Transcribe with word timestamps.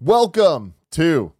Welcome 0.00 0.74
to 0.92 1.32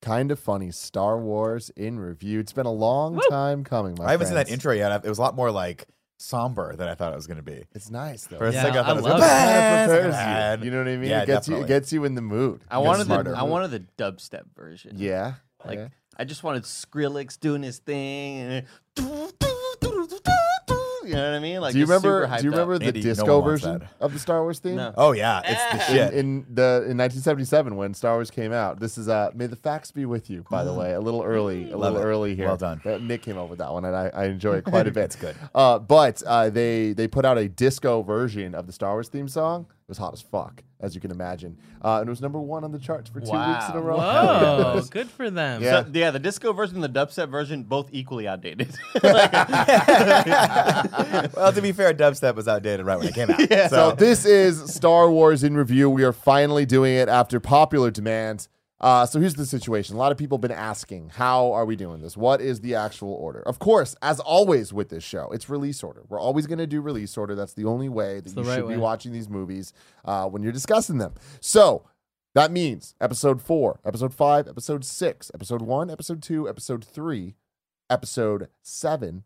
Kind 0.00 0.32
of 0.32 0.38
Funny 0.40 0.72
Star 0.72 1.18
Wars 1.18 1.70
in 1.76 2.00
Review. 2.00 2.40
It's 2.40 2.52
been 2.52 2.66
a 2.66 2.72
long 2.72 3.20
time 3.30 3.62
coming, 3.62 3.94
my 3.96 4.06
I 4.06 4.10
haven't 4.10 4.26
seen 4.26 4.34
that 4.34 4.50
intro 4.50 4.72
yet. 4.72 5.04
It 5.04 5.08
was 5.08 5.18
a 5.18 5.22
lot 5.22 5.36
more 5.36 5.52
like 5.52 5.86
somber 6.18 6.74
than 6.74 6.88
I 6.88 6.94
thought 6.96 7.12
it 7.12 7.16
was 7.16 7.28
going 7.28 7.36
to 7.36 7.44
be. 7.44 7.64
It's 7.72 7.90
nice 7.90 8.24
though. 8.26 8.38
For 8.38 8.46
a 8.46 8.52
Yeah, 8.52 8.62
second, 8.62 8.78
I 8.78 8.80
I 8.80 8.84
thought 8.86 8.90
it 8.92 9.02
was 9.02 9.04
love 9.04 9.18
it. 9.18 9.20
bad, 9.20 9.88
prepares 9.88 10.14
bad. 10.14 10.58
you. 10.60 10.64
You 10.64 10.70
know 10.72 10.78
what 10.78 10.88
I 10.88 10.96
mean? 10.96 11.10
Yeah, 11.10 11.22
it 11.22 11.26
gets 11.26 11.46
you 11.48 11.54
it 11.54 11.58
definitely. 11.60 11.68
gets 11.80 11.92
you 11.92 12.04
in 12.04 12.14
the 12.16 12.22
mood. 12.22 12.64
I 12.68 12.78
wanted 12.78 12.98
the 13.00 13.04
smarter. 13.04 13.36
I 13.36 13.42
wanted 13.44 13.70
the 13.70 13.84
dubstep 14.02 14.44
version. 14.56 14.94
Yeah. 14.96 15.34
Like 15.64 15.78
yeah. 15.78 15.88
I 16.18 16.24
just 16.24 16.42
wanted 16.42 16.64
Skrillex 16.64 17.38
doing 17.38 17.62
his 17.62 17.78
thing 17.78 18.38
and 18.38 18.66
you 21.12 21.18
know 21.18 21.30
what 21.30 21.36
I 21.36 21.40
mean? 21.40 21.60
Like 21.60 21.72
do 21.72 21.78
you 21.78 21.86
just 21.86 22.02
super 22.02 22.14
remember? 22.20 22.36
Do 22.38 22.44
you 22.44 22.50
remember 22.50 22.74
up. 22.74 22.80
the 22.80 22.86
Andy, 22.88 23.02
disco 23.02 23.38
one 23.38 23.44
wants 23.48 23.62
version 23.64 23.88
of 24.00 24.12
the 24.12 24.18
Star 24.18 24.42
Wars 24.42 24.58
theme? 24.58 24.76
No. 24.76 24.94
Oh 24.96 25.12
yeah, 25.12 25.40
it's 25.44 25.86
the 25.86 25.92
shit. 25.92 26.14
In, 26.14 26.18
in 26.18 26.46
the 26.54 26.84
in 26.88 26.96
1977 26.98 27.76
when 27.76 27.94
Star 27.94 28.14
Wars 28.14 28.30
came 28.30 28.52
out. 28.52 28.80
This 28.80 28.98
is 28.98 29.08
uh 29.08 29.30
May 29.34 29.46
the 29.46 29.56
Facts 29.56 29.90
Be 29.92 30.04
With 30.06 30.30
You, 30.30 30.44
by 30.50 30.64
the 30.64 30.72
way. 30.78 30.92
A 30.94 31.00
little 31.00 31.22
early, 31.22 31.70
a 31.70 31.76
Love 31.76 31.92
little 31.94 32.08
it. 32.08 32.10
early 32.10 32.34
here. 32.34 32.46
Well 32.46 32.56
done. 32.56 32.80
Uh, 32.84 32.98
Nick 32.98 33.22
came 33.22 33.38
up 33.38 33.48
with 33.48 33.58
that 33.58 33.72
one 33.72 33.84
and 33.84 33.94
I, 33.94 34.10
I 34.14 34.24
enjoy 34.26 34.54
it 34.56 34.64
quite 34.64 34.86
a 34.86 34.90
bit. 34.92 35.04
It's 35.04 35.16
good. 35.16 35.36
Uh, 35.54 35.78
but 35.78 36.22
uh, 36.26 36.50
they 36.50 36.92
they 36.92 37.06
put 37.08 37.24
out 37.24 37.38
a 37.38 37.48
disco 37.48 38.02
version 38.02 38.54
of 38.54 38.66
the 38.66 38.72
Star 38.72 38.92
Wars 38.92 39.08
theme 39.08 39.28
song. 39.28 39.66
It 39.82 39.88
was 39.88 39.98
hot 39.98 40.12
as 40.14 40.22
fuck, 40.22 40.62
as 40.80 40.94
you 40.94 41.00
can 41.00 41.10
imagine. 41.10 41.58
Uh, 41.84 41.98
and 41.98 42.08
it 42.08 42.10
was 42.10 42.20
number 42.20 42.40
one 42.40 42.62
on 42.62 42.70
the 42.70 42.78
charts 42.78 43.10
for 43.10 43.20
two 43.20 43.32
weeks 43.32 43.68
in 43.68 43.76
a 43.76 43.80
row. 43.80 43.96
Whoa, 43.98 44.80
good 44.90 45.10
for 45.10 45.28
them. 45.28 45.60
Yeah. 45.60 45.82
So, 45.82 45.90
yeah, 45.92 46.12
the 46.12 46.20
disco 46.20 46.52
version 46.52 46.82
and 46.82 46.84
the 46.84 46.88
dubstep 46.88 47.28
version 47.28 47.64
both 47.64 47.88
equally 47.92 48.28
outdated. 48.28 48.74
well, 49.02 49.28
to 51.52 51.60
be 51.60 51.72
fair, 51.72 51.92
dubstep 51.92 52.36
was 52.36 52.46
outdated 52.48 52.86
right 52.86 52.98
when 52.98 53.08
it 53.08 53.14
came 53.14 53.30
out. 53.30 53.40
So 53.40 53.68
So, 53.68 53.92
this 53.92 54.24
is 54.24 54.72
Star 54.72 55.10
Wars 55.10 55.42
in 55.42 55.56
review. 55.56 55.90
We 55.90 56.04
are 56.04 56.12
finally 56.12 56.64
doing 56.64 56.94
it 56.94 57.08
after 57.08 57.40
popular 57.40 57.90
demand. 57.90 58.46
Uh, 58.82 59.06
so 59.06 59.20
here's 59.20 59.34
the 59.36 59.46
situation. 59.46 59.94
A 59.94 59.98
lot 59.98 60.10
of 60.10 60.18
people 60.18 60.36
have 60.38 60.42
been 60.42 60.50
asking, 60.50 61.10
how 61.10 61.52
are 61.52 61.64
we 61.64 61.76
doing 61.76 62.00
this? 62.00 62.16
What 62.16 62.40
is 62.40 62.60
the 62.60 62.74
actual 62.74 63.12
order? 63.12 63.40
Of 63.42 63.58
course, 63.60 63.94
as 64.02 64.18
always 64.18 64.72
with 64.72 64.88
this 64.88 65.04
show, 65.04 65.30
it's 65.30 65.48
release 65.48 65.82
order. 65.84 66.02
We're 66.08 66.18
always 66.20 66.46
going 66.48 66.58
to 66.58 66.66
do 66.66 66.80
release 66.80 67.16
order. 67.16 67.34
That's 67.36 67.54
the 67.54 67.64
only 67.64 67.88
way 67.88 68.18
that 68.20 68.34
you 68.36 68.42
right 68.42 68.56
should 68.56 68.68
be 68.68 68.76
watching 68.76 69.12
these 69.12 69.28
movies 69.28 69.72
uh, 70.04 70.26
when 70.28 70.42
you're 70.42 70.50
discussing 70.52 70.98
them. 70.98 71.14
So 71.40 71.86
that 72.34 72.50
means 72.50 72.94
episode 73.00 73.40
four, 73.40 73.78
episode 73.84 74.12
five, 74.14 74.48
episode 74.48 74.84
six, 74.84 75.30
episode 75.32 75.62
one, 75.62 75.88
episode 75.88 76.20
two, 76.20 76.48
episode 76.48 76.82
three, 76.84 77.36
episode 77.88 78.48
seven, 78.62 79.22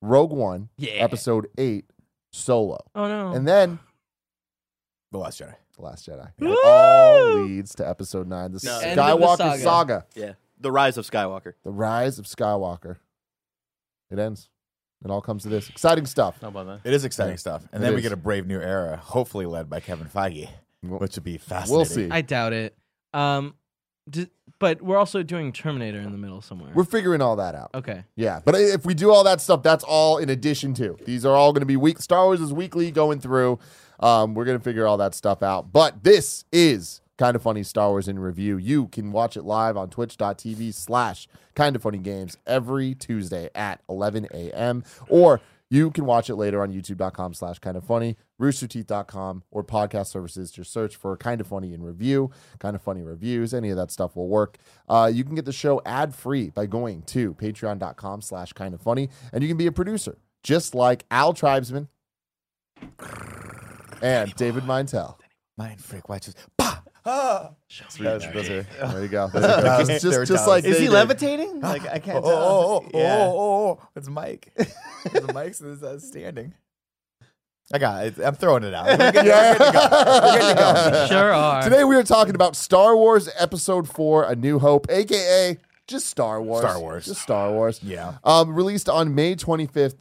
Rogue 0.00 0.32
One, 0.32 0.70
Yeah. 0.78 0.92
episode 0.92 1.48
eight, 1.58 1.90
Solo. 2.32 2.78
Oh 2.94 3.06
no. 3.06 3.32
And 3.32 3.46
then 3.46 3.80
the 5.12 5.18
Last 5.18 5.40
Jedi. 5.40 5.56
The 5.78 5.84
Last 5.84 6.06
Jedi. 6.08 6.28
Woo! 6.38 6.52
It 6.52 6.58
all 6.64 7.34
leads 7.44 7.74
to 7.76 7.88
episode 7.88 8.26
nine, 8.28 8.52
the 8.52 8.60
No. 8.64 8.78
End 8.80 8.98
of 8.98 9.18
the 9.20 9.24
Skywalker 9.26 9.36
saga. 9.38 9.62
saga. 9.62 10.06
Yeah. 10.14 10.32
The 10.60 10.72
Rise 10.72 10.98
of 10.98 11.08
Skywalker. 11.08 11.54
the 11.62 11.70
rise 11.70 12.18
of 12.18 12.24
Skywalker. 12.26 12.96
It 14.10 14.18
ends. 14.18 14.48
It 15.04 15.10
all 15.10 15.20
comes 15.20 15.44
to 15.44 15.48
this 15.48 15.68
exciting 15.68 16.06
stuff. 16.06 16.38
How 16.40 16.48
about 16.48 16.66
that? 16.66 16.80
It 16.88 16.92
is 16.94 17.04
exciting 17.04 17.34
Yeah. 17.34 17.38
stuff, 17.38 17.68
and 17.72 17.80
It 17.82 17.86
then 17.86 17.92
we 17.94 17.98
is. 17.98 18.02
get 18.02 18.12
a 18.12 18.16
brave 18.16 18.46
new 18.46 18.60
era, 18.60 18.96
hopefully 18.96 19.46
led 19.46 19.70
by 19.70 19.78
Kevin 19.80 20.08
Feige, 20.08 20.48
We'll- 20.82 20.98
which 20.98 21.14
would 21.16 21.22
be 21.24 21.38
fascinating. 21.38 21.76
We'll 21.76 21.84
see. 21.84 22.08
I 22.10 22.22
doubt 22.22 22.52
it. 22.52 22.76
Um, 23.14 23.54
d- 24.10 24.28
but 24.58 24.82
we're 24.82 24.96
also 24.96 25.22
doing 25.22 25.52
Terminator 25.52 26.00
in 26.00 26.10
the 26.10 26.18
middle 26.18 26.42
somewhere. 26.42 26.72
We're 26.74 26.82
figuring 26.82 27.22
all 27.22 27.36
that 27.36 27.54
out. 27.54 27.70
okay. 27.74 28.04
Yeah, 28.16 28.40
but 28.44 28.56
if 28.56 28.84
we 28.84 28.94
do 28.94 29.12
all 29.12 29.22
that 29.22 29.40
stuff, 29.40 29.62
that's 29.62 29.84
all 29.84 30.18
in 30.18 30.28
addition 30.30 30.74
to. 30.74 30.96
These 31.04 31.24
are 31.24 31.36
all 31.36 31.52
going 31.52 31.60
to 31.62 31.66
be 31.66 31.76
week. 31.76 32.00
Star 32.00 32.24
Wars 32.24 32.40
is 32.40 32.52
weekly 32.52 32.90
going 32.90 33.20
through. 33.20 33.60
Um, 34.00 34.34
we're 34.34 34.44
going 34.44 34.58
to 34.58 34.64
figure 34.64 34.86
all 34.86 34.96
that 34.98 35.14
stuff 35.14 35.42
out. 35.42 35.72
But 35.72 36.04
this 36.04 36.44
is 36.52 37.00
kind 37.18 37.34
of 37.34 37.42
funny 37.42 37.62
Star 37.62 37.90
Wars 37.90 38.08
in 38.08 38.18
review. 38.18 38.56
You 38.56 38.88
can 38.88 39.12
watch 39.12 39.36
it 39.36 39.42
live 39.42 39.76
on 39.76 39.90
twitch.tv 39.90 40.72
slash 40.72 41.28
kind 41.54 41.76
of 41.76 41.82
funny 41.82 41.98
games 41.98 42.38
every 42.46 42.94
Tuesday 42.94 43.50
at 43.54 43.80
11 43.88 44.28
a.m. 44.32 44.84
Or 45.08 45.40
you 45.70 45.90
can 45.90 46.06
watch 46.06 46.30
it 46.30 46.36
later 46.36 46.62
on 46.62 46.72
youtube.com 46.72 47.34
slash 47.34 47.58
kind 47.58 47.76
of 47.76 47.84
funny, 47.84 48.16
roosterteeth.com, 48.40 49.42
or 49.50 49.62
podcast 49.62 50.06
services. 50.06 50.50
Just 50.50 50.72
search 50.72 50.96
for 50.96 51.16
kind 51.16 51.40
of 51.40 51.46
funny 51.46 51.74
in 51.74 51.82
review, 51.82 52.30
kind 52.58 52.74
of 52.74 52.80
funny 52.80 53.02
reviews. 53.02 53.52
Any 53.52 53.68
of 53.68 53.76
that 53.76 53.90
stuff 53.90 54.16
will 54.16 54.28
work. 54.28 54.56
Uh, 54.88 55.10
you 55.12 55.24
can 55.24 55.34
get 55.34 55.44
the 55.44 55.52
show 55.52 55.82
ad 55.84 56.14
free 56.14 56.48
by 56.48 56.64
going 56.64 57.02
to 57.02 57.34
patreon.com 57.34 58.22
slash 58.22 58.52
kind 58.54 58.72
of 58.72 58.80
funny, 58.80 59.10
and 59.32 59.42
you 59.42 59.48
can 59.48 59.58
be 59.58 59.66
a 59.66 59.72
producer, 59.72 60.16
just 60.42 60.74
like 60.74 61.04
Al 61.10 61.34
Tribesman 61.34 61.88
and 64.02 64.34
David 64.34 64.64
Mintel. 64.64 65.16
Mind 65.56 65.80
freak 65.82 66.08
watches. 66.08 66.34
Bah! 66.56 66.78
Ah! 67.04 67.50
Those- 67.98 68.20
those 68.32 68.48
are- 68.50 68.62
There 68.62 69.02
you 69.02 69.08
go. 69.08 69.28
There 69.28 69.42
you 69.42 69.62
go. 69.62 69.84
Just, 69.84 70.02
just, 70.02 70.26
just 70.28 70.46
like 70.48 70.64
Is 70.64 70.74
they 70.76 70.80
he 70.82 70.86
did. 70.86 70.92
levitating? 70.92 71.60
Like 71.60 71.82
I 71.86 71.96
Oh, 71.96 72.00
can't 72.00 72.18
oh, 72.18 72.28
tell. 72.28 72.38
oh, 72.38 72.84
oh, 72.94 72.98
Yeah. 72.98 73.18
oh, 73.18 73.38
oh, 73.38 73.78
oh. 73.82 73.88
It's 73.96 74.08
Mike. 74.08 74.52
the 74.56 75.30
Mike's 75.34 75.60
is, 75.60 75.82
uh, 75.82 75.98
standing. 75.98 76.54
I 77.72 77.78
got 77.78 78.06
it. 78.06 78.18
I'm 78.24 78.34
throwing 78.34 78.62
it 78.64 78.72
out. 78.72 78.86
We're 78.86 78.96
good, 79.12 79.24
we're 79.26 79.58
good 79.58 79.66
to 79.66 79.72
go. 79.72 79.88
We're 79.92 80.38
good 80.38 80.48
to 80.48 80.90
go. 80.90 81.06
Sure 81.08 81.32
are. 81.34 81.62
Today 81.62 81.84
we 81.84 81.96
are 81.96 82.02
talking 82.02 82.34
about 82.34 82.56
Star 82.56 82.96
Wars 82.96 83.28
Episode 83.38 83.88
4 83.88 84.24
A 84.30 84.36
New 84.36 84.58
Hope, 84.58 84.86
aka 84.90 85.58
just 85.86 86.06
Star 86.06 86.40
Wars. 86.40 86.60
Star 86.64 86.80
Wars. 86.80 87.04
Just 87.06 87.20
Star 87.22 87.50
Wars. 87.52 87.80
Yeah. 87.82 88.14
Um, 88.24 88.54
released 88.54 88.88
on 88.88 89.14
May 89.14 89.34
25th, 89.34 89.96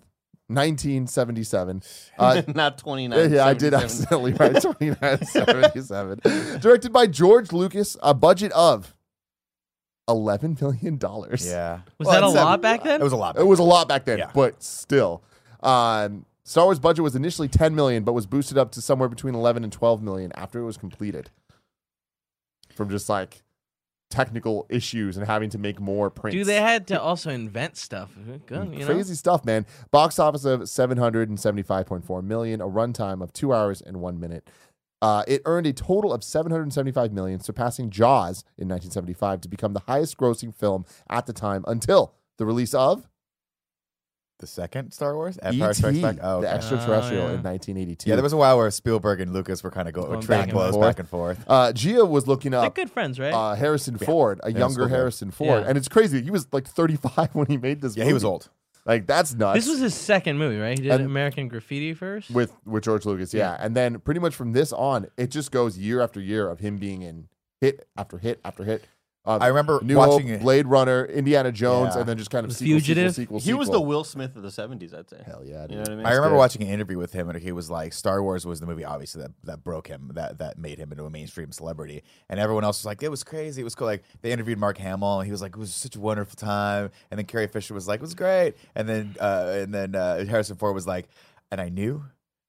1977. 0.50 1.84
Uh, 2.18 2.42
Not 2.56 2.78
29. 2.80 3.32
yeah, 3.32 3.46
I 3.46 3.54
did 3.54 3.74
77. 3.74 3.84
accidentally 3.84 4.32
write 4.34 4.62
2977. 4.62 6.60
Directed 6.62 6.92
by 6.92 7.06
George 7.08 7.52
Lucas, 7.52 7.96
a 8.02 8.14
budget 8.14 8.52
of 8.54 8.96
$11 10.10 10.60
million. 10.62 10.98
Yeah. 11.02 11.28
Was 11.30 11.42
Well, 11.44 11.82
that 12.12 12.24
a 12.24 12.28
it's, 12.28 12.36
lot 12.36 12.62
back 12.62 12.84
then? 12.84 13.00
It 13.02 13.04
was 13.04 13.14
a 13.14 13.18
lot. 13.18 13.38
It 13.38 13.46
was 13.46 13.60
a 13.60 13.64
lot 13.64 13.88
back 13.88 14.06
then, 14.06 14.18
Yeah. 14.20 14.32
but 14.34 14.64
still. 14.64 15.22
Um, 15.62 16.26
Star 16.44 16.64
Wars 16.66 16.80
budget 16.80 17.04
was 17.04 17.16
initially 17.16 17.50
10 17.50 17.76
million, 17.76 18.04
but 18.04 18.14
was 18.14 18.26
boosted 18.26 18.58
up 18.58 18.72
to 18.72 18.82
somewhere 18.82 19.10
between 19.10 19.36
11 19.36 19.64
and 19.64 19.72
12 19.74 20.02
million 20.02 20.32
after 20.36 20.60
it 20.60 20.64
was 20.64 20.78
completed. 20.78 21.30
From 22.74 22.90
just 22.90 23.10
like 23.10 23.44
technical 24.10 24.66
issues 24.70 25.18
and 25.18 25.26
having 25.26 25.50
to 25.50 25.58
make 25.58 25.80
more 25.80 26.10
prints. 26.10 26.36
Dude, 26.36 26.48
they 26.48 26.62
had 26.62 26.88
to 26.88 27.02
also 27.02 27.30
invent 27.30 27.78
stuff. 27.78 28.12
Good, 28.46 28.74
you 28.74 28.80
know? 28.80 28.86
Crazy 28.86 29.16
stuff, 29.16 29.44
man. 29.46 29.66
Box 29.92 30.20
office 30.20 30.46
of 30.46 30.62
775.4 30.62 32.24
million, 32.24 32.62
a 32.62 32.68
runtime 32.68 33.22
of 33.22 33.34
two 33.34 33.54
hours 33.54 33.82
and 33.82 33.98
one 33.98 34.20
minute. 34.20 34.50
Uh, 35.02 35.24
it 35.28 35.42
earned 35.46 35.68
a 35.68 35.74
total 35.74 36.12
of 36.12 36.24
775 36.24 37.12
million, 37.12 37.40
surpassing 37.40 37.90
Jaws 37.90 38.44
in 38.58 38.68
1975 38.68 39.42
to 39.42 39.48
become 39.48 39.74
the 39.74 39.82
highest 39.82 40.18
grossing 40.18 40.56
film 40.56 40.86
at 41.10 41.26
the 41.28 41.34
time 41.34 41.64
until 41.68 42.14
the 42.38 42.46
release 42.46 42.74
of 42.74 43.08
The 44.40 44.48
second 44.48 44.92
Star 44.92 45.16
Wars? 45.16 45.40
Empire 45.42 45.70
E.T., 45.72 45.74
Strikes 45.74 45.98
Back? 46.00 46.18
Oh, 46.22 46.42
the 46.42 46.48
okay. 46.48 46.56
extraterrestrial 46.58 47.24
Oh, 47.24 47.28
yeah. 47.30 47.34
in 47.38 47.44
1982. 47.44 48.08
Yeah, 48.10 48.16
there 48.16 48.22
was 48.24 48.34
a 48.34 48.38
while 48.38 48.58
where 48.58 48.70
Spielberg 48.70 49.20
and 49.20 49.34
Lucas 49.34 49.64
were 49.64 49.72
kind 49.72 49.88
of 49.88 49.96
go, 49.96 50.04
Going 50.04 50.22
trading 50.22 50.28
back 50.28 50.44
and 50.50 50.54
blows 50.54 50.74
forth. 50.76 50.88
back 50.88 51.00
and 51.00 51.10
forth. 51.10 51.44
uh, 51.48 51.74
Gia 51.74 52.06
was 52.06 52.28
looking 52.28 52.52
They're 52.52 52.60
up 52.62 52.76
good 52.76 52.92
friends, 52.92 53.20
right? 53.20 53.34
uh, 53.34 53.56
Harrison 53.56 53.98
Ford, 53.98 54.40
a 54.44 54.52
Yeah, 54.52 54.60
younger. 54.60 54.88
Harrison 54.88 55.32
Ford, 55.32 55.64
Yeah. 55.64 55.70
and 55.70 55.78
it's 55.78 55.88
crazy. 55.88 56.22
He 56.22 56.30
was 56.30 56.48
like 56.52 56.68
35 56.68 57.30
when 57.34 57.48
he 57.48 57.58
made 57.58 57.82
this. 57.82 57.98
Yeah, 57.98 58.06
he 58.06 58.14
was 58.14 58.24
old. 58.24 58.50
Like 58.86 59.06
that's 59.08 59.34
nuts. 59.34 59.58
this 59.60 59.68
was 59.68 59.80
his 59.80 59.94
second 59.96 60.38
movie, 60.38 60.58
right? 60.60 60.78
He 60.78 60.84
did 60.84 60.92
And- 60.94 61.06
American 61.06 61.48
Graffiti 61.50 61.94
first. 61.94 62.30
with 62.30 62.54
with 62.66 62.84
George 62.84 63.06
Lucas, 63.06 63.34
yeah. 63.34 63.58
And 63.60 63.76
then 63.76 64.00
pretty 64.00 64.20
much 64.22 64.34
from 64.36 64.54
this 64.54 64.72
on, 64.72 65.08
it 65.18 65.32
just 65.32 65.52
goes 65.52 65.78
year 65.78 66.00
after 66.00 66.22
year 66.22 66.48
of 66.48 66.60
him 66.60 66.78
being 66.78 67.02
in 67.02 67.28
hit 67.60 67.86
after 67.98 68.18
hit 68.20 68.40
after 68.46 68.64
hit. 68.64 68.86
Um, 69.28 69.42
I 69.42 69.48
remember 69.48 69.80
New 69.84 69.98
watching 69.98 70.28
Hope, 70.30 70.36
it. 70.38 70.42
Blade 70.42 70.68
Runner, 70.68 71.06
Indiana 71.06 71.52
Jones, 71.52 71.94
Yeah. 71.94 72.00
and 72.00 72.10
then 72.10 72.18
just 72.18 72.30
kind 72.32 72.46
of 72.46 72.50
The 72.52 72.56
sequel, 72.56 72.80
Fugitive? 72.80 73.14
Sequel, 73.14 73.40
sequel, 73.42 73.54
He 73.54 73.54
was 73.60 73.68
the 73.68 73.74
sequel. 73.74 73.86
Will 73.86 74.04
Smith 74.06 74.36
of 74.38 74.42
the 74.42 74.50
70s, 74.50 74.94
I'd 74.94 75.10
say. 75.10 75.22
hell 75.26 75.44
yeah. 75.44 75.68
You 75.70 75.76
know 75.76 75.82
what 75.82 75.90
I 75.92 75.96
mean? 75.98 76.06
I 76.06 76.14
remember 76.14 76.38
watching 76.38 76.62
an 76.64 76.70
interview 76.70 76.98
with 76.98 77.12
him, 77.12 77.30
and 77.30 77.38
he 77.38 77.52
was 77.52 77.70
like, 77.70 77.92
"Star 77.94 78.24
Wars 78.24 78.46
was 78.46 78.62
the 78.62 78.66
movie, 78.66 78.86
obviously 78.86 79.22
that, 79.24 79.32
that 79.44 79.64
broke 79.64 79.88
him, 79.88 80.12
that 80.14 80.38
that 80.38 80.58
made 80.58 80.78
him 80.80 80.92
into 80.94 81.04
a 81.04 81.10
mainstream 81.10 81.52
celebrity." 81.52 82.04
And 82.30 82.40
everyone 82.40 82.64
else 82.64 82.80
was 82.80 82.86
like, 82.86 83.04
"It 83.04 83.12
was 83.12 83.24
crazy, 83.26 83.60
it 83.62 83.66
was 83.66 83.76
cool." 83.76 83.88
Like 83.88 84.04
they 84.22 84.32
interviewed 84.32 84.60
Mark 84.60 84.78
Hamill, 84.78 85.20
and 85.20 85.26
he 85.26 85.32
was 85.34 85.42
like, 85.42 85.56
"It 85.56 85.60
was 85.60 85.74
such 85.76 85.98
a 85.98 86.00
wonderful 86.00 86.36
time." 86.38 86.90
And 87.12 87.18
then 87.18 87.26
Carrie 87.26 87.48
Fisher 87.48 87.74
was 87.74 87.86
like, 87.88 88.00
"It 88.00 88.04
was 88.04 88.16
great." 88.16 88.54
And 88.76 88.88
then 88.88 89.16
uh, 89.20 89.52
and 89.58 89.74
then 89.74 89.94
uh, 89.94 90.24
Harrison 90.26 90.56
Ford 90.56 90.74
was 90.74 90.88
like, 90.88 91.10
"And 91.52 91.60
I 91.60 91.68
knew 91.68 92.06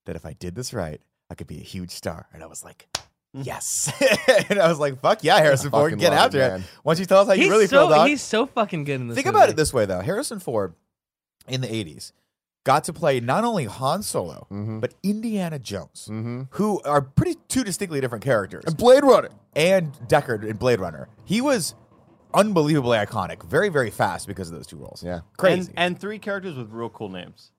that 0.06 0.14
if 0.14 0.24
I 0.24 0.32
did 0.32 0.54
this 0.54 0.72
right, 0.72 1.00
I 1.28 1.34
could 1.34 1.48
be 1.48 1.58
a 1.58 1.64
huge 1.64 1.90
star." 1.90 2.28
And 2.32 2.42
I 2.44 2.46
was 2.46 2.62
like. 2.62 2.86
Yes, 3.34 3.92
and 4.48 4.58
I 4.58 4.68
was 4.68 4.78
like, 4.78 5.00
"Fuck 5.00 5.22
yeah, 5.22 5.38
Harrison 5.38 5.70
Ford, 5.70 5.90
fucking 5.92 5.98
get 5.98 6.10
love 6.12 6.18
after 6.26 6.40
it, 6.40 6.46
it!" 6.46 6.48
man. 6.50 6.64
Why 6.82 6.94
don't 6.94 7.00
you 7.00 7.06
tell 7.06 7.20
us 7.20 7.26
how 7.28 7.34
you 7.34 7.42
he's 7.42 7.50
really 7.50 7.66
so 7.66 7.86
feel, 7.86 7.88
dog? 7.96 8.08
he's 8.08 8.22
so 8.22 8.46
fucking 8.46 8.84
good 8.84 9.00
in 9.00 9.08
this. 9.08 9.16
Think 9.16 9.26
movie. 9.26 9.36
about 9.36 9.48
it 9.50 9.56
this 9.56 9.72
way, 9.72 9.84
though. 9.86 10.00
Harrison 10.00 10.38
Ford 10.40 10.74
in 11.46 11.60
the 11.60 11.68
80s 11.68 12.12
got 12.64 12.84
to 12.84 12.92
play 12.92 13.20
not 13.20 13.44
only 13.44 13.64
Han 13.66 14.02
Solo, 14.02 14.46
Mhm. 14.50 14.80
but 14.80 14.94
Indiana 15.02 15.58
Jones, 15.58 16.08
Mhm. 16.10 16.48
who 16.52 16.80
are 16.82 17.00
pretty 17.02 17.36
two 17.48 17.64
distinctly 17.64 18.00
different 18.00 18.24
characters, 18.24 18.64
And 18.66 18.76
Blade 18.76 19.04
Runner. 19.04 19.30
and 19.54 19.92
Deckard 20.08 20.44
in 20.44 20.56
Blade 20.56 20.80
Runner. 20.80 21.08
He 21.24 21.40
was 21.40 21.74
unbelievably 22.34 22.98
iconic, 22.98 23.42
very, 23.44 23.68
very 23.68 23.90
fast 23.90 24.26
because 24.26 24.50
of 24.50 24.56
those 24.56 24.66
two 24.66 24.76
roles. 24.76 25.02
Yeah. 25.02 25.20
Crazy. 25.38 25.68
And, 25.76 25.78
and 25.94 26.00
three 26.00 26.18
characters 26.18 26.56
with 26.56 26.70
real 26.70 26.90
cool 26.90 27.08
names. 27.08 27.52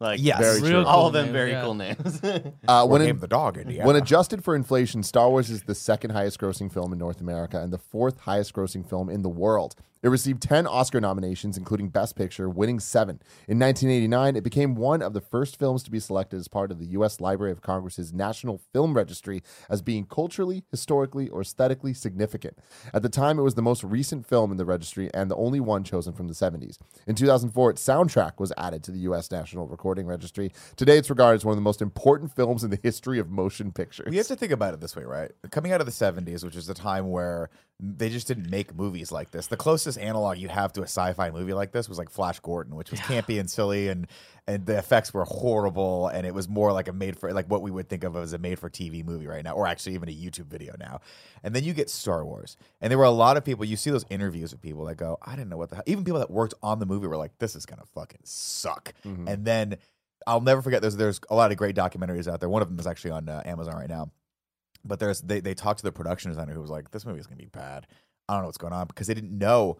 Like 0.00 0.20
Yes. 0.22 0.38
Very 0.40 0.60
Real 0.60 0.82
true. 0.82 0.84
all 0.84 1.06
of 1.06 1.12
them 1.12 1.26
names, 1.26 1.32
very 1.32 1.50
yeah. 1.52 1.62
cool 1.62 1.74
names. 1.74 2.20
Uh, 2.68 2.86
when 2.86 3.00
Game 3.00 3.16
it- 3.16 3.20
the 3.20 3.28
dog, 3.28 3.56
Indiana. 3.56 3.86
When 3.86 3.96
adjusted 3.96 4.42
for 4.44 4.54
inflation, 4.56 5.02
Star 5.02 5.30
Wars 5.30 5.48
is 5.50 5.62
the 5.62 5.74
second 5.74 6.10
highest 6.10 6.38
grossing 6.40 6.72
film 6.72 6.92
in 6.92 6.98
North 6.98 7.20
America 7.20 7.60
and 7.60 7.72
the 7.72 7.78
fourth 7.78 8.18
highest 8.20 8.52
grossing 8.54 8.88
film 8.88 9.08
in 9.08 9.22
the 9.22 9.28
world. 9.28 9.74
It 10.06 10.10
received 10.10 10.40
10 10.40 10.68
Oscar 10.68 11.00
nominations, 11.00 11.58
including 11.58 11.88
Best 11.88 12.14
Picture, 12.14 12.48
winning 12.48 12.78
seven. 12.78 13.20
In 13.48 13.58
1989, 13.58 14.36
it 14.36 14.44
became 14.44 14.76
one 14.76 15.02
of 15.02 15.14
the 15.14 15.20
first 15.20 15.58
films 15.58 15.82
to 15.82 15.90
be 15.90 15.98
selected 15.98 16.38
as 16.38 16.46
part 16.46 16.70
of 16.70 16.78
the 16.78 16.86
U.S. 16.90 17.20
Library 17.20 17.50
of 17.50 17.60
Congress's 17.60 18.12
National 18.12 18.60
Film 18.72 18.94
Registry 18.94 19.42
as 19.68 19.82
being 19.82 20.04
culturally, 20.04 20.62
historically, 20.70 21.28
or 21.28 21.40
aesthetically 21.40 21.92
significant. 21.92 22.56
At 22.94 23.02
the 23.02 23.08
time, 23.08 23.36
it 23.40 23.42
was 23.42 23.56
the 23.56 23.62
most 23.62 23.82
recent 23.82 24.24
film 24.24 24.52
in 24.52 24.58
the 24.58 24.64
registry 24.64 25.10
and 25.12 25.28
the 25.28 25.34
only 25.34 25.58
one 25.58 25.82
chosen 25.82 26.12
from 26.12 26.28
the 26.28 26.34
70s. 26.34 26.78
In 27.08 27.16
2004, 27.16 27.70
its 27.70 27.84
soundtrack 27.84 28.38
was 28.38 28.52
added 28.56 28.84
to 28.84 28.92
the 28.92 29.00
U.S. 29.00 29.32
National 29.32 29.66
Recording 29.66 30.06
Registry. 30.06 30.52
Today, 30.76 30.98
it's 30.98 31.10
regarded 31.10 31.40
as 31.40 31.44
one 31.44 31.54
of 31.54 31.56
the 31.56 31.62
most 31.62 31.82
important 31.82 32.30
films 32.30 32.62
in 32.62 32.70
the 32.70 32.78
history 32.80 33.18
of 33.18 33.28
motion 33.28 33.72
pictures. 33.72 34.06
We 34.08 34.18
have 34.18 34.28
to 34.28 34.36
think 34.36 34.52
about 34.52 34.72
it 34.72 34.78
this 34.78 34.94
way, 34.94 35.02
right? 35.02 35.32
Coming 35.50 35.72
out 35.72 35.80
of 35.80 35.86
the 35.86 35.90
70s, 35.90 36.44
which 36.44 36.54
is 36.54 36.68
the 36.68 36.74
time 36.74 37.10
where 37.10 37.50
they 37.78 38.08
just 38.08 38.26
didn't 38.26 38.48
make 38.50 38.74
movies 38.74 39.12
like 39.12 39.30
this. 39.32 39.48
The 39.48 39.56
closest 39.56 39.98
analog 39.98 40.38
you 40.38 40.48
have 40.48 40.72
to 40.74 40.80
a 40.80 40.84
sci-fi 40.84 41.30
movie 41.30 41.52
like 41.52 41.72
this 41.72 41.88
was 41.88 41.98
like 41.98 42.08
Flash 42.08 42.40
Gordon, 42.40 42.74
which 42.74 42.90
was 42.90 43.00
campy 43.00 43.38
and 43.38 43.50
silly 43.50 43.88
and 43.88 44.06
and 44.46 44.64
the 44.64 44.78
effects 44.78 45.12
were 45.12 45.24
horrible 45.24 46.08
and 46.08 46.26
it 46.26 46.32
was 46.32 46.48
more 46.48 46.72
like 46.72 46.88
a 46.88 46.92
made 46.92 47.18
for 47.18 47.32
like 47.32 47.50
what 47.50 47.60
we 47.60 47.70
would 47.70 47.88
think 47.88 48.04
of 48.04 48.16
as 48.16 48.32
a 48.32 48.38
made 48.38 48.58
for 48.58 48.70
TV 48.70 49.04
movie 49.04 49.26
right 49.26 49.44
now 49.44 49.52
or 49.52 49.66
actually 49.66 49.94
even 49.94 50.08
a 50.08 50.12
YouTube 50.12 50.46
video 50.46 50.74
now. 50.78 51.00
And 51.42 51.54
then 51.54 51.64
you 51.64 51.74
get 51.74 51.90
Star 51.90 52.24
Wars. 52.24 52.56
And 52.80 52.90
there 52.90 52.98
were 52.98 53.04
a 53.04 53.10
lot 53.10 53.36
of 53.36 53.44
people 53.44 53.64
you 53.64 53.76
see 53.76 53.90
those 53.90 54.06
interviews 54.08 54.52
with 54.52 54.62
people 54.62 54.86
that 54.86 54.94
go, 54.96 55.18
"I 55.20 55.32
didn't 55.32 55.50
know 55.50 55.58
what 55.58 55.68
the 55.68 55.76
hell." 55.76 55.84
Even 55.86 56.04
people 56.04 56.20
that 56.20 56.30
worked 56.30 56.54
on 56.62 56.78
the 56.78 56.86
movie 56.86 57.06
were 57.08 57.16
like, 57.18 57.38
"This 57.38 57.54
is 57.54 57.66
to 57.66 57.76
fucking 57.94 58.20
suck." 58.24 58.94
And 59.28 59.44
then 59.44 59.76
I'll 60.26 60.40
never 60.40 60.62
forget 60.62 60.80
there's 60.80 60.96
there's 60.96 61.20
a 61.28 61.34
lot 61.34 61.50
of 61.50 61.58
great 61.58 61.76
documentaries 61.76 62.26
out 62.26 62.40
there. 62.40 62.48
One 62.48 62.62
of 62.62 62.68
them 62.68 62.78
is 62.78 62.86
actually 62.86 63.10
on 63.10 63.28
uh, 63.28 63.42
Amazon 63.44 63.74
right 63.76 63.88
now. 63.88 64.10
But 64.86 65.00
there's 65.00 65.20
they 65.20 65.40
they 65.40 65.54
talked 65.54 65.78
to 65.78 65.84
the 65.84 65.92
production 65.92 66.30
designer 66.30 66.54
who 66.54 66.60
was 66.60 66.70
like, 66.70 66.90
"This 66.90 67.04
movie 67.04 67.20
is 67.20 67.26
gonna 67.26 67.36
be 67.36 67.46
bad. 67.46 67.86
I 68.28 68.34
don't 68.34 68.42
know 68.42 68.46
what's 68.48 68.58
going 68.58 68.72
on," 68.72 68.86
because 68.86 69.06
they 69.06 69.14
didn't 69.14 69.36
know 69.36 69.78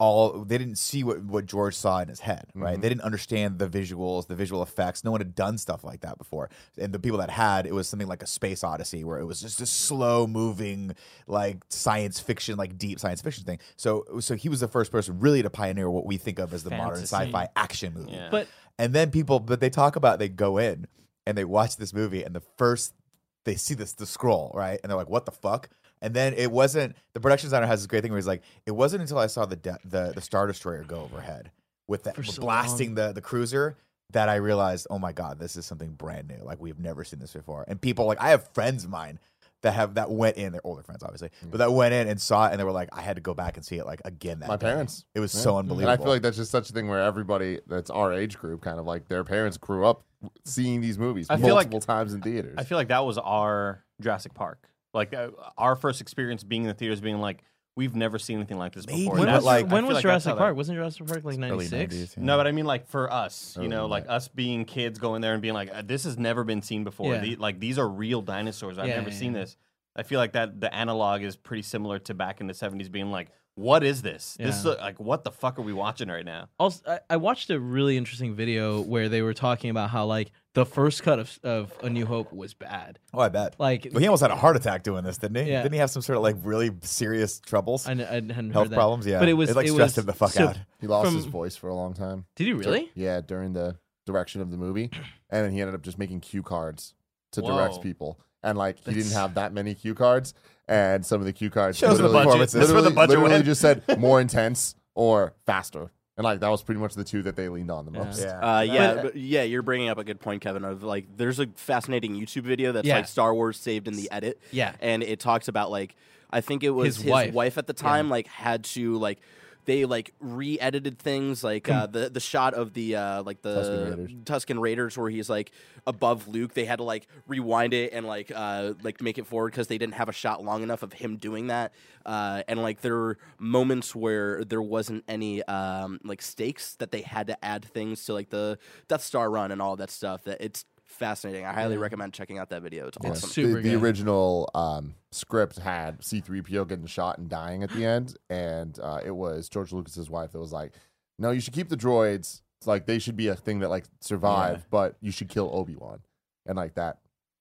all 0.00 0.44
they 0.44 0.58
didn't 0.58 0.76
see 0.76 1.04
what, 1.04 1.22
what 1.22 1.46
George 1.46 1.76
saw 1.76 2.00
in 2.00 2.08
his 2.08 2.18
head, 2.18 2.46
right? 2.56 2.76
Mhm. 2.76 2.82
They 2.82 2.88
didn't 2.88 3.02
understand 3.02 3.60
the 3.60 3.68
visuals, 3.68 4.26
the 4.26 4.34
visual 4.34 4.60
effects. 4.60 5.04
No 5.04 5.12
one 5.12 5.20
had 5.20 5.36
done 5.36 5.56
stuff 5.56 5.84
like 5.84 6.00
that 6.00 6.18
before. 6.18 6.50
And 6.76 6.92
the 6.92 6.98
people 6.98 7.18
that 7.18 7.30
had, 7.30 7.64
it 7.64 7.72
was 7.72 7.88
something 7.88 8.08
like 8.08 8.20
a 8.20 8.26
space 8.26 8.64
odyssey 8.64 9.04
where 9.04 9.20
it 9.20 9.24
was 9.24 9.40
just 9.40 9.60
a 9.60 9.66
slow 9.66 10.26
moving, 10.26 10.96
like 11.28 11.58
science 11.68 12.18
fiction, 12.18 12.56
like 12.56 12.76
deep 12.76 12.98
science 12.98 13.22
fiction 13.22 13.44
thing. 13.44 13.60
So 13.76 14.04
so 14.18 14.34
he 14.34 14.48
was 14.48 14.58
the 14.58 14.66
first 14.68 14.90
person 14.90 15.20
really 15.20 15.42
to 15.42 15.48
pioneer 15.50 15.88
what 15.88 16.04
we 16.06 16.16
think 16.16 16.40
of 16.40 16.52
as 16.52 16.64
the 16.64 16.70
modern 16.70 17.02
sci-fi 17.02 17.48
action 17.54 17.94
movie. 17.94 18.12
Yeah. 18.12 18.30
But 18.32 18.48
And 18.76 18.92
then 18.94 19.12
people, 19.12 19.38
but 19.38 19.60
they 19.60 19.70
talk 19.70 19.94
about 19.94 20.18
they 20.18 20.28
go 20.28 20.58
in 20.58 20.88
and 21.24 21.38
they 21.38 21.44
watch 21.44 21.76
this 21.76 21.92
movie, 21.94 22.24
and 22.24 22.34
the 22.34 22.42
first 22.58 22.94
they 23.44 23.54
see 23.56 23.74
this 23.74 23.92
the 23.92 24.06
scroll 24.06 24.50
right, 24.54 24.80
and 24.82 24.90
they're 24.90 24.96
like, 24.96 25.08
"What 25.10 25.26
the 25.26 25.32
fuck?" 25.32 25.68
And 26.02 26.12
then 26.14 26.34
it 26.34 26.50
wasn't. 26.50 26.96
The 27.14 27.20
production 27.20 27.46
designer 27.46 27.66
has 27.66 27.80
this 27.80 27.86
great 27.86 28.02
thing 28.02 28.10
where 28.12 28.18
he's 28.18 28.26
like, 28.26 28.42
"It 28.66 28.72
wasn't 28.72 29.02
until 29.02 29.18
I 29.18 29.26
saw 29.26 29.46
the 29.46 29.56
de- 29.56 29.78
the 29.84 30.12
the 30.14 30.20
star 30.20 30.46
destroyer 30.46 30.84
go 30.84 31.02
overhead 31.02 31.50
with 31.86 32.04
that 32.04 32.24
so 32.24 32.42
blasting 32.42 32.94
the 32.94 33.12
the 33.12 33.20
cruiser." 33.20 33.76
That 34.12 34.28
I 34.28 34.36
realized, 34.36 34.86
oh 34.90 34.98
my 34.98 35.10
god, 35.12 35.40
this 35.40 35.56
is 35.56 35.66
something 35.66 35.90
brand 35.94 36.28
new. 36.28 36.44
Like 36.44 36.60
we've 36.60 36.78
never 36.78 37.02
seen 37.02 37.18
this 37.18 37.32
before. 37.32 37.64
And 37.66 37.80
people, 37.80 38.04
like 38.06 38.20
I 38.20 38.28
have 38.28 38.46
friends 38.52 38.84
of 38.84 38.90
mine 38.90 39.18
that 39.64 39.72
have 39.72 39.94
that 39.94 40.10
went 40.10 40.36
in. 40.36 40.52
They're 40.52 40.60
older 40.64 40.82
friends, 40.82 41.02
obviously, 41.02 41.30
but 41.50 41.58
that 41.58 41.72
went 41.72 41.92
in 41.92 42.06
and 42.08 42.20
saw 42.20 42.46
it, 42.46 42.52
and 42.52 42.60
they 42.60 42.64
were 42.64 42.70
like, 42.72 42.88
I 42.92 43.00
had 43.02 43.16
to 43.16 43.22
go 43.22 43.34
back 43.34 43.56
and 43.56 43.66
see 43.66 43.76
it 43.76 43.84
like 43.84 44.00
again. 44.04 44.38
That 44.40 44.48
My 44.48 44.56
day. 44.56 44.66
parents. 44.68 45.04
It 45.14 45.20
was 45.20 45.34
Yeah. 45.34 45.40
so 45.40 45.50
And 45.58 45.64
unbelievable. 45.68 45.92
I 45.92 45.96
feel 45.96 46.06
like 46.12 46.22
that's 46.22 46.36
just 46.36 46.50
such 46.52 46.70
a 46.70 46.72
thing 46.72 46.88
where 46.88 47.00
everybody 47.02 47.60
that's 47.66 47.90
our 47.90 48.12
age 48.12 48.38
group, 48.38 48.60
kind 48.62 48.78
of 48.78 48.86
like 48.86 49.08
their 49.08 49.24
parents 49.24 49.56
grew 49.56 49.84
up 49.86 50.04
seeing 50.44 50.80
these 50.80 50.98
movies 50.98 51.26
I 51.28 51.36
feel 51.36 51.54
like- 51.54 51.70
multiple 51.70 51.80
times 51.80 52.14
in 52.14 52.22
theaters. 52.22 52.54
I 52.56 52.64
feel 52.64 52.78
like 52.78 52.88
that 52.88 53.04
was 53.04 53.18
our 53.18 53.84
Jurassic 54.00 54.32
Park. 54.34 54.68
Like 54.94 55.12
uh, 55.12 55.30
our 55.58 55.74
first 55.76 56.00
experience 56.00 56.44
being 56.44 56.62
in 56.62 56.68
the 56.68 56.74
theaters, 56.74 57.00
being 57.00 57.18
like, 57.18 57.42
we've 57.76 57.94
never 57.96 58.18
seen 58.18 58.36
anything 58.38 58.58
like 58.58 58.72
this 58.72 58.86
Maybe, 58.86 59.00
before. 59.04 59.18
when 59.18 59.32
was, 59.32 59.44
like, 59.44 59.68
when 59.68 59.86
was 59.86 59.94
like 59.96 60.02
Jurassic 60.02 60.28
how 60.30 60.34
that- 60.34 60.40
Park? 60.40 60.56
Wasn't 60.56 60.76
Jurassic 60.76 61.06
Park 61.06 61.24
like 61.24 61.38
ninety 61.38 61.66
six? 61.66 61.94
90s, 61.94 62.16
yeah. 62.16 62.22
No, 62.22 62.36
but 62.36 62.46
I 62.46 62.52
mean, 62.52 62.66
like 62.66 62.86
for 62.86 63.12
us, 63.12 63.54
you 63.56 63.62
Early 63.62 63.68
know, 63.70 63.86
like 63.86 64.06
90s. 64.06 64.10
us 64.10 64.28
being 64.28 64.64
kids 64.64 64.98
going 64.98 65.20
there 65.22 65.32
and 65.32 65.42
being 65.42 65.54
like, 65.54 65.70
uh, 65.74 65.82
"This 65.84 66.04
has 66.04 66.16
never 66.18 66.44
been 66.44 66.62
seen 66.62 66.84
before." 66.84 67.14
Yeah. 67.14 67.20
The- 67.20 67.36
like 67.36 67.58
these 67.60 67.78
are 67.78 67.88
real 67.88 68.22
dinosaurs. 68.22 68.78
I've 68.78 68.88
Yeah, 68.88 68.96
never 68.96 69.10
yeah, 69.10 69.16
seen 69.16 69.34
yeah. 69.34 69.40
this. 69.40 69.56
I 69.96 70.02
feel 70.02 70.18
like 70.18 70.32
that 70.32 70.60
the 70.60 70.72
analog 70.74 71.22
is 71.22 71.36
pretty 71.36 71.62
similar 71.62 71.98
to 72.00 72.14
back 72.14 72.40
in 72.40 72.46
the 72.46 72.54
'70s, 72.54 72.88
being 72.90 73.10
like, 73.10 73.28
"What 73.56 73.84
is 73.84 74.02
this? 74.02 74.36
This 74.38 74.58
is 74.58 74.64
Yeah. 74.64 74.72
like, 74.72 74.98
what 75.00 75.24
the 75.24 75.30
fuck 75.30 75.58
are 75.58 75.62
we 75.62 75.72
watching 75.72 76.08
right 76.08 76.24
now?" 76.24 76.48
Also, 76.58 76.82
I, 76.86 77.00
I 77.10 77.16
watched 77.16 77.50
a 77.50 77.58
really 77.60 77.96
interesting 77.96 78.34
video 78.34 78.80
where 78.80 79.08
they 79.08 79.22
were 79.22 79.34
talking 79.34 79.70
about 79.70 79.90
how 79.90 80.06
like 80.06 80.32
the 80.54 80.64
first 80.66 81.02
cut 81.02 81.18
of 81.18 81.38
of 81.42 81.72
A 81.82 81.90
New 81.90 82.06
Hope 82.06 82.32
was 82.32 82.54
bad. 82.54 82.98
oh, 83.12 83.20
I 83.20 83.28
bet. 83.28 83.54
Like 83.58 83.88
Well, 83.92 84.00
he 84.00 84.06
almost 84.06 84.22
had 84.22 84.30
a 84.30 84.36
heart 84.36 84.56
attack 84.56 84.82
doing 84.82 85.04
this, 85.04 85.18
didn't 85.18 85.44
he? 85.44 85.50
Yeah. 85.52 85.62
Didn't 85.62 85.74
he 85.74 85.78
have 85.80 85.90
some 85.90 86.02
sort 86.02 86.16
of 86.16 86.22
like 86.22 86.36
really 86.42 86.70
serious 86.82 87.40
troubles, 87.40 87.86
I, 87.88 87.92
n- 87.92 88.00
I 88.00 88.04
hadn't 88.14 88.30
health 88.50 88.64
heard 88.66 88.70
that. 88.70 88.76
problems? 88.76 89.06
Yeah, 89.06 89.18
but 89.18 89.28
it 89.28 89.34
was 89.34 89.50
it 89.50 89.56
like 89.56 89.66
it 89.66 89.72
stressed 89.72 89.96
was, 89.96 90.02
him 90.04 90.06
the 90.06 90.12
fuck 90.12 90.30
so- 90.30 90.48
out. 90.48 90.58
he 90.80 90.86
lost 90.86 91.06
from- 91.08 91.16
his 91.16 91.26
voice 91.26 91.56
for 91.56 91.68
a 91.68 91.74
long 91.74 91.94
time. 91.94 92.26
Did 92.36 92.46
he 92.46 92.52
really? 92.52 92.90
Yeah, 92.94 93.20
during 93.20 93.52
the 93.52 93.76
direction 94.06 94.40
of 94.40 94.50
the 94.50 94.56
movie, 94.56 94.90
and 95.30 95.44
then 95.44 95.52
he 95.52 95.60
ended 95.60 95.74
up 95.74 95.82
just 95.82 95.98
making 95.98 96.20
cue 96.20 96.42
cards 96.42 96.94
to 97.32 97.40
direct 97.42 97.80
people. 97.82 98.20
And 98.44 98.56
like 98.56 98.84
he 98.84 98.94
didn't 98.94 99.12
have 99.12 99.34
that 99.34 99.52
many 99.52 99.74
cue 99.74 99.94
cards, 99.94 100.34
and 100.68 101.04
some 101.04 101.20
of 101.20 101.24
the 101.26 101.32
cue 101.32 101.50
cards 101.50 101.78
Shows 101.78 101.98
the 101.98 102.04
literally, 102.08 102.24
budget. 102.38 102.38
That's 102.40 102.54
where 102.54 102.62
literally, 102.62 102.88
the 102.90 102.94
budget 102.94 103.08
literally 103.10 103.32
went. 103.32 103.44
just 103.46 103.60
said 103.60 103.98
more 103.98 104.20
intense 104.20 104.74
or 104.94 105.32
faster, 105.46 105.90
and 106.16 106.24
like 106.24 106.40
that 106.40 106.48
was 106.50 106.62
pretty 106.62 106.80
much 106.80 106.94
the 106.94 107.04
two 107.04 107.22
that 107.22 107.34
they 107.36 107.48
leaned 107.48 107.70
on 107.70 107.84
the 107.86 107.90
most. 107.90 108.20
Yeah. 108.20 108.38
Uh, 108.58 108.60
yeah, 108.60 108.94
But- 108.94 109.02
but, 109.02 109.16
yeah, 109.16 109.42
you're 109.42 109.62
bringing 109.62 109.88
up 109.88 109.98
a 109.98 110.04
good 110.04 110.20
point, 110.20 110.42
Kevin. 110.42 110.64
Of 110.64 110.82
like, 110.82 111.06
there's 111.16 111.40
a 111.40 111.46
fascinating 111.56 112.14
YouTube 112.14 112.42
video 112.42 112.70
that's 112.72 112.86
Yeah. 112.86 112.96
like 112.96 113.08
Star 113.08 113.34
Wars 113.34 113.58
saved 113.58 113.88
in 113.88 113.94
the 113.96 114.10
edit, 114.12 114.38
Yeah. 114.52 114.74
and 114.80 115.02
it 115.02 115.18
talks 115.20 115.48
about 115.48 115.70
like, 115.70 115.96
I 116.30 116.40
think 116.42 116.62
it 116.62 116.70
was 116.70 116.96
His 116.96 117.04
his, 117.04 117.10
wife. 117.10 117.32
wife. 117.34 117.58
at 117.58 117.66
the 117.66 117.72
time, 117.72 118.10
like 118.10 118.26
had 118.28 118.64
to 118.64 118.96
like. 118.98 119.20
They 119.64 119.84
like 119.84 120.12
re-edited 120.20 120.98
things, 120.98 121.42
like 121.42 121.68
uh, 121.68 121.86
the 121.86 122.10
the 122.10 122.20
shot 122.20 122.54
of 122.54 122.74
the 122.74 122.96
uh, 122.96 123.22
like 123.22 123.42
the 123.42 123.54
Tusken 123.56 123.84
Raiders. 123.84 124.12
Tusken 124.24 124.60
Raiders, 124.60 124.98
where 124.98 125.10
he's 125.10 125.30
like 125.30 125.52
above 125.86 126.28
Luke. 126.28 126.54
They 126.54 126.64
had 126.64 126.76
to 126.76 126.84
like 126.84 127.06
rewind 127.26 127.72
it 127.74 127.92
and 127.92 128.06
like 128.06 128.30
uh, 128.34 128.74
like 128.82 129.00
make 129.00 129.18
it 129.18 129.26
forward 129.26 129.52
because 129.52 129.68
they 129.68 129.78
didn't 129.78 129.94
have 129.94 130.08
a 130.08 130.12
shot 130.12 130.44
long 130.44 130.62
enough 130.62 130.82
of 130.82 130.92
him 130.92 131.16
doing 131.16 131.46
that. 131.48 131.72
Uh, 132.04 132.42
and 132.48 132.60
like 132.62 132.82
there 132.82 132.94
were 132.94 133.18
moments 133.38 133.94
where 133.94 134.44
there 134.44 134.62
wasn't 134.62 135.04
any 135.08 135.42
um, 135.44 136.00
like 136.04 136.20
stakes 136.20 136.74
that 136.76 136.90
they 136.90 137.00
had 137.00 137.26
to 137.28 137.44
add 137.44 137.64
things 137.64 138.04
to 138.04 138.12
like 138.12 138.30
the 138.30 138.58
Death 138.88 139.02
Star 139.02 139.30
run 139.30 139.50
and 139.50 139.62
all 139.62 139.76
that 139.76 139.90
stuff. 139.90 140.24
That 140.24 140.40
it's 140.40 140.64
fascinating. 140.94 141.44
I 141.44 141.52
highly 141.52 141.76
recommend 141.76 142.12
checking 142.12 142.38
out 142.38 142.50
that 142.50 142.62
video. 142.62 142.86
It's 142.88 142.98
Yeah. 143.02 143.10
awesome. 143.10 143.28
Super 143.30 143.60
the, 143.60 143.70
the 143.70 143.74
original 143.76 144.50
um, 144.54 144.94
script 145.12 145.58
had 145.58 146.00
C3PO 146.00 146.66
getting 146.68 146.86
shot 146.86 147.18
and 147.18 147.28
dying 147.28 147.62
at 147.62 147.70
the 147.70 147.84
end, 147.96 148.16
and 148.30 148.78
uh, 148.80 149.00
it 149.04 149.12
was 149.12 149.48
George 149.48 149.72
Lucas's 149.72 150.08
wife 150.10 150.32
that 150.32 150.38
was 150.40 150.52
like, 150.52 150.72
"No, 151.18 151.30
you 151.30 151.40
should 151.40 151.54
keep 151.54 151.68
the 151.68 151.76
droids. 151.76 152.40
It's 152.60 152.66
like 152.66 152.86
they 152.86 152.98
should 152.98 153.16
be 153.16 153.28
a 153.28 153.34
thing 153.34 153.60
that 153.60 153.68
like 153.68 153.84
survive, 154.00 154.58
Yeah. 154.58 154.64
but 154.70 154.96
you 155.00 155.10
should 155.10 155.28
kill 155.28 155.50
Obi 155.52 155.76
Wan." 155.76 156.00
And 156.46 156.56
like 156.56 156.74
that, 156.74 156.98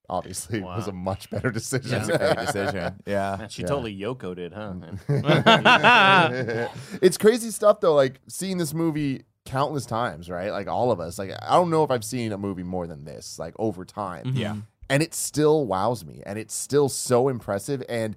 obviously, 0.10 0.62
was 0.62 0.88
a 0.88 0.92
much 0.92 1.30
better 1.30 1.52
decision. 1.52 1.92
That's 1.92 2.10
a 2.10 2.18
great 2.18 2.38
decision. 2.48 2.96
Yeah. 3.06 3.48
She 3.48 3.62
Yeah. 3.62 3.68
totally 3.68 3.98
Yoko 3.98 4.36
did, 4.36 4.54
huh? 4.54 4.74
it's 7.02 7.18
crazy 7.18 7.52
stuff 7.52 7.80
though. 7.80 7.94
Like 7.96 8.20
seeing 8.28 8.58
this 8.58 8.74
movie 8.74 9.24
countless 9.54 9.86
times, 9.86 10.30
right? 10.30 10.52
Like 10.52 10.68
all 10.68 10.92
of 10.92 11.00
us. 11.00 11.18
Like 11.20 11.32
I 11.42 11.52
don't 11.56 11.70
know 11.70 11.84
if 11.84 11.92
I've 11.92 12.04
seen 12.04 12.32
a 12.32 12.38
movie 12.38 12.64
more 12.64 12.88
than 12.88 13.06
this. 13.06 13.38
Like 13.40 13.54
over 13.60 13.86
time, 13.86 14.26
Mhm. 14.26 14.38
Yeah. 14.38 14.56
and 14.90 15.02
it 15.04 15.14
still 15.14 15.66
wows 15.66 16.04
me 16.06 16.22
and 16.26 16.38
it's 16.38 16.54
still 16.54 16.90
so 16.90 17.30
impressive 17.30 17.82
and 17.88 18.16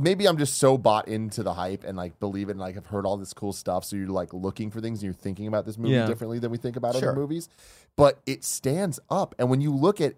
maybe 0.00 0.26
i'm 0.26 0.38
just 0.38 0.56
so 0.58 0.78
bought 0.78 1.06
into 1.08 1.42
the 1.42 1.52
hype 1.52 1.82
and 1.84 1.96
like 1.96 2.18
believe 2.20 2.48
it 2.48 2.52
and 2.52 2.60
like 2.60 2.76
i've 2.76 2.86
heard 2.86 3.04
all 3.04 3.16
this 3.16 3.32
cool 3.34 3.52
stuff 3.52 3.84
so 3.84 3.96
you're 3.96 4.06
like 4.22 4.32
looking 4.32 4.70
for 4.70 4.80
things 4.80 5.00
and 5.00 5.04
you're 5.04 5.12
thinking 5.26 5.46
about 5.48 5.66
this 5.66 5.76
movie 5.76 5.94
Yeah. 5.94 6.06
differently 6.06 6.38
than 6.38 6.50
we 6.52 6.56
think 6.56 6.76
about 6.76 6.94
Sure. 6.94 7.10
other 7.10 7.18
movies 7.20 7.48
but 7.96 8.20
it 8.24 8.44
stands 8.44 8.98
up 9.10 9.34
and 9.40 9.50
when 9.50 9.60
you 9.60 9.74
look 9.74 10.00
at 10.00 10.14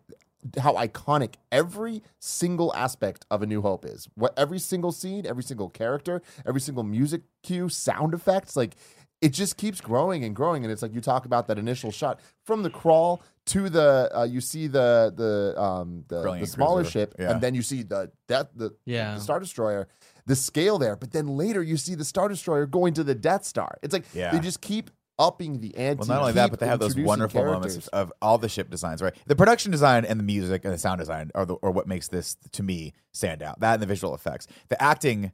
how 0.59 0.75
iconic 0.75 1.35
every 1.51 2.03
single 2.19 2.75
aspect 2.75 3.25
of 3.31 3.41
a 3.43 3.47
new 3.47 3.63
hope 3.63 3.85
is 3.87 4.07
what 4.15 4.33
every 4.39 4.59
single 4.59 4.93
scene 4.93 5.25
every 5.27 5.43
single 5.43 5.71
character 5.71 6.21
every 6.47 6.61
single 6.61 6.85
music 6.85 7.23
cue 7.43 7.69
sound 7.71 8.13
effects 8.15 8.57
like 8.57 8.77
it 9.21 9.31
just 9.35 9.57
keeps 9.57 9.81
growing 9.81 10.25
and 10.25 10.35
growing 10.35 10.65
and 10.65 10.73
it's 10.73 10.83
like 10.83 10.95
you 10.95 11.01
talk 11.01 11.25
about 11.27 11.47
that 11.49 11.59
initial 11.59 11.91
shot 11.91 12.21
from 12.45 12.63
the 12.63 12.71
crawl 12.71 13.23
to 13.47 13.69
the 13.69 14.11
uh, 14.17 14.25
you 14.25 14.41
see 14.41 14.67
the 14.67 15.13
the 15.17 15.61
um 15.61 16.05
the, 16.09 16.23
the 16.39 16.47
smaller 16.47 16.83
cruiser. 16.83 16.91
ship 16.91 17.15
Yeah. 17.19 17.31
and 17.33 17.41
then 17.41 17.55
you 17.55 17.63
see 17.63 17.83
the 17.83 18.11
death 18.29 18.49
the, 18.55 18.71
Yeah. 18.87 19.15
the 19.17 19.21
star 19.21 19.39
destroyer 19.41 19.89
the 20.27 20.37
scale 20.37 20.79
there 20.79 20.97
but 20.97 21.13
then 21.13 21.27
later 21.29 21.63
you 21.63 21.77
see 21.77 21.95
the 21.95 22.05
star 22.05 22.29
destroyer 22.29 22.67
going 22.67 22.95
to 22.95 23.05
the 23.05 23.15
death 23.15 23.45
star 23.45 23.79
it's 23.83 23.93
like 23.93 24.05
Yeah. 24.15 24.31
they 24.33 24.39
just 24.41 24.61
keep 24.61 24.91
upping 25.19 25.61
the 25.61 25.77
ante 25.77 25.99
Well, 26.01 26.09
not 26.09 26.21
only 26.23 26.33
that, 26.33 26.49
but 26.51 26.61
they 26.61 26.67
have 26.67 26.79
those 26.81 26.97
wonderful 26.97 27.43
characters. 27.43 27.55
moments 27.75 27.89
of, 27.89 28.09
of 28.09 28.13
all 28.23 28.39
the 28.39 28.49
ship 28.49 28.71
designs, 28.71 29.03
right? 29.03 29.15
The 29.27 29.37
production 29.37 29.71
design 29.71 30.07
and 30.07 30.19
the 30.19 30.25
music 30.25 30.65
and 30.65 30.73
the 30.73 30.79
sound 30.79 30.99
design 30.99 31.31
are, 31.35 31.45
the, 31.45 31.57
are 31.63 31.71
what 31.71 31.87
makes 31.87 32.09
this, 32.09 32.39
to 32.53 32.63
me, 32.63 32.95
stand 33.13 33.43
out. 33.43 33.61
That 33.61 33.75
and 33.75 33.83
the 33.83 33.87
visual 33.87 34.15
effects. 34.15 34.47
The 34.71 34.83
acting 34.83 35.33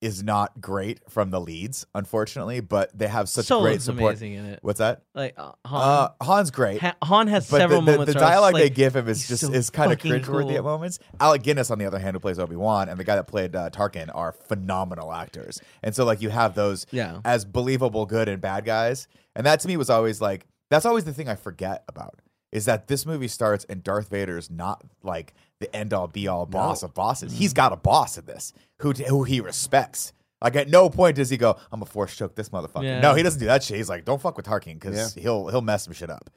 is 0.00 0.22
not 0.22 0.60
great 0.60 1.00
from 1.10 1.30
the 1.30 1.40
leads, 1.40 1.84
unfortunately, 1.94 2.60
but 2.60 2.96
they 2.96 3.08
have 3.08 3.28
such 3.28 3.46
Solo's 3.46 3.64
great 3.64 3.82
support. 3.82 4.12
amazing 4.12 4.34
in 4.34 4.44
it. 4.46 4.60
What's 4.62 4.78
that? 4.78 5.02
Like 5.14 5.34
uh, 5.36 5.52
Han, 5.66 6.08
Uh, 6.20 6.24
Han's 6.24 6.50
great. 6.52 6.80
Ha- 6.80 6.96
Han 7.02 7.26
has 7.26 7.50
But 7.50 7.58
several 7.58 7.80
the, 7.80 7.86
the, 7.86 7.92
moments. 7.98 8.14
the 8.14 8.20
dialogue 8.20 8.54
like, 8.54 8.62
they 8.62 8.70
give 8.70 8.94
him 8.94 9.08
is 9.08 9.26
just 9.26 9.44
so 9.46 9.52
is 9.52 9.70
kind 9.70 9.90
of 9.92 9.98
cringeworthy 9.98 10.24
cool. 10.50 10.56
at 10.58 10.62
moments. 10.64 11.00
Alec 11.18 11.42
Guinness, 11.42 11.70
on 11.70 11.78
the 11.78 11.86
other 11.86 11.98
hand, 11.98 12.14
who 12.14 12.20
plays 12.20 12.38
Obi 12.38 12.54
Wan, 12.56 12.88
and 12.88 12.98
the 12.98 13.04
guy 13.04 13.16
that 13.16 13.26
played 13.26 13.56
uh, 13.56 13.70
Tarkin 13.70 14.08
are 14.14 14.32
phenomenal 14.32 15.12
actors. 15.12 15.60
And 15.82 15.94
so, 15.94 16.04
like, 16.04 16.22
you 16.22 16.28
have 16.30 16.54
those 16.54 16.86
Yeah. 16.92 17.20
as 17.24 17.44
believable 17.44 18.06
good 18.06 18.28
and 18.28 18.40
bad 18.40 18.64
guys. 18.64 19.08
And 19.34 19.44
that 19.46 19.60
to 19.60 19.68
me 19.68 19.76
was 19.76 19.90
always 19.90 20.20
like 20.20 20.46
that's 20.70 20.84
always 20.86 21.04
the 21.04 21.12
thing 21.14 21.28
I 21.28 21.34
forget 21.34 21.82
about 21.88 22.20
is 22.52 22.64
that 22.66 22.88
this 22.88 23.04
movie 23.04 23.28
starts 23.28 23.64
and 23.68 23.82
Darth 23.82 24.08
Vader's 24.10 24.50
not 24.50 24.82
like 25.02 25.34
the 25.60 25.74
end 25.74 25.92
all 25.92 26.06
be 26.06 26.28
all 26.28 26.46
boss 26.46 26.82
of 26.82 26.94
bosses. 26.94 27.32
Mm-hmm. 27.32 27.38
He's 27.40 27.52
got 27.52 27.72
a 27.72 27.76
boss 27.76 28.18
in 28.18 28.26
this 28.26 28.52
who 28.80 28.92
who 28.92 29.24
he 29.24 29.40
respects. 29.40 30.12
Like 30.40 30.54
at 30.54 30.68
no 30.68 30.88
point 30.88 31.16
does 31.16 31.30
he 31.30 31.36
go, 31.36 31.56
"I'm 31.72 31.82
a 31.82 31.86
force 31.86 32.16
choke 32.16 32.34
this 32.34 32.50
motherfucker." 32.50 32.84
Yeah. 32.84 33.00
No, 33.00 33.14
he 33.14 33.22
doesn't 33.22 33.40
do 33.40 33.46
that 33.46 33.62
shit. 33.62 33.76
He's 33.76 33.88
like, 33.88 34.04
"Don't 34.04 34.20
fuck 34.20 34.36
with 34.36 34.46
Tarkin 34.46 34.74
because 34.74 35.14
he'll 35.14 35.48
he'll 35.48 35.62
mess 35.62 35.84
some 35.84 35.92
shit 35.92 36.10
up." 36.10 36.30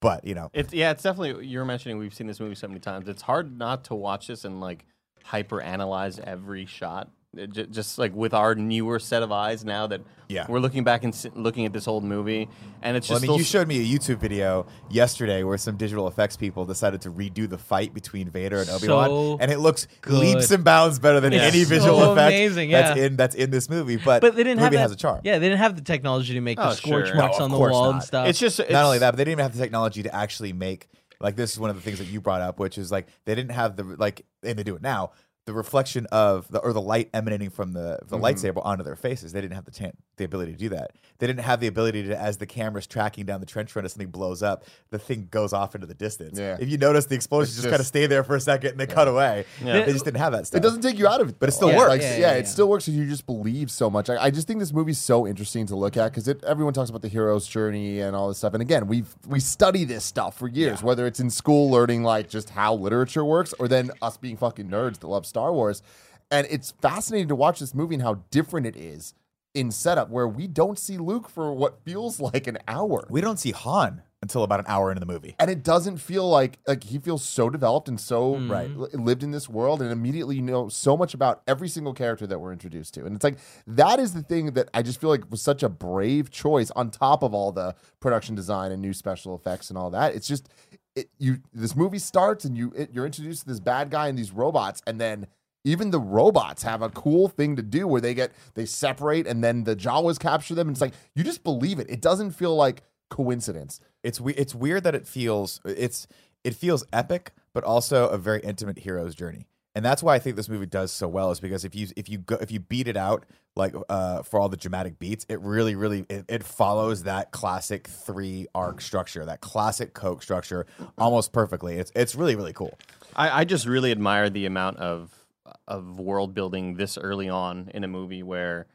But 0.00 0.24
you 0.24 0.34
know, 0.34 0.50
It's 0.52 0.74
yeah, 0.74 0.90
it's 0.90 1.02
definitely. 1.02 1.46
You're 1.46 1.64
mentioning 1.64 1.98
we've 1.98 2.14
seen 2.14 2.26
this 2.26 2.40
movie 2.40 2.54
so 2.54 2.68
many 2.68 2.80
times. 2.80 3.08
It's 3.08 3.22
hard 3.22 3.56
not 3.56 3.84
to 3.84 3.94
watch 3.94 4.26
this 4.26 4.44
and 4.44 4.60
like 4.60 4.84
hyper 5.24 5.60
analyze 5.60 6.18
every 6.18 6.66
shot. 6.66 7.10
It 7.36 7.52
ju- 7.52 7.66
just 7.66 7.98
like 7.98 8.14
with 8.14 8.32
our 8.32 8.54
newer 8.54 8.98
set 8.98 9.22
of 9.22 9.30
eyes 9.30 9.62
now 9.64 9.86
that 9.88 10.00
Yeah. 10.28 10.46
we're 10.48 10.58
looking 10.60 10.84
back 10.84 11.04
and 11.04 11.14
si- 11.14 11.30
looking 11.34 11.66
at 11.66 11.72
this 11.74 11.86
old 11.86 12.02
movie, 12.02 12.48
and 12.82 12.96
it's 12.96 13.08
Well, 13.10 13.16
I 13.18 13.20
just 13.20 13.28
mean, 13.28 13.38
you 13.38 13.44
showed 13.44 13.68
me 13.68 13.78
a 13.78 13.84
YouTube 13.98 14.18
video 14.18 14.64
yesterday 14.88 15.42
where 15.42 15.58
some 15.58 15.76
digital 15.76 16.08
effects 16.08 16.36
people 16.36 16.64
decided 16.64 17.02
to 17.02 17.10
redo 17.10 17.46
the 17.48 17.58
fight 17.58 17.92
between 17.92 18.30
Vader 18.30 18.60
and 18.60 18.70
Obi 18.70 18.88
Wan, 18.88 19.08
So 19.08 19.38
and 19.38 19.50
it 19.52 19.58
looks 19.58 19.86
good. 20.00 20.14
leaps 20.14 20.50
and 20.50 20.64
bounds 20.64 20.98
better 20.98 21.20
than 21.20 21.34
It's 21.34 21.42
any 21.44 21.64
so 21.64 21.68
visual 21.68 22.12
effect 22.12 22.32
amazing, 22.32 22.70
that's 22.70 22.98
in 22.98 23.16
that's 23.16 23.34
in 23.34 23.50
this 23.50 23.68
movie. 23.68 23.96
But, 23.96 24.22
But 24.22 24.34
they 24.34 24.42
didn't 24.42 24.56
the 24.58 24.62
have 24.64 24.72
that, 24.72 24.78
has 24.78 24.92
a 24.92 24.96
charm. 24.96 25.20
Yeah, 25.22 25.38
they 25.38 25.48
didn't 25.48 25.60
have 25.60 25.76
the 25.76 25.82
technology 25.82 26.32
to 26.34 26.40
make 26.40 26.58
Oh, 26.58 26.70
the 26.70 26.74
scorch 26.76 27.08
sure. 27.08 27.16
marks 27.16 27.38
No, 27.38 27.44
on 27.44 27.50
the 27.50 27.56
course 27.58 27.72
wall 27.72 27.84
not. 27.86 27.94
and 27.96 28.02
stuff. 28.02 28.28
it's 28.28 28.38
just 28.38 28.58
it's, 28.60 28.70
Not 28.72 28.84
only 28.86 28.98
that, 29.00 29.10
but 29.10 29.16
they 29.18 29.24
didn't 29.24 29.32
even 29.32 29.42
have 29.42 29.52
the 29.52 29.62
technology 29.62 30.02
to 30.04 30.14
actually 30.14 30.54
make 30.54 30.88
like 31.20 31.34
this 31.36 31.52
is 31.52 31.58
one 31.58 31.70
of 31.70 31.76
the 31.76 31.82
things 31.82 31.98
that 31.98 32.06
you 32.08 32.20
brought 32.20 32.42
up, 32.42 32.58
which 32.58 32.76
is 32.78 32.90
like 32.92 33.06
they 33.26 33.34
didn't 33.34 33.52
have 33.52 33.76
the 33.76 33.84
like, 33.84 34.24
and 34.42 34.58
they 34.58 34.62
do 34.62 34.76
it 34.76 34.82
now. 34.82 35.12
The 35.46 35.54
reflection 35.54 36.06
of 36.12 36.48
the 36.48 36.58
or 36.58 36.72
the 36.72 36.80
light 36.80 37.08
emanating 37.14 37.50
from 37.50 37.72
the 37.72 38.00
the 38.06 38.16
mm-hmm. 38.16 38.24
lightsaber 38.24 38.64
onto 38.64 38.84
their 38.84 38.96
faces. 38.96 39.32
They 39.32 39.40
didn't 39.40 39.54
have 39.54 39.64
the 39.64 39.70
tan 39.70 39.96
the 40.16 40.24
ability 40.24 40.52
to 40.52 40.58
do 40.58 40.68
that. 40.70 40.92
They 41.18 41.26
didn't 41.26 41.40
have 41.40 41.60
the 41.60 41.66
ability 41.66 42.04
to, 42.04 42.18
as 42.18 42.36
the 42.38 42.46
camera's 42.46 42.86
tracking 42.86 43.24
down 43.26 43.40
the 43.40 43.46
trench 43.46 43.74
run, 43.74 43.84
as 43.84 43.92
something 43.92 44.10
blows 44.10 44.42
up, 44.42 44.64
the 44.90 44.98
thing 44.98 45.28
goes 45.30 45.52
off 45.52 45.74
into 45.74 45.86
the 45.86 45.94
distance. 45.94 46.38
Yeah. 46.38 46.56
If 46.60 46.68
you 46.68 46.78
notice, 46.78 47.06
the 47.06 47.14
explosions 47.14 47.56
It's 47.56 47.62
just, 47.62 47.70
kind 47.70 47.80
of 47.80 47.86
stay 47.86 48.06
there 48.06 48.22
for 48.24 48.36
a 48.36 48.40
second 48.40 48.72
and 48.72 48.80
they 48.80 48.86
cut 48.86 49.08
away. 49.08 49.44
Yeah. 49.64 49.84
They 49.84 49.92
just 49.92 50.04
didn't 50.04 50.18
have 50.18 50.32
that 50.32 50.46
stuff. 50.46 50.58
It 50.58 50.62
doesn't 50.62 50.82
take 50.82 50.98
you 50.98 51.06
out 51.06 51.20
of 51.20 51.30
it, 51.30 51.38
But 51.38 51.48
it 51.48 51.52
still 51.52 51.70
Yeah, 51.70 51.78
works. 51.78 51.88
Like, 51.88 52.00
Yeah, 52.02 52.12
yeah, 52.12 52.32
yeah, 52.32 52.32
it 52.34 52.48
still 52.48 52.68
works 52.68 52.86
because 52.86 52.98
you 52.98 53.06
just 53.06 53.26
believe 53.26 53.70
so 53.70 53.88
much. 53.88 54.10
I, 54.10 54.24
I 54.24 54.30
just 54.30 54.46
think 54.46 54.60
this 54.60 54.72
movie's 54.72 54.98
so 54.98 55.26
interesting 55.26 55.66
to 55.66 55.76
look 55.76 55.96
at 55.96 56.12
because 56.12 56.28
everyone 56.44 56.74
talks 56.74 56.90
about 56.90 57.02
the 57.02 57.08
hero's 57.08 57.46
journey 57.46 58.00
and 58.00 58.14
all 58.16 58.28
this 58.28 58.38
stuff. 58.38 58.54
And 58.54 58.62
again, 58.62 58.86
we 58.86 59.04
we 59.26 59.40
study 59.40 59.84
this 59.84 60.04
stuff 60.04 60.38
for 60.38 60.48
years, 60.48 60.82
whether 60.82 61.06
it's 61.06 61.20
in 61.20 61.30
school 61.30 61.70
learning 61.70 62.02
like 62.02 62.28
just 62.28 62.50
how 62.50 62.74
literature 62.74 63.24
works, 63.24 63.54
or 63.58 63.68
then 63.68 63.90
us 64.02 64.16
being 64.16 64.36
fucking 64.36 64.68
nerds 64.68 64.98
that 65.00 65.06
love 65.06 65.26
Star 65.26 65.52
Wars. 65.52 65.82
And 66.30 66.46
it's 66.50 66.72
fascinating 66.82 67.28
to 67.28 67.36
watch 67.36 67.60
this 67.60 67.72
movie 67.74 67.94
and 67.94 68.02
how 68.02 68.20
different 68.30 68.66
it 68.66 68.76
is 68.76 69.14
in 69.56 69.70
setup, 69.70 70.10
where 70.10 70.28
we 70.28 70.46
don't 70.46 70.78
see 70.78 70.98
Luke 70.98 71.28
for 71.28 71.52
what 71.52 71.82
feels 71.84 72.20
like 72.32 72.46
an 72.46 72.58
hour. 72.68 73.06
We 73.10 73.20
don't 73.20 73.38
see 73.38 73.52
Han 73.52 74.02
until 74.22 74.42
about 74.42 74.58
an 74.58 74.66
hour 74.66 74.90
into 74.90 75.00
the 75.00 75.06
movie. 75.06 75.36
and 75.38 75.50
it 75.50 75.62
doesn't 75.62 75.98
feel 75.98 76.28
like 76.28 76.58
like 76.66 76.82
he 76.82 76.98
feels 76.98 77.22
so 77.22 77.50
developed 77.50 77.86
and 77.86 78.00
so 78.00 78.34
mm. 78.34 78.50
Right. 78.50 78.70
lived 78.94 79.22
in 79.22 79.30
this 79.30 79.48
world 79.48 79.82
and 79.82 79.92
immediately 79.92 80.36
you 80.36 80.42
know 80.42 80.68
so 80.68 80.96
much 80.96 81.12
about 81.12 81.42
every 81.46 81.68
single 81.68 81.92
character 81.92 82.26
that 82.26 82.38
we're 82.38 82.52
introduced 82.52 82.94
to 82.94 83.04
and 83.04 83.14
it's 83.14 83.22
like 83.22 83.36
that 83.66 84.00
is 84.00 84.14
the 84.14 84.22
thing 84.22 84.52
that 84.54 84.70
i 84.72 84.82
just 84.82 85.00
feel 85.00 85.10
like 85.10 85.30
was 85.30 85.42
such 85.42 85.62
a 85.62 85.68
brave 85.68 86.30
choice 86.30 86.70
on 86.72 86.90
top 86.90 87.22
of 87.22 87.34
all 87.34 87.52
the 87.52 87.74
production 88.00 88.34
design 88.34 88.72
and 88.72 88.80
new 88.80 88.94
special 88.94 89.34
effects 89.34 89.68
and 89.68 89.78
all 89.78 89.90
that 89.90 90.14
it's 90.14 90.26
just 90.26 90.48
it, 90.96 91.08
you 91.18 91.38
this 91.52 91.76
movie 91.76 91.98
starts 91.98 92.44
and 92.46 92.56
you 92.56 92.72
it, 92.74 92.90
you're 92.92 93.06
introduced 93.06 93.42
to 93.42 93.46
this 93.46 93.60
bad 93.60 93.90
guy 93.90 94.08
and 94.08 94.18
these 94.18 94.32
robots 94.32 94.82
and 94.86 94.98
then 94.98 95.26
even 95.66 95.90
the 95.90 96.00
robots 96.00 96.62
have 96.62 96.80
a 96.80 96.88
cool 96.88 97.28
thing 97.28 97.56
to 97.56 97.62
do 97.62 97.86
where 97.86 98.00
they 98.00 98.14
get 98.14 98.32
they 98.54 98.64
separate 98.64 99.26
and 99.26 99.44
then 99.44 99.64
the 99.64 99.76
jawas 99.76 100.18
capture 100.18 100.54
them 100.54 100.68
and 100.68 100.74
it's 100.74 100.80
like 100.80 100.94
you 101.14 101.22
just 101.22 101.44
believe 101.44 101.78
it 101.78 101.90
it 101.90 102.00
doesn't 102.00 102.30
feel 102.30 102.56
like 102.56 102.82
coincidence 103.10 103.80
it's 104.02 104.20
we- 104.20 104.34
it's 104.34 104.54
weird 104.54 104.82
that 104.84 104.94
it 104.94 105.06
feels 105.06 105.60
it's 105.64 106.06
it 106.46 106.54
feels 106.54 106.84
epic, 106.92 107.32
but 107.52 107.64
also 107.64 108.08
a 108.08 108.16
very 108.16 108.40
intimate 108.40 108.78
hero's 108.78 109.16
journey. 109.16 109.48
And 109.74 109.84
that's 109.84 110.00
why 110.00 110.14
I 110.14 110.20
think 110.20 110.36
this 110.36 110.48
movie 110.48 110.64
does 110.64 110.92
so 110.92 111.08
well 111.08 111.32
is 111.32 111.40
because 111.40 111.64
if 111.64 111.74
you 111.74 111.88
if 111.96 112.08
you 112.08 112.18
go 112.18 112.36
if 112.36 112.52
you 112.52 112.60
beat 112.60 112.86
it 112.86 112.96
out 112.96 113.26
like 113.56 113.74
uh, 113.88 114.22
for 114.22 114.38
all 114.38 114.48
the 114.48 114.56
dramatic 114.56 114.98
beats, 115.00 115.26
it 115.28 115.40
really 115.40 115.74
really 115.74 116.06
it, 116.08 116.24
it 116.28 116.44
follows 116.44 117.02
that 117.02 117.32
classic 117.32 117.88
three 117.88 118.46
arc 118.54 118.80
structure, 118.80 119.24
that 119.26 119.40
classic 119.40 119.92
Coke 119.92 120.22
structure 120.22 120.66
almost 120.96 121.32
perfectly. 121.32 121.76
It's 121.78 121.90
it's 121.96 122.14
really 122.14 122.36
really 122.36 122.52
cool. 122.54 122.78
I, 123.16 123.40
I 123.40 123.44
just 123.44 123.66
really 123.66 123.90
admire 123.90 124.30
the 124.30 124.46
amount 124.46 124.76
of 124.78 125.25
of 125.68 125.98
world 125.98 126.34
building 126.34 126.74
this 126.76 126.96
early 126.98 127.28
on 127.28 127.70
in 127.74 127.84
a 127.84 127.88
movie 127.88 128.22
where 128.22 128.66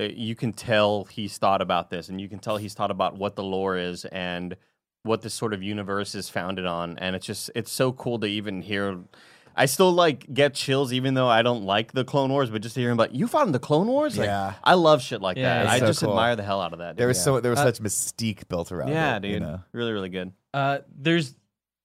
uh, 0.00 0.04
you 0.04 0.34
can 0.34 0.52
tell 0.52 1.04
he's 1.04 1.38
thought 1.38 1.60
about 1.62 1.90
this 1.90 2.08
and 2.08 2.20
you 2.20 2.28
can 2.28 2.38
tell 2.38 2.56
he's 2.56 2.74
thought 2.74 2.90
about 2.90 3.16
what 3.16 3.36
the 3.36 3.42
lore 3.44 3.76
is 3.76 4.04
and 4.06 4.56
what 5.04 5.22
this 5.22 5.34
sort 5.34 5.52
of 5.52 5.62
universe 5.62 6.14
is 6.14 6.28
founded 6.28 6.66
on 6.66 6.98
and 6.98 7.14
it's 7.14 7.26
just 7.26 7.50
it's 7.54 7.70
so 7.70 7.92
cool 7.92 8.18
to 8.18 8.26
even 8.26 8.62
hear 8.62 8.98
I 9.56 9.66
still 9.66 9.92
like 9.92 10.32
get 10.34 10.54
chills 10.54 10.92
even 10.92 11.14
though 11.14 11.28
I 11.28 11.42
don't 11.42 11.62
like 11.62 11.92
the 11.92 12.04
Clone 12.04 12.30
Wars, 12.30 12.50
but 12.50 12.60
just 12.60 12.74
to 12.74 12.80
hear 12.80 12.90
him 12.90 12.98
about 12.98 13.14
you 13.14 13.28
fought 13.28 13.46
in 13.46 13.52
the 13.52 13.60
Clone 13.60 13.86
Wars, 13.86 14.18
like, 14.18 14.26
Yeah. 14.26 14.54
I 14.64 14.74
love 14.74 15.00
shit 15.00 15.20
like 15.22 15.36
Yeah, 15.36 15.62
that. 15.62 15.68
I 15.68 15.78
so 15.78 15.86
just 15.86 16.00
cool. 16.00 16.10
admire 16.10 16.34
the 16.34 16.42
hell 16.42 16.60
out 16.60 16.72
of 16.72 16.80
that. 16.80 16.96
There 16.96 17.04
dude. 17.06 17.10
was 17.10 17.22
so 17.22 17.38
there 17.38 17.52
was 17.52 17.60
Uh, 17.60 17.66
such 17.72 17.80
mystique 17.80 18.48
built 18.48 18.72
around 18.72 18.88
yeah, 18.88 19.14
it. 19.16 19.20
dude, 19.20 19.30
You 19.34 19.38
know? 19.40 19.60
really, 19.70 19.92
really 19.92 20.08
good. 20.08 20.32
Uh, 20.52 20.78
there's 20.96 21.36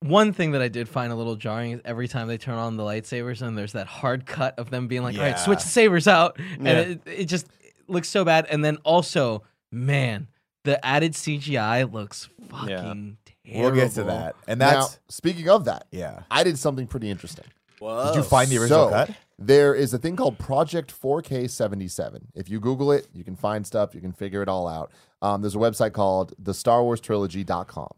one 0.01 0.31
thing 0.33 0.51
that 0.51 0.61
I 0.61 0.69
did 0.69 0.87
find 0.87 1.11
a 1.11 1.15
little 1.15 1.35
jarring 1.35 1.73
is 1.73 1.81
every 1.83 2.07
time 2.07 2.27
they 2.27 2.37
turn 2.37 2.55
on 2.55 2.77
the 2.77 2.83
lightsabers 2.83 3.41
and 3.41 3.57
there's 3.57 3.73
that 3.73 3.87
hard 3.87 4.25
cut 4.25 4.57
of 4.57 4.69
them 4.69 4.87
being 4.87 5.03
like, 5.03 5.17
all 5.17 5.23
right, 5.23 5.37
switch 5.37 5.61
the 5.61 5.67
sabers 5.67 6.07
out. 6.07 6.37
And 6.39 6.67
Yeah. 6.67 6.79
it, 6.79 7.01
it 7.05 7.25
just 7.25 7.47
looks 7.87 8.07
so 8.07 8.23
bad. 8.23 8.45
And 8.49 8.63
then 8.63 8.77
also, 8.77 9.43
man, 9.71 10.27
the 10.63 10.83
added 10.85 11.13
CGI 11.13 11.91
looks 11.91 12.29
fucking 12.49 13.17
terrible. 13.45 13.71
We'll 13.71 13.71
get 13.71 13.91
to 13.93 14.03
that. 14.03 14.35
And 14.47 14.59
now 14.59 14.81
that's 14.81 14.99
speaking 15.09 15.49
of 15.49 15.65
that 15.65 15.87
yeah. 15.91 16.21
i 16.29 16.43
did 16.43 16.57
something 16.57 16.85
pretty 16.85 17.09
interesting 17.09 17.45
Whoa. 17.79 18.07
Did 18.07 18.17
you 18.17 18.23
find 18.23 18.49
the 18.49 18.57
original 18.57 18.89
so, 18.89 18.93
cut? 18.93 19.11
There 19.37 19.73
is 19.73 19.93
a 19.93 19.97
thing 19.97 20.17
called 20.17 20.37
Project 20.37 20.93
4K77. 21.01 22.23
If 22.35 22.49
you 22.49 22.59
Google 22.59 22.91
it, 22.91 23.07
you 23.13 23.23
can 23.23 23.37
find 23.37 23.65
stuff, 23.65 23.95
you 23.95 24.01
can 24.01 24.11
figure 24.11 24.41
it 24.41 24.49
all 24.49 24.67
out. 24.67 24.91
Um, 25.21 25.41
there's 25.41 25.55
a 25.55 25.59
website 25.59 25.93
called 25.93 26.33
the 26.37 26.53
Star 26.53 26.83
Wars 26.83 26.99
Trilogy.com. 26.99 27.91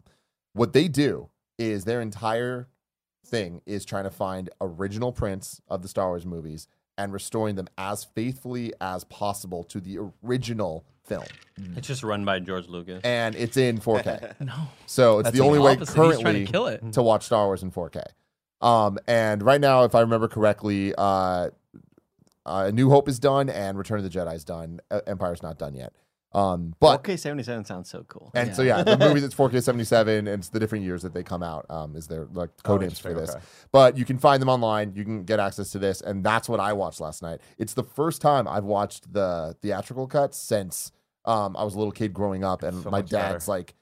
What 0.54 0.74
they 0.74 0.88
do 0.88 1.30
is 1.62 1.86
their 1.86 2.02
entire 2.02 2.68
thing 3.26 3.62
is 3.66 3.86
trying 3.86 4.04
to 4.04 4.12
find 4.12 4.50
original 4.60 5.12
prints 5.12 5.62
of 5.68 5.82
the 5.82 5.88
Star 5.88 6.08
Wars 6.10 6.26
movies 6.26 6.68
and 6.98 7.14
restoring 7.14 7.56
them 7.56 7.68
as 7.78 8.04
faithfully 8.04 8.74
as 8.82 9.04
possible 9.06 9.64
to 9.66 9.80
the 9.80 9.98
original 10.24 10.86
film. 11.04 11.24
It's 11.76 11.88
just 11.88 12.04
run 12.04 12.26
by 12.26 12.40
George 12.40 12.68
Lucas. 12.68 13.02
And 13.04 13.36
it's 13.36 13.58
in 13.58 13.80
4K. 13.80 14.36
No. 14.42 14.54
So 14.86 15.20
it's 15.20 15.28
That's 15.28 15.38
the 15.38 15.44
only 15.44 15.60
the 15.60 15.64
way 15.64 15.72
opposite. 15.74 15.96
He's 15.96 16.18
to 16.18 16.24
currently 16.24 16.46
kill 16.46 16.68
it. 16.68 16.94
to 16.94 17.02
watch 17.02 17.24
Star 17.26 17.46
Wars 17.46 17.64
in 17.64 17.72
4K. 17.72 18.04
Um, 18.62 19.00
and 19.08 19.42
right 19.42 19.60
now, 19.62 19.84
if 19.84 19.96
I 19.96 20.02
remember 20.02 20.28
correctly, 20.28 20.94
uh, 20.98 21.50
uh, 22.46 22.72
New 22.72 22.90
Hope 22.90 23.08
is 23.08 23.20
done 23.20 23.50
and 23.50 23.78
Return 23.78 23.98
of 24.00 24.04
the 24.04 24.10
Jedi 24.20 24.36
is 24.36 24.44
done. 24.44 24.80
Uh, 24.92 25.02
Empire's 25.08 25.42
not 25.42 25.58
done 25.58 25.74
yet. 25.76 25.94
Um, 26.34 26.74
but 26.80 27.00
OK 27.00 27.18
seventy 27.18 27.44
seven 27.44 27.66
sounds 27.66 27.90
so 27.90 28.04
cool. 28.08 28.32
and 28.34 28.56
so 28.56 28.62
yeah, 28.62 28.84
the 28.84 28.98
movie 28.98 29.20
that's 29.24 29.36
4K 29.36 29.62
77 29.62 30.28
and 30.28 30.40
it's 30.40 30.48
the 30.48 30.62
different 30.62 30.86
years 30.86 31.02
that 31.02 31.14
they 31.14 31.24
come 31.24 31.44
out 31.44 31.66
um, 31.70 31.96
is 31.98 32.08
their 32.08 32.26
like 32.32 32.50
Oh, 32.60 32.62
code 32.64 32.82
names 32.82 33.00
for 33.00 33.14
this. 33.14 33.32
okay. 33.32 33.40
But 33.74 33.98
you 33.98 34.06
can 34.06 34.18
find 34.18 34.42
them 34.42 34.48
online. 34.48 34.94
You 34.96 35.04
can 35.04 35.24
get 35.26 35.42
access 35.42 35.72
to 35.72 35.80
this, 35.80 36.00
and 36.00 36.24
that's 36.24 36.48
what 36.48 36.62
I 36.62 36.72
watched 36.72 37.02
last 37.02 37.22
night. 37.22 37.42
It's 37.58 37.74
the 37.74 37.84
first 37.84 38.22
time 38.22 38.48
I've 38.48 38.64
watched 38.64 39.12
the 39.12 39.58
theatrical 39.62 40.08
cut 40.08 40.34
since 40.34 40.94
um, 41.26 41.58
I 41.58 41.64
was 41.66 41.76
a 41.76 41.78
little 41.78 41.92
kid 41.92 42.14
growing 42.14 42.44
up, 42.46 42.64
and 42.64 42.82
So 42.82 42.90
my 42.90 43.00
much 43.00 43.10
better. 43.12 43.34
dad's 43.34 43.48
like 43.50 43.76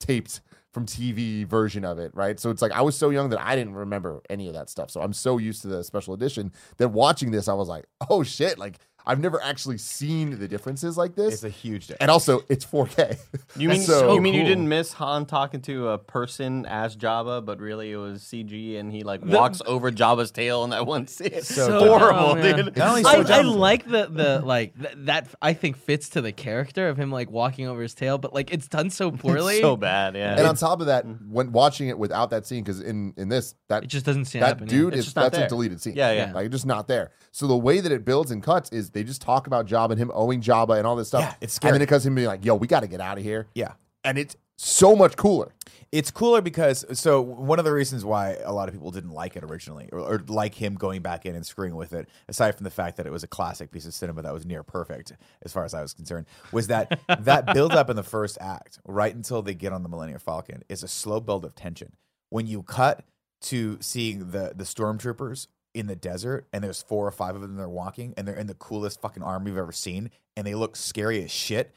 taped 0.00 0.42
from 0.72 0.84
TV 0.84 1.46
version 1.46 1.84
of 1.84 1.98
it, 1.98 2.14
right? 2.14 2.38
So 2.38 2.50
it's 2.50 2.60
like 2.60 2.72
I 2.72 2.82
was 2.82 2.94
so 2.96 3.08
young 3.10 3.30
that 3.30 3.40
I 3.40 3.56
didn't 3.56 3.74
remember 3.74 4.20
any 4.28 4.46
of 4.48 4.54
that 4.54 4.68
stuff. 4.68 4.90
So 4.90 5.00
I'm 5.00 5.14
so 5.14 5.38
used 5.38 5.62
to 5.62 5.68
the 5.68 5.82
special 5.82 6.12
edition 6.14 6.52
that 6.76 6.88
watching 6.90 7.30
this, 7.30 7.48
I 7.48 7.54
was 7.54 7.68
like, 7.68 7.86
oh 8.10 8.22
shit, 8.22 8.58
like 8.58 8.78
I've 9.08 9.20
never 9.20 9.42
actually 9.42 9.78
seen 9.78 10.38
the 10.38 10.46
differences 10.46 10.98
like 10.98 11.14
this. 11.14 11.34
It's 11.34 11.44
a 11.44 11.48
huge 11.48 11.86
difference. 11.86 12.02
and 12.02 12.10
also, 12.10 12.42
it's 12.50 12.66
4K. 12.66 13.18
You 13.56 13.70
mean 13.70 13.80
so 13.82 14.12
you 14.12 14.20
mean 14.20 14.34
you 14.34 14.44
didn't 14.44 14.68
miss 14.68 14.92
Han 14.92 15.24
talking 15.24 15.62
to 15.62 15.88
a 15.88 15.98
person 15.98 16.66
as 16.66 16.94
Jabba, 16.94 17.42
but 17.42 17.58
really 17.58 17.90
it 17.90 17.96
was 17.96 18.22
CG, 18.22 18.78
and 18.78 18.92
he 18.92 19.04
like 19.04 19.24
walks 19.24 19.62
over 19.64 19.90
Jabba's 19.90 20.30
tail 20.30 20.62
in 20.64 20.70
that 20.70 20.86
one 20.86 21.06
scene. 21.06 21.30
So 21.48 21.78
horrible, 21.78 22.34
dumb, 22.34 22.56
dude. 22.66 22.76
Not 22.76 22.96
I, 22.96 23.02
so 23.02 23.08
I 23.08 23.22
dumb- 23.22 23.46
like 23.56 23.88
the 23.88 24.06
the 24.06 24.40
like 24.40 24.78
th- 24.78 24.94
that 24.98 25.28
I 25.40 25.54
think 25.54 25.78
fits 25.78 26.10
to 26.10 26.20
the 26.20 26.30
character 26.30 26.88
of 26.88 26.98
him 26.98 27.10
like 27.10 27.30
walking 27.30 27.66
over 27.66 27.80
his 27.80 27.94
tail, 27.94 28.18
but 28.18 28.34
like 28.34 28.52
it's 28.52 28.68
done 28.68 28.90
so 28.90 29.10
poorly. 29.12 29.60
so 29.60 29.76
bad, 29.76 30.14
yeah. 30.14 30.36
And 30.36 30.46
on 30.46 30.56
top 30.56 30.80
of 30.80 30.86
that, 30.86 31.06
mm. 31.06 31.30
when 31.30 31.52
watching 31.52 31.88
it 31.88 31.98
without 31.98 32.30
that 32.30 32.46
scene, 32.46 32.62
because 32.62 32.80
in 32.80 33.14
in 33.16 33.30
this 33.30 33.54
that 33.68 33.84
it 33.84 33.86
just 33.86 34.04
doesn't 34.04 34.26
stand 34.26 34.44
that 34.44 34.62
up. 34.62 34.68
dude 34.68 34.92
It's 34.92 35.00
is 35.00 35.04
just 35.06 35.16
not 35.16 35.32
that's 35.32 35.46
a 35.46 35.48
deleted 35.48 35.80
scene. 35.80 35.94
Yeah, 35.96 36.12
yeah. 36.12 36.32
like 36.32 36.50
just 36.50 36.66
not 36.66 36.88
there. 36.88 37.10
So 37.32 37.46
the 37.46 37.56
way 37.56 37.80
that 37.80 37.92
it 37.92 38.04
builds 38.04 38.30
and 38.30 38.42
cuts 38.42 38.70
is 38.72 38.90
they 38.98 39.04
just 39.04 39.22
talk 39.22 39.46
about 39.46 39.66
Jabba 39.66 39.92
and 39.92 39.98
him 40.00 40.10
owing 40.12 40.40
Jabba 40.40 40.76
and 40.76 40.86
all 40.86 40.96
this 40.96 41.08
stuff. 41.08 41.20
Yeah, 41.22 41.34
it's 41.40 41.56
And 41.58 41.62
then 41.66 41.72
scary. 41.74 41.82
it 41.84 41.86
comes 41.88 42.02
to 42.02 42.08
him 42.08 42.14
being 42.16 42.26
like, 42.26 42.44
"Yo, 42.44 42.54
we 42.56 42.66
got 42.66 42.80
to 42.80 42.88
get 42.88 43.00
out 43.00 43.16
of 43.18 43.24
here." 43.24 43.46
Yeah. 43.54 43.72
and 44.04 44.18
it's 44.18 44.36
so 44.60 44.96
much 44.96 45.16
cooler. 45.16 45.54
It's 45.92 46.10
cooler 46.10 46.40
because 46.42 46.84
so 46.98 47.20
one 47.22 47.58
of 47.60 47.64
the 47.64 47.72
reasons 47.72 48.04
why 48.04 48.36
a 48.44 48.52
lot 48.52 48.68
of 48.68 48.74
people 48.74 48.90
didn't 48.90 49.12
like 49.12 49.36
it 49.36 49.44
originally, 49.44 49.88
or, 49.92 50.00
or 50.00 50.24
like 50.26 50.54
him 50.54 50.74
going 50.74 51.00
back 51.00 51.24
in 51.26 51.36
and 51.36 51.46
screwing 51.46 51.76
with 51.76 51.92
it, 51.92 52.08
aside 52.28 52.56
from 52.56 52.64
the 52.64 52.70
fact 52.70 52.96
that 52.96 53.06
it 53.06 53.12
was 53.12 53.22
a 53.22 53.28
classic 53.28 53.70
piece 53.70 53.86
of 53.86 53.94
cinema 53.94 54.20
that 54.22 54.34
was 54.34 54.44
near 54.44 54.62
perfect 54.64 55.12
as 55.42 55.52
far 55.52 55.64
as 55.64 55.74
I 55.74 55.80
was 55.82 55.94
concerned, 55.94 56.26
was 56.52 56.66
that 56.66 56.98
that 57.20 57.54
build 57.54 57.72
up 57.72 57.88
in 57.88 57.94
the 57.96 58.02
first 58.02 58.36
act, 58.40 58.80
right 58.84 59.14
until 59.14 59.42
they 59.42 59.54
get 59.54 59.72
on 59.72 59.82
the 59.84 59.88
Millennium 59.88 60.18
Falcon, 60.18 60.62
is 60.68 60.82
a 60.82 60.88
slow 60.88 61.20
build 61.20 61.44
of 61.44 61.54
tension. 61.54 61.92
When 62.30 62.46
you 62.48 62.62
cut 62.64 63.04
to 63.42 63.78
seeing 63.80 64.30
the 64.32 64.52
the 64.56 64.64
stormtroopers 64.64 65.46
in 65.78 65.86
the 65.86 65.96
desert, 65.96 66.46
and 66.52 66.62
there's 66.62 66.82
four 66.82 67.06
or 67.06 67.10
five 67.10 67.34
of 67.34 67.42
them, 67.42 67.56
they're 67.56 67.68
walking, 67.68 68.14
and 68.16 68.26
they're 68.26 68.36
in 68.36 68.46
the 68.46 68.54
coolest 68.54 69.00
fucking 69.00 69.22
army 69.22 69.50
you've 69.50 69.58
ever 69.58 69.72
seen, 69.72 70.10
and 70.36 70.46
they 70.46 70.54
look 70.54 70.76
scary 70.76 71.22
as 71.22 71.30
shit. 71.30 71.74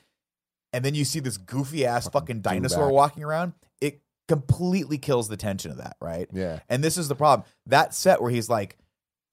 And 0.74 0.84
then 0.84 0.96
you 0.96 1.06
see 1.06 1.20
this 1.20 1.38
goofy 1.38 1.86
ass 1.86 2.08
fucking 2.10 2.42
dinosaur 2.42 2.90
dewback. 2.90 2.94
walking 2.94 3.24
around. 3.24 3.54
It 3.80 4.02
completely 4.28 4.98
kills 4.98 5.28
the 5.28 5.38
tension 5.38 5.72
of 5.72 5.78
that, 5.78 5.98
right? 6.00 6.30
Yeah. 6.32 6.60
And 6.70 6.84
this 6.84 6.98
is 6.98 7.08
the 7.08 7.16
problem. 7.16 7.46
That 7.66 7.94
set 7.94 8.22
where 8.22 8.32
he's 8.32 8.50
like, 8.50 8.78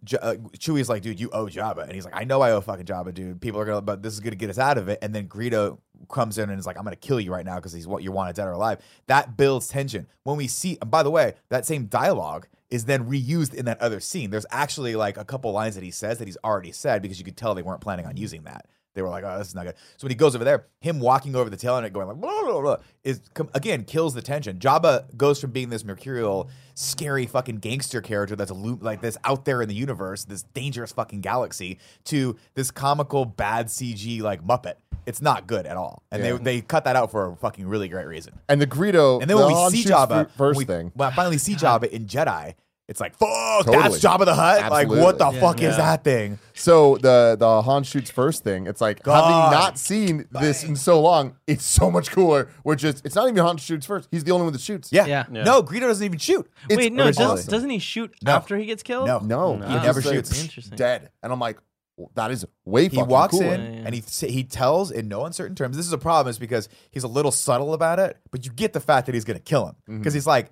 J- 0.05 0.19
uh, 0.19 0.35
Chewie's 0.57 0.89
like, 0.89 1.03
dude, 1.03 1.19
you 1.19 1.31
owe 1.31 1.47
Jabba, 1.47 1.83
and 1.83 1.93
he's 1.93 2.05
like, 2.05 2.17
I 2.17 2.25
know 2.25 2.41
I 2.41 2.53
owe 2.53 2.61
fucking 2.61 2.87
Jabba, 2.87 3.13
dude. 3.13 3.41
People 3.41 3.61
are 3.61 3.65
gonna, 3.65 3.81
but 3.81 4.03
this 4.03 4.15
is 4.15 4.21
gonna 4.21 4.37
get 4.37 4.51
us 4.51 4.59
out 4.59 4.79
of 4.79 4.89
it. 4.89 4.99
And 5.03 5.15
then 5.15 5.29
Greedo 5.29 5.79
comes 6.09 6.39
in 6.39 6.51
and 6.51 6.59
is 6.59 6.67
like, 6.67 6.79
I'm 6.79 6.85
gonna 6.85 6.97
kill 6.97 7.21
you 7.21 7.33
right 7.33 7.45
now 7.45 7.57
because 7.57 7.73
he's 7.73 7.87
what 7.87 8.03
you 8.03 8.13
wanted 8.13 8.37
dead 8.37 8.47
or 8.47 8.53
alive. 8.53 8.79
That 9.07 9.37
builds 9.37 9.69
tension. 9.69 10.07
When 10.23 10.37
we 10.37 10.47
see, 10.47 10.79
and 10.81 10.91
by 10.91 11.03
the 11.03 11.11
way, 11.11 11.35
that 11.49 11.67
same 11.67 11.87
dialogue 11.87 12.47
is 12.71 12.85
then 12.85 13.09
reused 13.09 13.55
in 13.55 13.65
that 13.65 13.81
other 13.81 13.99
scene. 13.99 14.31
There's 14.31 14.47
actually 14.51 14.95
like 14.95 15.17
a 15.17 15.25
couple 15.25 15.53
lines 15.53 15.75
that 15.75 15.85
he 15.85 15.91
says 15.91 16.19
that 16.19 16.29
he's 16.29 16.37
already 16.45 16.73
said 16.73 17.03
because 17.03 17.19
you 17.19 17.25
could 17.25 17.37
tell 17.37 17.55
they 17.55 17.63
weren't 17.63 17.81
planning 17.81 18.07
on 18.07 18.17
using 18.17 18.43
that. 18.45 18.67
They 18.99 19.03
were 19.03 19.09
like, 19.11 19.23
oh, 19.23 19.39
this 19.39 19.47
is 19.47 19.55
not 19.55 19.65
good. 19.65 19.77
So 19.97 20.07
when 20.07 20.11
he 20.11 20.17
goes 20.17 20.35
over 20.35 20.43
there, 20.45 20.67
him 20.81 20.99
walking 20.99 21.37
over 21.37 21.49
the 21.49 21.57
tail 21.57 21.77
end, 21.77 21.93
going 21.95 22.09
like, 22.09 22.17
blah, 22.17 22.43
blah, 22.43 22.61
blah, 22.61 22.77
is 23.05 23.21
com- 23.33 23.49
again 23.55 23.85
kills 23.85 24.13
the 24.13 24.23
tension. 24.23 24.59
Jabba 24.59 25.17
goes 25.17 25.41
from 25.41 25.53
being 25.53 25.71
this 25.71 25.85
mercurial, 25.85 26.51
scary 26.75 27.27
fucking 27.27 27.59
gangster 27.59 28.01
character 28.01 28.35
that's 28.35 28.51
a 28.51 28.55
loop 28.55 28.83
like 28.83 29.01
this 29.01 29.17
out 29.23 29.45
there 29.45 29.63
in 29.63 29.69
the 29.69 29.75
universe, 29.77 30.25
this 30.25 30.43
dangerous 30.43 30.91
fucking 30.91 31.21
galaxy, 31.21 31.79
to 32.07 32.37
this 32.55 32.73
comical 32.73 33.25
bad 33.25 33.67
CG 33.67 34.21
like 34.21 34.45
Muppet. 34.45 34.75
It's 35.07 35.23
not 35.23 35.47
good 35.47 35.65
at 35.65 35.77
all, 35.77 36.03
and 36.11 36.23
Yeah. 36.25 36.33
they 36.33 36.39
they 36.39 36.61
cut 36.61 36.83
that 36.85 36.97
out 36.97 37.13
for 37.13 37.31
a 37.33 37.37
fucking 37.37 37.67
really 37.69 37.89
great 37.89 38.07
reason. 38.09 38.35
And 38.49 38.61
the 38.61 38.67
Greedo, 38.67 39.21
And 39.23 39.31
then 39.31 39.37
the 39.39 39.47
when 39.47 39.71
we 39.71 39.71
see 39.71 39.89
Jabba, 39.89 40.29
first 40.33 40.59
we, 40.59 40.65
thing, 40.65 40.91
when 40.97 41.09
I 41.11 41.15
finally 41.15 41.39
see 41.39 41.55
Jabba 41.65 41.85
in 41.89 42.07
Jedi, 42.07 42.55
it's 42.89 43.01
like 43.01 43.15
fuck, 43.17 43.67
Totally. 43.67 43.77
that's 43.83 43.99
Jabba 44.01 44.25
the 44.25 44.35
Hutt. 44.35 44.71
Like 44.71 44.89
what 44.89 45.19
the 45.19 45.27
Absolutely. 45.27 45.41
fuck 45.41 45.61
Yeah. 45.61 45.69
is 45.71 45.77
that 45.77 46.05
thing? 46.05 46.39
So 46.55 46.97
the 46.97 47.37
the 47.39 47.63
Han 47.63 47.85
shoots 47.85 48.11
first 48.11 48.45
thing. 48.45 48.67
It's 48.67 48.81
like 48.81 49.03
God. 49.03 49.23
having 49.25 49.59
not 49.61 49.79
seen 49.79 50.27
this 50.31 50.65
in 50.65 50.75
so 50.75 51.01
long, 51.01 51.37
it's 51.47 51.65
so 51.65 51.91
much 51.91 52.11
cooler. 52.11 52.49
Which 52.63 52.83
is 52.85 53.03
it's 53.05 53.15
not 53.15 53.29
even 53.29 53.45
Han 53.45 53.59
shoots 53.59 53.85
first. 53.87 54.09
He's 54.11 54.25
the 54.25 54.33
only 54.33 54.45
one 54.45 54.53
that 54.55 54.63
shoots. 54.63 54.91
Yeah. 54.91 55.07
Yeah. 55.07 55.27
Yeah. 55.31 55.45
No, 55.45 55.63
Greedo 55.63 55.81
doesn't 55.83 56.05
even 56.05 56.19
shoot. 56.19 56.51
It's 56.69 56.77
Wait, 56.79 56.93
no, 56.93 57.05
originally. 57.07 57.37
does, 57.37 57.47
doesn't 57.47 57.71
he 57.71 57.79
shoot 57.79 58.15
No. 58.23 58.33
after 58.33 58.57
he 58.57 58.65
gets 58.65 58.83
killed? 58.83 59.07
No. 59.07 59.19
No, 59.19 59.57
No. 59.57 59.67
he 59.67 59.73
He 59.79 59.81
never 59.85 60.01
shoots. 60.03 60.41
Interesting. 60.43 60.77
Dead, 60.77 61.11
and 61.23 61.31
I'm 61.33 61.39
like, 61.41 61.59
well, 61.99 62.11
that 62.15 62.31
is 62.31 62.47
way. 62.65 62.85
He 62.85 62.91
fucking 62.91 63.07
walks 63.07 63.33
cooler. 63.33 63.55
in 63.55 63.61
Yeah, 63.61 63.71
yeah. 63.81 63.83
and 63.87 63.95
he 63.95 64.03
he 64.29 64.45
tells 64.45 64.91
in 64.93 65.09
no 65.09 65.25
uncertain 65.25 65.57
terms. 65.57 65.77
This 65.77 65.85
is 65.87 65.93
a 65.93 65.99
problem, 65.99 66.31
is 66.31 66.39
because 66.39 66.69
he's 66.91 67.03
a 67.03 67.09
little 67.09 67.33
subtle 67.33 67.75
about 67.75 67.99
it, 67.99 68.17
but 68.31 68.47
you 68.47 68.53
get 68.53 68.73
the 68.73 68.81
fact 68.81 69.07
that 69.07 69.15
he's 69.15 69.25
gonna 69.25 69.41
kill 69.41 69.67
him 69.67 69.75
Mm-hmm. 69.89 69.99
because 69.99 70.15
he's 70.15 70.27
like, 70.27 70.51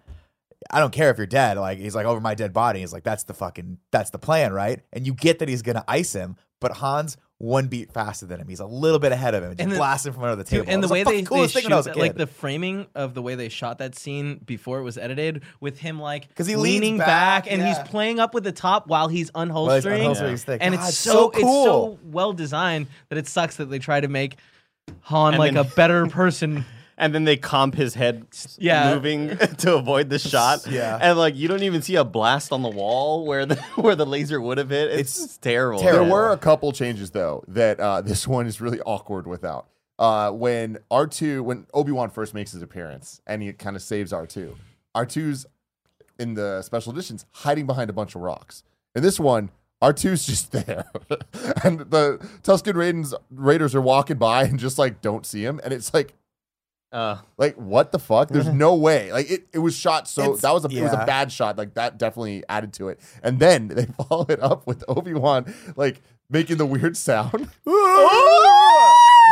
I 0.70 0.80
don't 0.80 0.92
care 0.92 1.10
if 1.10 1.16
you're 1.18 1.26
dead. 1.26 1.58
Like 1.58 1.78
he's 1.78 1.94
like 1.94 2.06
over 2.06 2.20
my 2.20 2.34
dead 2.34 2.52
body. 2.52 2.80
He's 2.80 2.92
like 2.92 3.04
that's 3.04 3.24
the 3.24 3.34
fucking 3.34 3.78
that's 3.90 4.10
the 4.10 4.18
plan, 4.18 4.52
right? 4.52 4.80
And 4.92 5.06
you 5.06 5.14
get 5.14 5.38
that 5.40 5.48
he's 5.48 5.62
gonna 5.62 5.84
ice 5.86 6.12
him, 6.12 6.36
but 6.60 6.72
Hans 6.72 7.16
one 7.38 7.66
beat 7.68 7.92
faster 7.92 8.24
than 8.24 8.40
him. 8.40 8.48
He's 8.48 8.60
a 8.60 8.66
little 8.66 8.98
bit 8.98 9.12
ahead 9.12 9.34
of 9.34 9.42
him 9.42 9.50
and 9.50 9.58
just 9.58 9.62
And 9.64 9.72
the- 9.72 9.76
blasts 9.76 10.06
him 10.06 10.14
from 10.14 10.22
under 10.22 10.36
the 10.36 10.44
table. 10.44 10.64
Dude, 10.64 10.72
and 10.72 10.82
the 10.82 10.86
was 10.86 10.90
way 10.92 10.98
they, 11.00 11.04
fucking 11.04 11.24
they 11.24 11.28
coolest 11.28 11.52
thing 11.54 11.62
shoot 11.64 11.66
when 11.66 11.72
I 11.74 11.76
was 11.76 11.86
a 11.86 11.90
that, 11.90 11.98
like 11.98 12.14
the 12.16 12.26
framing 12.26 12.86
of 12.94 13.12
the 13.12 13.20
way 13.20 13.34
they 13.34 13.50
shot 13.50 13.76
that 13.78 13.94
scene 13.94 14.38
before 14.46 14.78
it 14.78 14.82
was 14.82 14.96
edited 14.96 15.42
with 15.60 15.78
him 15.78 16.00
like 16.00 16.34
'Cause 16.34 16.46
he 16.46 16.56
leans 16.56 16.80
leaning 16.80 16.96
back, 16.98 17.44
back, 17.44 17.52
and 17.52 17.60
yeah. 17.60 17.68
he's 17.68 17.78
playing 17.90 18.18
up 18.20 18.32
with 18.32 18.44
the 18.44 18.52
top 18.52 18.86
while 18.86 19.08
he's 19.08 19.30
Well, 19.34 19.44
he's 19.44 19.50
unholstering, 19.52 20.00
unholstering 20.00 20.30
his 20.30 20.44
thing. 20.44 20.62
and 20.62 20.74
God, 20.74 20.88
it's 20.88 20.96
so 20.96 21.12
so, 21.12 21.30
it's 21.32 21.40
cool. 21.42 21.64
so 21.66 21.98
well 22.04 22.32
designed 22.32 22.86
that 23.10 23.18
it 23.18 23.26
sucks 23.28 23.56
that 23.56 23.66
they 23.66 23.78
try 23.80 24.00
to 24.00 24.08
make 24.08 24.36
Han 25.02 25.34
And 25.34 25.38
like 25.38 25.52
then- 25.52 25.66
a 25.66 25.68
better 25.68 26.06
person. 26.06 26.64
And 26.98 27.14
then 27.14 27.24
they 27.24 27.36
comp 27.36 27.74
his 27.74 27.94
head 27.94 28.26
Yeah. 28.58 28.94
moving 28.94 29.36
to 29.58 29.74
avoid 29.76 30.08
the 30.10 30.18
shot. 30.18 30.66
Yeah. 30.70 30.98
and 31.00 31.18
like 31.18 31.36
you 31.36 31.48
don't 31.48 31.62
even 31.62 31.82
see 31.82 31.96
a 31.96 32.04
blast 32.04 32.52
on 32.52 32.62
the 32.62 32.68
wall 32.70 33.26
where 33.26 33.46
the 33.46 33.56
where 33.76 33.94
the 33.96 34.06
laser 34.06 34.40
would 34.40 34.58
have 34.58 34.70
hit. 34.70 34.90
It's, 34.90 35.00
It's 35.16 35.16
just 35.26 35.42
terrible. 35.42 35.82
There 35.82 36.04
were 36.04 36.30
a 36.30 36.36
couple 36.38 36.72
changes 36.72 37.10
though 37.10 37.44
that 37.48 37.78
uh, 37.80 38.00
this 38.02 38.26
one 38.26 38.46
is 38.46 38.60
really 38.60 38.80
awkward 38.82 39.26
without. 39.26 39.66
Uh, 39.98 40.30
when 40.30 40.78
R 40.90 41.06
two, 41.06 41.42
when 41.42 41.66
Obi 41.72 41.90
Wan 41.92 42.10
first 42.10 42.34
makes 42.34 42.52
his 42.52 42.60
appearance, 42.62 43.20
and 43.26 43.42
he 43.42 43.52
kind 43.54 43.76
of 43.76 43.82
saves 43.82 44.12
R 44.12 44.26
two. 44.26 44.56
R 44.94 45.04
2's 45.06 45.46
in 46.18 46.34
the 46.34 46.62
special 46.62 46.92
editions 46.92 47.26
hiding 47.32 47.66
behind 47.66 47.90
a 47.90 47.92
bunch 47.92 48.14
of 48.14 48.22
rocks. 48.22 48.62
In 48.94 49.02
this 49.02 49.20
one, 49.20 49.50
R 49.82 49.92
2's 49.92 50.26
just 50.26 50.52
there, 50.52 50.86
and 51.62 51.80
the 51.80 52.18
Tusken 52.42 52.74
Raiders 52.74 53.14
Raiders 53.30 53.74
are 53.74 53.80
walking 53.82 54.16
by 54.16 54.44
and 54.44 54.58
just 54.58 54.78
like 54.78 55.02
don't 55.02 55.26
see 55.26 55.44
him, 55.44 55.60
and 55.62 55.72
it's 55.72 55.92
like. 55.94 56.14
Uh, 56.92 57.18
Like 57.36 57.56
what 57.56 57.92
the 57.92 57.98
fuck? 57.98 58.28
There's 58.28 58.48
no 58.52 58.74
way. 58.74 59.12
Like 59.12 59.30
it, 59.30 59.48
it 59.52 59.58
was 59.58 59.76
shot 59.76 60.08
so 60.08 60.36
that 60.36 60.50
was 60.52 60.64
a 60.64 60.68
it 60.68 60.82
was 60.82 60.92
a 60.92 61.04
bad 61.04 61.30
shot. 61.32 61.56
Like 61.58 61.74
that 61.74 61.98
definitely 61.98 62.44
added 62.48 62.72
to 62.74 62.88
it. 62.88 63.00
And 63.22 63.38
then 63.38 63.68
they 63.74 63.86
follow 63.86 64.26
it 64.28 64.42
up 64.42 64.66
with 64.66 64.84
Obi 64.88 65.14
Wan 65.14 65.52
like 65.76 66.00
making 66.30 66.56
the 66.56 66.66
weird 66.66 66.96
sound. 66.96 67.48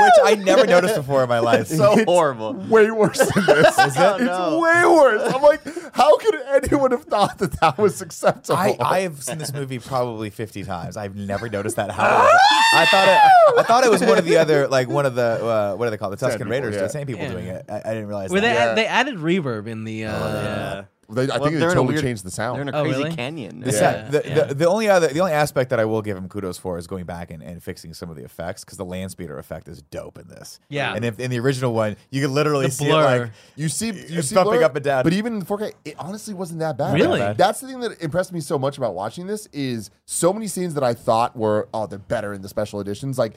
which 0.01 0.13
I 0.25 0.35
never 0.35 0.67
noticed 0.67 0.97
before 0.97 1.23
in 1.23 1.29
my 1.29 1.39
life. 1.39 1.69
so 1.69 1.93
It's 1.93 2.05
horrible. 2.05 2.55
Way 2.55 2.91
worse 2.91 3.19
than 3.19 3.47
this. 3.47 3.79
Is 3.79 3.97
it? 3.97 4.01
It's 4.01 4.25
no. 4.25 4.59
way 4.59 4.83
worse. 4.85 5.33
I'm 5.33 5.41
like, 5.43 5.61
how 5.95 6.17
could 6.19 6.35
anyone 6.35 6.91
have 6.91 7.05
thought 7.05 7.39
that 7.39 7.53
that 7.61 7.79
was 7.79 8.03
acceptable? 8.03 8.59
I, 8.59 8.77
I 8.81 9.01
have 9.01 9.23
seen 9.23 9.39
this 9.39 9.53
movie 9.53 9.79
probably 9.79 10.29
fifty 10.29 10.65
times. 10.65 10.97
I've 10.97 11.15
never 11.15 11.49
noticed 11.49 11.77
that. 11.77 11.91
How 11.93 12.03
I 12.75 12.85
thought 12.87 13.09
it. 13.09 13.59
I 13.61 13.63
thought 13.63 13.85
it 13.85 13.91
was 13.91 14.03
one 14.03 14.19
of 14.19 14.25
the 14.25 14.37
other, 14.37 14.67
like 14.67 14.89
one 14.89 15.07
of 15.07 15.15
the 15.15 15.23
uh, 15.45 15.77
what 15.77 15.87
do 15.87 15.91
they 15.91 15.97
call 15.97 16.13
it? 16.13 16.19
the 16.19 16.29
Same 16.29 16.31
Tusken 16.31 16.39
people, 16.39 16.51
Raiders, 16.51 16.75
yeah. 16.75 16.83
the 16.83 16.89
same 16.89 17.07
people 17.07 17.23
Yeah. 17.23 17.31
doing 17.33 17.47
it. 17.47 17.65
I, 17.69 17.77
I 17.77 17.95
didn't 17.95 18.09
realize 18.09 18.31
Where 18.31 18.41
they. 18.41 18.53
Yeah. 18.53 18.65
add, 18.71 18.77
they 18.77 18.87
added 18.87 19.15
reverb 19.17 19.67
in 19.69 19.85
the. 19.85 20.07
Uh, 20.07 20.11
Yeah. 20.43 20.85
They- 21.15 21.23
I 21.23 21.27
Well, 21.39 21.39
think 21.45 21.55
they 21.55 21.61
they're 21.61 21.69
in 21.69 21.73
a 21.73 21.75
totally 21.75 21.95
weird- 21.95 22.03
changed 22.03 22.25
the 22.25 22.31
sound. 22.31 22.57
They're 22.57 22.63
in 22.63 22.69
a 22.75 22.79
Oh, 22.79 22.83
crazy 22.85 22.99
really? 23.05 23.17
canyon. 23.17 23.61
The, 23.61 23.67
Yeah. 23.73 23.79
set- 23.79 24.11
the, 24.13 24.23
Yeah. 24.25 24.45
the, 24.45 24.55
the 24.55 24.69
only 24.69 24.89
other 24.89 25.09
the 25.09 25.21
only 25.21 25.33
aspect 25.33 25.71
that 25.71 25.81
I 25.81 25.85
will 25.85 26.03
give 26.03 26.17
him 26.17 26.29
kudos 26.29 26.59
for 26.59 26.77
is 26.79 26.87
going 26.87 27.05
back 27.05 27.31
and, 27.31 27.43
and 27.43 27.63
fixing 27.63 27.95
some 27.95 28.11
of 28.11 28.17
the 28.17 28.25
effects 28.25 28.65
because 28.65 28.77
the 28.79 28.85
land 28.85 29.11
speeder 29.11 29.39
effect 29.39 29.69
is 29.69 29.81
dope 29.83 30.19
in 30.19 30.29
this. 30.29 30.61
Yeah. 30.69 30.95
and 30.95 31.05
if 31.05 31.19
in 31.19 31.31
the 31.31 31.39
original 31.41 31.73
one 31.73 31.97
you 32.11 32.21
could 32.21 32.31
literally 32.31 32.67
The 32.67 32.73
see 32.73 32.85
blur. 32.87 33.17
it 33.17 33.21
like 33.23 33.31
You 33.57 33.69
see, 33.69 33.87
you 33.87 34.19
It's 34.19 34.29
see 34.29 34.35
bumping 34.35 34.55
blur, 34.55 34.65
up 34.65 34.77
and 34.77 34.85
down. 34.85 35.03
But 35.05 35.13
even 35.13 35.35
in 35.37 35.43
4K, 35.45 35.73
it 35.85 35.95
honestly 35.99 36.35
wasn't 36.35 36.61
that 36.61 36.77
bad. 36.77 36.95
Really? 36.95 37.21
That's 37.35 37.61
the 37.61 37.69
thing 37.69 37.81
that 37.81 38.01
impressed 38.03 38.33
me 38.33 38.41
so 38.41 38.59
much 38.59 38.77
about 38.79 38.95
watching 38.95 39.27
this 39.27 39.47
is 39.53 39.91
so 40.07 40.33
many 40.33 40.47
scenes 40.49 40.75
that 40.75 40.85
I 40.85 40.95
thought 40.95 41.37
were 41.37 41.69
oh 41.73 41.87
they're 41.87 41.99
better 41.99 42.33
in 42.33 42.43
the 42.43 42.49
special 42.49 42.81
editions. 42.81 43.19
Like 43.19 43.35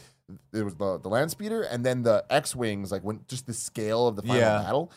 there 0.51 0.65
was 0.65 0.75
the 0.75 0.99
the 0.99 1.07
land 1.07 1.31
speeder 1.31 1.61
and 1.61 1.85
then 1.85 2.03
the 2.03 2.25
X 2.29 2.53
wings. 2.55 2.91
Like 2.91 3.01
when 3.01 3.21
just 3.29 3.45
the 3.47 3.53
scale 3.53 4.07
of 4.07 4.15
the 4.17 4.21
final 4.23 4.37
Yeah. 4.41 4.61
battle. 4.61 4.91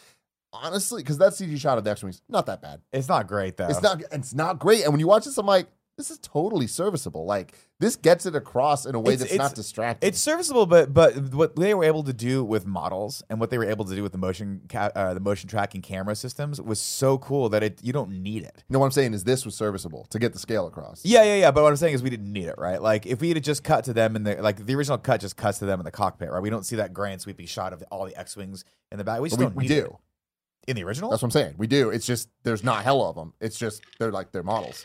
Honestly, 0.52 1.02
because 1.02 1.18
that 1.18 1.32
CG 1.32 1.58
shot 1.58 1.78
of 1.78 1.84
the 1.84 1.90
X 1.90 2.02
wings 2.02 2.22
not 2.28 2.46
that 2.46 2.60
bad. 2.60 2.80
it's 2.92 3.08
not 3.08 3.26
great 3.28 3.56
though. 3.56 3.68
It's 3.68 3.82
not. 3.82 4.02
It's 4.10 4.34
not 4.34 4.58
great. 4.58 4.82
And 4.84 4.92
when 4.92 5.00
you 5.00 5.06
watch 5.06 5.24
this, 5.24 5.38
I'm 5.38 5.46
like, 5.46 5.68
this 5.96 6.10
is 6.10 6.18
totally 6.18 6.66
serviceable. 6.66 7.24
Like 7.26 7.54
this 7.78 7.94
gets 7.94 8.24
it 8.26 8.34
across 8.34 8.84
in 8.86 8.94
a 8.94 8.98
way 9.00 9.12
It's- 9.12 9.20
that's 9.20 9.32
it's- 9.34 9.50
not 9.50 9.54
distracting. 9.54 10.08
It's 10.08 10.18
serviceable, 10.18 10.66
but 10.66 10.92
but 10.94 11.34
what 11.34 11.54
they 11.56 11.72
were 11.74 11.84
able 11.84 12.02
to 12.04 12.12
do 12.12 12.42
with 12.42 12.66
models 12.66 13.22
and 13.30 13.38
what 13.38 13.50
they 13.50 13.58
were 13.58 13.64
able 13.68 13.84
to 13.84 13.94
do 13.94 14.02
with 14.02 14.12
the 14.12 14.18
motion 14.18 14.62
ca- 14.68 14.90
uh, 14.96 15.14
the 15.14 15.20
motion 15.20 15.48
tracking 15.48 15.82
camera 15.82 16.16
systems 16.16 16.60
was 16.60 16.80
so 16.80 17.18
cool 17.18 17.48
that 17.50 17.62
it 17.62 17.78
you 17.82 17.92
don't 17.92 18.10
need 18.10 18.42
it. 18.44 18.64
You 18.68 18.72
no, 18.72 18.78
what 18.80 18.86
I'm 18.86 18.92
saying 18.92 19.12
is 19.14 19.24
this 19.24 19.44
was 19.44 19.54
serviceable 19.54 20.06
to 20.10 20.18
get 20.18 20.32
the 20.32 20.38
scale 20.40 20.66
across. 20.66 21.04
Yeah, 21.04 21.22
yeah, 21.22 21.36
yeah. 21.36 21.50
But 21.52 21.62
what 21.62 21.68
I'm 21.70 21.76
saying 21.76 21.94
is 21.94 22.02
we 22.02 22.10
didn't 22.10 22.32
need 22.32 22.46
it, 22.46 22.56
right? 22.58 22.80
Like 22.82 23.06
if 23.06 23.20
we 23.20 23.28
had 23.28 23.44
just 23.44 23.62
cut 23.62 23.84
to 23.84 23.92
them 23.92 24.16
in 24.16 24.24
the 24.24 24.36
like 24.42 24.64
the 24.66 24.74
original 24.74 24.98
cut 24.98 25.20
just 25.20 25.36
cuts 25.36 25.58
to 25.58 25.66
them 25.66 25.78
in 25.80 25.84
the 25.84 25.90
cockpit, 25.92 26.30
right? 26.32 26.42
We 26.42 26.50
don't 26.50 26.64
see 26.64 26.76
that 26.76 26.92
grand 26.94 27.20
sweeping 27.20 27.46
shot 27.46 27.72
of 27.72 27.84
all 27.92 28.06
the 28.06 28.18
X 28.18 28.36
wings 28.36 28.64
in 28.90 28.98
the 28.98 29.04
back. 29.04 29.20
We 29.20 29.28
we, 29.36 29.46
we 29.46 29.68
do. 29.68 29.84
it. 29.84 29.92
In 30.68 30.76
the 30.76 30.84
original. 30.84 31.10
That's 31.10 31.22
what 31.22 31.26
I'm 31.28 31.32
saying. 31.32 31.54
We 31.58 31.66
do. 31.66 31.90
It's 31.90 32.06
just 32.06 32.28
there's 32.42 32.62
not 32.64 32.84
hell 32.84 33.02
of 33.02 33.16
them. 33.16 33.32
It's 33.40 33.58
just 33.58 33.82
they're 33.98 34.12
like 34.12 34.32
they're 34.32 34.42
models. 34.42 34.84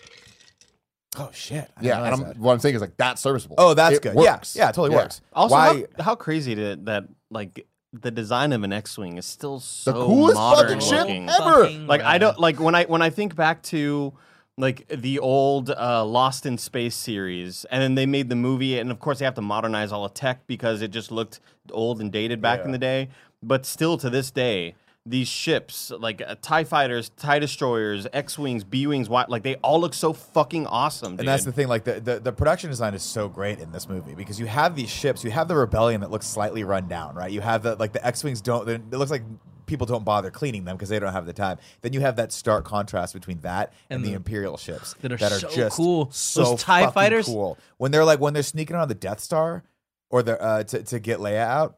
oh 1.17 1.29
shit! 1.33 1.69
I 1.77 1.83
Yeah, 1.83 2.03
and 2.03 2.13
I'm, 2.13 2.41
what 2.41 2.53
I'm 2.53 2.59
saying 2.59 2.75
is 2.75 2.81
like 2.81 2.97
that's 2.97 3.21
serviceable. 3.21 3.55
Oh, 3.59 3.73
that's 3.73 3.97
It 3.97 4.01
good. 4.01 4.15
Works. 4.15 4.55
Yeah, 4.55 4.63
yeah, 4.63 4.69
it 4.69 4.73
totally 4.75 4.91
Yeah. 4.95 5.03
works. 5.03 5.21
Also, 5.33 5.55
Why? 5.55 5.85
how, 5.97 6.03
how 6.03 6.15
crazy 6.15 6.55
to, 6.55 6.75
that 6.83 7.05
like 7.29 7.65
the 7.93 8.11
design 8.11 8.51
of 8.51 8.63
an 8.63 8.73
X-wing 8.73 9.17
is 9.17 9.25
still 9.25 9.59
so 9.59 9.91
The 9.93 10.05
coolest 10.05 10.35
modern 10.35 10.67
fucking 10.67 10.81
shit 10.81 10.99
looking. 10.99 11.29
ever. 11.29 11.63
Fucking 11.63 11.87
Like 11.87 12.01
I 12.01 12.17
don't 12.17 12.39
like 12.39 12.59
when 12.59 12.75
I 12.75 12.83
when 12.85 13.01
I 13.01 13.09
think 13.09 13.35
back 13.35 13.61
to 13.63 14.13
like 14.57 14.87
the 14.87 15.19
old 15.19 15.69
uh, 15.69 16.05
Lost 16.05 16.45
in 16.45 16.57
Space 16.57 16.95
series, 16.95 17.65
and 17.71 17.81
then 17.81 17.95
they 17.95 18.05
made 18.05 18.29
the 18.29 18.35
movie, 18.37 18.79
and 18.79 18.89
of 18.89 18.99
course 18.99 19.19
they 19.19 19.25
have 19.25 19.33
to 19.35 19.41
modernize 19.41 19.91
all 19.91 20.03
the 20.03 20.13
tech 20.13 20.47
because 20.47 20.81
it 20.81 20.91
just 20.91 21.11
looked 21.11 21.41
old 21.71 21.99
and 21.99 22.09
dated 22.11 22.41
back 22.41 22.63
in 22.63 22.71
the 22.71 22.77
day. 22.77 23.09
But 23.43 23.65
still, 23.65 23.97
to 23.97 24.09
this 24.09 24.31
day, 24.31 24.75
these 25.07 25.27
ships, 25.27 25.91
like 25.91 26.21
uh, 26.25 26.35
Tie 26.41 26.63
fighters, 26.63 27.09
Tie 27.09 27.39
destroyers, 27.39 28.07
X 28.11 28.39
wings, 28.39 28.63
B 28.63 28.87
wings, 28.87 29.07
Y, 29.07 29.25
like 29.27 29.43
they 29.43 29.55
all 29.57 29.79
look 29.79 29.93
so 29.93 30.13
fucking 30.13 30.65
awesome. 30.67 31.13
Dude. 31.13 31.19
And 31.21 31.27
that's 31.27 31.43
the 31.45 31.51
thing, 31.51 31.67
like 31.67 31.83
the, 31.83 31.99
the 31.99 32.19
the 32.19 32.31
production 32.33 32.69
design 32.71 32.93
is 32.95 33.03
so 33.03 33.29
great 33.29 33.59
in 33.59 33.71
this 33.71 33.87
movie 33.87 34.15
because 34.15 34.39
you 34.39 34.47
have 34.47 34.75
these 34.75 34.89
ships, 34.89 35.23
you 35.23 35.31
have 35.31 35.47
the 35.47 35.55
rebellion 35.55 36.01
that 36.01 36.09
looks 36.11 36.25
slightly 36.27 36.63
run 36.63 36.87
down, 36.87 37.15
right? 37.15 37.31
You 37.31 37.41
have 37.41 37.61
the 37.63 37.75
like 37.75 37.93
the 37.93 38.05
X 38.05 38.23
wings 38.23 38.41
don't. 38.41 38.65
they're- 38.65 38.75
It 38.75 38.97
looks 38.97 39.11
like 39.11 39.23
people 39.67 39.85
don't 39.87 40.05
bother 40.05 40.29
cleaning 40.31 40.63
them 40.65 40.75
because 40.75 40.89
they 40.89 40.99
don't 40.99 41.13
have 41.13 41.25
the 41.25 41.33
time. 41.33 41.57
Then 41.81 41.91
you 41.93 41.99
have 42.01 42.15
that 42.17 42.31
stark 42.31 42.65
contrast 42.65 43.13
between 43.15 43.39
that 43.41 43.73
and, 43.89 43.97
And 43.97 44.05
the, 44.05 44.09
the- 44.09 44.15
Imperial 44.15 44.57
ships 44.57 44.95
that 45.01 45.11
are 45.11 45.17
so 45.17 45.49
just 45.49 45.75
cool. 45.75 46.09
so 46.11 46.43
Those 46.43 46.63
TIE 46.63 46.89
fighters? 46.91 47.25
cool. 47.27 47.57
When 47.77 47.91
they're 47.91 48.05
like 48.05 48.19
when 48.19 48.33
they're 48.33 48.43
sneaking 48.43 48.75
on 48.75 48.87
the 48.87 48.95
Death 48.95 49.19
Star 49.19 49.63
or 50.09 50.23
they're 50.23 50.41
uh, 50.41 50.63
to 50.63 50.81
to 50.83 50.99
get 50.99 51.19
Leia 51.19 51.37
out. 51.45 51.77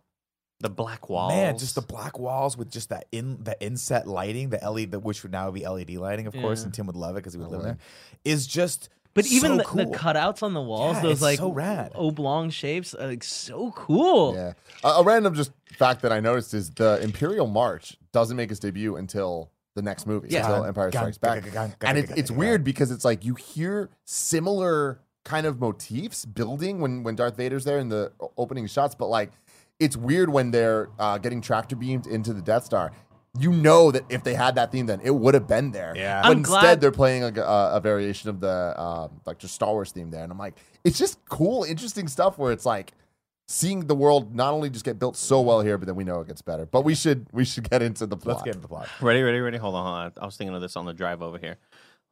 The 0.60 0.70
black 0.70 1.10
walls. 1.10 1.34
Man, 1.34 1.58
just 1.58 1.76
the 1.76 1.82
black 1.82 2.18
walls 2.18 2.58
with 2.58 2.72
just 2.72 2.90
that 2.90 3.06
in 3.12 3.44
the 3.44 3.56
inset 3.64 4.08
lighting, 4.08 4.50
the 4.50 4.58
LED, 4.58 4.92
the, 4.92 5.00
which 5.00 5.22
would 5.24 5.32
now 5.32 5.52
be 5.52 5.68
LED 5.68 5.92
lighting, 5.98 6.26
of 6.28 6.34
course, 6.34 6.60
Yeah. 6.62 6.66
and 6.66 6.74
Tim 6.74 6.88
would 6.88 6.96
love 6.96 7.16
it 7.16 7.20
because 7.20 7.34
he 7.34 7.40
would 7.40 7.50
live 7.50 7.62
there. 7.64 7.78
Is 8.26 8.48
just 8.48 8.90
But 9.14 9.28
even 9.28 9.52
so 9.52 9.58
the, 9.58 9.64
cool. 9.64 9.78
the 9.92 9.98
cutouts 9.98 10.42
on 10.42 10.54
the 10.56 10.62
walls, 10.62 10.96
Yeah, 10.98 11.02
those 11.04 11.12
it's 11.14 11.22
like 11.22 11.38
so 11.40 11.52
rad. 11.52 11.92
oblong 11.96 12.50
shapes, 12.50 12.96
are 12.96 13.08
like 13.08 13.24
so 13.24 13.72
cool. 13.76 14.34
Yeah. 14.36 14.54
A, 14.84 14.88
a 15.00 15.04
random 15.04 15.36
just 15.36 15.52
fact 15.78 16.02
that 16.02 16.12
I 16.12 16.20
noticed 16.20 16.54
is 16.56 16.72
the 16.72 17.00
Imperial 17.04 17.46
March 17.48 17.96
doesn't 18.12 18.36
make 18.36 18.50
its 18.50 18.60
debut 18.60 18.96
until 18.96 19.52
the 19.76 19.84
next 19.84 20.08
movie, 20.08 20.30
Yeah. 20.32 20.48
until 20.48 20.66
Empire 20.66 20.90
Gun, 20.90 21.14
Strikes 21.14 21.18
gun, 21.20 21.40
Back. 21.42 21.54
gun, 21.54 21.74
gun, 21.80 21.90
And 21.90 21.98
it, 22.00 22.10
gun, 22.10 22.18
it's 22.18 22.30
gun, 22.32 22.40
weird 22.40 22.64
because 22.64 22.90
it's 22.90 23.06
like 23.06 23.24
you 23.24 23.36
hear 23.36 23.92
similar 24.06 25.00
kind 25.24 25.46
of 25.46 25.60
motifs 25.60 26.26
building 26.26 26.80
when 26.80 27.04
when 27.04 27.16
Darth 27.16 27.36
Vader's 27.38 27.64
there 27.66 27.78
in 27.80 27.90
the 27.90 28.12
o- 28.20 28.32
opening 28.38 28.66
shots, 28.66 28.96
but 28.96 29.08
like 29.08 29.32
it's 29.80 29.96
weird 29.98 30.30
when 30.30 30.52
they're 30.52 30.90
uh, 31.00 31.18
getting 31.18 31.42
tractor 31.42 31.76
beamed 31.76 32.08
into 32.08 32.34
the 32.34 32.42
Death 32.42 32.66
Star. 32.66 32.92
You 33.40 33.52
know 33.52 33.92
that 33.92 34.04
if 34.10 34.24
they 34.24 34.34
had 34.34 34.56
that 34.56 34.72
theme, 34.72 34.88
then 34.88 35.00
it 35.04 35.12
would 35.12 35.36
have 35.36 35.48
been 35.48 35.72
there. 35.72 35.94
Yeah. 35.96 36.22
But 36.24 36.32
I'm 36.32 36.38
instead, 36.40 36.60
glad- 36.60 36.82
they're 36.82 36.92
playing 36.92 37.24
like 37.24 37.38
a, 37.38 37.72
a 37.74 37.80
variation 37.80 38.30
of 38.30 38.40
the 38.40 38.80
um, 38.82 39.22
like 39.26 39.38
just 39.38 39.54
Star 39.54 39.72
Wars 39.72 39.92
theme 39.92 40.10
there, 40.10 40.24
and 40.24 40.32
I'm 40.32 40.40
like, 40.40 40.56
it's 40.84 40.98
just 40.98 41.24
cool, 41.30 41.64
interesting 41.64 42.08
stuff 42.08 42.38
where 42.40 42.52
it's 42.52 42.66
like 42.66 42.94
seeing 43.48 43.86
the 43.88 43.96
world 43.96 44.36
not 44.36 44.54
only 44.54 44.70
just 44.70 44.84
get 44.84 44.98
built 44.98 45.16
so 45.16 45.40
well 45.42 45.62
here, 45.62 45.78
but 45.78 45.86
then 45.86 45.96
we 45.96 46.04
know 46.04 46.20
it 46.22 46.28
gets 46.28 46.42
better. 46.42 46.66
But 46.66 46.84
we 46.84 46.96
should 46.96 47.28
we 47.32 47.46
should 47.46 47.70
get 47.70 47.82
into 47.84 48.08
the 48.08 48.18
plot. 48.18 48.38
Let's 48.38 48.44
get 48.44 48.56
into 48.56 48.62
the 48.64 48.68
plot. 48.70 48.90
Ready, 49.02 49.22
ready, 49.22 49.40
ready. 49.40 49.58
Hold 49.58 49.76
on, 49.76 49.84
hold 49.84 49.96
on. 50.18 50.24
I 50.24 50.26
was 50.26 50.36
thinking 50.36 50.56
of 50.56 50.62
this 50.62 50.76
on 50.76 50.86
the 50.86 50.94
drive 50.94 51.22
over 51.22 51.38
here. 51.38 51.58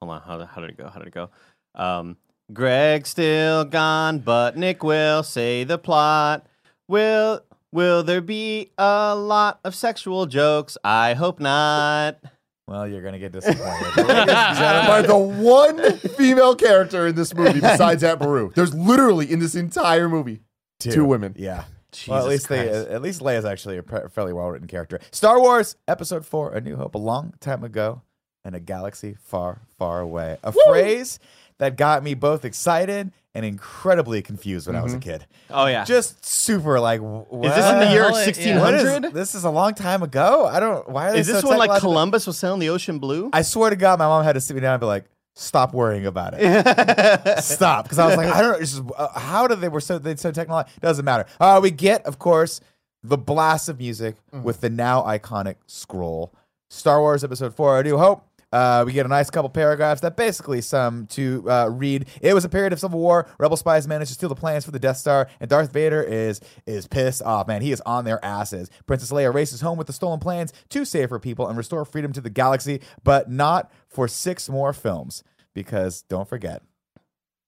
Hold 0.02 0.12
on. 0.12 0.22
How, 0.22 0.46
how 0.46 0.62
did 0.62 0.70
it 0.70 0.78
go? 0.78 0.90
How 0.90 1.00
did 1.00 1.08
it 1.08 1.14
go? 1.14 1.30
Um, 1.74 2.18
Greg's 2.54 3.10
still 3.10 3.66
gone, 3.66 4.20
but 4.20 4.56
Nick 4.56 4.84
will 4.84 5.24
say 5.24 5.64
the 5.64 5.80
plot. 5.80 6.46
Will 6.88 7.42
Will 7.72 8.04
there 8.04 8.22
be 8.22 8.72
a 8.78 9.16
lot 9.16 9.60
of 9.64 9.76
sexual 9.76 10.26
jokes? 10.26 10.78
I 10.84 11.14
hope 11.14 11.40
not. 11.40 12.20
Well, 12.68 12.88
you're 12.88 13.02
gonna 13.04 13.20
get 13.20 13.32
disappointed. 13.32 13.98
Ladies 13.98 14.34
and 14.34 14.88
by 14.88 15.02
the 15.04 15.18
one 15.18 15.98
female 16.00 16.56
character 16.56 17.08
in 17.08 17.16
this 17.16 17.34
movie 17.36 17.60
besides 17.60 18.04
Aunt 18.04 18.20
Beru. 18.20 18.52
There's 18.56 18.74
literally 18.74 19.32
in 19.32 19.40
this 19.40 19.54
entire 19.56 20.10
movie 20.10 20.42
two, 20.80 21.06
women. 21.06 21.36
Yeah. 21.38 21.66
well, 22.08 22.20
at 22.20 22.24
Jesus 22.24 22.26
least 22.28 22.50
they, 22.50 22.68
Christ. 22.70 22.88
at 22.88 23.02
least 23.02 23.22
Leia's 23.22 23.46
actually 23.46 23.78
a 23.78 23.84
pre- 23.84 24.08
fairly 24.10 24.34
well 24.34 24.48
written 24.50 24.68
character. 24.68 25.00
Star 25.12 25.40
Wars 25.40 25.76
Episode 25.88 26.26
Four: 26.26 26.54
A 26.54 26.62
New 26.62 26.76
Hope, 26.76 26.96
a 26.96 27.00
long 27.00 27.34
time 27.40 27.64
ago, 27.64 28.02
in 28.44 28.56
a 28.56 28.60
galaxy 28.60 29.16
far, 29.20 29.62
far 29.78 30.00
away. 30.00 30.38
A 30.44 30.52
phrase 30.52 31.20
that 31.60 31.76
got 31.78 32.04
me 32.04 32.16
both 32.16 32.46
excited 32.46 33.12
and 33.36 33.46
incredibly 33.46 34.22
confused 34.22 34.66
when 34.66 34.78
I 34.78 34.82
was 34.82 34.94
a 34.94 35.00
kid. 35.00 35.28
Oh 35.52 35.68
yeah. 35.68 35.84
Just 35.84 36.26
super 36.26 36.80
like. 36.80 37.02
What? 37.02 37.50
is 37.50 37.56
this 37.56 37.72
in 37.72 37.80
the 37.80 37.92
year 37.92 38.10
What? 38.10 38.38
Yeah. 38.38 38.62
1600? 38.62 39.14
This 39.14 39.36
is 39.36 39.44
a 39.44 39.50
long 39.50 39.76
time 39.76 40.02
ago. 40.02 40.46
I 40.48 40.60
don't. 40.62 40.90
Why 40.90 41.10
are 41.10 41.12
they 41.14 41.20
Is 41.20 41.28
this 41.28 41.42
so 41.42 41.50
when 41.50 41.58
like 41.60 41.68
technological? 41.68 41.92
Columbus 41.92 42.26
was 42.28 42.38
sailing 42.40 42.62
the 42.62 42.70
ocean 42.70 42.98
blue? 42.98 43.30
I 43.34 43.42
swear 43.42 43.70
to 43.70 43.76
God, 43.76 44.00
my 44.00 44.08
mom 44.08 44.24
had 44.24 44.34
to 44.34 44.42
sit 44.42 44.56
me 44.56 44.62
down 44.62 44.74
and 44.76 44.80
be 44.80 44.86
like, 44.88 45.04
"Stop 45.36 45.74
worrying 45.74 46.06
about 46.06 46.34
it. 46.38 47.40
Stop." 47.44 47.84
Because 47.84 48.00
I 48.00 48.08
was 48.08 48.16
like, 48.16 48.28
I 48.28 48.42
don't 48.42 48.54
know. 48.54 48.58
It's 48.58 48.72
just, 48.78 48.84
uh, 48.98 49.20
how 49.20 49.48
did 49.48 49.60
they 49.60 49.70
were 49.70 49.82
so 49.82 50.00
they 50.00 50.16
so 50.16 50.32
technological? 50.32 50.80
Doesn't 50.82 51.04
matter. 51.06 51.26
Uh, 51.40 51.60
we 51.62 51.72
get, 51.72 52.06
of 52.06 52.18
course, 52.18 52.62
the 53.04 53.18
blast 53.18 53.68
of 53.68 53.80
music 53.80 54.16
with 54.32 54.62
the 54.62 54.70
now 54.70 55.04
iconic 55.04 55.56
scroll. 55.68 56.34
Star 56.70 57.02
Wars 57.02 57.24
Episode 57.24 57.54
Four: 57.54 57.80
A 57.82 57.84
New 57.84 57.98
Hope. 57.98 58.26
Uh, 58.56 58.86
we 58.86 58.94
get 58.94 59.06
a 59.06 59.10
nice 59.10 59.30
couple 59.30 59.50
paragraphs 59.50 60.00
that 60.00 60.16
basically 60.16 60.62
sum 60.62 61.08
to 61.08 61.44
uh, 61.52 61.68
read. 61.70 62.08
It 62.22 62.34
was 62.34 62.46
a 62.46 62.50
period 62.50 62.72
of 62.72 62.80
civil 62.80 63.02
war. 63.02 63.28
Rebel 63.38 63.58
spies 63.58 63.86
managed 63.86 64.12
to 64.12 64.14
steal 64.14 64.30
the 64.30 64.36
plans 64.36 64.64
for 64.64 64.72
the 64.72 64.80
Death 64.80 64.96
Star, 64.96 65.28
and 65.42 65.50
Darth 65.50 65.74
Vader 65.74 66.02
is 66.02 66.40
is 66.66 66.88
pissed 66.88 67.22
off. 67.22 67.50
Man, 67.50 67.62
he 67.62 67.74
is 67.74 67.82
on 67.82 68.06
their 68.06 68.24
asses. 68.24 68.70
Princess 68.86 69.12
Leia 69.12 69.34
races 69.34 69.60
home 69.60 69.78
with 69.78 69.88
the 69.88 69.94
stolen 69.94 70.22
plans 70.22 70.54
to 70.70 70.86
save 70.86 71.10
her 71.10 71.20
people 71.20 71.50
and 71.50 71.58
restore 71.58 71.84
freedom 71.84 72.14
to 72.14 72.22
the 72.22 72.30
galaxy, 72.30 72.80
but 73.04 73.30
not 73.30 73.70
for 73.90 74.08
six 74.08 74.48
more 74.48 74.72
films. 74.72 75.22
Because 75.54 76.04
don't 76.04 76.30
forget, 76.30 76.62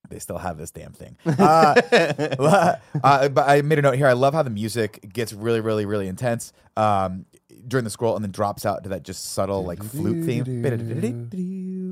they 0.09 0.19
still 0.19 0.39
have 0.39 0.57
this 0.57 0.71
damn 0.71 0.91
thing. 0.91 1.15
Uh, 1.39 2.75
uh, 3.03 3.29
but 3.29 3.47
I 3.47 3.61
made 3.61 3.79
a 3.79 3.81
note 3.81 3.95
here. 3.95 4.07
I 4.07 4.13
love 4.13 4.33
how 4.33 4.43
the 4.43 4.49
music 4.49 5.13
gets 5.13 5.31
really, 5.31 5.61
really, 5.61 5.85
really 5.85 6.09
intense 6.09 6.51
um, 6.75 7.25
during 7.67 7.83
the 7.83 7.89
scroll 7.89 8.15
and 8.15 8.23
then 8.23 8.31
drops 8.31 8.65
out 8.65 8.83
to 8.83 8.89
that 8.89 9.03
just 9.03 9.31
subtle 9.33 9.63
like 9.65 9.83
flute 9.83 10.25
theme. 10.25 10.43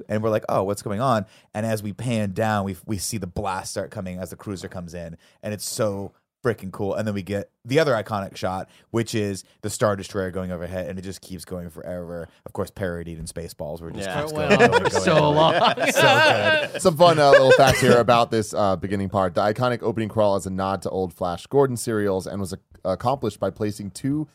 And 0.07 0.21
we're 0.21 0.29
like, 0.29 0.45
oh, 0.49 0.63
what's 0.63 0.81
going 0.81 1.01
on? 1.01 1.25
And 1.53 1.65
as 1.65 1.81
we 1.81 1.91
pan 1.93 2.31
down, 2.33 2.65
we 2.65 2.75
we 2.85 2.97
see 2.97 3.17
the 3.17 3.27
blast 3.27 3.71
start 3.71 3.91
coming 3.91 4.19
as 4.19 4.29
the 4.29 4.35
cruiser 4.35 4.67
comes 4.67 4.93
in, 4.93 5.17
and 5.41 5.53
it's 5.53 5.67
so 5.67 6.11
freaking 6.43 6.71
cool. 6.71 6.93
And 6.93 7.07
then 7.07 7.15
we 7.15 7.23
get 7.23 7.49
the 7.63 7.79
other 7.79 7.93
iconic 7.93 8.35
shot, 8.35 8.69
which 8.91 9.15
is 9.15 9.43
the 9.61 9.69
Star 9.69 9.95
Destroyer 9.95 10.29
going 10.29 10.51
overhead, 10.51 10.87
and 10.87 10.99
it 10.99 11.01
just 11.01 11.21
keeps 11.21 11.43
going 11.43 11.69
forever. 11.71 12.27
Of 12.45 12.53
course, 12.53 12.69
parodied 12.69 13.17
in 13.17 13.25
Spaceballs, 13.25 13.81
where 13.81 13.89
it 13.89 13.95
just 13.95 14.07
Yeah. 14.07 14.19
keeps 14.21 14.31
going, 14.33 14.49
went 14.49 14.59
going, 14.59 14.71
on 14.73 14.79
going, 14.81 14.91
for 14.91 14.99
so 14.99 15.15
going. 15.15 15.35
long. 15.35 15.53
So 15.91 16.01
good. 16.73 16.81
Some 16.83 16.97
fun 16.97 17.17
uh, 17.17 17.31
little 17.31 17.51
facts 17.53 17.81
here 17.81 17.97
about 17.97 18.29
this 18.29 18.53
uh, 18.53 18.75
beginning 18.75 19.09
part. 19.09 19.33
The 19.33 19.41
iconic 19.41 19.81
opening 19.81 20.09
crawl 20.09 20.35
is 20.35 20.45
a 20.45 20.51
nod 20.51 20.83
to 20.83 20.89
old 20.91 21.13
Flash 21.15 21.47
Gordon 21.47 21.77
serials 21.77 22.27
and 22.27 22.39
was 22.39 22.53
ac- 22.53 22.61
accomplished 22.83 23.39
by 23.39 23.49
placing 23.49 23.89
two 23.91 24.27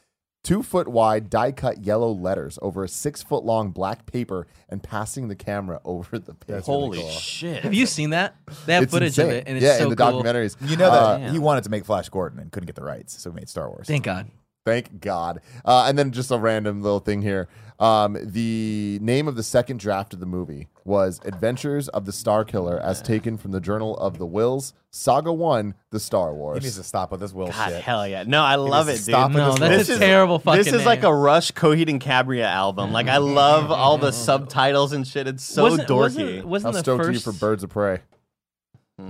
two 0.43 0.63
foot 0.63 0.89
wide 0.89 1.29
die 1.31 1.53
cut 1.53 1.85
yellow 1.85 2.11
letters 2.11 2.59
over 2.63 2.85
a 2.85 2.89
six 2.89 3.23
foot 3.23 3.45
long 3.45 3.71
black 3.71 4.07
paper 4.07 4.47
and 4.69 4.83
passing 4.83 5.29
the 5.29 5.37
camera 5.37 5.81
over 5.85 6.19
the 6.19 6.35
page. 6.35 6.65
Holy 6.65 7.03
shit. 7.11 7.63
Have 7.63 7.75
you 7.75 7.87
seen 7.87 8.11
that? 8.11 8.35
They 8.67 8.75
have 8.75 8.85
It's 8.85 8.93
footage 8.93 9.09
insane. 9.19 9.27
of 9.27 9.33
it, 9.33 9.45
and 9.47 9.57
it's 9.57 9.65
yeah, 9.65 9.77
so 9.79 9.85
in 9.85 9.91
the 9.91 9.97
cool. 9.97 10.23
documentaries. 10.23 10.57
You 10.61 10.77
know 10.77 10.91
that 10.91 11.29
Uh, 11.29 11.33
he 11.33 11.39
wanted 11.39 11.65
to 11.65 11.71
make 11.71 11.85
Flash 11.85 12.09
Gordon 12.09 12.39
and 12.39 12.51
couldn't 12.51 12.67
get 12.67 12.77
the 12.77 12.85
rights, 12.85 13.21
so 13.21 13.31
he 13.31 13.37
made 13.37 13.49
Star 13.49 13.69
Wars. 13.69 13.87
Thank 13.87 14.05
God. 14.05 14.29
Thank 14.71 15.01
God. 15.01 15.41
Uh, 15.65 15.87
and 15.89 15.99
then 15.99 16.13
just 16.13 16.31
a 16.31 16.39
random 16.39 16.83
little 16.83 17.01
thing 17.01 17.23
here. 17.23 17.49
Um, 17.81 18.17
the 18.21 18.99
name 19.01 19.27
of 19.27 19.37
the 19.37 19.43
second 19.43 19.81
draft 19.81 20.13
of 20.13 20.21
the 20.21 20.27
movie 20.27 20.69
was 20.85 21.19
Adventures 21.25 21.89
of 21.89 22.05
the 22.05 22.13
Star 22.13 22.45
Killer, 22.45 22.79
as 22.79 23.01
taken 23.01 23.39
from 23.39 23.53
the 23.53 23.61
Journal 23.61 23.97
of 23.97 24.19
the 24.19 24.27
Whills, 24.27 24.75
Saga 24.91 25.33
One, 25.33 25.75
The 25.91 25.99
Star 25.99 26.35
Wars. 26.35 26.57
He 26.57 26.59
Wars. 26.59 26.63
needs 26.65 26.77
to 26.77 26.83
stop 26.83 27.11
with 27.11 27.21
this 27.21 27.33
Will 27.33 27.47
God, 27.47 27.71
shit. 27.71 27.81
hell 27.83 28.07
yeah. 28.07 28.25
No, 28.27 28.43
I 28.43 28.57
love 28.57 28.89
it, 28.89 28.93
needs 28.93 29.07
dude. 29.07 29.15
stop 29.15 29.29
with 29.31 29.39
No, 29.39 29.51
this 29.53 29.59
that's 29.61 29.89
a 29.89 29.93
shit. 29.93 30.01
terrible 30.03 30.39
fucking 30.39 30.63
This 30.63 30.73
is 30.75 30.85
like 30.85 31.05
a 31.05 31.15
Rush 31.15 31.53
Coheed 31.53 31.89
and 31.89 32.01
Cambria 32.01 32.47
album. 32.47 32.93
Like 32.93 33.07
I 33.09 33.17
love 33.17 33.71
all 33.71 33.97
the 33.97 34.13
subtitles 34.13 34.93
and 34.93 35.07
shit. 35.07 35.27
It's 35.27 35.43
so 35.43 35.63
wasn't, 35.63 35.89
dorky. 35.89 35.97
Wasn't, 35.97 36.45
wasn't 36.47 36.69
How 36.69 36.73
the 36.73 36.85
stoked 36.85 37.05
are 37.05 37.09
you 37.13 37.19
first 37.19 37.25
for 37.25 37.33
Birds 37.33 37.63
of 37.65 37.71
Prey? 37.71 38.01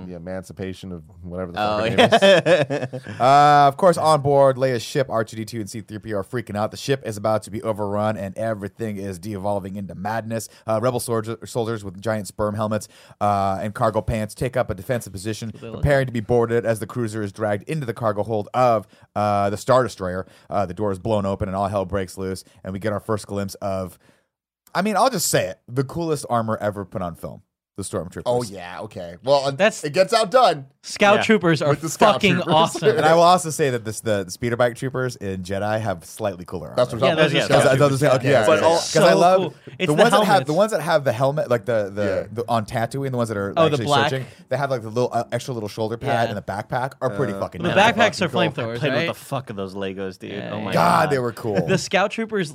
The 0.06 0.14
emancipation 0.14 0.92
of 0.92 1.02
whatever 1.22 1.52
the 1.52 1.58
fuck 1.58 1.80
oh 1.80 1.90
her 1.90 1.90
name 1.90 2.90
is. 3.04 3.20
Uh, 3.20 3.66
of 3.68 3.76
course, 3.76 3.96
on 3.96 4.22
board 4.22 4.56
Leia's 4.56 4.82
ship, 4.82 5.08
R2D2 5.08 5.54
and 5.54 5.64
C3PO 5.68 6.14
are 6.14 6.24
freaking 6.24 6.56
out. 6.56 6.70
The 6.70 6.76
ship 6.76 7.02
is 7.04 7.16
about 7.16 7.42
to 7.44 7.50
be 7.50 7.62
overrun, 7.62 8.16
and 8.16 8.36
everything 8.38 8.96
is 8.96 9.18
de-evolving 9.18 9.76
into 9.76 9.94
madness. 9.94 10.48
Uh, 10.66 10.80
rebel 10.82 11.00
soldier, 11.00 11.38
soldiers 11.44 11.84
with 11.84 12.00
giant 12.00 12.26
sperm 12.26 12.54
helmets 12.54 12.88
uh, 13.20 13.58
and 13.60 13.74
cargo 13.74 14.00
pants 14.00 14.34
take 14.34 14.56
up 14.56 14.70
a 14.70 14.74
defensive 14.74 15.12
position, 15.12 15.52
preparing 15.52 16.06
to 16.06 16.12
be 16.12 16.20
boarded 16.20 16.64
as 16.64 16.80
the 16.80 16.86
cruiser 16.86 17.22
is 17.22 17.32
dragged 17.32 17.68
into 17.68 17.84
the 17.86 17.94
cargo 17.94 18.22
hold 18.22 18.48
of 18.54 18.86
uh, 19.14 19.50
the 19.50 19.56
Star 19.56 19.82
Destroyer. 19.82 20.26
Uh, 20.48 20.66
the 20.66 20.74
door 20.74 20.90
is 20.92 20.98
blown 20.98 21.26
open, 21.26 21.48
and 21.48 21.56
all 21.56 21.68
hell 21.68 21.84
breaks 21.84 22.16
loose, 22.16 22.44
and 22.64 22.72
we 22.72 22.78
get 22.78 22.92
our 22.92 23.00
first 23.00 23.26
glimpse 23.26 23.54
of. 23.56 23.98
I 24.74 24.82
mean, 24.82 24.96
I'll 24.96 25.10
just 25.10 25.28
say 25.28 25.48
it: 25.48 25.60
the 25.68 25.84
coolest 25.84 26.24
armor 26.30 26.56
ever 26.60 26.84
put 26.84 27.02
on 27.02 27.14
film. 27.16 27.42
The 27.76 27.84
stormtroopers. 27.84 28.22
Oh 28.26 28.42
yeah, 28.42 28.80
okay. 28.82 29.16
Well, 29.24 29.46
uh, 29.46 29.50
That's- 29.52 29.84
it 29.84 29.94
gets 29.94 30.12
outdone. 30.12 30.66
Scout 30.82 31.16
Yeah. 31.18 31.22
troopers 31.22 31.62
are 31.62 31.74
the 31.74 31.88
scout 31.88 32.14
fucking 32.14 32.34
troopers. 32.34 32.52
awesome. 32.52 32.96
And 32.96 33.06
I 33.06 33.14
will 33.14 33.22
also 33.22 33.48
say 33.50 33.70
that 33.70 33.84
this 33.84 34.00
the, 34.00 34.24
the 34.24 34.30
speeder 34.30 34.56
bike 34.56 34.74
troopers 34.76 35.16
in 35.16 35.42
Jedi 35.42 35.80
have 35.80 36.04
slightly 36.04 36.44
cooler 36.44 36.68
armor. 36.68 36.76
That's 36.76 36.92
what 36.92 37.02
I'm 37.02 37.16
talking 37.16 37.32
are 37.32 37.36
yeah, 37.38 37.44
about. 37.46 37.62
scout 37.62 37.74
I 37.74 37.76
thought 37.78 38.16
okay, 38.16 38.30
Yeah, 38.30 38.40
yeah, 38.46 38.46
all 38.46 38.54
yeah. 38.74 38.80
because 38.80 38.96
I 38.96 39.12
love 39.14 39.40
cool. 39.40 39.50
the 39.66 39.72
It's 39.78 39.86
the 39.86 39.94
ones 39.94 40.10
that 40.10 40.24
have 40.24 40.46
the 40.46 40.52
ones 40.52 40.72
that 40.72 40.80
have 40.82 41.04
the 41.04 41.12
helmet, 41.12 41.48
like 41.48 41.64
the 41.64 41.90
the, 41.94 42.02
Yeah. 42.04 42.26
the 42.32 42.44
on 42.48 42.66
Tatooine, 42.66 43.10
the 43.12 43.16
ones 43.16 43.28
that 43.28 43.38
are 43.38 43.52
Oh, 43.56 43.66
the 43.68 43.72
actually 43.74 43.84
black? 43.86 44.10
searching. 44.10 44.26
They 44.48 44.56
have 44.56 44.70
like 44.70 44.82
the 44.82 44.88
little 44.88 45.10
uh, 45.12 45.24
extra 45.32 45.54
little 45.54 45.68
shoulder 45.68 45.96
pad 45.96 46.28
Yeah. 46.28 46.34
and 46.34 46.36
the 46.36 46.42
backpack 46.42 46.94
are 47.00 47.10
pretty 47.10 47.34
fucking. 47.34 47.62
The 47.62 47.68
dope. 47.68 47.78
backpacks 47.78 48.20
are 48.20 48.28
fucking 48.28 48.52
cool. 48.52 48.64
flamethrowers, 48.64 48.78
Played 48.78 48.92
right? 48.92 49.08
with 49.08 49.16
the 49.18 49.24
fuck 49.24 49.48
of 49.50 49.56
those 49.56 49.74
Legos, 49.74 50.18
dude. 50.18 50.32
Oh 50.50 50.60
my. 50.60 50.72
God, 50.72 51.04
god. 51.04 51.10
they 51.10 51.18
were 51.18 51.32
cool. 51.32 51.66
the 51.66 51.78
scout 51.78 52.10
troopers 52.10 52.54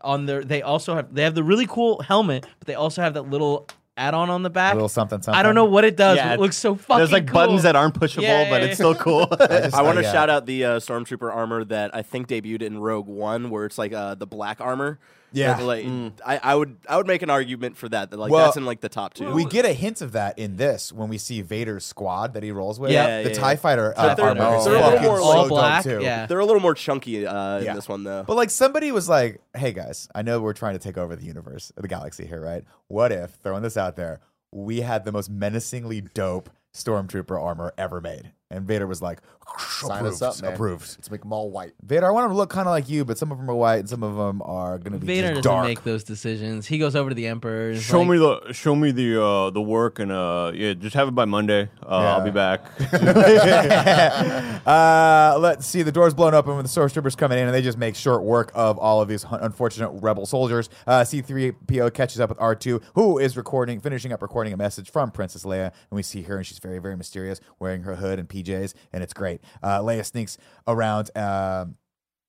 on 0.00 0.26
their 0.26 0.42
they 0.44 0.62
also 0.62 0.94
have 0.94 1.12
they 1.14 1.22
have 1.22 1.34
the 1.34 1.44
really 1.44 1.66
cool 1.66 2.00
helmet, 2.02 2.46
but 2.58 2.66
they 2.66 2.74
also 2.74 3.02
have 3.02 3.14
that 3.14 3.28
little 3.28 3.68
add-on 3.96 4.30
on 4.30 4.42
the 4.42 4.50
back. 4.50 4.72
A 4.72 4.76
little 4.76 4.88
something, 4.88 5.22
something. 5.22 5.38
I 5.38 5.42
don't 5.42 5.54
know 5.54 5.64
what 5.64 5.84
it 5.84 5.96
does. 5.96 6.16
Yeah, 6.16 6.28
but 6.28 6.34
it 6.34 6.40
looks 6.40 6.56
so 6.56 6.74
fucking. 6.74 6.98
There's 6.98 7.12
like 7.12 7.26
cool. 7.26 7.34
buttons 7.34 7.62
that 7.62 7.76
aren't 7.76 7.94
pushable, 7.94 8.22
Yeah, 8.22 8.50
but 8.50 8.62
it's 8.62 8.74
still 8.74 8.94
cool. 8.94 9.26
just 9.38 9.74
I 9.74 9.82
want 9.82 9.98
to 9.98 10.02
like, 10.02 10.12
shout 10.12 10.30
out 10.30 10.46
the 10.46 10.64
uh, 10.64 10.80
stormtrooper 10.80 11.34
armor 11.34 11.64
that 11.64 11.94
I 11.94 12.02
think 12.02 12.28
debuted 12.28 12.62
in 12.62 12.78
Rogue 12.78 13.06
One, 13.06 13.50
where 13.50 13.64
it's 13.64 13.78
like 13.78 13.92
uh, 13.92 14.14
the 14.14 14.26
black 14.26 14.60
armor. 14.60 14.98
Yeah. 15.32 15.58
like 15.58 15.84
Mm. 15.84 16.12
I, 16.24 16.38
I 16.42 16.54
would 16.54 16.76
I 16.88 16.96
would 16.96 17.06
make 17.06 17.22
an 17.22 17.30
argument 17.30 17.76
for 17.76 17.88
that. 17.88 18.10
That 18.10 18.16
like 18.18 18.30
Well, 18.30 18.44
that's 18.44 18.56
in 18.56 18.64
like 18.64 18.80
the 18.80 18.88
top 18.88 19.14
two. 19.14 19.30
We 19.32 19.44
get 19.44 19.64
a 19.64 19.72
hint 19.72 20.00
of 20.00 20.12
that 20.12 20.38
in 20.38 20.56
this 20.56 20.92
when 20.92 21.08
we 21.08 21.18
see 21.18 21.42
Vader's 21.42 21.84
squad 21.84 22.34
that 22.34 22.42
he 22.42 22.50
rolls 22.52 22.80
with. 22.80 22.90
Yeah, 22.92 23.22
the 23.22 23.30
yeah, 23.30 23.34
Tie 23.34 23.50
yeah. 23.52 23.56
Fighter 23.56 23.94
uh, 23.96 24.14
they're- 24.14 24.24
armor 24.26 24.56
is 24.56 24.64
they're 24.64 24.74
a 24.74 24.78
little 24.78 24.90
fucking 24.92 25.06
more 25.08 25.20
all 25.20 25.34
dope, 25.42 25.48
black. 25.48 25.82
too. 25.84 26.00
Yeah. 26.00 26.26
They're 26.26 26.38
a 26.40 26.46
little 26.46 26.62
more 26.62 26.74
chunky 26.74 27.26
uh, 27.26 27.58
Yeah. 27.60 27.70
in 27.70 27.76
this 27.76 27.88
one 27.88 28.04
though. 28.04 28.24
But 28.26 28.36
like 28.36 28.50
somebody 28.50 28.92
was 28.92 29.08
like, 29.08 29.40
"Hey 29.56 29.72
guys, 29.72 30.08
I 30.14 30.22
know 30.22 30.40
we're 30.40 30.52
trying 30.52 30.74
to 30.74 30.78
take 30.80 30.96
over 30.98 31.14
the 31.16 31.24
universe, 31.26 31.72
the 31.76 31.88
galaxy 31.88 32.26
here, 32.26 32.40
right? 32.40 32.64
What 32.88 33.12
if 33.12 33.32
throwing 33.42 33.62
this 33.62 33.76
out 33.76 33.96
there, 33.96 34.20
we 34.52 34.80
had 34.80 35.04
the 35.04 35.12
most 35.12 35.28
menacingly 35.30 36.00
dope 36.00 36.50
stormtrooper 36.74 37.40
armor 37.40 37.72
ever 37.76 38.00
made?" 38.00 38.32
And 38.50 38.66
Vader 38.66 38.86
was 38.86 39.02
like, 39.02 39.20
Sign 39.58 40.04
us 40.04 40.20
up, 40.20 40.42
man. 40.42 40.52
Approved. 40.52 40.82
Let's 40.98 41.10
make 41.10 41.22
them 41.22 41.32
all 41.32 41.50
white. 41.50 41.72
Vader, 41.82 42.06
I 42.06 42.10
want 42.10 42.24
them 42.24 42.32
to 42.32 42.36
look 42.36 42.50
kind 42.50 42.66
of 42.66 42.72
like 42.72 42.88
you, 42.88 43.04
but 43.04 43.16
some 43.16 43.30
of 43.32 43.38
them 43.38 43.48
are 43.48 43.54
white 43.54 43.78
and 43.78 43.88
some 43.88 44.02
of 44.02 44.16
them 44.16 44.42
are 44.42 44.78
gonna 44.78 44.98
be 44.98 45.06
Vader 45.06 45.28
just 45.28 45.42
doesn't 45.44 45.52
dark. 45.52 45.66
make 45.66 45.82
those 45.84 46.04
decisions. 46.04 46.66
He 46.66 46.78
goes 46.78 46.94
over 46.96 47.10
to 47.10 47.14
the 47.14 47.26
Emperor. 47.26 47.68
and 47.68 47.76
is 47.76 47.82
show 47.82 48.00
like, 48.00 48.08
me 48.08 48.18
the 48.18 48.52
show 48.52 48.74
me 48.74 48.90
the 48.90 49.22
uh, 49.22 49.50
the 49.50 49.62
work 49.62 49.98
and 49.98 50.12
uh, 50.12 50.52
yeah, 50.54 50.74
just 50.74 50.94
have 50.94 51.08
it 51.08 51.12
by 51.12 51.24
Monday. 51.24 51.70
Uh, 51.82 51.88
I'll 51.88 52.24
be 52.24 52.30
back. 52.32 52.66
uh, 54.66 55.38
let's 55.38 55.66
see. 55.66 55.82
The 55.82 55.92
door's 55.92 56.12
blown 56.12 56.34
open 56.34 56.56
when 56.56 56.64
the 56.64 56.68
stormtroopers 56.68 57.16
coming 57.16 57.38
in, 57.38 57.46
and 57.46 57.54
they 57.54 57.62
just 57.62 57.78
make 57.78 57.94
short 57.94 58.24
work 58.24 58.50
of 58.54 58.78
all 58.78 59.00
of 59.00 59.08
these 59.08 59.22
hun- 59.22 59.40
unfortunate 59.40 59.90
rebel 59.90 60.26
soldiers. 60.26 60.68
Uh, 60.86 61.04
C-3PO 61.04 61.94
catches 61.94 62.20
up 62.20 62.28
with 62.28 62.38
R2, 62.38 62.82
who 62.94 63.18
is 63.18 63.36
recording, 63.36 63.80
finishing 63.80 64.12
up 64.12 64.22
recording 64.22 64.52
a 64.52 64.56
message 64.56 64.90
from 64.90 65.10
Princess 65.12 65.44
Leia, 65.44 65.66
and 65.66 65.72
we 65.92 66.02
see 66.02 66.22
her, 66.22 66.36
and 66.36 66.46
she's 66.46 66.58
very, 66.58 66.78
very 66.78 66.96
mysterious, 66.96 67.40
wearing 67.58 67.82
her 67.82 67.96
hood 67.96 68.18
and 68.18 68.28
PJs, 68.46 68.74
and 68.92 69.02
it's 69.02 69.12
great. 69.12 69.40
Uh, 69.62 69.80
Leia 69.80 70.04
sneaks 70.04 70.38
around. 70.66 71.10
Um, 71.16 71.76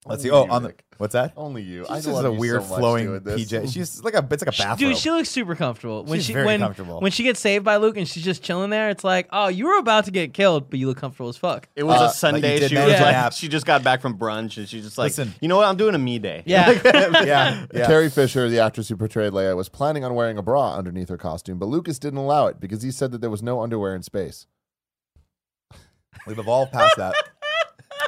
let's 0.06 0.24
see. 0.24 0.30
Only 0.30 0.42
Oh, 0.42 0.46
you, 0.46 0.52
on 0.52 0.62
the 0.64 0.70
Nick. 0.70 0.84
what's 0.98 1.14
that? 1.14 1.34
Only 1.36 1.62
you. 1.64 1.82
She's 1.84 2.08
I 2.08 2.12
just 2.12 2.26
a 2.26 2.32
weird 2.32 2.64
so 2.64 2.78
flowing. 2.78 3.08
PJ. 3.20 3.74
She's 3.74 4.02
like 4.04 4.14
a, 4.14 4.26
it's 4.32 4.46
like 4.46 4.56
a 4.56 4.58
bathrobe. 4.58 4.80
Dude, 4.80 4.98
she 4.98 5.12
looks 5.12 5.30
super 5.30 5.54
comfortable. 5.56 6.04
When 6.06 6.20
She's 6.20 6.28
she 6.28 6.34
very 6.34 6.46
when, 6.46 6.60
comfortable. 6.62 7.02
when 7.02 7.12
she 7.12 7.24
gets 7.24 7.40
saved 7.42 7.66
by 7.66 7.76
Luke 7.78 7.98
and 7.98 8.08
she's 8.08 8.24
just 8.24 8.42
chilling 8.42 8.70
there, 8.70 8.90
it's 8.90 9.04
like, 9.04 9.28
oh, 9.34 9.48
you 9.50 9.66
were 9.66 9.78
about 9.78 10.06
to 10.06 10.12
get 10.12 10.34
killed, 10.34 10.70
but 10.70 10.80
you 10.80 10.88
look 10.88 10.98
comfortable 10.98 11.30
as 11.30 11.36
fuck. 11.38 11.68
It 11.76 11.84
was 11.84 12.00
Uh, 12.02 12.06
a 12.06 12.10
Sunday. 12.14 12.60
did 12.60 12.70
She 12.70 12.76
was 12.78 12.86
a 13.00 13.02
like, 13.04 13.34
she 13.34 13.48
just 13.50 13.66
got 13.66 13.84
back 13.84 14.02
from 14.02 14.18
brunch 14.18 14.58
and 14.58 14.68
she's 14.70 14.84
just 14.86 14.98
like, 14.98 15.08
Listen. 15.10 15.34
you 15.42 15.48
know 15.50 15.58
what? 15.58 15.68
I'm 15.68 15.78
doing 15.78 15.94
a 15.96 16.00
me 16.00 16.20
day. 16.20 16.44
Yeah. 16.46 16.72
yeah, 16.86 17.66
yeah. 17.74 17.86
Carrie 17.88 18.10
Fisher, 18.10 18.48
the 18.50 18.60
actress 18.60 18.88
who 18.90 18.96
portrayed 18.96 19.34
Leia, 19.34 19.56
was 19.58 19.68
planning 19.70 20.06
on 20.06 20.14
wearing 20.16 20.38
a 20.38 20.42
bra 20.44 20.76
underneath 20.76 21.10
her 21.10 21.18
costume, 21.18 21.60
but 21.60 21.66
Lucas 21.68 22.00
didn't 22.00 22.20
allow 22.20 22.48
it 22.48 22.60
because 22.62 22.82
he 22.82 22.92
said 22.92 23.12
that 23.12 23.20
there 23.22 23.30
was 23.30 23.44
no 23.44 23.62
underwear 23.62 23.94
in 23.96 24.04
space. 24.04 24.48
We've 26.26 26.40
evolved 26.40 26.72
past 26.72 26.96
that. 26.98 27.16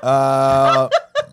Uh, 0.01 0.89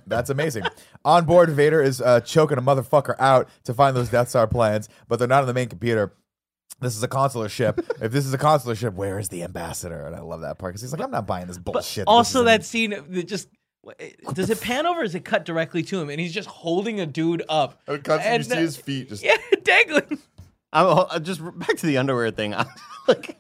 that's 0.07 0.31
amazing. 0.31 0.65
On 1.05 1.25
board, 1.25 1.51
Vader 1.51 1.81
is 1.81 2.01
uh, 2.01 2.21
choking 2.21 2.59
a 2.59 2.63
motherfucker 2.63 3.15
out 3.19 3.49
to 3.65 3.75
find 3.75 3.97
those 3.97 4.09
Death 4.09 4.29
Star 4.29 4.47
plans, 4.47 4.89
but 5.09 5.19
they're 5.19 5.29
not 5.29 5.43
on 5.43 5.47
the 5.47 5.55
main 5.55 5.69
computer. 5.69 6.13
This 6.81 6.97
is 6.97 7.03
a 7.03 7.09
consular 7.09 7.49
ship. 7.49 7.79
if 8.03 8.13
this 8.13 8.27
is 8.27 8.35
a 8.35 8.39
consular 8.39 8.75
ship, 8.75 8.95
where 8.95 9.19
is 9.19 9.29
the 9.29 9.43
ambassador? 9.45 10.07
And 10.07 10.15
I 10.17 10.21
love 10.21 10.41
that 10.43 10.59
part 10.59 10.73
because 10.73 10.83
he's 10.83 10.93
like, 10.93 11.01
I'm 11.01 11.11
not 11.11 11.27
buying 11.27 11.47
this 11.47 11.59
bullshit. 11.59 12.03
This 12.03 12.05
also, 12.07 12.41
isn't- 12.41 12.47
that 12.47 12.65
scene 12.65 12.91
that 12.91 13.27
just 13.29 13.49
does 14.33 14.51
it 14.51 14.61
pan 14.61 14.85
over? 14.87 15.01
Or 15.01 15.05
is 15.05 15.15
it 15.15 15.25
cut 15.25 15.45
directly 15.45 15.83
to 15.85 16.01
him 16.01 16.11
and 16.11 16.19
he's 16.21 16.35
just 16.35 16.49
holding 16.49 17.01
a 17.01 17.07
dude 17.07 17.45
up? 17.49 17.81
It 17.87 18.03
cuts 18.03 18.25
and 18.25 18.45
you 18.45 18.51
see 18.51 18.57
his 18.57 18.77
feet 18.77 19.09
just. 19.09 19.23
Yeah, 19.25 19.37
dangling. 19.63 20.19
I'm 20.77 21.07
uh, 21.11 21.19
just 21.21 21.41
back 21.59 21.79
to 21.79 21.87
the 21.87 21.97
underwear 21.97 22.31
thing. 22.31 22.55
I'm 22.55 22.67
like, 23.09 23.39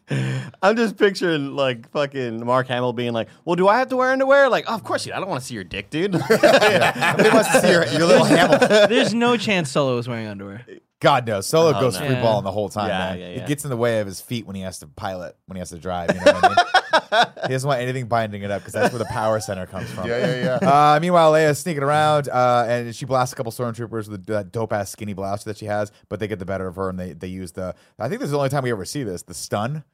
I'm 0.62 0.75
just 0.75 0.96
picturing 0.96 1.55
like 1.55 1.90
fucking 1.90 2.44
Mark 2.46 2.66
Hamill 2.68 2.94
being 2.94 3.12
like, 3.12 3.29
"Well, 3.44 3.57
do 3.57 3.68
I 3.68 3.79
have 3.79 3.88
to 3.88 3.96
wear 3.96 4.11
underwear?" 4.11 4.49
Like, 4.49 4.64
oh, 4.68 4.75
of 4.75 4.85
course 4.85 5.07
you. 5.07 5.12
I 5.12 5.20
don't 5.20 5.29
want 5.29 5.42
to 5.42 5.46
see 5.46 5.55
your 5.55 5.64
dick, 5.64 5.90
dude. 5.90 6.12
Nobody 6.31 7.29
wants 7.29 7.53
to 7.53 7.61
see 7.61 7.70
your, 7.70 7.85
your 7.88 8.07
little 8.07 8.25
Hamill. 8.25 8.59
There's 8.88 9.12
no 9.12 9.37
chance 9.37 9.70
Solo 9.70 9.96
was 9.96 10.09
wearing 10.09 10.29
underwear. 10.29 10.64
God 11.07 11.27
knows. 11.27 11.47
Solo 11.47 11.71
Oh, 11.77 11.81
goes 11.81 11.95
no. 12.01 12.07
free 12.07 12.16
Yeah. 12.16 12.23
balling 12.23 12.42
the 12.45 12.51
whole 12.51 12.69
time, 12.69 12.88
Yeah, 12.88 12.99
man. 12.99 13.19
yeah, 13.21 13.27
It 13.27 13.47
gets 13.47 13.62
in 13.64 13.71
the 13.71 13.77
way 13.77 14.01
of 14.01 14.07
his 14.09 14.21
feet 14.21 14.45
when 14.47 14.57
he 14.57 14.62
has 14.62 14.81
to 14.81 14.87
pilot, 14.88 15.37
when 15.47 15.55
he 15.57 15.61
has 15.61 15.71
to 15.71 15.79
drive. 15.79 16.11
You 16.12 16.21
know 16.25 16.33
what 16.33 16.45
I 16.45 16.49
mean? 16.49 17.27
he 17.45 17.49
doesn't 17.55 17.69
want 17.69 17.81
anything 17.81 18.07
binding 18.09 18.42
it 18.42 18.51
up 18.51 18.62
because 18.62 18.73
that's 18.73 18.92
where 18.92 18.99
the 18.99 19.05
power 19.05 19.38
center 19.38 19.66
comes 19.66 19.88
from. 19.90 20.09
Yeah, 20.09 20.19
yeah, 20.19 20.59
yeah. 20.61 20.69
Uh, 20.95 20.99
meanwhile, 21.01 21.31
Leia's 21.33 21.59
sneaking 21.61 21.83
around, 21.85 22.29
uh, 22.29 22.64
and 22.69 22.95
she 22.97 23.05
blasts 23.05 23.33
a 23.33 23.37
couple 23.37 23.53
stormtroopers 23.53 24.09
with 24.09 24.27
that 24.27 24.51
dope 24.51 24.73
ass 24.73 24.90
skinny 24.90 25.12
blaster 25.12 25.51
that 25.51 25.59
she 25.59 25.66
has, 25.66 25.92
but 26.09 26.19
they 26.19 26.27
get 26.27 26.38
the 26.40 26.45
better 26.47 26.66
of 26.66 26.75
her, 26.77 26.88
and 26.88 26.99
they, 26.99 27.12
they 27.12 27.29
use 27.29 27.53
the. 27.53 27.75
I 27.99 28.09
think 28.09 28.21
this 28.21 28.27
is 28.27 28.33
the 28.33 28.38
only 28.38 28.49
time 28.51 28.64
we 28.64 28.73
ever 28.73 28.85
see 28.85 29.05
this, 29.05 29.23
the 29.23 29.35
stun 29.35 29.85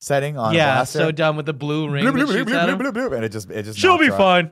setting 0.00 0.38
on. 0.38 0.54
yeah, 0.54 0.76
blaster. 0.76 0.98
so 1.00 1.10
dumb 1.10 1.36
with 1.36 1.46
the 1.46 1.52
blue 1.52 1.88
ring 1.90 2.04
Bloop, 2.04 2.12
that 2.14 2.26
bloop, 2.28 2.32
shoots 2.32 2.50
bloop, 2.52 2.54
at 2.62 2.68
bloop, 2.68 2.72
him. 2.86 2.94
bloop, 2.94 3.08
bloop, 3.10 3.16
and 3.16 3.24
it 3.24 3.32
just 3.32 3.50
it 3.50 3.64
just 3.64 3.78
She'll 3.78 3.98
be 3.98 4.06
her 4.06 4.16
fine. 4.16 4.50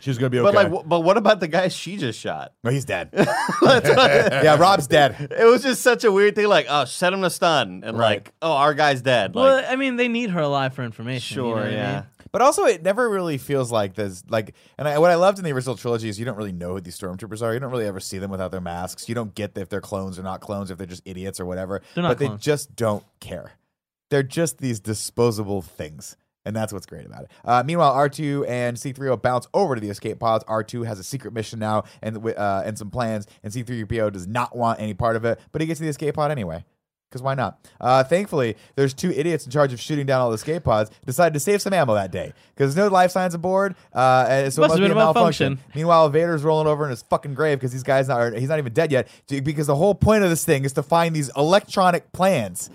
She's 0.00 0.18
gonna 0.18 0.30
be 0.30 0.38
okay. 0.38 0.46
But 0.46 0.54
like, 0.54 0.66
w- 0.68 0.84
but 0.86 1.00
what 1.00 1.16
about 1.16 1.40
the 1.40 1.48
guy 1.48 1.68
she 1.68 1.96
just 1.96 2.18
shot? 2.18 2.52
no, 2.64 2.70
he's 2.70 2.84
dead. 2.84 3.10
yeah, 3.62 4.56
Rob's 4.58 4.86
dead. 4.86 5.28
It 5.38 5.44
was 5.44 5.62
just 5.62 5.82
such 5.82 6.04
a 6.04 6.12
weird 6.12 6.34
thing. 6.34 6.46
Like, 6.48 6.66
oh, 6.68 6.84
set 6.84 7.12
him 7.12 7.22
to 7.22 7.30
stun, 7.30 7.82
and 7.84 7.98
Right. 7.98 8.16
like, 8.24 8.32
oh, 8.42 8.52
our 8.52 8.74
guy's 8.74 9.02
dead. 9.02 9.34
Well, 9.34 9.64
I 9.68 9.76
mean, 9.76 9.96
they 9.96 10.08
need 10.08 10.30
her 10.30 10.40
alive 10.40 10.74
for 10.74 10.82
information. 10.82 11.36
you 11.36 11.42
know 11.42 11.48
sure, 11.50 11.56
what 11.56 11.66
I 11.66 11.70
yeah. 11.70 11.92
mean? 11.94 12.04
But 12.32 12.42
also, 12.42 12.64
it 12.64 12.82
never 12.84 13.10
really 13.10 13.38
feels 13.38 13.72
like 13.72 13.94
there's 13.94 14.22
like, 14.30 14.54
and 14.78 14.86
I, 14.86 14.98
what 15.00 15.10
I 15.10 15.16
loved 15.16 15.38
in 15.38 15.44
the 15.44 15.52
original 15.52 15.76
trilogy 15.76 16.08
is 16.08 16.16
you 16.18 16.24
don't 16.24 16.36
really 16.36 16.52
know 16.52 16.74
who 16.74 16.80
these 16.80 16.96
stormtroopers 16.96 17.42
are. 17.42 17.52
You 17.52 17.58
don't 17.58 17.72
really 17.72 17.86
ever 17.88 17.98
see 17.98 18.18
them 18.18 18.30
without 18.30 18.52
their 18.52 18.60
masks. 18.60 19.08
You 19.08 19.16
don't 19.16 19.34
get 19.34 19.58
if 19.58 19.68
they're 19.68 19.80
clones 19.80 20.16
or 20.16 20.22
not 20.22 20.40
clones, 20.40 20.70
if 20.70 20.78
they're 20.78 20.86
just 20.86 21.02
idiots 21.04 21.40
or 21.40 21.44
whatever. 21.46 21.82
They're 21.94 22.02
not 22.02 22.10
but 22.10 22.18
they 22.18 22.26
clones. 22.26 22.42
just 22.42 22.76
don't 22.76 23.02
care. 23.18 23.52
They're 24.10 24.22
just 24.22 24.58
these 24.58 24.78
disposable 24.78 25.60
things. 25.60 26.16
And 26.46 26.56
that's 26.56 26.72
what's 26.72 26.86
great 26.86 27.04
about 27.04 27.24
it. 27.24 27.30
Uh, 27.44 27.62
meanwhile, 27.66 27.92
R2 27.94 28.48
and 28.48 28.76
C3PO 28.76 29.20
bounce 29.20 29.46
over 29.52 29.74
to 29.74 29.80
the 29.80 29.90
escape 29.90 30.18
pods. 30.18 30.42
R2 30.44 30.86
has 30.86 30.98
a 30.98 31.04
secret 31.04 31.34
mission 31.34 31.58
now 31.58 31.84
and 32.02 32.16
uh, 32.26 32.62
and 32.64 32.78
some 32.78 32.90
plans, 32.90 33.26
and 33.42 33.52
C3PO 33.52 34.12
does 34.12 34.26
not 34.26 34.56
want 34.56 34.80
any 34.80 34.94
part 34.94 35.16
of 35.16 35.24
it, 35.26 35.38
but 35.52 35.60
he 35.60 35.66
gets 35.66 35.78
to 35.80 35.84
the 35.84 35.90
escape 35.90 36.14
pod 36.14 36.30
anyway. 36.30 36.64
Because 37.10 37.22
why 37.22 37.34
not? 37.34 37.58
Uh, 37.80 38.04
thankfully, 38.04 38.56
there's 38.76 38.94
two 38.94 39.10
idiots 39.10 39.44
in 39.44 39.50
charge 39.50 39.72
of 39.72 39.80
shooting 39.80 40.06
down 40.06 40.20
all 40.20 40.30
the 40.30 40.36
escape 40.36 40.62
pods. 40.62 40.92
Decided 41.04 41.34
to 41.34 41.40
save 41.40 41.60
some 41.60 41.72
ammo 41.72 41.92
that 41.94 42.12
day 42.12 42.32
because 42.54 42.72
there's 42.72 42.86
no 42.88 42.92
life 42.92 43.10
signs 43.10 43.34
aboard. 43.34 43.74
Uh, 43.92 44.26
and 44.28 44.52
so 44.52 44.62
it 44.62 44.68
Must 44.68 44.74
have 44.74 44.78
be 44.78 44.84
a 44.84 44.88
been 44.90 44.92
a 44.92 44.94
malfunction. 44.94 45.48
malfunction. 45.54 45.72
Meanwhile, 45.74 46.08
Vader's 46.10 46.44
rolling 46.44 46.68
over 46.68 46.84
in 46.84 46.90
his 46.90 47.02
fucking 47.02 47.34
grave 47.34 47.58
because 47.58 47.72
these 47.72 47.82
guys 47.82 48.06
not 48.06 48.34
he's 48.34 48.48
not 48.48 48.58
even 48.60 48.72
dead 48.72 48.92
yet. 48.92 49.08
Because 49.26 49.66
the 49.66 49.74
whole 49.74 49.94
point 49.96 50.22
of 50.22 50.30
this 50.30 50.44
thing 50.44 50.64
is 50.64 50.72
to 50.74 50.84
find 50.84 51.14
these 51.14 51.30
electronic 51.36 52.12
plans. 52.12 52.70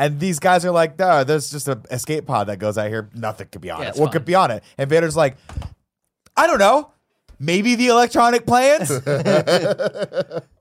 And 0.00 0.18
these 0.18 0.38
guys 0.38 0.64
are 0.64 0.70
like, 0.70 0.96
"Duh, 0.96 1.24
there's 1.24 1.50
just 1.50 1.68
an 1.68 1.82
escape 1.90 2.24
pod 2.26 2.46
that 2.46 2.58
goes 2.58 2.78
out 2.78 2.88
here. 2.88 3.10
Nothing 3.14 3.48
could 3.52 3.60
be 3.60 3.70
on 3.70 3.82
Yeah, 3.82 3.88
it. 3.90 3.96
What 3.96 4.06
fine." 4.06 4.12
could 4.14 4.24
be 4.24 4.34
on 4.34 4.50
it?" 4.50 4.64
And 4.78 4.88
Vader's 4.88 5.14
like, 5.14 5.36
"I 6.36 6.46
don't 6.46 6.58
know. 6.58 6.90
Maybe 7.38 7.74
the 7.74 7.88
electronic 7.88 8.46
plants 8.46 8.88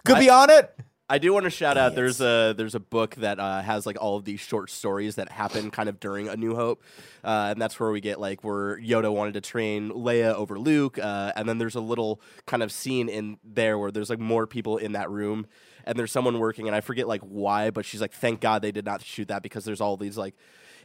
could 0.05 0.19
be 0.19 0.29
on 0.29 0.49
it." 0.49 0.75
I 1.11 1.17
do 1.17 1.33
want 1.33 1.45
to 1.45 1.49
shout 1.49 1.75
out. 1.75 1.95
There's 1.95 2.21
a 2.21 2.53
there's 2.55 2.75
a 2.75 2.79
book 2.79 3.15
that 3.15 3.39
uh, 3.39 3.61
has 3.61 3.85
like 3.87 3.97
all 3.99 4.17
of 4.17 4.25
these 4.25 4.39
short 4.39 4.69
stories 4.69 5.15
that 5.15 5.31
happen 5.31 5.71
kind 5.71 5.89
of 5.89 5.99
during 5.99 6.27
A 6.27 6.35
New 6.35 6.53
Hope, 6.53 6.83
uh, 7.23 7.47
and 7.51 7.59
that's 7.61 7.79
where 7.79 7.89
we 7.89 7.99
get 7.99 8.19
like 8.19 8.43
where 8.43 8.77
Yoda 8.79 9.11
wanted 9.11 9.33
to 9.33 9.41
train 9.41 9.89
Leia 9.89 10.35
over 10.35 10.59
Luke, 10.59 10.99
uh, 10.99 11.31
and 11.35 11.49
then 11.49 11.57
there's 11.57 11.73
a 11.75 11.81
little 11.81 12.21
kind 12.45 12.61
of 12.61 12.71
scene 12.71 13.09
in 13.09 13.39
there 13.43 13.79
where 13.79 13.89
there's 13.89 14.09
like 14.11 14.19
more 14.19 14.45
people 14.45 14.77
in 14.77 14.91
that 14.91 15.09
room, 15.09 15.47
and 15.89 15.99
there's 15.99 16.11
someone 16.11 16.39
working, 16.39 16.67
and 16.67 16.75
I 16.75 16.79
forget 16.81 17.07
like 17.07 17.21
why, 17.21 17.69
but 17.71 17.83
she's 17.85 17.99
like, 17.99 18.13
"Thank 18.13 18.39
God 18.39 18.61
they 18.61 18.71
did 18.71 18.85
not 18.85 19.03
shoot 19.03 19.27
that 19.27 19.43
because 19.43 19.65
there's 19.65 19.81
all 19.81 19.97
these 19.97 20.17
like." 20.17 20.35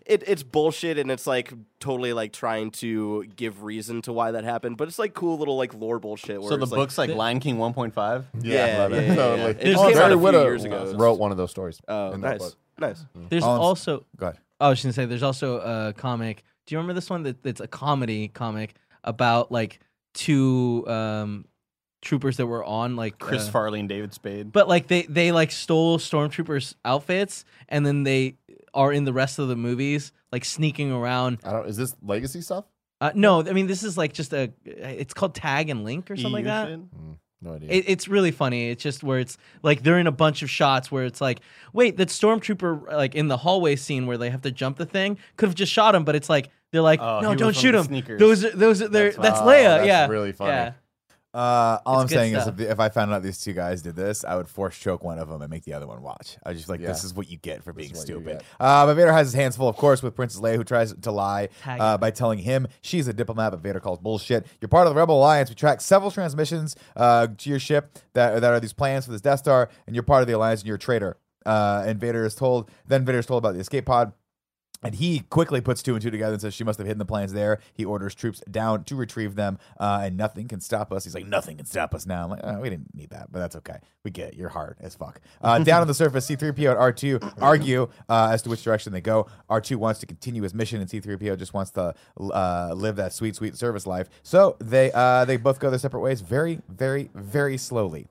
It, 0.07 0.23
it's 0.27 0.43
bullshit 0.43 0.99
and 0.99 1.11
it's 1.11 1.27
like 1.27 1.51
totally 1.81 2.13
like 2.13 2.31
trying 2.35 2.73
to 2.73 3.25
give 3.37 3.63
reason 3.63 4.03
to 4.03 4.13
why 4.13 4.33
that 4.33 4.45
happened, 4.45 4.77
but 4.77 4.87
it's 4.87 4.99
like 4.99 5.15
cool 5.15 5.39
little 5.39 5.57
like 5.57 5.73
lore 5.73 5.99
bullshit. 5.99 6.43
Where 6.43 6.51
so 6.51 6.57
the 6.59 6.67
book's 6.67 6.99
like 6.99 7.09
Lion 7.09 7.41
King 7.41 7.57
1.5. 7.57 8.25
Yeah, 8.43 8.77
love 8.81 8.93
it. 8.93 8.97
yeah, 8.97 9.01
yeah, 9.01 9.09
yeah. 9.09 9.15
Totally. 9.15 9.51
It 9.53 9.65
just 9.65 9.83
Oh, 9.83 9.89
came 9.89 9.97
out 9.97 10.13
a 10.13 10.19
few 10.19 10.31
years 10.43 10.65
ago. 10.65 10.93
wrote 10.95 11.19
one 11.19 11.31
of 11.31 11.39
those 11.39 11.51
stories. 11.51 11.81
Oh, 11.89 12.13
in 12.13 12.21
that 12.21 12.33
nice, 12.33 12.39
book. 12.39 12.55
nice. 12.79 13.05
There's 13.31 13.45
Oh, 13.45 13.49
also 13.49 14.05
Go 14.19 14.27
ahead. 14.27 14.41
I 14.61 14.69
was 14.69 14.83
gonna 14.83 14.93
say 14.93 15.07
there's 15.07 15.23
also 15.23 15.61
a 15.61 15.95
comic. 15.95 16.45
Do 16.67 16.75
you 16.75 16.79
remember 16.81 16.93
this 16.93 17.09
one? 17.09 17.23
That 17.23 17.43
that's 17.43 17.63
a 17.63 17.67
comedy 17.69 18.29
comic 18.29 18.75
about 19.05 19.51
like 19.51 19.81
two 20.13 20.85
um, 20.87 21.47
troopers 22.05 22.37
that 22.37 22.47
were 22.47 22.65
on 22.65 22.95
like 22.97 23.19
Chris 23.19 23.49
uh, 23.49 23.51
Farley 23.51 23.81
and 23.81 23.89
David 23.89 24.13
Spade. 24.15 24.53
But 24.53 24.69
like 24.69 24.87
they 24.87 25.03
they 25.03 25.33
like 25.33 25.51
stole 25.51 25.99
stormtroopers 25.99 26.75
outfits 26.85 27.45
and 27.69 27.85
then 27.85 28.03
they 28.05 28.37
are 28.73 28.93
in 28.93 29.05
the 29.05 29.13
rest 29.13 29.39
of 29.39 29.49
the 29.49 29.57
movies 29.57 30.13
like 30.31 30.45
sneaking 30.45 30.93
around. 30.93 31.39
I 31.45 31.53
don't. 31.53 31.67
Is 31.69 31.77
this 31.77 31.97
legacy 32.03 32.41
stuff? 32.41 32.65
Uh, 33.01 33.11
no, 33.15 33.41
I 33.41 33.53
mean 33.53 33.67
this 33.67 33.83
is 33.83 33.97
like 33.99 34.13
just 34.13 34.33
a. 34.33 34.53
It's 34.65 35.15
called 35.15 35.35
Tag 35.35 35.69
and 35.71 35.85
Link 35.85 36.11
or 36.11 36.17
something 36.17 36.33
like 36.33 36.45
that. 36.45 36.69
shit? 36.69 36.81
No 37.43 37.55
idea. 37.55 37.69
It, 37.71 37.85
it's 37.89 38.09
really 38.09 38.31
funny. 38.31 38.71
It's 38.71 38.83
just 38.83 39.03
where 39.03 39.19
it's 39.19 39.37
like 39.63 39.83
they're 39.83 39.99
in 39.99 40.07
a 40.07 40.13
bunch 40.13 40.43
of 40.43 40.49
shots 40.49 40.91
where 40.91 41.05
it's 41.05 41.21
like, 41.21 41.41
wait, 41.73 41.97
that 41.99 42.09
stormtrooper 42.09 42.91
like 42.93 43.15
in 43.15 43.29
the 43.29 43.37
hallway 43.37 43.77
scene 43.77 44.07
where 44.07 44.17
they 44.17 44.31
have 44.31 44.43
to 44.43 44.51
jump 44.51 44.79
the 44.79 44.87
thing 44.87 45.19
could 45.37 45.49
have 45.49 45.55
just 45.55 45.71
shot 45.73 45.95
him, 45.95 46.05
but 46.05 46.15
it's 46.17 46.29
like 46.31 46.49
they're 46.73 46.81
like, 46.83 47.01
Oh, 47.01 47.21
no, 47.21 47.35
don't 47.35 47.55
shoot 47.55 47.75
him. 47.75 47.85
sneakers. 47.85 48.19
Those 48.19 48.45
are 48.45 48.51
those 48.51 48.83
are 48.83 48.89
they're, 48.89 49.11
That's 49.13 49.23
that's. 49.23 49.41
Leia. 49.41 49.45
Oh, 49.45 49.77
that's 49.77 49.87
yeah, 49.87 50.07
really 50.09 50.33
funny. 50.33 50.51
Yeah. 50.53 50.73
Uh, 51.35 51.81
all 51.85 52.01
It's 52.03 52.13
I'm 52.13 52.17
saying 52.17 52.35
stuff. 52.41 52.55
is, 52.61 52.65
if, 52.67 52.71
if 52.73 52.81
I 52.81 52.89
found 52.91 53.13
out 53.13 53.23
these 53.25 53.41
two 53.41 53.53
guys 53.55 53.83
did 53.83 53.97
this, 53.97 54.25
I 54.25 54.37
would 54.37 54.49
force 54.49 54.79
choke 54.79 55.03
one 55.03 55.19
of 55.19 55.29
them 55.29 55.43
and 55.43 55.51
make 55.51 55.65
the 55.65 55.73
other 55.73 55.87
one 55.89 56.01
watch. 56.01 56.37
I 56.45 56.51
was 56.51 56.59
just 56.59 56.69
like, 56.69 56.81
Yeah. 56.81 56.87
this 56.89 57.03
is 57.03 57.13
what 57.13 57.29
you 57.29 57.37
get 57.39 57.65
for 57.65 57.73
being 57.73 57.91
is 57.91 57.99
what 57.99 58.09
you 58.09 58.15
stupid. 58.21 58.43
Uh, 58.61 58.87
but 58.87 58.95
Vader 58.95 59.13
has 59.13 59.27
his 59.27 59.35
hands 59.35 59.57
full, 59.57 59.69
of 59.69 59.77
course, 59.77 60.01
with 60.01 60.15
Princess 60.15 60.41
Leia, 60.41 60.55
who 60.55 60.63
tries 60.63 60.95
to 60.95 61.11
lie 61.11 61.49
uh, 61.67 61.99
by 61.99 62.13
telling 62.13 62.39
him 62.39 62.69
she's 62.83 63.09
a 63.09 63.13
diplomat, 63.13 63.51
but 63.51 63.61
Vader 63.61 63.81
calls 63.81 63.99
bullshit. 63.99 64.47
You're 64.61 64.69
part 64.69 64.87
of 64.87 64.95
the 64.95 64.99
Rebel 65.01 65.19
Alliance. 65.19 65.49
We 65.49 65.57
track 65.57 65.81
several 65.81 66.13
transmissions 66.13 66.77
uh, 66.97 67.27
to 67.39 67.51
your 67.51 67.59
ship 67.59 67.99
that 68.13 68.41
that 68.41 68.53
are 68.53 68.61
these 68.61 68.73
plans 68.73 69.07
for 69.07 69.11
this 69.13 69.21
Death 69.21 69.41
Star, 69.41 69.69
and 69.89 69.97
you're 69.97 70.05
part 70.05 70.23
of 70.23 70.29
the 70.29 70.35
Alliance, 70.35 70.61
and 70.61 70.69
you're 70.69 70.77
a 70.77 70.79
traitor. 70.79 71.17
Uh, 71.45 71.83
and 71.87 72.01
Vader 72.01 72.25
is 72.25 72.35
told. 72.35 72.71
Then 72.87 73.05
Vader 73.05 73.19
is 73.19 73.27
told 73.27 73.43
about 73.43 73.55
the 73.55 73.61
escape 73.61 73.87
pod. 73.87 74.13
And 74.85 74.95
he 74.95 75.21
quickly 75.31 75.63
puts 75.63 75.83
two 75.83 75.95
and 75.95 76.03
two 76.03 76.11
together 76.11 76.35
and 76.35 76.43
says 76.43 76.53
she 76.53 76.63
must 76.63 76.79
have 76.79 76.87
hidden 76.87 76.99
the 76.99 77.07
plans 77.07 77.33
there. 77.33 77.59
He 77.73 77.87
orders 77.87 78.15
troops 78.15 78.43
down 78.51 78.85
to 78.85 78.97
retrieve 78.97 79.35
them, 79.35 79.59
uh, 79.81 80.03
and 80.05 80.17
nothing 80.17 80.47
can 80.47 80.61
stop 80.61 80.93
us. 80.93 81.05
He's 81.05 81.15
like, 81.15 81.27
nothing 81.27 81.57
can 81.57 81.65
stop 81.65 81.95
us 81.95 82.05
now. 82.05 82.25
I'm 82.25 82.31
like, 82.31 82.41
oh, 82.45 82.61
we 82.61 82.69
didn't 82.69 82.95
need 82.95 83.09
that, 83.11 83.33
but 83.33 83.39
that's 83.39 83.57
okay. 83.57 83.79
We 84.05 84.11
get 84.11 84.35
it. 84.35 84.35
You're 84.35 84.51
hard 84.51 84.77
as 84.81 84.95
fuck. 84.95 85.23
Uh, 85.41 85.59
down 85.65 85.81
on 85.81 85.87
the 85.87 85.95
surface, 85.95 86.27
C-3PO 86.27 86.71
and 86.71 86.79
R2 86.79 87.41
argue 87.41 87.89
uh, 88.11 88.29
as 88.31 88.43
to 88.43 88.51
which 88.51 88.63
direction 88.63 88.93
they 88.93 89.01
go. 89.01 89.27
R2 89.49 89.77
wants 89.77 90.01
to 90.01 90.07
continue 90.07 90.43
his 90.43 90.53
mission, 90.53 90.83
and 90.83 90.91
C-3PO 90.91 91.39
just 91.39 91.55
wants 91.55 91.71
to 91.73 91.95
uh, 92.21 92.75
live 92.77 92.97
that 92.97 93.15
sweet, 93.15 93.35
sweet 93.37 93.57
service 93.57 93.87
life. 93.87 94.11
So 94.23 94.57
they 94.61 94.93
uh, 94.93 95.25
they 95.25 95.39
both 95.39 95.61
go 95.61 95.71
their 95.71 95.79
separate 95.79 96.01
ways, 96.01 96.21
very, 96.21 96.61
very, 96.69 97.11
very 97.15 97.57
slowly. 97.57 98.07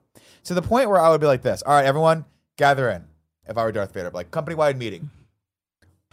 To 0.45 0.55
the 0.55 0.61
point 0.61 0.89
where 0.89 0.99
I 0.99 1.09
would 1.09 1.21
be 1.21 1.27
like 1.27 1.43
this: 1.43 1.61
All 1.61 1.73
right, 1.73 1.85
everyone, 1.85 2.25
gather 2.57 2.89
in. 2.89 3.05
If 3.47 3.57
I 3.57 3.63
were 3.63 3.71
Darth 3.71 3.93
Vader, 3.93 4.09
like 4.09 4.31
company-wide 4.31 4.77
meeting. 4.77 5.09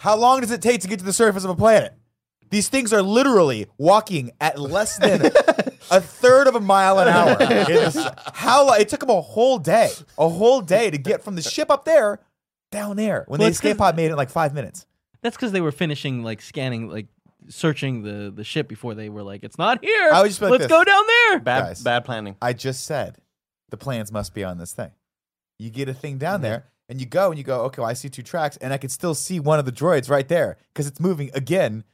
How 0.00 0.16
long 0.16 0.40
does 0.40 0.50
it 0.50 0.62
take 0.62 0.80
to 0.80 0.88
get 0.88 0.98
to 1.00 1.04
the 1.04 1.12
surface 1.12 1.44
of 1.44 1.50
a 1.50 1.54
planet? 1.54 1.92
These 2.48 2.70
things 2.70 2.90
are 2.94 3.02
literally 3.02 3.66
walking 3.76 4.30
at 4.40 4.58
less 4.58 4.96
than 4.96 5.26
a 5.90 6.00
third 6.00 6.46
of 6.46 6.54
a 6.54 6.60
mile 6.60 6.98
an 6.98 7.06
hour. 7.08 7.36
It 7.38 7.68
is- 7.68 7.98
how 8.32 8.66
lo- 8.68 8.72
it 8.72 8.88
took 8.88 9.00
them 9.00 9.10
a 9.10 9.20
whole 9.20 9.58
day, 9.58 9.90
a 10.16 10.26
whole 10.26 10.62
day 10.62 10.90
to 10.90 10.96
get 10.96 11.22
from 11.22 11.36
the 11.36 11.42
ship 11.42 11.70
up 11.70 11.84
there 11.84 12.18
down 12.72 12.96
there. 12.96 13.24
When 13.28 13.40
Well, 13.40 13.44
the 13.46 13.50
it's 13.50 13.58
escape 13.58 13.76
'cause- 13.76 13.88
pod 13.88 13.96
made 13.96 14.06
it 14.06 14.12
in 14.12 14.16
like 14.16 14.30
five 14.30 14.54
minutes. 14.54 14.86
That's 15.20 15.36
because 15.36 15.52
they 15.52 15.60
were 15.60 15.70
finishing 15.70 16.22
like 16.24 16.40
scanning, 16.40 16.88
like 16.88 17.08
searching 17.50 18.02
the 18.02 18.32
the 18.34 18.42
ship 18.42 18.68
before 18.68 18.94
they 18.94 19.10
were 19.10 19.22
like, 19.22 19.44
it's 19.44 19.58
not 19.58 19.84
here. 19.84 20.10
I 20.10 20.22
would 20.22 20.28
just 20.28 20.40
be 20.40 20.46
like 20.46 20.52
Let's 20.52 20.62
this. 20.64 20.70
go 20.70 20.82
down 20.82 21.02
there. 21.06 21.40
Bad 21.40 21.60
Guys. 21.60 21.82
bad 21.82 22.06
planning. 22.06 22.36
I 22.40 22.54
just 22.54 22.86
said 22.86 23.18
the 23.68 23.76
plans 23.76 24.10
must 24.10 24.32
be 24.32 24.44
on 24.44 24.56
this 24.56 24.72
thing. 24.72 24.92
You 25.58 25.68
get 25.68 25.90
a 25.90 25.94
thing 25.94 26.16
down 26.16 26.36
mm-hmm. 26.36 26.44
there, 26.44 26.64
and 26.90 27.00
you 27.00 27.06
go 27.06 27.30
and 27.30 27.38
you 27.38 27.44
go, 27.44 27.62
okay, 27.62 27.80
well, 27.80 27.88
I 27.88 27.94
see 27.94 28.08
two 28.10 28.22
tracks, 28.22 28.56
and 28.58 28.72
I 28.72 28.76
can 28.76 28.90
still 28.90 29.14
see 29.14 29.40
one 29.40 29.58
of 29.58 29.64
the 29.64 29.72
droids 29.72 30.10
right 30.10 30.28
there 30.28 30.58
because 30.74 30.86
it's 30.86 31.00
moving 31.00 31.30
again, 31.32 31.84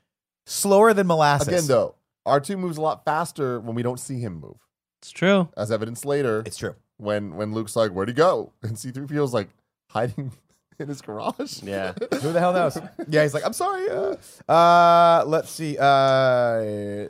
slower 0.46 0.92
than 0.94 1.06
molasses. 1.06 1.46
Again, 1.48 1.66
though, 1.66 1.94
R2 2.26 2.58
moves 2.58 2.78
a 2.78 2.80
lot 2.80 3.04
faster 3.04 3.60
when 3.60 3.74
we 3.76 3.82
don't 3.82 4.00
see 4.00 4.18
him 4.20 4.40
move, 4.40 4.56
It's 5.02 5.10
true. 5.12 5.48
as 5.56 5.70
evidence 5.70 6.04
later 6.04 6.42
it's 6.46 6.56
true. 6.56 6.74
when 6.96 7.36
when 7.36 7.52
Luke's 7.52 7.76
like, 7.76 7.92
"Where'd 7.92 8.08
he 8.08 8.14
go?" 8.14 8.52
and 8.62 8.76
C-3PO's 8.78 9.32
like 9.34 9.48
hiding 9.90 10.32
in 10.80 10.88
his 10.88 11.00
garage. 11.02 11.62
Yeah. 11.62 11.92
Who 12.22 12.32
the 12.32 12.40
hell 12.40 12.52
knows? 12.52 12.76
yeah, 13.08 13.22
he's 13.22 13.34
like, 13.34 13.44
I'm 13.46 13.52
sorry. 13.52 13.88
Uh, 13.90 14.16
uh 14.50 15.24
let's 15.26 15.50
see. 15.50 15.76
Uh, 15.78 17.08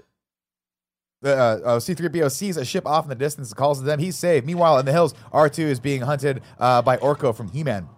the, 1.23 1.35
uh, 1.37 1.41
uh, 1.65 1.79
C3PO 1.79 2.31
sees 2.31 2.57
a 2.57 2.65
ship 2.65 2.87
off 2.87 3.05
in 3.05 3.09
the 3.09 3.15
distance 3.15 3.49
and 3.51 3.57
calls 3.57 3.79
to 3.81 3.85
them. 3.85 3.99
He's 3.99 4.17
saved. 4.17 4.47
Meanwhile, 4.47 4.79
in 4.79 4.87
the 4.87 4.93
hills, 4.93 5.15
R2 5.33 5.59
is 5.61 5.81
being 5.81 6.03
hunted 6.03 6.43
uh, 6.59 6.83
by 6.83 6.97
Orko 6.99 7.35
from 7.35 7.49
He-Man. 7.49 7.89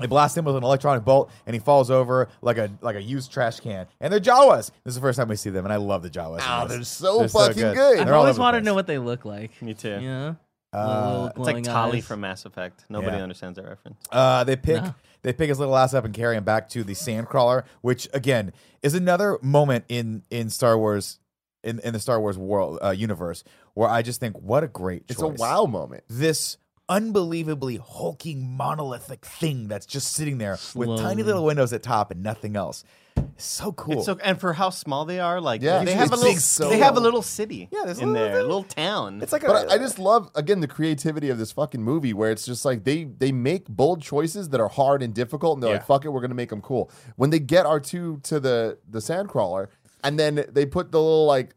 They 0.00 0.06
blast 0.08 0.36
him 0.36 0.44
with 0.44 0.56
an 0.56 0.64
electronic 0.64 1.04
bolt, 1.04 1.30
and 1.46 1.54
he 1.54 1.60
falls 1.60 1.88
over 1.90 2.28
like 2.40 2.58
a 2.58 2.70
like 2.80 2.96
a 2.96 3.02
used 3.02 3.30
trash 3.30 3.60
can. 3.60 3.86
And 4.00 4.12
they're 4.12 4.18
Jawas. 4.18 4.70
This 4.82 4.92
is 4.92 4.94
the 4.96 5.00
first 5.00 5.16
time 5.16 5.28
we 5.28 5.36
see 5.36 5.50
them, 5.50 5.64
and 5.64 5.72
I 5.72 5.76
love 5.76 6.02
the 6.02 6.10
Jawas. 6.10 6.36
in 6.38 6.40
Ah, 6.44 6.64
this. 6.64 6.76
they're 6.76 6.84
so 6.84 7.18
They're 7.20 7.28
so 7.28 7.38
fucking 7.38 7.62
good. 7.62 7.76
good. 7.76 7.98
I've 8.00 8.08
always 8.12 8.30
over 8.34 8.40
wanted 8.40 8.58
to 8.60 8.64
know 8.64 8.74
what 8.74 8.86
they 8.88 8.98
look 8.98 9.24
like. 9.24 9.60
Me 9.62 9.74
too. 9.74 9.98
Yeah. 10.00 10.34
Uh, 10.72 11.26
It's 11.28 11.38
like 11.38 11.44
glowing 11.56 11.62
Tali 11.64 11.98
eyes. 11.98 12.04
from 12.06 12.20
Mass 12.22 12.44
Effect. 12.46 12.84
Nobody 12.88 13.16
Yeah. 13.18 13.22
understands 13.22 13.56
that 13.56 13.68
reference. 13.68 13.98
Uh, 14.10 14.42
they 14.42 14.56
pick 14.56 14.82
No. 14.82 14.94
they 15.22 15.32
pick 15.32 15.50
his 15.50 15.58
little 15.60 15.76
ass 15.76 15.94
up 15.94 16.04
and 16.04 16.14
carry 16.14 16.36
him 16.36 16.42
back 16.44 16.68
to 16.70 16.82
the 16.82 16.94
Sandcrawler, 16.94 17.62
which 17.82 18.08
again 18.12 18.52
is 18.82 18.94
another 18.94 19.38
moment 19.42 19.84
in 19.88 20.22
in 20.30 20.48
Star 20.50 20.76
Wars 20.78 21.20
in 21.62 21.78
in 21.80 21.92
the 21.92 22.00
Star 22.00 22.20
Wars 22.20 22.38
world 22.38 22.78
uh, 22.82 22.90
universe 22.90 23.44
where 23.74 23.88
I 23.88 24.02
just 24.02 24.20
think 24.20 24.38
what 24.38 24.64
a 24.64 24.68
great 24.68 25.04
It's 25.08 25.22
a 25.22 25.28
wow 25.28 25.64
moment. 25.66 26.04
This 26.08 26.58
unbelievably 26.88 27.76
hulking 27.82 28.56
monolithic 28.56 29.24
thing 29.24 29.68
that's 29.68 29.86
just 29.86 30.12
sitting 30.12 30.38
there 30.38 30.58
with 30.74 30.98
tiny 31.00 31.22
little 31.22 31.44
windows 31.44 31.72
at 31.72 31.82
top 31.82 32.10
and 32.10 32.22
nothing 32.22 32.56
else. 32.56 32.84
It's 33.16 33.44
so 33.44 33.72
cool. 33.72 33.98
It's 33.98 34.06
so, 34.06 34.18
and 34.22 34.38
for 34.40 34.52
how 34.52 34.70
small 34.70 35.04
they 35.04 35.20
are, 35.20 35.40
like 35.40 35.62
Yeah, 35.62 35.84
they 35.84 35.92
it's 35.92 36.00
have 36.00 36.12
a 36.12 36.16
little, 36.16 36.34
so 36.36 36.68
they 36.68 36.78
have 36.78 36.96
a 36.96 37.00
little 37.00 37.22
city, 37.22 37.68
Yeah, 37.70 37.82
there's 37.84 37.98
a 37.98 38.02
in 38.02 38.12
little 38.12 38.28
there, 38.28 38.38
a 38.40 38.42
little 38.42 38.62
town. 38.62 39.20
It's 39.22 39.32
like 39.32 39.42
a, 39.44 39.46
But 39.46 39.70
I, 39.70 39.74
I 39.74 39.78
just 39.78 39.98
love 39.98 40.30
again 40.34 40.60
the 40.60 40.66
creativity 40.66 41.28
of 41.30 41.38
this 41.38 41.52
fucking 41.52 41.82
movie 41.82 42.12
where 42.12 42.30
it's 42.30 42.44
just 42.44 42.64
like 42.64 42.84
they 42.84 43.04
they 43.04 43.32
make 43.32 43.68
bold 43.68 44.02
choices 44.02 44.48
that 44.50 44.60
are 44.60 44.68
hard 44.68 45.02
and 45.02 45.14
difficult 45.14 45.56
and 45.56 45.62
they're 45.62 45.74
like 45.74 45.86
fuck 45.86 46.04
it 46.04 46.08
we're 46.10 46.20
gonna 46.20 46.34
make 46.34 46.50
them 46.50 46.60
cool. 46.60 46.90
When 47.16 47.30
they 47.30 47.38
get 47.38 47.64
R 47.64 47.80
two 47.80 48.20
to 48.24 48.40
the 48.40 48.78
the 48.88 48.98
sandcrawler 48.98 49.68
and 50.02 50.18
then 50.18 50.44
they 50.50 50.66
put 50.66 50.92
the 50.92 51.00
little 51.00 51.26
like 51.26 51.54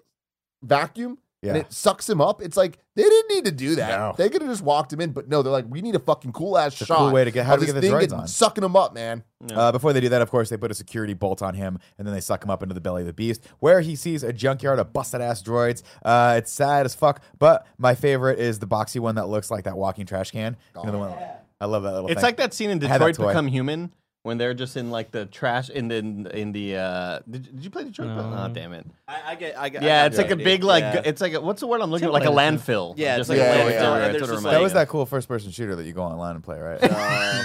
vacuum 0.64 1.18
and 1.50 1.58
it 1.58 1.72
sucks 1.72 2.10
him 2.10 2.22
up. 2.22 2.42
It's 2.42 2.58
like 2.58 2.80
they 2.96 3.04
didn't 3.04 3.36
need 3.36 3.46
to 3.46 3.52
do 3.52 3.76
that. 3.76 4.00
No. 4.00 4.14
They 4.18 4.30
could 4.30 4.42
have 4.42 4.50
just 4.50 4.64
walked 4.64 4.92
him 4.92 5.02
in, 5.02 5.12
but 5.12 5.28
no, 5.28 5.42
they're 5.42 5.52
like 5.52 5.66
we 5.70 5.82
need 5.82 5.96
a 5.96 6.00
fucking 6.00 6.32
cool 6.32 6.58
ass 6.58 6.74
shot. 6.74 6.98
cool 6.98 7.12
way 7.12 7.24
to 7.24 7.32
get- 7.32 7.46
how 7.46 7.54
of 7.56 7.60
do 7.60 7.66
we 7.66 7.68
get 7.68 7.76
the 7.76 7.82
thing 7.82 7.92
droids 7.92 8.18
on? 8.18 8.28
sucking 8.28 8.64
him 8.64 8.76
up, 8.76 8.94
man. 8.94 9.24
Uh, 9.54 9.72
before 9.72 9.94
they 9.94 10.00
do 10.00 10.10
that, 10.10 10.22
of 10.22 10.32
course, 10.32 10.50
they 10.50 10.58
put 10.58 10.72
a 10.72 10.74
security 10.74 11.14
bolt 11.14 11.42
on 11.42 11.54
him, 11.54 11.78
and 11.98 12.08
then 12.08 12.14
they 12.16 12.22
suck 12.22 12.44
him 12.44 12.50
up 12.50 12.64
into 12.64 12.74
the 12.74 12.82
belly 12.82 13.02
of 13.04 13.08
the 13.08 13.14
beast, 13.14 13.46
where 13.60 13.82
he 13.82 13.96
sees 13.96 14.24
a 14.24 14.34
junkyard 14.34 14.80
of 14.80 14.92
busted 14.92 15.22
ass 15.22 15.44
droids. 15.44 15.84
Uh, 16.04 16.36
it's 16.38 16.52
sad 16.52 16.86
as 16.86 16.96
fuck, 16.96 17.22
but 17.38 17.68
my 17.78 17.94
favorite 17.94 18.40
is 18.40 18.58
the 18.60 18.68
boxy 18.68 19.00
one 19.00 19.16
that 19.16 19.28
looks 19.28 19.52
like 19.52 19.66
that 19.66 19.78
walking 19.78 20.06
trash 20.06 20.32
can. 20.32 20.58
You 20.76 20.86
know 20.86 20.92
the 20.92 20.98
one. 20.98 21.14
I 21.62 21.66
love 21.66 21.84
that 21.84 21.92
little. 21.92 22.08
Thing. 22.08 22.14
It's 22.14 22.22
thing. 22.22 22.28
like 22.28 22.38
that 22.38 22.54
scene 22.54 22.70
in 22.70 22.84
I 22.84 22.88
had 22.88 23.02
that 23.02 23.08
Detroit. 23.08 23.30
Become 23.30 23.48
Human 23.48 23.94
when 24.26 24.40
they're 24.40 24.56
just 24.56 24.76
in 24.76 24.90
like 24.90 25.12
the 25.12 25.28
trash 25.28 25.70
in 25.70 25.88
the 25.88 25.98
in 25.98 26.52
the. 26.52 26.78
Uh, 26.78 27.20
did, 27.30 27.44
did 27.56 27.64
you 27.64 27.70
play 27.70 27.84
Detroit? 27.84 28.10
Become- 28.10 28.34
Oh 28.34 28.48
damn 28.52 28.74
it! 28.74 28.86
I, 29.08 29.22
I 29.28 29.36
get, 29.36 29.58
I 29.58 29.70
get. 29.70 29.84
I 29.84 29.86
Yeah, 29.86 30.02
got 30.02 30.06
it's 30.08 30.16
the 30.18 30.22
like 30.24 30.32
a 30.32 30.36
big 30.36 30.64
like 30.64 30.82
Yeah. 30.82 31.02
it's 31.06 31.22
like 31.22 31.34
a, 31.34 31.42
what's 31.42 31.60
the 31.62 31.68
word 31.68 31.82
I'm 31.82 31.92
looking 31.92 32.08
It's 32.10 32.16
at? 32.18 32.26
Like 32.26 32.30
a 32.30 32.32
landfill. 32.36 32.96
Yeah, 32.98 33.18
just 33.18 33.30
it's 33.30 33.40
like 33.40 33.48
a 33.48 33.52
landfill. 33.52 33.66
landfill. 33.66 33.72
Yeah, 33.72 33.90
what 33.92 34.00
there's 34.00 34.16
it 34.16 34.20
just 34.20 34.30
reminds 34.30 34.46
like- 34.46 34.54
that 34.54 34.62
was 34.62 34.74
that 34.74 34.88
cool 34.90 35.06
first 35.06 35.28
person 35.28 35.52
shooter 35.52 35.76
that 35.76 35.86
you 35.86 35.94
go 35.94 36.02
online 36.04 36.36
and 36.36 36.44
play, 36.44 36.60
right? 36.60 36.80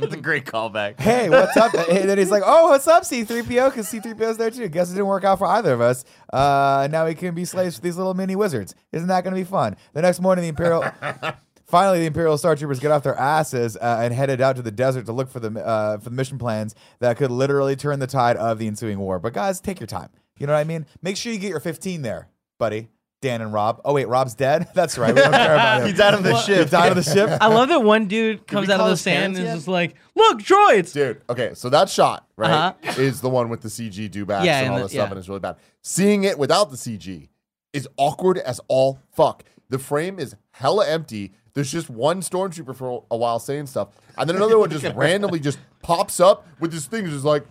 It's 0.00 0.14
a 0.14 0.16
great 0.16 0.44
callback. 0.44 1.00
hey, 1.00 1.28
what's 1.28 1.56
up? 1.56 1.72
And 1.74 2.08
then 2.08 2.18
he's 2.18 2.30
like, 2.30 2.42
oh, 2.44 2.68
what's 2.70 2.86
up, 2.86 3.02
C3PO? 3.04 3.70
Because 3.70 3.90
C3PO's 3.90 4.36
there 4.36 4.50
too. 4.50 4.68
Guess 4.68 4.90
it 4.90 4.94
didn't 4.94 5.06
work 5.06 5.24
out 5.24 5.38
for 5.38 5.46
either 5.46 5.72
of 5.72 5.80
us. 5.80 6.04
Uh, 6.32 6.88
now 6.90 7.06
we 7.06 7.14
can 7.14 7.34
be 7.34 7.44
slaves 7.44 7.76
for 7.76 7.82
these 7.82 7.96
little 7.96 8.14
mini 8.14 8.36
wizards. 8.36 8.74
Isn't 8.92 9.08
that 9.08 9.24
going 9.24 9.34
to 9.34 9.40
be 9.40 9.44
fun? 9.44 9.76
The 9.94 10.02
next 10.02 10.20
morning, 10.20 10.42
the 10.42 10.48
Imperial. 10.50 10.84
Finally, 11.68 12.00
the 12.00 12.06
Imperial 12.06 12.38
Star 12.38 12.56
Troopers 12.56 12.80
get 12.80 12.90
off 12.90 13.02
their 13.02 13.14
asses 13.16 13.76
uh, 13.76 13.98
and 14.02 14.14
headed 14.14 14.40
out 14.40 14.56
to 14.56 14.62
the 14.62 14.70
desert 14.70 15.04
to 15.06 15.12
look 15.12 15.28
for 15.28 15.38
the 15.38 15.64
uh, 15.64 15.98
for 15.98 16.04
the 16.08 16.16
mission 16.16 16.38
plans 16.38 16.74
that 17.00 17.16
could 17.18 17.30
literally 17.30 17.76
turn 17.76 17.98
the 17.98 18.06
tide 18.06 18.36
of 18.38 18.58
the 18.58 18.66
ensuing 18.66 18.98
war. 18.98 19.18
But 19.18 19.34
guys, 19.34 19.60
take 19.60 19.78
your 19.78 19.86
time. 19.86 20.08
You 20.38 20.46
know 20.46 20.54
what 20.54 20.60
I 20.60 20.64
mean? 20.64 20.86
Make 21.02 21.16
sure 21.16 21.32
you 21.32 21.38
get 21.38 21.50
your 21.50 21.60
15 21.60 22.02
there, 22.02 22.28
buddy. 22.58 22.88
Dan 23.20 23.42
and 23.42 23.52
Rob. 23.52 23.80
Oh 23.84 23.92
wait, 23.94 24.06
Rob's 24.08 24.34
dead. 24.34 24.68
That's 24.74 24.96
right. 24.96 25.12
We 25.14 25.20
don't 25.20 25.32
care 25.32 25.52
about 25.54 25.82
him. 25.82 25.88
He's 25.88 26.00
out 26.00 26.14
of 26.14 26.22
the 26.22 26.36
ship. 26.38 26.56
He 26.56 26.62
ship. 26.62 26.70
died 26.70 26.90
on 26.90 26.96
the 26.96 27.02
ship. 27.02 27.28
I 27.40 27.48
love 27.48 27.68
that 27.68 27.82
one 27.82 28.06
dude 28.06 28.46
comes 28.46 28.70
out 28.70 28.80
of 28.80 28.88
the 28.88 28.96
sand 28.96 29.34
parents 29.34 29.38
and 29.40 29.48
is 29.48 29.54
just 29.56 29.68
like, 29.68 29.96
"Look, 30.14 30.38
droids." 30.38 30.92
Dude, 30.94 31.20
okay, 31.28 31.50
so 31.54 31.68
that 31.68 31.90
shot, 31.90 32.26
right, 32.36 32.50
Uh-huh. 32.50 32.92
is 33.02 33.20
the 33.20 33.28
one 33.28 33.48
with 33.48 33.60
the 33.60 33.68
CG 33.68 34.08
dewbacks 34.08 34.44
Yeah, 34.44 34.58
and 34.58 34.66
and 34.66 34.68
all 34.72 34.76
the- 34.78 34.84
this 34.84 34.92
stuff, 34.92 35.10
and 35.10 35.18
it's 35.18 35.28
really 35.28 35.40
bad. 35.40 35.56
Seeing 35.82 36.22
it 36.24 36.38
without 36.38 36.70
the 36.70 36.76
CG 36.76 37.28
is 37.72 37.86
awkward 37.98 38.38
as 38.38 38.58
all 38.68 39.00
fuck. 39.10 39.42
The 39.68 39.78
frame 39.80 40.18
is 40.20 40.34
hella 40.52 40.88
empty. 40.88 41.32
There's 41.58 41.72
just 41.72 41.90
one 41.90 42.20
stormtrooper 42.20 42.76
for 42.76 43.02
a 43.10 43.16
while 43.16 43.40
saying 43.40 43.66
stuff, 43.66 43.88
and 44.16 44.30
then 44.30 44.36
another 44.36 44.60
one 44.60 44.70
just 44.70 44.84
randomly 44.94 45.40
just 45.40 45.58
pops 45.82 46.20
up 46.20 46.46
with 46.60 46.70
this 46.70 46.86
thing, 46.86 47.04
just 47.06 47.24
like 47.24 47.44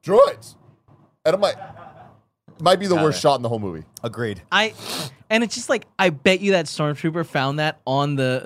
droids, 0.00 0.54
and 1.24 1.34
I'm 1.34 1.40
like, 1.40 1.56
might 2.60 2.78
be 2.80 2.86
the 2.86 2.94
Got 2.96 3.04
worst 3.04 3.18
it. 3.18 3.22
shot 3.22 3.36
in 3.36 3.42
the 3.42 3.48
whole 3.48 3.58
movie. 3.58 3.84
Agreed. 4.02 4.42
I 4.52 4.74
and 5.30 5.44
it's 5.44 5.54
just 5.54 5.68
like 5.68 5.84
I 5.98 6.10
bet 6.10 6.40
you 6.40 6.52
that 6.52 6.66
stormtrooper 6.66 7.26
found 7.26 7.58
that 7.58 7.80
on 7.86 8.16
the 8.16 8.42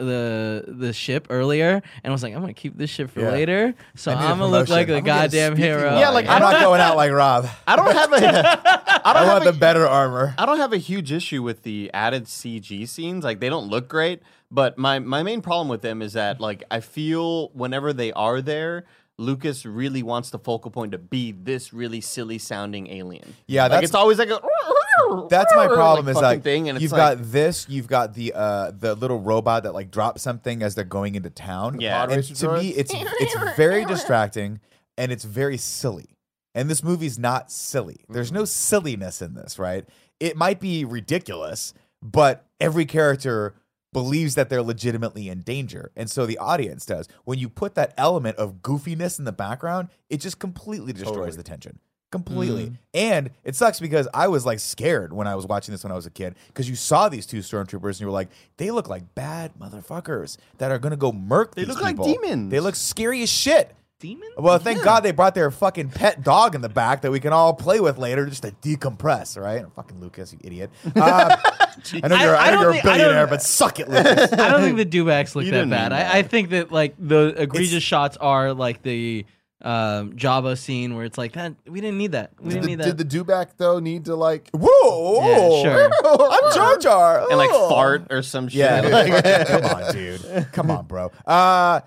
the 0.66 0.72
the 0.72 0.92
ship 0.92 1.27
earlier 1.31 1.83
and 2.03 2.12
was 2.12 2.22
like, 2.22 2.35
I'm 2.35 2.40
gonna 2.40 2.55
keep 2.55 2.77
this 2.77 2.90
ship 2.90 3.11
for 3.11 3.20
Yeah. 3.20 3.31
later, 3.31 3.75
so 3.94 4.11
I 4.12 4.14
need 4.14 4.20
a 4.20 4.25
I'm 4.25 4.38
gonna 4.38 4.51
look 4.51 4.66
promotion. 4.66 4.75
like 4.75 4.88
a 4.88 4.96
I'm 4.96 5.05
gonna 5.05 5.18
get 5.18 5.20
a 5.20 5.29
goddamn 5.29 5.53
speaking 5.57 5.70
hero. 5.70 5.98
Yeah, 5.98 6.09
like, 6.11 6.27
I'm 6.29 6.40
don't 6.40 6.61
going 6.61 6.81
out 6.81 6.96
like 6.96 7.12
Rob. 7.12 7.46
I 7.66 7.77
don't 7.77 7.92
have 7.94 8.12
a. 8.12 9.03
I 9.05 9.12
don't 9.14 9.27
want 9.27 9.44
have 9.44 9.53
the 9.53 9.57
a, 9.59 9.61
better 9.61 9.87
armor. 9.87 10.35
I 10.38 10.46
don't 10.46 10.59
have 10.59 10.72
a 10.72 10.79
huge 10.79 11.12
issue 11.12 11.42
with 11.42 11.62
the 11.62 11.90
added 11.92 12.25
CG 12.25 12.88
scenes. 12.88 13.25
Like 13.25 13.40
they 13.40 13.48
don't 13.48 13.68
look 13.68 13.88
great, 13.88 14.22
but 14.51 14.79
my 14.79 14.98
my 14.98 15.22
main 15.22 15.43
problem 15.43 15.68
with 15.68 15.82
them 15.82 16.03
is 16.03 16.12
that 16.14 16.41
like 16.41 16.64
I 16.70 16.80
feel 16.80 17.49
whenever 17.51 17.93
they 17.93 18.12
are 18.12 18.41
there, 18.41 18.84
Lucas 19.18 19.64
really 19.66 20.02
wants 20.02 20.30
the 20.30 20.38
focal 20.38 20.70
point 20.70 20.92
to 20.92 20.98
be 20.98 21.32
this 21.32 21.72
really 21.72 22.00
silly 22.00 22.38
sounding 22.38 22.88
alien. 22.90 23.34
Yeah, 23.46 23.62
like 23.64 23.70
that's- 23.70 23.90
it's 23.90 23.94
always 23.94 24.18
like 24.18 24.30
a. 24.30 24.40
That's 25.28 25.54
my 25.54 25.66
like, 25.66 25.70
problem. 25.74 26.08
is 26.08 26.14
fucking 26.14 26.22
like 26.22 26.42
thing, 26.42 26.68
and 26.68 26.76
it's 26.76 26.82
you've 26.82 26.92
like, 26.92 27.18
got 27.18 27.32
this, 27.32 27.66
you've 27.68 27.86
got 27.86 28.14
the 28.14 28.32
uh 28.34 28.70
the 28.70 28.94
little 28.94 29.20
robot 29.20 29.64
that 29.64 29.74
like 29.74 29.90
drops 29.90 30.22
something 30.22 30.62
as 30.62 30.74
they're 30.74 30.84
going 30.84 31.14
into 31.14 31.28
town. 31.30 31.80
Yeah. 31.80 32.02
and 32.04 32.12
Racer 32.12 32.34
to 32.34 32.52
me, 32.58 32.68
it's 32.68 32.92
it's 32.94 33.56
very 33.56 33.84
distracting 33.84 34.60
and 34.96 35.10
it's 35.12 35.24
very 35.24 35.56
silly. 35.56 36.16
And 36.54 36.70
this 36.70 36.82
movie's 36.82 37.18
not 37.18 37.50
silly. 37.50 38.04
There's 38.08 38.32
no 38.32 38.44
silliness 38.44 39.22
in 39.22 39.34
this, 39.34 39.58
right? 39.58 39.84
It 40.20 40.36
might 40.36 40.60
be 40.60 40.84
ridiculous, 40.84 41.72
but 42.02 42.46
every 42.60 42.84
character 42.84 43.54
believes 43.93 44.34
that 44.34 44.49
they're 44.49 44.62
legitimately 44.62 45.28
in 45.28 45.40
danger. 45.43 45.93
And 45.97 46.11
so 46.11 46.26
the 46.26 46.38
audience 46.38 46.86
does. 46.86 47.09
When 47.24 47.38
you 47.38 47.49
put 47.49 47.74
that 47.74 47.93
element 47.97 48.36
of 48.38 48.57
goofiness 48.62 49.18
in 49.18 49.24
the 49.24 49.32
background, 49.32 49.88
it 50.09 50.18
just 50.18 50.38
completely 50.38 50.93
destroys 50.93 51.14
Totally. 51.14 51.36
the 51.36 51.43
tension. 51.43 51.78
Completely. 52.11 52.66
Mm. 52.66 52.78
And 52.93 53.30
it 53.43 53.57
sucks 53.57 53.80
because 53.80 54.07
I 54.12 54.28
was 54.28 54.45
like 54.45 54.61
scared 54.61 55.14
when 55.14 55.26
I 55.26 55.34
was 55.34 55.47
watching 55.47 55.72
this 55.72 55.82
when 55.82 55.93
I 55.93 55.97
was 55.97 56.05
a 56.05 56.11
kid 56.11 56.34
because 56.49 56.68
you 56.68 56.76
saw 56.76 57.09
these 57.09 57.24
two 57.24 57.38
stormtroopers 57.38 57.93
and 57.93 58.01
you 58.01 58.07
were 58.07 58.12
like, 58.12 58.28
they 58.59 58.70
look 58.70 58.86
like 58.86 59.14
bad 59.14 59.53
motherfuckers 59.59 60.36
that 60.59 60.70
are 60.70 60.78
going 60.78 60.90
to 60.90 60.99
go 60.99 61.11
murk 61.11 61.55
They 61.55 61.64
look 61.64 61.80
like 61.80 61.97
demons. 61.97 62.51
They 62.51 62.61
look 62.61 62.76
scary 62.76 63.22
as 63.22 63.30
shit. 63.30 63.74
Demon? 64.03 64.28
Well, 64.36 64.59
thank 64.59 64.82
God 64.82 65.00
they 65.00 65.12
brought 65.12 65.34
their 65.34 65.50
fucking 65.50 65.90
pet 65.90 66.22
dog 66.24 66.55
in 66.57 66.61
the 66.61 66.68
back 66.68 67.03
that 67.03 67.11
we 67.12 67.20
can 67.20 67.32
all 67.32 67.55
play 67.55 67.78
with 67.80 67.96
later 67.98 68.26
just 68.26 68.42
to 68.42 68.50
decompress, 68.50 69.40
right? 69.40 69.64
Fucking 69.76 70.00
Lucas, 70.00 70.32
you 70.32 70.40
idiot. 70.42 70.70
Um, 70.84 70.92
I 71.00 72.09
know 72.09 72.16
you're, 72.16 72.36
I, 72.36 72.48
I 72.48 72.50
know 72.55 72.61
you're 72.62 72.70
a 72.70 72.72
think- 72.74 72.84
I 72.84 72.88
don't- 72.88 72.98
billionaire, 72.98 73.26
but 73.28 73.40
suck 73.42 73.78
it, 73.80 73.88
Lucas. 73.88 74.32
I 74.32 74.50
don't 74.50 74.61
think 74.61 74.76
the 74.76 74.84
dewbacks 74.86 75.34
look 75.36 75.44
You 75.44 75.53
that 75.53 75.70
bad. 75.70 75.92
that. 75.92 76.14
I, 76.14 76.18
I 76.18 76.22
think 76.22 76.50
that 76.50 76.72
like 76.72 76.96
the 76.98 77.34
egregious 77.40 77.74
It's- 77.74 77.82
shots 77.84 78.16
are 78.16 78.53
like 78.53 78.82
the 78.82 79.24
um, 79.64 80.14
Jabba 80.14 80.59
scene 80.59 80.96
where 80.96 81.05
it's 81.05 81.16
like 81.16 81.34
that. 81.34 81.55
We 81.68 81.80
didn't 81.80 81.96
need 81.98 82.12
that. 82.12 82.32
We 82.40 82.48
Did 82.48 82.55
didn't 82.55 82.62
the, 82.62 82.68
need 82.68 82.78
that. 82.80 82.96
did 82.96 83.09
the 83.09 83.18
dewback 83.24 83.50
though 83.59 83.78
need 83.78 84.07
to 84.07 84.16
like? 84.16 84.50
Whoa, 84.53 85.62
Yeah, 85.62 85.62
sure. 85.62 85.90
I'm 86.05 86.53
Jar 86.53 86.78
Jar. 86.78 87.28
and 87.28 87.38
like 87.38 87.50
fart 87.50 88.09
or 88.11 88.22
some 88.22 88.48
shit. 88.48 88.59
Yeah, 88.59 88.80
Like- 88.80 89.46
come 89.46 89.64
on, 89.64 89.92
dude. 89.92 90.48
Come 90.53 90.70
on, 90.72 90.86
bro. 90.86 91.12
Uh, 91.24 91.80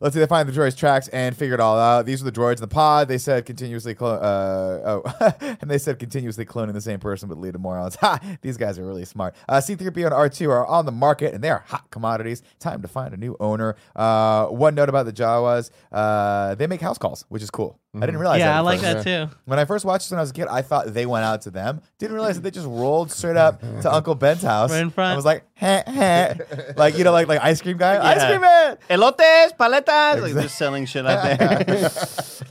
let's 0.00 0.14
see. 0.14 0.20
They 0.20 0.26
find 0.26 0.48
the 0.48 0.52
droid's 0.52 0.74
tracks 0.74 1.08
and 1.08 1.36
figure 1.36 1.54
it 1.54 1.60
all 1.60 1.78
out. 1.78 2.06
These 2.06 2.20
are 2.22 2.24
the 2.24 2.32
droids 2.32 2.56
in 2.56 2.60
the 2.62 2.68
pod. 2.68 3.08
They 3.08 3.18
said 3.18 3.46
continuously, 3.46 3.94
clo- 3.94 4.16
uh, 4.16 5.02
oh, 5.04 5.32
and 5.60 5.70
they 5.70 5.78
said 5.78 5.98
continuously 5.98 6.44
cloning 6.44 6.72
the 6.72 6.80
same 6.80 7.00
person, 7.00 7.28
but 7.28 7.38
lead 7.38 7.52
to 7.52 7.58
morons. 7.58 7.96
Ha! 7.96 8.18
These 8.42 8.56
guys 8.56 8.78
are 8.78 8.84
really 8.84 9.04
smart. 9.04 9.34
Uh, 9.48 9.60
C-3PO 9.60 10.06
and 10.06 10.14
R2 10.14 10.48
are 10.48 10.66
on 10.66 10.86
the 10.86 10.92
market, 10.92 11.34
and 11.34 11.44
they 11.44 11.50
are 11.50 11.64
hot 11.66 11.90
commodities. 11.90 12.42
Time 12.58 12.82
to 12.82 12.88
find 12.88 13.14
a 13.14 13.16
new 13.16 13.36
owner. 13.40 13.76
Uh, 13.94 14.46
one 14.46 14.74
note 14.74 14.88
about 14.88 15.06
the 15.06 15.12
Jawas: 15.12 15.70
uh, 15.92 16.54
they 16.56 16.66
make 16.66 16.80
house 16.80 16.98
calls, 16.98 17.24
which 17.28 17.42
is 17.42 17.50
cool. 17.50 17.78
I 17.94 18.06
didn't 18.06 18.18
realize. 18.18 18.38
that 18.38 18.46
yeah, 18.46 18.56
I 18.56 18.60
like 18.60 18.80
first. 18.80 19.04
that 19.04 19.28
too. 19.28 19.34
When 19.46 19.58
I 19.58 19.64
first 19.64 19.84
watched 19.84 20.04
this 20.04 20.12
when 20.12 20.18
I 20.18 20.22
was 20.22 20.30
a 20.30 20.34
kid, 20.34 20.46
I 20.48 20.62
thought 20.62 20.94
they 20.94 21.06
went 21.06 21.24
out 21.24 21.42
to 21.42 21.50
them. 21.50 21.80
Didn't 21.98 22.14
realize 22.14 22.36
that 22.36 22.42
they 22.42 22.52
just 22.52 22.68
rolled 22.68 23.10
straight 23.10 23.36
up 23.36 23.60
to 23.82 23.92
Uncle 23.92 24.14
Ben's 24.14 24.42
house. 24.42 24.70
Right 24.70 24.82
in 24.82 24.90
front. 24.90 25.12
I 25.12 25.16
was 25.16 25.24
like. 25.24 25.44
like 26.76 26.96
you 26.96 27.04
know, 27.04 27.12
like 27.12 27.28
like 27.28 27.40
ice 27.42 27.60
cream 27.60 27.76
guy, 27.76 28.02
ice 28.14 28.24
cream 28.26 28.40
man. 28.40 28.78
Elotes, 28.88 29.56
paletas, 29.56 30.22
like 30.22 30.32
they're 30.32 30.48
selling 30.48 30.86
shit 30.86 31.06
out 31.06 31.38
there. 31.38 31.90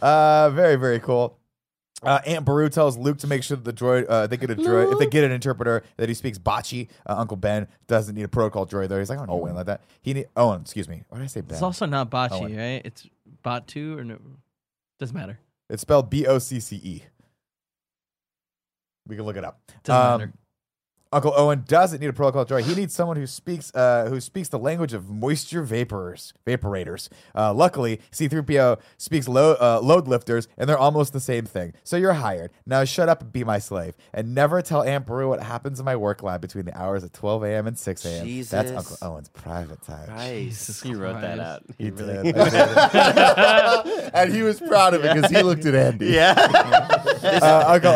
Uh, 0.01 0.49
very 0.51 0.77
very 0.77 0.99
cool. 0.99 1.37
Uh, 2.01 2.19
Aunt 2.25 2.45
Beru 2.45 2.69
tells 2.69 2.97
Luke 2.97 3.17
to 3.17 3.27
make 3.27 3.43
sure 3.43 3.57
that 3.57 3.65
the 3.65 3.73
droid, 3.73 4.05
uh, 4.07 4.25
they 4.27 4.37
get 4.37 4.49
a 4.49 4.55
droid, 4.55 4.93
if 4.93 4.99
they 4.99 5.05
get 5.07 5.25
an 5.25 5.31
interpreter, 5.33 5.83
that 5.97 6.07
he 6.07 6.15
speaks 6.15 6.37
Bocce. 6.39 6.87
Uh, 7.05 7.15
Uncle 7.17 7.35
Ben 7.35 7.67
doesn't 7.87 8.15
need 8.15 8.23
a 8.23 8.29
protocol 8.29 8.65
droid 8.65 8.87
though. 8.87 8.97
He's 8.99 9.09
like, 9.09 9.19
I 9.19 9.25
don't 9.25 9.43
need 9.45 9.51
like 9.51 9.65
that. 9.65 9.81
He 10.01 10.13
need 10.13 10.27
Owen, 10.37 10.61
excuse 10.61 10.87
me. 10.87 11.03
Why 11.09 11.17
did 11.17 11.25
I 11.25 11.27
say 11.27 11.41
Ben? 11.41 11.55
It's 11.55 11.61
also 11.61 11.85
not 11.85 12.09
Bachi, 12.09 12.35
Owen. 12.35 12.55
right? 12.55 12.81
It's 12.85 13.05
Batu 13.43 13.97
or 13.97 14.05
no? 14.05 14.17
Doesn't 14.99 15.15
matter. 15.17 15.39
It's 15.69 15.81
spelled 15.81 16.09
B 16.09 16.25
O 16.25 16.39
C 16.39 16.61
C 16.61 16.77
E. 16.77 17.03
We 19.05 19.17
can 19.17 19.25
look 19.25 19.35
it 19.35 19.43
up. 19.43 19.59
Doesn't 19.83 20.01
Um, 20.13 20.19
matter. 20.21 20.33
Uncle 21.11 21.33
Owen 21.35 21.63
doesn't 21.67 22.01
need 22.01 22.07
a 22.07 22.13
protocol 22.13 22.45
droid. 22.45 22.63
He 22.63 22.75
needs 22.75 22.93
someone 22.93 23.17
who 23.17 23.25
speaks 23.25 23.73
uh, 23.73 24.05
who 24.09 24.21
speaks 24.21 24.49
the 24.49 24.59
language 24.59 24.93
of 24.93 25.09
moisture 25.09 25.63
vapors, 25.63 26.33
vaporators. 26.45 27.09
Uh, 27.33 27.51
luckily, 27.51 27.99
C-3PO 28.11 28.79
speaks 28.97 29.27
lo- 29.27 29.57
uh, 29.59 29.79
load 29.81 30.07
lifters, 30.07 30.47
and 30.55 30.69
they're 30.69 30.77
almost 30.77 31.11
the 31.13 31.19
same 31.19 31.45
thing. 31.45 31.73
So 31.83 31.97
you're 31.97 32.13
hired. 32.13 32.51
Now 32.67 32.83
shut 32.83 33.09
up 33.09 33.21
and 33.21 33.31
be 33.31 33.43
my 33.43 33.57
slave, 33.57 33.95
and 34.13 34.35
never 34.35 34.61
tell 34.61 34.83
Aunt 34.83 35.07
Beru 35.07 35.29
what 35.29 35.41
happens 35.41 35.79
in 35.79 35.85
my 35.85 35.95
work 35.95 36.21
lab 36.21 36.41
between 36.41 36.65
the 36.65 36.77
hours 36.79 37.03
of 37.03 37.11
12 37.11 37.43
a.m. 37.43 37.65
and 37.65 37.77
6 37.77 38.05
a.m. 38.05 38.27
That's 38.43 38.71
Uncle 38.71 38.97
Owen's 39.01 39.29
private 39.29 39.81
time. 39.81 40.15
Jesus 40.19 40.79
he 40.83 40.93
wrote 40.93 41.21
that 41.21 41.39
out. 41.39 41.63
He 41.79 41.85
He 41.85 41.89
did. 41.89 42.01
really. 42.05 42.33
and 44.13 44.31
he 44.31 44.43
was 44.43 44.59
proud 44.59 44.93
of 44.93 45.03
it 45.03 45.15
because 45.15 45.31
he 45.31 45.41
looked 45.41 45.65
at 45.65 45.73
Andy. 45.73 46.07
yeah. 46.07 46.35
uh, 47.41 47.63
Uncle 47.67 47.93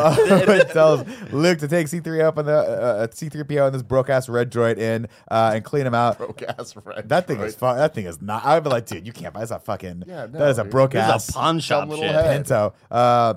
Owen 0.50 0.68
tells 0.70 1.08
Luke 1.32 1.60
to 1.60 1.68
take 1.68 1.86
C3 1.88 2.24
up 2.24 2.40
on 2.40 2.46
the 2.46 3.03
uh, 3.04 3.08
C3PO 3.08 3.66
and 3.68 3.76
this 3.76 3.84
broke 3.84 4.10
ass 4.10 4.28
red 4.30 4.52
droid 4.52 4.78
in 4.78 5.08
uh, 5.30 5.52
and 5.56 5.64
clean 5.64 5.86
him 5.86 5.94
out. 5.96 6.18
Broke 6.18 6.42
ass 6.44 6.76
red 6.84 7.10
That 7.10 7.28
thing 7.28 7.38
droid. 7.38 7.48
is 7.48 7.56
fun. 7.56 7.78
That 7.78 7.94
thing 7.94 8.06
is 8.06 8.22
not. 8.22 8.46
I'd 8.46 8.64
be 8.64 8.70
like, 8.70 8.86
dude, 8.86 9.06
you 9.06 9.14
can't 9.14 9.34
buy. 9.34 9.42
That's 9.42 9.52
a 9.52 9.60
fucking. 9.60 10.04
Yeah, 10.08 10.28
no, 10.28 10.40
that 10.40 10.50
is 10.50 10.58
a 10.58 10.64
no, 10.64 10.70
broke 10.70 10.92
This 10.92 11.02
ass 11.04 11.24
is 11.24 11.30
a 11.30 11.34
pawn 11.34 11.60
shop 11.60 11.90
little 11.90 12.04
shit. 12.04 12.14
head. 12.14 12.36
Pinto. 12.46 12.74
Uh, 12.90 13.34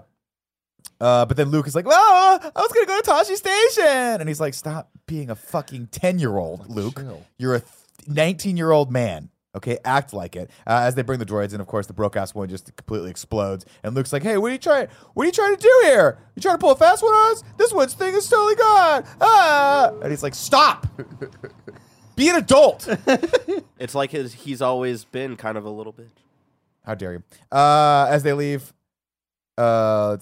uh, 1.01 1.27
but 1.27 1.37
then 1.37 1.51
Luke 1.51 1.67
is 1.67 1.75
like, 1.75 1.85
"Oh, 1.87 2.39
I 2.43 2.61
was 2.61 2.73
gonna 2.73 2.87
go 2.87 3.01
to 3.01 3.11
Tosche 3.11 3.37
Station," 3.37 3.85
and 4.21 4.29
he's 4.29 4.41
like, 4.41 4.55
"Stop 4.55 4.91
being 5.07 5.29
a 5.29 5.35
fucking 5.35 5.89
ten 5.89 6.19
year 6.19 6.37
old, 6.39 6.71
Luke. 6.71 6.99
chill. 7.01 7.23
You're 7.39 7.57
a 7.57 7.63
nineteen 8.07 8.57
year 8.57 8.71
old 8.71 8.91
man." 8.91 9.29
Okay, 9.57 9.79
act 9.85 10.13
like 10.13 10.37
it. 10.37 10.51
Uh, 10.67 10.81
as 10.83 10.95
they 10.95 11.03
bring 11.03 11.19
the 11.19 11.25
droids 11.27 11.55
in, 11.55 11.61
of 11.63 11.67
course, 11.67 11.87
the 11.87 11.95
broke 11.95 12.15
ass 12.15 12.35
one 12.35 12.49
just 12.49 12.77
completely 12.77 13.11
explodes, 13.11 13.65
and 13.83 13.95
Luke's 13.95 14.13
like, 14.13 14.23
"Hey, 14.23 14.37
what 14.37 14.51
are 14.51 14.53
you 14.53 14.59
trying? 14.59 14.89
What 15.15 15.23
are 15.23 15.27
you 15.27 15.33
trying 15.33 15.57
to 15.57 15.63
do 15.63 15.81
here? 15.85 16.19
You 16.35 16.43
trying 16.43 16.57
to 16.57 16.59
pull 16.59 16.73
a 16.73 16.77
fast 16.77 17.03
one 17.03 17.13
on 17.15 17.33
us? 17.33 17.43
This 17.57 17.73
one's 17.73 17.95
thing 17.95 18.15
is 18.15 18.29
totally 18.29 18.55
gone." 18.55 19.05
Ah! 19.21 19.93
And 20.03 20.11
he's 20.11 20.23
like, 20.23 20.35
"Stop! 20.35 20.87
Be 22.17 22.29
an 22.29 22.37
adult." 22.37 22.87
It's 23.79 23.95
like 23.95 24.11
his, 24.11 24.33
he's 24.33 24.63
always 24.63 25.05
been 25.05 25.37
kind 25.37 25.59
of 25.59 25.67
a 25.67 25.71
little 25.71 25.93
bitch. 25.93 26.09
How 26.85 26.95
dare 26.95 27.13
you? 27.13 27.23
Uh, 27.53 28.07
as 28.09 28.23
they 28.23 28.33
leave, 28.33 28.73
uh, 29.59 30.17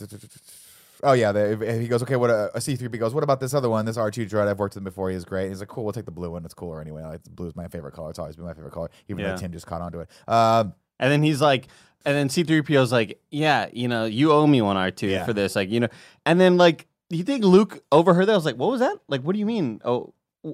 oh 1.05 1.13
yeah, 1.13 1.31
they, 1.33 1.81
he 1.81 1.87
goes, 1.89 2.03
okay, 2.03 2.17
what 2.17 2.31
a, 2.31 2.51
a 2.55 2.59
C3B 2.59 2.99
goes, 2.99 3.15
what 3.15 3.23
about 3.25 3.39
this 3.41 3.55
other 3.55 3.69
one, 3.71 3.85
this 3.85 3.97
R2 3.97 4.29
droid? 4.29 4.49
I've 4.49 4.59
worked 4.59 4.75
with 4.75 4.81
him 4.81 4.85
before. 4.85 5.11
He's 5.11 5.25
great. 5.25 5.49
He's 5.49 5.61
like, 5.61 5.69
cool, 5.69 5.85
we'll 5.85 5.93
take 5.93 6.05
the 6.07 6.11
blue 6.11 6.31
one. 6.31 6.45
It's 6.45 6.55
cooler 6.55 6.81
anyway. 6.81 7.03
Like, 7.03 7.23
the 7.23 7.31
blue 7.31 7.47
is 7.47 7.55
my 7.55 7.69
favorite 7.69 7.93
color. 7.93 8.11
It's 8.11 8.19
always 8.19 8.37
been 8.37 8.45
my 8.45 8.55
favorite 8.55 8.73
color, 8.73 8.91
even 9.09 9.25
Yeah. 9.25 9.33
though 9.33 9.37
Tim 9.41 9.53
just 9.53 9.67
caught 9.67 9.81
on 9.83 9.93
to 9.93 10.01
it. 10.01 10.11
Um, 10.27 10.75
And 10.99 11.11
then 11.13 11.23
he's 11.23 11.41
like, 11.41 11.69
and 12.07 12.15
then 12.17 12.29
C3PO's 12.29 12.93
like, 12.93 13.21
yeah, 13.31 13.69
you 13.73 13.89
know, 13.89 14.05
you 14.05 14.33
owe 14.33 14.47
me 14.47 14.61
one 14.63 14.77
R2 14.77 15.11
Yeah. 15.11 15.25
for 15.25 15.33
this. 15.33 15.55
Like, 15.57 15.71
you 15.71 15.81
know, 15.81 15.89
and 16.27 16.41
then 16.41 16.57
like, 16.57 16.87
you 17.11 17.23
think 17.25 17.45
Luke 17.45 17.83
overheard 17.93 18.27
that? 18.27 18.33
I 18.33 18.37
was 18.37 18.45
like, 18.45 18.57
what 18.57 18.71
was 18.71 18.81
that? 18.81 18.97
Like, 19.09 19.23
what 19.23 19.33
do 19.35 19.39
you 19.39 19.47
mean? 19.47 19.81
Oh, 19.85 20.13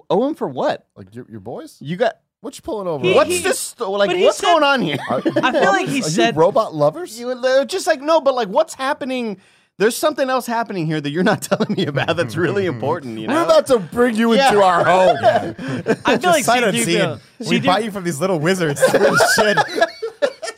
owe 0.08 0.28
him 0.28 0.34
for 0.34 0.48
what? 0.48 0.86
Like 0.96 1.14
your, 1.14 1.26
your 1.30 1.40
boys? 1.40 1.76
You 1.80 1.96
got, 1.96 2.14
What 2.40 2.56
you 2.56 2.62
pulling 2.62 2.86
over? 2.88 3.04
He- 3.04 3.14
what's 3.14 3.30
he- 3.30 3.38
this? 3.42 3.78
Like, 3.78 4.10
what's 4.10 4.38
said- 4.38 4.46
going 4.46 4.64
on 4.64 4.80
here? 4.80 4.98
I 5.10 5.20
feel 5.20 5.32
like 5.72 5.88
he 5.88 6.00
are 6.00 6.02
said- 6.02 6.34
you 6.34 6.40
robot 6.40 6.74
lovers. 6.74 7.18
You 7.20 7.38
they're 7.40 7.64
just 7.64 7.86
like, 7.86 8.00
no, 8.00 8.20
but 8.20 8.34
like, 8.34 8.48
what's 8.48 8.74
happening? 8.74 9.38
There's 9.80 9.96
something 9.96 10.28
else 10.28 10.46
happening 10.46 10.84
here 10.84 11.00
that 11.00 11.10
you're 11.10 11.24
not 11.24 11.40
telling 11.50 11.74
me 11.74 11.86
about 11.86 12.14
that's 12.14 12.36
really 12.36 12.66
important, 12.66 13.18
you 13.18 13.26
know? 13.26 13.34
We're 13.34 13.44
about 13.44 13.66
to 13.68 13.78
bring 13.78 14.14
you 14.14 14.34
Yeah. 14.34 14.48
into 14.50 14.62
our 14.62 14.84
home. 14.84 15.16
I 16.04 16.18
feel 16.18 16.30
like 16.30 16.44
sight 16.44 16.62
unseen. 16.62 16.84
C-3PO, 16.84 17.48
We 17.48 17.60
buy 17.60 17.78
you 17.78 17.90
from 17.90 18.04
these 18.04 18.20
little 18.20 18.38
wizards. 18.38 18.80
Weird 18.92 19.14
shit. 19.34 19.58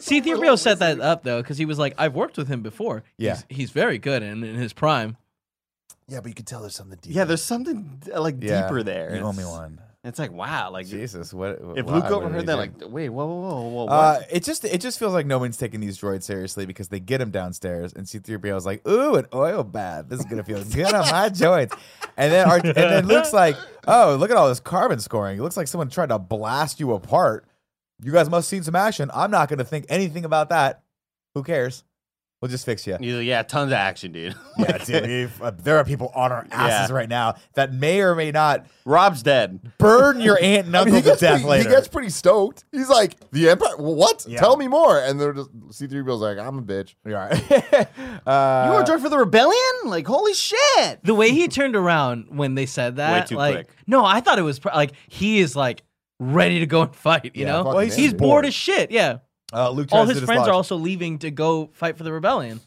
C-3PO 0.01 0.59
set 0.59 0.81
that 0.81 1.01
up 1.01 1.23
though 1.23 1.41
because 1.41 1.57
he 1.57 1.65
was 1.67 1.79
like, 1.79 1.95
I've 1.99 2.15
worked 2.15 2.37
with 2.37 2.49
him 2.49 2.63
before. 2.63 3.05
Yeah. 3.17 3.37
he's, 3.49 3.57
he's 3.59 3.71
very 3.71 3.99
good 3.99 4.23
in, 4.25 4.43
in 4.43 4.57
his 4.57 4.73
prime. 4.73 5.17
yeah, 6.09 6.19
but 6.21 6.29
you 6.29 6.35
can 6.35 6.45
tell 6.45 6.61
there's 6.61 6.75
something 6.75 6.99
deep. 7.01 7.15
yeah, 7.15 7.25
there's 7.25 7.45
something 7.45 8.03
uh, 8.13 8.21
like 8.21 8.37
Yeah. 8.41 8.63
deeper 8.63 8.83
there. 8.83 9.15
You 9.15 9.23
owe 9.23 9.33
me 9.33 9.45
one. 9.45 9.81
It's 10.05 10.19
like, 10.19 10.33
wow, 10.33 10.73
like 10.73 10.89
Jesus, 10.89 11.33
what? 11.33 11.61
if 11.77 11.87
why? 11.87 11.95
Luke 11.95 12.05
overheard 12.07 12.41
he 12.41 12.47
that, 12.47 12.55
do? 12.55 12.59
like, 12.59 12.93
wait, 12.93 13.09
whoa, 13.09 13.25
whoa, 13.25 13.41
whoa, 13.41 13.69
whoa, 13.69 13.85
what? 13.85 13.93
Uh, 13.93 14.21
it 14.33 14.43
just 14.43 14.65
it 14.65 14.81
just 14.81 14.99
feels 14.99 15.13
like 15.13 15.27
no 15.27 15.39
one's 15.39 15.57
taking 15.57 15.79
these 15.79 15.97
droids 15.97 16.25
seriously 16.25 16.67
because 16.67 16.89
they 16.89 16.99
get 16.99 17.19
them 17.19 17.31
downstairs 17.31 17.93
and 17.93 18.09
C-3PO 18.09 18.57
is 18.57 18.67
like, 18.67 18.87
ooh, 18.89 19.15
an 19.15 19.27
oil 19.33 19.63
bath. 19.63 20.07
This 20.09 20.19
is 20.19 20.27
gonna 20.27 20.43
feel 20.43 20.65
good 20.73 20.93
on 20.93 21.09
my 21.09 21.29
joints. 21.29 21.77
And 22.17 22.33
then 22.33 22.49
our, 22.49 22.57
and 22.57 22.75
then 22.75 23.07
Luke's 23.07 23.33
like, 23.33 23.57
oh, 23.87 24.17
look 24.19 24.33
at 24.33 24.37
all 24.37 24.49
this 24.49 24.59
carbon 24.59 24.99
scoring. 24.99 25.39
It 25.39 25.43
looks 25.43 25.57
like 25.57 25.69
someone 25.69 25.89
tried 25.89 26.09
to 26.09 26.19
blast 26.19 26.81
you 26.81 26.95
apart. 26.95 27.47
You 28.03 28.11
guys 28.11 28.29
must 28.29 28.51
have 28.51 28.57
seen 28.57 28.65
some 28.65 28.75
action. 28.75 29.09
I'm 29.15 29.31
not 29.31 29.49
gonna 29.49 29.63
think 29.63 29.87
anything 29.89 30.25
about 30.25 30.49
that. 30.49 30.83
Who 31.37 31.45
cares? 31.45 31.85
We'll 32.43 32.51
just 32.51 32.67
fix 32.67 32.85
you. 32.89 32.97
He's 33.01 33.15
like, 33.15 33.25
yeah, 33.25 33.43
tons 33.45 33.69
of 33.71 33.75
action, 33.75 34.11
dude. 34.13 34.35
Yeah, 34.59 34.79
dude, 34.79 35.07
we've- 35.07 35.33
uh, 35.41 35.53
there 35.63 35.79
are 35.79 35.85
people 35.85 36.11
on 36.15 36.31
our 36.33 36.47
asses 36.51 36.91
Yeah. 36.91 36.95
right 36.97 37.09
now 37.09 37.37
that 37.55 37.73
may 37.73 38.01
or 38.03 38.15
may 38.15 38.31
not 38.33 38.67
Rob's 38.85 39.23
dead. 39.23 39.61
burn 39.79 40.21
your 40.21 40.37
aunt 40.43 40.67
and 40.67 40.77
I 40.77 40.81
uncle 40.81 40.93
mean, 40.93 40.95
he, 40.97 41.01
to 41.03 41.09
gets 41.11 41.21
death 41.21 41.43
pretty, 41.43 41.63
he 41.63 41.69
gets 41.71 41.89
pretty 41.89 42.11
stoked. 42.11 42.65
He's 42.73 42.89
like, 42.91 43.17
the 43.31 43.49
Empire? 43.49 43.77
What? 43.79 44.27
Yeah. 44.29 44.41
Tell 44.41 44.57
me 44.57 44.67
more. 44.69 44.99
And 44.99 45.19
they're 45.21 45.33
just, 45.33 45.51
C3PO's 45.69 46.21
like, 46.21 46.37
I'm 46.39 46.59
a 46.59 46.63
bitch. 46.63 46.95
You're 47.07 47.17
all 47.19 47.29
right. 47.29 47.43
uh, 48.27 48.65
You 48.67 48.73
want 48.75 48.87
to 48.87 48.93
join 48.93 49.01
for 49.01 49.09
the 49.09 49.19
rebellion? 49.19 49.61
Like, 49.85 50.07
holy 50.07 50.35
shit! 50.35 51.03
The 51.05 51.15
way 51.15 51.31
he 51.31 51.47
turned 51.49 51.77
around 51.77 52.27
when 52.37 52.55
they 52.57 52.67
said 52.67 52.97
that, 52.97 53.29
too 53.29 53.37
like, 53.37 53.55
quick. 53.55 53.71
no, 53.87 54.05
I 54.05 54.21
thought 54.21 54.39
it 54.39 54.43
was 54.43 54.59
pr- 54.59 54.69
like 54.75 54.93
he 55.09 55.39
is 55.39 55.55
like 55.57 55.83
ready 56.19 56.59
to 56.61 56.67
go 56.67 56.83
and 56.83 56.95
fight. 56.95 57.25
You 57.37 57.45
Yeah, 57.47 57.53
know, 57.53 57.59
fucking 57.59 57.69
Well, 57.75 57.79
he's- 57.85 57.97
he's 57.97 58.13
Andy. 58.13 58.19
bored 58.19 58.47
as 58.47 58.55
shit. 58.55 58.91
Yeah, 58.91 59.19
uh, 59.53 59.71
Luke 59.71 59.89
all 59.93 60.07
his 60.07 60.21
friends 60.21 60.49
are 60.49 60.53
also 60.53 60.77
leaving 60.77 61.19
to 61.21 61.31
go 61.31 61.71
fight 61.73 61.97
for 61.97 62.05
the 62.05 62.13
rebellion. 62.13 62.61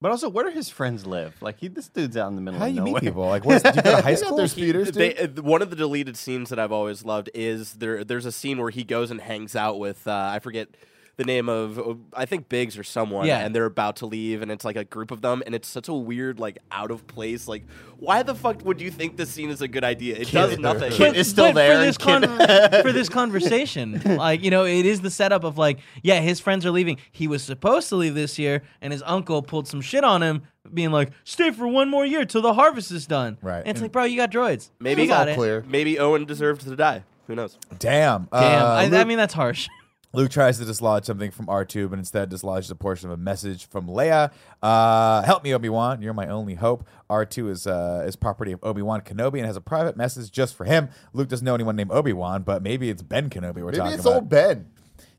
But 0.00 0.10
also, 0.10 0.28
where 0.28 0.44
do 0.44 0.50
his 0.50 0.68
friends 0.68 1.06
live? 1.06 1.34
Like, 1.40 1.58
he, 1.60 1.68
this 1.68 1.88
dude's 1.88 2.16
out 2.16 2.28
in 2.28 2.34
the 2.34 2.42
middle 2.42 2.60
How 2.60 2.66
of 2.66 2.72
do 2.72 2.74
you 2.74 2.80
nowhere. 2.84 3.00
meet 3.00 3.08
people? 3.08 3.26
Like, 3.26 3.44
where's, 3.46 3.62
do 3.62 3.70
you 3.74 3.80
go 3.80 3.96
to 3.96 4.02
high 4.02 4.14
school? 4.16 4.36
their 4.36 4.48
speeders, 4.48 4.90
dude. 4.90 4.94
They, 4.96 5.16
uh, 5.16 5.42
one 5.42 5.62
of 5.62 5.70
the 5.70 5.76
deleted 5.76 6.18
scenes 6.18 6.50
that 6.50 6.58
I've 6.58 6.72
always 6.72 7.06
loved 7.06 7.30
is 7.32 7.74
there. 7.74 8.04
There's 8.04 8.26
a 8.26 8.32
scene 8.32 8.58
where 8.58 8.68
he 8.70 8.84
goes 8.84 9.10
and 9.10 9.18
hangs 9.20 9.56
out 9.56 9.78
with 9.78 10.06
uh, 10.06 10.30
I 10.32 10.40
forget 10.40 10.68
the 11.16 11.24
name 11.24 11.48
of 11.48 11.98
I 12.12 12.24
think 12.26 12.48
Biggs 12.48 12.76
or 12.76 12.82
someone, 12.84 13.26
Yeah. 13.26 13.38
and 13.44 13.54
they're 13.54 13.66
about 13.66 13.96
to 13.96 14.06
leave, 14.06 14.42
and 14.42 14.50
it's 14.50 14.64
like 14.64 14.76
a 14.76 14.84
group 14.84 15.10
of 15.10 15.22
them, 15.22 15.42
and 15.46 15.54
it's 15.54 15.68
such 15.68 15.88
a 15.88 15.92
weird, 15.92 16.40
like 16.40 16.58
out 16.72 16.90
of 16.90 17.06
place. 17.06 17.46
Like, 17.46 17.64
why 17.98 18.22
the 18.22 18.34
fuck 18.34 18.64
would 18.64 18.80
you 18.80 18.90
think 18.90 19.16
this 19.16 19.30
scene 19.30 19.50
is 19.50 19.60
a 19.62 19.68
good 19.68 19.84
idea? 19.84 20.16
It 20.16 20.30
does 20.32 20.58
nothing. 20.58 20.90
Kid 20.92 21.16
is 21.16 21.28
still 21.30 21.46
but 21.46 21.54
there, 21.54 21.76
for 21.78 21.84
this, 21.84 21.98
con- 21.98 22.82
for 22.82 22.92
this 22.92 23.08
conversation. 23.20 24.00
like 24.04 24.42
you 24.42 24.50
know, 24.50 24.64
it 24.64 24.86
is 24.86 25.00
the 25.02 25.10
setup 25.10 25.44
of 25.44 25.58
like, 25.58 25.78
yeah, 26.02 26.20
his 26.20 26.40
friends 26.40 26.66
are 26.66 26.70
leaving. 26.70 26.98
He 27.12 27.28
was 27.28 27.42
supposed 27.42 27.88
to 27.90 27.96
leave 27.96 28.14
this 28.14 28.38
year, 28.38 28.62
and 28.80 28.92
his 28.92 29.02
uncle 29.06 29.42
pulled 29.42 29.68
some 29.68 29.80
shit 29.80 30.04
on 30.04 30.22
him, 30.22 30.42
being 30.72 30.90
like, 30.90 31.10
"Stay 31.24 31.50
for 31.50 31.68
one 31.68 31.88
more 31.88 32.04
year 32.04 32.24
till 32.24 32.42
the 32.42 32.54
harvest 32.54 32.90
is 32.90 33.06
done." 33.06 33.38
Right. 33.42 33.58
And 33.60 33.68
it's 33.68 33.80
like, 33.80 33.92
bro, 33.92 34.04
you 34.04 34.16
got 34.16 34.30
droids. 34.32 34.70
Maybe 34.80 35.02
you 35.02 35.08
got 35.08 35.28
all 35.28 35.32
it. 35.34 35.36
clear. 35.36 35.64
Maybe 35.68 35.98
Owen 35.98 36.24
deserved 36.24 36.62
to 36.62 36.74
die. 36.76 37.04
Who 37.26 37.34
knows? 37.34 37.56
Damn. 37.78 38.28
Damn, 38.32 38.62
Uh, 38.62 38.66
I, 38.66 39.00
I 39.00 39.04
mean 39.04 39.16
that's 39.16 39.32
harsh. 39.32 39.68
Luke 40.14 40.30
tries 40.30 40.58
to 40.58 40.64
dislodge 40.64 41.04
something 41.04 41.30
from 41.30 41.46
R2, 41.46 41.90
but 41.90 41.98
instead 41.98 42.28
dislodges 42.28 42.70
a 42.70 42.74
portion 42.74 43.08
of 43.10 43.14
a 43.18 43.22
message 43.22 43.66
from 43.68 43.86
Leia. 43.86 44.32
Uh, 44.62 45.22
Help 45.22 45.42
me, 45.44 45.52
Obi 45.54 45.68
Wan. 45.68 46.00
You're 46.02 46.14
my 46.14 46.26
only 46.28 46.54
hope. 46.54 46.86
R2 47.10 47.50
is 47.50 47.66
uh, 47.66 48.04
is 48.06 48.16
property 48.16 48.52
of 48.52 48.60
Obi 48.62 48.82
Wan 48.82 49.00
Kenobi 49.00 49.38
and 49.38 49.46
has 49.46 49.56
a 49.56 49.60
private 49.60 49.96
message 49.96 50.30
just 50.30 50.54
for 50.54 50.64
him. 50.64 50.88
Luke 51.12 51.28
doesn't 51.28 51.44
know 51.44 51.54
anyone 51.54 51.76
named 51.76 51.90
Obi 51.90 52.12
Wan, 52.12 52.42
but 52.42 52.62
maybe 52.62 52.90
it's 52.90 53.02
Ben 53.02 53.28
Kenobi 53.30 53.56
we're 53.56 53.66
Maybe 53.66 53.78
talking 53.78 53.92
it's 53.94 54.02
about. 54.04 54.14
old 54.14 54.28
Ben. 54.28 54.70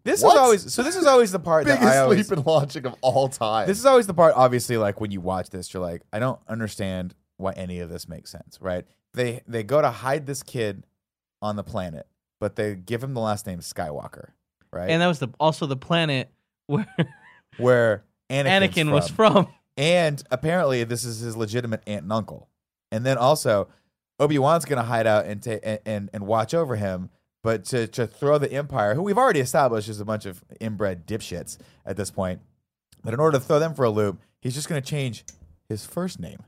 This 0.04 0.22
What? 0.22 0.34
is 0.36 0.40
always 0.40 0.74
so. 0.74 0.84
This 0.84 0.96
is 0.96 1.06
always 1.08 1.32
the 1.32 1.40
part 1.40 1.66
that 1.66 1.80
Biggest 1.80 1.96
I 1.96 2.00
always. 2.00 2.28
sleep 2.28 2.38
and 2.38 2.46
launching 2.48 2.86
of 2.86 2.96
all 3.02 3.28
time. 3.28 3.68
This 3.68 3.80
is 3.80 3.86
always 3.88 4.06
the 4.08 4.14
part. 4.14 4.34
Obviously, 4.36 4.78
like 4.78 5.02
when 5.02 5.10
you 5.12 5.20
watch 5.20 5.50
this, 5.50 5.74
you're 5.74 5.82
like, 5.84 6.04
I 6.14 6.20
don't 6.20 6.40
understand 6.48 7.16
why 7.38 7.54
any 7.54 7.80
of 7.80 7.90
this 7.90 8.08
makes 8.08 8.30
sense, 8.32 8.60
right? 8.62 8.86
They 9.14 9.42
they 9.48 9.64
go 9.64 9.82
to 9.82 9.90
hide 9.90 10.28
this 10.28 10.44
kid 10.44 10.86
on 11.42 11.56
the 11.56 11.64
planet, 11.64 12.06
but 12.40 12.56
they 12.56 12.76
give 12.76 13.04
him 13.04 13.14
the 13.16 13.20
last 13.22 13.48
name 13.48 13.60
Skywalker, 13.60 14.30
right? 14.76 14.90
and 14.90 15.02
that 15.02 15.08
was 15.08 15.20
the 15.20 15.30
also 15.40 15.66
the 15.66 15.78
planet 15.78 16.30
where 16.68 16.86
where 17.58 18.04
Anakin's 18.30 18.76
Anakin 18.76 18.92
was 18.92 19.10
from. 19.10 19.48
And 19.78 20.24
apparently, 20.32 20.84
this 20.84 21.04
is 21.04 21.20
his 21.20 21.36
legitimate 21.36 21.82
aunt 21.86 22.04
and 22.04 22.14
uncle. 22.14 22.50
And 22.92 23.06
then 23.06 23.18
also, 23.18 23.68
Obi 24.20 24.40
Wan's 24.40 24.64
going 24.66 24.78
to 24.78 24.86
hide 24.86 25.06
out 25.08 25.26
and, 25.26 25.42
ta- 25.44 25.60
and 25.64 25.80
and 25.86 26.10
and 26.14 26.28
watch 26.28 26.54
over 26.54 26.76
him. 26.76 27.10
But 27.44 27.66
to 27.66 27.88
to 27.88 28.08
throw 28.08 28.38
the 28.38 28.52
Empire, 28.52 28.96
who 28.96 29.04
we've 29.04 29.18
already 29.18 29.40
established 29.40 29.90
is 29.90 30.00
a 30.00 30.06
bunch 30.06 30.26
of 30.26 30.44
inbred 30.60 31.06
dipshits 31.06 31.58
at 31.86 31.98
this 31.98 32.10
point, 32.10 32.42
but 33.04 33.14
in 33.14 33.20
order 33.20 33.38
to 33.38 33.44
throw 33.44 33.60
them 33.60 33.74
for 33.74 33.86
a 33.86 33.90
loop, 33.90 34.20
he's 34.42 34.56
just 34.56 34.68
going 34.70 34.82
to 34.82 34.88
change 34.88 35.26
his 35.70 35.86
first 35.86 36.20
name, 36.20 36.44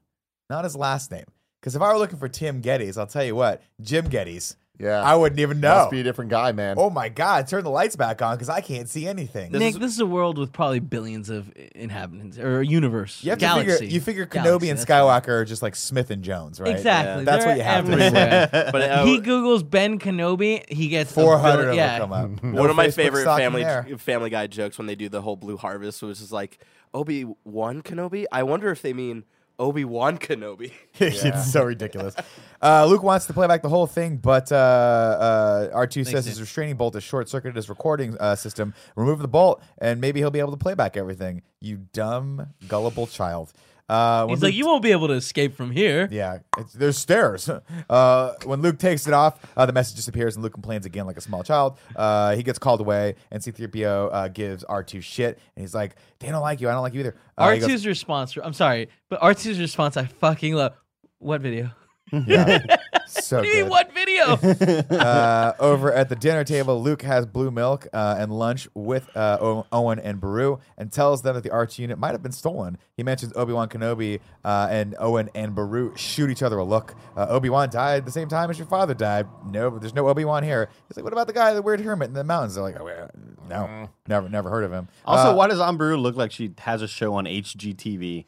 not 0.49 0.63
his 0.63 0.75
last 0.75 1.11
name. 1.11 1.25
Because 1.61 1.75
if 1.75 1.81
I 1.81 1.91
were 1.91 1.99
looking 1.99 2.17
for 2.19 2.29
Tim 2.29 2.61
Geddes, 2.61 2.97
I'll 2.97 3.07
tell 3.07 3.23
you 3.23 3.35
what, 3.35 3.61
Jim 3.81 4.07
Geddes, 4.07 4.55
yeah. 4.79 5.01
I 5.01 5.15
wouldn't 5.15 5.39
even 5.39 5.59
know. 5.59 5.75
Must 5.75 5.91
be 5.91 5.99
a 6.01 6.03
different 6.03 6.29
guy, 6.31 6.51
man. 6.51 6.75
Oh 6.77 6.89
my 6.89 7.09
God! 7.09 7.47
Turn 7.47 7.63
the 7.63 7.69
lights 7.69 7.95
back 7.95 8.21
on 8.21 8.35
because 8.35 8.49
I 8.49 8.61
can't 8.61 8.87
see 8.89 9.07
anything. 9.07 9.51
Nick, 9.51 9.75
this 9.75 9.91
is 9.93 9.99
a 9.99 10.05
world 10.05 10.37
with 10.37 10.51
probably 10.53 10.79
billions 10.79 11.29
of 11.29 11.51
inhabitants 11.75 12.37
or 12.37 12.61
a 12.61 12.65
universe. 12.65 13.23
You 13.23 13.31
have 13.31 13.39
galaxy. 13.39 13.71
to 13.71 13.77
figure. 13.79 13.93
You 13.93 14.01
figure 14.01 14.25
Kenobi 14.25 14.43
Galaxy, 14.43 14.69
and 14.69 14.79
that's 14.79 14.89
right. 14.89 15.01
Skywalker 15.03 15.27
are 15.29 15.45
just 15.45 15.61
like 15.61 15.75
Smith 15.75 16.11
and 16.11 16.23
Jones, 16.23 16.59
right? 16.59 16.75
Exactly. 16.75 17.23
That's 17.25 17.43
They're 17.45 17.53
what 17.53 17.57
you 17.57 17.63
have 17.63 17.85
to 17.85 17.91
everywhere. 17.91 18.49
do. 18.51 18.71
But 18.71 18.81
uh, 18.91 19.05
he 19.05 19.19
googles 19.19 19.67
Ben 19.69 19.99
Kenobi, 19.99 20.63
he 20.71 20.87
gets 20.89 21.11
a 21.11 21.13
Four 21.13 21.37
hundred 21.39 21.63
bill- 21.63 21.69
of 21.71 21.75
yeah. 21.75 21.99
them 21.99 22.09
come 22.09 22.13
up. 22.35 22.43
No 22.43 22.61
one 22.61 22.69
of 22.69 22.75
my 22.75 22.87
Facebook 22.87 22.93
favorite 22.95 23.21
stalking 23.21 23.45
family 23.45 23.63
there. 23.63 23.85
Family 23.97 24.29
Guy 24.29 24.47
jokes 24.47 24.77
when 24.77 24.87
they 24.87 24.95
do 24.95 25.09
the 25.09 25.21
whole 25.21 25.35
Blue 25.35 25.57
Harvest 25.57 26.01
was 26.01 26.19
just 26.19 26.31
like 26.31 26.59
Obi 26.93 27.25
Wan 27.43 27.81
Kenobi. 27.81 28.25
I 28.31 28.43
wonder 28.43 28.69
if 28.71 28.81
they 28.81 28.93
mean 28.93 29.23
Obi 29.59 29.85
Wan 29.85 30.17
Kenobi. 30.17 30.71
it's 30.99 31.51
so 31.51 31.63
ridiculous. 31.63 32.15
Uh, 32.61 32.85
Luke 32.85 33.03
wants 33.03 33.25
to 33.27 33.33
play 33.33 33.47
back 33.47 33.61
the 33.61 33.69
whole 33.69 33.87
thing, 33.87 34.17
but 34.17 34.51
uh, 34.51 34.55
uh, 34.55 35.85
R2 35.85 36.05
says 36.05 36.25
his 36.25 36.39
restraining 36.39 36.75
bolt 36.75 36.95
is 36.95 37.03
short 37.03 37.29
circuited 37.29 37.55
his 37.55 37.69
recording 37.69 38.17
uh, 38.19 38.35
system. 38.35 38.73
Remove 38.95 39.19
the 39.19 39.27
bolt, 39.27 39.61
and 39.79 39.99
maybe 39.99 40.19
he'll 40.19 40.31
be 40.31 40.39
able 40.39 40.51
to 40.51 40.57
play 40.57 40.73
back 40.73 40.95
everything. 40.97 41.41
You 41.59 41.87
dumb, 41.93 42.53
gullible 42.67 43.07
child. 43.07 43.53
Uh, 43.89 44.27
He's 44.27 44.43
like, 44.43 44.53
you 44.53 44.65
won't 44.65 44.83
be 44.83 44.91
able 44.91 45.07
to 45.07 45.13
escape 45.13 45.55
from 45.55 45.71
here. 45.71 46.09
Yeah, 46.11 46.39
it's, 46.57 46.73
there's 46.73 46.97
stairs. 46.97 47.49
Uh, 47.89 48.33
when 48.43 48.61
Luke 48.61 48.77
takes 48.79 49.07
it 49.07 49.13
off, 49.13 49.39
uh, 49.55 49.65
the 49.65 49.71
message 49.71 49.95
disappears, 49.95 50.35
and 50.35 50.43
Luke 50.43 50.53
complains 50.53 50.85
again 50.85 51.05
like 51.05 51.15
a 51.15 51.21
small 51.21 51.43
child. 51.43 51.77
Uh, 51.95 52.35
he 52.35 52.43
gets 52.43 52.59
called 52.59 52.81
away, 52.81 53.15
and 53.31 53.41
C-3PO 53.41 54.09
uh, 54.11 54.27
gives 54.29 54.63
R2 54.65 55.01
shit, 55.01 55.39
and 55.55 55.63
he's 55.63 55.73
like, 55.73 55.95
"They 56.19 56.27
don't 56.27 56.41
like 56.41 56.59
you. 56.59 56.67
I 56.69 56.73
don't 56.73 56.81
like 56.81 56.93
you 56.93 56.99
either." 57.01 57.15
Uh, 57.37 57.47
R2's 57.47 57.67
goes, 57.67 57.85
response, 57.85 58.37
I'm 58.41 58.53
sorry, 58.53 58.89
but 59.09 59.21
R2's 59.21 59.59
response 59.59 59.95
I 59.95 60.05
fucking 60.05 60.53
love. 60.53 60.73
What 61.19 61.41
video? 61.41 61.71
Yeah, 62.11 62.59
so 63.07 63.37
What 63.37 63.43
do 63.43 63.49
you 63.49 63.53
mean, 63.55 63.63
good. 63.63 63.69
what 63.69 63.93
video? 63.93 64.23
uh, 64.97 65.53
over 65.59 65.91
at 65.93 66.09
the 66.09 66.15
dinner 66.15 66.43
table, 66.43 66.81
Luke 66.81 67.01
has 67.01 67.25
blue 67.25 67.51
milk 67.51 67.87
uh, 67.93 68.15
and 68.17 68.31
lunch 68.31 68.67
with 68.73 69.09
uh, 69.15 69.37
o- 69.41 69.65
Owen 69.71 69.99
and 69.99 70.19
Baru 70.19 70.59
and 70.77 70.91
tells 70.91 71.21
them 71.21 71.35
that 71.35 71.43
the 71.43 71.51
arch 71.51 71.77
unit 71.79 71.97
might 71.97 72.11
have 72.11 72.23
been 72.23 72.31
stolen. 72.31 72.77
He 72.95 73.03
mentions 73.03 73.33
Obi 73.35 73.53
Wan 73.53 73.69
Kenobi 73.69 74.19
uh, 74.45 74.67
and 74.69 74.95
Owen 74.99 75.29
and 75.35 75.53
Baru 75.55 75.95
shoot 75.95 76.29
each 76.29 76.43
other 76.43 76.57
a 76.57 76.63
look. 76.63 76.95
Uh, 77.15 77.27
Obi 77.29 77.49
Wan 77.49 77.69
died 77.69 78.05
the 78.05 78.11
same 78.11 78.27
time 78.29 78.49
as 78.49 78.57
your 78.57 78.67
father 78.67 78.93
died. 78.93 79.27
No, 79.45 79.77
there's 79.77 79.93
no 79.95 80.07
Obi 80.07 80.25
Wan 80.25 80.43
here. 80.43 80.69
He's 80.87 80.97
like, 80.97 81.03
what 81.03 81.13
about 81.13 81.27
the 81.27 81.33
guy, 81.33 81.53
the 81.53 81.61
weird 81.61 81.81
hermit 81.81 82.07
in 82.07 82.13
the 82.13 82.23
mountains? 82.23 82.55
They're 82.55 82.63
like, 82.63 82.79
oh, 82.79 82.87
yeah, 82.87 83.07
no, 83.49 83.89
never, 84.07 84.29
never 84.29 84.49
heard 84.49 84.63
of 84.63 84.71
him. 84.71 84.87
Also, 85.05 85.31
Uh, 85.31 85.35
why 85.35 85.47
does 85.47 85.59
Amberu 85.59 86.01
look 86.01 86.15
like 86.15 86.31
she 86.31 86.51
has 86.59 86.81
a 86.81 86.87
show 86.87 87.13
on 87.15 87.25
HGTV? 87.25 88.25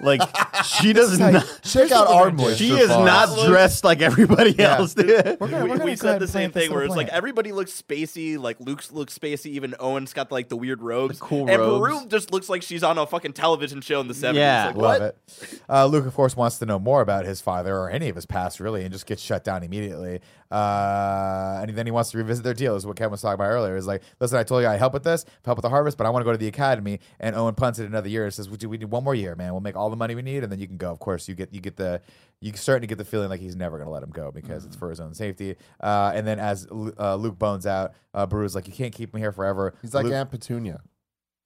Like 0.00 0.20
she 0.64 0.92
does 0.92 1.18
how 1.18 1.26
you- 1.28 1.32
not. 1.34 1.60
Check 1.62 1.90
out 1.90 2.06
our 2.08 2.30
moisture. 2.30 2.56
She 2.56 2.70
is 2.72 2.88
farms. 2.88 3.06
not 3.06 3.46
dressed 3.48 3.82
like 3.84 4.02
everybody 4.02 4.58
else. 4.58 4.94
Dude. 4.94 5.08
We're 5.40 5.48
gonna, 5.48 5.64
we, 5.64 5.70
we're 5.70 5.78
gonna 5.78 5.90
go 5.90 5.94
said 5.96 6.18
the 6.18 6.24
and 6.24 6.28
same 6.30 6.50
plant 6.50 6.54
this 6.54 6.62
thing 6.64 6.70
where 6.72 6.80
little 6.80 6.92
it's 6.92 6.96
like 6.96 7.06
plant. 7.08 7.16
everybody 7.16 7.52
looks 7.52 7.80
spacey, 7.82 8.38
like 8.38 8.60
Luke 8.60 8.82
looks 8.92 9.18
spacey, 9.18 9.46
even 9.52 9.74
Owen's 9.80 10.12
got 10.12 10.30
like 10.30 10.48
the 10.48 10.56
weird 10.56 10.82
robes. 10.82 11.18
cool 11.18 11.48
and 11.48 11.58
robes. 11.60 11.78
Baru 12.02 12.06
just 12.08 12.32
looks 12.32 12.48
like 12.48 12.62
she's 12.62 12.82
on 12.82 12.98
a 12.98 13.06
fucking 13.06 13.32
television 13.32 13.80
show 13.80 14.00
in 14.00 14.08
the 14.08 14.14
70s. 14.14 14.34
Yeah. 14.34 14.66
like, 14.66 14.76
Love 14.76 15.00
what? 15.00 15.02
it. 15.02 15.60
Uh, 15.68 15.86
Luke, 15.86 16.06
of 16.06 16.14
course, 16.14 16.36
wants 16.36 16.58
to 16.58 16.66
know 16.66 16.78
more 16.78 17.00
about 17.00 17.24
his 17.24 17.40
father 17.40 17.76
or 17.76 17.90
any 17.90 18.08
of 18.08 18.16
his 18.16 18.26
past, 18.26 18.60
really, 18.60 18.82
and 18.82 18.92
just 18.92 19.06
gets 19.06 19.22
shut 19.22 19.44
down 19.44 19.62
immediately. 19.62 20.20
Uh, 20.50 21.58
and 21.62 21.70
then 21.76 21.86
he 21.86 21.90
wants 21.92 22.10
to 22.10 22.18
revisit 22.18 22.44
their 22.44 22.54
deal. 22.54 22.76
Is 22.76 22.86
what 22.86 22.96
Kevin 22.96 23.12
was 23.12 23.22
talking 23.22 23.34
about 23.34 23.48
earlier. 23.50 23.76
Is 23.76 23.86
like, 23.86 24.02
listen, 24.20 24.38
I 24.38 24.42
told 24.42 24.62
you 24.62 24.68
I 24.68 24.76
help 24.76 24.92
with 24.92 25.04
this, 25.04 25.24
help 25.44 25.58
with 25.58 25.62
the 25.62 25.68
harvest, 25.70 25.96
but 25.98 26.06
I 26.06 26.10
want 26.10 26.22
to 26.22 26.24
go 26.24 26.32
to 26.32 26.38
the 26.38 26.48
academy. 26.48 27.00
And 27.20 27.34
Owen 27.36 27.54
punts 27.54 27.78
it 27.78 27.86
another 27.86 28.08
year 28.08 28.24
and 28.24 28.32
says, 28.34 28.48
we 28.48 28.56
do, 28.56 28.68
we 28.68 28.78
need 28.78 28.90
one 28.90 29.04
more 29.04 29.14
year, 29.14 29.34
man. 29.34 29.52
We'll 29.52 29.60
make 29.60 29.76
all 29.76 29.90
the 29.90 29.96
money 29.96 30.14
we 30.14 30.22
need, 30.22 30.42
and 30.42 30.50
then 30.52 30.58
you 30.58 30.66
can 30.66 30.76
go. 30.76 30.90
Of 30.90 30.98
course, 30.98 31.28
you 31.28 31.34
get 31.34 31.52
you 31.52 31.60
get 31.60 31.76
the 31.76 32.00
you 32.40 32.52
starting 32.54 32.82
to 32.82 32.86
get 32.86 32.98
the 32.98 33.04
feeling 33.04 33.28
like 33.28 33.40
he's 33.40 33.56
never 33.56 33.78
going 33.78 33.86
to 33.86 33.92
let 33.92 34.02
him 34.02 34.10
go 34.10 34.30
because 34.30 34.66
it's 34.66 34.76
for 34.76 34.90
his 34.90 35.00
own 35.00 35.14
safety. 35.14 35.56
Uh, 35.80 36.12
and 36.14 36.26
then 36.26 36.38
as 36.38 36.66
uh, 36.70 37.14
Luke 37.16 37.38
bones 37.38 37.66
out, 37.66 37.94
uh, 38.12 38.26
Baru's 38.26 38.54
like, 38.54 38.66
you 38.66 38.74
can't 38.74 38.92
keep 38.92 39.14
me 39.14 39.20
here 39.20 39.32
forever. 39.32 39.74
He's 39.80 39.94
like 39.94 40.04
Luke- 40.04 40.12
Aunt 40.14 40.30
Petunia. 40.30 40.80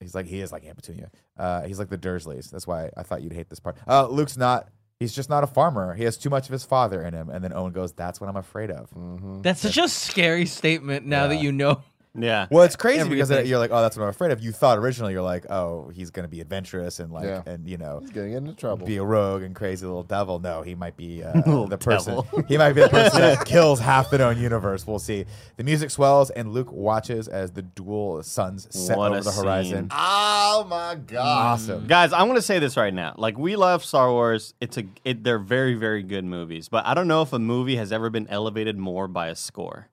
He's 0.01 0.15
like 0.15 0.25
he 0.25 0.41
is 0.41 0.51
like 0.51 0.65
Aunt 0.65 0.75
Petunia. 0.75 1.11
Uh, 1.37 1.61
he's 1.61 1.77
like 1.79 1.89
the 1.89 1.97
Dursleys. 1.97 2.49
That's 2.49 2.65
why 2.67 2.89
I 2.97 3.03
thought 3.03 3.21
you'd 3.21 3.33
hate 3.33 3.49
this 3.49 3.59
part. 3.59 3.77
Uh, 3.87 4.07
Luke's 4.07 4.35
not. 4.35 4.67
He's 5.01 5.15
just 5.15 5.31
not 5.31 5.43
a 5.43 5.47
farmer. 5.47 5.95
He 5.95 6.03
has 6.03 6.15
too 6.15 6.29
much 6.29 6.45
of 6.45 6.51
his 6.51 6.63
father 6.63 7.01
in 7.03 7.15
him. 7.15 7.31
And 7.31 7.43
then 7.43 7.53
Owen 7.53 7.71
goes, 7.71 7.91
"That's 7.91 8.21
what 8.21 8.29
I'm 8.29 8.37
afraid 8.37 8.69
of." 8.69 8.91
Mm-hmm. 8.91 9.41
That's 9.41 9.61
such 9.61 9.79
a 9.79 9.89
scary 9.89 10.45
statement 10.45 11.07
now 11.07 11.25
that 11.25 11.41
you 11.41 11.51
know. 11.51 11.81
Yeah. 12.13 12.47
Well, 12.51 12.63
it's 12.63 12.75
crazy 12.75 13.07
because 13.07 13.31
Everything. 13.31 13.49
you're 13.49 13.59
like, 13.59 13.71
"Oh, 13.71 13.81
that's 13.81 13.95
what 13.95 14.03
I'm 14.03 14.09
afraid 14.09 14.31
of." 14.31 14.43
You 14.43 14.51
thought 14.51 14.77
originally 14.77 15.13
you're 15.13 15.21
like, 15.21 15.49
"Oh, 15.49 15.89
he's 15.93 16.09
going 16.09 16.25
to 16.25 16.29
be 16.29 16.41
adventurous 16.41 16.99
and 16.99 17.09
like, 17.09 17.23
Yeah. 17.23 17.41
and 17.45 17.65
you 17.65 17.77
know." 17.77 17.99
He's 18.01 18.09
getting 18.09 18.33
into 18.33 18.53
trouble. 18.53 18.85
Be 18.85 18.97
a 18.97 19.03
rogue 19.03 19.43
and 19.43 19.55
crazy 19.55 19.85
little 19.85 20.03
devil. 20.03 20.37
No, 20.39 20.61
he 20.61 20.75
might 20.75 20.97
be 20.97 21.23
uh, 21.23 21.31
the 21.69 21.77
person. 21.77 22.21
He 22.49 22.57
might 22.57 22.73
be 22.73 22.81
the 22.81 22.89
person 22.89 23.21
that 23.21 23.45
kills 23.45 23.79
half 23.79 24.09
the 24.09 24.17
known 24.17 24.37
universe. 24.37 24.85
We'll 24.85 24.99
see. 24.99 25.25
The 25.55 25.63
music 25.63 25.89
swells, 25.89 26.31
and 26.31 26.51
Luke 26.51 26.69
watches 26.71 27.29
as 27.29 27.51
the 27.51 27.61
dual 27.61 28.23
suns 28.23 28.67
set 28.77 28.97
What 28.97 29.11
over 29.11 29.19
a 29.19 29.21
the 29.21 29.31
horizon. 29.31 29.83
scene. 29.83 29.87
Oh 29.91 30.65
my 30.69 30.95
god. 30.95 31.53
Awesome. 31.53 31.87
Guys, 31.87 32.11
I 32.11 32.23
want 32.23 32.35
to 32.35 32.41
say 32.41 32.59
this 32.59 32.75
right 32.75 32.93
now. 32.93 33.15
Like 33.17 33.37
we 33.37 33.55
love 33.55 33.85
Star 33.85 34.11
Wars. 34.11 34.53
It's 34.59 34.77
a 34.77 34.83
it, 35.05 35.23
they're 35.23 35.39
very 35.39 35.75
very 35.75 36.03
good 36.03 36.25
movies, 36.25 36.67
but 36.67 36.85
I 36.85 36.93
don't 36.93 37.07
know 37.07 37.21
if 37.21 37.31
a 37.31 37.39
movie 37.39 37.77
has 37.77 37.93
ever 37.93 38.09
been 38.09 38.27
elevated 38.27 38.77
more 38.77 39.07
by 39.07 39.27
a 39.29 39.35
score. 39.35 39.87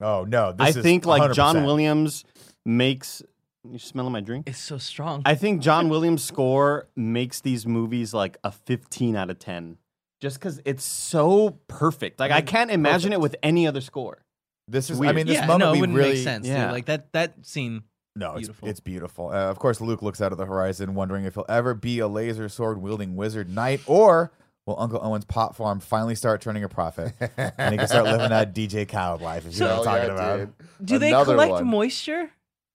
Oh 0.00 0.24
no! 0.24 0.54
I 0.58 0.68
is 0.68 0.76
think 0.76 1.06
like 1.06 1.32
John 1.32 1.64
Williams 1.64 2.24
makes 2.64 3.22
you 3.64 3.78
smelling 3.78 4.12
my 4.12 4.20
drink? 4.20 4.48
It's 4.48 4.58
so 4.58 4.78
strong. 4.78 5.22
I 5.24 5.34
think 5.34 5.60
John 5.60 5.88
Williams' 5.88 6.22
score 6.22 6.88
makes 6.96 7.40
these 7.40 7.66
movies 7.66 8.14
like 8.14 8.36
a 8.44 8.52
15 8.52 9.16
out 9.16 9.30
of 9.30 9.38
10. 9.38 9.78
Just 10.20 10.38
because 10.38 10.60
it's 10.64 10.84
so 10.84 11.58
perfect. 11.68 12.18
Like, 12.18 12.32
I 12.32 12.40
can't 12.40 12.70
imagine 12.70 13.12
it 13.12 13.20
with 13.20 13.36
any 13.42 13.66
other 13.66 13.80
score. 13.80 14.24
This 14.66 14.90
is. 14.90 15.00
I 15.00 15.12
mean, 15.12 15.26
this 15.26 15.36
yeah, 15.36 15.46
moment 15.46 15.70
no, 15.70 15.74
it 15.74 15.80
wouldn't 15.80 15.96
really. 15.98 16.14
make 16.14 16.24
sense. 16.24 16.46
yeah. 16.46 16.64
Dude. 16.66 16.72
Like 16.72 16.86
that 16.86 17.12
that 17.12 17.46
scene. 17.46 17.84
No, 18.16 18.32
it's 18.32 18.40
Beautiful. 18.40 18.68
it's 18.68 18.80
beautiful. 18.80 19.28
Uh, 19.28 19.48
of 19.48 19.60
course, 19.60 19.80
Luke 19.80 20.02
looks 20.02 20.20
out 20.20 20.32
of 20.32 20.38
the 20.38 20.46
horizon, 20.46 20.94
wondering 20.96 21.24
if 21.24 21.34
he'll 21.34 21.46
ever 21.48 21.72
be 21.72 22.00
a 22.00 22.08
laser 22.08 22.48
sword 22.48 22.78
wielding 22.78 23.14
wizard 23.14 23.48
knight, 23.48 23.80
or 23.86 24.32
will 24.68 24.78
Uncle 24.78 25.00
Owen's 25.02 25.24
pot 25.24 25.56
farm 25.56 25.80
finally 25.80 26.14
start 26.14 26.40
turning 26.42 26.62
a 26.62 26.68
profit, 26.68 27.12
and 27.36 27.72
he 27.72 27.78
can 27.78 27.88
start 27.88 28.04
living 28.04 28.28
that 28.28 28.54
DJ 28.54 28.86
Khaled 28.86 29.20
life. 29.22 29.46
If 29.46 29.54
you 29.54 29.60
know 29.60 29.78
what 29.78 29.88
I'm 29.88 29.94
talking 29.96 30.08
yeah, 30.08 30.14
about. 30.14 30.38
dude. 30.78 30.86
Do 30.86 30.98
they 30.98 31.08
Another 31.08 31.32
collect 31.32 31.50
one. 31.52 31.66
moisture? 31.66 32.22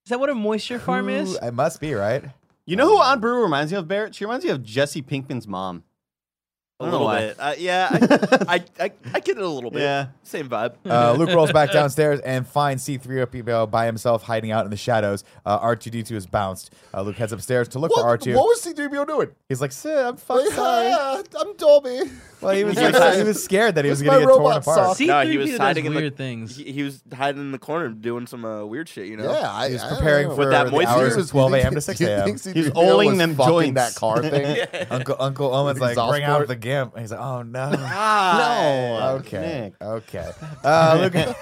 Is 0.06 0.10
that 0.10 0.20
what 0.20 0.30
a 0.30 0.36
moisture 0.36 0.80
farm 0.80 1.06
Who- 1.06 1.14
is? 1.14 1.36
It 1.42 1.54
must 1.54 1.80
be 1.80 1.94
right. 1.94 2.24
You 2.66 2.76
know 2.76 2.88
who 2.88 2.98
Aunt 3.02 3.22
Brew 3.22 3.42
reminds 3.44 3.72
me 3.72 3.78
of, 3.78 3.88
Barrett? 3.88 4.16
She 4.16 4.26
reminds 4.26 4.44
me 4.44 4.52
of 4.52 4.64
Jesse 4.64 5.02
Pinkman's 5.02 5.48
mom. 5.48 5.84
A 6.84 6.92
don't 6.92 7.00
know 7.02 7.06
little 7.06 7.08
why. 7.08 7.20
bit. 7.28 7.36
Uh, 7.40 7.56
yeah, 7.58 7.88
I, 7.92 8.46
I, 8.80 8.84
I, 8.86 8.92
I 9.16 9.20
get 9.20 9.38
it 9.38 9.44
a 9.44 9.48
little 9.48 9.72
bit. 9.72 9.82
Yeah. 9.82 10.08
Same 10.24 10.50
vibe. 10.50 10.76
Uh, 10.86 11.14
Luke 11.14 11.30
rolls 11.30 11.52
back 11.52 11.72
downstairs 11.74 12.20
and 12.22 12.48
finds 12.48 12.84
C3PO 12.88 13.70
by 13.72 13.86
himself 13.86 14.24
hiding 14.24 14.52
out 14.52 14.66
in 14.66 14.72
the 14.72 14.78
shadows. 14.78 15.24
Uh, 15.46 15.60
R2D2 15.60 16.12
is 16.12 16.26
bounced. 16.28 16.74
Uh, 16.94 17.02
Luke 17.02 17.16
heads 17.18 17.32
upstairs 17.32 17.68
to 17.70 17.80
look 17.80 17.92
What, 17.92 18.02
for 18.02 18.18
R2. 18.30 18.36
what 18.36 18.46
was 18.46 18.62
C3PO 18.66 19.08
doing? 19.08 19.30
He's 19.50 19.62
like, 19.62 19.72
"Sid, 19.72 19.98
I'm 19.98 20.18
fucking 20.18 20.52
sorry." 20.52 20.88
Yeah, 20.90 21.22
I'm 21.40 21.56
Dolby. 21.58 22.00
Well, 22.44 22.56
he 22.56 22.64
was 22.66 22.78
He 22.78 22.84
was 22.86 22.94
like, 22.94 23.18
he 23.18 23.24
was 23.24 23.44
scared 23.44 23.76
that 23.76 23.86
he 23.86 23.90
was 23.90 24.02
going 24.02 24.20
to 24.22 24.26
get 24.28 24.34
torn 24.36 24.58
apart. 24.58 24.64
sock? 24.64 24.98
C3PO 24.98 25.08
no, 25.08 25.22
he 25.32 25.38
was 25.38 25.50
does 25.52 25.60
hiding 25.60 25.86
in 25.86 25.94
the 25.94 26.00
weird 26.00 26.18
things. 26.18 26.56
He, 26.58 26.72
he 26.72 26.84
was 26.84 27.02
hiding 27.14 27.42
in 27.42 27.52
the 27.52 27.58
corner 27.60 27.90
doing 27.90 28.28
some 28.28 28.46
uh, 28.46 28.66
weird 28.66 28.88
shit. 28.90 29.08
You 29.08 29.18
know. 29.18 29.32
Yeah, 29.32 29.52
I, 29.52 29.68
He 29.68 29.74
was 29.74 29.84
I 29.84 29.96
preparing 29.96 30.28
know. 30.30 30.36
for 30.36 30.40
With 30.42 30.50
that 30.52 30.66
the 30.66 30.72
moisture? 30.72 30.90
hours 30.90 31.16
He 31.16 31.22
of 31.22 31.30
12 31.30 31.54
a.m. 31.56 31.74
to 31.76 31.82
6 31.82 32.02
a.m. 32.02 32.26
think 32.26 32.56
He's 32.56 32.70
C3PO 32.70 32.76
oiling 32.76 33.18
them 33.18 33.36
fucking 33.36 33.52
joints. 33.52 33.76
that 33.76 33.96
car 34.00 34.22
thing. 34.30 34.88
Uncle 34.92 35.16
Uncle 35.20 35.54
Owen's 35.54 35.80
like, 35.80 35.92
Exhaust 35.92 36.12
bring 36.12 36.24
out 36.24 36.48
the 36.48 36.56
gimp. 36.56 36.94
And 36.94 37.02
he's 37.02 37.12
like, 37.12 37.20
oh 37.22 37.42
no. 37.44 37.72
No. 37.72 39.16
Okay. 39.20 39.72
Nick. 39.80 39.82
Okay. 39.82 40.32
Uh, 40.64 41.10
Luke, 41.14 41.36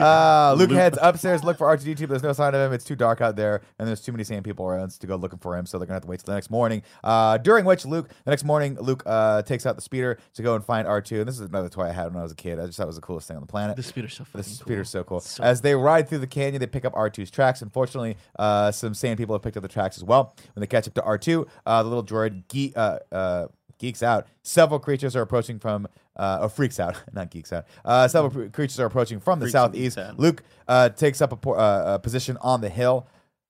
uh, 0.00 0.54
Luke 0.56 0.70
heads 0.70 0.98
upstairs 1.00 1.44
look 1.44 1.58
for 1.58 1.66
R2D2, 1.66 2.00
but 2.00 2.08
there's 2.10 2.22
no 2.22 2.32
sign 2.32 2.54
of 2.54 2.60
him. 2.60 2.72
It's 2.72 2.84
too 2.84 2.96
dark 2.96 3.20
out 3.20 3.36
there, 3.36 3.62
and 3.78 3.86
there's 3.88 4.00
too 4.00 4.12
many 4.12 4.24
sand 4.24 4.44
people 4.44 4.66
around 4.66 4.90
to 4.92 5.06
go 5.06 5.16
looking 5.16 5.38
for 5.38 5.56
him, 5.56 5.66
so 5.66 5.78
they're 5.78 5.86
going 5.86 5.92
to 5.92 5.96
have 5.96 6.02
to 6.02 6.08
wait 6.08 6.20
till 6.20 6.26
the 6.26 6.34
next 6.34 6.50
morning. 6.50 6.82
Uh, 7.02 7.38
during 7.38 7.64
which, 7.64 7.84
Luke, 7.84 8.08
the 8.24 8.30
next 8.30 8.44
morning, 8.44 8.76
Luke 8.80 9.02
uh, 9.06 9.42
takes 9.42 9.66
out 9.66 9.76
the 9.76 9.82
speeder 9.94 10.18
to 10.34 10.42
go 10.42 10.54
and 10.56 10.64
find 10.64 10.86
R2. 10.88 11.20
And 11.20 11.28
this 11.28 11.36
is 11.36 11.42
another 11.42 11.68
toy 11.68 11.84
I 11.84 11.92
had 11.92 12.06
when 12.12 12.16
I 12.18 12.22
was 12.22 12.32
a 12.32 12.36
kid. 12.36 12.58
I 12.58 12.66
just 12.66 12.76
thought 12.76 12.84
it 12.84 12.86
was 12.88 12.96
the 12.96 13.02
coolest 13.02 13.28
thing 13.28 13.36
on 13.36 13.42
the 13.42 13.46
planet. 13.46 13.76
The 13.76 13.82
speeder's 13.82 14.14
so 14.14 14.24
The 14.32 14.42
fucking 14.42 14.74
cool. 14.76 14.84
so 14.84 15.04
cool. 15.04 15.24
As 15.40 15.60
they 15.60 15.74
ride 15.74 16.08
through 16.08 16.18
the 16.18 16.26
canyon, 16.26 16.58
they 16.60 16.66
pick 16.66 16.84
up 16.84 16.92
R2's 16.94 17.30
tracks. 17.30 17.62
Unfortunately, 17.62 18.16
uh, 18.38 18.72
some 18.72 18.92
sand 18.94 19.18
people 19.18 19.34
have 19.34 19.42
picked 19.42 19.56
up 19.56 19.62
the 19.62 19.68
tracks 19.68 19.96
as 19.96 20.04
well. 20.04 20.34
When 20.54 20.60
they 20.60 20.66
catch 20.66 20.88
up 20.88 20.94
to 20.94 21.02
R2, 21.02 21.46
uh, 21.66 21.82
the 21.82 21.88
little 21.88 22.04
droid 22.04 22.42
ge- 22.48 22.76
uh, 22.76 22.98
uh, 23.12 23.46
geeks 23.78 24.02
out. 24.02 24.26
Several 24.42 24.80
creatures 24.80 25.14
are 25.14 25.22
approaching 25.22 25.58
from, 25.60 25.86
uh, 26.16 26.38
or 26.42 26.48
freaks 26.48 26.80
out, 26.80 26.96
not 27.12 27.30
geeks 27.30 27.52
out. 27.52 27.66
Uh, 27.84 28.08
several 28.08 28.30
pr- 28.32 28.46
creatures 28.50 28.80
are 28.80 28.86
approaching 28.86 29.20
from 29.20 29.38
the 29.38 29.44
Freaks 29.46 29.52
southeast. 29.52 29.98
Luke 30.16 30.42
uh, 30.68 30.88
takes 30.88 31.20
up 31.22 31.32
a, 31.32 31.36
por- 31.36 31.58
uh, 31.58 31.94
a 31.94 31.98
position 32.00 32.36
on 32.40 32.60
the 32.60 32.68
hill. 32.68 33.06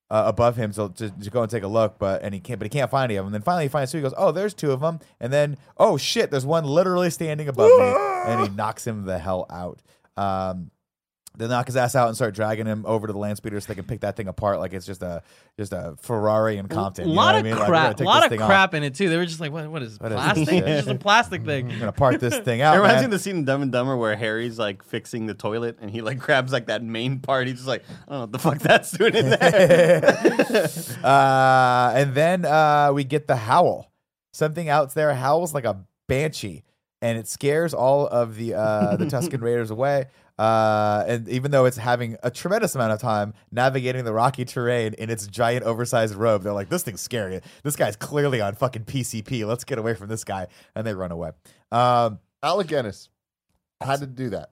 Uh, 0.07 0.25
above 0.27 0.55
him, 0.55 0.71
so 0.71 0.87
to, 0.87 1.09
to 1.09 1.31
go 1.31 1.41
and 1.41 1.49
take 1.49 1.63
a 1.63 1.67
look, 1.67 1.97
but 1.97 2.21
and 2.21 2.31
he 2.31 2.39
can't, 2.39 2.59
but 2.59 2.65
he 2.65 2.69
can't 2.69 2.91
find 2.91 3.05
any 3.11 3.15
of 3.15 3.25
them. 3.25 3.33
And 3.33 3.33
then 3.33 3.41
finally, 3.41 3.63
he 3.63 3.69
finds 3.69 3.91
two. 3.91 3.97
He 3.97 4.03
goes, 4.03 4.13
"Oh, 4.15 4.31
there's 4.31 4.53
two 4.53 4.71
of 4.71 4.79
them." 4.79 4.99
And 5.19 5.33
then, 5.33 5.57
"Oh 5.77 5.97
shit, 5.97 6.29
there's 6.29 6.45
one 6.45 6.63
literally 6.63 7.09
standing 7.09 7.47
above 7.47 7.71
me," 7.79 7.95
and 8.27 8.47
he 8.47 8.49
knocks 8.55 8.85
him 8.85 9.05
the 9.05 9.17
hell 9.17 9.47
out. 9.49 9.81
Um, 10.15 10.69
they 11.37 11.47
knock 11.47 11.65
his 11.67 11.75
ass 11.75 11.95
out 11.95 12.07
and 12.07 12.15
start 12.15 12.33
dragging 12.35 12.65
him 12.65 12.83
over 12.87 13.07
to 13.07 13.13
the 13.13 13.19
land 13.19 13.37
speeder 13.37 13.59
so 13.59 13.67
they 13.67 13.75
can 13.75 13.85
pick 13.85 14.01
that 14.01 14.15
thing 14.15 14.27
apart 14.27 14.59
like 14.59 14.73
it's 14.73 14.85
just 14.85 15.01
a 15.03 15.21
just 15.57 15.73
a 15.73 15.95
Ferrari 16.01 16.57
and 16.57 16.69
Compton. 16.69 17.05
A 17.05 17.07
you 17.07 17.13
know 17.13 17.21
lot 17.21 17.27
what 17.27 17.35
I 17.35 17.37
of 17.39 17.43
mean? 17.45 17.55
Like, 17.57 17.67
crap. 17.67 17.97
gonna 17.97 18.09
A 18.09 18.11
lot 18.11 18.23
of 18.23 18.29
thing 18.29 18.41
off. 18.41 18.47
crap 18.49 18.73
in 18.73 18.83
it 18.83 18.95
too. 18.95 19.09
They 19.09 19.17
were 19.17 19.25
just 19.25 19.39
like, 19.39 19.51
what? 19.51 19.69
What 19.69 19.81
is 19.83 19.95
it? 19.95 20.01
What 20.01 20.11
is 20.11 20.17
this 20.17 20.25
plastic? 20.25 20.49
shit? 20.49 20.63
it's 20.67 20.85
just 20.85 20.95
a 20.95 20.99
plastic 20.99 21.45
thing. 21.45 21.71
I'm 21.71 21.79
gonna 21.79 21.91
part 21.91 22.19
this 22.19 22.37
thing 22.39 22.59
It 22.59 22.63
out. 22.63 22.75
reminds 22.77 23.01
me 23.01 23.05
of 23.05 23.11
the 23.11 23.19
scene 23.19 23.37
in 23.37 23.45
Dumb 23.45 23.61
and 23.61 23.71
Dumber 23.71 23.95
where 23.97 24.15
Harry's 24.15 24.57
like 24.59 24.83
fixing 24.83 25.25
the 25.25 25.33
toilet 25.33 25.77
and 25.81 25.89
he 25.91 26.01
like 26.01 26.19
grabs 26.25 26.51
like 26.51 26.67
that 26.67 26.83
main 26.83 27.19
part. 27.19 27.47
He's 27.47 27.57
just 27.57 27.67
like, 27.67 27.83
I 28.07 28.11
don't 28.11 28.17
know 28.17 28.19
what 28.21 28.31
the 28.31 28.39
fuck 28.39 28.59
that's 28.59 28.91
doing 28.91 29.15
in 29.15 29.29
there. 29.29 30.03
uh, 31.03 31.91
and 31.95 32.13
then 32.13 32.45
uh, 32.45 32.91
we 32.93 33.03
get 33.03 33.27
the 33.27 33.35
howl. 33.35 33.91
Something 34.33 34.67
out 34.69 34.93
there 34.93 35.13
howls 35.13 35.53
like 35.53 35.63
a 35.65 35.85
banshee, 36.09 36.63
and 37.01 37.17
it 37.17 37.27
scares 37.27 37.73
all 37.73 38.05
of 38.07 38.35
the 38.35 38.53
uh, 38.53 38.97
the 38.97 39.05
Tusken 39.05 39.41
Raiders 39.41 39.71
away. 39.71 40.07
Uh, 40.37 41.03
and 41.07 41.29
even 41.29 41.51
though 41.51 41.65
it's 41.65 41.77
having 41.77 42.17
a 42.21 42.29
tremendous 42.29 42.75
amount 42.75 42.91
of 42.91 42.99
time 42.99 43.33
navigating 43.51 44.03
the 44.03 44.13
rocky 44.13 44.43
terrain 44.43 44.93
in 44.95 45.09
its 45.09 45.27
giant 45.27 45.63
oversized 45.63 46.13
robe, 46.15 46.43
they're 46.43 46.53
like, 46.53 46.69
"This 46.69 46.83
thing's 46.83 47.01
scary. 47.01 47.41
This 47.63 47.75
guy's 47.75 47.95
clearly 47.95 48.41
on 48.41 48.55
fucking 48.55 48.83
PCP. 48.83 49.45
Let's 49.45 49.63
get 49.63 49.77
away 49.77 49.93
from 49.93 50.09
this 50.09 50.23
guy." 50.23 50.47
And 50.75 50.85
they 50.85 50.93
run 50.93 51.11
away. 51.11 51.31
Um, 51.71 52.19
Alec 52.43 52.67
Guinness 52.67 53.09
had 53.81 54.01
to 54.01 54.07
do 54.07 54.29
that. 54.31 54.49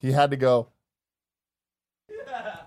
He 0.00 0.12
had 0.12 0.30
to 0.30 0.36
go. 0.36 0.68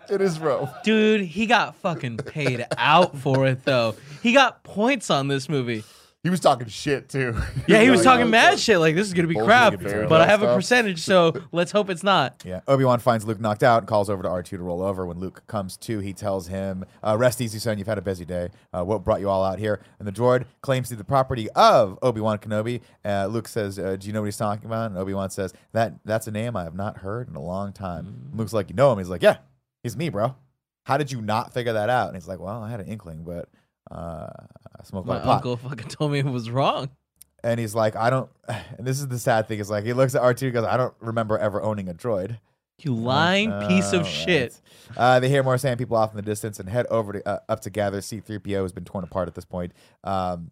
It 0.10 0.20
is 0.22 0.40
row. 0.40 0.70
Dude, 0.84 1.22
he 1.22 1.46
got 1.46 1.76
fucking 1.78 2.18
paid 2.18 2.66
out 2.78 3.18
for 3.18 3.48
it 3.48 3.64
though. 3.64 3.96
He 4.22 4.34
got 4.34 4.64
points 4.64 5.10
on 5.10 5.30
this 5.30 5.48
movie. 5.48 5.84
He 6.24 6.30
was 6.30 6.40
talking 6.40 6.68
shit 6.68 7.10
too. 7.10 7.36
Yeah, 7.68 7.82
he 7.82 7.90
was 7.90 8.04
talking 8.04 8.26
oh, 8.26 8.30
mad 8.30 8.60
shit. 8.60 8.80
Like 8.80 8.96
this 8.96 9.08
is 9.08 9.14
gonna 9.14 9.28
be 9.28 9.34
Bullshit, 9.34 9.80
crap, 9.80 10.10
but 10.10 10.22
I 10.22 10.26
have 10.26 10.42
a 10.42 10.46
stuff. 10.46 10.56
percentage, 10.56 11.00
so 11.02 11.34
let's 11.52 11.72
hope 11.72 11.90
it's 11.90 12.04
not. 12.04 12.44
Yeah, 12.46 12.62
Obi 12.68 12.84
Wan 12.84 13.00
finds 13.00 13.26
Luke 13.26 13.40
knocked 13.40 13.64
out 13.64 13.80
and 13.80 13.88
calls 13.88 14.10
over 14.10 14.22
to 14.22 14.30
R 14.30 14.44
two 14.44 14.58
to 14.58 14.64
roll 14.64 14.82
over. 14.82 15.06
When 15.06 15.20
Luke 15.20 15.44
comes 15.48 15.78
to, 15.78 16.00
he 16.00 16.14
tells 16.14 16.48
him, 16.48 16.86
uh, 17.02 17.18
"Rest 17.18 17.40
easy, 17.42 17.60
son. 17.60 17.78
You've 17.78 17.88
had 17.88 17.98
a 17.98 18.04
busy 18.04 18.26
day. 18.26 18.50
Uh, 18.74 18.84
what 18.84 19.04
brought 19.04 19.20
you 19.20 19.30
all 19.30 19.44
out 19.44 19.58
here?" 19.58 19.82
And 20.00 20.08
the 20.08 20.12
droid 20.12 20.46
claims 20.62 20.90
to 20.90 20.96
be 20.96 20.98
the 21.00 21.04
property 21.04 21.50
of 21.52 21.98
Obi 22.02 22.22
Wan 22.22 22.38
Kenobi. 22.38 22.82
Uh, 23.06 23.28
Luke 23.28 23.48
says, 23.48 23.80
uh, 23.80 23.96
"Do 23.96 24.08
you 24.08 24.14
know 24.14 24.22
what 24.22 24.28
he's 24.28 24.38
talking 24.38 24.66
about?" 24.66 24.92
And 24.92 25.00
Obi 25.00 25.14
Wan 25.14 25.30
says, 25.30 25.54
"That 25.72 26.00
that's 26.04 26.28
a 26.28 26.32
name 26.32 26.56
I 26.56 26.64
have 26.64 26.76
not 26.76 26.98
heard 26.98 27.30
in 27.30 27.36
a 27.36 27.42
long 27.42 27.74
time." 27.74 28.08
And 28.08 28.38
Luke's 28.40 28.54
like, 28.54 28.70
"You 28.70 28.76
know 28.76 28.92
him?" 28.92 29.00
He's 29.00 29.10
like, 29.10 29.24
"Yeah, 29.24 29.38
he's 29.82 29.96
me, 29.98 30.10
bro. 30.10 30.36
How 30.86 30.98
did 30.98 31.12
you 31.12 31.22
not 31.22 31.54
figure 31.54 31.74
that 31.74 31.90
out?" 31.90 32.08
And 32.10 32.18
he's 32.18 32.28
like, 32.28 32.40
"Well, 32.40 32.62
I 32.62 32.70
had 32.70 32.80
an 32.80 32.88
inkling, 32.88 33.24
but." 33.24 33.50
Uh, 33.92 34.28
I 34.80 34.84
smoked 34.84 35.08
My 35.08 35.18
my 35.18 35.24
pot. 35.24 35.36
uncle 35.38 35.58
fucking 35.58 35.88
told 35.90 36.12
me 36.14 36.20
it 36.20 36.26
was 36.26 36.50
wrong. 36.50 36.90
And 37.44 37.60
he's 37.60 37.76
like, 37.76 37.96
I 37.96 38.10
don't. 38.10 38.30
And 38.78 38.88
this 38.88 39.00
is 39.00 39.08
the 39.08 39.20
sad 39.20 39.48
thing 39.48 39.60
is 39.60 39.70
like 39.70 39.84
he 39.84 39.94
looks 39.94 40.16
at 40.16 40.22
R 40.22 40.34
two 40.34 40.48
and 40.48 40.54
goes, 40.54 40.66
I 40.66 40.78
don't 40.78 40.94
remember 41.00 41.38
ever 41.38 41.62
owning 41.62 41.90
a 41.90 41.94
droid. 41.94 42.40
You 42.80 42.96
lying 42.96 43.52
piece 43.68 43.94
of 43.94 44.02
Oh, 44.02 44.06
shit. 44.06 44.60
Uh, 44.98 45.20
they 45.20 45.30
hear 45.30 45.44
more 45.44 45.58
sand 45.60 45.78
people 45.78 45.96
off 45.98 46.12
in 46.12 46.16
the 46.16 46.24
distance 46.24 46.60
and 46.60 46.68
head 46.68 46.88
over 46.88 47.14
to 47.14 47.28
uh, 47.28 47.40
up 47.48 47.60
to 47.62 47.70
gather. 47.70 48.02
C-3PO 48.02 48.64
has 48.64 48.72
been 48.72 48.86
torn 48.86 49.04
apart 49.04 49.28
at 49.28 49.36
this 49.36 49.46
point. 49.46 49.72
Um, 50.04 50.50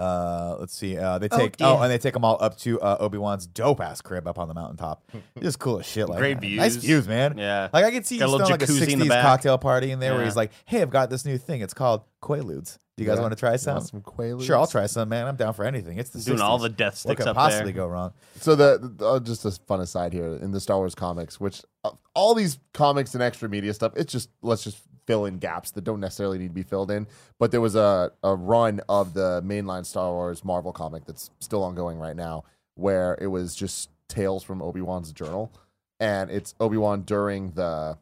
uh, 0.00 0.56
let's 0.58 0.74
see. 0.74 0.96
Uh, 0.96 1.18
they 1.18 1.28
Oh, 1.30 1.36
take 1.38 1.56
oh, 1.60 1.74
dear. 1.76 1.82
and 1.84 1.90
they 1.92 1.98
take 1.98 2.14
them 2.14 2.24
all 2.24 2.38
up 2.40 2.56
to 2.58 2.80
uh, 2.80 2.96
Obi 3.00 3.18
Wan's 3.18 3.46
dope 3.46 3.80
ass 3.80 4.00
crib 4.00 4.26
up 4.26 4.38
on 4.38 4.48
the 4.48 4.54
mountaintop. 4.54 5.02
Just 5.40 5.58
cool 5.58 5.78
as 5.80 5.86
shit. 5.86 6.08
Like 6.08 6.18
Great 6.18 6.40
nice 6.42 6.72
views. 6.76 6.84
views, 6.84 7.08
man. 7.08 7.36
Yeah. 7.38 7.68
Like 7.72 7.84
I 7.84 7.90
can 7.90 8.04
see 8.04 8.18
Got 8.18 8.24
a 8.24 8.28
you 8.28 8.32
little 8.32 8.46
throwing 8.48 8.60
like 8.60 8.68
a 8.68 8.72
jacuzzi 8.72 8.92
in 8.92 8.98
the 8.98 9.04
'60s 9.04 9.08
back. 9.08 9.22
cocktail 9.24 9.58
party 9.58 9.90
in 9.90 10.00
there 10.00 10.14
where 10.14 10.24
he's 10.24 10.36
like, 10.36 10.52
"Hey, 10.64 10.80
I've 10.82 10.90
got 10.90 11.10
this 11.10 11.24
new 11.24 11.38
thing. 11.38 11.60
It's 11.60 11.74
called 11.74 12.02
Quaaludes. 12.22 12.78
Do 12.96 13.04
you 13.04 13.08
guys 13.08 13.16
Yeah. 13.16 13.22
want 13.22 13.32
to 13.32 13.36
try 13.38 13.52
You 13.52 13.58
some? 13.58 13.74
want 13.76 13.88
some 13.88 14.00
Quaaludes? 14.02 14.42
Sure, 14.44 14.56
I'll 14.56 14.66
try 14.66 14.84
some, 14.86 15.08
man. 15.08 15.26
I'm 15.26 15.36
down 15.36 15.54
for 15.54 15.64
anything. 15.64 15.96
It's 15.98 16.10
the 16.10 16.20
Doing 16.20 16.40
all 16.40 16.58
the 16.58 16.68
death 16.68 16.96
sticks. 16.96 17.04
What 17.06 17.12
sticks 17.16 17.24
could 17.24 17.30
up 17.30 17.36
possibly 17.36 17.72
there. 17.72 17.82
go 17.84 17.88
wrong? 17.88 18.12
So 18.40 18.54
the, 18.54 18.92
the- 18.98 19.06
uh, 19.06 19.20
just 19.20 19.44
a 19.46 19.52
fun 19.52 19.80
aside 19.80 20.12
here 20.12 20.34
in 20.34 20.50
the 20.52 20.60
Star 20.60 20.76
Wars 20.76 20.94
comics, 20.94 21.40
which 21.40 21.62
uh, 21.84 21.92
all 22.14 22.34
these 22.34 22.58
comics 22.74 23.14
and 23.14 23.22
extra 23.22 23.48
media 23.48 23.72
stuff, 23.72 23.92
it's 23.96 24.12
just 24.12 24.28
let's 24.42 24.62
just 24.64 24.78
fill 25.10 25.24
in 25.24 25.38
gaps 25.38 25.72
that 25.72 25.82
don't 25.82 25.98
necessarily 25.98 26.38
need 26.38 26.48
to 26.48 26.54
be 26.54 26.62
filled 26.62 26.90
in. 26.90 27.06
But 27.40 27.50
there 27.50 27.60
was 27.60 27.74
a 27.74 28.12
a 28.22 28.36
run 28.36 28.80
of 28.88 29.12
the 29.14 29.42
mainline 29.44 29.84
Star 29.84 30.10
Wars 30.12 30.44
Marvel 30.44 30.72
comic 30.72 31.04
that's 31.04 31.30
still 31.40 31.64
ongoing 31.64 31.98
right 31.98 32.14
now, 32.14 32.44
where 32.76 33.18
it 33.20 33.26
was 33.26 33.56
just 33.56 33.90
tales 34.08 34.44
from 34.44 34.62
Obi 34.62 34.80
Wan's 34.80 35.12
journal, 35.12 35.52
and 35.98 36.30
it's 36.30 36.54
Obi 36.60 36.76
Wan 36.76 37.02
during 37.02 37.50
the 37.52 37.98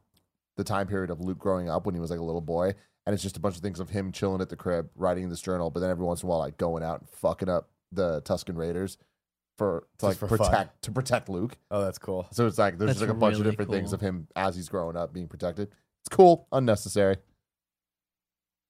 the 0.57 0.65
time 0.65 0.87
period 0.87 1.11
of 1.11 1.21
Luke 1.21 1.39
growing 1.39 1.71
up 1.71 1.87
when 1.87 1.95
he 1.95 2.01
was 2.01 2.11
like 2.11 2.21
a 2.21 2.25
little 2.25 2.41
boy. 2.43 2.75
And 3.07 3.15
it's 3.15 3.23
just 3.23 3.39
a 3.39 3.41
bunch 3.41 3.57
of 3.57 3.63
things 3.63 3.81
of 3.81 3.89
him 3.89 4.13
chilling 4.13 4.43
at 4.43 4.51
the 4.51 4.57
crib, 4.57 4.91
writing 4.95 5.31
this 5.31 5.41
journal, 5.41 5.71
but 5.71 5.81
then 5.81 5.89
every 5.89 6.05
once 6.05 6.23
in 6.23 6.27
a 6.27 6.31
while, 6.31 6.41
like 6.41 6.59
going 6.59 6.83
out 6.83 7.01
and 7.01 7.09
fucking 7.09 7.49
up 7.49 7.71
the 7.91 8.21
Tusken 8.21 8.55
Raiders 8.55 8.99
for 9.57 9.87
to 9.99 10.07
like 10.07 10.19
for 10.19 10.29
fun. 10.29 10.39
protect 10.39 10.83
to 10.83 10.93
protect 10.93 11.31
Luke. 11.31 11.57
Oh, 11.71 11.83
that's 11.83 11.97
cool. 11.97 12.27
So 12.33 12.47
it's 12.47 12.59
like 12.59 12.77
there's 12.77 12.89
That's 12.89 12.99
just 12.99 13.09
like 13.09 13.17
a 13.17 13.19
bunch 13.19 13.35
of 13.35 13.41
really 13.41 13.53
different 13.53 13.71
things 13.71 13.95
of 13.95 14.03
him 14.03 14.29
as 14.37 14.57
he's 14.57 14.69
growing 14.69 14.97
up 14.97 15.15
being 15.15 15.27
protected. 15.27 15.71
It's 16.09 16.17
cool, 16.17 16.49
unnecessary. 16.53 17.17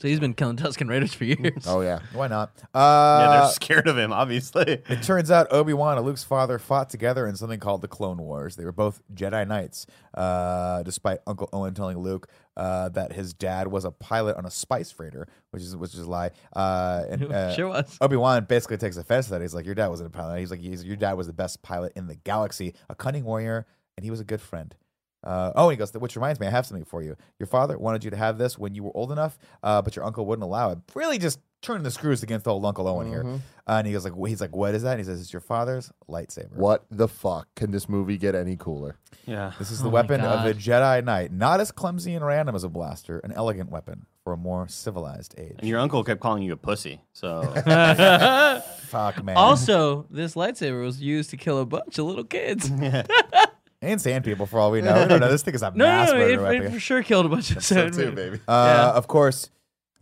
So 0.00 0.06
he's 0.08 0.18
been 0.20 0.34
killing 0.34 0.56
Tusken 0.56 0.88
Raiders 0.88 1.14
for 1.14 1.24
years. 1.24 1.66
Oh 1.68 1.80
yeah, 1.82 2.00
Why 2.12 2.26
not? 2.26 2.50
Yeah, 2.74 2.80
Uh, 2.80 3.40
they're 3.42 3.52
scared 3.52 3.86
of 3.86 3.96
him, 3.96 4.12
obviously. 4.12 4.82
It 4.88 5.02
turns 5.04 5.30
out 5.30 5.46
Obi 5.52 5.72
Wan 5.72 5.96
and 5.98 6.06
Luke's 6.06 6.24
father 6.24 6.58
fought 6.58 6.90
together 6.90 7.26
in 7.28 7.36
something 7.36 7.60
called 7.60 7.80
the 7.82 7.88
Clone 7.88 8.18
Wars. 8.18 8.56
They 8.56 8.64
were 8.64 8.72
both 8.72 9.02
Jedi 9.14 9.46
Knights, 9.46 9.86
uh, 10.14 10.82
despite 10.82 11.18
Uncle 11.28 11.48
Owen 11.52 11.74
telling 11.74 11.98
Luke 11.98 12.28
uh, 12.56 12.88
that 12.90 13.12
his 13.12 13.34
dad 13.34 13.68
was 13.68 13.84
a 13.84 13.90
pilot 13.92 14.36
on 14.36 14.44
a 14.46 14.50
spice 14.50 14.90
freighter, 14.90 15.28
which 15.52 15.62
is 15.62 15.76
which 15.76 15.94
is 15.94 16.00
a 16.00 16.10
lie. 16.10 16.30
Uh, 16.54 17.04
and 17.08 17.24
uh, 17.32 17.54
sure 17.54 17.68
was. 17.68 17.96
Obi 18.00 18.16
Wan 18.16 18.44
basically 18.46 18.78
takes 18.78 18.96
offense 18.96 19.26
to 19.26 19.32
that. 19.32 19.42
He's 19.42 19.54
like, 19.54 19.66
"Your 19.66 19.74
dad 19.76 19.88
wasn't 19.88 20.08
a 20.08 20.10
pilot." 20.10 20.40
He's 20.40 20.50
like, 20.50 20.60
He's, 20.60 20.84
"Your 20.84 20.96
dad 20.96 21.12
was 21.14 21.28
the 21.28 21.32
best 21.32 21.62
pilot 21.62 21.92
in 21.94 22.06
the 22.08 22.16
galaxy, 22.16 22.74
a 22.88 22.96
cunning 22.96 23.24
warrior, 23.24 23.66
and 23.96 24.04
he 24.04 24.10
was 24.10 24.18
a 24.20 24.24
good 24.24 24.40
friend." 24.40 24.74
Uh, 25.24 25.52
oh, 25.56 25.64
and 25.68 25.72
he 25.72 25.76
goes, 25.76 25.92
which 25.94 26.14
reminds 26.16 26.38
me, 26.40 26.46
I 26.46 26.50
have 26.50 26.64
something 26.66 26.84
for 26.84 27.02
you. 27.02 27.16
Your 27.38 27.46
father 27.46 27.76
wanted 27.78 28.04
you 28.04 28.10
to 28.10 28.16
have 28.16 28.38
this 28.38 28.56
when 28.58 28.74
you 28.74 28.84
were 28.84 28.92
old 28.96 29.10
enough, 29.12 29.36
uh, 29.62 29.82
but 29.82 29.96
your 29.96 30.04
uncle 30.04 30.24
wouldn't 30.26 30.44
allow 30.44 30.70
it. 30.70 30.78
Really, 30.94 31.18
just 31.18 31.40
turning 31.60 31.82
the 31.82 31.90
screws 31.90 32.22
against 32.22 32.46
old 32.46 32.64
Uncle 32.64 32.86
Owen 32.86 33.08
here. 33.08 33.24
Uh, 33.66 33.72
and 33.78 33.86
he 33.86 33.92
goes 33.92 34.04
like, 34.04 34.14
he's 34.28 34.40
like, 34.40 34.54
what 34.54 34.76
is 34.76 34.82
that? 34.84 34.92
And 34.92 35.00
he 35.00 35.04
says, 35.04 35.20
it's 35.20 35.32
your 35.32 35.40
father's 35.40 35.90
lightsaber. 36.08 36.52
what 36.52 36.84
the 36.88 37.08
fuck? 37.08 37.48
Can 37.56 37.72
this 37.72 37.88
movie 37.88 38.16
get 38.16 38.36
any 38.36 38.56
cooler? 38.56 38.96
Yeah. 39.26 39.52
This 39.58 39.72
is 39.72 39.80
the 39.80 39.88
Oh 39.88 39.90
my 39.90 39.94
weapon 40.02 40.20
of 40.20 40.44
the 40.44 40.54
God. 40.54 40.62
Jedi 40.62 41.04
Knight, 41.04 41.32
not 41.32 41.60
as 41.60 41.72
clumsy 41.72 42.14
and 42.14 42.24
random 42.24 42.54
as 42.54 42.62
a 42.62 42.68
blaster, 42.68 43.18
an 43.18 43.32
elegant 43.32 43.70
weapon 43.70 44.06
for 44.22 44.32
a 44.34 44.36
more 44.36 44.68
civilized 44.68 45.34
age. 45.36 45.56
And 45.58 45.68
your 45.68 45.80
uncle 45.80 46.04
kept 46.04 46.20
calling 46.20 46.44
you 46.44 46.52
a 46.52 46.56
pussy. 46.56 47.00
So 47.12 47.42
Fuck 48.86 49.24
man. 49.24 49.36
also, 49.36 50.06
this 50.10 50.34
lightsaber 50.36 50.84
was 50.84 51.02
used 51.02 51.30
to 51.30 51.36
kill 51.36 51.60
a 51.60 51.66
bunch 51.66 51.98
of 51.98 52.04
little 52.06 52.24
kids. 52.24 52.70
No, 53.82 53.88
and 53.88 54.00
sand 54.00 54.24
people 54.24 54.46
for 54.46 54.58
all 54.58 54.70
we 54.70 54.80
know. 54.80 55.02
We 55.02 55.08
don't 55.08 55.20
know. 55.20 55.30
This 55.30 55.42
thing 55.42 55.54
is 55.54 55.62
a 55.62 55.70
no, 55.74 55.84
mass 55.86 56.10
no, 56.10 56.18
murder 56.18 56.32
it, 56.32 56.40
weapon. 56.40 56.62
it 56.66 56.72
for 56.72 56.80
sure 56.80 57.02
killed 57.02 57.26
a 57.26 57.28
bunch 57.28 57.50
of 57.54 57.62
So 57.64 57.74
sand 57.76 57.94
too, 57.94 58.00
people. 58.10 58.14
baby. 58.16 58.40
Uh, 58.48 58.74
Yeah. 58.90 58.90
Of 58.96 59.06
course, 59.08 59.50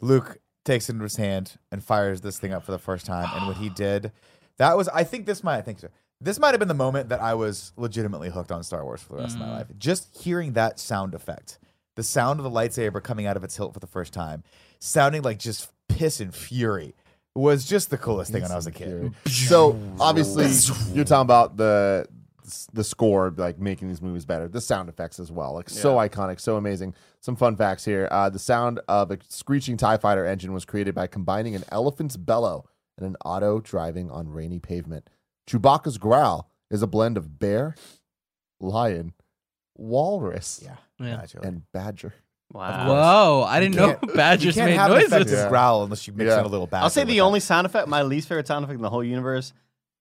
Luke 0.01 0.39
takes 0.64 0.89
it 0.89 0.93
into 0.93 1.03
his 1.05 1.16
hand 1.16 1.59
and 1.70 1.83
fires 1.85 2.20
this 2.22 2.39
thing 2.39 2.53
up 2.53 2.64
for 2.64 2.72
the 2.72 2.79
first 2.79 3.07
time. 3.07 3.29
And 3.35 3.47
what 3.47 3.57
he 3.59 3.68
did, 3.77 4.12
that 4.59 4.77
was. 4.77 4.89
I 4.89 5.05
think 5.05 5.27
this 5.27 5.45
might. 5.45 5.59
I 5.59 5.62
think 5.62 5.79
so. 5.81 5.89
This 6.20 6.39
might 6.39 6.53
have 6.53 6.59
been 6.59 6.68
the 6.68 6.74
moment 6.74 7.11
that 7.11 7.20
I 7.20 7.35
was 7.35 7.72
legitimately 7.77 8.31
hooked 8.31 8.51
on 8.51 8.62
Star 8.62 8.83
Wars 8.83 9.03
for 9.03 9.16
the 9.16 9.22
rest 9.22 9.35
of 9.35 9.41
my 9.43 9.51
life. 9.53 9.66
Just 9.79 10.16
hearing 10.16 10.55
that 10.55 10.81
sound 10.81 11.14
effect, 11.14 11.59
the 11.95 12.03
sound 12.03 12.41
of 12.41 12.45
the 12.45 12.51
lightsaber 12.51 13.03
coming 13.03 13.27
out 13.27 13.37
of 13.37 13.45
its 13.45 13.55
hilt 13.59 13.74
for 13.74 13.81
the 13.81 13.87
first 13.87 14.14
time, 14.14 14.43
sounding 14.79 15.20
like 15.20 15.39
just 15.39 15.70
piss 15.91 16.18
and 16.20 16.35
fury, 16.35 16.95
was 17.35 17.66
just 17.66 17.91
the 17.91 17.99
coolest 17.99 18.33
thing 18.33 18.41
when 18.41 18.51
I 18.51 18.57
was 18.57 18.66
a 18.66 18.72
kid. 18.72 19.12
So 19.27 19.79
obviously, 20.01 20.47
you're 20.95 21.05
talking 21.05 21.20
about 21.27 21.59
the 21.59 22.07
the 22.73 22.85
score, 22.85 23.33
like 23.37 23.59
making 23.59 23.89
these 23.89 24.01
movies 24.03 24.25
better. 24.25 24.49
The 24.49 24.61
sound 24.61 24.89
effects 24.89 25.19
as 25.21 25.31
well, 25.33 25.53
like 25.55 25.69
so 25.69 25.97
iconic, 25.97 26.41
so 26.41 26.57
amazing. 26.57 26.95
Some 27.21 27.37
fun 27.37 27.57
facts 27.57 27.85
here: 27.85 28.09
uh, 28.11 28.29
the 28.31 28.39
sound 28.39 28.81
of 28.89 29.11
a 29.11 29.19
screeching 29.29 29.77
Tie 29.77 29.97
Fighter 29.97 30.25
engine 30.27 30.53
was 30.53 30.65
created 30.65 30.95
by 30.95 31.07
combining 31.07 31.55
an 31.55 31.65
elephant's 31.71 32.17
bellow 32.17 32.69
and 32.99 33.07
an 33.07 33.17
auto 33.25 33.61
driving 33.61 34.11
on 34.11 34.29
rainy 34.29 34.59
pavement. 34.59 35.11
Chewbacca's 35.49 35.99
growl 35.99 36.51
is 36.71 36.83
a 36.83 36.87
blend 36.87 37.17
of 37.17 37.39
bear, 37.39 37.75
lion, 38.61 39.13
walrus, 39.77 40.61
Yeah, 40.65 40.77
Yeah. 40.99 41.17
naturally. 41.17 41.49
and 41.49 41.63
badger. 41.73 42.15
Wow. 42.53 42.87
Whoa, 42.89 43.43
I 43.45 43.59
didn't 43.61 43.75
know 43.77 43.95
can't- 43.97 44.15
badgers 44.15 44.55
you 44.57 44.61
can't 44.63 44.71
made 44.71 44.77
have 44.77 44.91
an 44.93 44.97
noises. 44.99 45.13
effective 45.13 45.39
Yeah. 45.39 45.49
growl 45.49 45.83
unless 45.83 46.07
you 46.07 46.13
mix 46.13 46.29
Yeah. 46.31 46.41
in 46.41 46.47
a 46.47 46.49
little 46.49 46.67
badger. 46.69 46.85
I'll 46.85 46.91
say 46.91 47.01
with 47.03 47.09
the 47.09 47.17
that. 47.17 47.23
only 47.23 47.41
sound 47.41 47.67
effect, 47.67 47.89
my 47.89 48.03
least 48.03 48.29
favorite 48.29 48.47
sound 48.47 48.65
effect 48.65 48.77
in 48.77 48.83
the 48.83 48.91
whole 48.91 49.03
universe, 49.05 49.53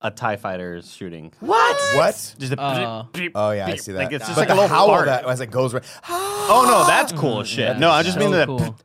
a 0.06 0.12
Tie 0.12 0.36
Fighter 0.38 0.76
is 0.76 0.92
shooting. 0.94 1.34
what 1.40 1.76
what. 1.96 2.36
Just 2.38 2.54
a 2.54 2.62
Uh, 2.62 3.04
beep, 3.04 3.14
beep, 3.14 3.32
Oh 3.36 3.52
yeah, 3.52 3.66
I 3.68 3.72
beep. 3.72 3.80
see 3.82 3.92
that. 3.94 3.98
Like 4.00 4.12
it's 4.14 4.26
just 4.26 4.36
but 4.38 4.42
like 4.42 4.48
the 4.50 4.54
a 4.54 4.62
little 4.62 4.68
howl 4.76 4.88
fart. 4.88 5.06
that 5.08 5.26
as 5.26 5.42
it 5.42 5.52
goes 5.52 5.74
right. 5.74 5.84
Oh 6.08 6.66
no, 6.68 6.86
that's 6.88 7.12
cool 7.14 7.42
as 7.42 7.48
shit. 7.48 7.70
Yeah. 7.74 7.80
no, 7.80 7.90
I 7.92 8.04
just 8.04 8.16
So 8.16 8.20
mean 8.20 8.32
that. 8.32 8.48
cool. 8.48 8.76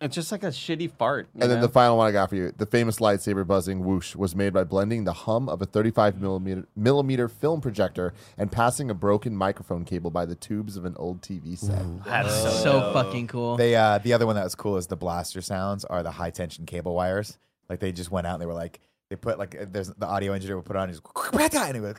It's 0.00 0.14
just 0.14 0.30
like 0.30 0.44
a 0.44 0.48
shitty 0.48 0.90
fart. 0.92 1.28
you 1.34 1.42
And 1.42 1.50
then 1.50 1.58
know? 1.60 1.66
the 1.66 1.72
final 1.72 1.96
one 1.96 2.06
I 2.06 2.12
got 2.12 2.30
for 2.30 2.36
you: 2.36 2.52
the 2.56 2.66
famous 2.66 2.98
lightsaber 3.00 3.44
buzzing 3.46 3.84
whoosh 3.84 4.14
was 4.14 4.36
made 4.36 4.52
by 4.52 4.62
blending 4.62 5.02
the 5.02 5.12
hum 5.12 5.48
of 5.48 5.60
a 5.60 5.66
35 5.66 6.20
millimeter, 6.20 6.66
millimeter 6.76 7.28
film 7.28 7.60
projector 7.60 8.14
and 8.38 8.52
passing 8.52 8.88
a 8.88 8.94
broken 8.94 9.34
microphone 9.36 9.84
cable 9.84 10.10
by 10.12 10.26
the 10.26 10.36
tubes 10.36 10.76
of 10.76 10.84
an 10.84 10.94
old 10.96 11.22
TV 11.22 11.58
set. 11.58 11.82
That's 12.04 12.32
so, 12.34 12.50
so 12.50 12.92
fucking 12.92 13.26
cool. 13.26 13.56
They 13.56 13.74
uh, 13.74 13.98
the 13.98 14.12
other 14.12 14.26
one 14.26 14.36
that 14.36 14.44
was 14.44 14.54
cool 14.54 14.76
is 14.76 14.86
the 14.86 14.96
blaster 14.96 15.40
sounds 15.40 15.84
are 15.84 16.02
the 16.04 16.12
high 16.12 16.30
tension 16.30 16.64
cable 16.64 16.94
wires. 16.94 17.36
Like 17.68 17.80
they 17.80 17.90
just 17.90 18.12
went 18.12 18.28
out 18.28 18.34
and 18.34 18.42
they 18.42 18.46
were 18.46 18.54
like 18.54 18.78
they 19.10 19.16
put 19.16 19.38
like 19.38 19.56
uh, 19.60 19.66
there's 19.68 19.88
the 19.88 20.06
audio 20.06 20.32
engineer 20.32 20.56
would 20.56 20.64
put 20.66 20.76
on 20.76 20.88
his 20.88 21.00
and 21.32 21.74
he 21.74 21.80
would 21.80 21.98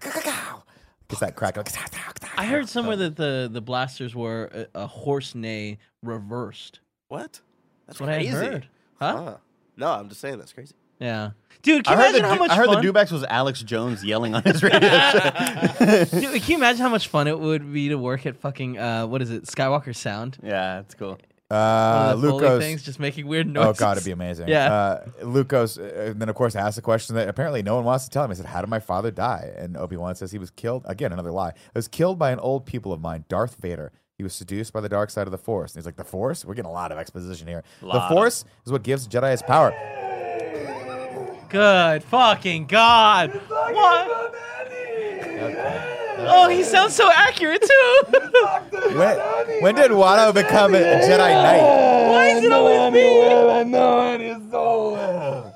gets 1.08 1.20
that 1.22 1.36
crack. 1.36 1.58
Like, 1.58 1.70
I 2.38 2.46
heard 2.46 2.70
somewhere 2.70 2.96
that 2.98 3.16
the 3.16 3.50
the 3.52 3.62
blasters 3.62 4.14
were 4.16 4.68
a, 4.76 4.82
a 4.84 4.88
horse 4.88 5.36
neigh 5.36 5.80
reversed. 6.04 6.80
What? 7.08 7.42
That's 7.88 8.00
That's 8.00 8.02
what 8.02 8.10
I 8.10 8.26
heard. 8.26 8.68
Huh? 9.00 9.24
Huh. 9.24 9.38
No, 9.78 9.92
I'm 9.92 10.10
just 10.10 10.20
saying 10.22 10.38
that's 10.38 10.54
crazy. 10.54 10.76
Yeah. 11.00 11.32
Dude, 11.62 11.86
can 11.86 11.98
you 11.98 12.04
heard, 12.04 12.14
the, 12.14 12.20
imagine 12.20 12.38
how 12.38 12.40
much 12.40 12.52
I 12.52 12.56
heard 12.56 12.68
fun? 12.68 12.82
the 12.82 12.92
dewbacks 12.92 13.12
was 13.12 13.24
Alex 13.24 13.62
Jones 13.62 14.04
yelling 14.04 14.34
on 14.34 14.42
his 14.44 14.64
radio 14.64 14.80
show. 14.90 16.06
Dude, 16.06 16.42
can 16.42 16.52
you 16.52 16.58
imagine 16.58 16.82
how 16.82 16.90
much 16.90 17.08
fun 17.08 17.28
it 17.28 17.40
would 17.40 17.72
be 17.72 17.90
to 17.90 17.96
work 17.96 18.26
at 18.26 18.36
fucking 18.38 18.78
uh, 18.78 19.06
what 19.06 19.22
is 19.22 19.30
it, 19.30 19.44
Skywalker 19.44 19.96
Sound? 19.96 20.38
yeah, 20.42 20.80
it's 20.80 20.96
cool. 20.96 21.20
One 21.50 21.60
uh, 21.60 22.12
of 22.14 22.22
the 22.22 22.30
Foley 22.30 22.42
Lucas. 22.44 22.66
things, 22.66 22.84
just 22.84 23.00
making 23.00 23.26
weird 23.26 23.48
noises. 23.48 23.70
Oh 23.70 23.74
god, 23.80 23.98
it'd 23.98 24.06
be 24.06 24.12
amazing. 24.12 24.48
Yeah. 24.58 24.74
Uh, 24.74 25.06
Lucas, 25.24 25.78
uh, 25.78 26.10
and 26.12 26.22
then 26.22 26.30
of 26.30 26.36
course 26.36 26.56
asked 26.56 26.78
a 26.78 26.82
question 26.82 27.16
that 27.16 27.28
apparently 27.30 27.64
no 27.64 27.76
one 27.76 27.86
wants 27.86 28.06
to 28.06 28.10
tell 28.10 28.24
him. 28.24 28.32
He 28.32 28.36
said, 28.36 28.48
"How 28.48 28.62
did 28.62 28.70
my 28.70 28.80
father 28.80 29.12
die?" 29.12 29.54
And 29.58 29.78
Obi 29.78 29.96
Wan 29.98 30.16
says 30.16 30.32
he 30.32 30.40
was 30.40 30.52
killed. 30.52 30.84
Again, 30.86 31.14
another 31.14 31.32
lie. 31.32 31.50
I 31.50 31.54
was 31.76 31.88
killed 31.88 32.20
by 32.20 32.32
an 32.32 32.40
old 32.40 32.66
pupil 32.66 32.92
of 32.92 33.02
mine, 33.02 33.26
Darth 33.30 33.56
Vader. 33.62 33.92
He 34.18 34.24
was 34.24 34.34
seduced 34.34 34.74
by 34.74 34.82
the 34.82 34.90
dark 34.90 35.10
side 35.10 35.28
of 35.28 35.32
the 35.32 35.38
Force. 35.38 35.74
And 35.74 35.80
he's 35.82 35.86
like, 35.86 35.96
"The 35.96 36.04
Force? 36.04 36.44
We're 36.44 36.54
getting 36.54 36.70
a 36.70 36.74
lot 36.74 36.92
of 36.92 36.98
exposition 36.98 37.48
here. 37.48 37.64
The 37.80 37.88
Lot. 37.88 38.12
Force 38.12 38.46
is 38.66 38.72
what 38.72 38.84
gives 38.84 39.08
Jedi 39.08 39.32
his 39.32 39.42
power." 39.42 39.74
Good 41.50 42.04
fucking 42.04 42.66
god! 42.68 43.32
What? 43.48 44.28
Oh, 46.30 46.50
he 46.50 46.64
sounds 46.64 46.94
so 46.96 47.10
accurate 47.14 47.62
too. 47.62 48.02
When, 48.98 49.18
when 49.62 49.76
did 49.76 49.92
Watto 49.92 50.34
become 50.34 50.74
a 50.74 50.80
Jedi 50.80 51.18
Knight? 51.18 51.62
Why 51.62 52.26
is 52.28 52.44
it 52.44 52.52
always 52.52 52.94
me? 52.94 53.26
I 53.28 53.64
know 53.64 54.02
Annie 54.02 54.36
so 54.50 54.92
well. 54.94 55.54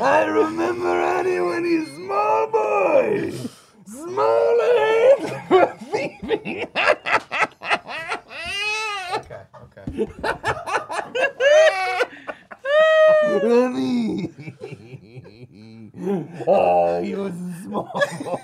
I 0.00 0.24
remember 0.24 0.88
Annie 0.88 1.40
when 1.40 1.64
he's 1.64 1.88
small 1.94 2.46
boy. 2.50 3.32
Small 3.86 4.60
hands. 4.60 5.30
Okay, 9.16 9.42
okay. 9.64 10.08
Annie. 13.42 14.87
oh, 16.46 17.02
he 17.02 17.14
was 17.14 17.32
small. 17.62 17.90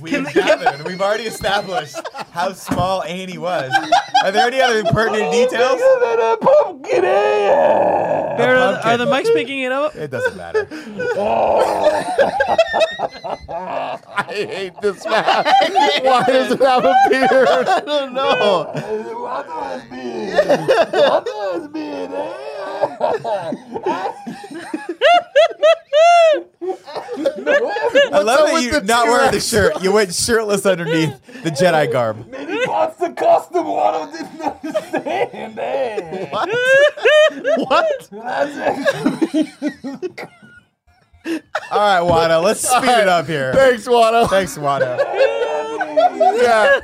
We 0.00 0.10
have 0.12 0.32
gathered. 0.32 0.86
We've 0.86 1.00
already 1.00 1.24
established 1.24 1.96
how 2.30 2.52
small 2.52 3.02
Annie 3.02 3.38
was. 3.38 3.72
Are 4.22 4.30
there 4.30 4.46
any 4.46 4.60
other 4.60 4.84
pertinent 4.84 5.32
details? 5.32 5.80
Look 5.80 6.02
at 6.02 6.16
that 6.16 6.40
pumpkin 6.40 7.02
hair. 7.02 8.36
Are, 8.38 8.56
are 8.56 8.82
pumpkin. 8.82 8.98
the 8.98 9.06
mics 9.06 9.32
picking 9.32 9.60
it 9.60 9.72
up? 9.72 9.96
It 9.96 10.10
doesn't 10.10 10.36
matter. 10.36 10.68
Oh. 11.18 11.62
I 13.48 14.22
hate 14.28 14.80
this 14.80 15.04
man. 15.06 15.44
Why 16.04 16.24
does 16.26 16.52
it 16.52 16.60
have 16.60 16.84
a 16.84 16.94
beard? 17.08 17.48
I 17.48 17.80
don't 17.80 18.12
know. 18.12 18.72
I 28.12 28.22
love 28.22 28.50
that 28.50 28.62
you 28.62 28.72
the 28.72 28.82
not 28.82 29.06
wearing 29.06 29.32
the 29.32 29.40
shirt. 29.40 29.82
You 29.82 29.92
went 29.92 30.14
shirtless 30.14 30.66
underneath 30.66 31.14
the 31.42 31.50
Jedi 31.50 31.90
garb. 31.90 32.26
Maybe 32.28 32.58
what's 32.66 32.96
the 32.98 33.10
custom? 33.10 33.66
What 33.66 33.94
I 33.94 34.10
didn't 34.12 34.40
understand. 34.40 35.58
Eh? 35.58 36.28
What? 37.56 38.08
That's 38.10 38.56
actually 38.58 40.10
All 41.70 41.78
right, 41.78 42.00
Wano, 42.28 42.42
let's 42.42 42.60
speed 42.60 42.88
it 42.88 43.08
up 43.08 43.26
here. 43.26 43.52
Thanks, 43.54 43.86
Watto. 43.88 44.28
Thanks, 44.28 44.56
Wano. 44.58 44.96
Yeah. 46.36 46.80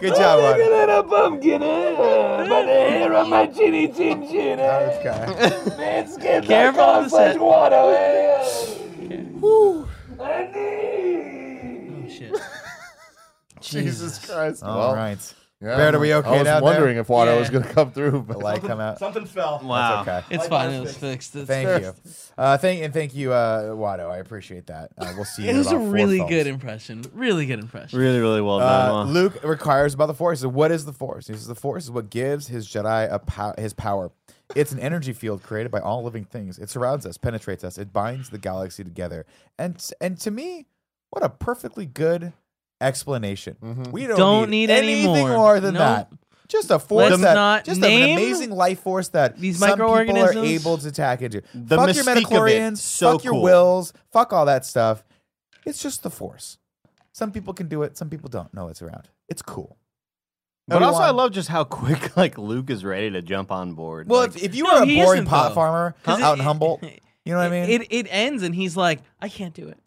Good 0.00 0.14
job, 0.14 0.40
Look 0.40 0.56
Wano. 0.56 0.82
at 0.82 0.86
that 0.86 1.08
pumpkin 1.08 1.60
hair. 1.62 1.96
By 1.96 2.62
the 2.62 2.66
hair 2.68 3.12
on 3.14 3.28
my 3.30 3.46
chinny 3.48 3.88
chin 3.88 4.28
chin. 4.28 4.60
Eh? 4.60 4.98
Okay. 5.00 5.76
Man, 5.76 6.06
skin 6.08 6.42
Careful 6.44 6.80
like 6.86 7.04
of 7.04 7.10
the 7.10 7.16
set. 7.16 7.40
water. 7.40 7.94
Eh? 7.96 9.22
Woo. 9.40 9.88
Annie. 10.20 11.90
Oh, 11.90 12.08
shit. 12.08 12.34
Jesus 13.60 14.24
Christ. 14.24 14.62
All 14.62 14.78
well, 14.78 14.94
right. 14.94 15.34
Yeah, 15.60 15.76
Barrett, 15.76 15.94
are 15.94 15.98
we 15.98 16.12
okay 16.12 16.28
I 16.28 16.32
was 16.38 16.44
down 16.44 16.62
wondering 16.62 16.94
there? 16.94 17.02
if 17.02 17.08
Watto 17.08 17.26
Yeah. 17.26 17.38
was 17.38 17.48
going 17.50 17.62
to 17.64 17.72
come 17.72 17.90
through. 17.92 18.22
But 18.22 18.34
The 18.38 18.44
light 18.44 18.60
come 18.62 18.80
out. 18.80 18.98
Something 18.98 19.24
fell. 19.24 19.60
Wow. 19.64 20.02
That's 20.04 20.24
okay. 20.26 20.34
It's 20.34 20.46
fine. 20.48 20.70
It 20.74 20.80
was 20.80 20.96
fixed. 20.96 21.34
It's- 21.36 21.46
Thank 21.48 21.82
you. 21.84 21.94
Uh, 22.36 22.58
thank 22.58 22.82
and 22.82 22.92
thank 22.92 23.14
you, 23.14 23.32
uh, 23.32 23.70
Watto. 23.70 24.10
I 24.10 24.18
appreciate 24.18 24.66
that. 24.66 24.90
Uh, 24.98 25.12
we'll 25.16 25.24
see 25.24 25.42
you. 25.44 25.48
It 25.48 25.52
in 25.52 25.58
was 25.58 25.68
a 25.68 25.76
about 25.76 25.84
four 25.84 25.92
really 25.92 26.16
films. 26.18 26.30
good 26.30 26.46
impression. 26.48 27.04
Really 27.14 27.46
good 27.46 27.60
impression. 27.60 27.98
Really, 27.98 28.20
really 28.20 28.40
well 28.42 28.58
done. 28.58 28.90
Uh, 28.90 29.04
huh? 29.06 29.10
Luke 29.10 29.42
requires 29.44 29.94
about 29.94 30.06
the 30.06 30.14
Force. 30.14 30.40
So 30.40 30.48
what 30.48 30.70
is 30.70 30.84
the 30.84 30.92
Force? 30.92 31.28
He 31.28 31.32
says 31.32 31.46
the 31.46 31.54
Force 31.54 31.84
is 31.84 31.90
what 31.90 32.10
gives 32.10 32.48
his 32.48 32.68
Jedi 32.68 33.10
a 33.10 33.18
pow- 33.18 33.54
his 33.56 33.72
power. 33.72 34.10
It's 34.54 34.72
an 34.72 34.78
energy 34.80 35.14
field 35.14 35.42
created 35.42 35.72
by 35.72 35.80
all 35.80 36.02
living 36.02 36.24
things. 36.26 36.58
It 36.58 36.68
surrounds 36.68 37.06
us, 37.06 37.16
penetrates 37.16 37.64
us. 37.64 37.78
It 37.78 37.92
binds 37.92 38.28
the 38.28 38.38
galaxy 38.38 38.84
together. 38.84 39.24
And 39.58 39.82
and 40.00 40.18
to 40.20 40.30
me, 40.30 40.66
what 41.10 41.24
a 41.24 41.30
perfectly 41.30 41.86
good 41.86 42.32
explanation. 42.80 43.56
Mm-hmm. 43.62 43.90
We 43.90 44.06
don't, 44.06 44.16
Don't 44.16 44.50
need 44.50 44.70
any 44.70 44.92
anything 45.04 45.28
more. 45.28 45.36
more 45.36 45.60
than 45.60 45.74
Nope. 45.74 45.80
that. 45.80 46.12
Just 46.46 46.70
a 46.70 46.78
force 46.78 47.10
Let's 47.10 47.22
that, 47.22 47.34
not 47.34 47.64
just 47.64 47.78
an 47.78 47.84
amazing 47.84 48.50
life 48.50 48.80
force 48.80 49.08
that 49.08 49.38
these 49.38 49.58
some 49.58 49.70
people 49.78 49.90
are 49.90 50.34
able 50.44 50.76
to 50.78 50.88
attack 50.88 51.22
into. 51.22 51.42
The 51.54 51.76
fuck 51.76 51.94
your 51.94 52.04
mystique 52.04 52.08
of 52.08 52.08
it, 52.08 52.14
midi-chlorians, 52.14 52.76
so 52.78 53.12
fuck 53.12 53.24
your 53.24 53.34
Whills, 53.34 53.92
fuck 54.12 54.32
all 54.34 54.44
that 54.46 54.66
stuff. 54.66 55.02
It's 55.64 55.82
just 55.82 56.02
the 56.02 56.10
force. 56.10 56.58
Some 57.12 57.32
people 57.32 57.54
can 57.54 57.68
do 57.68 57.82
it, 57.82 57.96
some 57.96 58.10
people 58.10 58.28
don't 58.28 58.52
know 58.52 58.68
it's 58.68 58.82
around. 58.82 59.08
It's 59.28 59.40
cool. 59.40 59.78
But 60.68 60.82
also, 60.82 61.00
I 61.00 61.10
love 61.10 61.32
just 61.32 61.48
how 61.48 61.64
quick 61.64 62.14
like 62.16 62.36
Luke 62.38 62.68
is 62.70 62.84
ready 62.84 63.10
to 63.10 63.22
jump 63.22 63.50
on 63.50 63.72
board. 63.74 64.08
Well, 64.08 64.20
Like, 64.20 64.36
if, 64.36 64.42
if 64.44 64.54
you 64.54 64.64
No, 64.64 64.74
were 64.80 64.82
a 64.82 65.04
boring 65.04 65.24
pot 65.24 65.48
though. 65.48 65.54
farmer 65.54 65.94
'Cause 66.04 66.20
out 66.20 66.36
it- 66.36 66.40
in 66.40 66.44
Humboldt, 66.44 66.82
you 67.24 67.32
know 67.32 67.38
what 67.38 67.46
I 67.46 67.50
mean? 67.50 67.70
It 67.70 67.86
it 67.90 68.06
ends 68.10 68.42
and 68.42 68.54
he's 68.54 68.76
like, 68.76 69.00
I 69.20 69.28
can't 69.30 69.54
do 69.54 69.68
it. 69.68 69.78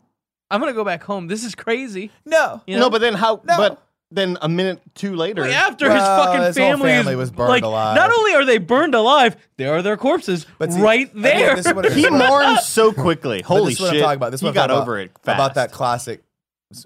I'm 0.50 0.60
gonna 0.60 0.74
go 0.74 0.84
back 0.84 1.04
home. 1.04 1.28
This 1.28 1.44
is 1.44 1.56
crazy. 1.56 2.12
no. 2.26 2.62
You 2.68 2.76
know? 2.76 2.82
no, 2.84 2.90
but 2.90 3.02
then 3.02 3.14
how? 3.14 3.42
No. 3.44 3.58
But 3.58 3.84
then 4.10 4.38
a 4.42 4.48
minute 4.48 4.82
two 4.96 5.16
later, 5.18 5.42
Wait, 5.42 5.54
after 5.54 5.90
Well, 5.90 5.96
his 5.96 6.04
fucking 6.26 6.44
his 6.44 6.58
whole 6.58 6.72
family, 6.72 6.90
family 6.92 7.12
is, 7.14 7.18
was 7.18 7.32
burned 7.32 7.50
like, 7.50 7.64
alive. 7.64 7.96
Not 7.98 8.10
only 8.18 8.34
are 8.36 8.46
they 8.46 8.58
burned 8.58 8.96
alive, 8.96 9.36
there 9.58 9.74
are 9.74 9.82
their 9.82 9.98
corpses 9.98 10.46
But 10.58 10.72
see, 10.72 10.82
right 10.82 11.10
again, 11.12 11.22
there. 11.22 11.56
this 11.58 11.66
is 11.66 11.74
what 11.74 11.86
it- 11.86 11.92
he 11.94 12.10
mourns 12.10 12.66
so 12.66 12.94
quickly. 12.94 13.40
But 13.40 13.48
Holy 13.48 13.72
this 13.72 13.74
is 13.76 13.82
what 13.82 13.90
shit! 13.92 13.98
I'm 13.98 14.04
talking 14.04 14.16
about. 14.18 14.32
This 14.32 14.38
is 14.38 14.42
he 14.42 14.46
what 14.46 14.50
I'm 14.52 14.56
got 14.56 14.68
talking 14.68 14.82
over 14.82 14.98
about, 15.00 15.06
it 15.06 15.20
fast. 15.24 15.36
About 15.36 15.56
that 15.56 15.72
classic 15.74 16.24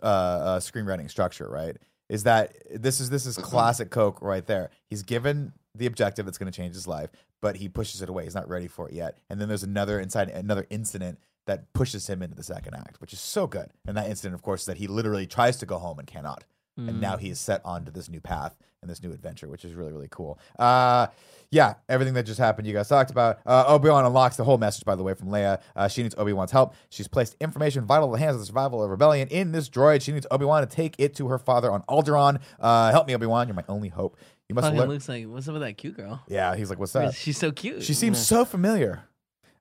uh, 0.01 0.05
uh, 0.05 0.59
screenwriting 0.59 1.09
structure, 1.09 1.47
right? 1.47 1.78
Is 2.09 2.24
that 2.24 2.55
this 2.74 2.99
is 2.99 3.09
this 3.09 3.26
is 3.26 3.38
classic 3.38 3.89
Coke 3.91 4.22
right 4.22 4.45
there. 4.45 4.70
He's 4.89 5.03
given 5.03 5.53
the 5.76 5.86
objective 5.86 6.26
that's 6.26 6.38
going 6.38 6.51
to 6.51 6.55
change 6.55 6.74
his 6.74 6.88
life, 6.88 7.09
but 7.41 7.55
he 7.55 7.70
pushes 7.70 8.01
it 8.01 8.09
away. 8.09 8.24
He's 8.26 8.36
not 8.36 8.49
ready 8.49 8.68
for 8.68 8.89
it 8.89 8.93
yet. 8.95 9.18
And 9.30 9.39
then 9.39 9.47
there's 9.47 9.64
another 9.64 9.99
inside 9.99 10.30
another 10.30 10.66
incident 10.70 11.20
that 11.45 11.71
pushes 11.73 12.07
him 12.07 12.21
into 12.21 12.35
the 12.35 12.43
second 12.43 12.75
act, 12.75 13.01
which 13.01 13.13
is 13.13 13.19
so 13.19 13.47
good. 13.47 13.71
And 13.87 13.97
that 13.97 14.09
incident, 14.09 14.35
of 14.35 14.41
course, 14.41 14.61
is 14.61 14.65
that 14.67 14.77
he 14.77 14.87
literally 14.87 15.27
tries 15.27 15.57
to 15.57 15.65
go 15.65 15.77
home 15.77 15.99
and 15.99 16.07
cannot. 16.07 16.43
And 16.77 16.99
now 16.99 17.17
he 17.17 17.29
is 17.29 17.39
set 17.39 17.61
onto 17.63 17.91
this 17.91 18.09
new 18.09 18.19
path 18.21 18.57
and 18.81 18.89
this 18.89 19.03
new 19.03 19.11
adventure, 19.11 19.47
which 19.47 19.63
is 19.63 19.75
really, 19.75 19.91
really 19.91 20.07
cool. 20.09 20.39
Uh, 20.57 21.07
yeah, 21.51 21.75
everything 21.87 22.15
that 22.15 22.23
just 22.23 22.39
happened, 22.39 22.65
you 22.65 22.73
guys 22.73 22.87
talked 22.89 23.11
about. 23.11 23.37
Uh, 23.45 23.65
Obi 23.67 23.89
Wan 23.89 24.03
unlocks 24.03 24.35
the 24.35 24.43
whole 24.43 24.57
message, 24.57 24.83
by 24.83 24.95
the 24.95 25.03
way, 25.03 25.13
from 25.13 25.27
Leia. 25.27 25.61
Uh, 25.75 25.87
she 25.87 26.01
needs 26.01 26.15
Obi 26.17 26.33
Wan's 26.33 26.49
help. 26.49 26.73
She's 26.89 27.07
placed 27.07 27.35
information 27.39 27.85
vital 27.85 28.07
to 28.07 28.13
the 28.13 28.17
hands 28.17 28.33
of 28.33 28.39
the 28.39 28.47
survival 28.47 28.81
of 28.83 28.89
rebellion 28.89 29.27
in 29.27 29.51
this 29.51 29.69
droid. 29.69 30.01
She 30.01 30.11
needs 30.11 30.25
Obi 30.31 30.45
Wan 30.45 30.67
to 30.67 30.75
take 30.75 30.95
it 30.97 31.13
to 31.17 31.27
her 31.27 31.37
father 31.37 31.69
on 31.69 31.83
Alderaan. 31.83 32.41
Uh, 32.59 32.89
help 32.89 33.05
me, 33.05 33.13
Obi 33.13 33.27
Wan. 33.27 33.47
You're 33.47 33.53
my 33.55 33.65
only 33.69 33.89
hope. 33.89 34.17
You 34.49 34.55
must 34.55 34.73
learn. 34.73 34.89
looks 34.89 35.07
like 35.07 35.25
what's 35.27 35.47
up 35.47 35.53
with 35.53 35.61
that 35.61 35.77
cute 35.77 35.97
girl? 35.97 36.23
Yeah, 36.27 36.55
he's 36.55 36.71
like, 36.71 36.79
what's 36.79 36.95
up? 36.95 37.13
She's 37.13 37.37
so 37.37 37.51
cute. 37.51 37.83
She 37.83 37.93
seems 37.93 38.17
so 38.25 38.43
familiar. 38.43 39.03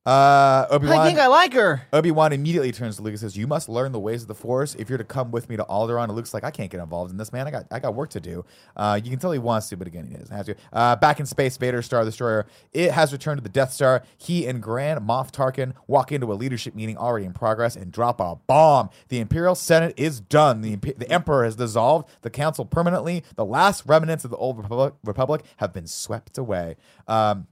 Uh, 0.06 0.66
Obi 0.70 0.86
Wan. 0.86 0.98
I 0.98 1.06
think 1.06 1.18
I 1.18 1.26
like 1.26 1.52
her. 1.52 1.82
Obi 1.92 2.10
Wan 2.10 2.32
immediately 2.32 2.72
turns 2.72 2.96
to 2.96 3.02
Luke 3.02 3.12
and 3.12 3.20
says, 3.20 3.36
"You 3.36 3.46
must 3.46 3.68
learn 3.68 3.92
the 3.92 4.00
ways 4.00 4.22
of 4.22 4.28
the 4.28 4.34
Force 4.34 4.74
if 4.76 4.88
you're 4.88 4.96
to 4.96 5.04
come 5.04 5.30
with 5.30 5.50
me 5.50 5.58
to 5.58 5.64
Alderaan." 5.64 6.04
And 6.04 6.14
Luke's 6.14 6.32
like, 6.32 6.42
"I 6.42 6.50
can't 6.50 6.70
get 6.70 6.80
involved 6.80 7.10
in 7.10 7.18
this, 7.18 7.34
man. 7.34 7.46
I 7.46 7.50
got 7.50 7.66
I 7.70 7.80
got 7.80 7.94
work 7.94 8.08
to 8.10 8.20
do." 8.20 8.46
Uh, 8.74 8.98
you 9.02 9.10
can 9.10 9.18
tell 9.18 9.30
he 9.30 9.38
wants 9.38 9.68
to, 9.68 9.76
but 9.76 9.86
again, 9.86 10.06
he 10.06 10.14
doesn't 10.14 10.34
have 10.34 10.46
to. 10.46 10.54
Uh, 10.72 10.96
back 10.96 11.20
in 11.20 11.26
space, 11.26 11.58
Vader, 11.58 11.82
Star 11.82 12.02
Destroyer 12.02 12.46
it 12.72 12.92
has 12.92 13.12
returned 13.12 13.38
to 13.38 13.42
the 13.42 13.50
Death 13.50 13.72
Star. 13.72 14.02
He 14.16 14.46
and 14.46 14.62
Grand 14.62 15.00
Moff 15.00 15.30
Tarkin 15.30 15.74
walk 15.86 16.12
into 16.12 16.32
a 16.32 16.34
leadership 16.34 16.74
meeting 16.74 16.96
already 16.96 17.26
in 17.26 17.34
progress 17.34 17.76
and 17.76 17.92
drop 17.92 18.20
a 18.20 18.36
bomb. 18.46 18.88
The 19.08 19.20
Imperial 19.20 19.54
Senate 19.54 19.92
is 19.98 20.18
done. 20.18 20.62
The 20.62 20.76
the 20.76 21.10
Emperor 21.10 21.44
has 21.44 21.56
dissolved 21.56 22.08
the 22.22 22.30
Council 22.30 22.64
permanently. 22.64 23.22
The 23.36 23.44
last 23.44 23.84
remnants 23.84 24.24
of 24.24 24.30
the 24.30 24.38
old 24.38 24.56
Republic, 24.56 24.94
Republic 25.04 25.42
have 25.58 25.74
been 25.74 25.86
swept 25.86 26.38
away. 26.38 26.76
Um, 27.06 27.48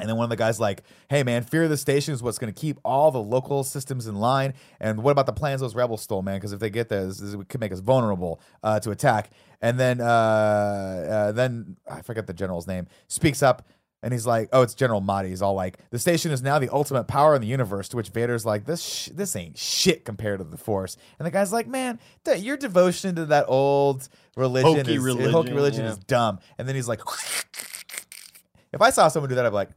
and 0.00 0.08
then 0.08 0.16
one 0.16 0.24
of 0.24 0.30
the 0.30 0.36
guys 0.36 0.58
like, 0.58 0.82
"Hey 1.08 1.22
man, 1.22 1.42
fear 1.42 1.64
of 1.64 1.70
the 1.70 1.76
station 1.76 2.14
is 2.14 2.22
what's 2.22 2.38
going 2.38 2.52
to 2.52 2.58
keep 2.58 2.78
all 2.84 3.10
the 3.10 3.22
local 3.22 3.64
systems 3.64 4.06
in 4.06 4.16
line. 4.16 4.54
And 4.80 5.02
what 5.02 5.12
about 5.12 5.26
the 5.26 5.32
plans 5.32 5.60
those 5.60 5.74
rebels 5.74 6.02
stole, 6.02 6.22
man? 6.22 6.36
Because 6.36 6.52
if 6.52 6.60
they 6.60 6.70
get 6.70 6.88
this, 6.88 7.18
this 7.18 7.36
could 7.48 7.60
make 7.60 7.72
us 7.72 7.80
vulnerable 7.80 8.40
uh, 8.62 8.80
to 8.80 8.90
attack." 8.90 9.30
And 9.62 9.78
then, 9.78 10.00
uh, 10.00 10.04
uh, 10.04 11.32
then 11.32 11.76
I 11.90 12.02
forget 12.02 12.26
the 12.26 12.32
general's 12.32 12.66
name. 12.66 12.86
Speaks 13.08 13.42
up. 13.42 13.66
And 14.02 14.14
he's 14.14 14.26
like, 14.26 14.48
"Oh, 14.52 14.62
it's 14.62 14.72
General 14.72 15.02
Motti." 15.02 15.28
He's 15.28 15.42
all 15.42 15.52
like, 15.52 15.78
"The 15.90 15.98
station 15.98 16.30
is 16.30 16.40
now 16.40 16.58
the 16.58 16.70
ultimate 16.70 17.04
power 17.04 17.34
in 17.34 17.42
the 17.42 17.46
universe." 17.46 17.86
To 17.90 17.98
which 17.98 18.08
Vader's 18.08 18.46
like, 18.46 18.64
"This, 18.64 18.82
sh- 18.82 19.10
this 19.12 19.36
ain't 19.36 19.58
shit 19.58 20.06
compared 20.06 20.38
to 20.38 20.44
the 20.44 20.56
Force." 20.56 20.96
And 21.18 21.26
the 21.26 21.30
guy's 21.30 21.52
like, 21.52 21.66
"Man, 21.66 21.98
th- 22.24 22.42
your 22.42 22.56
devotion 22.56 23.14
to 23.16 23.26
that 23.26 23.44
old 23.46 24.08
religion, 24.36 24.86
Hokey 24.86 24.94
is, 24.94 25.02
religion, 25.02 25.32
hokey 25.32 25.52
religion 25.52 25.84
yeah. 25.84 25.90
is 25.90 25.98
dumb." 25.98 26.38
And 26.56 26.66
then 26.66 26.76
he's 26.76 26.88
like, 26.88 27.00
"If 28.72 28.80
I 28.80 28.88
saw 28.88 29.08
someone 29.08 29.28
do 29.28 29.34
that, 29.34 29.44
I'd 29.44 29.50
be 29.50 29.54
like." 29.54 29.70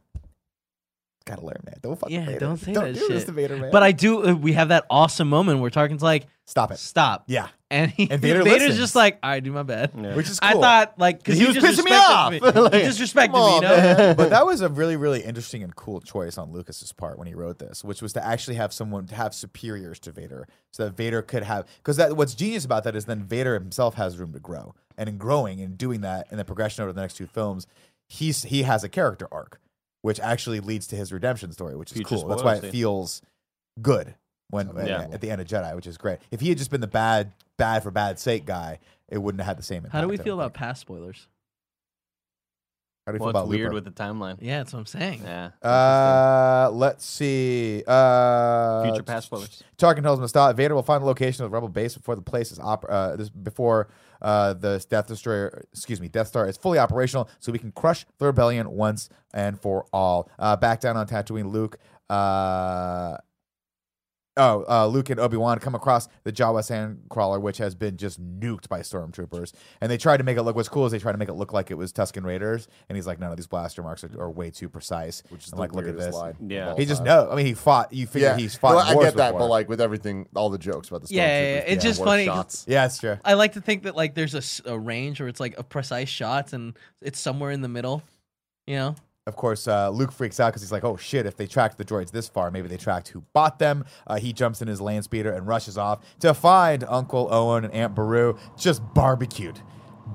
Gotta 1.26 1.42
learn, 1.44 1.56
man. 1.64 1.76
Don't 1.80 1.98
fuck 1.98 2.10
Yeah, 2.10 2.26
Vader. 2.26 2.38
don't 2.38 2.56
say 2.58 2.72
don't 2.74 2.84
that 2.92 2.94
do 2.94 3.08
this 3.08 3.20
shit. 3.20 3.26
to 3.26 3.32
Vader, 3.32 3.56
man. 3.56 3.70
But 3.72 3.82
I 3.82 3.92
do. 3.92 4.26
Uh, 4.28 4.34
we 4.34 4.52
have 4.52 4.68
that 4.68 4.84
awesome 4.90 5.28
moment 5.28 5.60
where 5.60 5.70
Tarkin's 5.70 6.02
like, 6.02 6.26
stop 6.44 6.70
it. 6.70 6.78
"Stop!" 6.78 7.24
Yeah, 7.28 7.48
and 7.70 7.90
he, 7.90 8.10
And 8.10 8.20
Vader 8.20 8.42
Vader's 8.42 8.60
listens. 8.60 8.78
just 8.78 8.94
like, 8.94 9.20
"I 9.22 9.40
do 9.40 9.50
my 9.50 9.62
bad." 9.62 9.92
Yeah. 9.96 10.14
which 10.16 10.28
is 10.28 10.38
cool. 10.38 10.50
I 10.50 10.52
thought 10.60 10.98
like 10.98 11.18
because 11.24 11.38
He 11.38 11.46
was 11.46 11.56
pissing 11.56 11.84
me 11.86 11.92
off. 11.92 12.30
Me. 12.30 12.40
Like, 12.44 12.74
he 12.74 12.80
disrespected 12.80 13.32
on, 13.32 13.62
me, 13.62 13.68
you 13.68 13.74
know. 13.74 14.14
but 14.18 14.28
that 14.28 14.44
was 14.44 14.60
a 14.60 14.68
really, 14.68 14.96
really 14.96 15.22
interesting 15.22 15.62
and 15.62 15.74
cool 15.74 16.02
choice 16.02 16.36
on 16.36 16.52
Lucas's 16.52 16.92
part 16.92 17.16
when 17.16 17.26
he 17.26 17.34
wrote 17.34 17.58
this, 17.58 17.82
which 17.82 18.02
was 18.02 18.12
to 18.12 18.22
actually 18.22 18.56
have 18.56 18.74
someone 18.74 19.06
to 19.06 19.14
have 19.14 19.34
superiors 19.34 19.98
to 20.00 20.12
Vader, 20.12 20.46
so 20.72 20.84
that 20.84 20.94
Vader 20.94 21.22
could 21.22 21.42
have. 21.44 21.66
Because 21.78 21.96
that 21.96 22.18
what's 22.18 22.34
genius 22.34 22.66
about 22.66 22.84
that 22.84 22.94
is 22.94 23.06
then 23.06 23.22
Vader 23.22 23.54
himself 23.54 23.94
has 23.94 24.18
room 24.18 24.34
to 24.34 24.40
grow, 24.40 24.74
and 24.98 25.08
in 25.08 25.16
growing 25.16 25.58
and 25.62 25.78
doing 25.78 26.02
that 26.02 26.26
in 26.30 26.36
the 26.36 26.44
progression 26.44 26.82
over 26.82 26.92
the 26.92 27.00
next 27.00 27.14
two 27.14 27.26
films, 27.26 27.66
he's 28.06 28.42
he 28.42 28.64
has 28.64 28.84
a 28.84 28.90
character 28.90 29.26
arc, 29.32 29.58
which 30.04 30.20
actually 30.20 30.60
leads 30.60 30.86
to 30.88 30.96
his 30.96 31.10
redemption 31.14 31.50
story, 31.50 31.74
which 31.74 31.90
is 31.90 31.94
Future 31.96 32.16
cool. 32.16 32.28
That's 32.28 32.42
why 32.42 32.56
it 32.56 32.70
feels 32.70 33.22
good 33.80 34.14
when 34.50 34.68
Yeah. 34.76 35.08
at 35.10 35.22
the 35.22 35.30
end 35.30 35.40
of 35.40 35.46
Jedi, 35.46 35.74
which 35.74 35.86
is 35.86 35.96
great. 35.96 36.18
If 36.30 36.40
he 36.40 36.50
had 36.50 36.58
just 36.58 36.70
been 36.70 36.82
the 36.82 36.86
bad, 36.86 37.32
bad 37.56 37.82
for 37.82 37.90
bad 37.90 38.18
sake 38.18 38.44
guy, 38.44 38.80
it 39.08 39.16
wouldn't 39.16 39.40
have 39.40 39.46
had 39.46 39.56
the 39.58 39.62
same. 39.62 39.78
Impact, 39.78 39.94
How 39.94 40.02
do 40.02 40.08
we 40.08 40.18
feel 40.18 40.34
about 40.38 40.52
past 40.52 40.82
spoilers? 40.82 41.26
How 43.06 43.12
do 43.12 43.14
we 43.14 43.18
Well, 43.20 43.26
feel 43.26 43.28
it's 43.30 43.42
about 43.44 43.48
weird 43.48 43.62
Looper? 43.72 43.74
with 43.76 43.84
the 43.96 44.02
timeline. 44.02 44.36
Yeah, 44.42 44.58
that's 44.58 44.74
what 44.74 44.80
I'm 44.80 44.86
saying. 44.86 45.22
Yeah. 45.24 45.50
Uh, 45.62 46.70
let's 46.70 47.06
see. 47.06 47.82
Uh, 47.86 48.82
Future 48.84 49.02
past 49.04 49.26
spoilers. 49.26 49.62
Tarkin 49.78 50.02
tells 50.02 50.18
him 50.18 50.24
to 50.24 50.28
stop. 50.28 50.54
Vader 50.54 50.74
will 50.74 50.82
find 50.82 51.00
the 51.02 51.06
location 51.06 51.44
of 51.44 51.50
the 51.50 51.54
rebel 51.54 51.70
base 51.70 51.94
before 51.96 52.14
the 52.14 52.20
place 52.22 52.52
is 52.52 52.58
op- 52.58 52.84
uh, 52.88 53.16
this 53.16 53.30
before 53.30 53.88
uh, 54.24 54.54
the 54.54 54.84
Death 54.88 55.06
Destroyer, 55.06 55.64
excuse 55.72 56.00
me, 56.00 56.08
Death 56.08 56.28
Star 56.28 56.48
is 56.48 56.56
fully 56.56 56.78
operational, 56.78 57.28
so 57.40 57.52
we 57.52 57.58
can 57.58 57.70
crush 57.72 58.06
the 58.18 58.26
rebellion 58.26 58.70
once 58.70 59.10
and 59.32 59.60
for 59.60 59.86
all. 59.92 60.30
Uh, 60.38 60.56
back 60.56 60.80
down 60.80 60.96
on 60.96 61.06
Tatooine, 61.06 61.52
Luke. 61.52 61.78
Uh, 62.08 63.18
Oh, 64.36 64.64
uh, 64.68 64.86
Luke 64.88 65.10
and 65.10 65.20
Obi 65.20 65.36
Wan 65.36 65.60
come 65.60 65.76
across 65.76 66.08
the 66.24 66.32
Jawa 66.32 66.60
Sandcrawler, 66.62 67.40
which 67.40 67.58
has 67.58 67.76
been 67.76 67.96
just 67.96 68.20
nuked 68.20 68.68
by 68.68 68.80
stormtroopers, 68.80 69.52
and 69.80 69.88
they 69.88 69.96
tried 69.96 70.16
to 70.16 70.24
make 70.24 70.36
it 70.36 70.42
look. 70.42 70.56
What's 70.56 70.68
cool 70.68 70.86
is 70.86 70.92
they 70.92 70.98
tried 70.98 71.12
to 71.12 71.18
make 71.18 71.28
it 71.28 71.34
look 71.34 71.52
like 71.52 71.70
it 71.70 71.74
was 71.74 71.92
Tusken 71.92 72.24
Raiders, 72.24 72.66
and 72.88 72.96
he's 72.96 73.06
like, 73.06 73.20
"No, 73.20 73.28
no, 73.28 73.36
these 73.36 73.46
blaster 73.46 73.80
marks 73.84 74.02
are, 74.02 74.10
are 74.20 74.30
way 74.30 74.50
too 74.50 74.68
precise." 74.68 75.22
Which 75.28 75.44
is 75.46 75.52
I'm 75.52 75.56
the 75.56 75.60
like, 75.60 75.72
look 75.72 75.86
at 75.86 75.96
this. 75.96 76.12
line. 76.14 76.34
Yeah. 76.48 76.74
He 76.76 76.84
just 76.84 77.04
time. 77.04 77.06
know. 77.06 77.28
I 77.30 77.36
mean, 77.36 77.46
he 77.46 77.54
fought. 77.54 77.92
You 77.92 78.08
figure 78.08 78.30
Yeah, 78.30 78.36
he's 78.36 78.56
fought. 78.56 78.72
No, 78.72 78.92
in 78.92 78.98
I 78.98 79.02
get 79.02 79.16
that, 79.18 79.28
before. 79.28 79.40
but 79.40 79.46
like 79.50 79.68
with 79.68 79.80
everything, 79.80 80.26
all 80.34 80.50
the 80.50 80.58
jokes 80.58 80.88
about 80.88 81.02
the 81.02 81.14
Yeah, 81.14 81.22
yeah, 81.26 81.26
yeah. 81.28 81.56
It's 81.58 81.66
being 81.68 81.80
just 81.80 82.00
worse 82.00 82.06
funny. 82.08 82.24
Shots. 82.24 82.64
yeah, 82.66 82.86
it's 82.86 82.98
true. 82.98 83.16
I 83.24 83.34
like 83.34 83.52
to 83.52 83.60
think 83.60 83.84
that 83.84 83.94
like 83.94 84.14
there's 84.14 84.60
a 84.64 84.76
range 84.76 85.20
where 85.20 85.28
it's 85.28 85.38
like 85.40 85.56
a 85.58 85.62
precise 85.62 86.08
shots 86.08 86.52
and 86.52 86.76
it's 87.00 87.20
somewhere 87.20 87.52
in 87.52 87.60
the 87.60 87.68
middle. 87.68 88.02
You 88.66 88.76
know, 88.76 88.94
Of 89.26 89.36
course, 89.36 89.66
uh, 89.66 89.88
Luke 89.88 90.12
freaks 90.12 90.38
out 90.38 90.48
because 90.48 90.60
he's 90.60 90.70
like, 90.72 90.84
"Oh 90.84 90.98
shit! 90.98 91.24
If 91.24 91.34
they 91.34 91.46
tracked 91.46 91.78
the 91.78 91.84
droids 91.84 92.10
this 92.10 92.28
far, 92.28 92.50
maybe 92.50 92.68
they 92.68 92.76
tracked 92.76 93.08
who 93.08 93.22
bought 93.32 93.58
them." 93.58 93.86
Uh, 94.06 94.16
he 94.16 94.34
jumps 94.34 94.60
in 94.60 94.68
his 94.68 94.82
land 94.82 95.04
speeder 95.04 95.32
and 95.32 95.46
rushes 95.46 95.78
off 95.78 96.00
to 96.20 96.34
find 96.34 96.84
Uncle 96.86 97.32
Owen 97.32 97.64
and 97.64 97.72
Aunt 97.72 97.94
Beru 97.94 98.36
just 98.58 98.82
barbecued, 98.92 99.60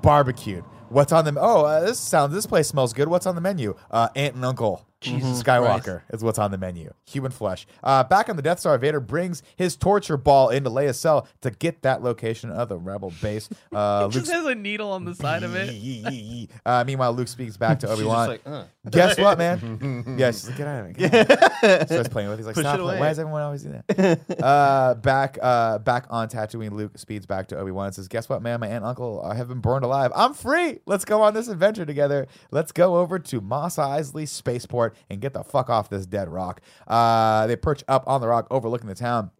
barbecued. 0.04 0.64
What's 0.90 1.12
on 1.12 1.26
them? 1.26 1.40
Oh, 1.42 1.66
uh, 1.66 1.80
this 1.82 2.00
sounds. 2.00 2.36
This 2.36 2.46
place 2.46 2.68
smells 2.68 2.94
good. 2.94 3.08
What's 3.08 3.26
on 3.26 3.34
the 3.34 3.42
menu? 3.42 3.76
Uh, 3.90 4.10
Aunt 4.16 4.36
and 4.36 4.46
Uncle. 4.46 4.86
Jesus 5.02 5.42
Skywalker 5.42 6.02
is 6.12 6.24
what's 6.24 6.38
on 6.40 6.52
the 6.52 6.58
menu. 6.58 6.92
Human 7.06 7.32
flesh. 7.32 7.66
Uh, 7.84 8.04
back 8.04 8.28
on 8.28 8.36
the 8.36 8.42
Death 8.42 8.60
Star, 8.60 8.78
Vader 8.78 9.00
brings 9.00 9.42
his 9.56 9.76
torture 9.78 10.18
ball 10.18 10.50
into 10.50 10.70
Leia's 10.70 11.00
cell 11.00 11.28
to 11.42 11.52
get 11.52 11.82
that 11.84 12.04
location 12.04 12.52
of 12.52 12.68
the 12.70 12.78
Rebel 12.78 13.14
base. 13.22 13.50
Uh, 13.72 14.08
it 14.10 14.14
just 14.14 14.32
has 14.32 14.46
a 14.46 14.56
needle 14.56 14.92
on 14.92 15.06
the 15.06 15.14
side 15.14 15.44
of 15.44 15.54
it. 15.56 16.50
uh, 16.66 16.84
meanwhile, 16.86 17.14
Luke 17.14 17.28
speaks 17.28 17.56
back 17.56 17.80
to 17.80 17.88
Obi 17.92 18.04
Wan. 18.04 18.28
like, 18.28 18.42
uh. 18.46 18.64
Guess 18.90 19.20
what, 19.20 19.38
man? 19.38 20.16
yeah, 20.18 20.32
she's 20.32 20.48
like, 20.48 20.58
get 20.58 20.68
out 20.68 20.80
of 20.86 20.90
it. 20.90 20.98
Get 20.98 21.32
out. 21.64 21.88
Starts 21.88 22.10
playing 22.10 22.30
with. 22.30 22.40
it. 22.40 22.42
He's 22.42 22.46
like, 22.48 22.56
Push 22.56 22.64
stop. 22.64 22.80
it 22.80 22.82
away. 22.82 23.00
Why 23.00 23.10
does 23.10 23.20
everyone 23.20 23.42
always 23.44 23.64
do 23.64 23.80
that? 23.88 24.20
uh, 24.44 24.96
back, 24.96 25.38
uh, 25.42 25.78
back 25.80 26.06
on 26.10 26.30
Tatooine, 26.30 26.72
Luke 26.72 26.98
speeds 26.98 27.26
back 27.28 27.48
to 27.50 27.58
Obi 27.58 27.72
Wan 27.72 27.88
and 27.88 27.96
says, 27.96 28.08
"Guess 28.08 28.28
what, 28.28 28.42
man? 28.42 28.60
My 28.60 28.68
aunt 28.68 28.78
and 28.78 28.86
uncle 28.86 29.22
uh, 29.24 29.36
have 29.36 29.48
been 29.50 29.60
burned 29.60 29.86
alive. 29.86 30.12
I'm 30.16 30.34
free. 30.34 30.80
Let's 30.86 31.06
go 31.06 31.22
on 31.22 31.34
this 31.34 31.48
adventure 31.48 31.86
together. 31.86 32.28
Let's 32.52 32.72
go 32.72 32.98
over 32.98 33.20
to 33.20 33.40
Mos 33.42 33.76
Eisley 33.76 34.28
Spaceport 34.28 34.89
and 35.10 35.22
get 35.22 35.34
the 35.34 35.44
fuck 35.44 35.70
off 35.70 35.90
this 35.90 36.06
dead 36.06 36.30
rock." 36.30 36.62
Uh, 36.88 37.48
they 37.48 37.56
perch 37.56 37.84
up 37.88 38.04
on 38.08 38.22
the 38.22 38.28
rock 38.28 38.48
overlooking 38.52 38.88
the 38.88 38.96
town. 38.96 39.32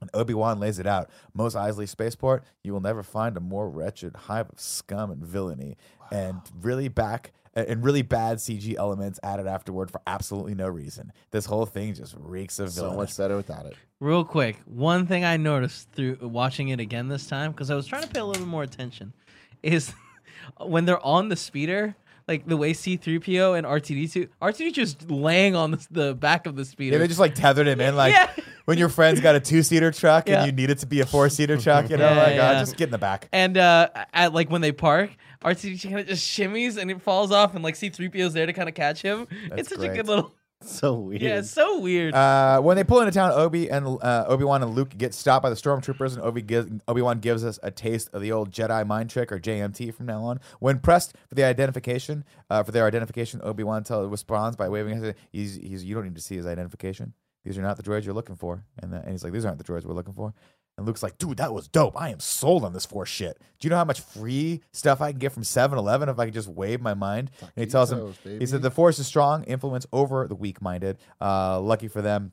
And 0.00 0.10
Obi 0.12 0.34
Wan 0.34 0.58
lays 0.58 0.78
it 0.78 0.86
out. 0.86 1.08
Mos 1.32 1.54
Eisley 1.54 1.88
Spaceport, 1.88 2.44
you 2.62 2.72
will 2.72 2.80
never 2.80 3.02
find 3.02 3.36
a 3.36 3.40
more 3.40 3.70
wretched 3.70 4.14
hive 4.14 4.50
of 4.50 4.60
scum 4.60 5.10
and 5.10 5.24
villainy, 5.24 5.76
and 6.10 6.40
really 6.60 6.88
back 6.88 7.32
and 7.56 7.82
really 7.82 8.02
bad 8.02 8.36
CG 8.36 8.76
elements 8.76 9.18
added 9.22 9.46
afterward 9.46 9.90
for 9.90 10.00
absolutely 10.06 10.54
no 10.54 10.68
reason. 10.68 11.10
This 11.30 11.46
whole 11.46 11.64
thing 11.64 11.94
just 11.94 12.14
reeks 12.18 12.58
of 12.58 12.72
villainy. 12.72 12.92
So 12.92 12.96
much 12.96 13.16
better 13.16 13.36
without 13.36 13.64
it. 13.64 13.76
Real 13.98 14.24
quick, 14.24 14.60
one 14.66 15.06
thing 15.06 15.24
I 15.24 15.38
noticed 15.38 15.90
through 15.92 16.18
watching 16.20 16.68
it 16.68 16.80
again 16.80 17.08
this 17.08 17.26
time 17.26 17.52
because 17.52 17.70
I 17.70 17.74
was 17.74 17.86
trying 17.86 18.02
to 18.02 18.08
pay 18.08 18.20
a 18.20 18.24
little 18.24 18.42
bit 18.42 18.48
more 18.48 18.62
attention 18.62 19.14
is 19.62 19.92
when 20.60 20.84
they're 20.84 21.04
on 21.04 21.30
the 21.30 21.36
speeder. 21.36 21.96
Like 22.28 22.44
the 22.46 22.56
way 22.56 22.72
C3PO 22.72 23.56
and 23.56 23.64
R2D2, 23.66 24.28
R2D2 24.42 24.72
just 24.72 25.08
laying 25.10 25.54
on 25.54 25.70
the, 25.70 25.86
the 25.90 26.14
back 26.14 26.46
of 26.46 26.56
the 26.56 26.64
speeder. 26.64 26.96
Yeah, 26.96 26.98
they 26.98 27.06
just 27.06 27.20
like 27.20 27.36
tethered 27.36 27.68
him 27.68 27.80
in, 27.80 27.94
like 27.94 28.12
Yeah. 28.14 28.28
when 28.64 28.78
your 28.78 28.88
friend's 28.88 29.20
got 29.20 29.36
a 29.36 29.40
two-seater 29.40 29.92
truck 29.92 30.28
Yeah. 30.28 30.38
and 30.42 30.46
you 30.46 30.52
need 30.52 30.70
it 30.70 30.78
to 30.78 30.86
be 30.86 31.00
a 31.00 31.06
four-seater 31.06 31.56
truck. 31.60 31.88
You 31.88 31.98
know, 31.98 32.10
Yeah, 32.10 32.22
like 32.22 32.34
yeah. 32.34 32.50
uh, 32.50 32.58
just 32.60 32.76
get 32.76 32.86
in 32.86 32.90
the 32.90 32.98
back. 32.98 33.28
And 33.32 33.56
uh, 33.56 33.88
at 34.12 34.34
like 34.34 34.50
when 34.50 34.60
they 34.60 34.72
park, 34.72 35.10
R2D2 35.44 35.82
kind 35.84 36.00
of 36.00 36.06
just 36.08 36.26
shimmies 36.26 36.76
and 36.78 36.90
it 36.90 37.00
falls 37.00 37.30
off, 37.30 37.54
and 37.54 37.62
like 37.62 37.76
C3PO's 37.76 38.32
there 38.32 38.46
to 38.46 38.52
kind 38.52 38.68
of 38.68 38.74
catch 38.74 39.02
him. 39.02 39.28
it's 39.52 39.68
such 39.68 39.78
great. 39.78 39.92
a 39.92 39.94
good 39.94 40.08
little. 40.08 40.34
So 40.66 40.94
weird. 40.94 41.22
Yeah, 41.22 41.38
it's 41.38 41.50
so 41.50 41.80
weird. 41.80 42.14
Uh, 42.14 42.60
when 42.60 42.76
they 42.76 42.84
pull 42.84 43.00
into 43.00 43.12
town, 43.12 43.30
Obi 43.32 43.70
and 43.70 43.86
uh, 43.86 44.24
Obi 44.26 44.44
Wan 44.44 44.62
and 44.62 44.74
Luke 44.74 44.96
get 44.96 45.14
stopped 45.14 45.42
by 45.42 45.50
the 45.50 45.56
stormtroopers, 45.56 46.14
and 46.14 46.22
Obi 46.22 46.42
gives 46.42 46.70
Obi 46.88 47.02
Wan 47.02 47.18
gives 47.20 47.44
us 47.44 47.58
a 47.62 47.70
taste 47.70 48.08
of 48.12 48.22
the 48.22 48.32
old 48.32 48.50
Jedi 48.50 48.86
mind 48.86 49.10
trick 49.10 49.30
or 49.30 49.38
JMT 49.38 49.94
from 49.94 50.06
now 50.06 50.22
on. 50.22 50.40
When 50.58 50.80
pressed 50.80 51.14
for 51.28 51.34
the 51.34 51.44
identification, 51.44 52.24
uh, 52.50 52.62
for 52.62 52.72
their 52.72 52.86
identification, 52.86 53.40
Obi 53.44 53.64
Wan 53.64 53.84
responds 54.08 54.56
by 54.56 54.68
waving 54.68 55.02
his. 55.02 55.14
He's, 55.30 55.56
he's 55.56 55.84
you 55.84 55.94
don't 55.94 56.04
need 56.04 56.16
to 56.16 56.22
see 56.22 56.36
his 56.36 56.46
identification. 56.46 57.12
These 57.46 57.58
are 57.58 57.62
not 57.62 57.76
the 57.76 57.84
droids 57.84 58.04
you're 58.04 58.14
looking 58.14 58.34
for. 58.34 58.64
And, 58.82 58.92
the, 58.92 58.96
and 58.96 59.10
he's 59.10 59.22
like, 59.22 59.32
these 59.32 59.44
aren't 59.44 59.58
the 59.58 59.64
droids 59.64 59.84
we're 59.84 59.94
looking 59.94 60.14
for. 60.14 60.34
And 60.76 60.86
Luke's 60.86 61.02
like, 61.02 61.16
dude, 61.16 61.38
that 61.38 61.54
was 61.54 61.68
dope. 61.68 61.98
I 61.98 62.10
am 62.10 62.20
sold 62.20 62.62
on 62.62 62.74
this 62.74 62.84
force 62.84 63.08
shit. 63.08 63.38
Do 63.58 63.66
you 63.66 63.70
know 63.70 63.76
how 63.76 63.84
much 63.84 64.00
free 64.00 64.60
stuff 64.72 65.00
I 65.00 65.12
can 65.12 65.18
get 65.18 65.32
from 65.32 65.42
7 65.42 65.78
Eleven 65.78 66.08
if 66.10 66.18
I 66.18 66.26
could 66.26 66.34
just 66.34 66.48
wave 66.48 66.82
my 66.82 66.92
mind? 66.92 67.30
and 67.40 67.50
he 67.64 67.66
tells 67.66 67.90
him, 67.90 68.00
Taquitos, 68.00 68.40
he 68.40 68.46
said, 68.46 68.60
the 68.60 68.70
force 68.70 68.98
is 68.98 69.06
strong, 69.06 69.42
influence 69.44 69.86
over 69.90 70.28
the 70.28 70.34
weak 70.34 70.60
minded. 70.60 70.98
Uh, 71.18 71.58
lucky 71.60 71.88
for 71.88 72.02
them, 72.02 72.32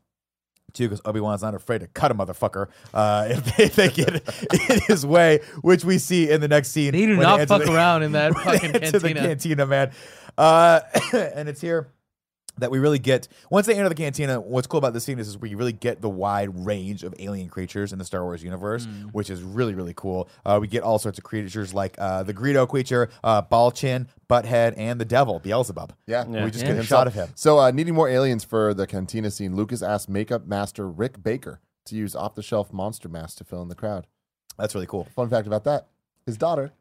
too, 0.74 0.90
because 0.90 1.00
Obi 1.06 1.22
Wan's 1.22 1.42
not 1.42 1.56
afraid 1.56 1.80
to 1.82 1.88
cut 1.88 2.12
a 2.12 2.16
motherfucker 2.16 2.68
uh, 2.94 3.28
if, 3.30 3.56
they, 3.56 3.64
if 3.64 3.76
they 3.78 3.88
get 3.88 4.16
in 4.70 4.80
his 4.88 5.06
way, 5.06 5.40
which 5.62 5.86
we 5.86 5.98
see 5.98 6.30
in 6.30 6.42
the 6.42 6.50
next 6.50 6.72
scene. 6.72 6.92
They 6.92 7.06
do 7.06 7.16
not 7.16 7.40
enter 7.40 7.48
fuck 7.60 7.64
the- 7.64 7.74
around 7.74 8.04
in 8.04 8.12
that 8.12 8.34
when 8.36 8.44
fucking 8.44 8.76
enter 8.76 9.00
the 9.00 9.14
cantina. 9.14 9.22
cantina, 9.22 9.66
man. 9.66 9.92
Uh, 10.38 10.82
and 11.14 11.48
it's 11.48 11.62
here 11.62 11.88
that 12.58 12.70
we 12.72 12.80
really 12.80 13.00
get 13.00 13.28
once 13.50 13.66
they 13.68 13.74
enter 13.76 13.90
the 13.90 13.96
cantina. 13.96 14.40
What's 14.40 14.68
cool 14.68 14.78
about 14.78 14.94
this 14.94 15.04
scene 15.04 15.18
is, 15.20 15.28
is 15.28 15.38
we 15.38 15.56
really 15.56 15.74
get 15.74 16.02
the 16.02 16.10
wide 16.10 16.66
range 16.66 17.04
of 17.04 17.14
alien 17.20 17.50
creatures 17.50 17.92
in 17.94 18.00
the 18.00 18.06
Star 18.06 18.24
Wars 18.24 18.44
universe, 18.44 18.86
Mm. 18.86 19.12
which 19.12 19.30
is 19.30 19.42
really 19.42 19.74
really 19.74 19.94
cool. 19.96 20.30
Uh, 20.46 20.60
we 20.62 20.68
get 20.68 20.84
all 20.84 21.00
sorts 21.00 21.18
of 21.18 21.24
creatures 21.24 21.74
like 21.74 21.96
uh, 21.98 22.24
the 22.24 22.34
Greedo 22.34 22.68
creature, 22.68 23.10
uh, 23.24 23.42
Balchin, 23.42 24.08
Butthead, 24.30 24.74
and 24.78 25.00
the 25.02 25.06
Devil 25.06 25.40
Beelzebub. 25.40 25.94
Yeah. 26.08 26.26
we 26.26 26.52
just 26.52 26.66
Yeah. 26.66 26.74
get 26.74 26.80
a 26.80 26.84
shot 26.84 27.08
of 27.08 27.14
him. 27.14 27.30
So, 27.36 27.60
uh, 27.60 27.72
needing 27.72 27.96
more 27.96 28.08
aliens 28.10 28.44
for 28.44 28.74
the 28.74 28.86
cantina 28.88 29.32
scene, 29.32 29.56
Lucas 29.56 29.82
asked 29.82 30.10
makeup 30.10 30.46
master 30.48 30.88
Rick 30.88 31.24
Baker 31.24 31.60
to 31.86 31.96
use 31.96 32.16
off 32.16 32.36
the 32.36 32.44
shelf 32.44 32.72
monster 32.72 33.10
masks 33.10 33.36
to 33.36 33.44
fill 33.44 33.62
in 33.62 33.68
the 33.68 33.76
crowd. 33.76 34.08
That's 34.58 34.76
really 34.76 34.88
cool. 34.88 35.08
Fun 35.16 35.30
fact 35.30 35.48
about 35.48 35.64
that 35.66 35.88
his 36.26 36.38
daughter, 36.38 36.72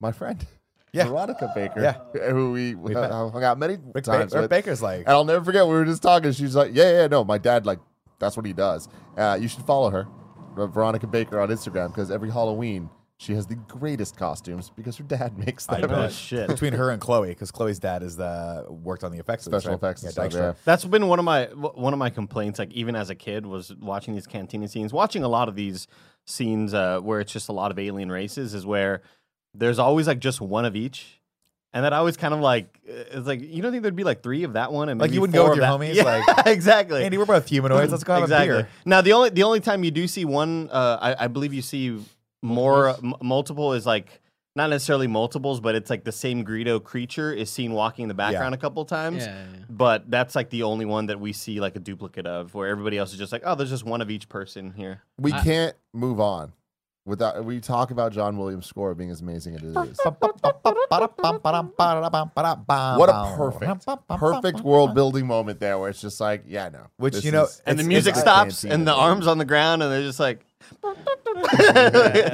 my 0.00 0.12
friend, 0.12 0.44
Yeah. 0.92 1.04
Veronica 1.04 1.50
Baker, 1.54 1.80
Yeah. 2.14 2.30
who 2.30 2.52
we 2.52 2.94
uh, 2.94 3.30
hung 3.30 3.42
out 3.44 3.58
many 3.58 3.74
Rick, 3.74 3.92
ba- 3.94 4.00
times 4.02 4.34
Rick. 4.34 4.50
Baker's 4.50 4.82
like, 4.82 5.00
And 5.00 5.08
I'll 5.08 5.24
never 5.24 5.44
forget, 5.44 5.66
we 5.66 5.72
were 5.72 5.84
just 5.86 6.02
talking. 6.02 6.32
She's 6.32 6.54
like, 6.54 6.72
Yeah, 6.74 6.90
yeah, 7.02 7.06
no, 7.06 7.24
my 7.24 7.38
dad, 7.38 7.64
like, 7.66 7.78
that's 8.18 8.36
what 8.36 8.44
he 8.46 8.52
does. 8.52 8.88
Uh, 9.16 9.38
you 9.40 9.48
should 9.48 9.64
follow 9.64 9.90
her, 9.90 10.06
uh, 10.56 10.66
Veronica 10.66 11.06
Baker, 11.06 11.40
on 11.40 11.48
Instagram, 11.48 11.88
because 11.88 12.10
every 12.10 12.30
Halloween, 12.30 12.90
she 13.16 13.32
has 13.34 13.46
the 13.46 13.54
greatest 13.54 14.16
costumes 14.16 14.70
because 14.76 14.96
her 14.96 15.04
dad 15.04 15.38
makes 15.46 15.66
I 15.68 15.80
them. 15.80 15.90
bet. 15.90 15.98
Oh, 15.98 16.08
shit. 16.08 16.48
between 16.48 16.72
her 16.74 16.90
and 16.90 17.00
Chloe, 17.00 17.28
because 17.28 17.50
Chloe's 17.50 17.78
dad 17.78 18.02
is 18.02 18.16
the 18.16 18.66
worked 18.68 19.02
on 19.04 19.12
the 19.12 19.18
effects, 19.18 19.46
of 19.46 19.52
this, 19.52 19.62
Special 19.62 19.78
right? 19.78 19.86
effects 19.88 20.02
and 20.02 20.08
yeah, 20.16 20.28
stuff, 20.28 20.34
yeah. 20.34 20.52
That's 20.64 20.84
been 20.84 21.06
one 21.08 21.18
of 21.20 21.24
my 21.24 21.44
one 21.46 21.92
of 21.92 21.98
my 22.00 22.10
complaints. 22.10 22.58
Like 22.58 22.72
even 22.72 22.96
as 22.96 23.10
a 23.10 23.14
kid, 23.14 23.46
was 23.46 23.72
watching 23.76 24.14
these 24.14 24.26
cantina 24.26 24.66
scenes, 24.66 24.92
watching 24.92 25.22
a 25.22 25.28
lot 25.28 25.48
of 25.48 25.54
these 25.54 25.86
scenes 26.26 26.74
uh, 26.74 26.98
where 27.00 27.20
it's 27.20 27.32
just 27.32 27.48
a 27.48 27.52
lot 27.52 27.70
of 27.70 27.78
alien 27.78 28.10
races. 28.10 28.54
Is 28.54 28.66
where 28.66 29.02
there's 29.54 29.78
always 29.78 30.06
like 30.06 30.18
just 30.18 30.40
one 30.40 30.64
of 30.64 30.74
each, 30.76 31.20
and 31.72 31.84
that 31.84 31.92
always 31.92 32.16
kind 32.16 32.34
of 32.34 32.40
like 32.40 32.78
uh, 32.88 32.92
it's 33.18 33.26
like 33.26 33.40
you 33.40 33.62
don't 33.62 33.72
think 33.72 33.82
there'd 33.82 33.96
be 33.96 34.04
like 34.04 34.22
three 34.22 34.44
of 34.44 34.54
that 34.54 34.72
one 34.72 34.88
and 34.88 35.00
Like, 35.00 35.12
you 35.12 35.20
wouldn't 35.20 35.34
go 35.34 35.42
four 35.42 35.50
with 35.50 35.58
of 35.60 35.64
your 35.64 35.78
that- 35.78 35.94
homies, 35.94 35.94
Yeah, 36.26 36.34
like, 36.36 36.46
exactly. 36.46 37.04
Andy, 37.04 37.18
we're 37.18 37.26
both 37.26 37.48
humanoids. 37.48 37.90
Let's 37.92 38.04
go 38.04 38.14
have 38.14 38.22
exactly. 38.24 38.48
a 38.60 38.62
beer. 38.62 38.68
Now 38.84 39.00
the 39.00 39.12
only 39.12 39.30
the 39.30 39.42
only 39.42 39.60
time 39.60 39.84
you 39.84 39.90
do 39.90 40.06
see 40.08 40.24
one, 40.24 40.68
uh, 40.70 40.98
I, 41.00 41.24
I 41.24 41.28
believe 41.28 41.52
you 41.54 41.62
see 41.62 41.98
more 42.42 42.90
m- 42.90 43.14
multiple 43.22 43.72
is 43.74 43.86
like 43.86 44.20
not 44.54 44.68
necessarily 44.68 45.06
multiples, 45.06 45.60
but 45.60 45.74
it's 45.74 45.88
like 45.88 46.04
the 46.04 46.12
same 46.12 46.44
Greedo 46.44 46.82
creature 46.82 47.32
is 47.32 47.48
seen 47.48 47.72
walking 47.72 48.02
in 48.02 48.08
the 48.08 48.14
background 48.14 48.54
a 48.54 48.58
couple 48.58 48.84
times. 48.84 49.24
Yeah, 49.24 49.34
yeah, 49.34 49.44
yeah. 49.60 49.64
But 49.70 50.10
that's 50.10 50.34
like 50.34 50.50
the 50.50 50.64
only 50.64 50.84
one 50.84 51.06
that 51.06 51.18
we 51.18 51.32
see 51.32 51.58
like 51.58 51.74
a 51.74 51.78
duplicate 51.78 52.26
of, 52.26 52.52
where 52.54 52.68
everybody 52.68 52.98
else 52.98 53.12
is 53.12 53.18
just 53.18 53.32
like, 53.32 53.40
oh, 53.46 53.54
there's 53.54 53.70
just 53.70 53.84
one 53.86 54.02
of 54.02 54.10
each 54.10 54.28
person 54.28 54.72
here. 54.76 55.00
We 55.18 55.32
I- 55.32 55.42
can't 55.42 55.76
move 55.94 56.20
on 56.20 56.52
without. 57.04 57.44
We 57.44 57.60
talk 57.60 57.90
about 57.90 58.12
John 58.12 58.36
Williams' 58.38 58.66
score 58.66 58.94
being 58.94 59.10
as 59.10 59.20
amazing 59.20 59.54
as 59.56 59.62
it 59.62 59.66
is. 59.90 59.98
What 60.02 60.20
What 62.98 63.08
a 63.08 63.36
perfect, 63.36 63.86
perfect 64.08 64.60
world 64.60 64.94
building 64.94 65.26
moment 65.26 65.60
there, 65.60 65.78
where 65.78 65.90
it's 65.90 66.00
just 66.00 66.20
like, 66.20 66.44
yeah, 66.46 66.68
no. 66.68 66.86
Which, 66.96 67.14
this 67.14 67.24
you 67.24 67.32
know, 67.32 67.44
is- 67.44 67.62
And 67.66 67.78
the 67.78 67.84
music 67.84 68.16
stops, 68.16 68.64
and 68.64 68.86
the 68.86 68.94
arms 68.94 69.26
on 69.26 69.38
the 69.38 69.44
ground, 69.44 69.82
and 69.82 69.90
they're 69.92 70.02
just 70.02 70.20
like, 70.20 70.44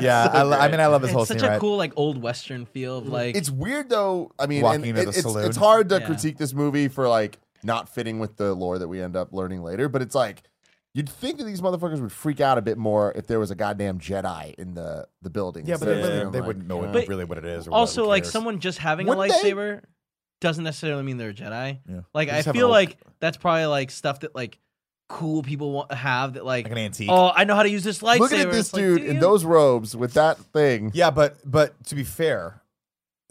Yeah, 0.01 0.29
I, 0.33 0.43
lo- 0.43 0.59
I 0.59 0.69
mean, 0.69 0.81
I 0.81 0.87
love 0.87 1.03
this 1.03 1.13
whole 1.13 1.23
It's 1.23 1.29
such 1.29 1.39
scene. 1.41 1.49
a 1.49 1.53
right? 1.53 1.61
cool 1.61 1.77
like 1.77 1.93
old 1.97 2.21
western 2.21 2.67
feel 2.67 2.99
of 2.99 3.09
like 3.09 3.37
It's 3.37 3.51
weird 3.51 3.89
though. 3.89 4.33
I 4.39 4.47
mean, 4.47 4.63
Walking 4.63 4.85
into 4.87 5.01
it- 5.03 5.05
the 5.05 5.09
it's, 5.11 5.21
saloon. 5.23 5.47
it's 5.47 5.57
hard 5.57 5.89
to 5.91 5.99
Yeah. 6.01 6.07
critique 6.07 6.37
this 6.39 6.53
movie 6.55 6.89
for 6.89 7.09
like 7.09 7.39
not 7.63 7.89
fitting 7.89 8.19
with 8.19 8.37
the 8.37 8.55
lore 8.55 8.79
that 8.79 8.89
we 8.89 9.01
end 9.03 9.17
up 9.17 9.33
learning 9.33 9.63
later. 9.63 9.89
But 9.89 10.03
it's 10.03 10.15
like 10.15 10.43
you'd 10.95 11.09
think 11.09 11.39
that 11.39 11.45
these 11.45 11.61
motherfuckers 11.61 12.01
would 12.01 12.13
freak 12.13 12.41
out 12.41 12.59
a 12.59 12.63
bit 12.63 12.79
more 12.79 13.13
if 13.15 13.27
there 13.27 13.39
was 13.39 13.51
a 13.51 13.55
goddamn 13.55 13.99
Jedi 13.99 14.55
in 14.57 14.75
the 14.75 15.07
the 15.23 15.31
building. 15.31 15.67
Yeah, 15.67 15.77
but 15.79 15.89
instead 15.89 16.13
they, 16.13 16.21
of 16.23 16.33
they 16.33 16.39
like, 16.41 16.47
wouldn't 16.47 16.67
know 16.67 16.77
you 16.81 16.83
what- 16.87 16.93
But 16.93 17.09
really 17.09 17.25
what 17.25 17.39
it 17.39 17.45
is. 17.45 17.69
Or 17.69 17.73
also 17.73 18.03
who 18.03 18.09
like 18.09 18.25
someone 18.25 18.59
just 18.61 18.79
having 18.79 19.09
a 19.09 19.15
Wouldn't 19.17 19.43
they? 19.43 19.53
lightsaber 19.53 19.83
doesn't 20.41 20.65
necessarily 20.65 21.03
mean 21.03 21.17
they're 21.17 21.31
a 21.31 21.35
Jedi. 21.35 21.81
Yeah. 21.89 22.01
Like 22.15 22.29
I 22.29 22.43
feel 22.43 22.69
a- 22.69 22.71
like 22.71 22.97
that's 23.21 23.37
probably 23.37 23.67
like 23.67 23.91
stuff 23.91 24.21
that 24.21 24.35
like 24.35 24.59
cool 25.09 25.43
people 25.43 25.73
want 25.73 25.91
have 25.93 26.35
that 26.35 26.45
like, 26.45 26.67
like 26.67 26.73
an 26.73 26.79
antique. 26.79 27.09
oh 27.11 27.33
I 27.35 27.45
know 27.45 27.55
how 27.55 27.63
to 27.63 27.71
use 27.71 27.83
this 27.83 28.01
lightsaber. 28.01 28.19
Looking 28.21 28.41
at 28.41 28.51
this 28.53 28.67
It's 28.67 28.73
like, 28.75 28.83
dude 28.83 28.99
do 29.01 29.07
in 29.07 29.21
those 29.21 29.45
robes 29.45 29.97
with 29.97 30.15
that 30.15 30.39
thing. 30.39 30.91
Yeah, 30.95 31.11
but 31.11 31.37
but 31.51 31.83
to 31.87 31.95
be 31.95 32.05
fair, 32.05 32.61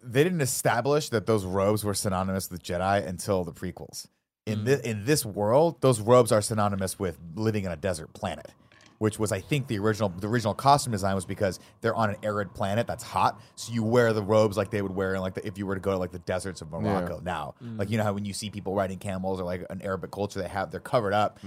they 0.04 0.24
didn't 0.24 0.42
establish 0.42 1.10
that 1.10 1.26
those 1.28 1.46
robes 1.46 1.84
were 1.84 1.94
synonymous 1.94 2.50
with 2.50 2.64
Jedi 2.64 3.06
until 3.06 3.44
the 3.44 3.52
prequels. 3.54 4.08
In 4.48 4.60
Mm. 4.60 4.66
this 4.66 4.82
in 4.82 5.06
this 5.06 5.26
world, 5.26 5.82
those 5.82 6.00
robes 6.02 6.32
are 6.32 6.42
synonymous 6.42 6.98
with 6.98 7.18
living 7.36 7.66
in 7.66 7.72
a 7.72 7.76
desert 7.76 8.14
planet, 8.14 8.50
which 8.98 9.20
was 9.20 9.32
I 9.32 9.42
think 9.42 9.68
the 9.68 9.78
original 9.80 10.10
the 10.10 10.28
original 10.28 10.54
costume 10.54 10.92
design 10.94 11.16
was 11.16 11.26
because 11.26 11.60
they're 11.82 11.94
on 11.96 12.10
an 12.10 12.16
arid 12.24 12.54
planet 12.54 12.88
that's 12.88 13.04
hot, 13.04 13.40
so 13.56 13.74
you 13.74 13.84
wear 13.84 14.14
the 14.14 14.24
robes 14.24 14.56
like 14.58 14.72
they 14.72 14.82
would 14.82 14.96
wear 14.96 15.16
in 15.16 15.22
like 15.22 15.34
the, 15.34 15.46
if 15.46 15.58
you 15.58 15.66
were 15.68 15.76
to 15.76 15.82
go 15.82 15.92
to 15.92 15.98
like 15.98 16.12
the 16.12 16.20
deserts 16.20 16.62
of 16.62 16.72
Morocco 16.72 17.20
now. 17.24 17.56
Like 17.62 17.90
you 17.92 17.98
know 17.98 18.04
how 18.06 18.14
when 18.14 18.26
you 18.26 18.34
see 18.34 18.50
people 18.50 18.74
riding 18.74 18.98
camels 19.00 19.40
or 19.40 19.44
like 19.44 19.66
an 19.70 19.82
Arabic 19.82 20.12
culture, 20.12 20.42
they 20.42 20.48
have 20.48 20.72
they're 20.72 20.80
covered 20.80 21.14
up 21.14 21.40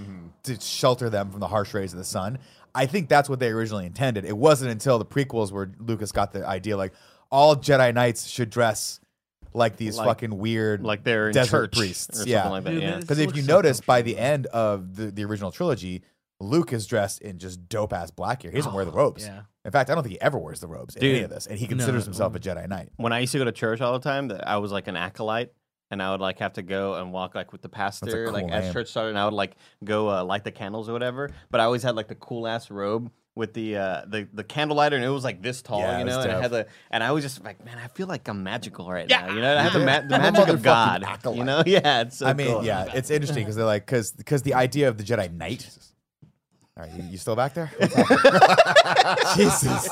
to 0.45 0.61
shelter 0.61 1.09
them 1.11 1.31
from 1.31 1.41
the 1.41 1.49
harsh 1.49 1.73
rays 1.75 1.93
of 1.93 1.99
the 1.99 2.05
sun. 2.05 2.39
I 2.75 2.87
think 2.87 3.09
that's 3.09 3.29
what 3.29 3.41
they 3.41 3.49
originally 3.49 3.87
intended. 3.87 4.25
It 4.25 4.37
wasn't 4.37 4.71
until 4.71 4.99
the 4.99 5.05
prequels 5.07 5.51
where 5.51 5.73
Lucas 5.81 6.13
got 6.13 6.33
the 6.33 6.47
idea 6.47 6.77
like 6.77 6.93
all 7.33 7.57
Jedi 7.57 7.93
Knights 7.95 8.29
should 8.29 8.51
dress 8.51 9.00
like 9.53 9.77
these 9.77 9.97
Like- 9.99 10.07
fucking 10.07 10.37
weird 10.39 10.83
like 10.83 11.05
they're 11.05 11.29
in 11.29 11.35
desert 11.35 11.73
church 11.73 11.79
priests. 11.79 12.21
or 12.23 12.29
yeah, 12.29 12.43
something 12.45 12.53
like 12.53 12.65
that. 12.65 12.83
Yeah. 12.83 12.97
because 13.01 13.19
if 13.19 13.27
looks 13.27 13.39
you 13.39 13.45
so 13.45 13.53
notice 13.57 13.81
by 13.81 14.03
the 14.03 14.17
end 14.19 14.47
of 14.47 14.97
the, 14.97 15.11
the 15.11 15.25
original 15.25 15.51
trilogy, 15.51 16.03
Luke 16.41 16.73
is 16.73 16.87
dressed 16.87 17.21
in 17.21 17.39
just 17.39 17.69
dope 17.69 17.93
ass 17.93 18.11
black 18.11 18.41
gear. 18.41 18.51
He 18.51 18.57
doesn't 18.57 18.73
wear 18.73 18.85
the 18.85 18.93
robes. 18.93 19.25
yeah. 19.27 19.43
In 19.65 19.71
fact, 19.73 19.91
I 19.91 19.95
don't 19.95 20.03
think 20.03 20.13
he 20.15 20.21
ever 20.23 20.39
wears 20.39 20.61
the 20.61 20.69
robes 20.69 20.97
in 20.97 21.03
any 21.05 21.21
of 21.21 21.29
this, 21.29 21.47
and 21.47 21.59
he 21.59 21.67
considers 21.67 22.05
No. 22.07 22.11
himself 22.11 22.35
a 22.35 22.39
Jedi 22.41 22.67
Knight. 22.67 22.89
when 22.97 23.13
I 23.13 23.19
used 23.19 23.33
to 23.33 23.39
go 23.39 23.45
to 23.45 23.53
church 23.53 23.83
all 23.83 23.93
the 23.93 23.99
time, 24.03 24.29
that 24.29 24.49
I 24.49 24.57
was 24.57 24.73
like 24.73 24.89
an 24.89 24.97
acolyte, 24.97 25.53
and 25.91 26.03
I 26.03 26.13
would 26.13 26.21
like 26.21 26.39
have 26.39 26.55
to 26.55 26.63
go 26.63 26.95
and 26.95 27.13
walk 27.13 27.35
like 27.35 27.53
with 27.53 27.61
the 27.61 27.69
pastor, 27.69 28.25
cool 28.27 28.33
like 28.33 28.51
as 28.51 28.73
church 28.73 28.89
started, 28.89 29.11
and 29.11 29.19
I 29.19 29.27
would 29.27 29.35
like 29.35 29.57
go 29.85 30.09
uh, 30.09 30.25
light 30.25 30.45
the 30.45 30.51
candles 30.53 30.89
or 30.89 30.95
whatever. 30.95 31.29
But 31.51 31.61
I 31.61 31.65
always 31.65 31.83
had 31.83 31.95
like 31.95 32.09
the 32.09 32.15
cool 32.15 32.47
ass 32.47 32.71
robe 32.71 33.11
with 33.41 33.55
the 33.55 33.77
uh, 33.77 34.03
the 34.07 34.29
the 34.33 34.45
candle 34.45 34.77
lighter, 34.77 34.95
and 34.97 35.05
it 35.05 35.09
was 35.09 35.25
like 35.25 35.43
this 35.43 35.63
tall, 35.63 35.81
Yeah, 35.81 35.99
you 35.99 36.05
know. 36.05 36.21
And 36.21 36.31
I 36.31 36.41
had 36.43 36.51
the, 36.53 36.67
and 36.93 37.03
I 37.03 37.11
was 37.11 37.25
just 37.25 37.43
like, 37.43 37.65
man, 37.65 37.79
I 37.83 37.89
feel 37.89 38.07
like 38.07 38.29
I'm 38.29 38.43
magical 38.45 38.89
right 38.89 39.09
Yeah. 39.11 39.27
now, 39.27 39.35
you 39.35 39.41
know. 39.41 39.57
I 39.57 39.63
have 39.63 39.73
the, 39.73 39.79
ma- 39.85 40.01
the 40.03 40.19
magic 40.19 40.49
of 40.49 40.63
God, 40.63 41.03
acolyte. 41.03 41.39
you 41.39 41.45
know. 41.45 41.63
Yeah, 41.67 42.03
it's 42.03 42.19
so 42.19 42.27
I 42.27 42.35
mean, 42.35 42.49
cool. 42.49 42.65
yeah, 42.65 42.93
it's 42.95 43.11
interesting 43.11 43.43
because 43.45 43.57
they're 43.57 43.65
like 43.65 43.87
because 43.87 44.13
because 44.13 44.43
the 44.43 44.55
idea 44.55 44.89
of 44.89 44.99
the 44.99 45.05
Jedi 45.05 45.33
Knight. 45.33 45.69
All 46.77 46.85
right, 46.85 46.93
you, 46.95 47.03
you 47.11 47.19
still 47.19 47.35
back 47.37 47.55
there? 47.55 47.71
What's 47.79 47.95
happening? 47.95 49.37
Jesus. 49.37 49.89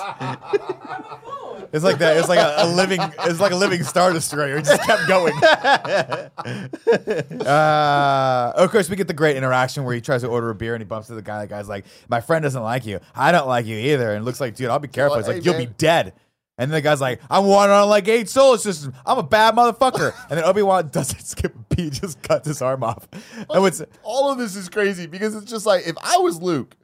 It's 1.72 1.84
like 1.84 1.98
that. 1.98 2.16
It's 2.16 2.28
like 2.28 2.38
a, 2.38 2.54
a 2.58 2.66
living. 2.66 3.00
It's 3.24 3.40
like 3.40 3.52
a 3.52 3.56
living 3.56 3.82
star 3.82 4.12
destroyer. 4.12 4.56
It 4.56 4.64
just 4.64 4.82
kept 4.82 5.06
going. 5.06 5.34
uh, 7.46 8.52
of 8.56 8.70
course, 8.70 8.88
we 8.88 8.96
get 8.96 9.06
the 9.06 9.14
great 9.14 9.36
interaction 9.36 9.84
where 9.84 9.94
he 9.94 10.00
tries 10.00 10.22
to 10.22 10.28
order 10.28 10.50
a 10.50 10.54
beer 10.54 10.74
and 10.74 10.82
he 10.82 10.86
bumps 10.86 11.08
into 11.08 11.16
the 11.16 11.26
guy. 11.26 11.42
The 11.42 11.48
guy's 11.48 11.68
like, 11.68 11.84
"My 12.08 12.20
friend 12.20 12.42
doesn't 12.42 12.62
like 12.62 12.86
you. 12.86 13.00
I 13.14 13.32
don't 13.32 13.48
like 13.48 13.66
you 13.66 13.76
either." 13.76 14.14
And 14.14 14.24
looks 14.24 14.40
like, 14.40 14.54
dude, 14.54 14.70
I'll 14.70 14.78
be 14.78 14.88
careful. 14.88 15.16
Well, 15.16 15.20
He's 15.20 15.28
like, 15.28 15.36
hey, 15.38 15.42
"You'll 15.42 15.58
man. 15.58 15.68
be 15.68 15.74
dead." 15.76 16.14
And 16.58 16.70
then 16.70 16.78
the 16.78 16.82
guy's 16.82 17.00
like, 17.00 17.20
"I'm 17.30 17.46
one 17.46 17.70
on 17.70 17.88
like 17.88 18.08
eight 18.08 18.28
solar 18.28 18.58
systems. 18.58 18.94
I'm 19.06 19.18
a 19.18 19.22
bad 19.22 19.54
motherfucker." 19.54 20.12
And 20.28 20.38
then 20.38 20.44
Obi 20.44 20.62
Wan 20.62 20.88
doesn't 20.92 21.22
skip 21.22 21.54
a 21.54 21.74
beat, 21.74 21.94
just 21.94 22.20
cuts 22.22 22.48
his 22.48 22.60
arm 22.60 22.82
off. 22.82 23.06
And 23.48 23.62
what's 23.62 23.82
All 24.02 24.30
of 24.30 24.38
this 24.38 24.56
is 24.56 24.68
crazy 24.68 25.06
because 25.06 25.36
it's 25.36 25.50
just 25.50 25.66
like 25.66 25.86
if 25.86 25.96
I 26.02 26.18
was 26.18 26.42
Luke, 26.42 26.76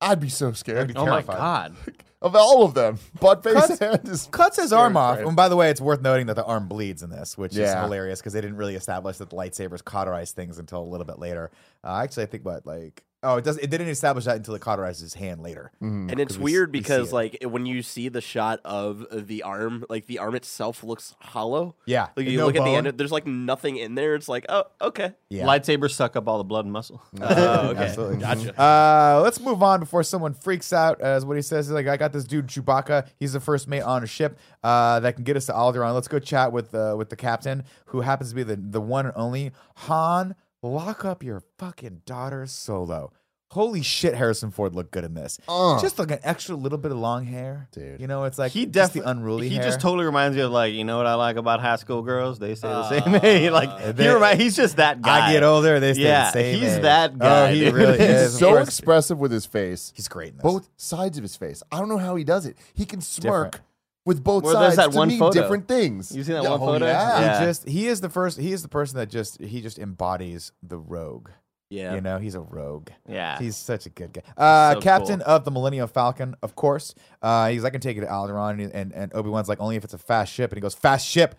I'd 0.00 0.20
be 0.20 0.28
so 0.28 0.52
scared 0.52 0.78
I'd 0.78 0.88
be 0.88 0.94
oh 0.96 1.06
my 1.06 1.22
god, 1.22 1.74
of 2.20 2.34
all 2.34 2.64
of 2.64 2.74
them. 2.74 2.98
Butt 3.20 3.42
face 3.42 3.54
Cuts- 3.54 3.78
hand 3.78 4.08
is 4.08 4.28
cuts 4.30 4.60
his 4.60 4.72
arm 4.72 4.96
off. 4.96 5.18
right? 5.18 5.26
And 5.26 5.36
by 5.36 5.48
the 5.48 5.56
way, 5.56 5.70
it's 5.70 5.80
worth 5.80 6.00
noting 6.02 6.26
that 6.26 6.36
the 6.36 6.44
arm 6.44 6.68
bleeds 6.68 7.02
in 7.02 7.10
this, 7.10 7.38
which 7.38 7.52
is 7.52 7.70
hilarious 7.84 8.20
because 8.20 8.32
they 8.32 8.40
didn't 8.40 8.56
really 8.56 8.74
establish 8.74 9.18
that 9.18 9.30
the 9.30 9.36
lightsabers 9.36 9.84
cauterize 9.84 10.32
things 10.32 10.58
until 10.58 10.82
a 10.82 10.88
little 10.88 11.06
bit 11.06 11.18
later. 11.18 11.50
Uh, 11.84 12.00
actually, 12.02 12.24
I 12.24 12.26
think 12.26 12.44
what 12.44 12.66
like 12.66 13.04
oh, 13.22 13.36
it 13.36 13.44
doesn't. 13.44 13.62
it 13.62 13.70
didn't 13.70 13.88
establish 13.88 14.24
that 14.26 14.36
until 14.36 14.54
it 14.54 14.60
cauterizes 14.62 15.00
his 15.00 15.14
hand 15.14 15.42
later. 15.42 15.72
Mm-hmm. 15.82 16.10
And 16.10 16.20
it's 16.20 16.36
we 16.36 16.42
s- 16.52 16.54
weird 16.54 16.72
we 16.72 16.78
see 16.78 16.82
because 16.82 17.08
it. 17.10 17.14
like 17.14 17.38
when 17.44 17.66
you 17.66 17.82
see 17.82 18.08
the 18.08 18.20
shot 18.20 18.60
of 18.64 19.04
the 19.10 19.42
arm, 19.42 19.84
like 19.88 20.06
the 20.06 20.18
arm 20.18 20.34
itself 20.34 20.82
looks 20.84 21.14
hollow. 21.20 21.74
Yeah, 21.86 22.08
Like 22.16 22.26
you 22.26 22.38
no 22.38 22.46
look 22.46 22.56
at 22.56 22.60
the 22.64 22.70
bone. 22.74 22.86
end, 22.86 22.98
there's 22.98 23.12
like 23.12 23.26
nothing 23.26 23.76
in 23.76 23.94
there. 23.94 24.14
It's 24.14 24.28
like, 24.28 24.46
oh, 24.48 24.64
okay. 24.80 25.14
Yeah, 25.30 25.44
lightsabers 25.44 25.90
suck 25.92 26.16
up 26.16 26.28
all 26.28 26.38
the 26.38 26.44
blood 26.44 26.64
and 26.64 26.72
muscle. 26.72 27.02
Oh, 27.20 27.68
okay. 27.70 27.80
Absolutely. 27.84 28.16
Gotcha. 28.18 28.60
Uh, 28.60 29.20
let's 29.22 29.40
move 29.40 29.62
on 29.62 29.80
before 29.80 30.02
someone 30.02 30.34
freaks 30.34 30.72
out. 30.72 31.00
As 31.00 31.24
what 31.24 31.36
he 31.36 31.42
says 31.42 31.66
is 31.66 31.72
like, 31.72 31.86
I 31.88 31.96
got 31.96 32.12
this 32.12 32.24
dude 32.24 32.46
Chewbacca. 32.46 33.06
He's 33.18 33.32
the 33.32 33.40
first 33.40 33.68
mate 33.68 33.82
on 33.82 34.02
a 34.02 34.06
ship 34.06 34.38
uh, 34.62 35.00
that 35.00 35.14
can 35.16 35.24
get 35.24 35.36
us 35.36 35.46
to 35.46 35.52
Alderaan. 35.52 35.94
Let's 35.94 36.08
go 36.08 36.18
chat 36.18 36.52
with 36.52 36.74
uh, 36.74 36.94
with 36.96 37.08
the 37.10 37.16
captain, 37.16 37.64
who 37.86 38.00
happens 38.00 38.30
to 38.30 38.36
be 38.36 38.42
the 38.42 38.56
the 38.56 38.80
one 38.80 39.06
and 39.06 39.14
only 39.16 39.52
Han. 39.76 40.34
Lock 40.68 41.04
up 41.04 41.22
your 41.22 41.42
fucking 41.58 42.02
daughter, 42.06 42.46
Solo. 42.46 43.12
Holy 43.52 43.80
shit, 43.80 44.14
Harrison 44.14 44.50
Ford 44.50 44.74
looked 44.74 44.90
good 44.90 45.04
in 45.04 45.14
this. 45.14 45.38
Uh. 45.48 45.80
Just 45.80 45.98
like 45.98 46.10
an 46.10 46.18
extra 46.22 46.54
little 46.54 46.76
bit 46.76 46.92
of 46.92 46.98
long 46.98 47.24
hair, 47.24 47.66
Dude. 47.72 47.98
You 47.98 48.06
know, 48.06 48.24
it's 48.24 48.38
like 48.38 48.52
he 48.52 48.66
definitely 48.66 49.10
unruly 49.10 49.48
He 49.48 49.54
hair. 49.54 49.64
just 49.64 49.80
totally 49.80 50.04
reminds 50.04 50.36
me 50.36 50.42
of 50.42 50.50
like 50.50 50.74
you 50.74 50.84
know 50.84 50.98
what 50.98 51.06
I 51.06 51.14
like 51.14 51.36
about 51.36 51.60
high 51.60 51.76
school 51.76 52.02
girls. 52.02 52.38
They 52.38 52.54
say 52.54 52.68
the 52.68 52.88
same 52.90 53.18
thing. 53.20 53.50
like 53.52 53.96
they- 53.96 54.04
he 54.04 54.10
remi- 54.10 54.36
he's 54.42 54.54
just 54.54 54.76
that 54.76 55.00
guy. 55.00 55.28
I 55.28 55.32
get 55.32 55.42
older, 55.44 55.80
they 55.80 55.94
stay 55.94 56.02
Yeah, 56.02 56.26
the 56.26 56.32
same. 56.32 56.60
he's 56.60 56.74
age. 56.74 56.82
that 56.82 57.18
guy, 57.18 57.48
Oh, 57.48 57.54
he 57.54 57.60
dude. 57.60 57.74
really 57.74 57.98
He's 57.98 58.08
is. 58.10 58.34
of 58.34 58.38
so 58.38 58.56
expressive 58.58 59.18
with 59.18 59.32
his 59.32 59.46
face. 59.46 59.94
He's 59.96 60.08
great 60.08 60.32
in 60.32 60.36
this. 60.36 60.42
Both 60.42 60.68
sides 60.76 61.16
of 61.16 61.22
his 61.22 61.34
face. 61.36 61.62
I 61.72 61.78
don't 61.78 61.88
know 61.88 61.96
how 61.96 62.16
he 62.16 62.24
does 62.24 62.44
it. 62.44 62.58
He 62.74 62.84
can 62.84 63.00
smirk 63.00 63.52
Different. 63.52 63.67
With 64.08 64.24
both 64.24 64.42
Well, 64.42 64.54
sides 64.54 64.76
that 64.76 64.90
to 64.92 64.96
one 64.96 65.08
mean 65.08 65.18
photo. 65.18 65.40
different 65.40 65.68
things. 65.68 66.14
You 66.16 66.24
seen 66.24 66.34
that 66.34 66.42
Yeah, 66.42 66.50
one 66.50 66.60
oh, 66.62 66.66
photo? 66.66 66.86
Yeah. 66.86 67.20
Yeah. 67.20 67.38
He 67.40 67.44
just 67.46 67.68
he 67.68 67.86
is 67.86 68.00
the 68.00 68.08
first. 68.08 68.38
He 68.38 68.52
is 68.52 68.62
the 68.62 68.68
person 68.68 68.96
that 68.98 69.10
just 69.10 69.40
he 69.40 69.60
just 69.60 69.78
embodies 69.78 70.50
the 70.62 70.78
rogue. 70.78 71.28
Yeah. 71.70 71.94
You 71.94 72.00
know, 72.00 72.18
he's 72.18 72.34
a 72.34 72.40
rogue. 72.40 72.88
Yeah. 73.06 73.38
He's 73.38 73.54
such 73.54 73.84
a 73.84 73.90
good 73.90 74.14
guy. 74.14 74.22
Uh, 74.38 74.74
So 74.74 74.80
Captain 74.80 75.18
cool. 75.20 75.28
of 75.34 75.44
the 75.44 75.50
Millennium 75.50 75.86
Falcon, 75.86 76.34
of 76.42 76.56
course. 76.56 76.94
Uh, 77.20 77.50
he's 77.50 77.62
like, 77.62 77.72
I 77.72 77.74
can 77.74 77.82
take 77.82 77.96
you 77.96 78.00
to 78.00 78.08
Alderaan, 78.08 78.52
and, 78.64 78.72
and, 78.72 78.92
and 78.94 79.14
Obi 79.14 79.28
Wan's 79.28 79.50
like 79.50 79.60
only 79.60 79.76
if 79.76 79.84
it's 79.84 79.92
a 79.92 79.98
fast 79.98 80.32
ship, 80.32 80.50
and 80.50 80.56
he 80.56 80.62
goes 80.62 80.74
fast 80.74 81.06
ship. 81.06 81.34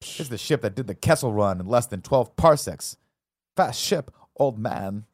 This 0.00 0.20
is 0.20 0.28
the 0.28 0.38
ship 0.38 0.62
that 0.62 0.76
did 0.76 0.86
the 0.86 0.94
Kessel 0.94 1.32
Run 1.32 1.58
in 1.58 1.66
less 1.66 1.86
than 1.86 2.00
twelve 2.02 2.36
parsecs. 2.36 2.96
Fast 3.56 3.80
ship, 3.80 4.12
old 4.36 4.56
man. 4.58 5.04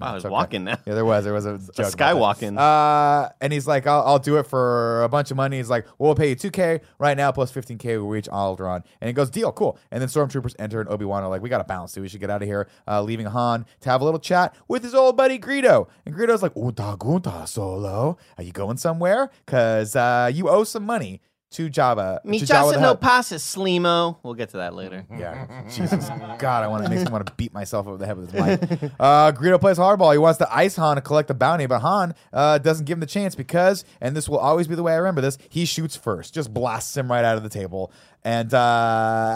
No, 0.00 0.06
I 0.06 0.14
was 0.14 0.24
okay. 0.24 0.32
walking 0.32 0.64
now. 0.64 0.78
Yeah, 0.86 0.94
there 0.94 1.04
was. 1.04 1.24
There 1.24 1.32
was 1.34 1.46
a 1.46 1.58
that. 1.76 1.76
skywalking. 1.76 2.58
Uh, 2.58 3.28
and 3.40 3.52
he's 3.52 3.66
like, 3.66 3.86
I'll, 3.86 4.02
I'll 4.02 4.18
do 4.18 4.38
it 4.38 4.46
for 4.46 5.02
a 5.02 5.08
bunch 5.08 5.30
of 5.30 5.36
money. 5.36 5.58
He's 5.58 5.70
like, 5.70 5.84
well, 5.98 6.08
we'll 6.08 6.14
pay 6.14 6.30
you 6.30 6.36
2K 6.36 6.80
right 6.98 7.16
now 7.16 7.30
plus 7.32 7.52
15K. 7.52 7.84
We'll 7.84 8.08
reach 8.08 8.28
Alderaan. 8.28 8.82
And 9.00 9.08
he 9.08 9.12
goes, 9.12 9.30
deal, 9.30 9.52
cool. 9.52 9.78
And 9.90 10.00
then 10.00 10.08
stormtroopers 10.08 10.54
enter 10.58 10.80
and 10.80 10.88
Obi 10.88 11.04
Wan 11.04 11.22
are 11.22 11.28
like, 11.28 11.42
we 11.42 11.48
got 11.48 11.58
to 11.58 11.64
bounce, 11.64 11.92
dude. 11.92 12.02
We 12.02 12.08
should 12.08 12.20
get 12.20 12.30
out 12.30 12.42
of 12.42 12.48
here. 12.48 12.68
Uh, 12.88 13.02
leaving 13.02 13.26
Han 13.26 13.66
to 13.80 13.90
have 13.90 14.00
a 14.00 14.04
little 14.04 14.20
chat 14.20 14.56
with 14.68 14.82
his 14.82 14.94
old 14.94 15.16
buddy 15.16 15.38
Greedo. 15.38 15.88
And 16.06 16.14
Greedo's 16.14 16.42
like, 16.42 16.52
Uta 16.56 16.96
gunta 16.98 17.46
solo. 17.46 18.16
Are 18.38 18.42
you 18.44 18.52
going 18.52 18.78
somewhere? 18.78 19.30
Because 19.44 19.94
uh, 19.96 20.30
you 20.32 20.48
owe 20.48 20.64
some 20.64 20.84
money 20.84 21.20
to 21.52 21.68
Jabba. 21.68 22.24
Me 22.24 22.40
Jabba 22.40 22.80
no 22.80 22.94
passes, 22.94 23.42
Slimo. 23.42 24.18
We'll 24.22 24.34
get 24.34 24.50
to 24.50 24.58
that 24.58 24.74
later. 24.74 25.04
Yeah, 25.18 25.64
Jesus, 25.68 26.08
God, 26.38 26.62
I 26.64 26.68
want 26.68 26.84
to 26.84 26.88
makes 26.88 27.04
me 27.04 27.10
want 27.12 27.26
to 27.26 27.32
beat 27.36 27.52
myself 27.52 27.86
over 27.86 27.96
the 27.98 28.06
head 28.06 28.16
with 28.16 28.30
his 28.32 28.40
mic. 28.40 28.90
Uh, 28.98 29.32
Greedo 29.32 29.60
plays 29.60 29.76
hardball. 29.78 30.12
He 30.12 30.18
wants 30.18 30.38
to 30.38 30.54
ice 30.54 30.76
Han 30.76 30.96
to 30.96 31.02
collect 31.02 31.28
the 31.28 31.34
bounty, 31.34 31.66
but 31.66 31.80
Han 31.80 32.14
uh, 32.32 32.58
doesn't 32.58 32.84
give 32.86 32.96
him 32.96 33.00
the 33.00 33.06
chance 33.06 33.34
because, 33.34 33.84
and 34.00 34.16
this 34.16 34.28
will 34.28 34.38
always 34.38 34.66
be 34.68 34.74
the 34.76 34.82
way 34.82 34.92
I 34.92 34.96
remember 34.96 35.20
this. 35.20 35.36
He 35.48 35.64
shoots 35.66 35.96
first, 35.96 36.32
just 36.32 36.54
blasts 36.54 36.96
him 36.96 37.10
right 37.10 37.24
out 37.24 37.36
of 37.36 37.42
the 37.42 37.48
table, 37.50 37.92
and 38.24 38.54
uh, 38.54 38.58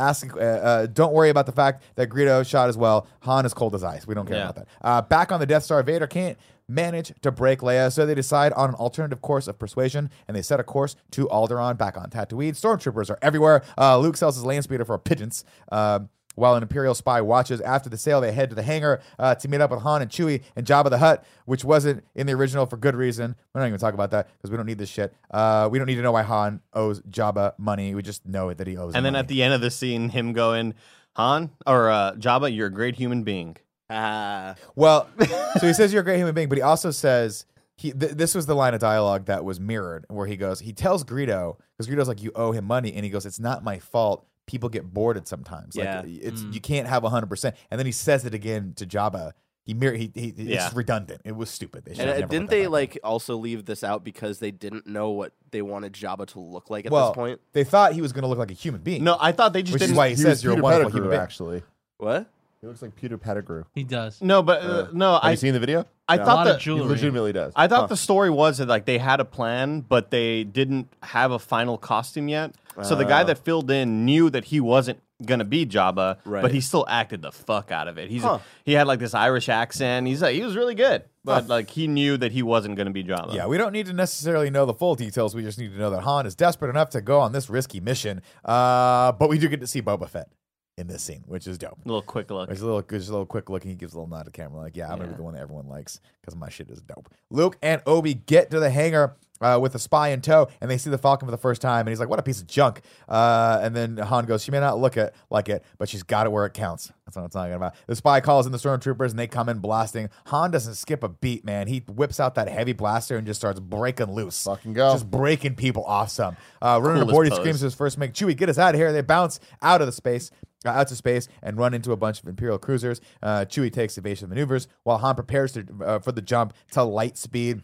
asking, 0.00 0.32
uh, 0.32 0.36
uh, 0.36 0.86
don't 0.86 1.12
worry 1.12 1.28
about 1.30 1.46
the 1.46 1.52
fact 1.52 1.82
that 1.96 2.08
Greedo 2.08 2.46
shot 2.46 2.68
as 2.68 2.76
well. 2.76 3.06
Han 3.20 3.44
is 3.44 3.52
cold 3.52 3.74
as 3.74 3.82
ice. 3.84 4.06
We 4.06 4.14
don't 4.14 4.26
care 4.26 4.36
Yeah. 4.36 4.48
about 4.50 4.54
that. 4.56 4.68
Uh, 4.80 5.02
back 5.02 5.32
on 5.32 5.40
the 5.40 5.46
Death 5.46 5.64
Star, 5.64 5.82
Vader 5.82 6.06
can't 6.06 6.38
manage 6.68 7.12
to 7.22 7.30
break 7.30 7.60
Leia, 7.60 7.92
so 7.92 8.06
they 8.06 8.14
decide 8.14 8.52
on 8.54 8.70
an 8.70 8.74
alternative 8.76 9.20
course 9.20 9.46
of 9.48 9.58
persuasion, 9.58 10.10
and 10.26 10.36
they 10.36 10.42
set 10.42 10.60
a 10.60 10.64
course 10.64 10.96
to 11.12 11.26
Alderaan 11.26 11.76
back 11.76 11.96
on 11.96 12.10
Tatooine. 12.10 12.52
Stormtroopers 12.52 13.10
are 13.10 13.18
everywhere. 13.22 13.62
Uh, 13.76 13.98
Luke 13.98 14.16
sells 14.16 14.36
his 14.36 14.44
land 14.44 14.64
speeder 14.64 14.84
for 14.84 14.94
a 14.94 14.98
pigeons. 14.98 15.44
Um, 15.70 16.08
while 16.36 16.56
an 16.56 16.64
Imperial 16.64 16.94
spy 16.94 17.20
watches 17.20 17.60
after 17.60 17.88
the 17.88 17.96
sale, 17.96 18.20
they 18.20 18.32
head 18.32 18.48
to 18.48 18.56
the 18.56 18.62
hangar 18.64 19.00
uh, 19.20 19.36
to 19.36 19.46
meet 19.46 19.60
up 19.60 19.70
with 19.70 19.82
Han 19.82 20.02
and 20.02 20.10
Chewie 20.10 20.42
and 20.56 20.66
Jabba 20.66 20.90
the 20.90 20.98
Hutt, 20.98 21.24
which 21.44 21.64
wasn't 21.64 22.02
in 22.16 22.26
the 22.26 22.32
original 22.32 22.66
for 22.66 22.76
good 22.76 22.96
reason. 22.96 23.36
We're 23.54 23.60
not 23.60 23.68
even 23.68 23.78
talk 23.78 23.94
about 23.94 24.10
that 24.10 24.28
because 24.36 24.50
we 24.50 24.56
don't 24.56 24.66
need 24.66 24.78
this 24.78 24.88
shit. 24.88 25.14
Uh, 25.30 25.68
we 25.70 25.78
don't 25.78 25.86
need 25.86 25.94
to 25.94 26.02
know 26.02 26.10
why 26.10 26.22
Han 26.22 26.60
owes 26.72 27.00
Jabba 27.02 27.52
money. 27.56 27.94
We 27.94 28.02
just 28.02 28.26
know 28.26 28.52
that 28.52 28.66
he 28.66 28.76
owes. 28.76 28.94
him 28.94 28.96
And 28.96 29.06
then 29.06 29.12
money. 29.12 29.20
at 29.20 29.28
the 29.28 29.44
end 29.44 29.54
of 29.54 29.60
the 29.60 29.70
scene, 29.70 30.08
him 30.08 30.32
going, 30.32 30.74
Han 31.14 31.50
or 31.68 31.88
uh, 31.88 32.14
Jabba, 32.14 32.52
you're 32.52 32.66
a 32.66 32.72
great 32.72 32.96
human 32.96 33.22
being. 33.22 33.56
Ah. 33.90 34.54
Well, 34.74 35.08
so 35.58 35.66
he 35.66 35.72
says 35.72 35.92
you're 35.92 36.02
a 36.02 36.04
great 36.04 36.16
human 36.18 36.34
being, 36.34 36.48
but 36.48 36.58
he 36.58 36.62
also 36.62 36.90
says 36.90 37.44
he. 37.76 37.92
Th- 37.92 38.12
this 38.12 38.34
was 38.34 38.46
the 38.46 38.54
line 38.54 38.74
of 38.74 38.80
dialogue 38.80 39.26
that 39.26 39.44
was 39.44 39.60
mirrored, 39.60 40.06
where 40.08 40.26
he 40.26 40.36
goes, 40.36 40.60
he 40.60 40.72
tells 40.72 41.04
Greedo 41.04 41.58
because 41.76 41.88
Greedo's 41.92 42.08
like, 42.08 42.22
"You 42.22 42.32
owe 42.34 42.52
him 42.52 42.64
money," 42.64 42.92
and 42.94 43.04
he 43.04 43.10
goes, 43.10 43.26
"It's 43.26 43.40
not 43.40 43.62
my 43.62 43.78
fault. 43.78 44.26
People 44.46 44.68
get 44.68 44.92
bored 44.92 45.16
at 45.16 45.28
sometimes. 45.28 45.76
Yeah. 45.76 46.00
Like 46.00 46.06
it's 46.08 46.42
Mm. 46.42 46.54
you 46.54 46.60
can't 46.60 46.86
have 46.88 47.02
hundred 47.04 47.28
percent." 47.28 47.56
And 47.70 47.78
then 47.78 47.86
he 47.86 47.92
says 47.92 48.24
it 48.24 48.32
again 48.34 48.72
to 48.76 48.86
Jabba. 48.86 49.32
He 49.66 49.72
mirror 49.72 49.94
he, 49.96 50.10
he 50.14 50.34
Yeah. 50.36 50.66
it's 50.66 50.74
redundant. 50.74 51.22
It 51.24 51.34
was 51.36 51.48
stupid. 51.48 51.84
They 51.86 51.92
should 51.94 52.00
And 52.00 52.08
have 52.10 52.16
uh, 52.16 52.20
never 52.20 52.30
didn't 52.30 52.50
they 52.50 52.60
back 52.62 52.66
in. 52.66 52.72
like 52.72 52.98
also 53.02 53.36
leave 53.36 53.64
this 53.64 53.82
out 53.82 54.04
because 54.04 54.38
they 54.38 54.50
didn't 54.50 54.86
know 54.86 55.10
what 55.10 55.32
they 55.52 55.62
wanted 55.62 55.94
Jabba 55.94 56.26
to 56.28 56.40
look 56.40 56.68
like 56.68 56.84
at 56.84 56.92
well, 56.92 57.08
this 57.12 57.14
point? 57.14 57.40
They 57.54 57.64
thought 57.64 57.94
he 57.94 58.02
was 58.02 58.12
going 58.12 58.22
to 58.24 58.28
look 58.28 58.36
like 58.38 58.50
a 58.50 58.54
human 58.54 58.82
being. 58.82 59.02
No, 59.04 59.16
I 59.18 59.32
thought 59.32 59.54
they 59.54 59.62
just 59.62 59.72
which 59.72 59.80
is 59.82 59.88
didn't. 59.88 59.96
why 59.96 60.08
he, 60.10 60.16
He 60.16 60.20
says 60.20 60.44
you're 60.44 60.52
a 60.52 60.56
Peter 60.56 60.62
wonderful 60.62 60.84
Pettigrew, 60.90 61.00
human 61.04 61.10
being. 61.12 61.22
actually. 61.22 61.62
What? 61.96 62.26
He 62.64 62.68
looks 62.68 62.80
like 62.80 62.96
Peter 62.96 63.18
Pettigrew. 63.18 63.64
He 63.74 63.84
does. 63.84 64.22
no, 64.22 64.42
but 64.42 64.62
uh, 64.62 64.86
no, 64.94 65.12
Have 65.12 65.20
I 65.24 65.30
you 65.32 65.36
seen 65.36 65.52
the 65.52 65.60
video? 65.60 65.84
I 66.08 66.14
Yeah. 66.14 66.22
a 66.22 66.24
thought 66.24 66.34
lot 66.36 66.44
that 66.44 66.54
of 66.54 66.60
He 66.60 66.64
jewelry. 66.64 66.88
legitimately 66.88 67.32
does. 67.34 67.52
I 67.54 67.66
thought 67.68 67.90
the 67.90 67.96
story 67.96 68.30
was 68.30 68.56
that 68.56 68.68
like 68.68 68.86
they 68.86 68.96
had 68.96 69.20
a 69.20 69.24
plan, 69.26 69.82
but 69.82 70.10
they 70.10 70.44
didn't 70.44 70.88
have 71.02 71.30
a 71.30 71.38
final 71.38 71.76
costume 71.76 72.28
yet. 72.28 72.54
So 72.82 72.94
the 72.94 73.04
guy 73.04 73.22
that 73.24 73.36
filled 73.36 73.70
in 73.70 74.06
knew 74.06 74.30
that 74.30 74.46
he 74.46 74.60
wasn't 74.60 75.00
gonna 75.26 75.44
be 75.44 75.66
Jabba, 75.66 76.16
Right. 76.24 76.40
but 76.40 76.52
he 76.52 76.60
still 76.62 76.86
acted 76.88 77.20
the 77.20 77.30
fuck 77.32 77.70
out 77.70 77.86
of 77.86 77.98
it. 77.98 78.10
He's 78.10 78.22
Huh. 78.22 78.38
he 78.64 78.72
had 78.72 78.86
like 78.86 78.98
this 78.98 79.12
Irish 79.12 79.50
accent. 79.50 80.06
He's 80.06 80.22
like 80.22 80.34
he 80.34 80.42
was 80.42 80.56
really 80.56 80.74
good, 80.74 81.04
but 81.22 81.46
like 81.48 81.68
he 81.68 81.86
knew 81.86 82.16
that 82.16 82.32
he 82.32 82.42
wasn't 82.42 82.76
gonna 82.76 82.90
be 82.92 83.04
Jabba. 83.04 83.34
Yeah, 83.34 83.46
we 83.46 83.58
don't 83.58 83.72
need 83.72 83.84
to 83.86 83.92
necessarily 83.92 84.48
know 84.48 84.64
the 84.64 84.74
full 84.74 84.94
details. 84.94 85.34
We 85.34 85.42
just 85.42 85.58
need 85.58 85.70
to 85.72 85.78
know 85.78 85.90
that 85.90 86.00
Han 86.00 86.24
is 86.24 86.34
desperate 86.34 86.70
enough 86.70 86.88
to 86.90 87.02
go 87.02 87.20
on 87.20 87.32
this 87.32 87.50
risky 87.50 87.78
mission. 87.80 88.22
Uh, 88.42 89.12
but 89.12 89.28
we 89.28 89.38
do 89.38 89.48
get 89.48 89.60
to 89.60 89.66
see 89.66 89.82
Boba 89.82 90.08
Fett 90.08 90.28
in 90.76 90.86
this 90.86 91.02
scene, 91.02 91.22
which 91.26 91.46
is 91.46 91.58
dope. 91.58 91.78
a 91.84 91.88
little 91.88 92.02
quick 92.02 92.30
look. 92.30 92.48
There's 92.48 92.60
a 92.60 92.66
little, 92.66 92.82
just 92.82 93.08
a 93.08 93.12
little 93.12 93.26
quick 93.26 93.48
look, 93.48 93.62
and 93.62 93.70
he 93.70 93.76
gives 93.76 93.94
a 93.94 93.96
little 93.96 94.08
nod 94.08 94.24
to 94.24 94.30
camera, 94.32 94.58
like, 94.58 94.76
"Yeah, 94.76 94.90
I'm 94.90 94.98
gonna 94.98 95.10
be 95.10 95.16
the 95.16 95.22
one 95.22 95.34
that 95.34 95.42
everyone 95.42 95.68
likes 95.68 96.00
because 96.20 96.34
my 96.34 96.48
shit 96.48 96.68
is 96.70 96.80
dope." 96.82 97.08
Luke 97.30 97.56
and 97.62 97.80
Obi 97.86 98.14
get 98.14 98.50
to 98.50 98.58
the 98.58 98.70
hangar 98.70 99.16
uh, 99.40 99.58
with 99.60 99.74
a 99.74 99.78
spy 99.78 100.08
in 100.08 100.20
tow, 100.20 100.48
and 100.60 100.70
they 100.70 100.78
see 100.78 100.90
the 100.90 100.98
Falcon 100.98 101.26
for 101.26 101.30
the 101.30 101.36
first 101.38 101.60
time, 101.60 101.80
and 101.80 101.88
he's 101.90 102.00
like, 102.00 102.08
"What 102.08 102.18
a 102.18 102.22
piece 102.22 102.40
of 102.40 102.46
junk!" 102.46 102.80
Uh, 103.08 103.60
and 103.62 103.74
then 103.76 103.96
Han 103.98 104.24
goes, 104.24 104.42
"She 104.42 104.50
may 104.50 104.58
not 104.60 104.78
look 104.78 104.96
it 104.96 105.14
like 105.30 105.48
it, 105.48 105.64
but 105.78 105.88
she's 105.88 106.02
got 106.02 106.26
it 106.26 106.30
where 106.30 106.46
it 106.46 106.54
counts." 106.54 106.92
That's 107.04 107.16
what 107.16 107.22
I'm 107.24 107.28
talking 107.30 107.52
about. 107.54 107.74
The 107.86 107.94
spy 107.96 108.20
calls 108.20 108.46
in 108.46 108.52
the 108.52 108.58
stormtroopers, 108.58 109.10
and 109.10 109.18
they 109.18 109.26
come 109.26 109.48
in 109.48 109.58
blasting. 109.58 110.08
Han 110.26 110.50
doesn't 110.50 110.74
skip 110.74 111.04
a 111.04 111.08
beat, 111.08 111.44
man. 111.44 111.66
He 111.68 111.80
whips 111.80 112.18
out 112.18 112.34
that 112.36 112.48
heavy 112.48 112.72
blaster 112.72 113.16
and 113.16 113.26
just 113.26 113.40
starts 113.40 113.60
breaking 113.60 114.12
loose, 114.12 114.42
Fucking 114.44 114.72
go. 114.72 114.92
just 114.92 115.10
breaking 115.10 115.54
people 115.56 115.84
off. 115.84 116.10
Some 116.10 116.36
uh, 116.62 116.80
running 116.82 117.02
Coolest 117.02 117.10
aboard, 117.10 117.28
he 117.28 117.34
screams 117.36 117.60
his 117.60 117.74
first 117.74 117.98
mate, 117.98 118.12
"Chewie, 118.12 118.36
get 118.36 118.48
us 118.48 118.58
out 118.58 118.74
of 118.74 118.80
here!" 118.80 118.92
They 118.92 119.02
bounce 119.02 119.38
out 119.62 119.80
of 119.80 119.86
the 119.86 119.92
space 119.92 120.30
out 120.72 120.88
to 120.88 120.96
space 120.96 121.28
and 121.42 121.56
run 121.58 121.74
into 121.74 121.92
a 121.92 121.96
bunch 121.96 122.22
of 122.22 122.28
Imperial 122.28 122.58
cruisers. 122.58 123.00
Uh, 123.22 123.44
Chewie 123.44 123.72
takes 123.72 123.98
evasive 123.98 124.28
maneuvers 124.28 124.68
while 124.84 124.98
Han 124.98 125.14
prepares 125.14 125.52
to, 125.52 125.66
uh, 125.84 125.98
for 125.98 126.12
the 126.12 126.22
jump 126.22 126.54
to 126.72 126.82
light 126.82 127.16
speed. 127.16 127.62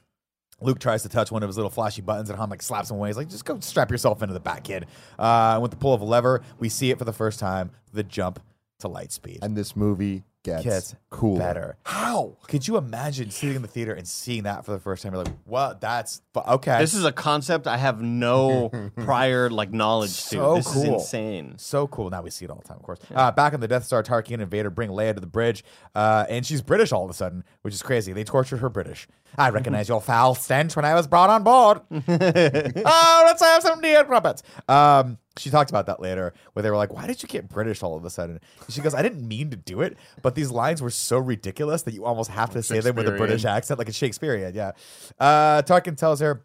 Luke 0.62 0.78
tries 0.78 1.02
to 1.02 1.08
touch 1.08 1.32
one 1.32 1.42
of 1.42 1.48
his 1.48 1.56
little 1.56 1.70
flashy 1.70 2.02
buttons, 2.02 2.28
and 2.28 2.38
Han 2.38 2.50
like 2.50 2.62
slaps 2.62 2.90
him 2.90 2.96
away. 2.98 3.08
He's 3.08 3.16
like, 3.16 3.30
"Just 3.30 3.46
go 3.46 3.58
strap 3.60 3.90
yourself 3.90 4.22
into 4.22 4.34
the 4.34 4.40
back, 4.40 4.64
kid." 4.64 4.86
Uh, 5.18 5.58
with 5.62 5.70
the 5.70 5.76
pull 5.78 5.94
of 5.94 6.02
a 6.02 6.04
lever, 6.04 6.42
we 6.58 6.68
see 6.68 6.90
it 6.90 6.98
for 6.98 7.04
the 7.04 7.12
first 7.14 7.40
time: 7.40 7.70
the 7.92 8.02
jump 8.02 8.40
to 8.80 8.88
light 8.88 9.12
speed. 9.12 9.38
and 9.42 9.56
this 9.56 9.74
movie 9.76 10.24
gets, 10.42 10.64
Gets 10.64 10.94
cool. 11.10 11.38
better. 11.38 11.76
How 11.84 12.36
could 12.48 12.66
you 12.66 12.76
imagine 12.76 13.30
sitting 13.30 13.56
in 13.56 13.62
the 13.62 13.68
theater 13.68 13.92
and 13.92 14.06
seeing 14.06 14.44
that 14.44 14.64
for 14.64 14.72
the 14.72 14.78
first 14.78 15.02
time? 15.02 15.12
You're 15.12 15.24
like, 15.24 15.34
"What? 15.44 15.80
That's 15.80 16.22
fu- 16.32 16.40
okay." 16.40 16.78
This 16.78 16.94
is 16.94 17.04
a 17.04 17.12
concept 17.12 17.66
I 17.66 17.76
have 17.76 18.00
no 18.00 18.70
prior 18.96 19.50
like 19.50 19.70
knowledge 19.72 20.10
So 20.10 20.54
to. 20.54 20.58
This 20.62 20.72
cool. 20.72 20.82
is 20.82 20.88
insane. 21.02 21.54
So 21.58 21.86
cool. 21.86 22.10
Now 22.10 22.22
we 22.22 22.30
see 22.30 22.44
it 22.44 22.50
all 22.50 22.56
the 22.58 22.66
time, 22.68 22.78
of 22.78 22.82
course. 22.82 23.00
Uh, 23.14 23.30
back 23.32 23.52
on 23.54 23.60
the 23.60 23.68
Death 23.68 23.84
Star, 23.84 24.02
Tarkin 24.02 24.40
and 24.40 24.50
Vader 24.50 24.70
bring 24.70 24.90
Leia 24.90 25.14
to 25.14 25.20
the 25.20 25.26
bridge, 25.26 25.64
uh, 25.94 26.24
and 26.28 26.44
she's 26.46 26.62
British 26.62 26.92
all 26.92 27.04
of 27.04 27.10
a 27.10 27.14
sudden, 27.14 27.44
which 27.62 27.74
is 27.74 27.82
crazy. 27.82 28.12
They 28.12 28.24
tortured 28.24 28.58
her 28.58 28.68
British. 28.68 29.06
I 29.38 29.50
recognize 29.50 29.88
your 29.88 30.00
foul 30.00 30.34
stench 30.34 30.76
when 30.76 30.84
I 30.84 30.94
was 30.94 31.06
brought 31.06 31.30
on 31.30 31.42
board. 31.42 31.80
oh, 31.90 33.22
let's 33.26 33.42
have 33.42 33.62
some 33.62 33.80
deer 33.80 34.04
crumpets. 34.04 34.42
Um, 34.68 35.18
she 35.36 35.50
talked 35.50 35.70
about 35.70 35.86
that 35.86 36.00
later, 36.00 36.34
where 36.52 36.62
they 36.62 36.70
were 36.70 36.76
like, 36.76 36.92
"Why 36.92 37.06
did 37.06 37.22
you 37.22 37.28
get 37.28 37.48
British 37.48 37.82
all 37.82 37.96
of 37.96 38.04
a 38.04 38.10
sudden?" 38.10 38.40
And 38.64 38.74
she 38.74 38.80
goes, 38.80 38.94
"I 38.94 39.02
didn't 39.02 39.26
mean 39.26 39.50
to 39.50 39.56
do 39.56 39.80
it, 39.80 39.96
but 40.22 40.34
these 40.34 40.50
lines 40.50 40.82
were 40.82 40.90
so 40.90 41.18
ridiculous 41.18 41.82
that 41.82 41.94
you 41.94 42.04
almost 42.04 42.30
have 42.30 42.50
to 42.50 42.62
say 42.62 42.80
them 42.80 42.96
with 42.96 43.08
a 43.08 43.12
British 43.12 43.44
accent, 43.44 43.78
like 43.78 43.88
a 43.88 43.92
Shakespearean." 43.92 44.54
Yeah. 44.54 44.72
Uh, 45.18 45.62
Tarkin 45.62 45.96
tells 45.96 46.20
her. 46.20 46.44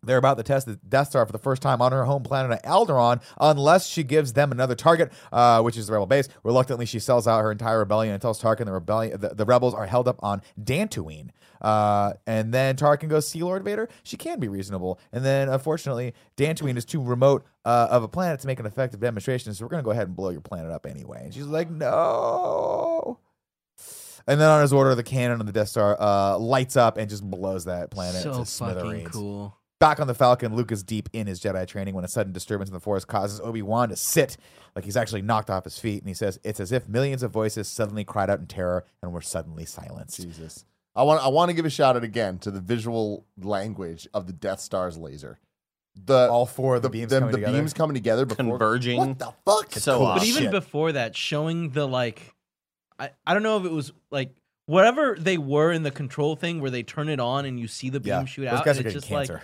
They're 0.00 0.16
about 0.16 0.36
to 0.36 0.44
test 0.44 0.66
the 0.66 0.76
Death 0.88 1.08
Star 1.08 1.26
for 1.26 1.32
the 1.32 1.38
first 1.38 1.60
time 1.60 1.82
on 1.82 1.90
her 1.90 2.04
home 2.04 2.22
planet 2.22 2.52
of 2.52 2.62
Alderaan, 2.62 3.20
unless 3.40 3.88
she 3.88 4.04
gives 4.04 4.32
them 4.32 4.52
another 4.52 4.76
target, 4.76 5.12
uh, 5.32 5.60
which 5.60 5.76
is 5.76 5.88
the 5.88 5.92
rebel 5.92 6.06
base. 6.06 6.28
Reluctantly, 6.44 6.86
she 6.86 7.00
sells 7.00 7.26
out 7.26 7.40
her 7.40 7.50
entire 7.50 7.80
rebellion 7.80 8.12
and 8.12 8.22
tells 8.22 8.40
Tarkin 8.40 8.66
the 8.66 8.72
rebellion, 8.72 9.20
the, 9.20 9.30
the 9.30 9.44
rebels 9.44 9.74
are 9.74 9.86
held 9.86 10.06
up 10.06 10.20
on 10.22 10.40
Dantooine. 10.62 11.30
Uh, 11.60 12.12
and 12.26 12.52
then 12.52 12.76
Tarkin 12.76 13.08
goes, 13.08 13.28
"See, 13.28 13.42
Lord 13.42 13.64
Vader, 13.64 13.88
she 14.02 14.16
can 14.16 14.40
be 14.40 14.48
reasonable." 14.48 14.98
And 15.12 15.24
then, 15.24 15.48
unfortunately, 15.48 16.14
Dantooine 16.36 16.76
is 16.76 16.84
too 16.84 17.02
remote 17.02 17.44
uh, 17.64 17.88
of 17.90 18.02
a 18.02 18.08
planet 18.08 18.40
to 18.40 18.46
make 18.46 18.60
an 18.60 18.66
effective 18.66 19.00
demonstration, 19.00 19.52
so 19.54 19.64
we're 19.64 19.70
going 19.70 19.82
to 19.82 19.84
go 19.84 19.90
ahead 19.90 20.06
and 20.06 20.16
blow 20.16 20.30
your 20.30 20.40
planet 20.40 20.70
up 20.70 20.86
anyway. 20.86 21.22
And 21.24 21.34
she's 21.34 21.46
like, 21.46 21.70
"No." 21.70 23.18
And 24.26 24.38
then 24.38 24.50
on 24.50 24.60
his 24.60 24.74
order, 24.74 24.94
the 24.94 25.02
cannon 25.02 25.40
on 25.40 25.46
the 25.46 25.52
Death 25.52 25.68
Star 25.68 25.96
uh, 25.98 26.38
lights 26.38 26.76
up 26.76 26.98
and 26.98 27.08
just 27.08 27.24
blows 27.28 27.64
that 27.64 27.90
planet 27.90 28.22
so 28.22 28.28
to 28.30 28.44
fucking 28.44 28.44
smithereens. 28.44 29.08
cool. 29.08 29.56
Back 29.80 30.00
on 30.00 30.06
the 30.06 30.14
Falcon, 30.14 30.54
Luke 30.54 30.70
is 30.70 30.82
deep 30.82 31.08
in 31.12 31.26
his 31.26 31.40
Jedi 31.40 31.66
training 31.66 31.94
when 31.94 32.04
a 32.04 32.08
sudden 32.08 32.32
disturbance 32.32 32.68
in 32.68 32.74
the 32.74 32.80
forest 32.80 33.06
causes 33.06 33.40
Obi 33.40 33.62
Wan 33.62 33.88
to 33.88 33.96
sit 33.96 34.36
like 34.74 34.84
he's 34.84 34.96
actually 34.96 35.22
knocked 35.22 35.50
off 35.50 35.64
his 35.64 35.78
feet. 35.78 36.02
And 36.02 36.08
he 36.08 36.14
says, 36.14 36.38
It's 36.44 36.60
as 36.60 36.72
if 36.72 36.88
millions 36.88 37.22
of 37.22 37.30
voices 37.30 37.68
suddenly 37.68 38.04
cried 38.04 38.28
out 38.28 38.40
in 38.40 38.46
terror 38.46 38.84
and 39.02 39.12
were 39.12 39.22
suddenly 39.22 39.64
silenced. 39.64 40.20
Jesus. 40.20 40.66
I 40.98 41.02
want 41.04 41.22
I 41.24 41.28
want 41.28 41.48
to 41.50 41.54
give 41.54 41.64
a 41.64 41.70
shout 41.70 41.94
out 41.96 42.02
again 42.04 42.38
to 42.40 42.50
the 42.50 42.60
visual 42.60 43.24
language 43.40 44.08
of 44.12 44.26
the 44.26 44.32
Death 44.32 44.60
Star's 44.60 44.98
laser. 44.98 45.38
The 46.04 46.28
All 46.30 46.44
four 46.46 46.76
of 46.76 46.82
the, 46.82 46.90
beams 46.90 47.10
them- 47.10 47.20
coming 47.22 47.32
the 47.32 47.38
together. 47.38 47.58
beams 47.58 47.72
coming 47.72 47.94
together 47.94 48.26
before 48.26 48.44
Converging. 48.44 48.98
What 48.98 49.18
the 49.18 49.32
fuck? 49.44 49.72
So 49.72 49.98
cool. 49.98 50.06
awesome. 50.06 50.18
But 50.20 50.26
even 50.28 50.42
shit. 50.44 50.50
before 50.52 50.92
that, 50.92 51.16
showing 51.16 51.70
the 51.70 51.86
like, 51.88 52.34
I, 52.98 53.10
I 53.26 53.34
don't 53.34 53.42
know 53.42 53.58
if 53.58 53.64
it 53.64 53.72
was 53.72 53.92
like 54.10 54.30
whatever 54.66 55.16
they 55.18 55.38
were 55.38 55.72
in 55.72 55.82
the 55.82 55.90
control 55.90 56.36
thing 56.36 56.60
where 56.60 56.70
they 56.70 56.82
turn 56.82 57.08
it 57.08 57.20
on 57.20 57.46
and 57.46 57.58
you 57.58 57.66
see 57.68 57.90
the 57.90 58.00
beam 58.00 58.10
yeah, 58.10 58.24
shoot 58.26 58.44
those 58.44 58.52
out. 58.60 58.64
guys 58.64 58.76
and 58.78 58.86
are 58.86 58.88
it's 58.90 58.94
getting 59.06 59.18
just 59.24 59.28
cancer. 59.28 59.42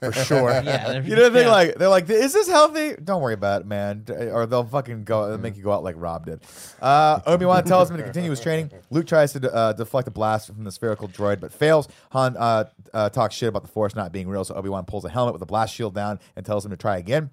Like 0.00 0.14
For 0.14 0.24
sure. 0.24 0.50
Yeah, 0.50 0.92
they're- 0.92 1.02
you 1.02 1.16
know 1.16 1.24
the 1.28 1.38
thing, 1.38 1.46
yeah. 1.46 1.52
like 1.52 1.74
they're 1.76 1.88
like, 1.88 2.08
"Is 2.08 2.32
this 2.32 2.48
healthy?" 2.48 2.94
Don't 3.02 3.20
worry 3.22 3.34
about 3.34 3.62
it, 3.62 3.66
man. 3.66 4.04
Or 4.08 4.46
they'll 4.46 4.64
fucking 4.64 5.04
go 5.04 5.28
they'll 5.28 5.38
make 5.38 5.56
you 5.56 5.62
go 5.62 5.72
out 5.72 5.82
like 5.84 5.94
Rob 5.98 6.26
did. 6.26 6.40
Uh, 6.80 7.20
Obi 7.26 7.44
Wan 7.44 7.64
tells 7.64 7.90
him 7.90 7.96
to 7.96 8.02
continue 8.02 8.30
his 8.30 8.40
training. 8.40 8.70
Luke 8.90 9.06
tries 9.06 9.32
to 9.34 9.52
uh, 9.54 9.72
deflect 9.72 10.08
a 10.08 10.10
blast 10.10 10.46
from 10.48 10.64
the 10.64 10.72
spherical 10.72 11.08
droid, 11.08 11.40
but 11.40 11.52
fails. 11.52 11.88
Han 12.12 12.36
uh, 12.36 12.64
uh, 12.94 13.08
talks 13.10 13.34
shit 13.34 13.48
about 13.48 13.62
the 13.62 13.68
Force 13.68 13.94
not 13.94 14.12
being 14.12 14.28
real, 14.28 14.44
so 14.44 14.54
Obi 14.54 14.68
Wan 14.68 14.84
pulls 14.84 15.04
a 15.04 15.08
helmet 15.10 15.32
with 15.34 15.42
a 15.42 15.46
blast 15.46 15.74
shield 15.74 15.94
down 15.94 16.18
and 16.36 16.44
tells 16.46 16.64
him 16.64 16.70
to 16.70 16.76
try 16.76 16.96
again. 16.98 17.30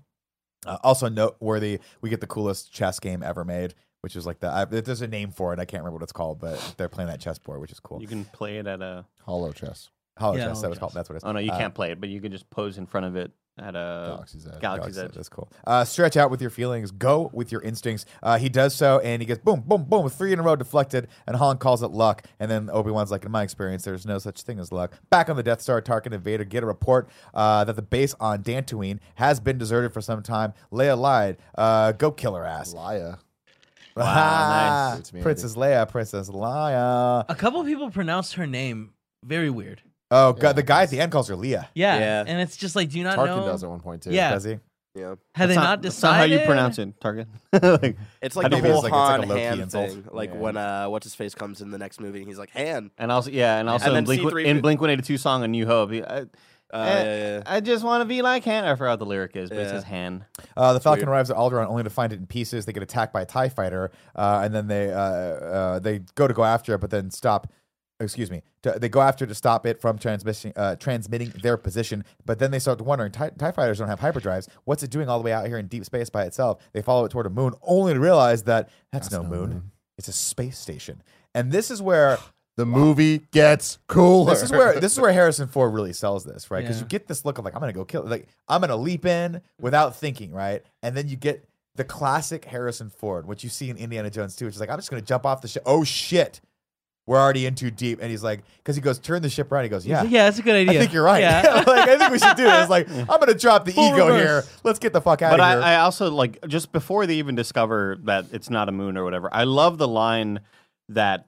Uh, 0.66 0.78
also 0.84 1.08
noteworthy, 1.08 1.80
we 2.02 2.10
get 2.10 2.20
the 2.20 2.28
coolest 2.28 2.74
chess 2.74 3.00
game 3.00 3.22
ever 3.24 3.46
made, 3.46 3.76
which 4.02 4.16
is 4.16 4.26
like 4.26 4.40
the 4.40 4.50
I, 4.50 4.66
there's 4.66 5.02
a 5.02 5.08
name 5.08 5.32
for 5.32 5.54
it. 5.54 5.60
I 5.60 5.66
can't 5.66 5.82
remember 5.84 5.98
what 5.98 6.04
it's 6.04 6.12
called, 6.12 6.40
but 6.40 6.74
they're 6.78 6.90
playing 6.90 7.10
that 7.10 7.20
chessboard, 7.20 7.62
which 7.62 7.72
is 7.72 7.80
cool. 7.80 8.02
You 8.02 8.08
can 8.08 8.26
play 8.26 8.58
it 8.58 8.68
at 8.68 8.82
a. 8.82 9.06
Holochess. 9.28 9.90
Hollow 10.18 10.36
Yeah, 10.38 10.46
chess, 10.48 10.58
hollow 10.58 10.62
that 10.62 10.70
was 10.70 10.76
chess. 10.78 10.80
called. 10.80 10.94
That's 10.94 11.10
what 11.10 11.16
it's. 11.18 11.26
Oh 11.26 11.32
no, 11.32 11.40
you 11.40 11.52
uh, 11.52 11.58
can't 11.58 11.74
play 11.74 11.92
it, 11.92 12.00
but 12.00 12.10
you 12.10 12.22
can 12.22 12.32
just 12.32 12.50
pose 12.50 12.78
in 12.78 12.86
front 12.86 13.06
of 13.06 13.16
it 13.16 13.32
at 13.60 13.76
a 13.76 14.06
Galaxy's 14.14 14.46
Edge. 14.48 14.60
Galaxy's 14.62 14.96
Galaxy, 14.96 15.02
Edge. 15.02 15.16
That's 15.16 15.30
cool. 15.30 15.50
Uh, 15.66 15.84
stretch 15.84 16.16
out 16.16 16.30
with 16.30 16.42
your 16.42 16.52
feelings. 16.52 16.92
Go 16.92 17.32
with 17.34 17.52
your 17.52 17.62
instincts. 17.62 18.06
Uh, 18.22 18.38
he 18.38 18.50
does 18.50 18.76
so, 18.76 19.00
and 19.00 19.20
he 19.22 19.26
gets 19.26 19.40
boom, 19.42 19.62
boom, 19.66 19.84
boom, 19.86 20.04
with 20.04 20.14
three 20.14 20.32
in 20.32 20.38
a 20.40 20.44
row 20.44 20.56
deflected. 20.56 21.08
And 21.26 21.36
Han 21.38 21.58
calls 21.58 21.82
it 21.82 21.88
luck. 21.90 22.24
And 22.40 22.52
then 22.52 22.70
Obi 22.72 22.92
Wan's 22.92 23.10
like, 23.10 23.26
in 23.26 23.32
my 23.32 23.42
experience, 23.42 23.84
there's 23.84 24.06
no 24.06 24.20
such 24.20 24.44
thing 24.44 24.60
as 24.60 24.72
luck. 24.72 24.94
Back 25.10 25.30
on 25.30 25.38
the 25.38 25.44
Death 25.44 25.62
Star, 25.62 25.82
Tarkin 25.82 26.14
and 26.14 26.24
Vader 26.24 26.44
get 26.44 26.62
a 26.62 26.68
report 26.68 27.10
uh, 27.34 27.64
that 27.64 27.76
the 27.76 27.82
base 27.82 28.14
on 28.20 28.44
Dantooine 28.44 29.00
has 29.16 29.40
been 29.40 29.58
deserted 29.58 29.92
for 29.92 30.02
some 30.02 30.22
time. 30.22 30.54
Leia 30.72 30.96
lied. 30.96 31.38
Uh, 31.58 31.94
go 31.94 32.12
kill 32.12 32.36
her 32.36 32.46
ass. 32.46 32.74
Leia. 32.76 33.18
Ah, 34.00 34.98
nice. 35.00 35.10
Princess 35.24 35.56
Leia, 35.56 35.90
Princess 35.90 36.30
Leia. 36.30 37.26
a 37.28 37.34
couple 37.34 37.64
people 37.64 37.90
pronounced 37.90 38.36
her 38.36 38.46
name 38.46 38.92
very 39.26 39.50
weird. 39.50 39.82
Oh, 40.10 40.34
God, 40.34 40.56
the 40.56 40.64
guy 40.64 40.84
at 40.84 40.90
the 40.90 41.00
end 41.00 41.12
calls 41.12 41.28
her 41.28 41.36
Leah. 41.36 41.70
Yeah, 41.76 41.98
Yeah. 42.00 42.24
and 42.28 42.40
it's 42.42 42.56
just 42.58 42.76
like, 42.76 42.90
do 42.90 42.98
you 42.98 43.04
not 43.04 43.18
Tarkin 43.18 43.38
know? 43.38 43.46
does 43.46 43.64
at 43.64 43.70
one 43.70 43.80
point 43.82 44.04
too. 44.04 44.12
Yeah. 44.12 44.32
Does 44.32 44.44
he? 44.46 44.60
Yeah. 44.96 45.16
Have 45.36 45.50
they 45.50 45.56
That's 45.56 45.56
not 45.56 45.82
that's 45.84 46.02
not 46.02 46.16
how 46.16 46.22
decided? 46.24 46.40
you 46.42 46.46
pronounce 46.48 46.80
it, 46.80 47.00
Target. 47.00 47.28
like, 47.54 47.98
It's 48.22 48.36
like 48.36 48.50
the 48.50 48.58
you- 48.58 48.64
whole 48.64 48.84
It's 48.86 48.92
like- 48.92 49.20
it's 49.22 49.30
like 49.30 49.38
a 49.40 49.50
Han 49.50 49.60
insult. 49.60 49.90
thing. 49.92 50.06
Like 50.12 50.32
Yeah. 50.32 50.38
when 50.38 50.58
uh, 50.58 50.88
what's 50.90 51.04
his 51.06 51.14
face 51.14 51.36
comes 51.36 51.62
in 51.62 51.70
the 51.72 51.78
next 51.78 52.00
movie, 52.00 52.20
and 52.20 52.28
he's 52.28 52.40
like 52.40 52.50
Han. 52.52 52.90
and 52.98 53.12
also 53.12 53.30
yeah, 53.30 53.60
and 53.60 53.70
also 53.70 53.90
And 53.90 53.98
in 53.98 54.04
Blink 54.06 54.22
C3 54.24 54.46
in 54.46 54.62
Blink 54.62 54.82
One 54.82 54.90
Eighty 54.90 55.04
Two 55.04 55.18
song, 55.18 55.44
A 55.44 55.48
New 55.48 55.66
Hope. 55.68 55.92
he- 55.92 56.04
I, 56.04 56.26
Uh, 56.74 56.80
eh, 56.80 57.04
yeah, 57.04 57.04
yeah, 57.04 57.28
yeah. 57.38 57.44
I 57.46 57.60
just 57.62 57.84
want 57.86 58.02
to 58.02 58.06
be 58.06 58.22
like 58.22 58.44
Han. 58.46 58.64
I 58.66 58.76
forgot 58.76 58.92
what 58.94 59.00
the 59.00 59.06
lyric 59.06 59.36
is, 59.38 59.50
but 59.50 59.60
it 59.60 59.70
says 59.70 59.84
Han. 59.86 60.26
Uh, 60.58 60.74
the 60.74 60.80
Falcon 60.80 61.02
weird. 61.02 61.10
arrives 61.10 61.30
at 61.30 61.38
Alderaan 61.38 61.68
only 61.70 61.84
to 61.84 61.90
find 61.90 62.12
it 62.12 62.20
in 62.20 62.26
pieces. 62.26 62.66
They 62.66 62.74
get 62.74 62.84
attacked 62.84 63.14
by 63.14 63.22
a 63.22 63.26
Tie 63.26 63.50
fighter, 63.50 63.92
uh, 64.16 64.42
and 64.44 64.54
then 64.54 64.68
they 64.68 64.92
uh, 64.92 65.00
uh, 65.00 65.80
they 65.80 66.00
go 66.16 66.28
to 66.28 66.34
go 66.34 66.44
after 66.44 66.74
it, 66.74 66.80
but 66.80 66.90
then 66.90 67.12
stop. 67.12 67.48
Excuse 68.00 68.30
me. 68.30 68.44
To, 68.62 68.78
they 68.78 68.90
go 68.90 69.02
after 69.02 69.26
to 69.26 69.34
stop 69.34 69.66
it 69.66 69.82
from 69.82 69.98
transmitting 69.98 70.54
uh, 70.56 70.76
transmitting 70.76 71.30
their 71.42 71.58
position. 71.58 72.04
But 72.26 72.38
then 72.38 72.52
they 72.52 72.60
start 72.60 72.80
wondering: 72.82 73.12
Tie, 73.12 73.32
TIE 73.32 73.52
fighters 73.52 73.80
don't 73.80 73.88
have 73.88 74.00
hyperdrives. 74.00 74.48
What's 74.66 74.84
it 74.84 74.92
doing 74.92 75.10
all 75.10 75.18
the 75.18 75.26
way 75.26 75.34
out 75.34 75.48
here 75.48 75.58
in 75.58 75.68
deep 75.68 75.84
space 75.84 76.10
by 76.10 76.24
itself? 76.26 76.62
They 76.74 76.82
follow 76.84 77.06
it 77.06 77.10
toward 77.10 77.26
a 77.26 77.32
moon, 77.32 77.54
only 77.64 77.94
to 77.96 78.00
realize 78.00 78.44
that 78.44 78.70
that's, 78.92 79.12
no, 79.12 79.24
moon. 79.24 79.72
It's 79.98 80.08
a 80.08 80.14
space 80.14 80.60
station. 80.60 81.02
And 81.34 81.52
this 81.52 81.72
is 81.72 81.82
where 81.82 82.20
The 82.58 82.66
movie 82.66 83.20
gets 83.32 83.78
cooler. 83.88 84.32
this 84.34 84.42
is 84.42 84.52
where 84.52 84.80
this 84.80 84.92
is 84.94 85.00
where 85.00 85.12
Harrison 85.22 85.48
Ford 85.48 85.74
really 85.74 85.94
sells 85.94 86.24
this, 86.24 86.50
right? 86.50 86.62
Because 86.64 86.78
Yeah. 86.78 86.84
you 86.84 86.88
get 86.88 87.08
this 87.08 87.24
look 87.26 87.38
of 87.38 87.46
like 87.46 87.54
I'm 87.54 87.60
gonna 87.60 87.72
go 87.74 87.86
kill, 87.86 88.04
like 88.04 88.28
I'm 88.48 88.62
gonna 88.62 88.76
leap 88.76 89.06
in 89.06 89.42
without 89.62 89.96
thinking, 89.96 90.32
right? 90.32 90.64
And 90.82 90.98
then 90.98 91.08
you 91.08 91.16
get 91.18 91.48
the 91.76 91.84
classic 91.84 92.46
Harrison 92.46 92.90
Ford, 92.90 93.28
which 93.28 93.44
you 93.44 93.50
see 93.52 93.70
in 93.70 93.78
Indiana 93.78 94.10
Jones 94.10 94.36
too, 94.36 94.46
which 94.46 94.56
is 94.56 94.60
like 94.60 94.72
I'm 94.72 94.78
just 94.80 94.90
gonna 94.90 95.04
jump 95.04 95.24
off 95.26 95.42
the 95.42 95.48
ship. 95.48 95.62
Oh 95.68 95.84
shit, 95.84 96.42
we're 97.08 97.18
already 97.18 97.46
in 97.46 97.56
too 97.56 97.72
deep, 97.72 98.00
and 98.02 98.12
he's 98.12 98.22
like, 98.22 98.44
because 98.58 98.76
he 98.76 98.82
goes 98.82 99.00
turn 99.00 99.22
the 99.22 99.30
ship 99.30 99.50
around. 99.52 99.64
He 99.64 99.70
goes, 99.70 99.88
yeah. 99.88 100.04
yeah, 100.04 100.26
that's 100.26 100.40
a 100.40 100.42
good 100.42 100.56
idea. 100.56 100.74
I 100.74 100.82
think 100.82 100.94
you're 100.94 101.04
right. 101.04 101.22
Yeah. 101.22 101.42
like 101.66 101.90
I 101.90 101.98
think 101.98 102.12
we 102.12 102.20
should 102.20 102.36
do 102.36 102.46
it. 102.46 102.54
It's 102.54 102.70
like 102.70 102.90
I'm 102.92 103.06
gonna 103.06 103.34
drop 103.34 103.64
the 103.66 103.72
Full 103.72 103.88
ego 103.88 104.08
reverse. 104.08 104.46
here. 104.46 104.54
Let's 104.64 104.78
get 104.78 104.92
the 104.92 105.02
fuck 105.02 105.22
out 105.22 105.32
But 105.32 105.40
of 105.40 105.48
here. 105.48 105.62
I, 105.64 105.74
I 105.74 105.76
also 105.78 106.12
like 106.12 106.46
just 106.48 106.72
before 106.74 107.08
they 107.08 107.16
even 107.16 107.36
discover 107.36 107.98
that 108.04 108.26
it's 108.34 108.50
not 108.50 108.68
a 108.70 108.74
moon 108.74 108.98
or 108.98 109.06
whatever. 109.06 109.34
I 109.34 109.46
love 109.46 109.78
the 109.78 109.88
line 109.88 110.42
that 110.90 111.28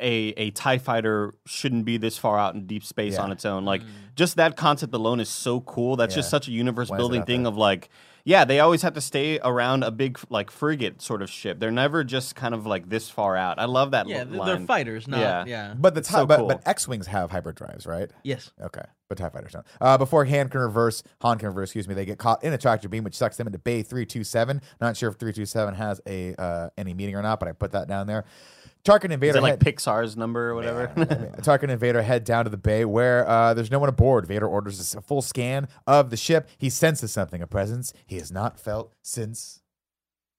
a 0.00 0.34
a 0.36 0.50
Tie 0.52 0.78
fighter 0.78 1.34
shouldn't 1.46 1.84
be 1.84 1.96
this 1.96 2.16
far 2.16 2.38
out 2.38 2.54
in 2.54 2.66
deep 2.66 2.84
space 2.84 3.14
Yeah. 3.14 3.22
on 3.22 3.32
its 3.32 3.44
own. 3.44 3.64
Like 3.64 3.82
mm. 3.82 3.88
just 4.14 4.36
that 4.36 4.56
concept 4.56 4.94
alone 4.94 5.18
is 5.18 5.28
so 5.28 5.60
cool. 5.62 5.96
That's 5.96 6.14
just 6.14 6.30
such 6.30 6.46
a 6.46 6.52
universe 6.52 6.90
Why 6.90 6.96
is 6.96 6.98
it 6.98 7.02
building 7.02 7.20
out 7.22 7.26
thing 7.26 7.42
there? 7.42 7.50
of 7.52 7.56
like. 7.56 7.88
Yeah, 8.24 8.44
they 8.44 8.60
always 8.60 8.82
have 8.82 8.94
to 8.94 9.00
stay 9.00 9.38
around 9.42 9.82
a 9.84 9.90
big 9.90 10.18
like 10.28 10.50
frigate 10.50 11.00
sort 11.00 11.22
of 11.22 11.30
ship. 11.30 11.58
They're 11.60 11.70
never 11.70 12.04
just 12.04 12.34
kind 12.34 12.54
of 12.54 12.66
like 12.66 12.88
this 12.88 13.08
far 13.08 13.36
out. 13.36 13.58
I 13.58 13.64
love 13.64 13.92
that. 13.92 14.08
Yeah, 14.08 14.24
they're, 14.24 14.38
line. 14.38 14.46
they're 14.58 14.66
fighters, 14.66 15.08
not 15.08 15.20
Yeah. 15.20 15.44
yeah. 15.46 15.74
but 15.76 15.94
the 15.94 16.00
It's 16.00 16.08
so 16.10 16.26
but, 16.26 16.38
cool. 16.38 16.48
but 16.48 16.62
X-wings 16.66 17.06
have 17.06 17.30
hyperdrives, 17.30 17.86
right? 17.86 18.10
Yes. 18.22 18.50
Okay, 18.60 18.84
but 19.08 19.18
Tie 19.18 19.28
Fighters 19.28 19.52
don't. 19.52 19.66
Uh, 19.80 19.96
before 19.98 20.24
Han 20.26 20.48
can 20.48 20.60
reverse, 20.60 21.02
Han 21.22 21.38
can 21.38 21.48
reverse. 21.48 21.68
Excuse 21.70 21.88
me. 21.88 21.94
They 21.94 22.04
get 22.04 22.18
caught 22.18 22.42
in 22.44 22.52
a 22.52 22.58
tractor 22.58 22.88
beam, 22.88 23.04
which 23.04 23.14
sucks 23.16 23.36
them 23.36 23.46
into 23.46 23.58
Bay 23.58 23.82
three 23.82 24.04
two 24.06 24.24
seven. 24.24 24.60
Not 24.80 24.96
sure 24.96 25.10
if 25.10 25.16
three 25.16 25.32
two 25.32 25.46
seven 25.46 25.74
has 25.74 26.00
a 26.06 26.34
uh, 26.34 26.70
any 26.76 26.94
meaning 26.94 27.14
or 27.16 27.22
not, 27.22 27.40
but 27.40 27.48
I 27.48 27.52
put 27.52 27.72
that 27.72 27.88
down 27.88 28.06
there. 28.06 28.24
Tarkin 28.88 29.04
and 29.12 29.14
Is 29.14 29.20
Vader 29.20 29.38
it 29.38 29.42
like 29.42 29.62
head, 29.62 29.76
Pixar's 29.76 30.16
number 30.16 30.48
or 30.50 30.54
whatever? 30.54 30.88
Tarkin 31.42 31.70
and 31.70 31.78
Vader 31.78 32.02
head 32.02 32.24
down 32.24 32.44
to 32.44 32.50
the 32.50 32.56
bay 32.56 32.84
where 32.84 33.28
uh, 33.28 33.52
there's 33.54 33.70
no 33.70 33.78
one 33.78 33.88
aboard. 33.88 34.26
Vader 34.26 34.46
orders 34.46 34.94
a 34.94 35.00
full 35.02 35.22
scan 35.22 35.68
of 35.86 36.10
the 36.10 36.16
ship. 36.16 36.48
He 36.56 36.70
senses 36.70 37.12
something, 37.12 37.42
a 37.42 37.46
presence 37.46 37.92
he 38.06 38.16
has 38.16 38.32
not 38.32 38.58
felt 38.58 38.94
since. 39.02 39.60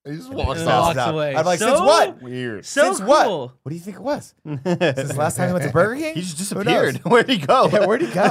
He 0.06 0.16
just 0.16 0.30
And 0.30 0.38
walks 0.38 0.60
then 0.60 0.68
off. 0.70 0.96
walks 0.96 1.10
away. 1.10 1.36
I'm 1.36 1.46
like, 1.46 1.60
so, 1.60 1.68
since 1.68 1.80
what? 1.82 2.22
Weird. 2.22 2.66
So 2.66 2.82
since 2.84 3.00
cool. 3.00 3.08
what? 3.08 3.28
What 3.64 3.70
do 3.70 3.76
you 3.76 3.82
think 3.82 3.98
it 3.98 4.02
was? 4.04 4.34
since 4.46 4.64
the 4.64 5.16
last 5.18 5.36
time 5.38 5.48
he 5.50 5.54
went 5.54 5.66
to 5.66 5.72
Burger 5.72 6.00
King? 6.00 6.16
he 6.16 6.22
just 6.22 6.38
disappeared. 6.38 6.98
Where'd 7.06 7.30
he 7.30 7.38
go? 7.38 7.68
Yeah, 7.72 7.86
where'd 7.86 8.02
he 8.02 8.08
go? 8.08 8.24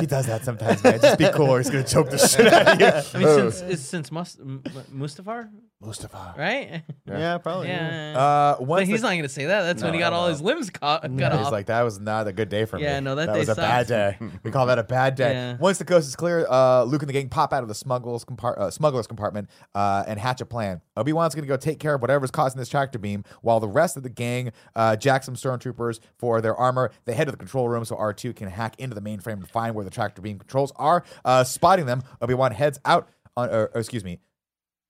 he 0.00 0.06
does 0.06 0.26
that 0.26 0.44
sometimes, 0.44 0.82
man. 0.82 1.00
Just 1.00 1.18
be 1.18 1.28
cool 1.32 1.50
or 1.50 1.58
he's 1.58 1.70
gonna 1.70 1.84
choke 1.84 2.10
the 2.10 2.18
shit 2.18 2.52
out 2.52 2.68
of 2.68 2.80
you. 2.80 2.86
I 2.86 3.24
mean, 3.24 3.50
since 3.52 3.60
it's 3.62 3.82
since 3.82 4.10
Mus- 4.12 4.38
M- 4.40 4.62
Mustafar, 4.92 5.48
Mustafa. 5.80 6.34
right? 6.36 6.82
yeah, 7.06 7.38
probably. 7.38 7.68
Yeah. 7.68 8.18
Uh, 8.58 8.64
but 8.64 8.84
he's 8.86 9.00
the- 9.00 9.06
not 9.08 9.14
gonna 9.14 9.28
say 9.28 9.46
that. 9.46 9.62
That's 9.62 9.82
when 9.82 9.94
he 9.94 10.00
got 10.00 10.10
no. 10.12 10.18
all 10.18 10.28
his 10.28 10.40
limbs 10.42 10.68
cut, 10.70 11.02
cut 11.02 11.10
He's 11.12 11.22
off. 11.22 11.52
like, 11.52 11.66
that 11.66 11.82
was 11.82 12.00
not 12.00 12.26
a 12.26 12.32
good 12.32 12.48
day 12.48 12.64
for 12.64 12.76
me. 12.76 12.82
Yeah, 12.82 12.98
no, 13.00 13.14
that 13.14 13.32
day 13.32 13.38
was 13.38 13.48
a 13.48 13.54
bad 13.54 13.86
day. 13.86 14.18
We 14.42 14.50
call 14.50 14.66
that 14.66 14.78
a 14.78 14.82
bad 14.84 15.14
day. 15.14 15.32
Yeah. 15.32 15.56
Once 15.58 15.78
the 15.78 15.84
coast 15.84 16.08
is 16.08 16.16
clear, 16.16 16.46
uh, 16.50 16.82
Luke 16.82 17.02
and 17.02 17.08
the 17.08 17.12
gang 17.12 17.28
pop 17.28 17.52
out 17.52 17.62
of 17.62 17.68
the 17.68 17.74
smugglers, 17.76 18.24
compart- 18.24 18.58
uh, 18.58 18.70
smugglers 18.70 19.06
compartment 19.06 19.48
uh, 19.74 20.02
and 20.08 20.18
hatch 20.18 20.40
a 20.40 20.46
plan. 20.46 20.80
Obi 20.98 21.12
Wan's 21.12 21.34
going 21.34 21.44
to 21.44 21.48
go 21.48 21.56
take 21.56 21.78
care 21.78 21.94
of 21.94 22.02
whatever's 22.02 22.30
causing 22.30 22.58
this 22.58 22.68
tractor 22.68 22.98
beam, 22.98 23.24
while 23.42 23.60
the 23.60 23.68
rest 23.68 23.96
of 23.96 24.02
the 24.02 24.08
gang 24.08 24.52
uh, 24.74 24.96
jack 24.96 25.22
some 25.22 25.34
stormtroopers 25.34 26.00
for 26.18 26.40
their 26.40 26.56
armor. 26.56 26.90
They 27.04 27.14
head 27.14 27.24
to 27.26 27.30
the 27.30 27.36
control 27.36 27.68
room 27.68 27.84
so 27.84 27.96
R2 27.96 28.36
can 28.36 28.48
hack 28.48 28.74
into 28.78 28.94
the 28.94 29.00
mainframe 29.00 29.40
to 29.40 29.46
find 29.46 29.74
where 29.74 29.84
the 29.84 29.90
tractor 29.90 30.20
beam 30.20 30.38
controls 30.38 30.72
are. 30.76 31.04
Uh, 31.24 31.44
spotting 31.44 31.86
them, 31.86 32.02
Obi 32.20 32.34
Wan 32.34 32.52
heads 32.52 32.80
out 32.84 33.08
on, 33.36 33.48
or, 33.48 33.70
or 33.74 33.80
excuse 33.80 34.04
me, 34.04 34.18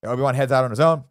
Obi 0.03 0.23
Wan 0.23 0.35
heads 0.35 0.53
out 0.53 0.65
on 0.65 0.71
his 0.71 0.81
own. 0.81 1.05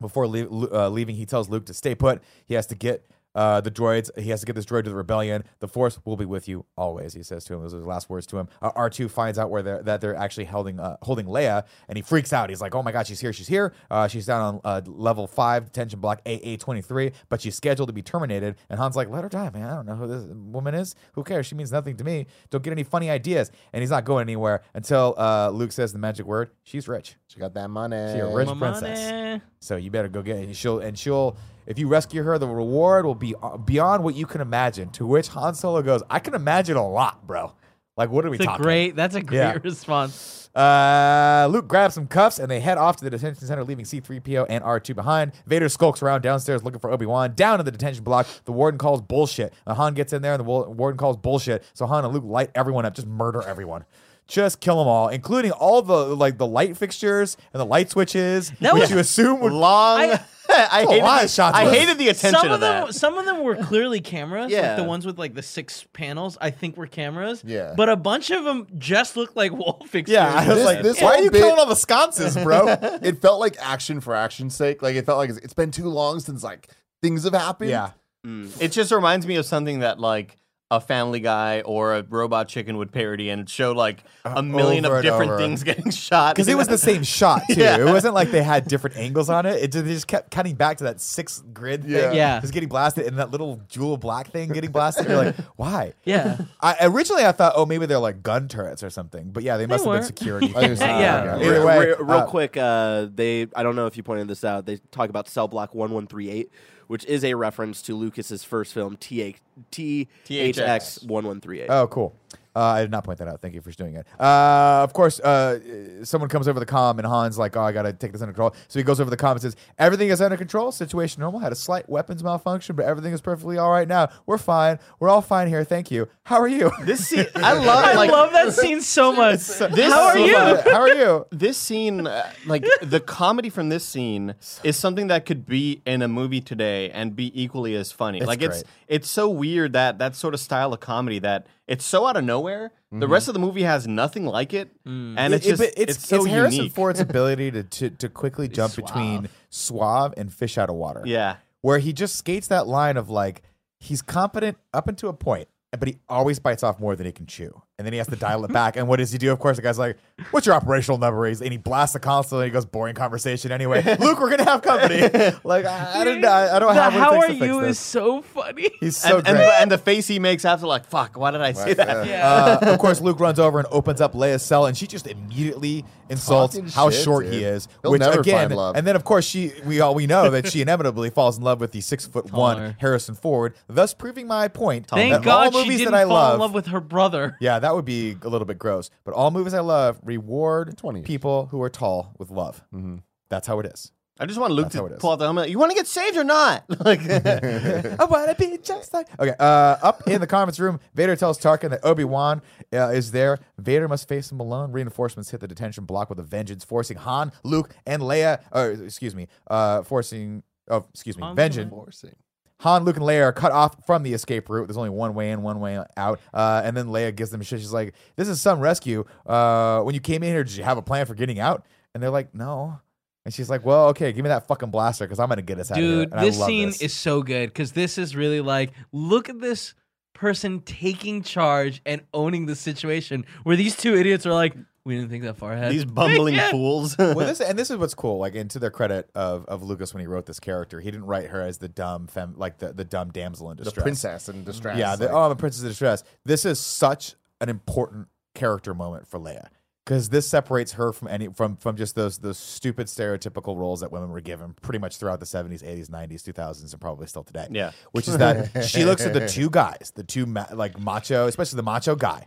Before 0.00 0.26
lea- 0.26 0.48
uh, 0.50 0.88
leaving, 0.88 1.14
he 1.14 1.26
tells 1.26 1.48
Luke 1.48 1.66
to 1.66 1.74
stay 1.74 1.94
put. 1.94 2.22
He 2.44 2.54
has 2.54 2.66
to 2.68 2.74
get 2.74 3.08
uh, 3.34 3.60
the 3.60 3.70
droids. 3.70 4.10
He 4.18 4.30
has 4.30 4.40
to 4.40 4.46
get 4.46 4.54
this 4.54 4.64
droid 4.66 4.84
to 4.84 4.90
the 4.90 4.96
rebellion. 4.96 5.44
The 5.60 5.68
Force 5.68 5.98
will 6.04 6.16
be 6.16 6.24
with 6.24 6.48
you 6.48 6.64
always. 6.76 7.14
He 7.14 7.22
says 7.22 7.44
to 7.46 7.54
him. 7.54 7.62
Those 7.62 7.74
are 7.74 7.78
his 7.78 7.86
last 7.86 8.10
words 8.10 8.26
to 8.28 8.38
him. 8.38 8.48
Uh, 8.60 8.70
R 8.76 8.90
two 8.90 9.08
finds 9.08 9.38
out 9.38 9.50
where 9.50 9.62
they're 9.62 9.82
that 9.82 10.00
they're 10.00 10.14
actually 10.16 10.44
holding 10.46 10.78
uh, 10.80 10.96
holding 11.02 11.26
Leia, 11.26 11.64
and 11.88 11.96
he 11.96 12.02
freaks 12.02 12.32
out. 12.32 12.50
He's 12.50 12.60
like, 12.60 12.74
"Oh 12.74 12.82
my 12.82 12.92
god, 12.92 13.06
she's 13.06 13.20
here! 13.20 13.32
She's 13.32 13.48
here! 13.48 13.72
Uh, 13.90 14.08
she's 14.08 14.26
down 14.26 14.42
on 14.42 14.60
uh, 14.64 14.80
level 14.86 15.26
five 15.26 15.64
detention 15.66 16.00
block 16.00 16.20
AA 16.26 16.56
twenty 16.58 16.82
three, 16.82 17.12
but 17.28 17.40
she's 17.40 17.54
scheduled 17.56 17.88
to 17.88 17.92
be 17.92 18.02
terminated." 18.02 18.56
And 18.68 18.78
Han's 18.78 18.96
like, 18.96 19.08
"Let 19.08 19.22
her 19.24 19.28
die, 19.28 19.50
man. 19.50 19.64
I 19.68 19.74
don't 19.76 19.86
know 19.86 19.96
who 19.96 20.06
this 20.06 20.24
woman 20.34 20.74
is. 20.74 20.94
Who 21.14 21.24
cares? 21.24 21.46
She 21.46 21.54
means 21.54 21.72
nothing 21.72 21.96
to 21.96 22.04
me. 22.04 22.26
Don't 22.50 22.62
get 22.62 22.72
any 22.72 22.84
funny 22.84 23.10
ideas." 23.10 23.50
And 23.72 23.82
he's 23.82 23.90
not 23.90 24.04
going 24.04 24.22
anywhere 24.22 24.62
until 24.74 25.14
uh, 25.16 25.50
Luke 25.50 25.72
says 25.72 25.92
the 25.92 25.98
magic 25.98 26.26
word. 26.26 26.50
She's 26.64 26.88
rich. 26.88 27.16
She 27.28 27.40
got 27.40 27.54
that 27.54 27.68
money. 27.68 27.96
She's 28.12 28.22
a 28.22 28.26
rich 28.26 28.48
My 28.48 28.54
princess. 28.54 29.10
money. 29.10 29.40
So 29.60 29.76
you 29.76 29.90
better 29.90 30.08
go 30.08 30.22
get 30.22 30.36
it. 30.38 30.44
And 30.44 30.56
she'll 30.56 30.80
and 30.80 30.98
she'll 30.98 31.36
if 31.72 31.78
you 31.80 31.88
rescue 31.88 32.22
her, 32.22 32.38
the 32.38 32.46
reward 32.46 33.04
will 33.04 33.16
be 33.16 33.34
uh, 33.42 33.56
beyond 33.56 34.04
what 34.04 34.14
you 34.14 34.26
can 34.26 34.40
imagine. 34.40 34.90
To 34.90 35.06
which 35.06 35.26
Han 35.28 35.54
Solo 35.54 35.82
goes, 35.82 36.02
"I 36.08 36.20
can 36.20 36.34
imagine 36.34 36.76
a 36.76 36.86
lot, 36.88 37.26
bro. 37.26 37.52
Like, 37.96 38.10
what 38.10 38.24
are 38.24 38.30
we 38.30 38.36
It's 38.36 38.44
a 38.44 38.46
talking?" 38.46 38.62
great. 38.62 38.94
That's 38.96 39.14
a 39.16 39.22
great 39.22 39.38
Yeah. 39.38 39.58
response. 39.64 40.38
Uh, 40.54 41.48
Luke 41.50 41.66
grabs 41.66 41.94
some 41.94 42.06
cuffs 42.06 42.38
and 42.38 42.50
they 42.50 42.60
head 42.60 42.76
off 42.76 42.96
to 42.98 43.04
the 43.04 43.10
detention 43.10 43.46
center, 43.46 43.64
leaving 43.64 43.86
C-3PO 43.86 44.44
and 44.50 44.62
R2 44.62 44.94
behind. 44.94 45.32
Vader 45.46 45.70
skulks 45.70 46.02
around 46.02 46.20
downstairs 46.20 46.62
looking 46.62 46.78
for 46.78 46.90
Obi-Wan. 46.90 47.32
Down 47.34 47.58
in 47.58 47.64
the 47.64 47.72
detention 47.72 48.04
block, 48.04 48.26
the 48.44 48.52
warden 48.52 48.76
calls 48.78 49.00
bullshit. 49.00 49.54
Uh, 49.66 49.72
Han 49.74 49.94
gets 49.94 50.12
in 50.12 50.20
there 50.20 50.34
and 50.34 50.40
the 50.40 50.44
warden 50.44 50.98
calls 50.98 51.16
bullshit. 51.16 51.64
So 51.72 51.86
Han 51.86 52.04
and 52.04 52.12
Luke 52.12 52.24
light 52.26 52.50
everyone 52.54 52.84
up, 52.84 52.92
just 52.94 53.08
murder 53.08 53.40
everyone. 53.42 53.84
Just 54.28 54.60
kill 54.60 54.76
them 54.78 54.86
all, 54.88 55.08
including 55.08 55.50
all 55.52 55.80
the 55.82 56.14
like 56.14 56.36
the 56.38 56.46
light 56.46 56.76
fixtures 56.76 57.36
and 57.52 57.60
the 57.60 57.66
light 57.66 57.90
switches, 57.90 58.50
That 58.60 58.74
which 58.74 58.82
was- 58.82 58.90
you 58.90 58.98
assume 58.98 59.40
would 59.40 59.52
Long. 59.52 60.00
I, 60.00 60.20
I 60.50 60.84
hated, 60.88 61.02
lot 61.02 61.16
of 61.18 61.22
the, 61.22 61.28
shots 61.34 61.56
I 61.56 61.70
hated 61.70 61.98
the 61.98 62.08
attention 62.08 62.40
some 62.40 62.46
of 62.48 62.52
of 62.54 62.60
them, 62.60 62.86
that. 62.86 62.94
some 62.94 63.16
of 63.18 63.24
them 63.24 63.42
were 63.42 63.56
clearly 63.56 64.00
cameras. 64.00 64.44
like 64.44 64.52
Yeah. 64.52 64.76
the 64.76 64.84
ones 64.84 65.06
with 65.06 65.18
like 65.18 65.34
the 65.34 65.42
six 65.42 65.86
panels, 65.92 66.36
I 66.40 66.50
think 66.50 66.76
were 66.76 66.86
cameras. 66.86 67.42
Yeah. 67.46 67.74
but 67.76 67.88
a 67.88 67.96
bunch 67.96 68.30
of 68.30 68.44
them 68.44 68.66
just 68.78 69.16
looked 69.16 69.36
like 69.36 69.52
wall 69.62 69.84
fixtures. 69.88 70.14
Yeah, 70.14 70.32
I 70.34 70.46
was 70.48 70.56
This- 70.56 70.64
like, 70.66 70.82
this 70.82 71.00
why 71.02 71.14
are 71.16 71.22
you 71.22 71.30
bit- 71.30 71.40
killing 71.42 71.58
all 71.58 71.66
the 71.66 71.76
sconces, 71.76 72.36
bro? 72.36 72.66
it 73.02 73.22
felt 73.22 73.40
like 73.40 73.56
action 73.60 74.00
for 74.00 74.14
action's 74.14 74.54
sake. 74.54 74.82
Like 74.82 74.96
it 74.96 75.06
felt 75.06 75.18
like 75.18 75.30
it's, 75.30 75.38
it's 75.38 75.54
been 75.54 75.70
too 75.70 75.88
long 75.88 76.20
since 76.20 76.42
like 76.42 76.68
things 77.02 77.24
have 77.24 77.34
happened. 77.34 77.70
yeah. 77.70 77.90
Mm. 78.26 78.60
It 78.62 78.68
just 78.72 78.92
reminds 78.92 79.26
me 79.26 79.34
of 79.36 79.44
something 79.46 79.80
that 79.80 79.98
like 79.98 80.36
a 80.72 80.80
Family 80.80 81.20
Guy 81.20 81.60
or 81.60 81.96
a 81.96 82.02
Robot 82.02 82.48
Chicken 82.48 82.78
would 82.78 82.92
parody 82.92 83.28
and 83.28 83.48
show 83.48 83.72
like 83.72 84.02
a 84.24 84.42
million 84.42 84.86
over 84.86 84.94
of 84.94 85.00
and 85.00 85.04
different 85.04 85.32
over. 85.32 85.38
things 85.38 85.62
getting 85.64 85.90
shot. 85.90 86.34
Because 86.34 86.48
it 86.48 86.56
was 86.56 86.66
the 86.66 86.78
same 86.78 87.02
shot 87.02 87.42
too. 87.50 87.60
Yeah. 87.60 87.76
It 87.76 87.84
wasn't 87.84 88.14
like 88.14 88.30
they 88.30 88.42
had 88.42 88.66
different 88.68 88.96
angles 88.96 89.28
on 89.28 89.44
it. 89.44 89.62
It 89.62 89.70
just, 89.70 89.84
they 89.84 89.92
just 89.92 90.06
kept 90.06 90.30
cutting 90.30 90.54
back 90.54 90.78
to 90.78 90.84
that 90.84 90.98
six 90.98 91.42
grid 91.52 91.82
thing. 91.82 92.14
Yeah. 92.14 92.40
Just 92.40 92.54
getting 92.54 92.70
blasted 92.70 93.06
and 93.06 93.18
that 93.18 93.30
little 93.30 93.60
jewel 93.68 93.98
black 93.98 94.30
thing 94.30 94.48
getting 94.48 94.72
blasted. 94.72 95.06
You're 95.06 95.16
like, 95.18 95.36
why? 95.56 95.92
yeah. 96.04 96.38
I 96.62 96.76
originally 96.86 97.26
I 97.26 97.32
thought, 97.32 97.52
oh, 97.54 97.66
maybe 97.66 97.84
they're 97.84 97.98
like 97.98 98.22
gun 98.22 98.48
turrets 98.48 98.82
or 98.82 98.88
something. 98.88 99.30
But 99.30 99.42
yeah, 99.42 99.58
they 99.58 99.66
must 99.66 99.84
have 99.84 99.92
been 99.92 100.00
weren't. 100.00 100.06
security. 100.06 100.54
I. 100.56 100.60
Yeah. 100.68 101.34
Okay. 101.36 101.46
Either 101.48 101.66
way, 101.66 101.78
re- 101.80 101.94
real 101.98 102.10
uh, 102.12 102.26
quick, 102.26 102.56
uh, 102.56 103.08
they 103.14 103.46
I 103.54 103.62
don't 103.62 103.76
know 103.76 103.86
if 103.86 103.98
you 103.98 104.02
pointed 104.02 104.26
this 104.26 104.42
out. 104.42 104.64
They 104.64 104.78
talk 104.90 105.10
about 105.10 105.28
cell 105.28 105.48
block 105.48 105.74
one 105.74 105.90
one 105.90 106.06
three 106.06 106.30
eight, 106.30 106.50
which 106.92 107.06
is 107.06 107.24
a 107.24 107.32
reference 107.32 107.80
to 107.80 107.96
Lucas's 107.96 108.44
first 108.44 108.74
film 108.74 108.98
T 108.98 109.34
T 109.70 110.08
H 110.28 110.58
X 110.58 111.02
one 111.02 111.26
one 111.26 111.40
three 111.40 111.62
eight. 111.62 111.70
Oh, 111.70 111.86
cool. 111.86 112.14
Uh, 112.54 112.60
I 112.60 112.82
did 112.82 112.90
not 112.90 113.04
point 113.04 113.18
that 113.18 113.28
out. 113.28 113.40
Thank 113.40 113.54
you 113.54 113.60
for 113.62 113.70
doing 113.70 113.96
it. 113.96 114.06
Uh, 114.20 114.80
of 114.82 114.92
course, 114.92 115.20
uh, 115.20 116.04
someone 116.04 116.28
comes 116.28 116.48
over 116.48 116.60
the 116.60 116.66
comm, 116.66 116.98
and 116.98 117.06
Han's 117.06 117.38
like, 117.38 117.56
"Oh, 117.56 117.62
I 117.62 117.72
gotta 117.72 117.92
take 117.92 118.12
this 118.12 118.20
under 118.20 118.32
control." 118.32 118.54
So 118.68 118.78
he 118.78 118.82
goes 118.82 119.00
over 119.00 119.10
the 119.10 119.16
comm 119.16 119.32
and 119.32 119.40
says, 119.40 119.56
"Everything 119.78 120.08
is 120.10 120.20
under 120.20 120.36
control. 120.36 120.70
Situation 120.70 121.20
normal. 121.20 121.40
Had 121.40 121.52
a 121.52 121.56
slight 121.56 121.88
weapons 121.88 122.22
malfunction, 122.22 122.76
but 122.76 122.84
everything 122.84 123.12
is 123.12 123.20
perfectly 123.20 123.56
all 123.58 123.70
right 123.70 123.88
now. 123.88 124.08
We're 124.26 124.38
fine. 124.38 124.78
We're 125.00 125.08
all 125.08 125.22
fine 125.22 125.48
here. 125.48 125.64
Thank 125.64 125.90
you. 125.90 126.08
How 126.24 126.40
are 126.40 126.48
you? 126.48 126.70
this 126.84 127.06
scene. 127.08 127.26
I 127.36 127.54
love 127.54 127.84
I 127.84 127.94
like 127.94 128.10
love 128.10 128.32
that 128.32 128.52
scene 128.52 128.80
so 128.82 129.12
much. 129.12 129.38
this 129.38 129.92
How 129.92 130.08
are 130.08 130.18
you? 130.18 130.36
How 130.36 130.80
are 130.82 130.94
you? 130.94 131.26
This 131.30 131.56
scene, 131.56 132.06
uh, 132.06 132.30
like 132.46 132.66
the 132.82 133.00
comedy 133.00 133.48
from 133.48 133.70
this 133.70 133.84
scene, 133.84 134.34
is 134.62 134.76
something 134.76 135.06
that 135.06 135.24
could 135.26 135.46
be 135.46 135.80
in 135.86 136.02
a 136.02 136.08
movie 136.08 136.40
today 136.40 136.90
and 136.90 137.16
be 137.16 137.32
equally 137.40 137.74
as 137.76 137.92
funny. 137.92 138.18
It's 138.18 138.26
like 138.26 138.42
it's 138.42 138.62
it's 138.88 139.08
so 139.08 139.28
weird 139.30 139.72
that 139.72 139.98
that 139.98 140.14
sort 140.16 140.34
of 140.34 140.40
style 140.40 140.72
of 140.74 140.80
comedy 140.80 141.18
that 141.20 141.46
it's 141.66 141.84
so 141.84 142.06
out 142.06 142.16
of 142.16 142.24
nowhere. 142.24 142.41
The 142.90 142.96
mm-hmm. 142.96 143.12
rest 143.12 143.28
of 143.28 143.34
the 143.34 143.40
movie 143.40 143.62
has 143.62 143.86
nothing 143.86 144.26
like 144.26 144.52
it, 144.52 144.70
mm. 144.84 145.14
and 145.16 145.34
it's 145.34 145.46
It- 145.46 145.50
just 145.50 145.62
but 145.62 145.72
it's, 145.76 146.06
so 146.06 146.24
Harrison 146.24 146.58
unique. 146.58 146.72
Ford's 146.74 147.00
ability 147.08 147.50
to, 147.52 147.62
to 147.62 147.90
to 147.90 148.08
quickly 148.08 148.48
jump 148.48 148.76
between 148.76 149.28
suave 149.50 150.14
and 150.16 150.32
fish 150.32 150.58
out 150.58 150.68
of 150.68 150.76
water. 150.76 151.02
yeah, 151.04 151.36
where 151.60 151.78
he 151.78 151.92
just 151.92 152.16
skates 152.16 152.48
that 152.48 152.66
line 152.66 152.96
of 152.96 153.08
like 153.10 153.42
he's 153.80 154.02
competent 154.02 154.58
up 154.74 154.88
until 154.88 155.08
a 155.08 155.14
point, 155.14 155.48
but 155.70 155.88
he 155.88 155.98
always 156.08 156.38
bites 156.38 156.62
off 156.62 156.78
more 156.78 156.94
than 156.96 157.06
he 157.06 157.12
can 157.12 157.26
chew, 157.26 157.62
and 157.82 157.86
then 157.86 157.92
he 157.92 157.98
has 157.98 158.06
to 158.06 158.14
dial 158.14 158.44
it 158.44 158.52
back. 158.52 158.76
And 158.76 158.86
what 158.86 158.98
does 159.00 159.10
he 159.10 159.18
do? 159.18 159.32
Of 159.32 159.40
course, 159.40 159.56
the 159.56 159.62
guy's 159.62 159.76
like, 159.76 159.96
"What's 160.30 160.46
your 160.46 160.54
operational 160.54 160.98
number?" 160.98 161.26
He's, 161.26 161.42
and 161.42 161.50
he 161.50 161.58
blasts 161.58 161.94
the 161.94 161.98
console, 161.98 162.38
and 162.38 162.46
he 162.46 162.52
goes, 162.52 162.64
"Boring 162.64 162.94
conversation 162.94 163.50
anyway." 163.50 163.82
Luke, 164.00 164.20
we're 164.20 164.30
gonna 164.30 164.44
have 164.48 164.62
company. 164.62 165.00
like 165.44 165.64
I, 165.64 166.00
I 166.00 166.04
don't, 166.04 166.24
I, 166.24 166.56
I 166.56 166.58
don't 166.60 166.74
have. 166.74 166.92
How 166.92 167.16
are 167.18 167.30
you 167.30 167.62
this. 167.62 167.70
is 167.72 167.78
so 167.80 168.22
funny. 168.22 168.70
He's 168.78 168.96
so 168.96 169.16
and, 169.16 169.24
great. 169.26 169.34
and, 169.34 169.52
and 169.62 169.70
the 169.72 169.78
face 169.78 170.06
he 170.06 170.20
makes 170.20 170.44
after, 170.44 170.66
like, 170.66 170.86
fuck, 170.86 171.16
why 171.18 171.32
did 171.32 171.40
I 171.40 171.52
say 171.52 171.64
Right, 171.68 171.76
that? 171.78 172.06
yeah. 172.06 172.58
Uh, 172.62 172.72
of 172.72 172.78
course, 172.78 173.00
Luke 173.02 173.18
runs 173.18 173.40
over 173.40 173.58
and 173.58 173.66
opens 173.72 174.00
up 174.00 174.12
Leia's 174.14 174.42
cell, 174.44 174.66
and 174.66 174.76
she 174.76 174.86
just 174.86 175.06
immediately 175.08 175.84
insults 176.08 176.54
Talking 176.54 176.68
how 176.70 176.90
shit, 176.90 177.02
short 177.04 177.24
dude. 177.24 177.34
he 177.34 177.44
is. 177.44 177.68
He'll 177.82 177.90
which 177.92 178.02
again, 178.02 178.52
and 178.52 178.86
then 178.86 178.96
of 178.96 179.04
course 179.04 179.24
she 179.24 179.52
we 179.64 179.80
all 179.80 179.94
we 179.94 180.06
know 180.06 180.28
that 180.30 180.46
she 180.48 180.60
inevitably 180.60 181.08
falls 181.10 181.38
in 181.38 181.44
love 181.44 181.58
with 181.60 181.72
the 181.72 181.80
six 181.80 182.04
foot 182.06 182.30
one 182.32 182.76
Harrison 182.80 183.14
Ford, 183.14 183.54
thus 183.66 183.94
proving 183.94 184.26
my 184.26 184.48
point. 184.48 184.88
Thank 184.88 185.12
that 185.14 185.22
God 185.22 185.46
all 185.46 185.52
she 185.62 185.68
movies 185.68 185.78
didn't 185.78 185.92
that 185.92 185.98
I 186.00 186.04
fall 186.04 186.12
love, 186.14 186.34
in 186.34 186.40
love 186.40 186.54
with 186.54 186.66
her 186.66 186.80
brother. 186.80 187.36
yeah, 187.40 187.58
that 187.58 187.71
would 187.74 187.84
be 187.84 188.16
a 188.22 188.28
little 188.28 188.46
bit 188.46 188.58
gross. 188.58 188.90
But 189.04 189.14
all 189.14 189.30
movies 189.30 189.54
I 189.54 189.60
love 189.60 189.98
reward 190.02 190.76
20 190.76 191.02
people 191.02 191.46
who 191.46 191.60
are 191.62 191.70
tall 191.70 192.14
with 192.18 192.30
love. 192.30 192.62
Mm-hmm. 192.74 192.96
That's 193.28 193.46
how 193.46 193.60
it 193.60 193.66
is. 193.66 193.92
I 194.20 194.26
just 194.26 194.38
want 194.38 194.52
Luke 194.52 194.66
That's 194.66 194.76
how 194.76 194.86
it 194.86 194.90
to 194.90 194.94
is. 194.96 195.00
pull 195.00 195.10
out 195.12 195.18
the 195.18 195.24
helmet. 195.24 195.48
You 195.48 195.58
want 195.58 195.70
to 195.70 195.74
get 195.74 195.86
saved 195.86 196.16
or 196.16 196.22
not? 196.24 196.64
Like, 196.84 197.00
I 197.08 198.04
want 198.04 198.28
to 198.28 198.36
be 198.38 198.58
just 198.58 198.92
like. 198.92 199.08
Okay, 199.18 199.34
uh, 199.38 199.76
up 199.82 200.06
in 200.06 200.20
the 200.20 200.26
conference 200.26 200.60
room, 200.60 200.80
Vader 200.94 201.16
tells 201.16 201.38
Tarkin 201.40 201.70
that 201.70 201.80
Obi 201.82 202.04
Wan 202.04 202.42
uh, 202.72 202.88
is 202.88 203.12
there. 203.12 203.38
Vader 203.58 203.88
must 203.88 204.06
face 204.08 204.30
him 204.30 204.38
alone. 204.38 204.70
Reinforcements 204.70 205.30
hit 205.30 205.40
the 205.40 205.48
detention 205.48 205.86
block 205.86 206.10
with 206.10 206.18
a 206.18 206.22
vengeance, 206.22 206.62
forcing 206.62 206.98
Han, 206.98 207.32
Luke, 207.42 207.74
and 207.86 208.02
Leia. 208.02 208.42
Or 208.52 208.70
excuse 208.70 209.14
me, 209.14 209.28
uh, 209.48 209.82
forcing. 209.82 210.42
Oh, 210.68 210.84
excuse 210.92 211.16
me, 211.16 211.26
vengeance. 211.34 211.70
Forcing. 211.70 212.14
Han, 212.62 212.84
Luke, 212.84 212.96
and 212.96 213.04
Leia 213.04 213.24
are 213.24 213.32
cut 213.32 213.50
off 213.50 213.84
from 213.86 214.04
the 214.04 214.12
escape 214.12 214.48
route. 214.48 214.68
There's 214.68 214.76
only 214.76 214.90
one 214.90 215.14
way 215.14 215.32
in, 215.32 215.42
one 215.42 215.58
way 215.58 215.82
out. 215.96 216.20
Uh, 216.32 216.62
and 216.64 216.76
then 216.76 216.86
Leia 216.86 217.14
gives 217.14 217.30
them 217.30 217.42
shit. 217.42 217.58
She's 217.58 217.72
like, 217.72 217.94
"This 218.14 218.28
is 218.28 218.40
some 218.40 218.60
rescue. 218.60 219.04
Uh, 219.26 219.80
when 219.82 219.94
you 219.94 220.00
came 220.00 220.22
in 220.22 220.30
here, 220.32 220.44
did 220.44 220.56
you 220.56 220.62
have 220.62 220.78
a 220.78 220.82
plan 220.82 221.06
for 221.06 221.14
getting 221.14 221.40
out?" 221.40 221.66
And 221.92 222.02
they're 222.02 222.10
like, 222.10 222.34
"No." 222.34 222.80
And 223.24 223.34
she's 223.34 223.50
like, 223.50 223.64
"Well, 223.64 223.88
okay, 223.88 224.12
give 224.12 224.22
me 224.22 224.28
that 224.28 224.46
fucking 224.46 224.70
blaster 224.70 225.04
because 225.04 225.18
I'm 225.18 225.28
gonna 225.28 225.42
get 225.42 225.58
us 225.58 225.72
out 225.72 225.78
of 225.78 225.84
here." 225.84 226.06
Dude, 226.06 226.12
this 226.12 226.44
scene 226.44 226.68
this. 226.68 226.82
is 226.82 226.92
so 226.94 227.22
good 227.22 227.48
because 227.48 227.72
this 227.72 227.98
is 227.98 228.14
really 228.14 228.40
like, 228.40 228.72
look 228.92 229.28
at 229.28 229.40
this 229.40 229.74
person 230.14 230.60
taking 230.60 231.22
charge 231.22 231.82
and 231.84 232.02
owning 232.14 232.46
the 232.46 232.54
situation 232.54 233.24
where 233.42 233.56
these 233.56 233.76
two 233.76 233.96
idiots 233.96 234.24
are 234.24 234.32
like, 234.32 234.54
we 234.84 234.96
didn't 234.96 235.10
think 235.10 235.22
that 235.24 235.36
far 235.36 235.52
ahead. 235.52 235.72
these 235.72 235.84
bumbling 235.86 236.34
Yeah. 236.34 236.50
fools. 236.50 236.96
well, 236.98 237.14
this 237.14 237.40
and 237.40 237.58
this 237.58 237.70
is 237.70 237.76
what's 237.76 237.94
cool. 237.94 238.18
Like, 238.18 238.34
and 238.34 238.50
to 238.50 238.58
their 238.58 238.70
credit 238.70 239.10
of, 239.14 239.44
of 239.46 239.62
Lucas 239.62 239.94
when 239.94 240.00
he 240.00 240.06
wrote 240.06 240.26
this 240.26 240.40
character, 240.40 240.80
he 240.80 240.90
didn't 240.90 241.06
write 241.06 241.28
her 241.30 241.40
as 241.42 241.58
the 241.58 241.68
dumb 241.68 242.06
femme, 242.06 242.34
like 242.36 242.58
the, 242.58 242.72
the 242.72 242.84
dumb 242.84 243.10
damsel 243.10 243.50
in 243.50 243.56
distress, 243.56 243.74
The 243.84 243.90
distress. 243.90 244.12
princess 244.24 244.28
in 244.28 244.44
distress. 244.44 244.78
Yeah. 244.78 244.96
The, 244.96 245.04
like- 245.06 245.14
oh, 245.14 245.22
I'm 245.22 245.30
a 245.32 245.36
princess 245.36 245.62
in 245.62 245.68
distress. 245.68 246.02
This 246.24 246.44
is 246.44 246.58
such 246.58 247.14
an 247.40 247.48
important 247.48 248.08
character 248.34 248.72
moment 248.74 249.06
for 249.06 249.18
Leia 249.20 249.48
because 249.84 250.08
this 250.08 250.28
separates 250.28 250.72
her 250.72 250.92
from 250.92 251.08
any 251.08 251.28
from 251.28 251.56
from 251.56 251.76
just 251.76 251.94
those 251.96 252.18
those 252.18 252.38
stupid 252.38 252.86
stereotypical 252.86 253.56
roles 253.56 253.80
that 253.80 253.90
women 253.92 254.10
were 254.10 254.20
given 254.20 254.54
pretty 254.62 254.78
much 254.78 254.96
throughout 254.96 255.18
the 255.20 255.26
70s, 255.26 255.62
80s, 255.62 255.90
90s, 255.90 256.22
2000s, 256.22 256.72
and 256.72 256.80
probably 256.80 257.06
still 257.08 257.24
today. 257.24 257.46
Yeah. 257.50 257.72
Which 257.90 258.08
is 258.08 258.16
that 258.18 258.64
she 258.64 258.84
looks 258.84 259.02
at 259.04 259.12
the 259.12 259.28
two 259.28 259.50
guys, 259.50 259.92
the 259.94 260.04
two 260.04 260.24
ma- 260.26 260.46
like 260.52 260.78
macho, 260.80 261.26
especially 261.26 261.56
the 261.56 261.62
macho 261.64 261.94
guy, 261.96 262.26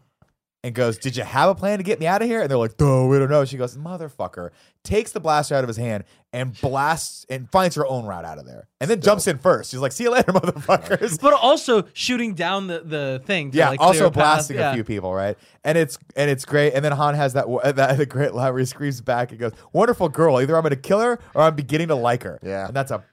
and 0.65 0.73
goes, 0.73 0.97
"Did 0.97 1.15
you 1.15 1.23
have 1.23 1.47
a 1.49 1.55
plan 1.55 1.77
to 1.77 1.83
get 1.83 1.99
me 1.99 2.07
out 2.07 2.21
of 2.23 2.27
here?" 2.27 2.41
And 2.41 2.49
they're 2.49 2.57
like, 2.57 2.79
"No, 2.79 3.05
we 3.07 3.19
don't 3.19 3.29
know." 3.29 3.45
She 3.45 3.55
goes, 3.55 3.77
"Motherfucker!" 3.77 4.49
Takes 4.83 5.11
the 5.11 5.19
blaster 5.19 5.55
out 5.55 5.63
of 5.63 5.67
his 5.67 5.77
hand 5.77 6.03
and 6.33 6.59
blasts 6.59 7.25
and 7.29 7.49
finds 7.51 7.75
her 7.75 7.85
own 7.87 8.05
route 8.05 8.25
out 8.25 8.37
of 8.39 8.45
there, 8.45 8.67
and 8.81 8.89
then 8.89 8.99
jumps 9.01 9.27
in 9.27 9.37
first. 9.37 9.71
She's 9.71 9.79
like, 9.79 9.91
"See 9.91 10.03
you 10.05 10.11
later, 10.11 10.31
motherfuckers." 10.33 11.21
but 11.21 11.33
also 11.33 11.83
shooting 11.93 12.33
down 12.33 12.67
the, 12.67 12.79
the 12.81 13.21
thing. 13.25 13.51
To 13.51 13.57
yeah, 13.57 13.69
like, 13.69 13.79
also 13.79 14.09
blasting 14.09 14.57
Yeah. 14.57 14.71
a 14.71 14.73
few 14.73 14.83
people, 14.83 15.13
right? 15.13 15.37
And 15.63 15.77
it's 15.77 15.97
and 16.15 16.29
it's 16.29 16.45
great. 16.45 16.73
And 16.73 16.83
then 16.83 16.91
Han 16.91 17.13
has 17.15 17.33
that 17.33 17.45
that 17.75 17.97
the 17.97 18.05
great 18.05 18.33
line 18.33 18.51
where 18.53 18.59
he 18.59 18.65
screams 18.65 19.01
back 19.01 19.31
and 19.31 19.39
goes, 19.39 19.51
"Wonderful 19.73 20.09
girl! 20.09 20.41
Either 20.41 20.55
I'm 20.55 20.61
going 20.63 20.71
to 20.71 20.75
kill 20.75 20.99
her 20.99 21.19
or 21.33 21.41
I'm 21.43 21.55
beginning 21.55 21.87
to 21.89 21.95
like 21.95 22.23
her." 22.23 22.39
Yeah. 22.43 22.67
and 22.67 22.75
that's 22.75 22.91
a 22.91 23.03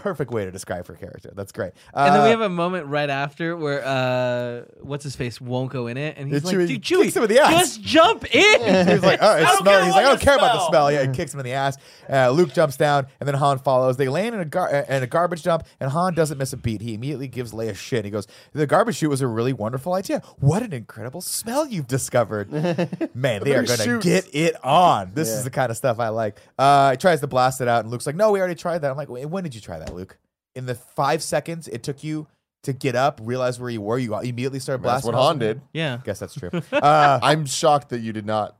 perfect 0.00 0.30
way 0.30 0.44
to 0.44 0.50
describe 0.50 0.86
her 0.88 0.94
character. 0.94 1.30
That's 1.34 1.52
great. 1.52 1.72
And 1.94 2.14
then 2.14 2.22
we 2.22 2.28
Uh, 2.28 2.30
have 2.30 2.40
a 2.40 2.48
moment 2.48 2.86
right 2.86 3.10
after 3.10 3.56
where 3.56 3.84
uh, 3.84 4.62
what's 4.80 5.04
his 5.04 5.16
face 5.16 5.40
won't 5.40 5.70
go 5.70 5.86
in 5.86 5.96
it, 5.96 6.16
and 6.18 6.32
he's 6.32 6.44
like, 6.44 6.54
Chewie 6.56 6.66
"Dude, 6.68 6.82
Chewie, 6.82 7.02
kicks 7.04 7.16
him 7.16 7.22
in 7.24 7.28
the 7.28 7.38
ass." 7.40 7.50
just 7.52 7.82
jump 7.82 8.24
in." 8.34 8.86
He's 8.88 9.02
like, 9.02 9.18
oh, 9.22 9.36
it 9.36 9.42
I 9.42 9.44
don't 9.44 9.58
smells. 9.58 9.64
care 9.64 9.84
He's 9.84 9.92
like, 9.94 10.04
I 10.04 10.08
don't 10.08 10.20
you 10.20 10.24
care 10.24 10.36
about 10.36 10.52
the 10.52 10.58
smell. 10.60 10.68
smell. 10.88 10.92
Yeah, 10.92 11.02
he 11.06 11.08
kicks 11.12 11.32
him 11.34 11.40
in 11.40 11.44
the 11.44 11.52
ass. 11.52 11.76
Uh, 12.10 12.30
Luke 12.30 12.52
jumps 12.52 12.76
down, 12.76 13.06
and 13.20 13.26
then 13.28 13.34
Han 13.36 13.58
follows. 13.58 13.96
They 13.96 14.08
land 14.08 14.34
in 14.34 14.40
a 14.40 14.44
gar- 14.44 14.72
uh, 14.74 14.84
in 14.96 15.02
a 15.02 15.06
garbage 15.06 15.42
dump, 15.42 15.64
and 15.80 15.90
Han 15.90 16.14
doesn't 16.14 16.38
miss 16.38 16.52
a 16.52 16.56
beat. 16.56 16.80
He 16.80 16.94
immediately 16.94 17.28
gives 17.28 17.52
Leia 17.52 17.74
shit. 17.76 18.04
He 18.04 18.10
goes, 18.10 18.26
"The 18.52 18.66
garbage 18.66 18.96
chute 18.96 19.10
was 19.10 19.20
a 19.20 19.26
really 19.28 19.52
wonderful 19.52 19.94
idea. 19.94 20.22
What 20.38 20.62
an 20.62 20.72
incredible 20.72 21.20
smell 21.20 21.66
you've 21.66 21.86
discovered, 21.88 22.50
man! 23.14 23.42
They 23.44 23.54
are 23.54 23.62
going 23.64 23.78
to 23.78 24.00
get 24.00 24.34
it 24.34 24.56
on. 24.64 25.12
This 25.14 25.28
Yeah. 25.28 25.34
is 25.36 25.44
the 25.44 25.50
kind 25.50 25.70
of 25.70 25.76
stuff 25.76 25.98
I 26.00 26.08
like." 26.08 26.38
Uh, 26.58 26.92
he 26.92 26.96
tries 26.96 27.20
to 27.20 27.26
blast 27.26 27.60
it 27.60 27.68
out, 27.68 27.82
and 27.84 27.90
Luke's 27.90 28.06
like, 28.06 28.16
"No, 28.16 28.30
we 28.32 28.38
already 28.38 28.54
tried 28.54 28.78
that." 28.78 28.90
I'm 28.90 28.96
like, 28.96 29.08
"When 29.08 29.44
did 29.44 29.54
you 29.54 29.60
try 29.60 29.78
that, 29.78 29.89
Luke? 29.94 30.18
In 30.54 30.66
the 30.66 30.74
five 30.74 31.22
seconds 31.22 31.68
it 31.68 31.82
took 31.82 32.02
you." 32.04 32.26
To 32.64 32.74
get 32.74 32.94
up, 32.94 33.20
realize 33.22 33.58
where 33.58 33.70
you 33.70 33.80
were, 33.80 33.98
you 33.98 34.14
immediately 34.18 34.58
started 34.58 34.82
That's 34.82 35.00
blasting. 35.00 35.12
what 35.14 35.22
Han 35.22 35.38
did. 35.38 35.62
yeah, 35.72 35.98
Guess 36.04 36.18
that's 36.18 36.34
true. 36.34 36.50
Uh, 36.74 37.18
I'm 37.22 37.46
shocked 37.46 37.88
that 37.88 38.00
you 38.00 38.12
did 38.12 38.26
not 38.26 38.54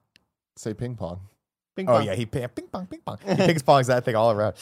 say 0.56 0.72
ping 0.72 0.96
pong. 0.96 1.20
Ping 1.76 1.86
Oh 1.86 1.98
pong. 1.98 2.06
yeah, 2.06 2.14
he 2.14 2.24
ping 2.24 2.48
ping 2.48 2.66
pong, 2.68 2.86
ping 2.86 3.00
pong. 3.04 3.18
He 3.26 3.34
ping 3.36 3.56
pongs 3.56 3.88
that 3.88 4.06
thing 4.06 4.16
all 4.16 4.30
around. 4.30 4.54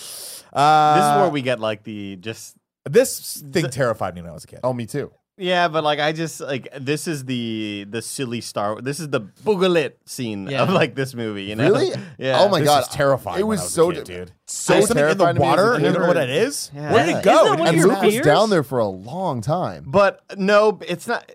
Uh, 0.53 0.95
This 0.97 1.05
is 1.05 1.23
where 1.23 1.31
we 1.31 1.43
get 1.43 1.61
like 1.61 1.85
the 1.85 2.17
just 2.17 2.57
This 2.85 3.41
thing 3.53 3.71
terrified 3.71 4.17
me 4.17 4.23
when 4.23 4.31
I 4.33 4.35
was 4.35 4.43
a 4.43 4.49
kid. 4.49 4.59
Oh, 4.65 4.73
me 4.73 4.87
too. 4.87 5.13
Yeah, 5.39 5.69
but 5.69 5.85
like 5.85 6.01
I 6.01 6.13
just 6.13 6.41
like 6.41 6.69
this 6.79 7.07
is 7.09 7.25
the 7.25 7.87
the 7.89 8.03
silly 8.03 8.41
Star. 8.41 8.81
This 8.81 9.01
is 9.01 9.09
the 9.09 9.21
boogalit 9.21 9.93
scene 10.05 10.49
Yeah. 10.49 10.63
of 10.63 10.71
like 10.71 10.95
this 10.95 11.15
movie. 11.15 11.45
You 11.45 11.57
know? 11.57 11.71
Really? 11.71 11.93
Yeah. 12.19 12.41
Oh 12.41 12.49
my 12.49 12.59
This 12.61 12.69
god, 12.69 12.79
was 12.81 12.89
terrifying. 12.89 13.41
It 13.41 13.45
was 13.47 13.61
was 13.61 13.73
so 13.73 13.91
kid, 13.93 14.05
di- 14.05 14.15
dude. 14.15 14.33
So 14.47 14.73
There's 14.75 14.89
something 14.89 15.05
in 15.09 15.17
the 15.19 15.25
terrifying 15.25 15.37
to 15.37 15.41
me 15.41 15.47
as 15.47 15.53
a 15.53 15.63
water. 15.63 15.79
You 15.79 15.93
don't 15.93 16.01
know 16.03 16.07
what 16.09 16.15
that 16.15 16.29
is? 16.31 16.71
Yeah. 16.75 16.93
Where 16.93 17.07
did 17.07 17.11
Isn't 17.11 17.21
it 17.21 17.25
go? 17.25 17.45
that 17.45 17.59
one 17.59 17.69
And 17.69 17.77
didn't 17.77 17.79
your 17.79 17.89
Luke 17.89 18.03
was 18.03 18.21
down 18.21 18.51
there 18.51 18.63
for 18.65 18.79
a 18.81 18.87
long 18.89 19.41
time. 19.41 19.85
But 19.87 20.21
no, 20.37 20.79
it's 20.87 21.07
not. 21.07 21.31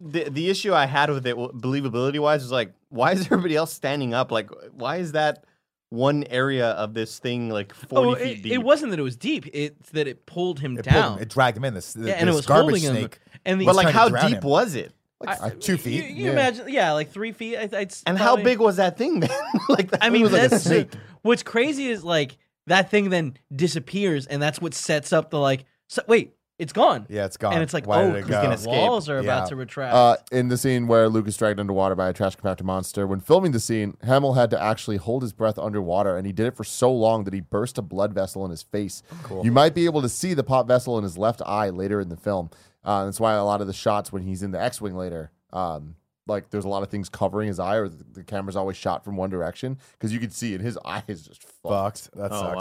The 0.00 0.24
the 0.30 0.48
issue 0.50 0.72
I 0.74 0.86
had 0.86 1.10
with 1.10 1.26
it, 1.26 1.36
believability 1.36 2.18
wise, 2.18 2.42
was 2.42 2.50
like, 2.52 2.72
why 2.88 3.12
is 3.12 3.20
everybody 3.26 3.54
else 3.56 3.72
standing 3.72 4.14
up? 4.14 4.32
Like, 4.32 4.50
why 4.72 4.96
is 4.96 5.12
that? 5.12 5.44
one 5.90 6.24
area 6.30 6.68
of 6.70 6.94
this 6.94 7.18
thing 7.18 7.50
like 7.50 7.70
oh, 7.82 7.86
forty 7.86 8.08
Oh, 8.08 8.14
feet 8.14 8.38
it, 8.38 8.42
deep. 8.44 8.52
it 8.52 8.62
wasn't 8.62 8.88
that 8.92 8.98
it 8.98 9.02
was 9.02 9.14
deep. 9.14 9.44
It's 9.52 9.90
that 9.90 10.08
it 10.08 10.24
pulled 10.24 10.58
him 10.58 10.72
It, 10.78 10.86
pulled 10.86 10.94
down. 10.94 11.12
him, 11.18 11.22
it 11.22 11.28
dragged 11.28 11.58
him 11.58 11.64
in. 11.66 11.74
This, 11.74 11.94
yeah, 12.00 12.14
and 12.14 12.30
it 12.30 12.34
was 12.34 12.46
garbage 12.46 12.82
holding 12.82 12.98
snake. 13.02 13.20
him. 13.22 13.31
And 13.44 13.60
the, 13.60 13.66
But 13.66 13.76
like, 13.76 13.84
trying 13.84 13.92
to 13.94 13.98
how 13.98 14.08
drown 14.08 14.30
deep 14.30 14.42
him. 14.42 14.48
was 14.50 14.74
it? 14.74 14.92
Like, 15.20 15.40
I- 15.40 15.50
two 15.50 15.72
You, 15.72 15.78
feet. 15.78 16.10
you 16.10 16.26
Yeah. 16.26 16.32
imagine? 16.32 16.68
Yeah, 16.68 16.92
like 16.92 17.10
three 17.10 17.32
feet. 17.32 17.56
I, 17.56 17.68
I'd 17.76 17.94
And 18.06 18.18
how 18.18 18.34
probably- 18.34 18.44
big 18.44 18.58
was 18.60 18.76
that 18.76 18.96
thing 18.98 19.20
then? 19.20 19.30
like, 19.68 19.90
that 19.90 20.02
I 20.02 20.06
thing 20.06 20.12
mean, 20.14 20.22
was 20.22 20.32
like 20.32 20.42
a 20.44 20.48
that's 20.48 20.64
snake. 20.64 20.92
what's 21.22 21.42
crazy 21.42 21.86
is 21.88 22.02
like 22.04 22.36
that 22.66 22.90
thing 22.90 23.10
then 23.10 23.34
disappears, 23.54 24.26
and 24.26 24.40
that's 24.42 24.60
what 24.60 24.74
sets 24.74 25.12
up 25.12 25.30
the 25.30 25.38
like. 25.38 25.64
So, 25.88 26.02
wait, 26.08 26.34
it's 26.58 26.72
gone. 26.72 27.06
Yeah, 27.08 27.24
it's 27.24 27.36
gone. 27.36 27.54
And 27.54 27.62
it's 27.62 27.74
like, 27.74 27.86
Why 27.86 28.02
oh, 28.04 28.12
did 28.12 28.16
it 28.16 28.28
'cause 28.30 28.64
go? 28.64 28.70
the 28.72 28.76
walls 28.78 29.08
are 29.08 29.16
Yeah. 29.16 29.20
about 29.22 29.48
to 29.48 29.56
retract. 29.56 29.94
Uh, 29.94 30.16
in 30.30 30.48
the 30.48 30.56
scene 30.56 30.86
where 30.86 31.08
Luke 31.08 31.26
is 31.26 31.36
dragged 31.36 31.58
underwater 31.58 31.94
by 31.94 32.08
a 32.08 32.12
trash 32.12 32.36
compactor 32.36 32.62
monster, 32.62 33.06
when 33.06 33.20
filming 33.20 33.52
the 33.52 33.58
scene, 33.60 33.96
Hamill 34.04 34.34
had 34.34 34.50
to 34.50 34.60
actually 34.62 34.96
hold 34.98 35.22
his 35.22 35.32
breath 35.32 35.58
underwater, 35.58 36.16
and 36.16 36.26
he 36.26 36.32
did 36.32 36.46
it 36.46 36.56
for 36.56 36.64
so 36.64 36.92
long 36.92 37.24
that 37.24 37.34
he 37.34 37.40
burst 37.40 37.78
a 37.78 37.82
blood 37.82 38.12
vessel 38.12 38.44
in 38.44 38.50
his 38.50 38.62
face. 38.62 39.02
Cool. 39.24 39.44
You 39.44 39.50
might 39.52 39.74
be 39.74 39.86
able 39.86 40.02
to 40.02 40.08
see 40.08 40.34
the 40.34 40.44
pop 40.44 40.68
vessel 40.68 40.96
in 40.98 41.04
his 41.04 41.18
left 41.18 41.42
eye 41.44 41.70
later 41.70 42.00
in 42.00 42.08
the 42.10 42.16
film. 42.16 42.50
Uh, 42.84 43.04
that's 43.06 43.18
why 43.20 43.34
a 43.34 43.44
lot 43.44 43.60
of 43.60 43.66
the 43.66 43.72
shots 43.72 44.12
when 44.12 44.22
he's 44.22 44.42
in 44.42 44.50
the 44.50 44.60
X-wing 44.60 44.96
later, 44.96 45.30
um, 45.52 45.94
like 46.32 46.50
there's 46.50 46.64
a 46.64 46.68
lot 46.68 46.82
of 46.82 46.88
things 46.90 47.08
covering 47.08 47.46
his 47.48 47.60
eye, 47.60 47.76
or 47.76 47.88
the, 47.88 48.04
the 48.12 48.24
camera's 48.24 48.56
always 48.56 48.76
shot 48.76 49.04
from 49.04 49.16
one 49.16 49.30
direction 49.30 49.78
because 49.92 50.12
you 50.12 50.18
can 50.18 50.30
see 50.30 50.54
it. 50.54 50.60
His 50.60 50.76
eye 50.84 51.04
is 51.06 51.22
just 51.22 51.44
fucked. 51.44 52.08
Fucked. 52.08 52.14
That 52.16 52.32
Oh, 52.32 52.40
sucks. 52.40 52.56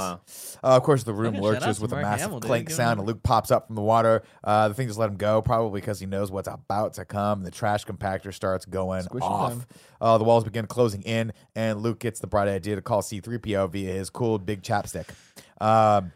wow. 0.64 0.69
Uh, 0.73 0.77
of 0.77 0.84
course, 0.84 1.03
the 1.03 1.14
room 1.14 1.35
Okay, 1.35 1.38
shout 1.43 1.56
out 1.56 1.61
lurches 1.64 1.80
with 1.80 1.91
a 1.91 1.95
Mark 1.95 2.03
massive 2.06 2.22
Hamill, 2.26 2.39
dude. 2.41 2.48
clank 2.48 2.68
Give 2.68 2.76
sound, 2.76 2.99
and 2.99 3.07
Luke 3.07 3.23
pops 3.23 3.49
up 3.49 3.68
from 3.68 3.76
the 3.76 3.81
water. 3.81 4.22
Uh, 4.43 4.68
the 4.68 4.73
thing 4.76 4.88
just 4.88 4.99
let 4.99 5.10
him 5.10 5.18
go, 5.18 5.41
probably 5.41 5.81
because 5.81 5.99
he 5.99 6.06
knows 6.06 6.30
what's 6.31 6.48
about 6.48 6.93
to 6.95 7.06
come. 7.06 7.43
The 7.43 7.52
trash 7.52 7.85
compactor 7.85 8.34
starts 8.34 8.65
going 8.65 9.03
Squishing 9.03 9.27
off. 9.30 9.65
Uh, 9.99 10.18
the 10.18 10.23
walls 10.23 10.43
begin 10.43 10.68
closing 10.68 11.02
in, 11.03 11.31
and 11.56 11.81
Luke 11.81 11.99
gets 11.99 12.19
the 12.19 12.27
bright 12.27 12.48
idea 12.48 12.76
to 12.76 12.81
call 12.81 13.02
C-3PO 13.02 13.69
via 13.72 13.91
his 13.93 14.10
cool 14.10 14.38
big 14.39 14.61
chapstick. 14.64 15.07
Um, 15.60 16.11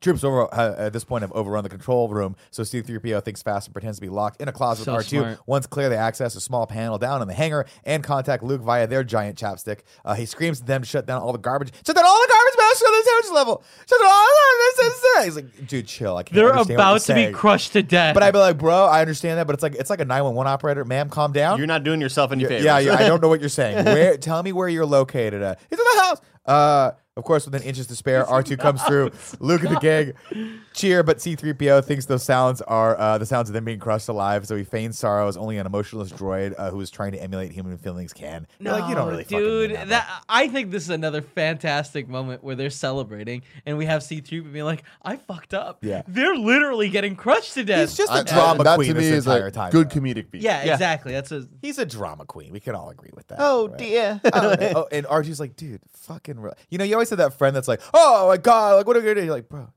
Troops 0.00 0.22
over 0.24 0.52
uh, 0.54 0.74
at 0.78 0.92
this 0.92 1.04
point 1.04 1.22
have 1.22 1.32
overrun 1.32 1.64
the 1.64 1.70
control 1.70 2.08
room, 2.08 2.36
so 2.50 2.62
C-3PO 2.62 3.24
thinks 3.24 3.42
fast 3.42 3.66
and 3.68 3.74
pretends 3.74 3.98
to 3.98 4.02
be 4.02 4.08
locked 4.08 4.40
in 4.40 4.48
a 4.48 4.52
closet 4.52 4.84
So 4.84 4.94
with 4.96 5.06
R2. 5.06 5.08
smart. 5.10 5.38
Once 5.46 5.66
clear, 5.66 5.88
they 5.88 5.96
access 5.96 6.36
a 6.36 6.40
small 6.40 6.66
panel 6.66 6.98
down 6.98 7.20
in 7.22 7.28
the 7.28 7.34
hangar 7.34 7.66
and 7.84 8.02
contact 8.04 8.42
Luke 8.42 8.60
via 8.62 8.86
their 8.86 9.02
giant 9.04 9.38
chapstick. 9.38 9.80
Uh, 10.04 10.14
he 10.14 10.26
screams 10.26 10.60
at 10.60 10.66
them 10.66 10.82
to 10.82 10.86
shut 10.86 11.06
down 11.06 11.20
all 11.22 11.32
the 11.32 11.38
garbage. 11.38 11.72
Shut 11.86 11.96
down 11.96 12.04
all 12.04 12.20
the 12.20 12.32
garbage 12.32 12.54
mouse, 12.58 12.78
shut 12.78 12.86
down 12.88 13.00
the 13.00 13.04
sandwich 13.10 13.34
level. 13.34 13.64
Shut 13.88 14.00
down 14.00 14.10
all 14.10 14.26
the 14.26 15.24
He's 15.24 15.36
like, 15.36 15.66
dude, 15.66 15.86
chill. 15.86 16.16
I 16.16 16.22
can't 16.22 16.34
They're 16.36 16.50
understand 16.50 16.76
about 16.76 16.92
you're 16.92 17.06
to 17.06 17.14
be 17.14 17.32
crushed 17.32 17.72
to 17.72 17.82
death. 17.82 18.14
But 18.14 18.22
I'd 18.22 18.30
be 18.32 18.38
like, 18.38 18.58
bro, 18.58 18.84
I 18.84 19.00
understand 19.00 19.38
that, 19.38 19.46
but 19.46 19.54
it's 19.54 19.62
like 19.62 19.74
it's 19.74 19.90
like 19.90 20.00
a 20.00 20.04
911 20.04 20.50
operator. 20.52 20.84
Ma'am, 20.84 21.08
calm 21.08 21.32
down. 21.32 21.58
You're 21.58 21.66
not 21.66 21.84
doing 21.84 22.00
yourself 22.00 22.32
any 22.32 22.44
favors. 22.44 22.64
yeah, 22.64 22.78
yeah, 22.78 22.94
I 22.94 23.06
don't 23.08 23.20
know 23.22 23.28
what 23.28 23.40
you're 23.40 23.48
saying. 23.48 23.84
Where? 23.84 24.16
Tell 24.16 24.42
me 24.42 24.52
where 24.52 24.68
you're 24.68 24.86
located 24.86 25.42
at. 25.42 25.58
He's 25.70 25.78
in 25.78 25.84
the 25.96 26.02
house. 26.02 26.20
Uh, 26.46 26.92
of 27.18 27.24
course, 27.24 27.44
within 27.44 27.62
inches 27.62 27.88
to 27.88 27.96
spare, 27.96 28.24
R2 28.24 28.58
comes 28.58 28.80
through. 28.84 29.10
Luke 29.40 29.64
and 29.64 29.74
the 29.74 29.80
gang 29.80 30.12
cheer, 30.78 31.02
but 31.02 31.20
C-3PO 31.20 31.84
thinks 31.84 32.06
those 32.06 32.22
sounds 32.22 32.62
are 32.62 32.98
uh, 32.98 33.18
the 33.18 33.26
sounds 33.26 33.50
of 33.50 33.52
them 33.52 33.64
being 33.64 33.78
crushed 33.78 34.08
alive. 34.08 34.46
So 34.46 34.56
he 34.56 34.64
feigns 34.64 34.98
sorrow 34.98 35.28
as 35.28 35.36
only 35.36 35.58
an 35.58 35.66
emotionless 35.66 36.10
droid 36.10 36.54
uh, 36.56 36.70
who 36.70 36.80
is 36.80 36.90
trying 36.90 37.12
to 37.12 37.22
emulate 37.22 37.52
human 37.52 37.76
feelings 37.76 38.12
can. 38.12 38.46
You're 38.58 38.72
like, 38.72 38.88
you 38.88 38.94
don't 38.94 39.06
No, 39.06 39.10
really 39.10 39.24
dude. 39.24 39.70
mean 39.70 39.78
that, 39.80 39.88
that 39.88 40.24
I 40.28 40.48
think 40.48 40.70
this 40.70 40.84
is 40.84 40.90
another 40.90 41.20
fantastic 41.22 42.08
moment 42.08 42.42
where 42.42 42.54
they're 42.54 42.70
celebrating, 42.70 43.42
and 43.66 43.76
we 43.76 43.86
have 43.86 44.02
C-3PO 44.02 44.52
being 44.52 44.64
like, 44.64 44.84
"I 45.02 45.16
fucked 45.16 45.54
up." 45.54 45.84
Yeah. 45.84 46.02
they're 46.06 46.36
literally 46.36 46.88
getting 46.88 47.16
crushed 47.16 47.54
to 47.54 47.64
death. 47.64 47.88
He's 47.88 47.96
just 47.96 48.12
I- 48.12 48.20
a 48.20 48.24
drama 48.24 48.64
that 48.64 48.76
queen 48.76 48.88
to 48.88 48.94
me 48.94 49.00
this 49.08 49.18
is 49.18 49.26
entire 49.26 49.46
a 49.48 49.50
time. 49.50 49.70
good 49.72 49.90
though. 49.90 50.00
comedic 50.00 50.30
beat. 50.30 50.42
yeah, 50.42 50.64
Yeah. 50.64 50.72
exactly. 50.74 51.12
That's 51.12 51.32
a 51.32 51.46
He's 51.60 51.78
a 51.78 51.86
drama 51.86 52.24
queen. 52.24 52.52
We 52.52 52.60
can 52.60 52.74
all 52.74 52.90
agree 52.90 53.10
with 53.14 53.26
that. 53.28 53.38
Oh 53.40 53.68
right? 53.68 53.78
dear. 53.78 54.20
oh, 54.32 54.50
and, 54.50 54.76
oh, 54.76 54.88
and 54.92 55.06
R2's 55.06 55.40
like, 55.40 55.56
dude, 55.56 55.80
fucking, 55.92 56.38
re-. 56.40 56.52
you 56.70 56.78
know, 56.78 56.84
you 56.84 56.94
always 56.94 57.10
have 57.10 57.18
that 57.18 57.34
friend 57.36 57.54
that's 57.56 57.68
like, 57.68 57.80
oh 57.94 58.28
my 58.28 58.36
god, 58.36 58.76
like 58.76 58.86
what 58.86 58.96
are 58.96 59.00
we 59.00 59.06
gonna 59.06 59.20
do? 59.20 59.24
You're 59.26 59.34
like, 59.34 59.48
bro, 59.48 59.68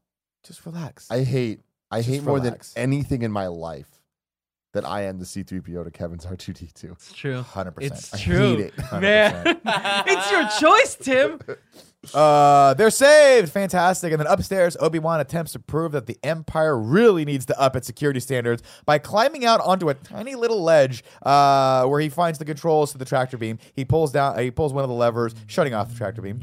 just 0.44 0.66
relax. 0.66 1.10
I 1.12 1.24
hate 1.24 1.62
I 1.92 1.98
Just 2.00 2.10
hate 2.10 2.24
more 2.24 2.36
relax. 2.36 2.74
than 2.74 2.84
anything 2.84 3.22
in 3.22 3.32
my 3.32 3.48
life 3.48 3.88
that 4.74 4.86
I 4.86 5.02
am 5.02 5.20
the 5.20 5.26
C3PO 5.26 5.84
to 5.84 5.92
Kevin's 5.92 6.26
R2D2. 6.26 6.92
it's 6.94 7.12
true. 7.12 7.42
100%. 7.42 7.74
It's 7.82 8.14
I 8.14 8.18
hate 8.18 8.24
true, 8.26 8.54
it. 8.58 8.74
man. 9.02 9.60
it's 9.66 10.32
your 10.32 10.48
choice, 10.60 10.96
Tim. 10.96 11.40
Uh, 12.16 12.74
they're 12.74 12.90
saved. 12.90 13.52
Fantastic. 13.52 14.12
And 14.12 14.20
then 14.20 14.26
upstairs, 14.26 14.76
Obi 14.80 14.98
Wan 14.98 15.20
attempts 15.20 15.52
to 15.52 15.60
prove 15.60 15.92
that 15.92 16.08
the 16.08 16.18
Empire 16.24 16.76
really 16.76 17.26
needs 17.26 17.46
to 17.46 17.60
up 17.62 17.76
its 17.76 17.86
security 17.86 18.20
standards 18.20 18.64
by 18.88 18.98
climbing 18.98 19.46
out 19.46 19.62
onto 19.62 19.88
a 19.88 19.94
tiny 19.94 20.34
little 20.34 20.64
ledge, 20.64 21.04
uh, 21.22 21.86
where 21.86 22.00
he 22.00 22.10
finds 22.10 22.40
the 22.40 22.46
controls 22.46 22.92
to 22.94 22.98
the 22.98 23.06
tractor 23.06 23.38
beam. 23.38 23.60
He 23.76 23.86
pulls 23.86 24.12
down. 24.12 24.40
He 24.40 24.50
pulls 24.50 24.74
one 24.74 24.84
of 24.84 24.90
the 24.90 24.96
levers, 24.96 25.36
shutting 25.46 25.76
off 25.76 25.90
the 25.92 25.96
tractor 25.96 26.24
beam. 26.24 26.40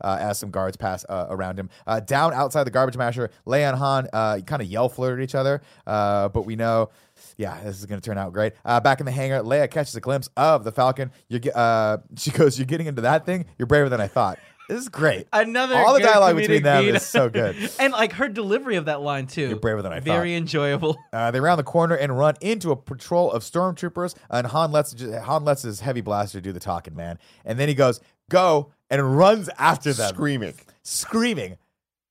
Uh, 0.00 0.18
as 0.20 0.38
some 0.38 0.50
guards 0.50 0.76
pass 0.76 1.04
uh, 1.08 1.26
around 1.30 1.58
him, 1.58 1.70
uh, 1.86 2.00
down 2.00 2.32
outside 2.32 2.64
the 2.64 2.70
garbage 2.70 2.96
masher, 2.96 3.30
Leia 3.46 3.70
and 3.70 3.78
Han 3.78 4.08
uh, 4.12 4.38
kind 4.46 4.62
of 4.62 4.68
yell 4.68 4.88
flirt 4.88 5.18
at 5.18 5.22
each 5.22 5.34
other, 5.34 5.62
uh, 5.86 6.28
but 6.28 6.46
we 6.46 6.56
know 6.56 6.90
yeah, 7.36 7.60
this 7.62 7.78
is 7.78 7.86
going 7.86 8.00
to 8.00 8.04
turn 8.04 8.18
out 8.18 8.32
great. 8.32 8.54
Uh, 8.64 8.80
back 8.80 9.00
in 9.00 9.06
the 9.06 9.12
hangar, 9.12 9.40
Leia 9.42 9.70
catches 9.70 9.94
a 9.94 10.00
glimpse 10.00 10.28
of 10.36 10.64
the 10.64 10.72
Falcon. 10.72 11.10
You 11.28 11.38
get, 11.38 11.54
uh, 11.56 11.98
she 12.16 12.30
goes, 12.30 12.58
"You're 12.58 12.66
getting 12.66 12.86
into 12.86 13.02
that 13.02 13.26
thing. 13.26 13.46
You're 13.58 13.66
braver 13.66 13.88
than 13.88 14.00
I 14.00 14.08
thought." 14.08 14.38
This 14.70 14.82
is 14.82 14.88
great. 14.88 15.26
Another 15.32 15.74
All 15.74 15.94
the 15.94 15.98
dialogue 15.98 16.36
between 16.36 16.62
them 16.62 16.84
beat. 16.84 16.94
is 16.94 17.04
so 17.04 17.28
good. 17.28 17.56
and 17.80 17.92
like 17.92 18.12
her 18.12 18.28
delivery 18.28 18.76
of 18.76 18.84
that 18.84 19.00
line 19.00 19.26
too. 19.26 19.48
You're 19.48 19.58
braver 19.58 19.82
than 19.82 19.92
I 19.92 19.98
Very 19.98 20.36
enjoyable. 20.36 20.96
Uh, 21.12 21.30
they 21.32 21.40
round 21.40 21.58
the 21.58 21.64
corner 21.64 21.96
and 21.96 22.16
run 22.16 22.36
into 22.40 22.70
a 22.70 22.76
patrol 22.76 23.32
of 23.32 23.42
stormtroopers, 23.42 24.14
and 24.30 24.46
Han 24.46 24.70
lets 24.70 24.94
Han 25.02 25.44
lets 25.44 25.62
his 25.62 25.80
heavy 25.80 26.02
blaster 26.02 26.40
do 26.40 26.52
the 26.52 26.60
talking, 26.60 26.94
man. 26.94 27.18
And 27.44 27.58
then 27.58 27.68
he 27.68 27.74
goes, 27.74 28.00
"Go!" 28.30 28.72
and 28.88 29.18
runs 29.18 29.50
after 29.58 29.92
them, 29.92 30.14
Screaming. 30.14 30.54
screaming. 30.82 31.58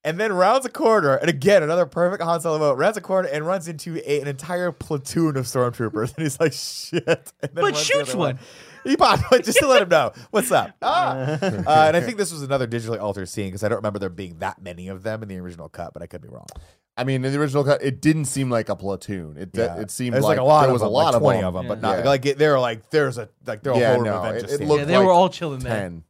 And 0.01 0.17
then 0.17 0.31
rounds 0.31 0.65
a 0.65 0.69
corner, 0.69 1.15
and 1.15 1.29
again 1.29 1.61
another 1.61 1.85
perfect 1.85 2.23
Han 2.23 2.39
Solo 2.39 2.57
moment. 2.57 2.79
Rounds 2.79 2.95
a 2.95 3.01
corner 3.01 3.27
and 3.27 3.45
runs 3.45 3.67
into 3.67 3.97
a, 4.09 4.21
an 4.21 4.27
entire 4.29 4.71
platoon 4.71 5.35
of 5.35 5.45
stormtroopers, 5.45 6.13
and 6.15 6.23
he's 6.23 6.39
like, 6.39 6.53
"Shit!" 6.53 7.05
And 7.41 7.51
then 7.53 7.63
But 7.65 7.75
shoots 7.75 8.11
other 8.11 8.17
one. 8.17 8.39
He 8.85 8.95
popped 8.95 9.29
one 9.29 9.43
just 9.43 9.59
to 9.59 9.67
let 9.67 9.81
him 9.81 9.89
know 9.89 10.13
what's 10.31 10.53
up. 10.53 10.71
Ah! 10.81 11.17
uh, 11.41 11.41
and 11.41 11.97
I 11.97 11.99
think 11.99 12.15
this 12.17 12.31
was 12.31 12.43
another 12.43 12.65
digitally 12.65 12.97
altered 13.01 13.27
scene 13.27 13.47
because 13.47 13.61
I 13.61 13.67
don't 13.67 13.75
remember 13.79 13.99
there 13.99 14.07
being 14.07 14.37
that 14.39 14.61
many 14.61 14.87
of 14.87 15.03
them 15.03 15.21
in 15.21 15.27
the 15.27 15.37
original 15.37 15.67
cut, 15.67 15.91
but 15.93 16.01
I 16.01 16.07
could 16.07 16.21
be 16.21 16.29
wrong. 16.29 16.47
I 16.95 17.03
mean, 17.03 17.23
in 17.25 17.33
the 17.33 17.39
original 17.39 17.65
cut, 17.65 17.83
it 17.83 17.99
didn't 18.01 18.25
seem 18.25 18.49
like 18.49 18.69
a 18.69 18.77
platoon. 18.77 19.35
It 19.37 19.49
Yeah. 19.53 19.79
it 19.79 19.91
seemed 19.91 20.13
There's 20.13 20.23
like, 20.23 20.37
like, 20.37 20.39
a 20.39 20.43
lot 20.47 20.61
there 20.61 20.69
of 20.69 20.73
was 20.73 20.81
them, 20.81 20.87
a 20.87 20.91
lot 20.91 21.05
like 21.07 21.15
of 21.15 21.21
20 21.21 21.39
them. 21.39 21.47
of 21.47 21.53
them, 21.55 21.67
but 21.67 21.77
Yeah. 21.85 21.95
not 21.97 22.05
like 22.05 22.21
they 22.21 22.47
were 22.47 22.59
like 22.59 22.89
there's 22.89 23.17
a 23.17 23.27
like 23.45 23.63
there 23.63 23.73
are 23.73 23.75
a 23.75 23.79
Yeah, 23.79 23.87
whole 23.89 23.97
room 23.97 24.05
no, 24.05 24.13
of 24.15 24.23
it- 24.23 24.29
Avengers 24.43 24.53
it 24.61 24.65
looked 24.65 24.79
Yeah, 24.79 24.85
they 24.85 24.97
like 24.97 25.05
were 25.05 25.11
all 25.11 25.27
chilling 25.29 25.59
there. 25.59 25.73
Ten. 25.77 26.03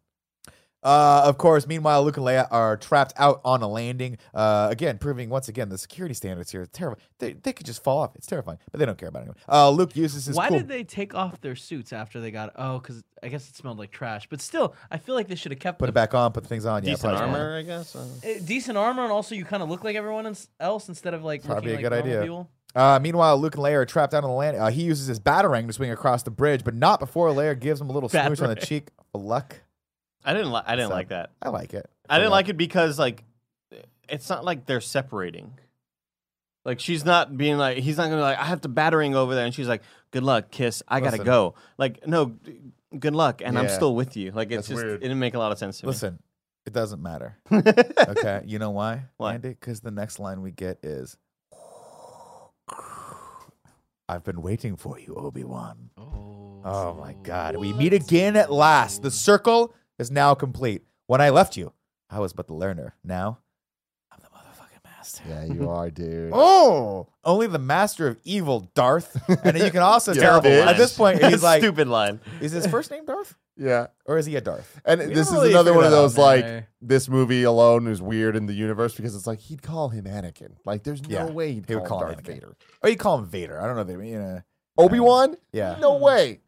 Uh, 0.81 1.23
of 1.25 1.37
course, 1.37 1.67
meanwhile, 1.67 2.03
Luke 2.03 2.15
and 2.17 2.25
Leia 2.25 2.47
are 2.51 2.77
trapped 2.77 3.11
out 3.17 3.41
on 3.43 3.61
a 3.61 3.67
landing. 3.67 4.17
Uh, 4.33 4.67
again, 4.71 4.97
proving 4.97 5.29
once 5.29 5.49
again 5.49 5.67
the 5.69 5.77
security 5.77 6.13
standards 6.15 6.51
here 6.51 6.61
are 6.61 6.65
terrible. 6.67 6.99
They, 7.19 7.33
they 7.33 7.51
could 7.51 7.65
just 7.65 7.83
fall 7.83 7.97
off. 7.97 8.15
It's 8.15 8.25
terrifying, 8.27 8.59
but 8.71 8.79
they 8.79 8.85
don't 8.85 8.97
care 8.97 9.09
about 9.09 9.19
it 9.19 9.23
anyway. 9.23 9.37
Uh, 9.49 9.69
Luke 9.71 9.95
uses 9.95 10.25
his 10.25 10.37
Why 10.37 10.47
cool- 10.47 10.59
did 10.59 10.67
they 10.69 10.85
take 10.85 11.13
off 11.13 11.41
their 11.41 11.55
suits 11.57 11.91
after 11.91 12.21
they 12.21 12.31
got? 12.31 12.53
Oh, 12.55 12.79
because 12.79 13.03
I 13.21 13.27
guess 13.27 13.49
it 13.49 13.57
smelled 13.57 13.77
like 13.77 13.91
trash. 13.91 14.27
But 14.29 14.39
still, 14.39 14.73
I 14.89 14.97
feel 14.97 15.15
like 15.15 15.27
they 15.27 15.35
should 15.35 15.51
have 15.51 15.59
kept 15.59 15.79
put 15.79 15.87
the 15.87 15.89
it 15.89 15.93
back 15.95 16.13
on, 16.13 16.31
put 16.31 16.43
the 16.43 16.49
things 16.49 16.65
on. 16.65 16.81
Decent 16.81 17.01
probably 17.01 17.17
smart. 17.17 17.31
armor, 17.33 17.57
I 17.57 17.61
guess. 17.63 17.95
Uh, 17.95 18.05
Uh, 18.23 18.27
decent 18.45 18.77
armor, 18.77 19.03
and 19.03 19.11
also 19.11 19.35
you 19.35 19.43
kind 19.43 19.61
of 19.61 19.69
look 19.69 19.83
like 19.83 19.97
everyone 19.97 20.33
else 20.61 20.87
instead 20.87 21.13
of 21.13 21.23
like 21.25 21.43
Probably 21.43 21.71
a 21.71 21.75
like 21.75 21.83
good 21.83 21.93
idea. 21.93 22.21
people. 22.21 22.49
Uh, 22.75 22.99
meanwhile, 23.01 23.37
Luke 23.37 23.55
and 23.55 23.63
Leia 23.65 23.73
are 23.73 23.85
trapped 23.85 24.13
out 24.13 24.23
on 24.23 24.29
the 24.29 24.35
landing. 24.35 24.61
Uh, 24.61 24.69
he 24.69 24.83
uses 24.83 25.07
his 25.07 25.19
batarang 25.19 25.67
to 25.67 25.73
swing 25.73 25.91
across 25.91 26.23
the 26.23 26.31
bridge, 26.31 26.63
but 26.63 26.75
not 26.75 26.99
before 27.01 27.29
Leia 27.31 27.59
gives 27.59 27.81
him 27.81 27.89
a 27.89 27.91
little 27.91 28.07
smooch 28.09 28.39
on 28.41 28.47
the 28.49 28.55
cheek 28.55 28.89
luck. 29.13 29.57
I 30.25 30.33
didn't. 30.33 30.51
Li- 30.51 30.61
I 30.65 30.75
didn't 30.75 30.89
So- 30.89 30.95
like 30.95 31.09
that. 31.09 31.31
I 31.41 31.49
like 31.49 31.73
it. 31.73 31.89
I 32.09 32.17
didn't 32.17 32.31
like 32.31 32.49
it 32.49 32.57
because 32.57 32.97
like 32.99 33.23
it's 34.07 34.29
not 34.29 34.43
like 34.43 34.65
they're 34.65 34.81
separating. 34.81 35.53
Like 36.65 36.79
she's 36.79 37.05
not 37.05 37.37
being 37.37 37.57
like 37.57 37.77
he's 37.77 37.97
not 37.97 38.05
gonna 38.05 38.17
be 38.17 38.21
like 38.21 38.37
I 38.39 38.45
have 38.45 38.61
to 38.61 38.67
battering 38.69 39.15
over 39.15 39.33
there, 39.35 39.45
and 39.45 39.53
she's 39.53 39.67
like, 39.67 39.81
"Good 40.11 40.23
luck, 40.23 40.51
kiss. 40.51 40.83
I 40.87 40.99
gotta 40.99 41.19
go." 41.23 41.53
Like 41.77 42.05
no, 42.07 42.35
good 42.97 43.15
luck, 43.15 43.41
and 43.43 43.57
I'm 43.57 43.69
still 43.69 43.95
with 43.95 44.17
you. 44.17 44.31
Like 44.31 44.47
it's 44.51 44.67
That's 44.67 44.67
just 44.67 44.83
weird. 44.83 44.95
it 44.95 45.01
didn't 45.03 45.19
make 45.19 45.35
a 45.35 45.39
lot 45.39 45.51
of 45.51 45.57
sense 45.57 45.79
to 45.79 45.85
me. 45.85 45.91
Listen, 45.91 46.19
it 46.65 46.73
doesn't 46.73 47.01
matter. 47.01 47.37
Okay, 47.51 48.41
you 48.45 48.59
know 48.59 48.71
why? 48.71 49.03
Why? 49.17 49.35
Andy? 49.35 49.49
Because 49.49 49.79
the 49.81 49.91
next 49.91 50.19
line 50.19 50.41
we 50.41 50.51
get 50.51 50.79
is, 50.83 51.15
"I've 54.07 54.23
been 54.23 54.41
waiting 54.41 54.75
for 54.75 54.99
you, 54.99 55.15
Obi 55.15 55.43
Wan." 55.43 55.91
Oh, 55.97 56.61
Oh 56.65 56.93
my 56.99 57.13
God! 57.23 57.55
We 57.55 57.71
meet 57.71 57.93
again 57.93 58.35
at 58.35 58.51
last. 58.51 59.01
The 59.01 59.11
circle 59.11 59.73
is 59.99 60.09
now 60.09 60.33
complete. 60.33 60.83
When 61.07 61.21
I 61.21 61.29
left 61.29 61.57
you, 61.57 61.73
I 62.09 62.19
was 62.19 62.33
but 62.33 62.47
the 62.47 62.53
learner. 62.55 62.95
Now, 63.03 63.39
I'm 64.11 64.19
the 64.21 64.29
motherfucking 64.29 64.83
master. 64.85 65.23
Yeah, 65.27 65.43
you 65.45 65.69
are, 65.69 65.89
dude. 65.91 66.31
Oh, 66.33 67.07
only 67.23 67.47
the 67.47 67.59
master 67.59 68.07
of 68.07 68.17
evil, 68.23 68.71
Darth. 68.73 69.15
And 69.43 69.57
you 69.59 69.69
can 69.71 69.81
also 69.81 70.13
tell 70.15 70.41
Terrible 70.41 70.49
at 70.61 70.65
line. 70.67 70.77
this 70.77 70.95
point 70.97 71.23
he's 71.23 71.43
like, 71.51 71.61
stupid 71.61 71.87
line. 71.87 72.19
is 72.41 72.51
his 72.51 72.65
first 72.67 72.89
name 72.91 73.05
Darth, 73.05 73.35
Yeah. 73.57 73.87
or 74.05 74.17
is 74.17 74.25
he 74.25 74.35
a 74.35 74.41
Darth? 74.41 74.79
And 74.85 74.99
We 75.01 75.13
this 75.13 75.27
don't 75.27 75.37
is 75.37 75.41
really 75.41 75.51
another 75.53 75.71
figure 75.71 75.77
one 75.77 75.85
of 75.85 75.91
that 75.91 75.97
out, 75.97 76.01
those 76.01 76.17
man. 76.17 76.55
like 76.55 76.67
this 76.81 77.09
movie 77.09 77.43
alone 77.43 77.87
is 77.87 78.01
weird 78.01 78.35
in 78.35 78.45
the 78.45 78.53
universe 78.53 78.95
because 78.95 79.15
it's 79.15 79.27
like 79.27 79.39
he'd 79.39 79.61
call 79.61 79.89
him 79.89 80.05
Anakin. 80.05 80.53
Like 80.65 80.83
there's 80.83 81.01
Yeah, 81.07 81.25
no 81.25 81.31
way 81.31 81.53
he'd 81.53 81.65
he 81.67 81.73
call, 81.73 81.75
would 81.75 81.83
him 81.83 81.87
call 81.89 81.99
him 82.01 82.07
Darth 82.13 82.23
Anakin. 82.23 82.27
Vader. 82.27 82.57
Or 82.83 82.89
you 82.89 82.95
call 82.97 83.17
him 83.19 83.25
Vader? 83.25 83.59
I 83.61 83.67
don't 83.67 83.75
know. 83.75 83.83
They, 83.83 84.07
you 84.09 84.19
know, 84.19 84.41
Obi 84.77 84.99
Wan? 84.99 85.35
yeah. 85.51 85.77
No 85.79 85.97
way. 85.97 86.39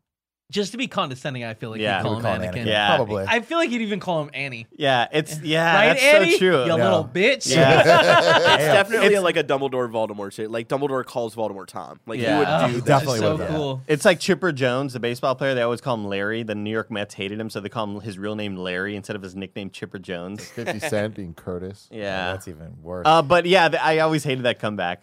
Just 0.52 0.73
to 0.73 0.78
be 0.78 0.88
condescending, 0.88 1.44
I 1.44 1.56
feel 1.56 1.72
like 1.72 1.82
Yeah. 1.82 1.98
he'd 1.98 2.03
call 2.03 2.11
him 2.11 2.15
would 2.18 2.23
call 2.23 2.34
him 2.36 2.41
Anakin. 2.41 2.53
Anakin. 2.61 2.65
Yeah. 2.68 2.95
Probably. 2.98 3.26
I 3.28 3.40
feel 3.40 3.57
like 3.57 3.69
he'd 3.72 3.82
even 3.82 3.99
call 3.99 4.22
him 4.22 4.30
Annie. 4.36 4.68
Yeah, 4.76 5.07
it's 5.11 5.40
yeah, 5.44 5.73
right, 5.73 5.88
that's 5.88 6.03
Annie? 6.03 6.32
so 6.34 6.38
true. 6.38 6.61
You 6.61 6.68
Yeah. 6.68 6.73
little 6.76 7.06
bitch. 7.11 7.49
Yeah. 7.56 7.80
It's 8.52 8.64
Yeah. 8.64 8.73
definitely 8.73 9.18
like 9.19 9.38
a 9.38 9.44
Dumbledore 9.44 9.90
Voldemort 9.90 10.34
shit. 10.34 10.52
Like 10.52 10.68
Dumbledore 10.68 11.03
calls 11.06 11.34
Voldemort 11.36 11.68
Tom. 11.68 11.99
Like 12.06 12.19
Yeah. 12.19 12.34
he 12.34 12.40
would 12.40 12.48
Oh, 12.48 12.68
do 12.68 12.73
He 12.73 12.80
that. 12.82 12.86
definitely 12.86 13.19
so 13.19 13.32
would, 13.38 13.41
yeah. 13.41 13.48
cool. 13.56 13.82
It's 13.88 14.06
like 14.06 14.19
Chipper 14.19 14.52
Jones, 14.52 14.94
the 14.94 14.99
baseball 14.99 15.34
player. 15.36 15.56
They 15.56 15.61
always 15.61 15.82
call 15.82 15.95
him 15.95 16.06
Larry. 16.06 16.44
The 16.44 16.53
New 16.56 16.69
York 16.69 16.91
Mets 16.91 17.14
hated 17.15 17.40
him, 17.40 17.49
so 17.49 17.60
they 17.61 17.69
call 17.69 17.86
him 17.86 18.02
his 18.02 18.19
real 18.19 18.36
name 18.36 18.57
Larry 18.57 18.95
instead 18.95 19.15
of 19.15 19.22
his 19.22 19.36
nickname 19.36 19.69
Chipper 19.69 19.99
Jones. 19.99 20.44
50 20.49 20.80
Cent 20.90 21.15
being 21.15 21.34
Curtis. 21.34 21.88
Yeah. 21.91 22.34
That's 22.34 22.48
even 22.49 22.76
worse. 22.84 23.07
Uh, 23.07 23.22
but 23.22 23.45
yeah, 23.45 23.69
I 23.82 23.99
always 23.99 24.23
hated 24.26 24.44
that 24.44 24.60
comeback. 24.60 25.02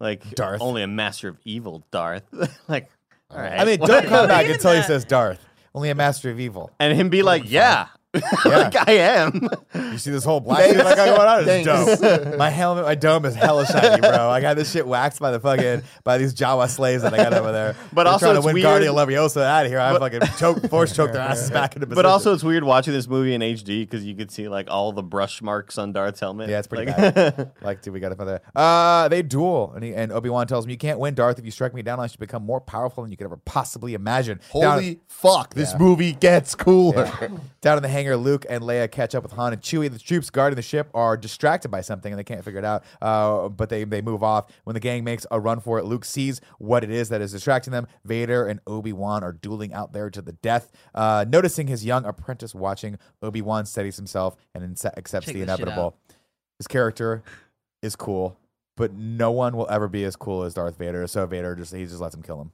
Like 0.00 0.28
Darth. 0.34 0.60
only 0.60 0.82
a 0.82 0.86
master 0.88 1.28
of 1.28 1.38
evil, 1.44 1.86
Darth. 1.92 2.24
like, 2.68 2.90
all 3.32 3.38
right. 3.40 3.60
I 3.60 3.64
mean, 3.64 3.78
don't 3.78 4.06
come 4.06 4.28
back 4.28 4.44
Even 4.44 4.56
until 4.56 4.72
he 4.74 4.82
says 4.82 5.04
Darth. 5.04 5.44
Only 5.74 5.90
a 5.90 5.94
master 5.94 6.30
of 6.30 6.38
evil. 6.38 6.70
and 6.78 6.96
him 6.96 7.08
be 7.08 7.22
like, 7.22 7.44
yeah, 7.46 7.88
like 8.44 8.88
I 8.88 8.92
am. 8.92 9.48
You 9.74 9.96
see 9.98 10.10
this 10.10 10.24
whole 10.24 10.40
black 10.40 10.64
shit 10.70 10.80
I 10.80 10.94
got 10.94 11.16
going 11.16 11.28
on? 11.28 11.48
It's 11.48 11.66
Thanks. 11.66 12.00
dope. 12.00 12.36
my 12.38 12.50
helmet, 12.50 12.84
my 12.84 12.94
dome 12.94 13.24
is 13.24 13.34
hella 13.34 13.64
shiny, 13.66 14.00
bro. 14.00 14.28
I 14.28 14.40
got 14.40 14.54
this 14.56 14.70
shit 14.70 14.86
waxed 14.86 15.18
by 15.18 15.30
the 15.30 15.40
fucking 15.40 15.82
by 16.04 16.18
these 16.18 16.34
Jawa 16.34 16.68
slaves 16.68 17.02
that 17.04 17.14
I 17.14 17.16
got 17.16 17.32
over 17.32 17.52
there. 17.52 17.74
But 17.92 18.04
They're 18.04 18.12
also 18.12 18.26
trying 18.26 18.36
it's 18.36 18.42
to 18.44 18.46
win 18.46 18.54
weird- 18.54 18.64
Guardian 18.64 18.94
Leviosa 18.94 19.42
out 19.42 19.64
of 19.64 19.70
here. 19.72 19.80
I 19.80 19.98
fucking 19.98 20.20
choke, 20.38 20.68
force 20.68 20.94
choke 20.94 21.12
their 21.12 21.22
asses 21.22 21.50
back 21.52 21.74
into 21.74 21.86
position. 21.86 21.96
But 22.02 22.06
also, 22.06 22.34
it's 22.34 22.44
weird 22.44 22.64
watching 22.64 22.92
this 22.92 23.08
movie 23.08 23.34
in 23.34 23.40
HD 23.40 23.80
because 23.80 24.04
you 24.04 24.14
could 24.14 24.30
see 24.30 24.48
like 24.48 24.68
all 24.70 24.92
the 24.92 25.02
brush 25.02 25.40
marks 25.42 25.78
on 25.78 25.92
Darth's 25.92 26.20
helmet. 26.20 26.48
Yeah, 26.50 26.58
it's 26.58 26.68
pretty 26.68 26.90
like, 26.92 27.14
bad. 27.14 27.52
like, 27.62 27.82
dude, 27.82 27.94
we 27.94 28.00
got 28.00 28.10
to 28.10 28.16
find 28.16 28.28
that. 28.28 28.42
Uh, 28.54 29.08
they 29.08 29.22
duel, 29.22 29.72
and, 29.74 29.82
he, 29.84 29.94
and 29.94 30.12
Obi 30.12 30.28
Wan 30.28 30.46
tells 30.46 30.64
him, 30.64 30.70
"You 30.70 30.76
can't 30.78 30.98
win, 30.98 31.14
Darth. 31.14 31.38
If 31.38 31.44
you 31.44 31.50
strike 31.50 31.72
me 31.74 31.82
down, 31.82 31.98
I 32.00 32.06
should 32.08 32.20
become 32.20 32.44
more 32.44 32.60
powerful 32.60 33.02
than 33.04 33.10
you 33.10 33.16
could 33.16 33.24
ever 33.26 33.38
possibly 33.38 33.94
imagine." 33.94 34.38
Down- 34.54 34.72
Holy 34.72 35.00
fuck, 35.08 35.54
this 35.54 35.72
Yeah. 35.72 35.78
movie 35.78 36.12
gets 36.12 36.54
cooler. 36.54 37.10
Down 37.60 37.76
in 37.76 37.82
the 37.82 37.88
hangar, 38.02 38.16
Luke 38.16 38.44
and 38.48 38.62
Leia 38.62 38.90
catch 38.90 39.14
up 39.14 39.22
with 39.22 39.32
Han 39.32 39.52
and 39.52 39.62
Chewie. 39.62 39.90
The 39.90 39.98
troops 39.98 40.30
guarding 40.30 40.56
the 40.56 40.62
ship 40.62 40.88
are 40.94 41.16
distracted 41.16 41.70
by 41.70 41.80
something 41.80 42.12
and 42.12 42.18
they 42.18 42.24
can't 42.24 42.44
figure 42.44 42.58
it 42.58 42.64
out. 42.64 42.84
Uh, 43.00 43.48
but 43.48 43.68
they, 43.68 43.84
they 43.84 44.02
move 44.02 44.22
off. 44.22 44.50
When 44.64 44.74
the 44.74 44.80
gang 44.80 45.04
makes 45.04 45.26
a 45.30 45.40
run 45.40 45.60
for 45.60 45.78
it, 45.78 45.84
Luke 45.84 46.04
sees 46.04 46.40
what 46.58 46.84
it 46.84 46.90
is 46.90 47.08
that 47.10 47.20
is 47.20 47.32
distracting 47.32 47.72
them. 47.72 47.86
Vader 48.04 48.46
and 48.46 48.60
Obi 48.66 48.92
Wan 48.92 49.22
are 49.22 49.32
dueling 49.32 49.72
out 49.72 49.92
there 49.92 50.10
to 50.10 50.22
the 50.22 50.32
death. 50.32 50.70
Uh, 50.94 51.24
noticing 51.28 51.66
his 51.66 51.84
young 51.84 52.04
apprentice 52.04 52.54
watching, 52.54 52.98
Obi 53.22 53.42
Wan 53.42 53.66
steadies 53.66 53.96
himself 53.96 54.36
and 54.54 54.64
accepts 54.96 55.26
Check 55.26 55.34
the 55.34 55.42
inevitable. 55.42 55.96
His 56.58 56.66
character 56.66 57.22
is 57.82 57.96
cool, 57.96 58.36
but 58.76 58.92
no 58.92 59.30
one 59.30 59.56
will 59.56 59.68
ever 59.70 59.88
be 59.88 60.04
as 60.04 60.16
cool 60.16 60.44
as 60.44 60.54
Darth 60.54 60.76
Vader. 60.78 61.06
So 61.06 61.26
Vader 61.26 61.54
just 61.54 61.74
he 61.74 61.84
just 61.84 62.00
lets 62.00 62.14
him 62.14 62.22
kill 62.22 62.40
him. 62.40 62.52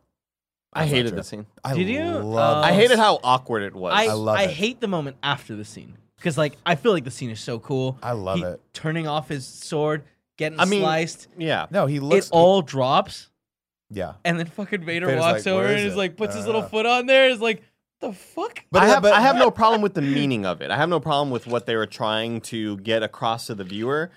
I 0.73 0.81
That's 0.81 0.91
not 0.91 0.97
hated 0.97 1.09
true. 1.11 1.17
the 1.19 1.25
scene. 1.25 1.47
I 1.65 1.75
Did 1.75 1.89
you? 1.89 2.05
love 2.05 2.59
Uh, 2.59 2.67
I 2.67 2.73
hated 2.73 2.99
how 2.99 3.21
awkward 3.25 3.63
it 3.63 3.75
was. 3.75 3.93
I, 3.95 4.07
I 4.07 4.13
love 4.13 4.37
I 4.39 4.43
it. 4.45 4.51
hate 4.51 4.81
the 4.81 4.89
moment 4.89 5.17
after 5.23 5.57
the 5.57 5.65
scene 5.65 5.97
because 6.17 6.37
like 6.37 6.57
I 6.67 6.75
feel 6.75 6.93
like 6.93 7.05
the 7.05 7.11
scene 7.11 7.31
is 7.31 7.41
so 7.41 7.59
cool. 7.59 7.99
I 8.03 8.13
love 8.13 8.39
He 8.39 8.45
it. 8.45 8.61
Turning 8.75 9.07
off 9.07 9.29
his 9.29 9.47
sword, 9.47 10.05
getting 10.37 10.61
I 10.61 10.67
mean, 10.67 10.83
sliced. 10.83 11.29
yeah. 11.39 11.67
No, 11.71 11.87
he 11.87 12.01
looks. 12.01 12.27
it 12.27 12.33
all 12.33 12.61
drops, 12.63 13.31
yeah. 13.91 14.15
and 14.25 14.39
then 14.39 14.47
fucking 14.47 14.85
Vader 14.85 15.07
Vader's 15.07 15.21
walks 15.21 15.47
like, 15.47 15.53
over 15.55 15.63
"Where 15.65 15.71
and 15.73 15.81
is 15.81 15.87
is 15.87 15.95
it?" 15.95 15.97
like 15.99 16.17
puts 16.17 16.35
his 16.35 16.45
Uh. 16.45 16.49
little 16.49 16.63
foot 16.63 16.85
on 16.87 17.07
there. 17.07 17.29
Is 17.31 17.41
like 17.41 17.63
the 18.01 18.13
fuck. 18.13 18.63
But 18.71 18.83
I 18.83 18.87
have 18.89 19.03
but- 19.03 19.15
I 19.15 19.21
have 19.23 19.37
no 19.37 19.51
problem 19.63 19.81
with 19.81 19.95
the 19.95 20.03
meaning 20.03 20.45
of 20.45 20.61
it. 20.61 20.71
I 20.71 20.77
have 20.77 20.89
no 20.91 21.01
problem 21.01 21.31
with 21.31 21.47
what 21.47 21.65
they 21.67 21.77
were 21.77 21.87
trying 21.87 22.41
to 22.43 22.77
get 22.79 23.03
across 23.03 23.47
to 23.47 23.55
the 23.55 23.65
viewer. 23.65 24.11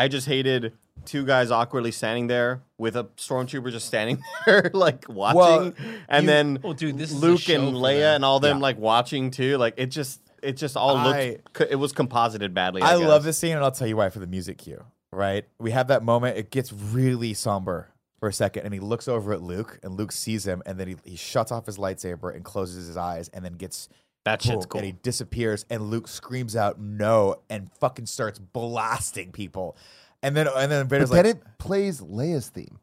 I 0.00 0.08
just 0.08 0.26
hated 0.26 0.72
two 1.04 1.24
guys 1.24 1.50
awkwardly 1.50 1.92
standing 1.92 2.26
there 2.26 2.62
with 2.78 2.94
a 2.96 3.04
stormtrooper 3.16 3.70
just 3.70 3.86
standing 3.86 4.22
there 4.46 4.70
like 4.74 5.04
watching, 5.08 5.38
Well, 5.38 5.72
and 6.08 6.24
you- 6.24 6.26
then 6.26 6.58
Oh, 6.64 6.72
dude, 6.72 6.98
this 6.98 7.10
is 7.10 7.20
Luke 7.22 7.48
and 7.48 7.74
Leia 7.74 8.14
and 8.16 8.24
all 8.24 8.40
them 8.40 8.58
Yeah. 8.58 8.62
like 8.62 8.78
watching 8.78 9.30
too. 9.30 9.56
Like 9.56 9.74
it 9.76 9.86
just 9.86 10.20
it 10.42 10.56
just 10.56 10.76
all 10.76 10.94
looked 10.94 11.16
I- 11.16 11.38
co- 11.52 11.66
it 11.68 11.76
was 11.76 11.92
composited 11.92 12.54
badly. 12.54 12.82
I, 12.82 12.92
I 12.92 12.94
love 12.96 13.24
this 13.24 13.38
scene, 13.38 13.54
and 13.56 13.64
I'll 13.64 13.70
tell 13.72 13.86
you 13.88 13.96
why 13.96 14.08
for 14.10 14.18
the 14.20 14.26
music 14.26 14.58
cue. 14.58 14.82
Right, 15.12 15.44
we 15.58 15.72
have 15.72 15.88
that 15.88 16.02
moment. 16.04 16.36
It 16.38 16.50
gets 16.50 16.72
really 16.72 17.34
somber 17.34 17.88
for 18.20 18.28
a 18.28 18.32
second, 18.32 18.64
and 18.64 18.72
he 18.72 18.78
looks 18.80 19.08
over 19.08 19.32
at 19.32 19.42
Luke, 19.42 19.80
and 19.82 19.96
Luke 19.96 20.12
sees 20.12 20.46
him, 20.46 20.62
and 20.66 20.78
then 20.78 20.86
he, 20.88 20.96
he 21.04 21.16
shuts 21.16 21.50
off 21.50 21.66
his 21.66 21.78
lightsaber 21.78 22.32
and 22.34 22.44
closes 22.44 22.86
his 22.86 22.96
eyes, 22.96 23.28
and 23.34 23.44
then 23.44 23.54
gets 23.54 23.88
That 24.24 24.42
shit's 24.42 24.66
boom, 24.66 24.70
cool. 24.70 24.78
and 24.80 24.86
he 24.86 24.92
disappears, 25.02 25.64
and 25.70 25.84
Luke 25.90 26.06
screams 26.08 26.54
out 26.56 26.78
"No!" 26.80 27.36
and 27.48 27.70
fucking 27.80 28.06
starts 28.06 28.38
blasting 28.38 29.32
people, 29.32 29.76
and 30.22 30.36
then 30.36 30.46
and 30.54 30.70
then 30.70 30.86
But 30.86 30.96
Vader's 30.96 31.10
then 31.10 31.24
like, 31.24 31.36
it 31.36 31.42
plays 31.58 32.00
Leia's 32.02 32.48
theme. 32.48 32.79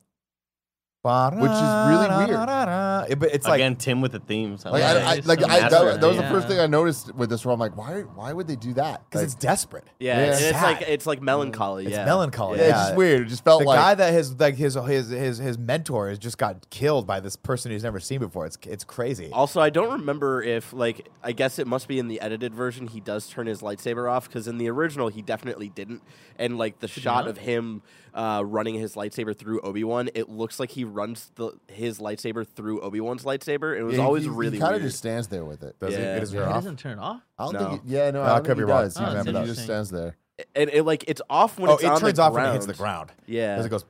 Which 1.04 1.52
is 1.52 1.62
really 1.90 2.26
weird. 2.26 3.20
But 3.20 3.34
it's 3.34 3.48
like 3.48 3.60
Again, 3.60 3.76
Tim 3.76 4.02
with 4.02 4.12
the 4.12 4.20
themes. 4.20 4.66
Like, 4.66 4.82
Yeah, 4.82 4.92
I, 4.92 5.14
I, 5.14 5.22
like 5.26 5.40
so 5.40 5.48
I, 5.48 5.60
that, 5.62 6.02
that 6.02 6.08
was 6.08 6.18
the 6.18 6.24
first 6.24 6.48
thing 6.48 6.60
I 6.60 6.68
noticed 6.68 7.14
with 7.16 7.30
this. 7.30 7.46
Where 7.46 7.54
I'm 7.54 7.60
like, 7.60 7.78
why? 7.78 8.02
Why 8.02 8.34
would 8.34 8.48
they 8.48 8.56
do 8.56 8.74
that? 8.74 9.04
because 9.10 9.22
Like, 9.22 9.26
it's 9.26 9.36
desperate. 9.36 9.86
Yeah, 10.00 10.18
Yeah. 10.20 10.26
and 10.26 10.46
it's 10.46 10.62
like 10.62 10.82
it's 10.82 11.06
like 11.06 11.22
melancholy. 11.22 11.86
It's 11.86 11.94
yeah. 11.94 12.06
melancholy. 12.06 12.60
yeah, 12.60 12.68
Yeah, 12.68 12.72
it's 12.72 12.88
just 12.88 12.96
weird. 12.98 13.22
It 13.22 13.30
just 13.30 13.44
felt 13.44 13.62
the 13.62 13.68
like 13.68 13.78
the 13.78 13.82
guy 13.82 13.96
that 13.96 14.14
his 14.14 14.40
like 14.40 14.56
his 14.56 14.74
his 14.76 15.10
his 15.10 15.38
his 15.38 15.58
mentor 15.58 16.10
has 16.10 16.20
just 16.20 16.38
got 16.38 16.70
killed 16.70 17.08
by 17.08 17.20
this 17.20 17.36
person 17.36 17.72
he's 17.72 17.84
never 17.84 18.00
seen 18.00 18.20
before. 18.20 18.46
It's 18.46 18.58
it's 18.64 18.84
crazy. 18.84 19.30
Also, 19.32 19.62
I 19.62 19.70
don't 19.70 19.92
remember 20.00 20.42
if 20.44 20.74
like 20.74 21.08
I 21.24 21.32
guess 21.32 21.60
it 21.60 21.68
must 21.68 21.88
be 21.88 22.00
in 22.00 22.08
the 22.08 22.20
edited 22.22 22.54
version 22.54 22.88
he 22.88 23.00
does 23.00 23.28
turn 23.30 23.48
his 23.48 23.62
lightsaber 23.62 24.12
off 24.12 24.28
because 24.28 24.48
in 24.48 24.58
the 24.58 24.70
original 24.70 25.08
he 25.08 25.22
definitely 25.22 25.70
didn't. 25.70 26.02
And 26.38 26.58
like 26.58 26.80
the 26.80 26.88
shot 26.88 27.28
of 27.28 27.38
him 27.38 27.82
uh, 28.14 28.44
running 28.46 28.76
his 28.76 28.96
lightsaber 28.96 29.36
through 29.38 29.62
Obi 29.62 29.84
Wan, 29.84 30.10
it 30.14 30.30
looks 30.30 30.60
like 30.60 30.72
he 30.72 30.84
runs 30.94 31.32
the 31.36 31.52
his 31.68 32.00
lightsaber 32.00 32.48
through 32.48 32.82
Obi 32.82 33.00
Wan's 33.02 33.24
lightsaber. 33.24 33.78
It 33.78 33.84
was 33.84 33.94
Yeah, 33.96 34.02
he- 34.02 34.06
always 34.06 34.24
he, 34.24 34.30
really 34.30 34.58
He 34.58 34.60
kind 34.60 34.76
of 34.76 34.82
weird. 34.82 34.90
just 34.90 34.98
stands 35.00 35.28
there 35.28 35.46
with 35.46 35.64
it. 35.64 35.80
Does 35.80 35.94
he 35.96 36.00
Yeah. 36.02 36.14
get 36.14 36.22
his 36.22 36.32
He 36.32 36.38
ear 36.38 36.46
off? 36.46 36.54
doesn't 36.56 36.80
turn 36.80 37.00
off. 37.00 37.22
I 37.38 37.44
don't 37.46 37.54
No. 37.54 37.70
think. 37.70 37.86
He, 37.88 37.94
yeah, 37.96 38.12
no, 38.12 38.20
No, 38.20 38.22
I 38.22 38.26
I 38.26 38.28
don't 38.30 38.38
could 38.38 38.46
think 38.48 38.58
be 38.58 38.60
he 38.62 38.72
wrong. 38.72 38.84
does. 38.84 38.98
Oh, 38.98 39.00
He, 39.06 39.06
that's 39.14 39.26
he 39.26 39.32
just 39.32 39.40
interesting. 39.42 39.64
stands 39.66 39.90
there. 39.92 40.18
and 40.56 40.70
it 40.72 40.84
like 40.84 41.04
it's 41.08 41.22
off 41.30 41.58
when 41.60 41.70
Oh, 41.72 41.74
it's 41.76 41.84
it 41.84 41.88
on 41.88 42.00
turns 42.00 42.16
the 42.18 42.22
off 42.22 42.32
ground. 42.34 42.46
when 42.48 42.52
it 42.52 42.54
hits 42.58 42.66
the 42.68 42.74
ground. 42.74 43.12
Yeah, 43.26 43.56
As 43.56 43.66
it 43.66 43.70
goes. 43.70 43.84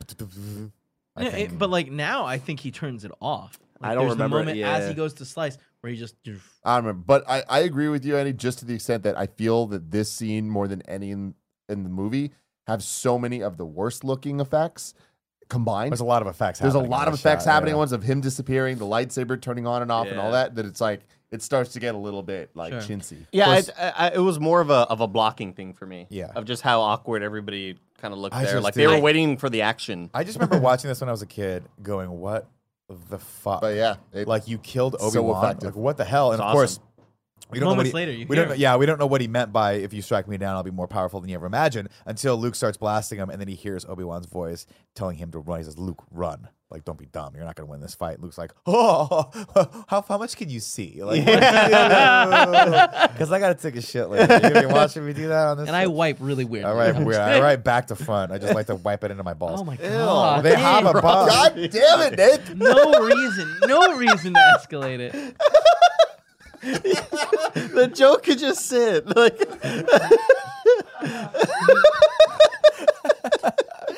I 1.15 1.23
Yeah, 1.23 1.29
think. 1.31 1.51
it- 1.53 1.59
but 1.59 1.69
like 1.69 1.91
now, 1.91 2.25
I 2.25 2.37
think 2.37 2.59
he 2.59 2.71
turns 2.71 3.03
it 3.03 3.11
off. 3.21 3.59
Like, 3.81 3.91
I 3.91 3.95
don't 3.95 4.05
there's 4.05 4.15
remember 4.15 4.37
it, 4.37 4.45
the 4.45 4.45
moment 4.53 4.65
as 4.65 4.83
yeah. 4.83 4.87
he 4.89 4.93
goes 4.95 5.13
to 5.15 5.25
slice 5.25 5.57
where 5.81 5.91
he 5.91 5.97
just. 5.99 6.15
I 6.63 6.75
don't 6.77 6.85
remember, 6.85 7.03
but 7.05 7.23
I, 7.29 7.43
I 7.49 7.59
agree 7.59 7.89
with 7.89 8.05
you, 8.05 8.17
Andy, 8.17 8.33
just 8.33 8.59
to 8.59 8.65
the 8.65 8.73
extent 8.73 9.03
that 9.03 9.17
I 9.17 9.27
feel 9.27 9.67
that 9.67 9.91
this 9.91 10.11
scene 10.11 10.49
more 10.49 10.67
than 10.67 10.81
any 10.83 11.11
in, 11.11 11.35
in 11.69 11.83
the 11.83 11.89
movie 11.89 12.31
have 12.65 12.81
so 12.83 13.17
many 13.19 13.41
of 13.41 13.57
the 13.57 13.65
worst 13.65 14.03
looking 14.03 14.39
effects 14.39 14.93
combined. 15.49 15.91
There's 15.91 15.99
a 16.01 16.05
lot 16.05 16.21
of 16.21 16.27
effects. 16.27 16.59
There's 16.59 16.73
a 16.75 16.79
lot 16.79 17.07
of 17.07 17.13
effects 17.13 17.43
shot, 17.45 17.51
happening 17.53 17.71
yeah. 17.71 17.75
at 17.77 17.79
once 17.79 17.91
of 17.91 18.03
him 18.03 18.21
disappearing, 18.21 18.77
the 18.77 18.85
lightsaber 18.85 19.39
turning 19.39 19.65
on 19.67 19.81
and 19.81 19.91
off, 19.91 20.07
and 20.07 20.19
all 20.19 20.31
that. 20.31 20.55
That 20.55 20.65
it's 20.65 20.81
like 20.81 21.01
it 21.31 21.41
starts 21.41 21.73
to 21.73 21.79
get 21.79 21.95
a 21.95 21.97
little 21.97 22.23
bit 22.23 22.51
like 22.55 22.71
Sure. 22.73 22.81
chintzy. 22.81 23.25
Yeah, 23.31 23.45
course- 23.45 23.67
it, 23.69 23.75
I, 23.77 24.11
it 24.15 24.19
was 24.19 24.39
more 24.39 24.61
of 24.61 24.69
a 24.69 24.73
of 24.89 25.01
a 25.01 25.07
blocking 25.07 25.53
thing 25.53 25.73
for 25.73 25.85
me. 25.85 26.07
Yeah. 26.09 26.31
of 26.35 26.45
just 26.45 26.61
how 26.61 26.81
awkward 26.81 27.21
everybody 27.23 27.77
kind 27.99 28.13
of 28.13 28.19
looked 28.19 28.35
I 28.35 28.43
there. 28.43 28.53
just 28.53 28.63
Like 28.63 28.73
they 28.75 28.87
were 28.87 28.99
waiting 28.99 29.37
for 29.37 29.49
the 29.49 29.63
action. 29.63 30.09
I 30.13 30.23
just 30.23 30.37
remember 30.39 30.59
watching 30.59 30.87
this 30.89 31.01
when 31.01 31.09
I 31.09 31.11
was 31.11 31.21
a 31.21 31.25
kid, 31.27 31.63
going, 31.81 32.09
"What 32.11 32.47
the 33.09 33.19
fuck?" 33.19 33.61
But 33.61 33.75
yeah, 33.75 33.95
it, 34.13 34.27
like 34.27 34.47
you 34.47 34.57
killed 34.57 34.95
So 34.99 35.07
Obi 35.07 35.19
Wan. 35.19 35.43
effective. 35.43 35.67
like 35.69 35.75
what 35.75 35.97
the 35.97 36.05
hell? 36.05 36.31
And 36.31 36.39
It's 36.39 36.45
of 36.45 36.53
course, 36.53 36.73
awesome. 36.77 36.83
We 37.49 37.59
don't 37.59 37.65
know 37.65 37.69
what 37.71 37.75
Moments 37.77 37.89
he, 37.91 37.95
later, 37.95 38.11
you 38.11 38.27
we 38.27 38.35
hear 38.35 38.43
don't. 38.45 38.49
know- 38.49 38.55
him. 38.55 38.61
Yeah, 38.61 38.75
we 38.77 38.85
don't 38.85 38.99
know 38.99 39.07
what 39.07 39.21
he 39.21 39.27
meant 39.27 39.53
by 39.53 39.73
"If 39.73 39.93
you 39.93 40.01
strike 40.01 40.27
me 40.27 40.37
down, 40.37 40.55
I'll 40.55 40.63
be 40.63 40.71
more 40.71 40.87
powerful 40.87 41.21
than 41.21 41.29
you 41.29 41.35
ever 41.35 41.45
imagined." 41.45 41.89
Until 42.05 42.35
Luke 42.37 42.55
starts 42.55 42.77
blasting 42.77 43.19
him, 43.19 43.29
and 43.29 43.39
then 43.39 43.47
he 43.47 43.55
hears 43.55 43.85
Obi 43.85 44.03
Wan's 44.03 44.25
voice 44.25 44.65
telling 44.95 45.17
him 45.17 45.31
to 45.31 45.39
run. 45.39 45.59
He 45.59 45.63
says, 45.65 45.77
"Luke, 45.77 46.03
run." 46.11 46.49
Like, 46.69 46.83
don't 46.83 46.99
be 46.99 47.05
dumb. 47.05 47.33
You're 47.33 47.45
not 47.45 47.55
going 47.55 47.65
to 47.65 47.71
win 47.71 47.79
this 47.79 47.95
fight. 47.95 48.19
Luke's 48.19 48.37
like, 48.37 48.51
oh, 48.65 49.31
how, 49.87 50.01
how 50.01 50.17
much 50.17 50.35
can 50.35 50.49
you 50.49 50.59
see? 50.59 51.01
Like, 51.01 51.23
because 51.23 51.41
I 53.31 53.39
got 53.39 53.57
to 53.57 53.61
take 53.61 53.77
a 53.77 53.81
shit 53.81 54.09
later. 54.09 54.33
You 54.33 54.39
gonna 54.41 54.67
be 54.67 54.73
watching 54.73 55.05
me 55.05 55.13
do 55.13 55.29
that 55.29 55.47
on 55.47 55.57
this? 55.59 55.67
And 55.67 55.75
I 55.77 55.87
wipe 55.87 56.17
really 56.19 56.43
weird. 56.43 56.65
all 56.65 56.75
right, 56.75 56.93
weird. 56.99 57.21
All 57.21 57.41
right, 57.41 57.55
back 57.63 57.87
to 57.87 57.95
front. 57.95 58.33
I 58.33 58.37
just 58.37 58.53
like 58.53 58.67
to 58.67 58.75
wipe 58.75 59.05
it 59.05 59.11
into 59.11 59.23
my 59.23 59.33
balls. 59.33 59.61
Oh 59.61 59.63
my 59.63 59.77
god. 59.77 60.43
They 60.43 60.55
have 60.55 60.85
a 60.85 60.93
bug. 60.93 61.29
God 61.29 61.53
damn 61.55 62.01
it, 62.13 62.17
Nick! 62.17 62.57
No 62.57 62.99
reason. 63.05 63.57
No 63.65 63.95
reason 63.95 64.33
to 64.33 64.57
escalate 64.59 64.99
it. 64.99 65.13
the 66.61 67.91
joke 67.93 68.23
could 68.23 68.39
just 68.39 68.65
sit 68.65 69.15
like. 69.15 69.39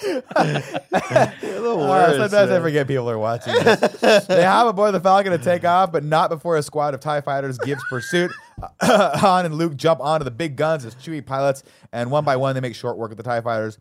You're 0.02 1.62
the 1.62 1.76
worst, 1.78 2.18
sometimes 2.18 2.34
I 2.34 2.46
man. 2.54 2.62
forget 2.62 2.88
people 2.88 3.10
are 3.10 3.18
watching. 3.18 3.54
this. 3.54 4.26
they 4.26 4.42
have 4.42 4.68
aboard 4.68 4.94
the 4.94 5.00
Falcon 5.00 5.32
to 5.32 5.38
take 5.38 5.66
off, 5.66 5.92
but 5.92 6.04
not 6.04 6.30
before 6.30 6.58
a 6.58 6.64
squad 6.64 6.94
of 6.94 7.00
TIE 7.00 7.22
fighters 7.22 7.58
gives 7.60 7.84
pursuit. 7.90 8.32
Han 8.82 9.46
and 9.46 9.56
Luke 9.56 9.76
jump 9.76 10.00
onto 10.00 10.24
the 10.24 10.32
big 10.32 10.56
guns 10.56 10.86
as 10.86 10.96
Chewie 10.96 11.26
pilots, 11.26 11.64
and 11.92 12.12
one 12.12 12.24
by 12.24 12.36
one 12.36 12.56
they 12.56 12.62
make 12.62 12.76
short 12.76 12.98
work 12.98 13.12
of 13.12 13.18
the 13.18 13.24
TIE 13.24 13.42
fighters. 13.42 13.78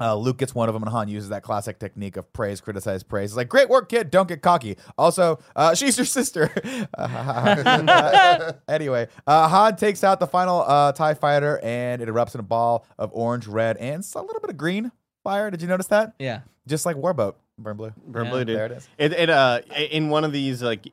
Uh, 0.00 0.16
Luke 0.16 0.38
gets 0.38 0.54
one 0.54 0.68
of 0.68 0.72
them, 0.74 0.82
and 0.82 0.90
Han 0.90 1.06
uses 1.08 1.28
that 1.28 1.42
classic 1.44 1.78
technique 1.78 2.16
of 2.16 2.32
praise, 2.32 2.60
criticize, 2.60 3.04
praise. 3.04 3.30
It's 3.30 3.36
like, 3.36 3.48
great 3.48 3.68
work, 3.68 3.88
kid. 3.88 4.10
Don't 4.10 4.26
get 4.28 4.42
cocky. 4.42 4.76
Also, 4.98 5.38
uh, 5.54 5.74
she's 5.76 5.96
your 5.96 6.04
sister. 6.04 6.50
Uh, 6.98 8.52
anyway, 8.68 9.08
uh, 9.26 9.48
Han 9.48 9.76
takes 9.76 10.02
out 10.02 10.20
the 10.20 10.26
final 10.26 10.62
uh, 10.62 10.92
TIE 10.92 11.14
fighter, 11.14 11.60
and 11.62 12.02
it 12.02 12.08
erupts 12.08 12.34
in 12.34 12.40
a 12.40 12.44
ball 12.44 12.86
of 12.98 13.10
orange, 13.12 13.46
red, 13.46 13.76
and 13.76 14.04
a 14.14 14.20
little 14.20 14.40
bit 14.40 14.50
of 14.50 14.56
green 14.56 14.90
fire. 15.22 15.50
Did 15.50 15.62
you 15.62 15.68
notice 15.68 15.86
that? 15.88 16.14
Yeah. 16.18 16.40
Just 16.66 16.86
like 16.86 16.96
Warboat, 16.96 17.34
burn 17.58 17.76
blue. 17.76 17.92
Burn 18.06 18.24
Yeah. 18.24 18.30
blue, 18.30 18.44
dude. 18.44 18.56
There 18.56 18.66
it 18.66 18.72
is. 18.72 18.88
It, 18.98 19.12
it 19.12 19.30
uh 19.30 19.60
in 19.90 20.08
one 20.08 20.24
of 20.24 20.32
these 20.32 20.62
like 20.62 20.90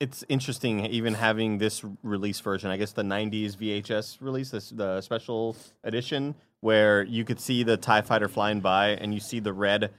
it's 0.00 0.24
interesting 0.28 0.84
even 0.86 1.14
having 1.14 1.58
this 1.58 1.84
release 2.02 2.40
version. 2.40 2.70
I 2.70 2.76
guess 2.76 2.92
the 2.92 3.02
'90s 3.02 3.56
VHS 3.56 4.18
release, 4.20 4.50
this 4.50 4.70
the 4.70 5.00
special 5.00 5.56
edition, 5.84 6.34
where 6.62 7.02
you 7.02 7.24
could 7.24 7.38
see 7.40 7.62
the 7.64 7.76
Tie 7.76 8.00
Fighter 8.02 8.28
flying 8.28 8.60
by, 8.60 8.90
and 8.90 9.12
you 9.12 9.20
see 9.20 9.40
the 9.40 9.52
red 9.52 9.90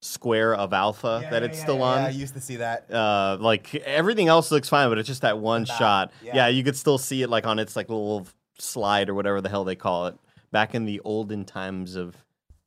square 0.00 0.54
of 0.54 0.72
Alpha 0.72 1.26
that 1.30 1.42
it's 1.42 1.60
still 1.60 1.82
on. 1.82 1.98
I 1.98 2.08
used 2.10 2.34
to 2.34 2.40
see 2.40 2.56
that. 2.56 2.90
uh, 2.90 3.36
like 3.40 3.74
everything 3.74 4.28
else 4.28 4.50
looks 4.50 4.68
fine, 4.68 4.88
but 4.88 4.98
it's 4.98 5.06
just 5.06 5.22
that 5.22 5.38
one 5.38 5.64
shot. 5.64 6.12
yeah. 6.22 6.34
Yeah. 6.34 6.48
you 6.48 6.64
could 6.64 6.76
still 6.76 6.96
see 6.98 7.22
it 7.22 7.28
like 7.28 7.46
on 7.46 7.58
its 7.58 7.76
like 7.76 7.88
little 7.88 8.26
slide 8.58 9.08
or 9.08 9.14
whatever 9.14 9.40
the 9.40 9.48
hell 9.48 9.64
they 9.64 9.76
call 9.76 10.06
it. 10.06 10.16
Back 10.52 10.74
in 10.74 10.84
the 10.86 11.00
olden 11.00 11.44
times 11.44 11.96
of 11.96 12.14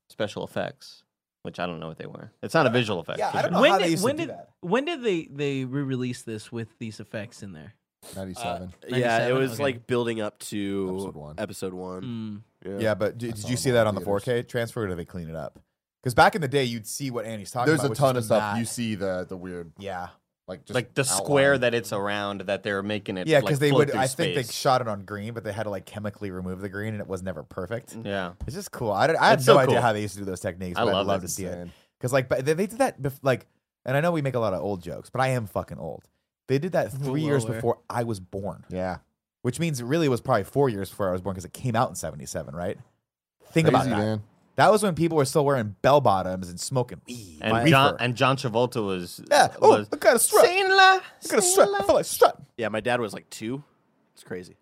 special 0.10 0.44
effects, 0.46 1.04
which 1.44 1.60
I 1.60 1.66
don't 1.66 1.80
know 1.80 1.88
what 1.88 1.98
they 1.98 2.08
were. 2.08 2.32
It's 2.42 2.54
not 2.54 2.66
a 2.68 2.70
visual 2.70 3.00
effect. 3.00 3.20
yeah, 3.20 3.32
I 3.34 3.42
don't 3.42 3.52
know 3.54 3.62
when 3.62 3.72
how 3.72 3.78
they 3.78 3.84
did 3.86 3.92
used 3.92 4.04
to 4.04 4.06
when 4.08 4.16
do 4.18 4.26
that. 4.28 4.50
when 4.62 4.86
did 4.86 5.04
they 5.04 5.30
they 5.32 5.66
re-release 5.66 6.22
this 6.24 6.52
with 6.52 6.78
these 6.80 7.00
effects 7.00 7.44
in 7.44 7.54
there? 7.54 7.74
97. 8.16 8.74
Yeah, 8.88 8.96
it 8.98 9.00
97? 9.02 9.38
was 9.42 9.52
Okay. 9.54 9.64
like 9.64 9.88
building 9.88 10.22
up 10.22 10.38
to 10.40 10.90
Episode 10.96 11.16
one. 11.16 11.36
Episode 11.38 11.74
one. 11.74 12.44
Mm. 12.66 12.82
Yeah, 12.82 12.96
but 12.96 13.18
did, 13.18 13.28
I 13.28 13.32
did 13.32 13.40
saw 13.42 13.48
you 13.50 13.56
them 13.56 13.62
see 13.62 13.70
all 13.70 13.74
that 13.76 13.82
in 13.82 13.88
on 13.88 13.96
the 13.96 14.02
theaters. 14.02 14.24
4K 14.26 14.48
transfer, 14.50 14.84
or 14.84 14.88
did 14.88 14.98
they 14.98 15.06
clean 15.06 15.30
it 15.30 15.36
up? 15.36 15.60
Because 16.02 16.14
back 16.16 16.36
in 16.36 16.42
the 16.42 16.48
day, 16.48 16.64
you'd 16.64 16.88
see 16.88 17.12
what 17.12 17.26
Andy's 17.26 17.52
talking 17.52 17.74
about. 17.74 17.78
There's 17.78 17.80
about. 17.80 17.88
a 17.88 17.90
which 17.90 18.00
ton 18.00 18.10
of 18.18 18.24
the 18.24 18.26
stuff. 18.26 18.54
mat. 18.54 18.60
You 18.60 18.66
see 18.66 18.96
the 18.96 19.26
the 19.28 19.36
weird, 19.38 19.72
Yeah, 19.80 20.10
like 20.48 20.66
just 20.66 20.76
like 20.76 20.94
the 20.94 21.04
square 21.04 21.54
outline. 21.56 21.62
that 21.62 21.74
it's 21.74 21.92
around 21.94 22.42
that 22.42 22.62
they're 22.64 22.84
making 22.84 23.18
it. 23.18 23.28
yeah, 23.28 23.40
because 23.40 23.58
because 23.58 23.60
they 23.60 23.72
would. 23.72 23.92
I 23.96 24.08
think 24.08 24.36
they 24.36 24.44
shot 24.44 24.82
it 24.82 24.88
on 24.88 25.04
green, 25.06 25.34
but 25.34 25.44
they 25.44 25.52
had 25.52 25.64
to 25.64 25.70
like 25.72 25.86
chemically 25.86 26.30
remove 26.32 26.62
the 26.62 26.70
green, 26.70 26.94
and 26.94 27.02
it 27.02 27.08
was 27.08 27.24
never 27.24 27.42
perfect. 27.44 27.96
Yeah, 28.04 28.34
It's 28.48 28.56
just 28.56 28.72
cool. 28.72 28.92
I, 28.92 29.08
don't- 29.08 29.16
I 29.18 29.30
have 29.30 29.40
It's 29.40 29.48
no 29.48 29.54
so 29.54 29.60
idea 29.60 29.76
cool. 29.76 29.82
how 29.82 29.94
they 29.94 30.02
used 30.02 30.14
to 30.14 30.20
do 30.20 30.26
those 30.26 30.40
techniques. 30.42 30.78
I 30.78 30.84
but 30.86 30.94
love 30.94 31.08
I'd 31.08 31.12
love 31.12 31.24
it. 31.24 31.28
to 31.28 31.34
see 31.34 31.46
it 31.46 31.54
Insane. 31.54 31.72
because 32.00 32.14
like 32.14 32.30
but 32.30 32.46
they, 32.46 32.54
they 32.54 32.68
did 32.68 32.78
that 32.80 33.02
bef- 33.02 33.20
like, 33.24 33.48
and 33.86 33.98
I 33.98 34.02
know 34.02 34.12
we 34.12 34.22
make 34.22 34.36
a 34.36 34.40
lot 34.40 34.54
of 34.54 34.62
old 34.62 34.84
jokes, 34.84 35.10
but 35.10 35.22
I 35.22 35.30
am 35.30 35.48
fucking 35.48 35.80
old. 35.80 36.04
They 36.48 36.60
did 36.60 36.74
that 36.74 36.92
three 37.04 37.22
years 37.22 37.46
Lower. 37.46 37.56
before 37.56 37.78
I 37.90 38.04
was 38.04 38.20
born, 38.20 38.66
Yeah, 38.70 38.98
which 39.42 39.60
means 39.60 39.80
it 39.82 39.86
really 39.86 40.10
was 40.10 40.22
probably 40.22 40.44
four 40.44 40.70
years 40.70 40.90
before 40.90 41.10
I 41.10 41.12
was 41.12 41.22
born 41.22 41.34
because 41.34 41.46
it 41.46 41.54
came 41.54 41.76
out 41.76 41.90
in 41.90 41.96
'77, 41.96 42.56
right? 42.56 42.78
Think 43.52 43.68
about 43.68 43.86
that. 43.86 43.98
man. 43.98 44.24
That 44.56 44.72
was 44.72 44.84
when 44.84 44.96
people 44.96 45.18
were 45.18 45.26
still 45.26 45.44
wearing 45.44 45.76
bell 45.82 46.00
bottoms 46.00 46.50
and 46.50 46.58
smoking 46.60 47.02
weed. 47.08 47.40
and. 47.42 47.68
John 47.68 47.98
and 48.00 48.16
John 48.16 48.38
Travolta 48.38 48.86
was 48.86 49.22
yeah. 49.30 49.50
Oh, 49.62 49.78
was 49.80 49.90
I 49.92 49.98
got 49.98 50.16
a 50.16 50.20
strut. 50.20 50.46
I 50.48 51.02
got 51.28 51.40
a 51.40 51.42
strut. 51.42 51.70
I 51.76 51.84
feel 51.84 51.96
like 51.96 52.06
strut. 52.06 52.42
Yeah, 52.58 52.70
my 52.70 52.80
dad 52.80 53.02
was 53.02 53.14
like 53.14 53.30
two. 53.30 53.64
It's 54.14 54.24
crazy. 54.24 54.56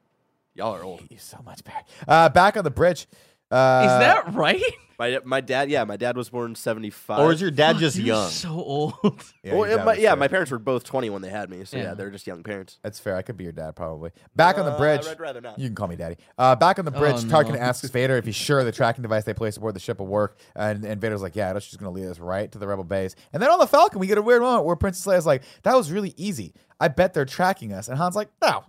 Y'all 0.56 0.74
are 0.76 0.84
old. 0.84 1.02
You 1.10 1.18
so 1.18 1.40
much, 1.46 1.64
Barry. 1.64 1.84
Uh, 2.08 2.30
back 2.30 2.58
on 2.58 2.64
the 2.64 2.72
bridge. 2.72 3.08
Uh, 3.54 3.84
Is 3.86 4.00
that 4.00 4.34
right? 4.34 4.62
My 5.00 5.20
my 5.26 5.42
dad, 5.42 5.70
yeah, 5.72 5.84
my 5.86 5.98
dad 5.98 6.16
was 6.16 6.30
born 6.30 6.54
seventy 6.56 6.92
five. 6.92 7.20
or 7.20 7.32
is 7.32 7.42
your 7.42 7.50
dad 7.52 7.78
just 7.78 7.98
You're 7.98 8.06
young? 8.16 8.30
So 8.30 8.50
old. 8.52 8.94
Yeah, 9.44 9.56
well, 9.56 9.68
your 9.68 9.78
dad 9.78 9.86
my, 9.86 9.92
was 9.94 10.00
yeah, 10.02 10.10
fair. 10.12 10.16
my 10.18 10.28
parents 10.28 10.52
were 10.52 10.60
both 10.60 10.84
twenty 10.84 11.10
when 11.10 11.22
they 11.24 11.30
had 11.30 11.50
me, 11.50 11.66
so 11.66 11.78
yeah, 11.78 11.84
Yeah. 11.84 11.94
they're 11.96 12.12
just 12.12 12.26
young 12.28 12.44
parents. 12.44 12.78
That's 12.84 13.00
fair. 13.00 13.16
I 13.16 13.22
could 13.24 13.36
be 13.36 13.44
your 13.44 13.54
dad, 13.54 13.76
probably. 13.76 14.12
Back 14.36 14.58
on 14.60 14.66
the 14.66 14.72
Uh, 14.72 14.78
bridge. 14.78 15.06
I'd 15.08 15.20
rather 15.20 15.42
not. 15.42 15.58
You 15.60 15.68
can 15.68 15.76
call 15.76 15.88
me 15.88 15.96
daddy. 15.96 16.18
Uh, 16.38 16.56
back 16.56 16.78
on 16.80 16.86
the 16.86 16.92
bridge, 16.92 17.16
Oh, 17.18 17.28
Tarkin 17.28 17.54
no. 17.54 17.60
asks 17.60 17.90
Vader 17.90 18.16
if 18.18 18.26
he's 18.26 18.36
sure 18.36 18.64
the 18.64 18.72
tracking 18.72 19.02
device 19.02 19.24
they 19.24 19.34
place 19.34 19.58
aboard 19.58 19.74
the 19.76 19.80
ship 19.80 20.00
will 20.00 20.08
work, 20.08 20.38
and, 20.56 20.86
and 20.86 21.02
Vader's 21.02 21.22
like, 21.24 21.36
"Yeah, 21.36 21.52
that's 21.54 21.66
just 21.66 21.80
going 21.80 21.94
to 21.94 22.00
lead 22.00 22.10
us 22.10 22.20
right 22.20 22.52
to 22.52 22.58
the 22.60 22.68
rebel 22.68 22.84
base." 22.84 23.16
And 23.34 23.42
then 23.42 23.50
on 23.50 23.60
the 23.60 23.68
Falcon, 23.68 24.00
we 24.00 24.08
get 24.08 24.18
a 24.20 24.22
weird 24.22 24.42
moment 24.44 24.66
where 24.66 24.76
Princess 24.76 25.06
Leia's 25.06 25.26
like, 25.26 25.42
"That 25.64 25.76
was 25.76 25.92
really 25.92 26.14
easy. 26.18 26.54
I 26.80 26.88
bet 26.90 27.14
they're 27.14 27.26
tracking 27.26 27.74
us," 27.74 27.88
and 27.88 27.98
Han's 27.98 28.16
like, 28.16 28.30
"No." 28.42 28.64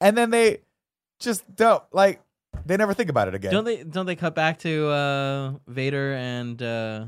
And 0.00 0.16
then 0.16 0.30
they 0.30 0.62
just 1.20 1.44
don't 1.54 1.82
like. 1.92 2.20
They 2.64 2.76
never 2.76 2.94
think 2.94 3.10
about 3.10 3.28
it 3.28 3.34
again. 3.34 3.52
Don't 3.52 3.64
they? 3.64 3.82
Don't 3.82 4.06
they 4.06 4.16
cut 4.16 4.34
back 4.34 4.58
to 4.60 4.88
uh, 4.88 5.52
Vader 5.66 6.14
and 6.14 6.62
uh, 6.62 7.06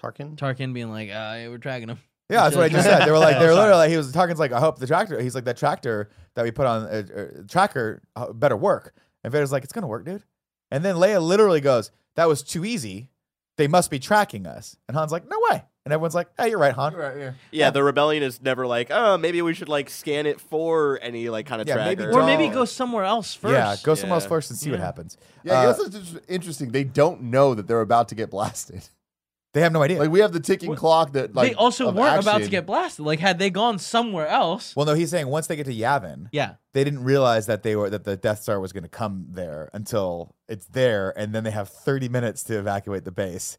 Tarkin. 0.00 0.36
Tarkin 0.36 0.72
being 0.72 0.90
like, 0.90 1.08
uh, 1.08 1.12
yeah, 1.36 1.48
"We're 1.48 1.58
tracking 1.58 1.88
him." 1.88 1.98
Yeah, 2.28 2.44
that's 2.44 2.54
what 2.56 2.64
I 2.64 2.68
just 2.68 2.84
said. 2.86 3.04
They 3.06 3.10
were 3.10 3.18
like, 3.18 3.38
they 3.38 3.46
were 3.46 3.50
Oh, 3.52 3.56
literally 3.56 3.78
like, 3.78 3.90
he 3.90 3.96
was 3.96 4.12
Tarkin's 4.12 4.38
like, 4.38 4.52
I 4.52 4.60
hope 4.60 4.78
the 4.78 4.86
tractor. 4.86 5.20
He's 5.20 5.34
like, 5.34 5.44
that 5.44 5.56
tractor 5.56 6.10
that 6.34 6.44
we 6.44 6.52
put 6.52 6.64
on 6.66 6.84
uh, 6.84 7.02
uh, 7.14 7.24
tracker 7.48 8.02
uh, 8.14 8.32
better 8.32 8.56
work. 8.56 8.94
And 9.24 9.32
Vader's 9.32 9.50
like, 9.52 9.64
it's 9.64 9.72
gonna 9.72 9.88
work, 9.88 10.04
dude. 10.04 10.22
And 10.70 10.84
then 10.84 10.94
Leia 10.94 11.20
literally 11.20 11.60
goes, 11.60 11.90
that 12.14 12.28
was 12.28 12.42
too 12.42 12.64
easy. 12.64 13.10
They 13.56 13.66
must 13.66 13.90
be 13.90 13.98
tracking 13.98 14.46
us. 14.46 14.76
And 14.88 14.96
Han's 14.96 15.10
like, 15.12 15.28
no 15.28 15.36
way. 15.50 15.64
And 15.86 15.94
everyone's 15.94 16.14
like, 16.14 16.28
hey, 16.38 16.50
you're 16.50 16.58
right, 16.58 16.74
Han. 16.74 16.94
Right, 16.94 17.16
yeah. 17.16 17.32
Yeah, 17.50 17.70
the 17.70 17.82
rebellion 17.82 18.22
is 18.22 18.42
never 18.42 18.66
like, 18.66 18.88
oh, 18.90 19.16
maybe 19.16 19.40
we 19.40 19.54
should 19.54 19.68
like 19.70 19.88
scan 19.88 20.26
it 20.26 20.38
for 20.40 20.98
any 21.00 21.30
like 21.30 21.46
kind 21.46 21.62
of 21.62 21.66
Yeah, 21.68 21.76
maybe 21.76 22.02
tracker. 22.04 22.20
Or 22.20 22.26
maybe 22.26 22.48
go 22.52 22.66
somewhere 22.66 23.04
else 23.04 23.34
first. 23.34 23.52
Yeah, 23.52 23.76
go 23.82 23.94
somewhere 23.94 24.16
else 24.16 24.24
Yeah. 24.24 24.28
first 24.28 24.50
and 24.50 24.58
see 24.58 24.70
what 24.70 24.78
happens. 24.80 25.16
Yeah, 25.42 25.54
Uh, 25.54 25.62
I 25.62 25.66
guess 25.66 25.80
it's 25.80 25.96
just 26.10 26.18
interesting. 26.28 26.72
They 26.72 26.84
don't 26.84 27.22
know 27.22 27.54
that 27.54 27.66
they're 27.66 27.80
about 27.80 28.08
to 28.08 28.14
get 28.14 28.30
blasted. 28.30 28.82
they 29.54 29.62
have 29.62 29.72
no 29.72 29.82
idea. 29.82 29.98
Like 30.00 30.10
we 30.10 30.20
have 30.20 30.32
the 30.32 30.38
ticking 30.40 30.74
clock 30.76 31.12
that 31.12 31.34
like 31.34 31.48
they 31.48 31.54
also 31.54 31.88
of 31.88 31.94
weren't 31.94 32.20
about 32.20 32.32
to 32.32 32.36
action. 32.36 32.50
get 32.50 32.66
blasted. 32.66 33.06
Like, 33.06 33.18
had 33.18 33.38
they 33.38 33.48
gone 33.48 33.78
somewhere 33.78 34.28
else, 34.28 34.76
well, 34.76 34.84
no, 34.84 34.92
he's 34.92 35.10
saying 35.10 35.28
once 35.28 35.46
they 35.46 35.56
get 35.56 35.64
to 35.64 35.74
Yavin, 35.74 36.26
yeah, 36.30 36.56
they 36.74 36.84
didn't 36.84 37.04
realize 37.04 37.46
that 37.46 37.62
they 37.62 37.74
were 37.74 37.88
that 37.88 38.04
the 38.04 38.18
Death 38.18 38.42
Star 38.42 38.60
was 38.60 38.74
going 38.74 38.84
to 38.84 38.88
come 38.90 39.28
there 39.30 39.70
until 39.72 40.34
it's 40.46 40.66
there, 40.66 41.12
and 41.18 41.34
then 41.34 41.42
they 41.42 41.50
have 41.52 41.70
30 41.70 42.10
minutes 42.10 42.42
to 42.44 42.58
evacuate 42.58 43.04
the 43.06 43.10
base. 43.12 43.56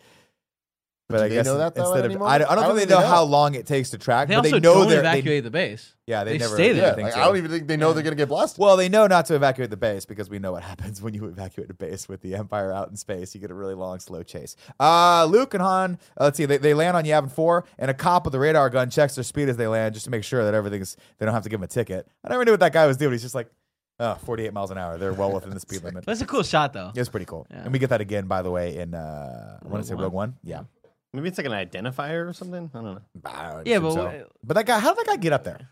But 1.11 1.17
do 1.19 1.23
I 1.23 1.27
they 1.29 1.35
guess 1.35 1.45
know 1.45 1.57
that, 1.57 1.75
though, 1.75 1.81
instead 1.93 2.05
at 2.05 2.15
of 2.15 2.21
I 2.21 2.37
don't, 2.37 2.51
I 2.51 2.55
don't? 2.55 2.63
I 2.63 2.67
think 2.67 2.67
don't 2.67 2.75
they 2.89 2.95
know, 2.95 3.01
know. 3.01 3.07
how 3.07 3.23
long 3.23 3.55
it 3.55 3.65
takes 3.65 3.89
to 3.91 3.97
track, 3.97 4.27
they 4.27 4.35
but 4.35 4.45
also 4.45 4.51
they 4.51 4.59
know 4.59 4.73
don't 4.75 4.89
they're 4.89 4.99
evacuate 4.99 5.25
they, 5.25 5.39
the 5.41 5.51
base. 5.51 5.93
yeah 6.07 6.23
they, 6.23 6.33
they 6.33 6.37
never 6.39 6.55
stay 6.55 6.73
there. 6.73 6.95
Yeah, 6.97 7.01
I 7.01 7.03
like, 7.05 7.13
so. 7.13 7.21
I 7.21 7.25
don't 7.25 7.37
even 7.37 7.51
think 7.51 7.67
they 7.67 7.77
know 7.77 7.93
they're 7.93 8.03
gonna 8.03 8.15
get 8.15 8.29
blasted. 8.29 8.59
Well, 8.59 8.77
they 8.77 8.89
know 8.89 9.07
not 9.07 9.25
to 9.27 9.35
evacuate 9.35 9.69
the 9.69 9.77
base 9.77 10.05
because 10.05 10.29
we 10.29 10.39
know 10.39 10.51
what 10.53 10.63
happens 10.71 11.01
when 11.01 11.13
you 11.13 11.25
evacuate 11.25 11.69
a 11.69 11.73
base 11.73 12.07
with 12.09 12.21
the 12.21 12.35
Empire 12.35 12.71
out 12.73 12.89
in 12.89 12.97
space. 12.97 13.33
You 13.35 13.41
get 13.41 13.51
a 13.51 13.55
really 13.55 13.75
long, 13.75 13.99
slow 13.99 14.23
chase. 14.23 14.55
Uh, 14.79 15.25
Luke 15.25 15.53
and 15.53 15.61
Han, 15.61 15.99
uh, 16.19 16.25
let's 16.25 16.37
see, 16.37 16.45
they, 16.45 16.57
they 16.57 16.73
land 16.73 16.95
on 16.97 17.03
Yavin 17.03 17.31
4, 17.31 17.65
and 17.79 17.91
a 17.91 17.93
cop 17.93 18.25
with 18.25 18.35
a 18.35 18.39
radar 18.39 18.69
gun 18.69 18.89
checks 18.89 19.15
their 19.15 19.23
speed 19.23 19.49
as 19.49 19.57
they 19.57 19.67
land 19.67 19.93
just 19.93 20.05
to 20.05 20.11
make 20.11 20.23
sure 20.23 20.43
that 20.45 20.53
everything's, 20.53 20.97
they 21.17 21.25
don't 21.25 21.33
have 21.33 21.43
to 21.43 21.49
give 21.49 21.59
them 21.59 21.65
a 21.65 21.67
ticket. 21.67 22.07
I 22.23 22.29
never 22.29 22.45
knew 22.45 22.51
what 22.51 22.59
that 22.61 22.73
guy 22.73 22.87
was 22.87 22.97
doing. 22.97 23.11
He's 23.13 23.21
just 23.21 23.35
like, 23.35 23.49
oh, 23.99 24.15
48 24.25 24.53
miles 24.53 24.71
an 24.71 24.77
hour. 24.77 24.97
They're 24.97 25.13
well 25.13 25.31
within 25.31 25.51
the 25.51 25.59
speed 25.59 25.83
limit. 25.83 26.05
That's 26.07 26.21
a 26.21 26.25
cool 26.25 26.43
shot, 26.43 26.73
though. 26.73 26.91
It 26.95 26.99
was 26.99 27.09
pretty 27.09 27.25
cool. 27.25 27.45
Yeah. 27.51 27.63
And 27.63 27.71
we 27.73 27.79
get 27.79 27.89
that 27.91 28.01
again, 28.01 28.27
by 28.27 28.41
the 28.41 28.51
way, 28.51 28.77
in, 28.77 28.93
uh, 28.93 29.59
I 29.63 29.67
want 29.67 29.83
to 29.83 29.87
say 29.87 29.93
Rogue 29.93 30.03
Rogue 30.03 30.13
One. 30.13 30.35
Yeah. 30.43 30.63
Maybe 31.13 31.27
it's 31.27 31.37
like 31.37 31.47
an 31.47 31.51
identifier 31.53 32.27
or 32.29 32.33
something. 32.33 32.69
I 32.73 32.77
don't 32.81 32.95
know. 32.95 33.01
I 33.25 33.55
would 33.55 33.67
Yeah, 33.67 33.79
but 33.79 33.93
so. 33.93 34.27
but 34.43 34.53
that 34.55 34.65
guy, 34.65 34.79
how 34.79 34.93
did 34.93 35.05
that 35.05 35.07
guy 35.07 35.17
get 35.17 35.33
up 35.33 35.43
there? 35.43 35.69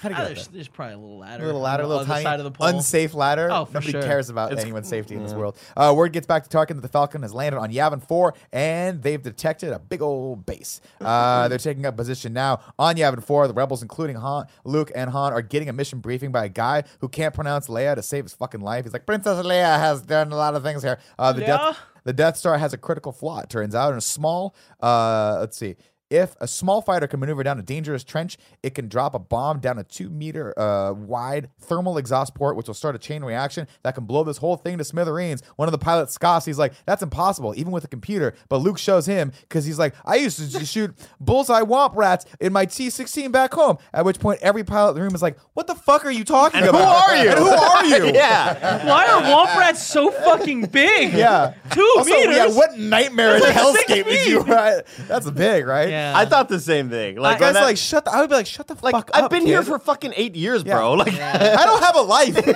How 0.00 0.10
did 0.10 0.14
he 0.14 0.18
get 0.18 0.22
up 0.22 0.34
there's, 0.36 0.46
there? 0.46 0.54
there's 0.54 0.68
probably 0.68 0.94
a 0.94 0.98
little 0.98 1.18
ladder. 1.18 1.42
A 1.42 1.46
little 1.46 1.60
ladder, 1.60 1.82
a 1.82 1.86
little 1.86 2.02
other 2.02 2.06
tiny, 2.12 2.22
side 2.22 2.38
of 2.38 2.44
the 2.44 2.52
pole. 2.52 2.68
unsafe 2.68 3.14
ladder. 3.14 3.48
Oh, 3.50 3.64
for 3.64 3.72
sure. 3.72 3.80
Nobody 3.80 3.92
sure. 3.92 4.02
cares 4.02 4.30
about 4.30 4.52
It's- 4.52 4.62
anyone's 4.64 4.86
safety 4.86 5.16
in 5.16 5.24
this 5.24 5.32
world. 5.32 5.56
Uh, 5.76 5.92
word 5.96 6.12
gets 6.12 6.24
back 6.26 6.46
to 6.46 6.56
Tarkin 6.56 6.76
that 6.76 6.82
the 6.82 6.88
Falcon 6.88 7.22
has 7.22 7.34
landed 7.34 7.58
on 7.58 7.72
Yavin 7.72 8.00
4, 8.06 8.32
and 8.52 9.02
they've 9.02 9.20
detected 9.20 9.72
a 9.72 9.80
big 9.80 10.00
old 10.00 10.46
base. 10.46 10.80
Uh, 11.00 11.48
they're 11.48 11.58
taking 11.58 11.84
up 11.84 11.96
position 11.96 12.32
now 12.32 12.60
on 12.78 12.94
Yavin 12.94 13.24
4. 13.24 13.48
The 13.48 13.54
rebels, 13.54 13.82
including 13.82 14.14
Han, 14.16 14.46
Luke 14.64 14.92
and 14.94 15.10
Han, 15.10 15.32
are 15.32 15.42
getting 15.42 15.68
a 15.68 15.72
mission 15.72 15.98
briefing 15.98 16.30
by 16.30 16.44
a 16.44 16.48
guy 16.48 16.84
who 17.00 17.08
can't 17.08 17.34
pronounce 17.34 17.66
Leia 17.66 17.96
to 17.96 18.02
save 18.02 18.24
his 18.26 18.34
fucking 18.34 18.60
life. 18.60 18.84
He's 18.84 18.92
like, 18.92 19.06
Princess 19.06 19.44
Leia 19.44 19.80
has 19.80 20.02
done 20.02 20.30
a 20.30 20.36
lot 20.36 20.54
of 20.54 20.62
things 20.62 20.84
here. 20.84 20.98
Uh, 21.18 21.32
the 21.32 21.40
Leia? 21.42 21.46
Death 21.46 21.78
the 22.04 22.12
Death 22.12 22.36
Star 22.36 22.58
has 22.58 22.72
a 22.72 22.78
critical 22.78 23.12
flaw, 23.12 23.40
it 23.40 23.50
turns 23.50 23.74
out. 23.74 23.92
In 23.92 23.98
a 23.98 24.02
small, 24.02 24.54
uh, 24.80 25.36
let's 25.40 25.56
see. 25.56 25.76
If 26.10 26.36
a 26.40 26.48
small 26.48 26.80
fighter 26.80 27.06
can 27.06 27.20
maneuver 27.20 27.42
down 27.42 27.58
a 27.58 27.62
dangerous 27.62 28.02
trench, 28.02 28.38
it 28.62 28.74
can 28.74 28.88
drop 28.88 29.14
a 29.14 29.18
bomb 29.18 29.60
down 29.60 29.78
a 29.78 29.84
two 29.84 30.08
meter 30.08 30.58
uh, 30.58 30.92
wide 30.94 31.50
thermal 31.60 31.98
exhaust 31.98 32.34
port, 32.34 32.56
which 32.56 32.66
will 32.66 32.74
start 32.74 32.94
a 32.94 32.98
chain 32.98 33.22
reaction 33.22 33.66
that 33.82 33.94
can 33.94 34.04
blow 34.06 34.24
this 34.24 34.38
whole 34.38 34.56
thing 34.56 34.78
to 34.78 34.84
smithereens. 34.84 35.42
One 35.56 35.68
of 35.68 35.72
the 35.72 35.78
pilots 35.78 36.14
scoffs. 36.14 36.46
He's 36.46 36.58
like, 36.58 36.72
"That's 36.86 37.02
impossible, 37.02 37.52
even 37.58 37.72
with 37.72 37.84
a 37.84 37.88
computer." 37.88 38.32
But 38.48 38.58
Luke 38.58 38.78
shows 38.78 39.04
him 39.04 39.32
because 39.42 39.66
he's 39.66 39.78
like, 39.78 39.94
"I 40.06 40.14
used 40.16 40.38
to 40.38 40.48
just 40.48 40.72
shoot 40.72 40.94
bullseye 41.20 41.60
womp 41.60 41.94
rats 41.94 42.24
in 42.40 42.54
my 42.54 42.64
T16 42.64 43.30
back 43.30 43.52
home." 43.52 43.76
At 43.92 44.06
which 44.06 44.18
point, 44.18 44.40
every 44.40 44.64
pilot 44.64 44.90
in 44.90 44.94
the 44.96 45.02
room 45.02 45.14
is 45.14 45.20
like, 45.20 45.36
"What 45.52 45.66
the 45.66 45.74
fuck 45.74 46.06
are 46.06 46.10
you 46.10 46.24
talking 46.24 46.62
And 46.62 46.70
who 46.70 46.76
are 46.76 47.16
you? 47.16 47.28
And 47.28 47.38
who 47.38 47.48
are 47.50 47.84
you?" 48.06 48.12
yeah. 48.14 48.86
Why 48.88 49.06
are 49.08 49.20
womp 49.24 49.58
rats 49.58 49.82
so 49.82 50.10
fucking 50.10 50.66
big? 50.66 51.12
Yeah. 51.12 51.52
Two 51.70 51.94
Also, 51.98 52.10
meters. 52.14 52.34
yeah, 52.36 52.46
what 52.48 52.78
nightmare 52.78 53.34
in 53.36 53.40
That's 53.42 53.56
like 53.58 53.86
hellscape 53.86 54.04
six 54.04 54.08
did 54.24 54.26
you 54.30 54.42
feet. 54.42 54.50
ride? 54.54 54.82
That's 55.06 55.30
big, 55.30 55.66
right? 55.66 55.88
Yeah. 55.90 55.97
I 56.16 56.24
thought 56.24 56.48
the 56.48 56.60
same 56.60 56.88
thing. 56.90 57.16
Like, 57.16 57.32
Like, 57.34 57.40
guys, 57.40 57.54
that- 57.54 57.62
like, 57.64 57.76
shut 57.76 58.04
the, 58.04 58.12
I 58.12 58.20
would 58.20 58.28
be 58.30 58.36
like, 58.36 58.46
shut 58.46 58.66
the 58.66 58.76
like 58.82 58.92
fuck 58.94 59.10
I've 59.14 59.24
up. 59.24 59.30
been 59.30 59.46
here 59.46 59.62
for 59.62 59.78
fucking 59.78 60.12
eight 60.16 60.34
years, 60.36 60.62
Yeah. 60.64 60.76
bro. 60.76 60.92
Like, 60.94 61.12
I 61.20 61.64
don't 61.64 61.82
have 61.82 61.96
a 61.96 62.00
life. 62.02 62.36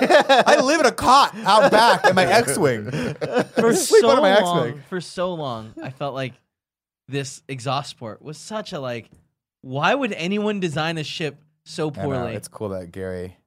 I 0.47 0.59
live 0.61 0.79
in 0.79 0.85
a 0.85 0.91
cot 0.91 1.35
out 1.45 1.71
back 1.71 2.05
in 2.07 2.15
my 2.15 2.25
X-wing. 2.25 2.91
for 3.55 3.73
so 3.75 4.07
long, 4.07 4.81
for 4.89 5.01
so 5.01 5.33
long, 5.33 5.73
I 5.81 5.89
felt 5.89 6.13
like 6.13 6.33
this 7.07 7.41
exhaust 7.47 7.97
port 7.97 8.21
was 8.21 8.37
such 8.37 8.73
a 8.73 8.79
like. 8.79 9.09
Why 9.61 9.95
would 9.95 10.11
anyone 10.13 10.59
design 10.59 10.97
a 10.97 11.03
ship 11.05 11.37
so 11.63 11.87
I 11.87 11.95
know, 11.97 12.03
poorly? 12.03 12.35
it's 12.35 12.47
cool 12.49 12.69
that 12.69 12.91
Gary 12.91 13.37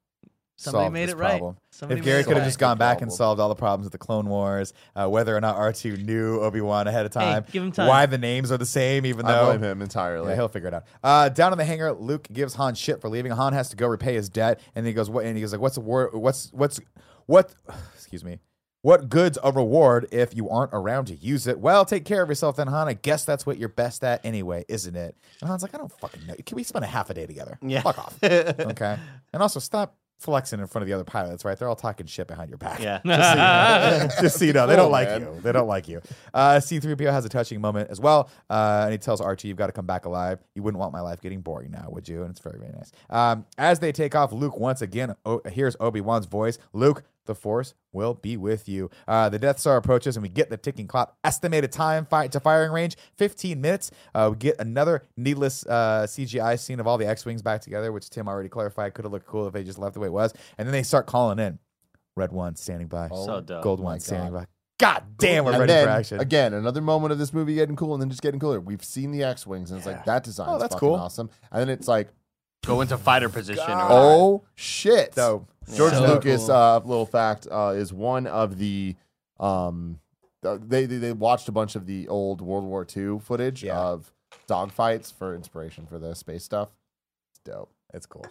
Somebody 0.59 0.85
solved 0.85 0.95
made 0.95 1.09
this 1.09 1.15
it 1.15 1.19
right. 1.19 1.43
Somebody 1.70 2.01
if 2.01 2.05
Gary 2.05 2.16
made 2.16 2.20
it 2.20 2.24
could 2.24 2.37
have 2.37 2.43
right. 2.43 2.49
just 2.49 2.59
gone 2.59 2.78
back 2.78 3.03
and 3.03 3.12
solved 3.12 3.41
all 3.41 3.51
the 3.51 3.55
problems 3.55 3.85
with 3.85 3.93
the 3.93 3.99
Clone 3.99 4.27
Wars, 4.27 4.73
uh, 4.95 5.07
whether 5.07 5.37
or 5.37 5.41
not 5.41 5.57
R2 5.57 6.03
knew 6.03 6.41
Obi 6.41 6.62
Wan 6.62 6.87
ahead 6.87 7.05
of 7.05 7.12
time, 7.12 7.45
give 7.53 7.62
him 7.62 7.73
time. 7.73 7.89
why 7.89 8.07
the 8.07 8.16
names 8.16 8.51
are 8.51 8.57
the 8.57 8.65
same, 8.65 9.05
even 9.05 9.27
I 9.27 9.33
though 9.33 9.47
blame 9.47 9.62
him 9.62 9.83
entirely. 9.83 10.31
Yeah, 10.31 10.37
he'll 10.37 10.49
figure 10.49 10.69
it 10.69 10.74
out. 10.74 10.85
Uh, 11.05 11.28
down 11.28 11.53
in 11.53 11.59
the 11.59 11.65
hangar, 11.65 11.93
Luke 11.93 12.27
gives 12.33 12.55
Han 12.55 12.74
shit 12.74 13.03
for 13.03 13.11
leaving. 13.11 13.33
Han 13.33 13.53
has 13.53 13.69
to 13.69 13.77
go 13.77 13.87
repay 13.87 14.15
his 14.15 14.31
debt, 14.31 14.61
and 14.74 14.87
he 14.87 14.95
goes, 14.95 15.11
"What?" 15.11 15.27
And 15.27 15.37
he 15.37 15.43
goes, 15.43 15.53
"Like, 15.53 15.61
what's 15.61 15.74
the 15.74 15.83
war? 15.83 16.11
What's 16.12 16.51
what's 16.53 16.81
what?" 17.27 17.55
Excuse 17.95 18.24
me. 18.24 18.39
What 18.81 19.09
good's 19.09 19.37
a 19.43 19.51
reward 19.51 20.07
if 20.12 20.37
you 20.37 20.49
aren't 20.49 20.70
around 20.73 21.07
to 21.07 21.16
use 21.16 21.49
it? 21.49 21.59
Well, 21.59 21.85
take 21.85 22.05
care 22.05 22.23
of 22.23 22.28
yourself 22.28 22.55
then, 22.55 22.69
Han. 22.69 22.87
I 22.87 22.93
guess 22.95 23.24
that's 23.24 23.45
what 23.45 23.59
you're 23.59 23.69
best 23.69 24.05
at 24.05 24.24
anyway, 24.24 24.65
isn't 24.69 24.95
it? 24.95 25.16
And 25.41 25.51
Han's 25.51 25.62
like, 25.62 25.74
I 25.74 25.78
don't 25.78 25.91
fucking 25.91 26.24
know. 26.24 26.37
Can 26.47 26.55
we 26.55 26.62
spend 26.62 26.85
a 26.85 26.89
half 26.89 27.11
a 27.11 27.15
day 27.15 27.27
together? 27.27 27.59
Yeah. 27.62 27.83
Fuck 27.83 27.99
off. 27.99 28.16
okay. 28.23 28.97
And 29.33 29.43
also 29.43 29.59
stop 29.59 29.97
flexing 30.19 30.61
in 30.61 30.67
front 30.67 30.83
of 30.83 30.89
the 30.89 30.95
other 30.95 31.05
pilots, 31.05 31.45
right? 31.45 31.59
They're 31.59 31.69
all 31.69 31.77
talking 31.77 32.07
shit 32.07 32.27
behind 32.27 32.49
your 32.49 32.59
back. 32.59 32.81
Yeah. 32.81 33.01
Just 33.05 33.19
so 33.29 33.35
you 33.35 33.39
know, 33.39 34.09
Just 34.23 34.39
so 34.39 34.45
you 34.45 34.53
know, 34.53 34.67
they 34.67 34.77
don't 34.77 34.91
like 34.91 35.21
you. 35.21 35.41
They 35.43 35.53
don't 35.53 35.69
like 35.69 35.89
you. 35.89 36.01
Uh, 36.33 36.57
C3PO 36.57 37.11
has 37.11 37.25
a 37.25 37.29
touching 37.29 37.61
moment 37.61 37.91
as 37.91 38.01
well. 38.01 38.31
Uh, 38.49 38.83
and 38.85 38.93
he 38.93 38.99
tells 38.99 39.21
Archie, 39.21 39.49
You've 39.49 39.57
got 39.57 39.67
to 39.67 39.73
come 39.73 39.87
back 39.87 40.05
alive. 40.07 40.39
You 40.55 40.63
wouldn't 40.63 40.79
want 40.81 40.93
my 40.93 41.01
life 41.01 41.21
getting 41.21 41.41
boring 41.41 41.71
now, 41.71 41.87
would 41.91 42.09
you? 42.09 42.23
And 42.23 42.31
it's 42.31 42.41
very, 42.41 42.59
very 42.59 42.73
nice. 42.73 42.93
Um, 43.11 43.45
as 43.59 43.79
they 43.79 43.93
take 43.93 44.15
off, 44.15 44.33
Luke 44.33 44.59
once 44.59 44.83
again 44.83 45.15
o- 45.25 45.43
hears 45.51 45.77
Obi 45.81 46.01
Wan's 46.01 46.27
voice 46.27 46.59
Luke, 46.73 47.05
the 47.27 47.35
Force 47.35 47.74
will 47.93 48.15
be 48.15 48.36
with 48.36 48.69
you. 48.69 48.90
Uh, 49.07 49.28
the 49.28 49.39
Death 49.39 49.59
Star 49.59 49.77
approaches, 49.77 50.16
and 50.16 50.23
we 50.23 50.28
get 50.28 50.51
the 50.51 50.57
ticking 50.57 50.86
clock. 50.86 51.16
Estimated 51.24 51.73
time 51.73 52.07
fi- 52.07 52.28
to 52.28 52.40
firing 52.40 52.73
range 52.73 52.97
15 53.16 53.61
minutes. 53.61 53.90
Uh, 54.15 54.28
we 54.32 54.36
get 54.36 54.59
another 54.59 55.03
needless 55.16 55.66
uh, 55.66 56.07
CGI 56.09 56.59
scene 56.59 56.81
of 56.81 56.86
all 56.86 56.98
the 56.98 57.07
X 57.07 57.24
Wings 57.24 57.43
back 57.43 57.61
together, 57.61 57.93
which 57.93 58.09
Tim 58.11 58.28
already 58.28 58.48
clarified 58.48 58.94
could 58.94 59.05
have 59.05 59.12
looked 59.12 59.27
cool 59.27 59.47
if 59.47 59.53
they 59.53 59.65
just 59.65 59.78
left 59.78 59.94
the 59.94 60.01
way 60.01 60.07
it 60.09 60.12
was. 60.12 60.32
And 60.59 60.66
then 60.66 60.73
they 60.73 60.82
start 60.82 61.07
calling 61.07 61.39
in 61.39 61.59
Red 62.16 62.32
One 62.32 62.57
standing 62.57 62.89
by. 62.89 63.09
So 63.09 63.40
dope. 63.40 63.62
Gold 63.62 63.81
Oh 63.81 63.82
my 63.82 63.90
One 63.90 64.01
standing 64.01 64.32
by. 64.32 64.47
God 64.78 65.05
damn, 65.16 65.47
we're 65.47 65.53
And 65.53 65.61
ready 65.61 65.73
then, 65.73 65.86
for 65.86 65.90
action. 65.90 66.20
Again, 66.20 66.53
another 66.53 66.82
moment 66.82 67.11
of 67.12 67.19
this 67.19 67.32
movie 67.32 67.55
getting 67.55 67.77
cool 67.77 67.94
and 67.94 68.03
then 68.03 68.11
just 68.11 68.20
getting 68.20 68.39
cooler. 68.39 68.61
We've 68.61 68.85
seen 68.85 69.11
the 69.11 69.23
X 69.23 69.47
Wings 69.47 69.70
and 69.70 69.78
it's 69.78 69.86
like 69.86 70.05
that 70.05 70.23
design 70.23 70.48
Oh, 70.51 70.57
is 70.57 70.61
that's 70.62 70.74
fucking 70.74 70.86
cool. 70.89 70.97
awesome. 70.97 71.31
And 71.51 71.62
then 71.62 71.70
it's 71.70 71.89
like, 71.89 72.11
Go 72.67 72.81
into 72.81 72.99
fighter 72.99 73.29
position. 73.29 73.65
God. 73.67 73.89
oh 73.91 74.45
shit. 74.55 75.15
So, 75.15 75.47
George 75.75 75.93
So 75.93 76.07
Lucas, 76.07 76.43
cool. 76.47 76.53
uh, 76.53 76.79
little 76.81 77.07
fact, 77.07 77.47
uh, 77.51 77.73
is 77.77 77.93
one 77.93 78.27
of 78.27 78.59
the 78.59 78.95
um, 79.39 79.99
they, 80.43 80.87
they 80.87 80.99
they 80.99 81.13
watched 81.13 81.49
a 81.49 81.53
bunch 81.53 81.75
of 81.77 81.87
the 81.87 82.09
old 82.09 82.41
World 82.41 82.65
War 82.65 82.87
II 82.97 83.19
footage 83.21 83.63
Yeah. 83.65 83.79
of 83.79 84.13
dogfights 84.49 85.13
for 85.13 85.35
inspiration 85.35 85.87
for 85.87 85.99
the 85.99 86.15
space 86.15 86.45
stuff. 86.45 86.69
It's 87.31 87.41
dope. 87.45 87.71
it's 87.95 88.07
cool. 88.07 88.27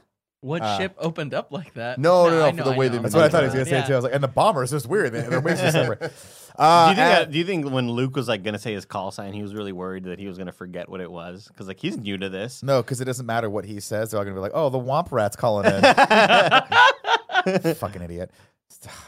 What 0.46 0.62
Uh, 0.62 0.78
ship 0.78 0.96
opened 1.00 1.34
up 1.34 1.52
like 1.52 1.74
that? 1.74 1.98
No, 1.98 2.30
no, 2.30 2.38
no, 2.40 2.46
I 2.46 2.52
for 2.52 2.58
know, 2.58 2.64
the 2.66 2.72
way 2.78 2.88
know. 2.88 2.98
they 2.98 3.02
That's 3.02 3.16
what 3.16 3.24
I 3.24 3.30
thought 3.30 3.42
he 3.42 3.46
was 3.48 3.54
going 3.56 3.66
to 3.66 3.72
say 3.72 3.78
Yeah. 3.78 3.86
too. 3.88 3.94
I 3.94 3.96
was 3.96 4.04
like, 4.04 4.14
and 4.14 4.24
the 4.24 4.28
bomber 4.28 4.62
is 4.64 4.70
just 4.70 4.86
weird. 4.88 5.12
Their 5.14 5.40
wings 5.40 5.60
are 5.60 5.72
separate. 5.72 6.14
Uh, 6.58 6.86
do 6.86 6.90
you 6.92 6.96
think? 6.96 7.00
and- 7.00 7.22
that, 7.26 7.32
do 7.32 7.38
you 7.40 7.44
think 7.46 7.70
when 7.72 7.90
Luke 7.92 8.16
was 8.16 8.28
like 8.28 8.44
gonna 8.44 8.60
say 8.60 8.74
his 8.74 8.86
call 8.86 9.10
sign, 9.12 9.34
he 9.34 9.42
was 9.42 9.54
really 9.54 9.72
worried 9.74 10.04
that 10.06 10.20
he 10.20 10.28
was 10.28 10.38
gonna 10.38 10.52
forget 10.54 10.88
what 10.88 11.02
it 11.02 11.12
was? 11.12 11.48
Because 11.48 11.68
like 11.68 11.80
he's 11.80 11.98
new 11.98 12.18
to 12.18 12.30
this. 12.30 12.62
no, 12.64 12.82
because 12.82 13.02
it 13.02 13.06
doesn't 13.06 13.26
matter 13.26 13.50
what 13.50 13.66
he 13.66 13.80
says. 13.80 14.12
They're 14.12 14.20
all 14.20 14.24
going 14.24 14.36
to 14.36 14.40
be 14.40 14.42
like, 14.44 14.54
oh, 14.54 14.70
the 14.70 14.78
Womp 14.80 15.12
Rat's 15.12 15.36
calling 15.36 15.66
in. 15.66 15.82
Fucking 17.76 18.02
idiot. 18.02 18.32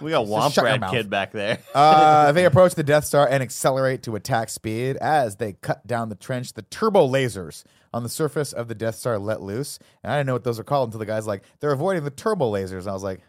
We 0.02 0.12
got 0.12 0.26
Just 0.26 0.58
Womp 0.58 0.64
Rat. 0.64 0.90
Kid 0.92 1.10
back 1.10 1.32
there. 1.34 1.60
Uh, 1.76 2.32
they 2.34 2.46
approach 2.46 2.74
the 2.74 2.84
Death 2.84 3.06
Star 3.06 3.28
and 3.28 3.44
accelerate 3.44 4.02
to 4.04 4.16
attack 4.16 4.50
speed 4.50 4.98
as 4.98 5.36
they 5.36 5.54
cut 5.54 5.86
down 5.86 6.10
the 6.10 6.16
trench. 6.16 6.54
The 6.54 6.64
turbo 6.64 7.08
lasers 7.08 7.64
on 7.98 8.04
the 8.04 8.10
surface 8.10 8.54
of 8.54 8.68
the 8.68 8.76
Death 8.76 8.96
Star 8.96 9.20
let 9.20 9.42
loose, 9.42 9.80
and 10.04 10.14
I 10.14 10.18
didn't 10.18 10.28
know 10.28 10.34
what 10.34 10.44
those 10.46 10.60
are 10.60 10.64
called 10.64 10.90
until 10.90 11.00
the 11.00 11.06
guy's 11.06 11.28
like, 11.28 11.44
"They're 11.60 11.72
avoiding 11.72 12.04
the 12.04 12.12
turbo 12.12 12.52
lasers." 12.52 12.82
And 12.82 12.90
I 12.90 12.94
was 12.94 13.04
like, 13.04 13.22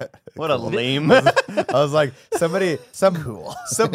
What 0.36 0.50
a 0.50 0.56
lame. 0.56 1.10
I 1.10 1.24
was 1.72 1.92
like, 1.92 2.12
somebody, 2.36 2.78
some 2.92 3.16
cool, 3.16 3.54
some, 3.66 3.92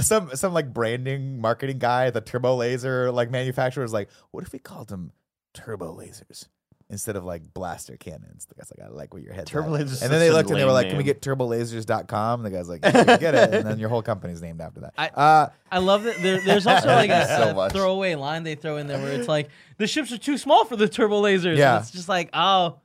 some, 0.00 0.34
some 0.34 0.52
like 0.52 0.72
branding 0.72 1.40
marketing 1.40 1.78
guy, 1.78 2.10
the 2.10 2.20
turbo 2.20 2.56
laser 2.56 3.10
like 3.10 3.30
manufacturer 3.30 3.82
was 3.82 3.92
like, 3.92 4.08
what 4.30 4.44
if 4.44 4.52
we 4.52 4.58
called 4.58 4.88
them 4.88 5.12
turbo 5.54 5.96
lasers 5.96 6.48
instead 6.90 7.16
of 7.16 7.24
like 7.24 7.52
blaster 7.54 7.96
cannons? 7.96 8.46
The 8.46 8.54
guy's 8.54 8.72
like, 8.76 8.86
I 8.88 8.90
like 8.92 9.12
what 9.14 9.22
your 9.22 9.32
head. 9.34 9.46
Turbo 9.46 9.70
lasers 9.70 10.02
And 10.02 10.12
then 10.12 10.20
they 10.20 10.30
looked 10.30 10.50
and 10.50 10.58
they 10.58 10.64
were 10.64 10.72
like, 10.72 10.88
can 10.88 10.96
we 10.96 11.04
name. 11.04 11.12
get 11.14 11.20
turbolasers.com? 11.22 12.44
And 12.44 12.46
the 12.52 12.56
guy's 12.56 12.68
like, 12.68 12.80
yeah, 12.84 13.16
get 13.18 13.34
it. 13.34 13.54
And 13.54 13.66
then 13.66 13.78
your 13.78 13.88
whole 13.88 14.02
company's 14.02 14.40
named 14.42 14.60
after 14.60 14.80
that. 14.80 14.94
I- 14.96 15.08
uh, 15.14 15.48
I 15.70 15.78
love 15.78 16.04
that. 16.04 16.16
There, 16.22 16.40
there's 16.40 16.66
also 16.66 16.88
like 16.88 17.10
a, 17.10 17.26
So 17.26 17.60
a 17.60 17.70
throwaway 17.70 18.14
line 18.14 18.42
they 18.44 18.54
throw 18.54 18.76
in 18.78 18.86
there 18.86 18.98
where 18.98 19.12
it's 19.12 19.28
like 19.28 19.48
the 19.76 19.86
ships 19.86 20.12
are 20.12 20.18
too 20.18 20.38
small 20.38 20.64
for 20.64 20.76
the 20.76 20.88
turbo 20.88 21.22
lasers. 21.22 21.50
and 21.50 21.58
Yeah. 21.58 21.78
it's 21.80 21.90
just 21.90 22.08
like 22.08 22.30
oh, 22.32 22.80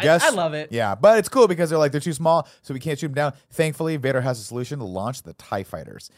I, 0.00 0.06
I 0.08 0.30
love 0.30 0.54
it. 0.54 0.70
Yeah, 0.70 0.94
but 0.94 1.18
it's 1.18 1.28
cool 1.28 1.48
because 1.48 1.70
they're 1.70 1.78
like 1.78 1.90
they're 1.90 2.00
too 2.00 2.12
small, 2.12 2.46
so 2.62 2.72
we 2.72 2.78
can't 2.78 2.96
shoot 2.96 3.08
them 3.08 3.14
down. 3.14 3.32
Thankfully, 3.50 3.96
Vader 3.96 4.20
has 4.20 4.38
a 4.38 4.44
solution 4.44 4.78
to 4.78 4.84
launch 4.84 5.22
the 5.24 5.32
Tie 5.32 5.64
Fighters, 5.64 6.08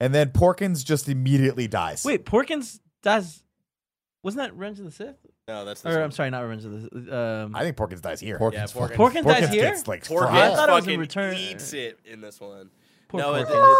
and 0.00 0.12
then 0.12 0.30
Porkins 0.30 0.84
just 0.84 1.08
immediately 1.08 1.68
dies. 1.68 2.04
Wait, 2.04 2.26
Porkins 2.26 2.80
does. 3.02 3.44
Wasn't 4.28 4.42
that 4.42 4.52
Revenge 4.58 4.78
of 4.80 4.84
the 4.84 4.90
Sith? 4.90 5.16
No, 5.48 5.64
that's 5.64 5.80
this 5.80 5.90
Or 5.90 5.96
one. 5.96 6.04
I'm 6.04 6.10
sorry, 6.10 6.28
not 6.30 6.40
Revenge 6.40 6.64
of 6.66 6.72
the. 7.06 7.16
Um, 7.46 7.56
I 7.56 7.62
think 7.62 7.76
Porkins 7.76 8.02
dies 8.02 8.20
here. 8.20 8.38
Porkins 8.38 8.52
Yeah, 8.52 8.66
fucking- 8.66 8.96
Porkins 8.96 9.24
dies 9.24 9.48
here. 9.48 9.62
gets 9.70 9.88
like 9.88 10.04
Porkins. 10.04 10.28
I 10.30 10.54
thought 10.54 10.68
it 10.68 10.72
was 10.72 10.86
in 10.86 11.00
return- 11.00 11.34
eats 11.34 11.72
it 11.72 11.98
in 12.04 12.20
this 12.20 12.38
one. 12.40 12.70
Poor 13.08 13.20
no, 13.20 13.34
it, 13.34 13.46
Porkins. 13.46 13.74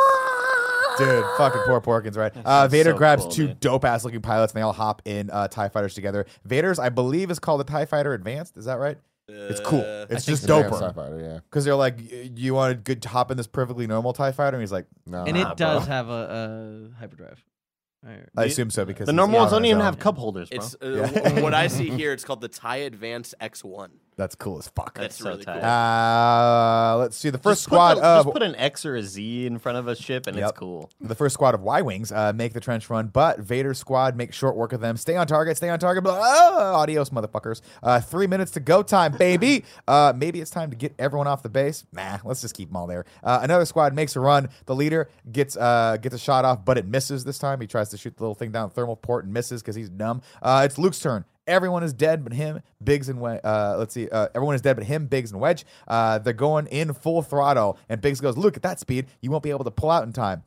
it's 0.92 0.98
Dude, 1.00 1.24
fucking 1.36 1.60
poor 1.66 1.80
Porkins, 1.80 2.16
right? 2.16 2.32
Uh, 2.44 2.66
Vader 2.66 2.92
so 2.92 2.96
grabs 2.96 3.22
cool, 3.24 3.30
two 3.30 3.54
dope 3.60 3.84
ass 3.84 4.04
looking 4.04 4.22
pilots 4.22 4.52
and 4.54 4.58
they 4.58 4.64
all 4.64 4.72
hop 4.72 5.02
in 5.04 5.30
uh, 5.30 5.46
TIE 5.46 5.68
fighters 5.68 5.94
together. 5.94 6.24
Vader's, 6.44 6.78
I 6.78 6.88
believe, 6.88 7.30
is 7.30 7.38
called 7.38 7.60
the 7.60 7.64
TIE 7.64 7.84
Fighter 7.84 8.14
Advanced. 8.14 8.56
Is 8.56 8.64
that 8.64 8.78
right? 8.78 8.96
It's 9.28 9.60
cool. 9.60 9.80
Uh, 9.82 10.06
It's 10.08 10.12
I 10.12 10.14
just 10.14 10.26
think 10.26 10.32
it's 10.42 10.46
doper. 10.46 10.64
Advanced 10.64 10.82
Sci-Fighter, 10.96 11.20
yeah. 11.20 11.38
Because 11.50 11.66
they're 11.66 11.74
like, 11.74 11.98
you 12.34 12.54
want 12.54 12.70
to 12.72 12.76
good 12.76 13.04
hop 13.04 13.30
in 13.30 13.36
this 13.36 13.46
perfectly 13.46 13.86
normal 13.86 14.14
TIE 14.14 14.32
fighter? 14.32 14.56
And 14.56 14.62
he's 14.62 14.72
like, 14.72 14.86
No, 15.06 15.24
and 15.24 15.36
nah, 15.36 15.50
it 15.50 15.56
does 15.58 15.84
bro. 15.84 15.92
have 15.94 16.08
a, 16.08 16.90
a 16.96 16.98
hyperdrive. 16.98 17.44
Alright. 18.04 18.28
I 18.36 18.44
assume 18.44 18.70
so 18.70 18.84
because 18.84 19.06
the 19.06 19.12
normal 19.12 19.40
ones 19.40 19.50
don't 19.50 19.64
even 19.64 19.80
have 19.80 19.98
cup 19.98 20.16
holders, 20.16 20.50
bro. 20.50 20.58
It's 20.58 20.74
uh, 20.80 21.40
what 21.42 21.54
I 21.54 21.66
see 21.66 21.90
here. 21.90 22.12
It's 22.12 22.24
called 22.24 22.40
the 22.40 22.48
Tie 22.48 22.76
Advance 22.76 23.34
X1. 23.40 23.88
That's 24.18 24.34
cool 24.34 24.58
as 24.58 24.66
fuck. 24.68 24.98
That's 24.98 25.16
so 25.16 25.30
really 25.30 25.44
tight. 25.44 25.60
cool. 25.60 25.70
Uh, 25.70 26.96
let's 26.98 27.16
see. 27.16 27.30
The 27.30 27.38
first 27.38 27.60
Just 27.62 27.68
put 27.68 27.74
squad 27.76 27.94
the- 27.94 28.04
of 28.04 28.24
just 28.26 28.32
put 28.34 28.42
an 28.42 28.56
X 28.56 28.84
or 28.84 28.96
a 28.96 29.02
Z 29.02 29.46
in 29.46 29.58
front 29.60 29.78
of 29.78 29.86
a 29.86 29.94
ship, 29.94 30.26
and 30.26 30.36
Yep. 30.36 30.48
it's 30.50 30.58
cool. 30.58 30.90
the 31.00 31.14
first 31.14 31.34
squad 31.34 31.54
of 31.54 31.62
Y 31.62 31.80
wings 31.82 32.10
uh, 32.10 32.32
make 32.34 32.52
the 32.52 32.58
trench 32.60 32.90
run, 32.90 33.06
but 33.06 33.38
Vader's 33.38 33.78
squad 33.78 34.16
makes 34.16 34.36
short 34.36 34.56
work 34.56 34.72
of 34.72 34.80
them. 34.80 34.96
Stay 34.96 35.16
on 35.16 35.28
target. 35.28 35.56
Stay 35.56 35.68
on 35.70 35.78
target. 35.78 36.02
Blah, 36.02 36.18
ah, 36.20 36.80
adios, 36.80 37.10
motherfuckers. 37.10 37.60
Uh, 37.80 38.00
three 38.00 38.26
minutes 38.26 38.50
to 38.52 38.60
go 38.60 38.82
time, 38.82 39.12
baby. 39.16 39.64
Uh, 39.86 40.12
maybe 40.14 40.40
it's 40.40 40.50
time 40.50 40.68
to 40.70 40.76
get 40.76 40.92
everyone 40.98 41.26
off 41.26 41.42
the 41.42 41.48
base. 41.48 41.84
Nah, 41.92 42.18
let's 42.24 42.40
just 42.42 42.54
keep 42.54 42.68
them 42.68 42.76
all 42.76 42.86
there. 42.86 43.04
Uh, 43.22 43.40
another 43.42 43.64
squad 43.64 43.94
makes 43.94 44.16
a 44.16 44.20
run. 44.20 44.48
The 44.66 44.74
leader 44.74 45.08
gets 45.32 45.56
uh, 45.56 45.96
gets 46.02 46.14
a 46.14 46.18
shot 46.18 46.44
off, 46.44 46.64
but 46.64 46.76
it 46.76 46.86
misses 46.86 47.24
this 47.24 47.38
time. 47.38 47.60
He 47.60 47.66
tries 47.66 47.88
to 47.90 47.96
shoot 47.96 48.16
the 48.16 48.22
little 48.24 48.34
thing 48.34 48.50
down 48.50 48.68
the 48.68 48.74
thermal 48.74 48.96
port 48.96 49.24
and 49.24 49.32
misses 49.32 49.62
because 49.62 49.76
he's 49.76 49.88
dumb. 49.88 50.20
Uh, 50.42 50.62
it's 50.64 50.76
Luke's 50.78 50.98
turn. 50.98 51.24
Everyone 51.48 51.82
is 51.82 51.92
dead 51.92 52.22
but 52.22 52.32
him, 52.32 52.60
Biggs 52.82 53.08
and 53.08 53.20
Wedge. 53.20 53.40
Uh, 53.42 53.76
let's 53.78 53.94
see. 53.94 54.08
Uh, 54.08 54.28
everyone 54.34 54.54
is 54.54 54.60
dead 54.60 54.76
but 54.76 54.84
him, 54.84 55.06
Biggs 55.06 55.32
and 55.32 55.40
Wedge. 55.40 55.64
Uh, 55.88 56.18
they're 56.18 56.32
going 56.32 56.66
in 56.68 56.92
full 56.92 57.22
throttle, 57.22 57.78
and 57.88 58.00
Biggs 58.00 58.20
goes, 58.20 58.36
"Look 58.36 58.56
at 58.56 58.62
that 58.62 58.78
speed! 58.78 59.06
You 59.20 59.30
won't 59.30 59.42
be 59.42 59.50
able 59.50 59.64
to 59.64 59.70
pull 59.70 59.90
out 59.90 60.04
in 60.04 60.12
time." 60.12 60.44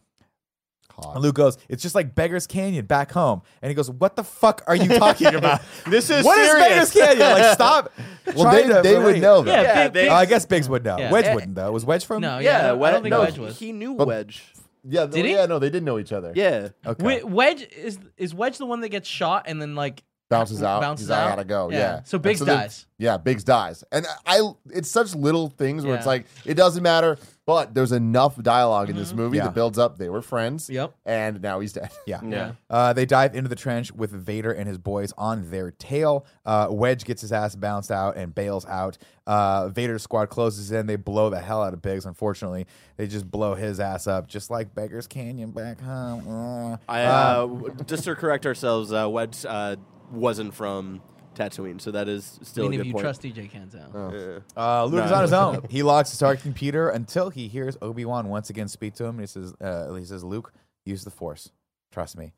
Hot. 0.96 1.16
And 1.16 1.24
Luke 1.24 1.36
goes, 1.36 1.58
"It's 1.70 1.82
just 1.82 1.96
like 1.96 2.14
Beggar's 2.16 2.46
Canyon 2.46 2.86
back 2.86 3.12
home." 3.12 3.42
And 3.62 3.70
he 3.70 3.76
goes, 3.76 3.90
"What 3.90 4.16
the 4.16 4.24
fuck 4.24 4.62
are 4.68 4.76
you 4.76 4.90
talking 4.90 5.34
about? 5.36 5.62
This 5.88 6.10
is 6.10 6.24
what 6.26 6.38
is 6.38 6.48
serious. 6.52 6.68
Beggar's 6.68 6.92
Canyon? 6.92 7.42
Like, 7.42 7.54
stop." 7.54 7.92
Well, 8.28 8.44
trying 8.44 8.68
they, 8.70 8.76
to 8.76 8.82
they 8.82 8.98
would 8.98 9.20
know 9.22 9.42
that. 9.42 9.52
Yeah, 9.52 9.62
Yeah, 9.62 9.84
Big, 9.88 9.94
they- 9.94 10.10
Uh, 10.10 10.16
I 10.16 10.26
guess 10.26 10.46
Biggs 10.46 10.70
would 10.70 10.84
know. 10.84 10.98
Yeah. 11.00 11.12
Wedge 11.12 11.34
wouldn't 11.34 11.56
though. 11.56 11.72
Was 11.72 11.86
Wedge 11.86 12.06
from? 12.06 12.22
No, 12.22 12.40
Yeah, 12.40 12.44
yeah, 12.44 12.58
I 12.58 12.68
don't, 12.68 12.84
I 12.84 12.92
don't 12.92 13.02
think 13.04 13.12
no, 13.12 13.20
Wedge 13.22 13.38
was. 13.40 13.58
He 13.60 13.72
knew 13.72 13.96
But- 13.96 14.08
Wedge. 14.08 14.44
Yeah, 14.84 15.06
Did 15.06 15.26
he? 15.26 15.34
yeah, 15.34 15.46
no, 15.46 15.60
they 15.60 15.70
didn't 15.70 15.86
know 15.86 16.00
each 16.00 16.12
other. 16.12 16.34
Yeah. 16.36 16.70
Okay. 16.86 17.06
Wait, 17.06 17.24
Wedge 17.28 17.62
is 17.78 18.00
is 18.18 18.34
Wedge 18.34 18.58
the 18.58 18.66
one 18.66 18.82
that 18.82 18.90
gets 18.90 19.08
shot 19.08 19.44
and 19.46 19.62
then 19.62 19.76
like 19.76 20.04
bounces 20.32 20.64
out. 20.64 20.82
Bounces 20.82 21.06
He's 21.06 21.10
like, 21.12 21.20
I 21.20 21.24
out? 21.26 21.30
gotta 21.36 21.44
go. 21.46 21.70
Yeah. 21.70 21.78
Yeah. 21.78 22.04
So 22.04 22.16
And 22.18 22.24
Biggs 22.24 22.40
then- 22.40 22.58
dies. 22.58 22.86
Yeah, 22.98 23.18
Biggs 23.18 23.44
dies, 23.44 23.84
and 23.92 24.06
I. 24.28 24.42
It's 24.70 24.92
such 24.92 25.16
little 25.16 25.50
things 25.50 25.84
where 25.84 25.96
it's 25.96 26.06
like 26.06 26.28
it 26.46 26.54
doesn't 26.54 26.84
matter, 26.84 27.18
but 27.48 27.74
there's 27.74 27.92
enough 27.94 28.40
dialogue 28.40 28.92
in 28.92 28.96
this 28.96 29.12
movie 29.12 29.38
Yeah. 29.38 29.46
that 29.46 29.56
builds 29.56 29.80
up. 29.80 29.98
They 29.98 30.08
were 30.08 30.22
friends. 30.22 30.70
Yep. 30.70 30.94
And 31.04 31.42
now 31.42 31.62
he's 31.62 31.74
dead. 31.74 31.90
Yeah. 32.06 32.20
Yeah. 32.24 32.52
Uh, 32.70 32.94
they 32.94 33.08
dive 33.08 33.36
into 33.36 33.50
the 33.50 33.56
trench 33.56 33.92
with 33.92 34.12
Vader 34.12 34.52
and 34.52 34.68
his 34.68 34.78
boys 34.78 35.14
on 35.18 35.50
their 35.50 35.72
tail. 35.72 36.28
Uh, 36.46 36.68
Wedge 36.70 37.04
gets 37.04 37.22
his 37.22 37.32
ass 37.32 37.56
bounced 37.56 37.90
out 37.90 38.18
and 38.18 38.36
bails 38.36 38.68
out. 38.68 39.00
Uh, 39.26 39.70
Vader's 39.70 40.04
squad 40.04 40.28
closes 40.28 40.72
in. 40.72 40.86
They 40.86 40.96
blow 40.96 41.32
the 41.32 41.40
hell 41.40 41.64
out 41.64 41.74
of 41.74 41.82
Biggs. 41.82 42.06
Unfortunately, 42.06 42.68
they 42.98 43.08
just 43.08 43.32
blow 43.32 43.56
his 43.56 43.80
ass 43.80 44.06
up, 44.06 44.28
just 44.28 44.52
like 44.52 44.76
Beggar's 44.76 45.08
Canyon 45.08 45.50
back 45.50 45.82
home. 45.82 46.28
Uh, 46.28 46.78
I 46.88 47.02
uh, 47.06 47.48
just 47.88 48.04
to 48.04 48.14
correct 48.14 48.46
ourselves, 48.46 48.94
uh, 48.94 49.10
Wedge 49.10 49.44
uh, 49.44 49.78
wasn't 50.12 50.54
from 50.54 51.02
Tatooine, 51.36 51.80
so 51.80 51.92
that 51.92 52.08
is 52.10 52.40
still 52.44 52.66
Meaning 52.66 52.80
a 52.80 52.84
good 52.84 52.88
you 52.88 52.94
point. 52.94 53.04
trust 53.04 53.22
DJ 53.22 53.50
Canzel. 53.50 54.44
Yeah. 54.56 54.62
Uh, 54.62 54.84
Luke 54.86 55.00
No. 55.00 55.06
is 55.06 55.12
on 55.12 55.22
his 55.22 55.34
own. 55.34 55.66
He 55.70 55.82
locks 55.84 56.10
his 56.10 56.20
target 56.20 56.44
computer 56.44 56.90
until 56.90 57.30
he 57.30 57.48
hears 57.48 57.78
Obi 57.82 58.04
Wan 58.06 58.28
once 58.28 58.50
again 58.50 58.68
speak 58.68 58.96
to 58.96 59.06
him. 59.06 59.12
And 59.12 59.22
he 59.22 59.28
says, 59.28 59.54
uh, 59.62 59.94
"He 59.94 60.04
says, 60.06 60.24
Luke, 60.24 60.52
use 60.86 61.04
the 61.04 61.12
Force. 61.12 61.52
Trust 61.92 62.18
me." 62.18 62.34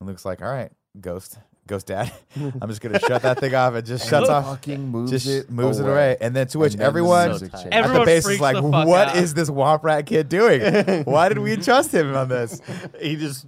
And 0.00 0.08
Luke's 0.08 0.24
like, 0.24 0.40
"All 0.42 0.50
right, 0.52 0.70
Ghost, 1.00 1.38
Ghost 1.66 1.86
Dad. 1.86 2.12
I'm 2.36 2.68
just 2.68 2.80
gonna 2.80 2.98
shut 2.98 3.22
that 3.22 3.38
thing 3.38 3.54
off." 3.54 3.74
It 3.74 3.82
just 3.82 4.08
shuts 4.10 4.28
off. 4.28 4.44
Fucking 4.46 4.88
moves 4.88 5.10
Just 5.10 5.26
it. 5.26 5.50
moves 5.50 5.78
it 5.78 5.86
away, 5.88 6.16
and 6.20 6.34
then 6.34 6.46
to 6.48 6.58
which 6.58 6.74
then 6.74 6.86
everyone 6.86 7.34
So 7.34 7.46
changes. 7.46 7.62
tight. 7.62 7.72
at 7.72 7.92
the 7.92 8.04
base 8.04 8.26
is 8.26 8.40
like, 8.40 8.56
the 8.56 8.62
fuck 8.62 8.86
"What 8.88 9.08
out." 9.08 9.16
is 9.16 9.34
this 9.34 9.48
Womp 9.50 9.82
Rat 9.82 10.06
kid 10.06 10.28
doing? 10.28 10.62
Why 11.04 11.28
did 11.28 11.38
we 11.38 11.56
trust 11.56 11.92
him 11.94 12.14
on 12.16 12.28
this?" 12.28 12.60
He 13.00 13.16
just 13.16 13.46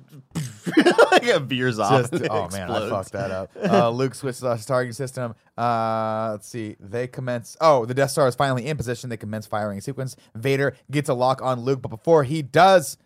like 1.11 1.27
a 1.27 1.41
beer's 1.41 1.79
off. 1.79 2.03
Just, 2.11 2.13
and 2.23 2.29
oh 2.31 2.49
man, 2.53 2.71
I 2.71 2.77
explodes. 2.85 2.91
fucked 2.91 3.13
that 3.13 3.31
up. 3.31 3.51
Uh, 3.63 3.91
Luke 3.91 4.15
switches 4.15 4.45
off 4.45 4.59
his 4.59 4.67
targeting 4.67 4.93
system. 4.93 5.35
Uh, 5.59 6.29
let's 6.33 6.49
see. 6.49 6.77
They 6.81 7.07
commence. 7.09 7.57
Oh, 7.61 7.85
the 7.85 7.95
Death 7.95 8.11
Star 8.13 8.29
is 8.29 8.35
finally 8.35 8.67
in 8.67 8.77
position. 8.77 9.11
They 9.11 9.17
commence 9.17 9.47
firing 9.47 9.79
a 9.79 9.81
sequence. 9.83 10.17
Vader 10.35 10.75
gets 10.91 11.09
a 11.09 11.15
lock 11.15 11.43
on 11.43 11.61
Luke, 11.61 11.83
but 11.83 11.89
before 11.89 12.25
he 12.25 12.43
does, 12.43 12.97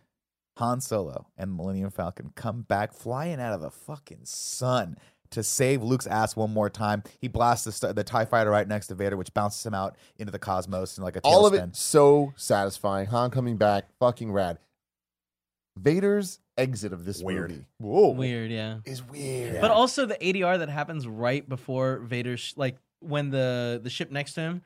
Han 0.57 0.81
Solo 0.81 1.27
and 1.37 1.55
Millennium 1.55 1.91
Falcon 1.91 2.33
come 2.35 2.63
back 2.63 2.93
flying 2.93 3.41
out 3.41 3.53
of 3.53 3.61
the 3.61 3.71
fucking 3.71 4.21
sun 4.25 4.97
to 5.31 5.43
save 5.43 5.83
Luke's 5.83 6.07
ass 6.07 6.37
one 6.37 6.53
more 6.53 6.71
time. 6.71 7.03
He 7.21 7.29
blasts 7.29 7.65
the, 7.65 7.73
st- 7.73 7.97
the 7.97 8.05
Tie 8.05 8.25
Fighter 8.25 8.51
right 8.51 8.67
next 8.67 8.87
to 8.89 8.95
Vader, 8.95 9.17
which 9.17 9.35
bounces 9.35 9.65
him 9.65 9.75
out 9.75 9.97
into 10.19 10.31
the 10.31 10.39
cosmos 10.39 10.97
in 10.97 11.05
like 11.05 11.17
a 11.17 11.21
tailspin. 11.21 11.33
All 11.33 11.47
of 11.47 11.55
it 11.55 11.77
so 11.77 12.33
satisfying. 12.37 13.07
Han 13.07 13.31
coming 13.31 13.57
back, 13.57 13.87
fucking 13.99 14.33
rad. 14.33 14.59
Vader's 15.77 16.41
exit 16.57 16.93
of 16.93 17.05
this 17.05 17.23
movie 17.23 17.67
Whoa. 17.79 18.09
Weird, 18.11 18.51
yeah. 18.51 18.79
is 18.87 19.03
weird. 19.03 19.61
But 19.61 19.71
also 19.71 20.07
the 20.07 20.15
ADR 20.15 20.59
that 20.61 20.71
happens 20.71 21.07
right 21.07 21.47
before 21.47 21.99
Vader's 21.99 22.41
sh- 22.41 22.55
like 22.57 22.77
when 23.01 23.31
the 23.31 23.79
the 23.83 23.91
ship 23.91 24.11
next 24.11 24.33
to 24.35 24.41
him 24.41 24.63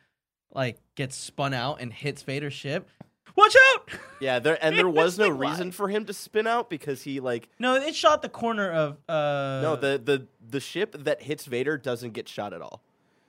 like 0.53 0.79
gets 0.95 1.17
spun 1.17 1.53
out 1.53 1.81
and 1.81 1.93
hits 1.93 2.23
Vader's 2.23 2.55
ship. 2.55 2.89
Watch 3.37 3.57
out! 3.75 3.89
Yeah, 4.21 4.39
there 4.39 4.59
and 4.63 4.77
there 4.77 4.87
was 4.89 5.19
no 5.19 5.29
Like, 5.29 5.41
why? 5.41 5.51
reason 5.53 5.73
for 5.73 5.89
him 5.89 6.05
to 6.05 6.13
spin 6.13 6.47
out 6.47 6.69
because 6.69 7.01
he 7.03 7.21
like 7.21 7.49
No, 7.59 7.75
it 7.77 7.95
shot 7.95 8.21
the 8.21 8.29
corner 8.29 8.71
of 8.71 8.99
uh 9.09 9.61
no 9.63 9.77
the 9.77 9.99
the 10.05 10.27
the 10.47 10.61
ship 10.61 10.95
that 11.05 11.23
hits 11.23 11.47
Vader 11.47 11.79
doesn't 11.79 12.13
get 12.13 12.29
shot 12.29 12.53
at 12.53 12.61
all. 12.61 12.83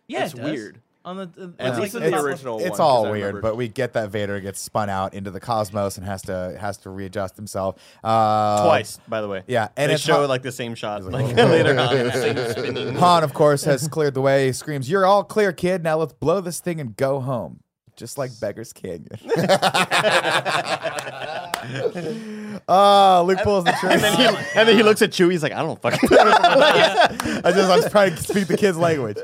yeah, 0.07 0.25
it's 0.25 0.33
it 0.33 0.37
does. 0.37 0.51
weird. 0.51 0.81
On 1.05 1.15
the, 1.17 1.25
the 1.27 1.53
At 1.57 1.79
least 1.79 1.93
like 1.95 2.03
in 2.03 2.11
the 2.11 2.19
original 2.19 2.59
It's 2.59 2.71
one, 2.71 2.81
all 2.81 3.03
'cause 3.03 3.07
I 3.07 3.11
weird, 3.11 3.25
remember- 3.27 3.41
but 3.41 3.55
we 3.55 3.69
get 3.69 3.93
that 3.93 4.09
Vader 4.09 4.39
gets 4.41 4.59
spun 4.59 4.89
out 4.89 5.13
into 5.13 5.31
the 5.31 5.39
cosmos 5.39 5.97
and 5.97 6.05
has 6.05 6.21
to 6.23 6.57
has 6.59 6.77
to 6.79 6.89
readjust 6.89 7.37
himself 7.37 7.75
uh, 8.03 8.65
Twice, 8.65 8.99
by 9.07 9.21
the 9.21 9.29
way. 9.29 9.43
Yeah, 9.47 9.69
and 9.77 9.89
they 9.89 9.95
it's 9.95 10.03
show 10.03 10.19
Han, 10.19 10.27
like 10.27 10.41
the 10.43 10.51
same 10.51 10.75
shot, 10.75 11.03
like, 11.05 11.25
like 11.25 11.35
later 11.37 11.71
on, 11.79 11.95
the. 11.95 12.95
Han, 12.99 13.23
of 13.23 13.33
course, 13.33 13.63
has 13.63 13.87
cleared 13.87 14.13
the 14.13 14.21
way. 14.21 14.47
He 14.47 14.51
screams, 14.51 14.89
"You're 14.89 15.05
all 15.05 15.23
clear, 15.23 15.53
kid. 15.53 15.83
Now 15.83 15.97
let's 15.97 16.13
blow 16.13 16.41
this 16.41 16.59
thing 16.59 16.79
and 16.81 16.95
go 16.97 17.19
home." 17.21 17.61
Just 17.95 18.17
like 18.17 18.31
Beggar's 18.39 18.73
Canyon. 18.73 19.07
Ah, 22.67 23.21
Luke 23.25 23.39
pulls 23.43 23.63
the 23.65 23.71
trigger. 23.79 23.93
And 23.95 24.03
then, 24.03 24.17
he, 24.17 24.25
and 24.55 24.69
then 24.69 24.75
he 24.77 24.83
looks 24.83 25.01
at 25.01 25.11
Chewie. 25.11 25.31
He's 25.31 25.43
like, 25.43 25.51
I 25.53 25.61
don't 25.61 25.81
fucking. 25.81 25.99
I 26.11 27.51
just 27.53 27.85
I'm 27.85 27.89
trying 27.89 28.15
to 28.15 28.21
speak 28.23 28.47
the 28.47 28.57
kid's 28.57 28.77
language. 28.77 29.17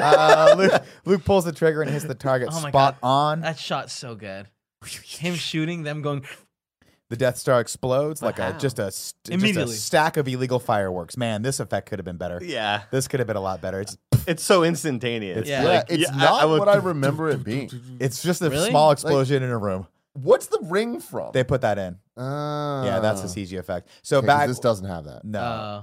Uh, 0.00 0.54
Luke, 0.56 0.82
Luke 1.04 1.24
pulls 1.24 1.44
the 1.44 1.52
trigger 1.52 1.82
and 1.82 1.90
hits 1.90 2.04
the 2.04 2.14
target 2.14 2.48
Oh 2.52 2.60
my 2.60 2.68
spot 2.70 3.00
God. 3.00 3.08
on. 3.08 3.40
That 3.40 3.58
shot's 3.58 3.92
so 3.92 4.14
good. 4.14 4.48
Him 4.86 5.34
shooting 5.34 5.82
them 5.82 6.02
going 6.02 6.24
The 7.10 7.16
Death 7.16 7.38
Star 7.38 7.60
explodes 7.60 8.20
like 8.22 8.38
a 8.38 8.54
just 8.58 8.78
a 8.78 8.90
st- 8.90 9.14
just 9.24 9.30
a 9.30 9.34
Immediately. 9.34 9.74
stack 9.76 10.16
of 10.18 10.28
illegal 10.28 10.58
fireworks. 10.58 11.16
Man, 11.16 11.40
this 11.42 11.58
effect 11.60 11.88
could 11.88 11.98
have 11.98 12.04
been 12.06 12.18
better. 12.18 12.38
yeah, 12.42 12.82
This 12.90 13.08
could 13.08 13.20
have 13.20 13.26
been 13.26 13.36
a 13.36 13.40
lot 13.40 13.60
better. 13.62 13.80
It's 13.80 13.96
it's 14.28 14.42
so 14.42 14.62
instantaneous. 14.64 15.48
Yeah. 15.48 15.62
yeah, 15.62 15.68
Like, 15.68 15.86
it's 15.90 16.10
I- 16.10 16.16
not 16.16 16.42
I 16.42 16.44
would- 16.46 16.58
what 16.58 16.68
I 16.68 16.76
remember 16.92 17.30
it 17.30 17.44
being. 17.44 17.70
it's 18.00 18.22
just 18.22 18.42
a 18.42 18.50
Really? 18.50 18.70
small 18.70 18.90
explosion 18.90 19.42
in 19.42 19.50
a 19.50 19.58
room. 19.58 19.86
What's 20.14 20.46
the 20.46 20.60
ring 20.62 21.00
from? 21.00 21.32
They 21.32 21.42
put 21.42 21.62
that 21.62 21.76
in. 21.78 21.98
Ah. 22.16 22.84
Yeah, 22.84 23.00
that's 23.00 23.22
a 23.22 23.26
CG 23.26 23.58
effect. 23.58 23.88
So 24.02 24.18
Okay, 24.18 24.26
'cause 24.26 24.36
back 24.36 24.48
This 24.48 24.58
doesn't 24.60 24.86
have 24.86 25.04
that. 25.06 25.24
no. 25.24 25.40
uh, 25.40 25.82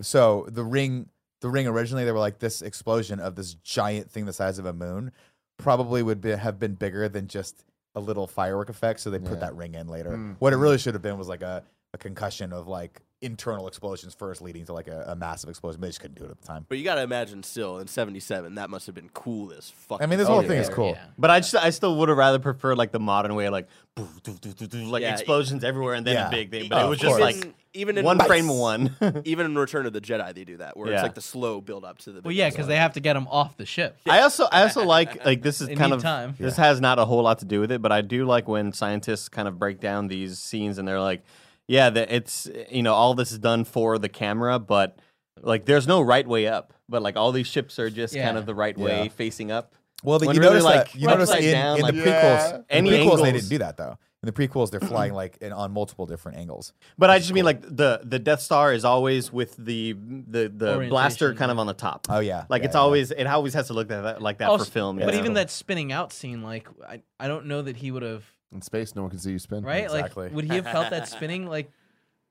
So 0.00 0.46
the 0.50 0.64
ring, 0.64 1.08
the 1.42 1.50
ring 1.50 1.66
originally 1.66 2.04
they 2.04 2.12
were 2.12 2.18
like 2.18 2.38
this 2.38 2.62
explosion 2.62 3.20
of 3.20 3.34
this 3.34 3.54
giant 3.54 4.10
thing 4.10 4.24
the 4.26 4.32
size 4.32 4.58
of 4.58 4.64
a 4.66 4.72
moon, 4.72 5.12
probably 5.58 6.02
would 6.02 6.20
be, 6.20 6.30
have 6.30 6.58
been 6.58 6.74
bigger 6.74 7.08
than 7.08 7.28
just 7.28 7.64
a 7.94 8.00
little 8.00 8.26
firework 8.26 8.68
effect. 8.68 9.00
So 9.00 9.10
they 9.10 9.18
put 9.18 9.32
Yeah. 9.34 9.40
that 9.40 9.56
ring 9.56 9.74
in 9.74 9.88
later. 9.88 10.10
Mm. 10.10 10.36
What 10.38 10.52
it 10.52 10.56
really 10.56 10.78
should 10.78 10.94
have 10.94 11.02
been 11.02 11.18
was 11.18 11.28
like 11.28 11.42
a, 11.42 11.62
a 11.94 11.98
concussion 11.98 12.52
of 12.52 12.66
like 12.66 13.00
internal 13.22 13.66
explosions 13.66 14.14
first, 14.14 14.42
leading 14.42 14.64
to 14.66 14.72
like 14.72 14.88
a, 14.88 15.04
a 15.08 15.16
massive 15.16 15.48
explosion. 15.48 15.80
But 15.80 15.86
they 15.86 15.90
just 15.90 16.00
couldn't 16.00 16.18
do 16.18 16.24
it 16.24 16.30
at 16.30 16.40
the 16.40 16.46
time. 16.46 16.66
But 16.68 16.78
you 16.78 16.84
gotta 16.84 17.02
imagine 17.02 17.42
still 17.42 17.78
in 17.78 17.86
'77 17.86 18.54
that 18.56 18.68
must 18.70 18.86
have 18.86 18.94
been 18.94 19.08
cool 19.14 19.52
as 19.52 19.70
fuck. 19.70 20.02
I 20.02 20.06
mean, 20.06 20.18
this 20.18 20.28
Oh, 20.28 20.32
whole 20.32 20.42
thing 20.42 20.58
is 20.58 20.68
cool. 20.68 20.90
yeah. 20.90 21.04
But 21.18 21.30
I 21.30 21.40
just, 21.40 21.54
I 21.54 21.70
still 21.70 21.96
would 21.96 22.08
have 22.08 22.18
rather 22.18 22.38
preferred 22.38 22.76
like 22.78 22.92
the 22.92 23.00
modern 23.00 23.34
way, 23.34 23.48
like, 23.48 23.68
boof, 23.94 24.22
doof, 24.22 24.38
doof, 24.40 24.54
doof, 24.54 24.68
doof, 24.68 24.90
like 24.90 25.02
Yeah, 25.02 25.12
explosions 25.14 25.64
everywhere 25.64 25.94
and 25.94 26.06
then 26.06 26.14
yeah. 26.14 26.28
a 26.28 26.30
big 26.30 26.50
thing. 26.50 26.68
But 26.68 26.82
Oh, 26.82 26.86
it 26.86 26.90
was 26.90 26.98
of 26.98 27.02
just 27.02 27.18
course. 27.18 27.36
like 27.42 27.54
even 27.72 27.98
in 27.98 28.04
one 28.04 28.18
frame 28.20 28.48
of 28.48 28.56
one. 28.56 28.96
Even 29.26 29.44
in 29.46 29.54
Return 29.58 29.84
of 29.84 29.92
the 29.92 30.00
Jedi, 30.00 30.34
they 30.34 30.44
do 30.44 30.56
that 30.58 30.76
where 30.78 30.88
Yeah. 30.88 30.94
it's 30.94 31.02
like 31.02 31.14
the 31.14 31.20
slow 31.20 31.60
build 31.60 31.84
up 31.84 31.98
to 31.98 32.10
the. 32.10 32.20
Well, 32.22 32.28
big 32.30 32.36
yeah, 32.38 32.48
because 32.48 32.66
they 32.68 32.74
explosion. 32.74 32.82
have 32.82 32.92
to 32.94 33.00
get 33.00 33.16
him 33.16 33.28
off 33.28 33.56
the 33.58 33.66
ship. 33.66 33.98
I 34.06 34.20
also 34.20 34.46
I 34.50 34.62
also 34.62 34.84
like 34.84 35.24
like 35.26 35.42
this 35.42 35.60
is 35.60 35.68
They 35.68 35.74
kind 35.74 35.90
need 35.90 35.96
of 35.96 36.02
time. 36.02 36.34
this 36.38 36.56
has 36.56 36.80
not 36.80 36.98
a 36.98 37.04
whole 37.04 37.22
lot 37.22 37.38
to 37.40 37.44
do 37.44 37.60
with 37.60 37.70
it, 37.72 37.82
but 37.82 37.92
I 37.92 38.00
do 38.00 38.24
like 38.24 38.48
when 38.48 38.72
scientists 38.72 39.28
kind 39.28 39.46
of 39.46 39.58
break 39.58 39.78
down 39.80 40.08
these 40.08 40.38
scenes 40.38 40.78
and 40.78 40.88
they're 40.88 41.00
like, 41.02 41.22
yeah, 41.68 41.90
that 41.90 42.10
it's 42.12 42.48
you 42.70 42.82
know 42.82 42.94
all 42.94 43.14
this 43.14 43.32
is 43.32 43.38
done 43.38 43.64
for 43.64 43.98
the 43.98 44.08
camera, 44.08 44.58
but 44.58 44.98
like 45.42 45.64
there's 45.66 45.86
no 45.86 46.00
right 46.00 46.26
way 46.26 46.46
up, 46.46 46.72
but 46.88 47.02
like 47.02 47.16
all 47.16 47.32
these 47.32 47.46
ships 47.46 47.78
are 47.78 47.90
just 47.90 48.14
kind 48.14 48.36
of 48.38 48.46
the 48.46 48.54
right 48.54 48.76
Yeah. 48.76 48.84
way 48.84 49.08
facing 49.08 49.50
up. 49.50 49.74
Well, 50.04 50.18
the, 50.18 50.26
you 50.26 50.32
really, 50.40 50.42
notice 50.50 50.64
like, 50.64 50.92
that 50.92 50.98
you 51.00 51.06
notice 51.08 51.34
in, 51.34 51.52
down, 51.52 51.76
in 51.78 51.82
like- 51.82 51.94
the 51.94 52.00
Yeah. 52.00 52.22
prequels, 52.22 52.54
in 52.58 52.64
Any 52.70 52.90
the 52.90 52.96
prequels 52.98 53.22
they 53.22 53.32
didn't 53.32 53.48
do 53.48 53.58
that 53.58 53.76
though. 53.76 53.98
In 54.22 54.26
the 54.26 54.32
prequels, 54.32 54.70
they're 54.70 54.80
flying 54.80 55.12
like 55.22 55.36
in, 55.40 55.52
on 55.52 55.72
multiple 55.72 56.04
different 56.06 56.38
angles. 56.38 56.72
But 56.98 57.10
I 57.10 57.18
just 57.18 57.32
mean 57.32 57.44
like 57.44 57.62
the 57.62 58.00
the 58.04 58.18
Death 58.18 58.40
Star 58.40 58.72
is 58.72 58.84
always 58.84 59.32
with 59.32 59.56
the 59.56 59.92
the 59.94 60.52
the 60.54 60.86
blaster 60.88 61.34
kind 61.34 61.50
of 61.50 61.58
on 61.58 61.66
the 61.66 61.74
top. 61.74 62.06
Oh 62.10 62.20
yeah, 62.20 62.44
Like 62.48 62.62
yeah, 62.62 62.66
it's 62.66 62.74
yeah. 62.74 62.80
always 62.80 63.10
it 63.10 63.24
always 63.26 63.54
has 63.54 63.66
to 63.68 63.72
look 63.72 63.90
like 63.90 64.02
that, 64.02 64.22
like 64.22 64.38
that 64.38 64.48
Also- 64.48 64.64
for 64.64 64.70
film. 64.70 64.98
But 64.98 65.14
yeah. 65.14 65.20
even 65.20 65.32
that 65.34 65.50
spinning 65.50 65.92
out 65.92 66.12
scene, 66.12 66.42
like 66.42 66.68
I, 66.86 67.02
I 67.18 67.26
don't 67.28 67.46
know 67.46 67.62
that 67.62 67.76
he 67.76 67.90
would 67.90 68.02
have 68.02 68.24
In 68.52 68.62
space, 68.62 68.94
no 68.94 69.02
one 69.02 69.10
can 69.10 69.18
see 69.18 69.32
you 69.32 69.38
spin. 69.38 69.64
right. 69.64 69.84
Exactly. 69.84 70.24
Like, 70.26 70.34
would 70.34 70.44
he 70.44 70.54
have 70.56 70.64
felt 70.64 70.90
that 70.90 71.08
spinning 71.16 71.46
like 71.46 71.70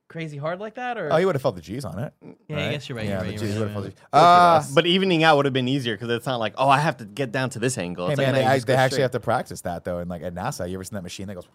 crazy 0.08 0.38
hard 0.38 0.60
like 0.60 0.76
that, 0.76 0.98
or 0.98 1.12
Oh, 1.12 1.18
you 1.18 1.26
would 1.26 1.36
have 1.36 1.42
felt 1.42 1.56
the 1.56 1.62
G's 1.62 1.84
on 1.84 2.00
it. 2.00 2.14
yeah, 2.48 2.68
I 2.68 2.72
guess 2.72 2.88
you're 2.88 2.96
right. 2.98 3.06
Yeah, 3.06 3.12
you're 3.12 3.20
the 3.24 3.30
right, 3.32 3.40
G's 3.40 3.42
you're 3.42 3.60
would 3.60 3.66
right, 3.68 3.74
have 3.76 3.84
you're 3.84 3.92
felt 3.92 4.14
right. 4.14 4.62
the 4.64 4.68
G's. 4.68 4.72
Uh, 4.72 4.76
but 4.76 4.86
evening 4.86 5.24
out 5.24 5.36
would 5.38 5.46
have 5.46 5.54
been 5.54 5.68
easier 5.68 5.96
because 5.96 6.10
it's 6.10 6.26
not 6.26 6.38
like 6.40 6.54
oh 6.58 6.70
I 6.70 6.80
have 6.80 6.98
to 6.98 7.06
get 7.06 7.32
down 7.32 7.50
to 7.52 7.60
this 7.60 7.78
angle. 7.78 8.08
Hey 8.08 8.14
It's 8.14 8.18
man, 8.22 8.34
like, 8.34 8.44
no, 8.44 8.50
they, 8.50 8.56
you 8.56 8.62
they 8.62 8.76
actually 8.76 9.02
have 9.02 9.12
to 9.12 9.20
practice 9.20 9.62
that 9.62 9.84
though. 9.84 9.98
And 10.00 10.10
like 10.10 10.22
at 10.22 10.34
NASA, 10.34 10.68
you 10.70 10.76
ever 10.76 10.84
seen 10.84 10.96
that 10.96 11.04
machine 11.04 11.28
that 11.28 11.36
goes? 11.36 11.48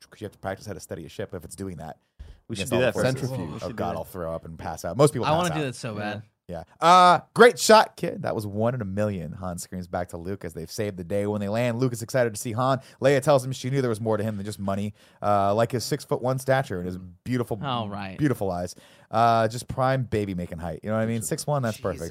Because 0.00 0.20
you 0.20 0.24
have 0.26 0.32
to 0.32 0.38
practice 0.38 0.66
how 0.66 0.74
to 0.74 0.80
steady 0.80 1.04
a 1.06 1.08
ship 1.08 1.34
if 1.34 1.44
it's 1.44 1.56
doing 1.56 1.76
that. 1.78 1.98
We 2.46 2.56
should 2.56 2.70
do 2.70 2.78
that. 2.80 2.94
Centrifuge. 2.94 3.38
We 3.38 3.58
Oh 3.62 3.70
god. 3.70 3.96
I'll 3.96 4.04
throw 4.04 4.34
up 4.34 4.44
and 4.44 4.58
pass 4.58 4.84
out. 4.84 4.96
Most 4.96 5.12
people. 5.12 5.26
I 5.26 5.30
want 5.30 5.44
want 5.44 5.54
to 5.54 5.60
do 5.60 5.64
that 5.66 5.74
so 5.74 5.94
bad. 5.94 6.22
Yeah. 6.46 6.64
Uh, 6.78 7.20
great 7.32 7.58
shot, 7.58 7.96
kid. 7.96 8.22
That 8.22 8.34
was 8.34 8.46
one 8.46 8.74
in 8.74 8.82
a 8.82 8.84
million. 8.84 9.32
Han 9.32 9.56
screams 9.58 9.86
back 9.86 10.10
to 10.10 10.18
Luke 10.18 10.44
as 10.44 10.52
they've 10.52 10.70
saved 10.70 10.98
the 10.98 11.04
day. 11.04 11.26
When 11.26 11.40
they 11.40 11.48
land, 11.48 11.78
Luke 11.78 11.92
is 11.94 12.02
excited 12.02 12.34
to 12.34 12.40
see 12.40 12.52
Han. 12.52 12.80
Leia 13.00 13.22
tells 13.22 13.44
him 13.44 13.52
she 13.52 13.70
knew 13.70 13.80
there 13.80 13.88
was 13.88 14.00
more 14.00 14.18
to 14.18 14.22
him 14.22 14.36
than 14.36 14.44
just 14.44 14.58
money, 14.58 14.92
uh, 15.22 15.54
like 15.54 15.72
his 15.72 15.84
six 15.84 16.04
foot 16.04 16.20
one 16.20 16.38
stature 16.38 16.76
and 16.78 16.86
his 16.86 16.98
beautiful, 17.24 17.58
All 17.64 17.88
right. 17.88 18.18
beautiful 18.18 18.50
eyes. 18.50 18.74
Uh, 19.10 19.46
just 19.48 19.68
prime 19.68 20.04
baby 20.04 20.34
making 20.34 20.58
height. 20.58 20.80
You 20.82 20.90
know 20.90 20.96
what 20.96 21.02
I 21.02 21.06
mean? 21.06 21.22
Six 21.22 21.46
one, 21.46 21.62
that's 21.62 21.78
perfect. 21.78 22.10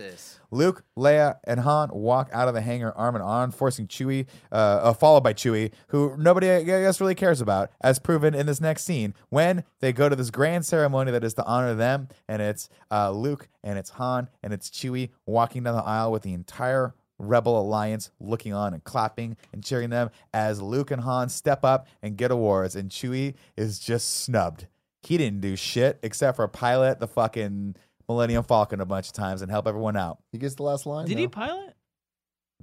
Luke, 0.51 0.83
Leia, 0.97 1.37
and 1.45 1.59
Han 1.59 1.89
walk 1.91 2.29
out 2.31 2.47
of 2.47 2.53
the 2.53 2.61
hangar 2.61 2.91
arm 2.95 3.15
in 3.15 3.21
arm, 3.21 3.51
forcing 3.51 3.87
Chewie, 3.87 4.27
uh, 4.51 4.55
uh, 4.55 4.93
followed 4.93 5.23
by 5.23 5.33
Chewie, 5.33 5.71
who 5.87 6.15
nobody 6.17 6.49
I 6.49 6.63
guess 6.63 7.01
really 7.01 7.15
cares 7.15 7.41
about, 7.41 7.71
as 7.81 7.99
proven 7.99 8.33
in 8.35 8.45
this 8.45 8.61
next 8.61 8.83
scene 8.83 9.13
when 9.29 9.63
they 9.79 9.91
go 9.91 10.09
to 10.09 10.15
this 10.15 10.29
grand 10.29 10.65
ceremony 10.65 11.11
that 11.11 11.23
is 11.23 11.33
to 11.35 11.45
honor 11.45 11.73
them, 11.73 12.07
and 12.27 12.41
it's 12.41 12.69
uh, 12.91 13.09
Luke 13.11 13.49
and 13.63 13.79
it's 13.79 13.91
Han 13.91 14.29
and 14.41 14.53
it's 14.53 14.69
Chewie 14.69 15.09
walking 15.25 15.63
down 15.63 15.75
the 15.75 15.83
aisle 15.83 16.11
with 16.11 16.21
the 16.23 16.33
entire 16.33 16.93
Rebel 17.19 17.59
Alliance 17.59 18.11
looking 18.19 18.53
on 18.53 18.73
and 18.73 18.83
clapping 18.83 19.37
and 19.53 19.63
cheering 19.63 19.89
them 19.89 20.09
as 20.33 20.61
Luke 20.61 20.91
and 20.91 21.01
Han 21.01 21.29
step 21.29 21.63
up 21.63 21.87
and 22.01 22.17
get 22.17 22.31
awards, 22.31 22.75
and 22.75 22.89
Chewie 22.89 23.35
is 23.55 23.79
just 23.79 24.21
snubbed. 24.23 24.67
He 25.05 25.17
didn't 25.17 25.41
do 25.41 25.55
shit 25.55 25.99
except 26.03 26.37
for 26.37 26.47
pilot 26.47 26.99
the 26.99 27.07
fucking 27.07 27.75
Millennium 28.07 28.43
Falcon 28.43 28.79
a 28.81 28.85
bunch 28.85 29.07
of 29.07 29.13
times 29.13 29.41
and 29.41 29.51
help 29.51 29.67
everyone 29.67 29.97
out. 29.97 30.19
He 30.31 30.37
gets 30.37 30.55
the 30.55 30.63
last 30.63 30.85
line. 30.85 31.05
Did 31.07 31.17
though. 31.17 31.21
he 31.21 31.27
pilot? 31.27 31.73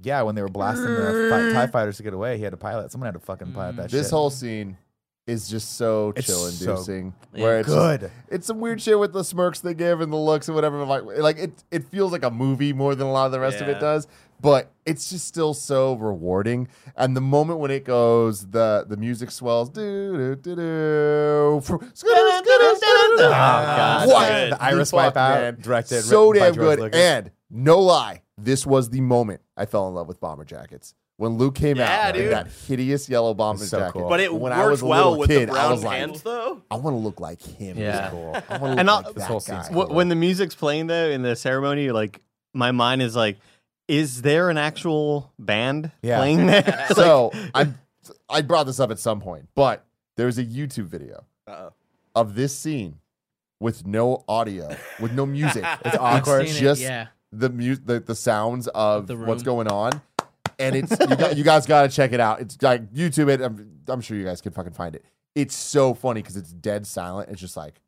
Yeah, 0.03 0.23
when 0.23 0.33
they 0.35 0.41
were 0.41 0.49
blasting 0.49 0.85
the 0.85 1.27
fi- 1.29 1.53
TIE 1.53 1.67
fighters 1.71 1.97
to 1.97 2.03
get 2.03 2.13
away, 2.13 2.37
he 2.37 2.43
had 2.43 2.51
to 2.51 2.57
pilot. 2.57 2.91
Someone 2.91 3.05
had 3.07 3.13
to 3.13 3.19
fucking 3.19 3.51
pilot 3.51 3.75
that 3.75 3.89
mm. 3.89 3.91
This 3.91 4.07
shit. 4.07 4.11
whole 4.11 4.29
scene 4.31 4.77
is 5.27 5.47
just 5.47 5.77
so 5.77 6.13
It's 6.15 6.25
chill 6.25 6.47
so 6.49 6.71
inducing. 6.71 7.13
where 7.33 7.59
it's 7.59 7.69
just- 7.69 7.99
good. 8.01 8.11
it's 8.29 8.47
some 8.47 8.59
weird 8.59 8.81
shit 8.81 8.97
with 8.97 9.13
the 9.13 9.23
smirks 9.23 9.59
they 9.59 9.75
give 9.75 10.01
and 10.01 10.11
the 10.11 10.17
looks 10.17 10.47
and 10.47 10.55
whatever. 10.55 10.83
Like, 10.85 11.03
like 11.03 11.37
it, 11.37 11.63
it 11.69 11.83
feels 11.85 12.11
like 12.11 12.23
a 12.23 12.31
movie 12.31 12.73
more 12.73 12.95
than 12.95 13.05
a 13.05 13.11
lot 13.11 13.27
of 13.27 13.31
the 13.31 13.39
rest 13.39 13.61
of 13.61 13.67
it 13.69 13.73
Yeah. 13.73 13.79
does. 13.79 14.07
But 14.41 14.71
it's 14.85 15.09
just 15.11 15.27
still 15.27 15.53
so 15.53 15.93
rewarding. 15.93 16.67
And 16.95 17.15
the 17.15 17.21
moment 17.21 17.59
when 17.59 17.69
it 17.69 17.85
goes, 17.85 18.47
the 18.49 18.85
the 18.89 18.97
music 18.97 19.29
swells. 19.29 19.69
Do 19.69 20.17
do 20.17 20.35
do 20.35 20.55
do. 20.55 20.61
Oh, 21.63 23.23
God. 23.23 24.07
What 24.07 24.27
good. 24.29 24.51
The 24.53 24.61
iris 24.63 24.91
fuck, 24.91 24.97
wipe 24.97 25.17
out, 25.17 25.41
man? 25.41 25.57
directed, 25.61 26.01
so 26.03 26.29
written 26.31 26.39
by 26.41 26.45
damn 26.47 26.55
George 26.55 26.67
good. 26.77 26.79
Lucas. 26.79 26.99
And 26.99 27.31
no 27.49 27.79
lie, 27.79 28.21
this 28.37 28.65
was 28.65 28.89
the 28.89 29.01
moment 29.01 29.41
I 29.57 29.65
fell 29.65 29.87
in 29.87 29.93
love 29.95 30.07
with 30.07 30.19
bomber 30.19 30.45
jackets. 30.45 30.93
When 31.17 31.37
Luke 31.37 31.53
came 31.53 31.77
Yeah, 31.77 32.07
out 32.07 32.15
in 32.15 32.23
dude. 32.23 32.31
that 32.33 32.47
hideous 32.67 33.07
yellow 33.07 33.35
bomber 33.35 33.63
so 33.65 33.77
jacket, 33.79 33.93
cool. 33.93 34.09
But 34.09 34.21
it 34.21 34.33
when 34.33 34.51
I 34.51 34.59
worked 34.59 34.71
was 34.71 34.81
a 34.81 34.85
well 34.87 35.03
little 35.11 35.19
with 35.19 35.29
kid, 35.29 35.49
the 35.49 35.51
I 35.51 35.55
brown 35.55 35.71
was 35.71 35.83
like, 35.83 35.97
hands, 35.99 36.23
though. 36.23 36.61
I 36.71 36.75
want 36.77 36.95
to 36.95 36.99
look 36.99 37.19
like 37.19 37.39
him. 37.41 37.77
Yeah. 37.77 38.09
cool. 38.09 38.35
I 38.49 38.57
want 38.57 38.61
to 38.63 38.69
look 38.69 38.79
And 38.79 38.87
like 38.87 38.89
I'll- 38.89 39.03
that 39.03 39.15
This 39.15 39.23
whole 39.25 39.39
guy. 39.39 39.61
scene's 39.61 39.67
Wh- 39.67 39.91
when 39.91 40.09
the 40.09 40.15
music's 40.15 40.55
playing 40.55 40.87
though 40.87 41.09
in 41.09 41.21
the 41.21 41.35
ceremony, 41.35 41.91
like 41.91 42.21
my 42.55 42.71
mind 42.71 43.03
is 43.03 43.15
like, 43.15 43.37
is 43.91 44.21
there 44.21 44.49
an 44.49 44.57
actual 44.57 45.31
band 45.37 45.91
Yeah. 46.01 46.17
playing 46.17 46.45
there? 46.47 46.85
so 46.95 47.31
I 47.53 47.67
I 48.29 48.41
brought 48.41 48.65
this 48.65 48.79
up 48.79 48.89
at 48.89 48.99
some 48.99 49.19
point, 49.19 49.49
but 49.53 49.85
there's 50.17 50.37
a 50.37 50.45
YouTube 50.45 50.85
video 50.85 51.25
Uh-oh. 51.47 51.73
of 52.15 52.35
this 52.35 52.57
scene 52.57 52.95
with 53.59 53.85
no 53.85 54.23
audio, 54.27 54.75
with 54.99 55.11
no 55.13 55.25
music. 55.25 55.63
It's 55.85 55.95
I've 55.97 56.21
awkward. 56.21 56.47
seen 56.47 56.55
it, 56.57 56.59
Just 56.59 56.81
yeah. 56.81 57.07
the 57.31 57.49
mu- 57.49 57.75
the, 57.75 57.99
the 57.99 58.15
sounds 58.15 58.67
of 58.69 59.07
the 59.07 59.15
what's 59.17 59.41
room. 59.45 59.65
going 59.65 59.67
on. 59.67 60.01
And 60.57 60.75
it's 60.75 60.91
you, 60.91 61.15
got, 61.15 61.37
you 61.37 61.43
guys 61.43 61.65
got 61.65 61.81
to 61.83 61.89
check 61.89 62.13
it 62.13 62.19
out. 62.19 62.39
It's 62.39 62.61
like 62.61 62.91
YouTube 62.93 63.29
it. 63.29 63.41
I'm, 63.41 63.81
I'm 63.87 63.99
sure 64.01 64.15
you 64.15 64.23
guys 64.23 64.41
can 64.41 64.51
fucking 64.51 64.73
find 64.73 64.95
it. 64.95 65.03
It's 65.35 65.55
so 65.55 65.93
funny 65.95 66.21
because 66.21 66.37
it's 66.37 66.51
dead 66.53 66.85
silent. 66.87 67.29
It's 67.29 67.41
just 67.41 67.57
like 67.57 67.81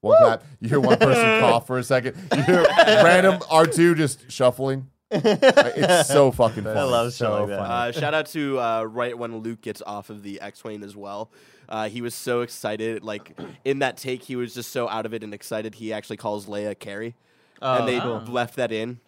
one 0.00 0.18
clap. 0.18 0.44
You 0.60 0.68
hear 0.68 0.80
one 0.80 0.98
person 0.98 1.40
cough 1.40 1.66
for 1.66 1.78
a 1.78 1.82
second. 1.84 2.14
You 2.34 2.42
hear 2.42 2.66
random 2.86 3.40
R 3.50 3.64
two 3.66 3.94
just 3.94 4.30
shuffling. 4.30 4.88
It's 5.14 6.08
so 6.08 6.30
fucking 6.32 6.64
funny. 6.64 6.78
I 6.78 6.82
love 6.84 7.08
shit 7.12 7.18
so 7.18 7.40
like 7.40 7.48
that. 7.48 7.58
funny. 7.58 7.88
Uh, 7.88 7.92
shout 7.92 8.14
out 8.14 8.26
to 8.26 8.58
uh, 8.60 8.82
right 8.84 9.16
when 9.16 9.38
Luke 9.38 9.60
gets 9.60 9.82
off 9.86 10.10
of 10.10 10.22
the 10.22 10.40
X-wing 10.40 10.82
as 10.82 10.96
well. 10.96 11.30
Uh, 11.68 11.88
he 11.88 12.02
was 12.02 12.14
so 12.14 12.42
excited. 12.42 13.02
Like 13.02 13.38
in 13.64 13.78
that 13.80 13.96
take, 13.96 14.22
he 14.22 14.36
was 14.36 14.54
just 14.54 14.70
so 14.70 14.88
out 14.88 15.06
of 15.06 15.14
it 15.14 15.22
and 15.24 15.32
excited. 15.32 15.76
He 15.76 15.92
actually 15.92 16.16
calls 16.18 16.46
Leia 16.46 16.78
Carrie, 16.78 17.14
and 17.62 17.88
they 17.88 18.00
cool. 18.00 18.20
left 18.28 18.56
that 18.56 18.72
in. 18.72 19.00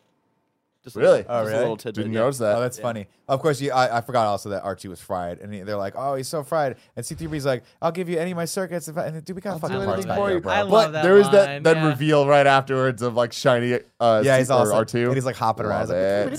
Just 0.87 0.95
Really? 0.95 1.17
little- 1.19 1.27
Oh, 1.35 1.41
just 1.41 1.47
a 1.47 1.51
really? 1.51 1.59
little 1.63 1.77
tidbit. 1.77 1.95
Didn't 1.97 2.13
yeah. 2.13 2.21
notice 2.21 2.39
that. 2.39 2.57
Oh, 2.57 2.61
that's 2.61 2.79
funny. 2.79 3.09
Of 3.27 3.43
course, 3.43 3.61
you, 3.61 3.73
I, 3.73 3.99
I 3.99 4.01
forgot 4.03 4.29
also 4.29 4.51
that 4.51 4.63
R2 4.63 4.89
was 4.89 5.01
fried, 5.01 5.41
and 5.41 5.53
he, 5.53 5.63
they're 5.63 5.77
like, 5.77 5.95
"Oh, 5.97 6.15
he's 6.15 6.29
so 6.29 6.45
fried." 6.45 6.77
And 6.95 7.05
C3B's 7.05 7.45
like, 7.45 7.65
"I'll 7.83 7.91
give 7.91 8.09
you 8.09 8.19
any 8.21 8.31
of 8.31 8.37
my 8.37 8.45
circuits." 8.45 8.87
If 8.87 8.97
I, 8.97 9.07
and 9.07 9.25
dude, 9.25 9.35
we 9.35 9.43
got 9.43 9.55
I'll 9.55 9.59
fucking 9.59 9.85
parts 9.85 10.07
back 10.07 10.17
here, 10.17 10.35
you. 10.35 10.41
bro. 10.41 10.53
I 10.53 10.63
but 10.63 10.71
love 10.71 10.93
that 10.93 11.03
there 11.03 11.17
is 11.17 11.29
that 11.31 11.47
line, 11.49 11.63
that 11.65 11.77
yeah. 11.79 11.89
reveal 11.89 12.29
right 12.29 12.47
afterwards 12.47 13.03
of 13.03 13.17
like 13.17 13.33
shiny 13.33 13.81
uh 13.99 14.23
yeah, 14.25 14.39
he's 14.39 14.49
or 14.49 14.61
awesome. 14.73 14.85
R2. 15.01 15.07
And 15.07 15.15
he's 15.17 15.25
like 15.25 15.35
hopping 15.35 15.67
around. 15.67 15.89
Love 15.89 15.99
like, 15.99 16.31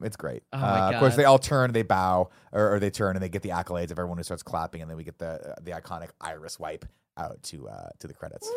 it's 0.00 0.16
great. 0.16 0.42
Oh 0.54 0.58
uh, 0.58 0.90
of 0.94 0.98
course, 1.00 1.16
they 1.16 1.24
all 1.26 1.38
turn, 1.38 1.72
they 1.72 1.82
bow, 1.82 2.30
or, 2.52 2.76
or 2.76 2.80
they 2.80 2.88
turn 2.88 3.14
and 3.14 3.22
they 3.22 3.28
get 3.28 3.42
the 3.42 3.50
accolades 3.50 3.90
of 3.90 3.98
everyone 3.98 4.16
who 4.16 4.24
starts 4.24 4.42
clapping, 4.42 4.80
and 4.80 4.90
then 4.90 4.96
we 4.96 5.04
get 5.04 5.18
the 5.18 5.50
uh, 5.50 5.54
the 5.62 5.72
iconic 5.72 6.08
iris 6.18 6.58
wipe 6.58 6.86
out 7.18 7.42
to 7.42 7.68
uh, 7.68 7.90
to 7.98 8.06
the 8.06 8.14
credits. 8.14 8.50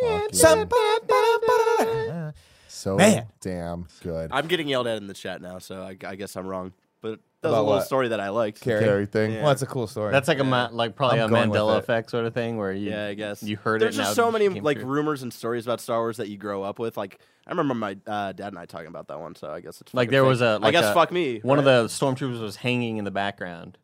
Some- 1.84 2.34
so 2.68 2.98
Man. 2.98 3.28
damn 3.42 3.88
good. 4.02 4.32
I'm 4.34 4.48
getting 4.48 4.68
yelled 4.68 4.88
at 4.88 4.98
in 4.98 5.08
the 5.08 5.14
chat 5.14 5.42
now, 5.42 5.60
so 5.60 5.82
I, 5.84 5.96
I 6.06 6.16
guess 6.16 6.36
I'm 6.36 6.48
wrong. 6.48 6.74
But 7.02 7.20
that 7.42 7.50
was 7.50 7.58
a 7.58 7.62
little 7.62 7.66
what? 7.78 7.86
story 7.86 8.08
that 8.08 8.20
I 8.22 8.30
liked. 8.30 8.62
Carrie. 8.62 8.84
Carrie 8.84 9.06
thing. 9.06 9.32
Yeah. 9.34 9.40
Well, 9.40 9.48
that's 9.50 9.62
a 9.62 9.66
cool 9.68 9.88
story. 9.88 10.12
That's 10.14 10.30
like 10.30 10.40
a 10.40 10.44
ma- 10.46 10.70
like 10.72 10.96
probably 10.96 11.20
I'm 11.20 11.28
a 11.28 11.30
going 11.30 11.50
with 11.50 11.60
Mandela 11.60 11.76
it. 11.76 11.80
effect 11.80 12.10
sort 12.10 12.26
of 12.26 12.34
thing 12.34 12.58
where 12.58 12.72
you 12.72 12.90
Yeah, 12.92 13.08
I 13.08 13.14
guess 13.14 13.44
you 13.44 13.58
heard 13.58 13.78
it. 13.82 13.86
There's 13.86 13.96
it. 13.96 14.02
just 14.04 14.18
now 14.18 14.24
so 14.26 14.32
many 14.32 14.48
came 14.50 14.64
like 14.64 14.78
true. 14.80 14.86
rumors 14.88 15.22
and 15.22 15.34
stories 15.34 15.66
about 15.66 15.82
Star 15.82 16.00
Wars 16.00 16.16
that 16.18 16.30
you 16.30 16.38
grow 16.38 16.64
up 16.64 16.80
with. 16.80 16.96
Like 16.96 17.20
I 17.46 17.52
remember 17.52 17.74
my 17.74 17.98
uh, 18.08 18.32
dad 18.32 18.48
and 18.48 18.58
I 18.58 18.66
talking 18.66 18.88
about 18.88 19.10
that 19.10 19.20
one. 19.20 19.36
So 19.36 19.50
I 19.52 19.60
guess 19.60 19.82
it's 19.82 19.94
Like 19.94 20.08
fucking 20.08 20.12
there 20.12 20.24
fake. 20.24 20.30
was 20.30 20.42
a 20.42 20.46
I 20.46 20.56
like 20.58 20.72
guess 20.72 20.86
a- 20.86 20.94
fuck 20.94 21.12
me. 21.12 21.40
one 21.44 21.60
of 21.60 21.66
the 21.66 21.86
stormtroopers 21.88 22.40
was 22.42 22.56
hanging 22.56 22.96
in 22.98 23.04
the 23.04 23.12
background. 23.12 23.78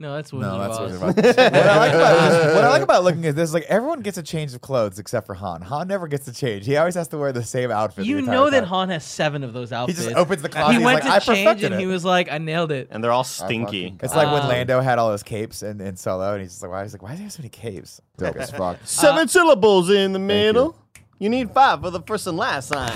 No, 0.00 0.14
that's 0.14 0.32
no, 0.32 0.38
Wizard 0.38 0.60
that's 0.60 0.78
of 0.78 1.00
what, 1.02 1.18
Oz. 1.18 1.36
what 1.36 1.54
I 1.56 1.76
like 1.76 1.92
about 1.92 2.54
what 2.54 2.64
I 2.64 2.68
like 2.70 2.82
about 2.82 3.02
looking 3.02 3.26
at 3.26 3.34
this, 3.34 3.52
like 3.52 3.64
everyone 3.64 4.00
gets 4.00 4.16
a 4.16 4.22
change 4.22 4.54
of 4.54 4.60
clothes 4.60 5.00
except 5.00 5.26
for 5.26 5.34
Han. 5.34 5.60
Han 5.62 5.88
never 5.88 6.06
gets 6.06 6.24
to 6.26 6.32
change. 6.32 6.66
He 6.66 6.76
always 6.76 6.94
has 6.94 7.08
to 7.08 7.18
wear 7.18 7.32
the 7.32 7.42
same 7.42 7.72
outfit. 7.72 8.04
the 8.04 8.08
You 8.08 8.18
entire 8.18 8.32
know 8.32 8.50
that 8.50 8.60
time. 8.60 8.68
Han 8.68 8.88
has 8.90 9.04
seven 9.04 9.42
of 9.42 9.52
those 9.52 9.70
He 9.70 9.74
outfits. 9.74 10.04
just 10.04 10.14
opens 10.14 10.42
the 10.42 10.50
closet. 10.50 10.68
he 10.70 10.76
he's 10.76 10.84
went 10.84 11.02
like, 11.04 11.12
I 11.12 11.18
to 11.18 11.26
change 11.26 11.38
perfected 11.44 11.72
and 11.72 11.74
it. 11.74 11.80
he 11.80 11.86
was 11.88 12.04
like, 12.04 12.30
I 12.30 12.38
nailed 12.38 12.70
it. 12.70 12.86
And 12.92 13.02
they're 13.02 13.10
all 13.10 13.24
stinky. 13.24 13.96
It's 14.00 14.14
like 14.14 14.32
when 14.32 14.48
Lando 14.48 14.80
had 14.80 15.00
all 15.00 15.10
his 15.10 15.24
capes 15.24 15.64
in, 15.64 15.80
in 15.80 15.96
Solo, 15.96 16.34
and 16.34 16.42
he's 16.42 16.50
just 16.52 16.62
like, 16.62 16.70
why? 16.70 16.84
He's 16.84 16.92
like, 16.92 17.02
why 17.02 17.10
do 17.12 17.16
you 17.16 17.24
have 17.24 17.32
so 17.32 17.40
many 17.40 17.48
capes? 17.48 18.00
Dope 18.18 18.36
as 18.36 18.52
fuck. 18.52 18.78
Seven 18.84 19.24
uh, 19.24 19.26
syllables 19.26 19.90
in 19.90 20.12
the 20.12 20.20
middle. 20.20 20.76
You 21.18 21.28
need 21.28 21.50
five 21.50 21.80
for 21.80 21.90
the 21.90 22.02
first 22.02 22.28
and 22.28 22.36
last 22.36 22.68
sign. 22.68 22.92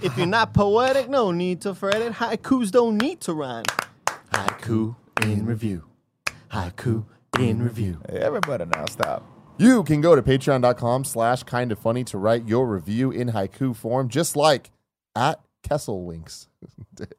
if 0.00 0.16
you're 0.16 0.24
not 0.24 0.54
poetic, 0.54 1.10
no 1.10 1.32
need 1.32 1.60
to 1.60 1.74
fret 1.74 2.00
it. 2.00 2.14
Haikus 2.14 2.70
don't 2.70 2.96
need 2.96 3.20
to 3.20 3.34
rhyme. 3.34 3.64
Haiku 4.32 4.96
in 5.22 5.44
review. 5.44 5.82
Haiku 6.50 7.04
in 7.38 7.62
review. 7.62 8.00
Hey, 8.08 8.18
everybody 8.18 8.64
now 8.66 8.86
stop. 8.86 9.24
You 9.58 9.82
can 9.84 10.00
go 10.00 10.14
to 10.14 10.22
patreon.com 10.22 11.04
slash 11.04 11.42
kind 11.44 11.72
of 11.72 11.78
funny 11.78 12.04
to 12.04 12.18
write 12.18 12.46
your 12.46 12.66
review 12.66 13.10
in 13.10 13.28
haiku 13.28 13.74
form, 13.74 14.08
just 14.08 14.36
like 14.36 14.70
at 15.14 15.40
Kessel 15.62 16.04
Winks. 16.04 16.48
Dude, 16.94 17.14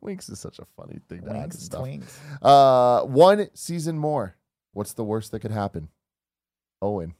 Winks 0.00 0.28
is 0.28 0.40
such 0.40 0.58
a 0.58 0.66
funny 0.76 0.98
thing 1.08 1.20
to 1.22 1.28
add 1.30 1.32
to 1.32 1.38
Winks, 1.40 1.62
stuff. 1.62 1.82
twinks. 1.84 2.16
Uh, 2.42 3.04
one 3.06 3.48
season 3.54 3.98
more. 3.98 4.36
What's 4.72 4.94
the 4.94 5.04
worst 5.04 5.30
that 5.30 5.40
could 5.40 5.50
happen? 5.52 5.88
Owen 6.82 7.14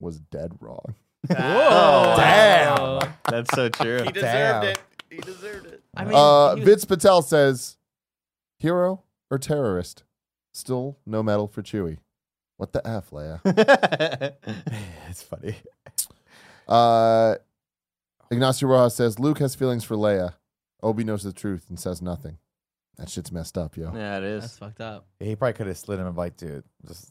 was 0.00 0.20
dead 0.20 0.52
wrong. 0.60 0.94
Whoa. 1.28 2.14
Damn. 2.16 3.12
That's 3.28 3.54
so 3.54 3.68
true. 3.70 4.02
he 4.04 4.12
deserved 4.12 4.62
Damn. 4.62 4.64
it. 4.64 4.78
He 5.10 5.16
deserved 5.18 5.66
it. 5.66 5.82
I 5.96 6.04
mean, 6.04 6.14
Uh, 6.14 6.54
was- 6.56 6.64
Vince 6.64 6.84
Patel 6.84 7.22
says, 7.22 7.76
hero 8.58 9.02
or 9.30 9.38
terrorist? 9.38 10.04
Still 10.54 10.96
no 11.04 11.22
medal 11.22 11.48
for 11.48 11.62
Chewie. 11.62 11.98
What 12.56 12.72
the 12.72 12.86
F, 12.86 13.10
Leia? 13.10 13.40
it's 15.10 15.22
funny. 15.22 15.56
Uh, 16.68 17.34
Ignacio 18.30 18.68
Rojas 18.68 18.94
says 18.94 19.18
Luke 19.18 19.40
has 19.40 19.54
feelings 19.56 19.82
for 19.84 19.96
Leia. 19.96 20.34
Obi 20.82 21.02
knows 21.04 21.24
the 21.24 21.32
truth 21.32 21.66
and 21.68 21.78
says 21.78 22.00
nothing. 22.00 22.38
That 22.96 23.08
shit's 23.10 23.32
messed 23.32 23.58
up, 23.58 23.76
yo. 23.76 23.90
yeah, 23.94 24.18
it 24.18 24.24
is. 24.24 24.42
that's 24.42 24.58
fucked 24.58 24.80
up. 24.80 25.06
He 25.18 25.34
probably 25.34 25.54
could 25.54 25.66
have 25.66 25.76
slid 25.76 25.98
him 25.98 26.06
and 26.06 26.16
like, 26.16 26.36
dude, 26.36 26.62
just 26.86 27.10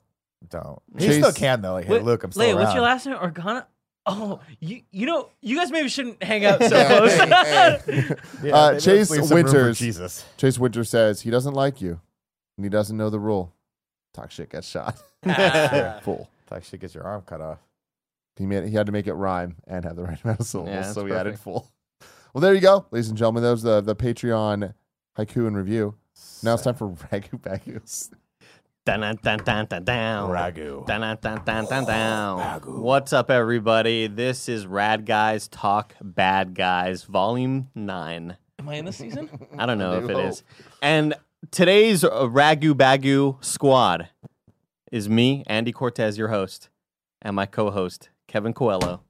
don't. 0.50 0.82
He 0.98 1.12
still 1.12 1.34
can 1.34 1.62
though. 1.62 1.74
Like, 1.74 1.86
hey, 1.86 1.94
Wait, 1.94 2.04
Luke, 2.04 2.24
I'm 2.24 2.32
still 2.32 2.44
Leia, 2.46 2.56
around. 2.56 2.60
what's 2.64 2.74
your 2.74 2.84
last 2.84 3.06
name? 3.06 3.18
Organa? 3.18 3.66
Oh, 4.06 4.40
you 4.62 4.82
you 4.92 5.06
know, 5.06 5.30
you 5.42 5.58
guys 5.58 5.72
maybe 5.72 5.90
shouldn't 5.90 6.24
hang 6.24 6.46
out 6.46 6.62
so 6.64 6.70
close. 6.88 7.14
hey, 7.14 7.80
hey. 7.86 8.16
Yeah, 8.44 8.56
Uh, 8.56 8.80
Chase 8.80 9.10
leave 9.10 9.26
some 9.26 9.36
room 9.38 9.46
for 9.48 9.54
Winters. 9.54 9.80
Jesus. 9.80 10.26
Chase 10.38 10.58
Winter 10.58 10.84
says 10.86 11.22
he 11.22 11.30
doesn't 11.30 11.54
like 11.54 11.82
you 11.82 12.00
and 12.58 12.66
he 12.66 12.70
doesn't 12.70 12.96
know 12.98 13.10
the 13.10 13.20
rule. 13.20 13.54
Talk 14.14 14.32
shit, 14.32 14.50
gets 14.50 14.68
shot. 14.68 14.98
Fool. 16.04 16.30
Talk 16.48 16.64
shit, 16.64 16.82
gets 16.82 16.94
your 16.96 17.04
arm 17.04 17.24
cut 17.26 17.42
off. 17.42 17.60
He 18.36 18.46
made 18.46 18.68
he 18.68 18.76
had 18.76 18.86
to 18.88 18.92
make 18.92 19.08
it 19.08 19.14
rhyme 19.14 19.56
and 19.68 19.86
have 19.86 19.96
the 19.96 20.04
right 20.04 20.22
amount 20.24 20.40
of 20.40 20.46
syllables, 20.46 20.74
Yeah, 20.76 20.82
so 20.92 21.02
that's 21.02 21.12
he 21.12 21.18
added 21.18 21.30
perfect. 21.32 21.44
full. 21.44 21.72
Well, 22.34 22.42
there 22.42 22.54
you 22.54 22.62
go, 22.62 22.86
ladies 22.92 23.10
and 23.10 23.18
gentlemen. 23.18 23.44
That 23.44 23.52
was 23.52 23.62
the 23.64 23.82
the 23.82 23.96
Patreon 23.96 24.74
haiku 25.18 25.48
and 25.48 25.56
review. 25.56 25.96
Now 26.44 26.54
it's 26.56 26.64
time 26.64 26.76
for 26.76 26.90
Ragu 26.90 27.40
Bagus. 27.42 28.10
Dun, 28.86 29.00
dun, 29.00 29.18
dun, 29.24 29.40
dun, 29.46 29.66
dun, 29.68 29.84
down. 29.86 30.30
Ragu. 30.30 30.86
Dun, 30.86 31.02
dun, 31.02 31.18
dun, 31.22 31.42
dun, 31.46 31.66
dun, 31.66 31.86
down. 31.86 32.60
What's 32.82 33.14
up, 33.14 33.32
everybody? 33.32 34.08
This 34.08 34.50
is 34.50 34.68
Rad 34.68 35.06
Guys 35.06 35.48
Talk 35.48 35.94
Bad 36.02 36.54
Guys, 36.54 37.04
Volume 37.04 37.70
9. 37.76 38.36
Am 38.60 38.70
I 38.70 38.76
in 38.76 38.86
this 38.86 38.98
season? 38.98 39.30
I 39.58 39.66
don't 39.66 39.78
know 39.78 39.94
I 39.94 39.98
if 40.00 40.08
do 40.08 40.20
it 40.20 40.26
is. 40.26 40.44
And 40.82 41.14
today's 41.52 42.04
uh, 42.04 42.10
Ragu 42.28 42.74
Bagu 42.74 43.44
squad 43.44 44.10
is 44.92 45.10
me, 45.10 45.44
Andy 45.48 45.72
Cortez, 45.72 46.18
your 46.18 46.30
host, 46.30 46.70
and 47.22 47.36
my 47.36 47.46
co 47.46 47.72
host, 47.72 48.10
Kevin 48.28 48.54
Coelho, 48.54 49.02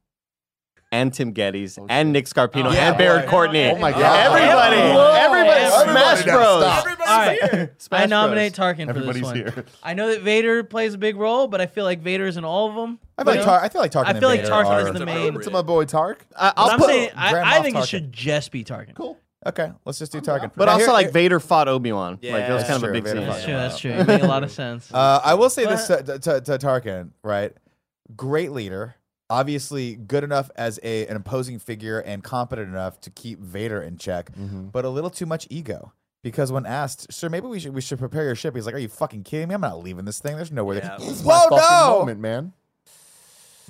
and 0.91 1.13
Tim 1.13 1.33
Gettys, 1.33 1.83
and 1.89 2.13
Nick 2.13 2.25
Scarpino, 2.25 2.67
Oh, 2.67 2.71
yeah, 2.71 2.89
and 2.89 2.97
Barrett 2.97 3.25
boy. 3.25 3.31
Courtney. 3.31 3.65
Oh 3.65 3.77
my 3.77 3.91
God. 3.91 4.01
Everybody! 4.27 4.77
Whoa. 4.93 5.13
Everybody! 5.15 5.59
Everybody 5.59 5.91
Smash 5.91 6.25
now, 6.25 6.37
Bros! 6.37 6.63
stop. 6.63 6.87
All 6.87 7.05
right. 7.05 7.69
Smash 7.81 8.01
I 8.03 8.05
nominate 8.05 8.55
Bros. 8.55 8.75
Tarkin 8.75 8.83
for 8.85 8.89
Everybody's 8.91 9.21
this 9.21 9.23
one. 9.23 9.35
here. 9.35 9.65
I 9.83 9.93
know 9.93 10.09
that 10.11 10.21
Vader 10.21 10.63
plays 10.63 10.93
a 10.93 10.97
big 10.97 11.15
role, 11.17 11.47
but 11.47 11.59
I 11.61 11.65
feel 11.65 11.83
like 11.83 12.01
Vader's 12.01 12.37
in 12.37 12.45
all 12.45 12.69
of 12.69 12.75
them. 12.75 12.99
I 13.17 13.23
feel 13.23 13.35
like, 13.35 13.43
Tar- 13.43 13.61
I 13.63 13.69
feel 13.69 13.81
like 13.81 13.91
Tarkin. 13.91 14.05
I 14.15 14.19
feel 14.19 14.29
like 14.29 14.41
Tarkin 14.43 14.87
is 14.93 14.99
the 14.99 15.05
main. 15.05 15.15
appropriate. 15.15 15.33
What's 15.33 15.47
up, 15.47 15.53
my 15.53 15.61
boy 15.63 15.85
Tark? 15.85 16.25
I, 16.37 16.53
i'll 16.55 16.69
I'm 16.71 16.79
put, 16.79 16.87
saying 16.89 17.09
I, 17.15 17.35
I 17.39 17.59
Moff 17.59 17.63
think 17.63 17.77
it 17.77 17.87
should 17.87 18.11
just 18.13 18.51
be 18.51 18.63
Tarkin. 18.63 18.95
Cool. 18.95 19.17
Okay, 19.45 19.71
let's 19.85 19.99
just 19.99 20.11
do 20.11 20.21
Tarkin. 20.21 20.51
but 20.55 20.65
Now, 20.65 20.73
also 20.73 20.85
here- 20.85 20.93
like 20.93 21.05
here- 21.07 21.11
Vader 21.13 21.39
fought 21.39 21.67
Obi 21.67 21.91
Wan. 21.91 22.17
Yeah, 22.21 22.33
like 22.33 22.47
that 22.47 22.53
was 22.53 22.61
that's 22.63 22.69
kind 22.69 22.77
of 22.77 22.83
a 22.83 22.85
true. 22.87 22.93
big 22.93 23.03
Vader 23.03 23.19
scene. 23.19 23.27
fought 23.27 23.33
That's 23.33 23.45
true. 23.45 23.53
That's 23.53 23.79
true. 23.79 23.91
It 23.91 24.07
made 24.07 24.21
a 24.21 24.27
lot 24.27 24.43
of 24.43 24.51
sense. 24.61 24.93
Uh, 24.93 25.19
I 25.23 25.33
will 25.33 25.49
say 25.49 25.65
this 25.65 25.87
to, 25.87 26.01
to, 26.03 26.41
to 26.41 26.57
Tarkin, 26.57 27.09
right? 27.23 27.53
Great 28.15 28.51
leader, 28.51 28.95
obviously 29.29 29.95
good 29.95 30.23
enough 30.23 30.49
as 30.55 30.79
a 30.83 31.07
an 31.07 31.15
opposing 31.15 31.59
figure 31.59 31.99
and 31.99 32.23
competent 32.23 32.69
enough 32.69 32.99
to 33.01 33.09
keep 33.09 33.39
Vader 33.39 33.81
in 33.81 33.97
check, 33.97 34.31
Mm-hmm. 34.35 34.67
but 34.67 34.85
a 34.85 34.89
little 34.89 35.09
too 35.09 35.25
much 35.25 35.47
ego. 35.49 35.93
Because 36.21 36.53
when 36.53 36.65
asked, 36.65 37.11
sir, 37.11 37.27
maybe 37.27 37.47
we 37.47 37.59
should 37.59 37.73
we 37.73 37.81
should 37.81 37.99
prepare 37.99 38.23
your 38.23 38.35
ship. 38.35 38.55
He's 38.55 38.65
like, 38.65 38.75
"Are 38.75 38.79
you 38.79 38.87
fucking 38.87 39.23
kidding 39.23 39.49
me? 39.49 39.55
I'm 39.55 39.59
not 39.61 39.83
leaving 39.83 40.05
this 40.05 40.19
thing. 40.19 40.37
There's 40.37 40.53
nowhere." 40.53 40.77
Yeah. 40.77 40.87
That- 40.97 40.99
This 40.99 41.21
Whoa, 41.21 41.33
my 41.49 41.57
fucking 41.57 41.57
no! 41.89 41.99
moment, 41.99 42.19
man. 42.21 42.53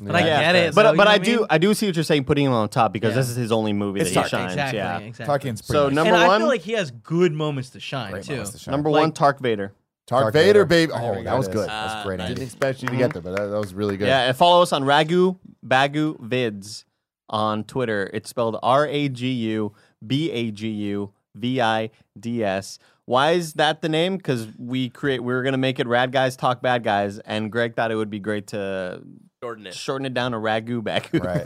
But 0.01 0.15
I 0.15 0.19
Yeah. 0.25 0.41
get 0.41 0.55
it. 0.55 0.75
But 0.75 0.83
though, 0.83 0.91
you 0.91 0.97
but 0.97 1.03
know 1.05 1.11
I 1.11 1.13
what 1.17 1.23
do 1.25 1.37
mean? 1.37 1.47
I 1.49 1.57
do 1.59 1.73
see 1.73 1.85
what 1.87 1.95
you're 1.95 2.03
saying, 2.03 2.23
putting 2.25 2.45
him 2.45 2.51
on 2.53 2.67
top 2.69 2.93
because 2.93 3.11
Yeah. 3.11 3.17
this 3.17 3.29
is 3.29 3.35
his 3.35 3.51
only 3.51 3.73
movie 3.73 3.99
It's 4.01 4.11
that 4.13 4.21
he 4.21 4.25
Tarkin. 4.25 4.29
shines. 4.29 4.51
Exactly. 4.53 4.77
Yeah. 4.79 4.97
Exactly. 4.99 5.25
Tarkin's 5.51 5.61
pretty 5.61 5.73
So 5.79 5.83
much 5.85 5.93
number 5.93 6.13
and 6.13 6.23
I 6.23 6.27
one, 6.27 6.41
feel 6.41 6.47
like 6.47 6.61
he 6.61 6.71
has 6.73 6.91
good 6.91 7.31
moments 7.33 7.69
to 7.71 7.79
shine 7.79 8.11
great 8.11 8.23
too. 8.23 8.31
moments 8.33 8.51
to 8.51 8.57
shine. 8.59 8.71
number 8.71 8.89
Like- 8.89 9.01
one, 9.01 9.11
Tark 9.11 9.39
Vader. 9.39 9.71
Tark, 10.05 10.23
Tark 10.23 10.33
Vader, 10.33 10.65
Vader. 10.65 10.65
baby. 10.65 10.93
Here 11.01 11.11
Oh, 11.13 11.17
we 11.19 11.23
that 11.23 11.37
was 11.37 11.47
it 11.47 11.51
is. 11.51 11.55
good. 11.55 11.69
That's 11.69 11.93
Ah, 11.93 12.03
great. 12.03 12.17
nice. 12.17 12.25
Andy. 12.29 12.35
Didn't 12.35 12.47
expect 12.47 12.81
you 12.81 12.89
to 12.89 12.95
get 12.97 13.13
there, 13.13 13.21
but 13.21 13.37
that, 13.37 13.45
that 13.45 13.57
was 13.59 13.73
really 13.73 13.95
good. 13.97 14.07
Yeah, 14.07 14.27
and 14.27 14.35
follow 14.35 14.61
us 14.61 14.73
on 14.73 14.83
Ragu 14.83 15.37
Bagu 15.65 16.19
Vids 16.19 16.83
on 17.29 17.63
Twitter. 17.63 18.09
It's 18.13 18.29
spelled 18.29 18.57
R 18.61 18.85
A 18.87 19.07
G 19.09 19.31
U 19.31 19.71
B 20.05 20.29
A 20.31 20.51
G 20.51 20.67
U 20.69 21.11
V 21.35 21.61
I 21.61 21.89
D 22.19 22.43
S. 22.43 22.79
Why 23.05 23.31
is 23.31 23.53
that 23.53 23.81
the 23.81 23.89
name? 23.89 24.17
Because 24.17 24.47
we 24.57 24.89
create 24.89 25.23
we 25.23 25.33
were 25.33 25.41
gonna 25.43 25.57
make 25.57 25.79
it 25.79 25.87
Rad 25.87 26.11
Guys 26.11 26.35
Talk 26.35 26.61
Bad 26.61 26.83
Guys, 26.83 27.19
and 27.19 27.51
Greg 27.51 27.75
thought 27.75 27.91
it 27.91 27.95
would 27.95 28.09
be 28.09 28.19
great 28.19 28.47
to 28.47 29.01
Jordan 29.43 29.67
it. 29.67 29.73
shorten 29.73 30.05
it 30.05 30.13
down 30.13 30.31
to 30.31 30.37
Ragu 30.37 30.81
Bagu. 30.81 31.21
Right. 31.21 31.43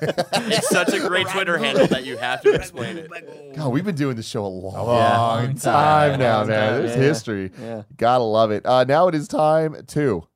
It's 0.51 0.69
such 0.69 0.93
a 0.93 0.99
great 0.99 1.27
Twitter 1.29 1.57
handle 1.57 1.87
that 1.87 2.05
you 2.05 2.15
have 2.17 2.41
to 2.43 2.53
explain 2.53 2.97
it. 2.97 3.55
God, 3.55 3.69
we've 3.69 3.83
been 3.83 3.95
doing 3.95 4.15
this 4.15 4.27
show 4.27 4.45
a 4.45 4.47
long, 4.47 4.73
long 4.75 5.55
time, 5.55 6.11
time. 6.11 6.19
now, 6.19 6.43
man. 6.43 6.47
time, 6.47 6.81
There's 6.83 6.91
yeah. 6.95 7.01
history. 7.01 7.51
yeah. 7.59 7.81
Gotta 7.97 8.23
love 8.23 8.51
it. 8.51 8.65
Uh, 8.67 8.83
now 8.83 9.07
it 9.07 9.15
is 9.15 9.27
time 9.27 9.75
to 9.87 10.27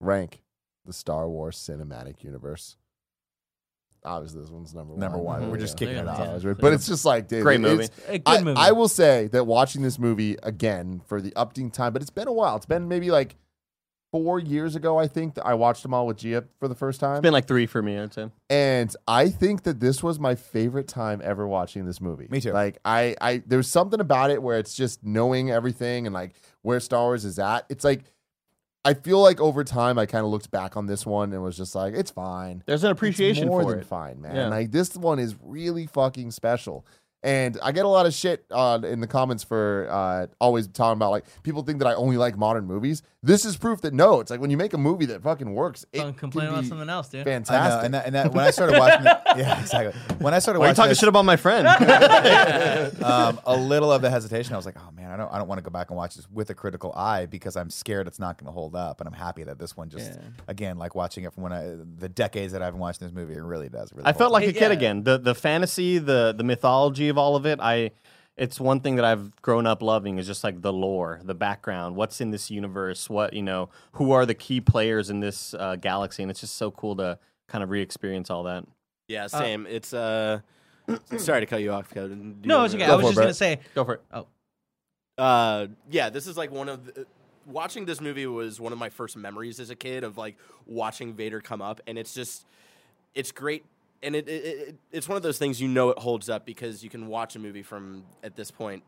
rank 0.00 0.42
the 0.86 0.92
Star 0.94 1.28
Wars 1.28 1.56
cinematic 1.58 2.24
universe. 2.24 2.76
obviously 4.04 4.40
this 4.40 4.50
one's 4.50 4.74
number 4.74 4.92
one. 4.94 5.00
Number 5.00 5.18
one. 5.18 5.50
We're 5.50 5.58
just 5.58 5.78
Yeah. 5.80 5.86
kicking 5.88 6.02
it 6.02 6.08
off. 6.08 6.42
Yeah. 6.42 6.52
But 6.58 6.72
it's 6.72 6.86
just 6.86 7.04
like, 7.04 7.28
dude, 7.28 7.42
Great 7.42 7.60
movie. 7.60 7.88
A 8.08 8.18
good 8.18 8.22
I, 8.26 8.42
movie. 8.42 8.58
I 8.60 8.72
will 8.72 8.88
say 8.88 9.28
that 9.28 9.44
watching 9.44 9.82
this 9.82 9.98
movie 9.98 10.36
again 10.42 11.00
for 11.06 11.20
the 11.20 11.34
upting 11.36 11.70
time, 11.70 11.92
but 11.92 12.00
it's 12.02 12.10
been 12.10 12.28
a 12.28 12.32
while. 12.32 12.56
It's 12.56 12.66
been 12.66 12.88
maybe 12.88 13.10
like 13.10 13.36
four 14.14 14.38
years 14.38 14.76
ago, 14.76 14.96
I 14.96 15.08
think, 15.08 15.34
that 15.34 15.44
I 15.44 15.54
watched 15.54 15.82
them 15.82 15.92
all 15.92 16.06
with 16.06 16.18
Gia 16.18 16.44
for 16.60 16.68
the 16.68 16.74
first 16.76 17.00
time. 17.00 17.16
It's 17.16 17.22
been 17.22 17.32
like 17.32 17.48
three 17.48 17.66
for 17.66 17.82
me, 17.82 17.98
I'd 17.98 18.14
say. 18.14 18.30
and 18.48 18.94
I 19.08 19.28
think 19.28 19.64
that 19.64 19.80
this 19.80 20.04
was 20.04 20.20
my 20.20 20.36
favorite 20.36 20.86
time 20.86 21.20
ever 21.24 21.48
watching 21.48 21.84
this 21.84 22.00
movie. 22.00 22.28
Me 22.30 22.40
too. 22.40 22.52
Like 22.52 22.78
I, 22.84 23.16
I 23.20 23.42
there's 23.44 23.68
something 23.68 23.98
about 23.98 24.30
it 24.30 24.40
where 24.40 24.56
it's 24.56 24.76
just 24.76 25.02
knowing 25.04 25.50
everything 25.50 26.06
and 26.06 26.14
like 26.14 26.36
where 26.62 26.78
Star 26.78 27.02
Wars 27.06 27.24
is 27.24 27.40
at. 27.40 27.66
It's 27.68 27.82
like 27.82 28.04
I 28.84 28.94
feel 28.94 29.20
like 29.20 29.40
over 29.40 29.64
time 29.64 29.98
I 29.98 30.06
kind 30.06 30.24
of 30.24 30.30
looked 30.30 30.52
back 30.52 30.76
on 30.76 30.86
this 30.86 31.04
one 31.04 31.32
and 31.32 31.42
was 31.42 31.56
just 31.56 31.74
like, 31.74 31.94
it's 31.94 32.12
fine. 32.12 32.62
There's 32.66 32.84
an 32.84 32.92
appreciation 32.92 33.44
it's 33.44 33.50
more 33.50 33.62
for 33.62 33.70
than 33.70 33.80
it. 33.80 33.86
fine, 33.86 34.20
man. 34.20 34.36
Yeah. 34.36 34.48
Like 34.48 34.70
this 34.70 34.94
one 34.96 35.18
is 35.18 35.34
really 35.42 35.86
fucking 35.86 36.30
special. 36.30 36.86
And 37.24 37.58
I 37.62 37.72
get 37.72 37.86
a 37.86 37.88
lot 37.88 38.04
of 38.04 38.12
shit 38.12 38.44
uh, 38.50 38.78
in 38.84 39.00
the 39.00 39.06
comments 39.06 39.42
for 39.42 39.88
uh, 39.90 40.26
always 40.38 40.68
talking 40.68 40.98
about 40.98 41.10
like 41.10 41.24
people 41.42 41.62
think 41.62 41.78
that 41.78 41.88
I 41.88 41.94
only 41.94 42.18
like 42.18 42.36
modern 42.36 42.66
movies. 42.66 43.02
This 43.22 43.46
is 43.46 43.56
proof 43.56 43.80
that 43.80 43.94
no, 43.94 44.20
it's 44.20 44.30
like 44.30 44.40
when 44.42 44.50
you 44.50 44.58
make 44.58 44.74
a 44.74 44.78
movie 44.78 45.06
that 45.06 45.22
fucking 45.22 45.54
works, 45.54 45.86
it 45.94 46.00
Don't 46.00 46.08
can 46.12 46.18
complain 46.18 46.48
about 46.48 46.66
something 46.66 46.90
else, 46.90 47.08
dude. 47.08 47.20
I 47.20 47.24
know, 47.24 47.30
fantastic. 47.36 47.84
and 47.86 47.94
that, 47.94 48.04
and 48.04 48.14
that 48.14 48.32
when 48.34 48.44
I 48.44 48.50
started 48.50 48.78
watching, 48.78 49.06
it, 49.06 49.16
yeah, 49.38 49.58
exactly. 49.58 49.98
When 50.18 50.34
I 50.34 50.38
started 50.40 50.58
Why 50.60 50.66
are 50.66 50.68
you 50.68 50.70
watching, 50.72 50.76
talking 50.76 50.88
this, 50.90 50.98
shit 50.98 51.08
about 51.08 51.24
my 51.24 51.36
friend? 51.36 51.66
um, 53.02 53.40
a 53.46 53.56
little 53.56 53.90
of 53.90 54.02
the 54.02 54.10
hesitation, 54.10 54.52
I 54.52 54.56
was 54.58 54.66
like, 54.66 54.76
oh 54.78 54.90
man, 54.94 55.10
I 55.10 55.16
don't, 55.16 55.32
I 55.32 55.38
don't 55.38 55.48
want 55.48 55.58
to 55.58 55.62
go 55.62 55.70
back 55.70 55.88
and 55.88 55.96
watch 55.96 56.16
this 56.16 56.28
with 56.30 56.50
a 56.50 56.54
critical 56.54 56.92
eye 56.92 57.24
because 57.24 57.56
I'm 57.56 57.70
scared 57.70 58.06
it's 58.06 58.18
not 58.18 58.36
going 58.36 58.46
to 58.46 58.52
hold 58.52 58.76
up, 58.76 59.00
and 59.00 59.08
I'm 59.08 59.14
happy 59.14 59.44
that 59.44 59.58
this 59.58 59.74
one 59.74 59.88
just, 59.88 60.10
Yeah. 60.12 60.18
again, 60.48 60.76
like 60.76 60.94
watching 60.94 61.24
it 61.24 61.32
from 61.32 61.44
when 61.44 61.52
I, 61.54 61.76
the 61.98 62.10
decades 62.10 62.52
that 62.52 62.60
I've 62.60 62.74
been 62.74 62.80
watching 62.80 63.06
this 63.06 63.14
movie, 63.14 63.32
it 63.34 63.42
really 63.42 63.70
does. 63.70 63.90
Really 63.94 64.04
I 64.04 64.12
felt 64.12 64.30
hold 64.30 64.32
like 64.32 64.44
up. 64.44 64.50
a 64.50 64.52
kid 64.52 64.66
Yeah. 64.66 64.72
again. 64.72 65.02
The 65.02 65.16
the 65.16 65.34
fantasy, 65.34 65.96
the 65.96 66.34
the 66.36 66.44
mythology 66.44 67.08
of 67.14 67.18
all 67.18 67.36
of 67.36 67.46
it. 67.46 67.60
I 67.60 67.92
it's 68.36 68.58
one 68.58 68.80
thing 68.80 68.96
that 68.96 69.04
I've 69.04 69.30
grown 69.42 69.64
up 69.64 69.80
loving 69.80 70.18
is 70.18 70.26
just 70.26 70.42
like 70.42 70.60
the 70.60 70.72
lore, 70.72 71.20
the 71.22 71.34
background, 71.34 71.94
what's 71.94 72.20
in 72.20 72.30
this 72.32 72.50
universe, 72.50 73.08
what 73.08 73.32
you 73.32 73.42
know, 73.42 73.68
who 73.92 74.10
are 74.10 74.26
the 74.26 74.34
key 74.34 74.60
players 74.60 75.08
in 75.08 75.20
this 75.20 75.54
uh, 75.54 75.76
galaxy, 75.76 76.22
and 76.22 76.30
it's 76.30 76.40
just 76.40 76.56
so 76.56 76.72
cool 76.72 76.96
to 76.96 77.18
kind 77.48 77.62
of 77.62 77.70
re-experience 77.70 78.30
all 78.30 78.42
that. 78.44 78.64
Yeah, 79.06 79.28
same. 79.28 79.66
it's 79.66 79.94
uh, 79.94 80.40
sorry 81.18 81.40
to 81.40 81.46
cut 81.46 81.60
you 81.62 81.70
off, 81.72 81.90
Kevin. 81.90 82.32
Do 82.32 82.38
you 82.42 82.48
No, 82.48 82.64
it's 82.64 82.74
okay. 82.74 82.86
to- 82.86 82.92
I 82.92 82.96
was 82.96 83.04
for 83.04 83.22
it, 83.22 83.26
just 83.26 83.40
gonna 83.40 83.56
say, 83.56 83.60
Go 83.74 83.84
for 83.84 83.94
it. 83.94 84.02
Oh, 84.12 84.26
uh, 85.16 85.66
yeah, 85.90 86.10
this 86.10 86.26
is 86.26 86.36
like 86.36 86.50
one 86.50 86.68
of 86.68 86.86
the, 86.86 87.06
watching 87.46 87.84
this 87.84 88.00
movie 88.00 88.26
was 88.26 88.58
one 88.58 88.72
of 88.72 88.78
my 88.78 88.88
first 88.88 89.16
memories 89.16 89.60
as 89.60 89.70
a 89.70 89.76
kid 89.76 90.02
of 90.02 90.18
like 90.18 90.36
watching 90.66 91.14
Vader 91.14 91.40
come 91.40 91.62
up, 91.62 91.80
and 91.86 91.96
it's 91.98 92.14
just 92.14 92.46
it's 93.14 93.30
great, 93.30 93.64
and 94.04 94.14
it, 94.16 94.28
it, 94.28 94.44
it 94.44 94.76
it's 94.92 95.08
one 95.08 95.16
of 95.16 95.22
those 95.22 95.38
things 95.38 95.60
you 95.60 95.68
know 95.68 95.90
it 95.90 95.98
holds 95.98 96.28
up 96.30 96.44
because 96.46 96.84
you 96.84 96.90
can 96.90 97.06
watch 97.08 97.34
a 97.36 97.38
movie 97.38 97.62
from 97.62 98.04
at 98.22 98.36
this 98.36 98.50
point, 98.50 98.82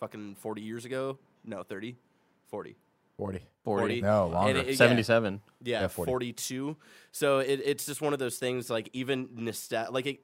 fucking 0.00 0.34
forty 0.36 0.62
years 0.62 0.84
ago, 0.84 1.18
no, 1.44 1.62
30, 1.62 1.96
40. 2.48 2.76
40. 3.16 3.40
40. 3.64 4.00
No, 4.00 4.28
longer. 4.28 4.58
it- 4.60 4.76
Seventy-seven. 4.76 5.42
Yeah, 5.62 5.82
Yeah, 5.82 5.88
40. 5.88 6.10
42. 6.10 6.76
So 7.12 7.38
it, 7.40 7.60
it's 7.64 7.84
just 7.86 8.00
one 8.00 8.12
of 8.14 8.18
those 8.18 8.38
things 8.38 8.70
like 8.70 8.88
even 8.94 9.28
nostalgia, 9.34 9.90
like 9.92 10.06
it 10.06 10.20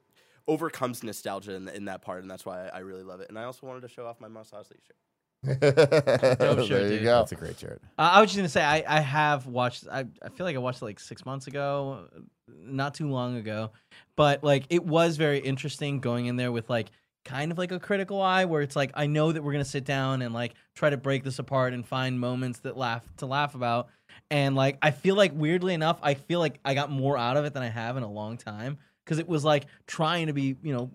overcomes 0.47 1.03
nostalgia 1.03 1.53
in, 1.53 1.67
in 1.69 1.85
that 1.85 2.01
part, 2.01 2.21
and 2.23 2.31
that's 2.31 2.45
why 2.45 2.65
I, 2.69 2.77
I 2.77 2.79
really 2.79 3.03
love 3.03 3.19
it. 3.21 3.29
And 3.29 3.37
I 3.37 3.43
also 3.43 3.67
wanted 3.67 3.81
to 3.81 3.87
show 3.87 4.07
off 4.07 4.19
my 4.19 4.27
Mos 4.27 4.49
Eisley 4.51 4.77
shirt. 4.87 5.59
there 5.61 6.63
shirt, 6.65 6.83
you 6.83 6.89
dude. 6.97 7.03
go. 7.03 7.19
That's 7.19 7.31
a 7.31 7.35
great 7.35 7.59
shirt. 7.59 7.79
Uh, 7.99 8.09
I 8.13 8.21
was 8.21 8.31
just 8.31 8.37
gonna 8.37 8.49
say 8.49 8.63
I, 8.63 8.83
I 8.87 8.99
have 9.01 9.45
watched 9.45 9.85
I, 9.91 10.05
I 10.21 10.29
feel 10.29 10.45
like 10.45 10.55
I 10.55 10.59
watched 10.59 10.81
it 10.81 10.85
like 10.85 10.99
six 10.99 11.25
months 11.25 11.45
ago, 11.47 12.07
not 12.47 12.93
too 12.93 13.09
long 13.09 13.37
ago, 13.37 13.71
but 14.15 14.43
like 14.43 14.65
it 14.69 14.85
was 14.85 15.17
very 15.17 15.39
interesting 15.39 15.99
going 15.99 16.25
in 16.27 16.35
there 16.35 16.51
with 16.51 16.69
like 16.69 16.91
kind 17.25 17.51
of 17.51 17.57
like 17.57 17.71
a 17.71 17.79
critical 17.79 18.21
eye 18.21 18.45
where 18.45 18.61
it's 18.61 18.75
like 18.75 18.91
I 18.93 19.07
know 19.07 19.31
that 19.31 19.43
we're 19.43 19.51
gonna 19.51 19.65
sit 19.65 19.83
down 19.83 20.21
and 20.21 20.33
like 20.33 20.53
try 20.75 20.89
to 20.89 20.97
break 20.97 21.23
this 21.23 21.39
apart 21.39 21.73
and 21.73 21.85
find 21.85 22.19
moments 22.19 22.59
that 22.59 22.77
laugh 22.77 23.03
to 23.17 23.25
laugh 23.25 23.55
about, 23.55 23.89
and 24.29 24.55
like 24.55 24.77
I 24.81 24.91
feel 24.91 25.15
like 25.15 25.31
weirdly 25.33 25.73
enough 25.73 25.99
I 26.01 26.13
feel 26.13 26.39
like 26.39 26.59
I 26.63 26.73
got 26.73 26.91
more 26.91 27.17
out 27.17 27.37
of 27.37 27.45
it 27.45 27.53
than 27.53 27.63
I 27.63 27.69
have 27.69 27.97
in 27.97 28.03
a 28.03 28.11
long 28.11 28.37
time 28.37 28.77
because 29.03 29.19
it 29.19 29.27
was 29.27 29.43
like 29.43 29.65
trying 29.87 30.27
to 30.27 30.33
be 30.33 30.55
you 30.61 30.73
know 30.73 30.89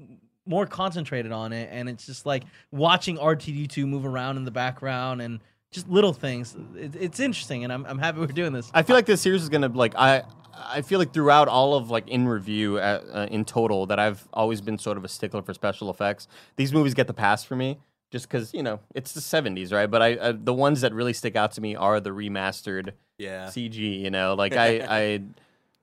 more 0.46 0.66
concentrated 0.66 1.32
on 1.32 1.52
it. 1.52 1.68
And 1.70 1.88
it's 1.88 2.06
just 2.06 2.26
like 2.26 2.44
watching 2.70 3.16
R2D2 3.16 3.86
move 3.86 4.04
around 4.04 4.36
in 4.36 4.44
the 4.44 4.50
background 4.50 5.22
and 5.22 5.40
just 5.72 5.88
little 5.88 6.12
things. 6.12 6.54
It, 6.76 6.94
it's 6.94 7.18
interesting, 7.18 7.64
and 7.64 7.72
I'm, 7.72 7.84
I'm 7.86 7.98
happy 7.98 8.20
we're 8.20 8.26
doing 8.28 8.52
this. 8.52 8.70
I 8.72 8.82
feel 8.82 8.94
like 8.94 9.06
this 9.06 9.20
series 9.20 9.42
is 9.42 9.48
gonna 9.48 9.68
like 9.68 9.94
I. 9.96 10.22
I 10.54 10.82
feel 10.82 11.00
like 11.00 11.12
throughout 11.12 11.48
all 11.48 11.74
of 11.74 11.90
like 11.90 12.06
in 12.08 12.28
review 12.28 12.76
uh, 12.78 13.00
uh, 13.12 13.26
in 13.30 13.44
total 13.44 13.86
that 13.86 13.98
I've 13.98 14.28
always 14.32 14.60
been 14.60 14.78
sort 14.78 14.96
of 14.96 15.04
a 15.04 15.08
stickler 15.08 15.42
for 15.42 15.52
special 15.54 15.90
effects. 15.90 16.28
These 16.56 16.72
movies 16.72 16.94
get 16.94 17.08
the 17.08 17.14
pass 17.14 17.42
for 17.42 17.56
me 17.56 17.78
just 18.12 18.28
because 18.28 18.52
you 18.54 18.62
know 18.62 18.78
it's 18.94 19.12
the 19.12 19.20
'70s, 19.20 19.72
right? 19.72 19.90
But 19.90 20.02
I 20.02 20.14
uh, 20.16 20.34
the 20.38 20.54
ones 20.54 20.82
that 20.82 20.92
really 20.94 21.14
stick 21.14 21.34
out 21.36 21.52
to 21.52 21.60
me 21.60 21.74
are 21.74 21.98
the 22.00 22.10
remastered 22.10 22.92
Yeah. 23.18 23.46
CG. 23.46 24.00
You 24.00 24.10
know, 24.10 24.34
like 24.34 24.52
I 24.56 24.80
I 24.88 25.22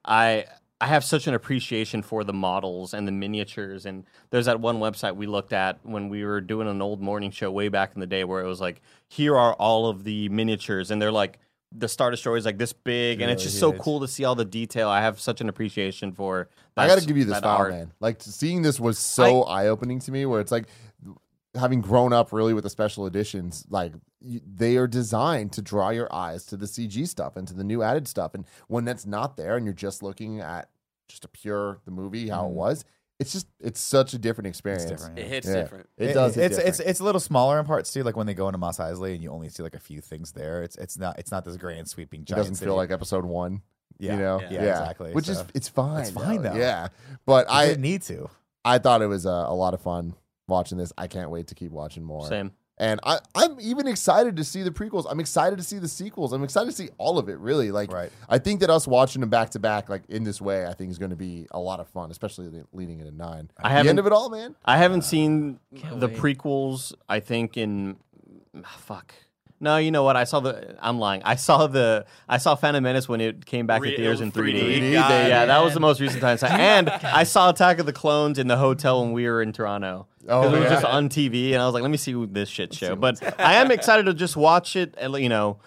I 0.06 0.46
I 0.82 0.88
have 0.88 1.04
such 1.04 1.28
an 1.28 1.34
appreciation 1.34 2.02
for 2.02 2.24
the 2.24 2.34
models 2.34 2.94
and 2.94 3.08
the 3.08 3.12
miniatures. 3.12 3.86
And 3.86 4.06
there's 4.30 4.46
that 4.46 4.60
one 4.60 4.80
website 4.80 5.16
we 5.16 5.28
looked 5.28 5.54
at 5.54 5.80
when 5.84 6.10
we 6.10 6.24
were 6.24 6.42
doing 6.42 6.68
an 6.68 6.82
old 6.82 7.02
morning 7.02 7.32
show 7.32 7.52
way 7.52 7.68
back 7.70 7.92
in 7.96 8.00
the 8.00 8.08
day, 8.08 8.24
where 8.24 8.44
it 8.44 8.48
was 8.48 8.62
like, 8.62 8.82
here 9.08 9.36
are 9.36 9.54
all 9.54 9.88
of 9.88 10.04
the 10.04 10.30
miniatures, 10.30 10.92
and 10.92 11.02
they're 11.02 11.12
like. 11.12 11.40
The 11.72 11.88
Star 11.88 12.10
Destroyer 12.10 12.36
is 12.36 12.46
like 12.46 12.58
this 12.58 12.74
big, 12.74 13.22
and 13.22 13.30
it's 13.30 13.44
just 13.44 13.60
so 13.60 13.74
cool 13.74 14.00
to 14.00 14.08
see 14.08 14.26
all 14.26 14.34
the 14.34 14.44
detail. 14.44 14.90
I 14.90 15.02
have 15.02 15.20
such 15.20 15.40
an 15.40 15.50
appreciation 15.50 16.14
for. 16.14 16.50
That, 16.74 16.82
I 16.82 16.88
got 16.88 16.98
to 16.98 17.06
give 17.06 17.16
you 17.16 17.26
this 17.26 17.36
that 17.36 17.44
file, 17.44 17.58
art. 17.58 17.72
man. 17.72 17.94
Like 18.00 18.24
seeing 18.24 18.64
this 18.64 18.80
was 18.80 18.98
so 18.98 19.44
eye 19.44 19.68
opening 19.68 20.00
to 20.00 20.12
me. 20.12 20.26
Where 20.26 20.42
it's 20.42 20.52
like 20.52 20.66
having 21.54 21.82
grown 21.82 22.12
up 22.12 22.34
really 22.34 22.56
with 22.56 22.64
the 22.64 22.72
special 22.72 23.06
editions, 23.06 23.68
like 23.70 23.94
they 24.22 24.76
are 24.78 24.88
designed 24.88 25.54
to 25.54 25.62
draw 25.62 25.90
your 25.90 26.14
eyes 26.14 26.46
to 26.46 26.58
the 26.58 26.66
CG 26.66 27.08
stuff 27.08 27.36
and 27.38 27.48
to 27.48 27.54
the 27.54 27.64
new 27.64 27.82
added 27.82 28.08
stuff. 28.08 28.34
And 28.34 28.46
when 28.68 28.86
that's 28.86 29.06
not 29.06 29.38
there, 29.38 29.56
and 29.56 29.66
you're 29.66 29.74
just 29.74 30.04
looking 30.04 30.40
at 30.42 30.70
just 31.08 31.26
a 31.26 31.28
pure 31.28 31.80
the 31.86 31.92
movie 31.92 32.28
how 32.30 32.46
it 32.46 32.50
Mhm. 32.50 32.54
was, 32.54 32.86
it's 33.20 33.32
just 33.34 33.48
it's 33.60 33.80
such 33.80 34.14
a 34.14 34.18
different 34.18 34.48
experience. 34.48 34.86
different, 34.86 35.18
It 35.20 35.28
hits 35.28 35.48
Yeah. 35.48 35.54
different. 35.56 35.90
It, 35.98 36.14
does. 36.14 36.36
hit 36.36 36.46
It's 36.52 36.58
it's 36.58 36.66
different. 36.78 36.90
it's 36.90 37.00
a 37.00 37.04
little 37.04 37.20
smaller 37.22 37.60
in 37.60 37.66
parts 37.66 37.92
too. 37.92 38.04
Like 38.04 38.16
when 38.16 38.28
they 38.28 38.34
go 38.34 38.48
into 38.48 38.58
Mos 38.58 38.78
Eisley 38.78 39.14
and 39.14 39.24
you 39.24 39.32
only 39.32 39.50
see 39.50 39.64
like 39.64 39.76
a 39.76 39.80
few 39.80 40.02
things 40.02 40.32
there. 40.34 40.64
It's 40.64 40.76
it's 40.78 40.98
not 40.98 41.18
it's 41.20 41.32
not 41.32 41.44
this 41.46 41.58
grand 41.58 41.88
sweeping. 41.90 42.22
it 42.22 42.28
doesn't 42.28 42.56
city. 42.56 42.68
feel 42.68 42.76
like 42.76 42.92
episode 42.92 43.26
one. 43.26 43.62
yeah, 43.98 44.14
you 44.14 44.20
know, 44.20 44.40
yeah, 44.50 44.62
exactly. 44.64 45.12
Which 45.14 45.28
is 45.28 45.44
it's 45.54 45.68
fine. 45.68 46.02
It's 46.02 46.12
fine, 46.12 46.42
though. 46.42 46.54
Yeah, 46.56 46.88
but 47.26 47.50
I 47.50 47.64
I 47.64 47.68
didn't 47.68 47.82
need 47.82 48.02
to. 48.04 48.30
I 48.64 48.78
thought 48.78 49.02
it 49.02 49.08
was 49.08 49.26
a, 49.26 49.30
a 49.30 49.54
lot 49.56 49.74
of 49.74 49.82
fun 49.82 50.14
watching 50.48 50.78
this. 50.78 50.94
I 50.98 51.08
can't 51.08 51.30
wait 51.30 51.48
to 51.48 51.56
keep 51.56 51.72
watching 51.72 52.04
more. 52.04 52.26
Same. 52.28 52.52
And 52.82 53.00
I, 53.04 53.20
I'm 53.36 53.58
even 53.60 53.88
excited 53.88 54.38
to 54.38 54.44
see 54.46 54.64
the 54.64 54.72
prequels. 54.72 55.06
I'm 55.10 55.20
excited 55.20 55.58
to 55.58 55.64
see 55.66 55.80
the 55.80 55.88
sequels. 55.90 56.32
I'm 56.32 56.44
excited 56.46 56.68
to 56.68 56.76
see 56.76 56.90
all 56.98 57.18
of 57.20 57.28
it, 57.28 57.38
really. 57.40 57.72
Like, 57.72 57.92
Right. 57.92 58.10
I 58.30 58.38
think 58.38 58.62
that 58.62 58.70
us 58.70 58.88
watching 58.88 59.20
them 59.20 59.30
back 59.30 59.50
to 59.52 59.60
back, 59.60 59.90
like 59.90 60.04
in 60.08 60.24
this 60.24 60.40
way, 60.40 60.66
I 60.66 60.74
think 60.74 60.90
is 60.90 60.98
going 60.98 61.10
to 61.10 61.18
be 61.18 61.46
a 61.52 61.60
lot 61.60 61.82
of 61.82 61.90
fun, 61.90 62.10
especially 62.10 62.64
leading 62.72 63.02
into 63.02 63.12
nine. 63.14 63.52
I 63.58 63.64
the 63.64 63.70
haven't- 63.70 63.90
end 63.90 64.00
of 64.00 64.06
it 64.08 64.14
all, 64.14 64.30
man. 64.30 64.56
I 64.64 64.78
haven't 64.78 65.02
seen 65.02 65.60
the 65.94 66.08
wait. 66.08 66.18
prequels. 66.18 66.94
I 67.10 67.20
think 67.20 67.58
in 67.58 67.98
ah, 68.64 68.78
fuck. 68.80 69.14
No, 69.62 69.76
you 69.76 69.92
know 69.92 70.04
what? 70.04 70.16
I 70.16 70.24
saw 70.24 70.40
the. 70.40 70.78
I'm 70.82 71.00
lying. 71.00 71.22
I 71.26 71.36
saw 71.36 71.68
the. 71.68 72.06
I 72.30 72.38
saw 72.38 72.56
Phantom 72.56 72.82
Menace 72.82 73.10
when 73.10 73.20
it 73.20 73.46
came 73.46 73.68
back 73.68 73.82
Re- 73.82 73.90
in 73.90 73.98
theaters 73.98 74.22
in 74.22 74.32
3D. 74.32 74.54
3D, 74.58 74.94
got 74.94 75.12
it. 75.12 75.28
yeah, 75.28 75.44
that 75.48 75.62
was 75.62 75.74
the 75.74 75.82
most 75.82 76.00
recent 76.00 76.22
time. 76.22 76.32
I 76.32 76.36
saw- 76.38 76.48
And 76.48 76.90
I 76.90 77.24
saw 77.26 77.50
Attack 77.50 77.80
of 77.80 77.86
the 77.86 77.92
Clones 77.92 78.40
in 78.40 78.48
the 78.48 78.56
hotel 78.56 79.02
when 79.04 79.12
we 79.12 79.26
were 79.28 79.42
in 79.42 79.52
Toronto. 79.52 80.08
Oh, 80.28 80.48
it 80.48 80.52
was 80.52 80.62
yeah. 80.64 80.70
just 80.70 80.86
on 80.86 81.10
TV, 81.10 81.54
and 81.54 81.62
I 81.62 81.66
was 81.66 81.74
like, 81.74 81.82
"Let 81.82 81.92
me 81.92 81.98
see 81.98 82.14
this 82.26 82.50
shit 82.50 82.74
show." 82.74 82.96
But 82.96 83.22
I 83.40 83.56
am 83.56 83.72
excited 83.72 84.06
to 84.08 84.14
just 84.14 84.36
watch 84.36 84.76
it. 84.76 84.96
and, 84.98 85.16
You 85.16 85.30
know, 85.30 85.60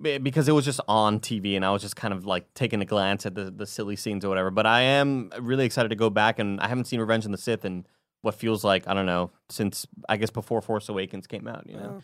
be- 0.00 0.18
because 0.18 0.48
it 0.48 0.52
was 0.52 0.64
just 0.64 0.80
on 0.86 1.18
TV, 1.20 1.56
and 1.56 1.64
I 1.64 1.70
was 1.70 1.82
just 1.82 1.96
kind 1.96 2.14
of 2.14 2.24
like 2.24 2.52
taking 2.54 2.80
a 2.80 2.84
glance 2.84 3.26
at 3.26 3.34
the 3.34 3.50
the 3.50 3.66
silly 3.66 3.96
scenes 3.96 4.24
or 4.24 4.28
whatever. 4.28 4.50
But 4.50 4.66
I 4.66 4.82
am 4.82 5.30
really 5.40 5.64
excited 5.64 5.88
to 5.88 5.96
go 5.96 6.10
back, 6.10 6.38
and 6.38 6.60
I 6.60 6.68
haven't 6.68 6.84
seen 6.84 7.00
Revenge 7.00 7.24
of 7.24 7.32
the 7.32 7.38
Sith 7.38 7.64
in 7.64 7.86
what 8.22 8.34
feels 8.34 8.64
like 8.64 8.86
I 8.88 8.94
don't 8.94 9.06
know 9.06 9.30
since 9.48 9.86
I 10.08 10.16
guess 10.16 10.30
before 10.30 10.60
Force 10.60 10.88
Awakens 10.88 11.26
came 11.26 11.48
out. 11.48 11.66
You 11.68 11.76
know, 11.76 11.94
oh. 11.98 12.02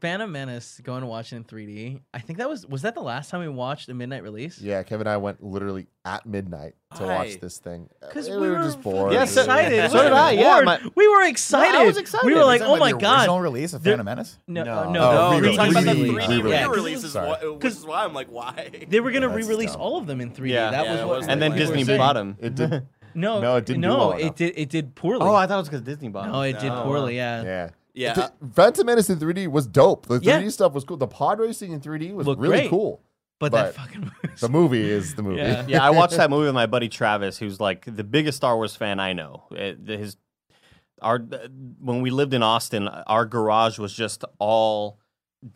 Phantom 0.00 0.32
Menace, 0.32 0.80
going 0.82 1.02
to 1.02 1.06
watch 1.06 1.32
it 1.32 1.36
in 1.36 1.44
3D. 1.44 2.00
I 2.14 2.18
think 2.20 2.38
that 2.38 2.48
was 2.48 2.66
was 2.66 2.82
that 2.82 2.94
the 2.94 3.02
last 3.02 3.30
time 3.30 3.40
we 3.40 3.48
watched 3.48 3.86
the 3.86 3.94
midnight 3.94 4.22
release? 4.22 4.58
Yeah, 4.60 4.82
Kevin 4.82 5.06
and 5.06 5.12
I 5.12 5.18
went 5.18 5.42
literally 5.42 5.88
at 6.04 6.24
midnight 6.24 6.74
to 6.96 7.02
Why? 7.04 7.14
watch 7.16 7.40
this 7.40 7.58
thing. 7.58 7.88
Because 8.00 8.28
we, 8.30 8.36
were 8.36 8.56
just 8.62 8.80
bored. 8.80 9.12
Yeah, 9.12 9.20
fucking 9.20 9.32
so- 9.34 9.40
excited. 9.42 9.90
so 9.92 10.02
did 10.02 10.12
I, 10.12 10.30
yeah, 10.32 10.60
my- 10.64 10.80
we 10.94 11.06
were 11.08 11.24
excited. 11.24 11.74
I 11.78 11.84
was 11.84 11.98
excited. 11.98 12.24
We 12.26 12.34
were 12.34 12.44
like, 12.44 12.62
oh 12.62 12.76
my 12.78 12.92
god. 12.92 13.20
Original 13.20 13.40
release 13.40 13.72
of 13.74 13.82
Phantom 13.84 14.04
Menace. 14.04 14.38
No, 14.46 14.64
No. 14.64 14.72
uh, 14.72 14.84
Oh, 14.84 14.90
no, 14.92 15.00
No, 15.00 15.40
the 15.40 15.48
we're 15.50 15.56
talking 15.56 15.72
about 15.72 15.84
the 15.84 15.90
3D. 15.92 16.06
3D 16.10 16.28
re-release. 16.28 16.50
Yeah, 16.52 16.64
'cause 16.66 16.70
re-releases, 16.76 17.12
Sorry. 17.12 17.30
wh- 17.50 17.56
which 17.62 17.64
is 17.72 17.84
why 17.86 18.04
I'm 18.04 18.14
like, 18.14 18.28
why? 18.28 18.70
They 18.88 19.00
were 19.00 19.10
gonna 19.12 19.28
That's 19.28 19.46
re-release 19.46 19.72
dumb. 19.72 19.80
all 19.82 19.98
of 19.98 20.06
them 20.06 20.20
in 20.20 20.30
3D. 20.32 20.48
Yeah. 20.52 20.70
that 20.70 20.84
Yeah, 20.86 20.92
was 20.92 21.00
it 21.00 21.06
what. 21.06 21.16
was 21.18 21.28
and 21.28 21.42
then 21.42 21.50
what 21.52 21.58
we 21.60 21.66
were 21.66 21.76
Disney 21.76 21.96
bought 21.98 22.16
him. 22.16 22.36
It 22.40 22.54
did. 22.54 22.86
No, 23.12 23.40
No, 23.40 23.56
it 23.56 23.66
didn't 23.66 23.80
No, 23.80 23.96
well 23.98 24.12
it 24.12 24.36
did. 24.36 24.54
It 24.56 24.68
did 24.68 24.94
poorly. 24.94 25.18
Oh, 25.26 25.34
I 25.34 25.48
thought 25.48 25.54
it 25.54 25.62
was 25.62 25.68
because 25.68 25.82
Disney 25.82 26.08
bought 26.10 26.26
him. 26.26 26.32
no, 26.32 26.42
it 26.42 26.60
did 26.60 26.70
poorly. 26.70 27.16
Yeah. 27.16 27.42
Yeah. 27.42 27.70
Yeah, 28.00 28.14
The- 28.14 28.32
Phantom 28.54 28.86
Menace 28.86 29.10
in 29.10 29.18
3D 29.18 29.46
was 29.48 29.66
dope. 29.66 30.06
The 30.06 30.18
3D 30.20 30.24
Yeah. 30.44 30.48
stuff 30.48 30.72
was 30.72 30.84
cool. 30.84 30.96
The 30.96 31.06
pod 31.06 31.38
racing 31.40 31.72
in 31.72 31.80
3D 31.80 32.12
was 32.14 32.26
Looked 32.26 32.40
really 32.42 32.58
great. 32.60 32.70
cool. 32.70 33.02
but, 33.38 33.52
But 33.52 33.72
that 33.72 33.74
fucking 33.74 34.00
movie. 34.22 34.34
The 34.40 34.48
movie 34.48 34.90
is 34.90 35.14
the 35.14 35.22
movie. 35.22 35.38
Yeah. 35.38 35.64
yeah, 35.68 35.82
I 35.84 35.90
watched 35.90 36.16
that 36.16 36.28
movie 36.30 36.44
with 36.46 36.54
my 36.54 36.66
buddy 36.66 36.88
Travis, 36.88 37.38
who's 37.38 37.58
like 37.60 37.84
the 37.86 38.04
biggest 38.04 38.36
Star 38.36 38.56
Wars 38.56 38.76
fan 38.76 39.00
I 39.00 39.12
know. 39.12 39.44
It- 39.50 39.78
his 39.86 40.16
our 41.02 41.18
when 41.18 42.02
we 42.02 42.10
lived 42.10 42.34
in 42.34 42.42
Austin, 42.42 42.86
our 42.88 43.24
garage 43.24 43.78
was 43.78 43.94
just 43.94 44.24
all 44.38 44.98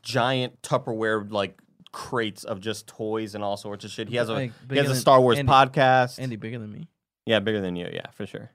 giant 0.03 0.63
Tupperware 0.63 1.31
like 1.31 1.59
crates 1.93 2.45
of 2.45 2.61
just 2.61 2.87
toys 2.87 3.35
and 3.35 3.45
all 3.45 3.57
sorts 3.59 3.85
of 3.85 3.91
shit. 3.91 4.09
He 4.09 4.17
has 4.17 4.29
a 4.31 4.33
Like, 4.35 4.53
he 4.71 4.79
has 4.79 4.89
a 4.91 4.97
Star 4.97 5.21
Wars 5.21 5.39
Andy- 5.39 5.53
podcast. 5.53 6.19
Andy 6.19 6.37
bigger 6.37 6.59
than 6.59 6.73
me. 6.73 6.89
Yeah, 7.27 7.41
bigger 7.41 7.61
than 7.61 7.77
you. 7.77 7.89
Yeah, 7.93 8.07
for 8.13 8.27
sure, 8.27 8.51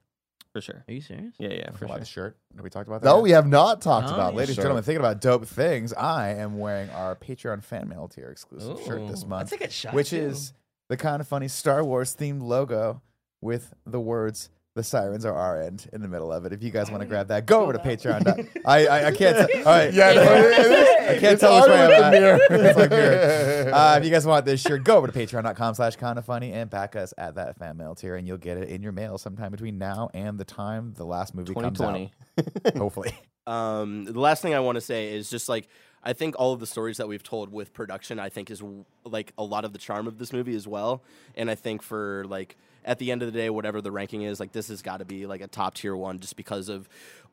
for 0.53 0.61
sure. 0.61 0.83
Are 0.87 0.91
you 0.93 1.01
serious? 1.01 1.33
Yeah, 1.37 1.49
yeah, 1.49 1.71
for 1.71 1.85
About 1.85 1.95
sure. 1.95 1.99
the 1.99 2.05
shirt. 2.05 2.37
Have 2.55 2.63
we 2.63 2.69
talked 2.69 2.87
about 2.87 3.01
that? 3.01 3.07
No, 3.07 3.17
yet? 3.17 3.23
we 3.23 3.31
have 3.31 3.47
not 3.47 3.81
talked 3.81 4.09
Oh, 4.09 4.13
about 4.13 4.25
yeah. 4.25 4.29
this 4.31 4.37
Ladies 4.37 4.49
and 4.49 4.55
shirt. 4.55 4.63
gentlemen, 4.63 4.83
thinking 4.83 4.99
about 5.01 5.21
dope 5.21 5.45
things, 5.45 5.93
I 5.93 6.29
am 6.29 6.57
wearing 6.59 6.89
our 6.91 7.15
Patreon 7.15 7.63
fan 7.63 7.87
mail 7.89 8.07
tier 8.07 8.29
exclusive 8.29 8.83
shirt 8.85 9.07
this 9.07 9.23
Ooh, 9.23 9.27
month, 9.27 9.49
That's 9.51 9.61
a 9.61 9.65
good 9.65 9.71
shot. 9.71 9.93
which 9.93 10.09
too. 10.11 10.17
is 10.17 10.53
the 10.89 10.97
kind 10.97 11.21
of 11.21 11.27
funny 11.27 11.47
Star 11.47 11.83
Wars 11.83 12.15
themed 12.15 12.41
logo 12.41 13.01
with 13.41 13.73
the 13.85 13.99
words 13.99 14.49
"The 14.75 14.83
sirens 14.83 15.25
are 15.25 15.33
our 15.33 15.61
end" 15.61 15.89
in 15.93 16.01
the 16.01 16.07
middle 16.07 16.31
of 16.31 16.45
it. 16.45 16.53
If 16.53 16.63
you 16.63 16.69
guys 16.71 16.89
want 16.91 17.01
to 17.01 17.07
grab 17.07 17.27
that, 17.29 17.45
go 17.45 17.61
over 17.61 17.73
to 17.73 17.79
Patreon. 17.79 18.47
I, 18.65 18.87
I 18.87 19.05
I 19.07 19.11
can't. 19.11 19.49
T- 19.49 19.57
all 19.59 19.63
right, 19.65 19.93
Yeah, 19.93 20.13
no. 20.13 20.21
I 20.23 21.17
can't 21.19 21.23
It's 21.33 21.41
tell 21.41 21.59
which 21.61 21.69
way 21.69 21.81
already 21.81 21.95
I'm 21.95 22.13
at. 22.13 22.51
It's 22.51 22.77
like 22.77 22.89
mirror. 22.89 23.11
mirror. 23.11 23.71
Uh, 23.79 23.97
if 23.99 24.05
you 24.05 24.11
guys 24.11 24.25
want 24.25 24.45
this 24.45 24.61
shirt, 24.61 24.83
go 24.83 24.97
over 24.97 25.07
to 25.07 25.13
patreon.com 25.13 25.73
slash 25.75 25.95
kind 25.95 26.17
of 26.19 26.25
funny 26.25 26.53
and 26.53 26.69
back 26.69 26.95
us 26.95 27.13
at 27.17 27.35
that 27.35 27.57
fan 27.57 27.77
mail 27.77 27.93
tier, 27.95 28.15
and 28.15 28.27
you'll 28.27 28.37
get 28.37 28.57
it 28.57 28.69
in 28.69 28.81
your 28.83 28.91
mail 28.91 29.17
sometime 29.17 29.51
between 29.51 29.77
now 29.77 30.09
and 30.13 30.37
the 30.39 30.45
time 30.45 30.93
the 30.95 31.05
last 31.05 31.33
movie 31.35 31.53
comes 31.53 31.79
out. 31.81 32.09
Hopefully. 32.77 33.13
Um, 33.47 34.05
the 34.05 34.19
last 34.19 34.41
thing 34.41 34.53
I 34.53 34.59
want 34.59 34.75
to 34.75 34.81
say 34.81 35.13
is 35.13 35.29
just 35.29 35.49
like 35.49 35.67
I 36.03 36.13
think 36.13 36.35
all 36.37 36.53
of 36.53 36.59
the 36.59 36.67
stories 36.67 36.97
that 36.97 37.07
we've 37.07 37.23
told 37.23 37.51
with 37.51 37.73
production, 37.73 38.19
I 38.19 38.29
think 38.29 38.49
is 38.51 38.59
w- 38.59 38.85
like 39.03 39.33
a 39.37 39.43
lot 39.43 39.65
of 39.65 39.73
the 39.73 39.79
charm 39.79 40.07
of 40.07 40.17
this 40.17 40.31
movie 40.31 40.55
as 40.55 40.67
well. 40.67 41.03
And 41.35 41.49
I 41.49 41.55
think 41.55 41.81
for 41.81 42.23
like 42.27 42.55
at 42.85 42.99
the 42.99 43.11
end 43.11 43.21
of 43.21 43.31
the 43.31 43.37
day, 43.37 43.49
whatever 43.49 43.81
the 43.81 43.91
ranking 43.91 44.23
is, 44.23 44.39
like 44.39 44.51
this 44.51 44.67
has 44.69 44.81
got 44.81 44.97
to 44.97 45.05
be 45.05 45.25
like 45.25 45.41
a 45.41 45.47
top 45.47 45.75
tier 45.75 45.95
one, 45.95 46.19
just 46.19 46.35
because 46.35 46.69
of 46.69 46.87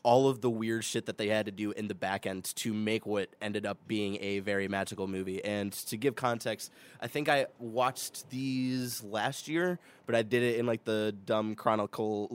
all 0.07 0.29
of 0.29 0.41
the 0.41 0.49
weird 0.49 0.85
shit 0.85 1.07
that 1.07 1.19
they 1.19 1.27
had 1.27 1.47
to 1.47 1.51
do 1.51 1.73
in 1.73 1.89
the 1.89 1.95
back 1.95 2.27
end 2.27 2.45
to 2.55 2.73
make 2.73 3.05
what 3.05 3.29
ended 3.43 3.67
up 3.67 3.77
being 3.89 4.17
a 4.21 4.39
very 4.39 4.69
magical 4.69 5.09
movie. 5.09 5.45
And 5.45 5.73
to 5.73 5.97
give 5.97 6.15
context, 6.15 6.71
I 7.01 7.09
think 7.09 7.29
I 7.29 7.47
watched 7.59 8.31
these 8.31 9.03
last 9.03 9.49
year, 9.49 9.81
but 10.07 10.15
I 10.15 10.23
did 10.23 10.45
it 10.45 10.61
in 10.61 10.67
like 10.67 10.85
the 10.85 11.13
dumb 11.25 11.57
chronological 11.57 12.29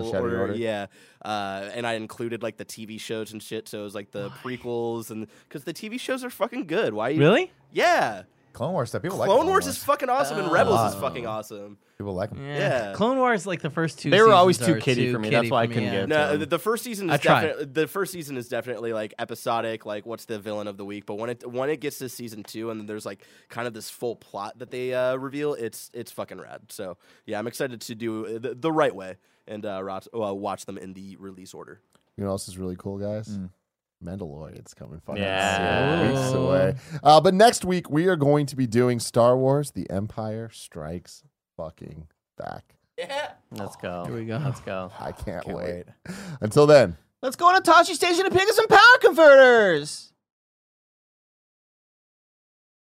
Machete 0.00 0.18
order. 0.18 0.40
order? 0.40 0.54
Yeah, 0.54 0.86
uh, 1.24 1.70
and 1.72 1.86
I 1.86 1.94
included 1.94 2.42
like 2.42 2.58
the 2.58 2.66
TV 2.66 3.00
shows 3.00 3.32
and 3.32 3.42
shit. 3.42 3.68
So 3.68 3.80
it 3.80 3.84
was 3.84 3.94
like 3.94 4.10
the 4.10 4.28
prequels 4.42 5.10
and 5.10 5.26
because 5.48 5.64
the 5.64 5.72
TV 5.72 5.98
shows 5.98 6.24
are 6.24 6.30
fucking 6.30 6.66
good. 6.66 6.92
Why? 6.92 7.08
You, 7.08 7.20
really. 7.20 7.52
Yeah, 7.72 8.24
Clone 8.54 8.72
Wars 8.72 8.88
stuff. 8.88 9.02
People 9.02 9.18
like 9.18 9.28
Clone 9.28 9.46
Wars 9.46 9.66
is 9.66 9.76
fucking 9.82 10.08
awesome, 10.08 10.38
and 10.38 10.50
Rebels 10.50 10.94
is 10.94 11.00
fucking 11.00 11.26
awesome. 11.26 11.76
People 11.98 12.14
like 12.14 12.30
them. 12.30 12.46
Yeah. 12.46 12.92
Clone 12.94 13.18
Wars 13.18 13.46
like 13.46 13.60
the 13.60 13.68
first 13.68 13.98
two. 13.98 14.10
They 14.10 14.22
were 14.22 14.32
always 14.32 14.56
too 14.56 14.76
kiddie 14.76 15.06
too 15.06 15.12
for 15.12 15.18
me. 15.18 15.28
That's 15.28 15.50
why 15.50 15.62
I 15.62 15.66
couldn't 15.66 15.82
yeah. 15.82 15.90
get 15.90 16.02
it. 16.04 16.08
No, 16.08 16.36
the, 16.38 16.46
the 16.46 16.58
first 16.58 16.84
season 16.84 17.10
I 17.10 17.16
is 17.16 17.20
tried. 17.20 17.42
definitely 17.42 17.64
the 17.66 17.88
first 17.88 18.12
season 18.12 18.36
is 18.36 18.48
definitely 18.48 18.92
like 18.92 19.12
episodic, 19.18 19.84
like 19.84 20.06
what's 20.06 20.24
the 20.24 20.38
villain 20.38 20.68
of 20.68 20.76
the 20.76 20.84
week. 20.84 21.04
But 21.04 21.16
when 21.16 21.30
it 21.30 21.50
when 21.50 21.68
it 21.68 21.80
gets 21.80 21.98
to 21.98 22.08
season 22.08 22.44
two, 22.44 22.70
and 22.70 22.80
then 22.80 22.86
there's 22.86 23.04
like 23.04 23.26
kind 23.48 23.66
of 23.66 23.74
this 23.74 23.90
full 23.90 24.16
plot 24.16 24.58
that 24.60 24.70
they 24.70 24.94
uh, 24.94 25.16
reveal, 25.16 25.54
it's 25.54 25.90
it's 25.92 26.12
fucking 26.12 26.40
rad. 26.40 26.62
So 26.68 26.96
yeah, 27.26 27.38
I'm 27.38 27.46
excited 27.46 27.80
to 27.80 27.94
do 27.94 28.38
the, 28.38 28.54
the 28.54 28.72
right 28.72 28.94
way 28.94 29.16
and 29.46 29.66
uh, 29.66 29.82
rot- 29.82 30.06
uh, 30.14 30.32
watch 30.32 30.64
them 30.66 30.78
in 30.78 30.94
the 30.94 31.16
release 31.16 31.54
order. 31.54 31.80
You 32.16 32.22
know 32.22 32.30
what 32.30 32.34
else 32.34 32.48
is 32.48 32.56
really 32.56 32.76
cool, 32.78 32.98
guys? 32.98 33.28
Mm. 33.28 33.50
Mandalorian's 34.04 34.74
coming 34.74 35.00
fucking 35.00 35.22
Yeah. 35.22 36.08
weeks 36.12 36.32
away. 36.32 36.74
Uh, 37.02 37.20
but 37.20 37.34
next 37.34 37.64
week 37.64 37.88
we 37.90 38.06
are 38.06 38.16
going 38.16 38.46
to 38.46 38.56
be 38.56 38.66
doing 38.66 39.00
Star 39.00 39.36
Wars: 39.36 39.70
The 39.72 39.88
Empire 39.90 40.50
Strikes 40.52 41.22
fucking 41.56 42.08
back. 42.38 42.76
Yeah. 42.98 43.32
Let's 43.50 43.76
go. 43.76 44.04
Here 44.06 44.14
we 44.16 44.24
go. 44.24 44.40
Let's 44.44 44.60
go. 44.60 44.90
I 45.00 45.12
can't, 45.12 45.44
Can't 45.44 45.56
wait. 45.56 45.86
wait. 46.06 46.16
Until 46.40 46.66
then. 46.66 46.96
Let's 47.22 47.36
go 47.36 47.48
on 47.48 47.56
a 47.56 47.60
Tosche 47.60 47.94
Station 47.94 48.26
and 48.26 48.34
pick 48.34 48.48
up 48.48 48.54
some 48.54 48.68
power 48.68 48.98
converters. 49.00 50.12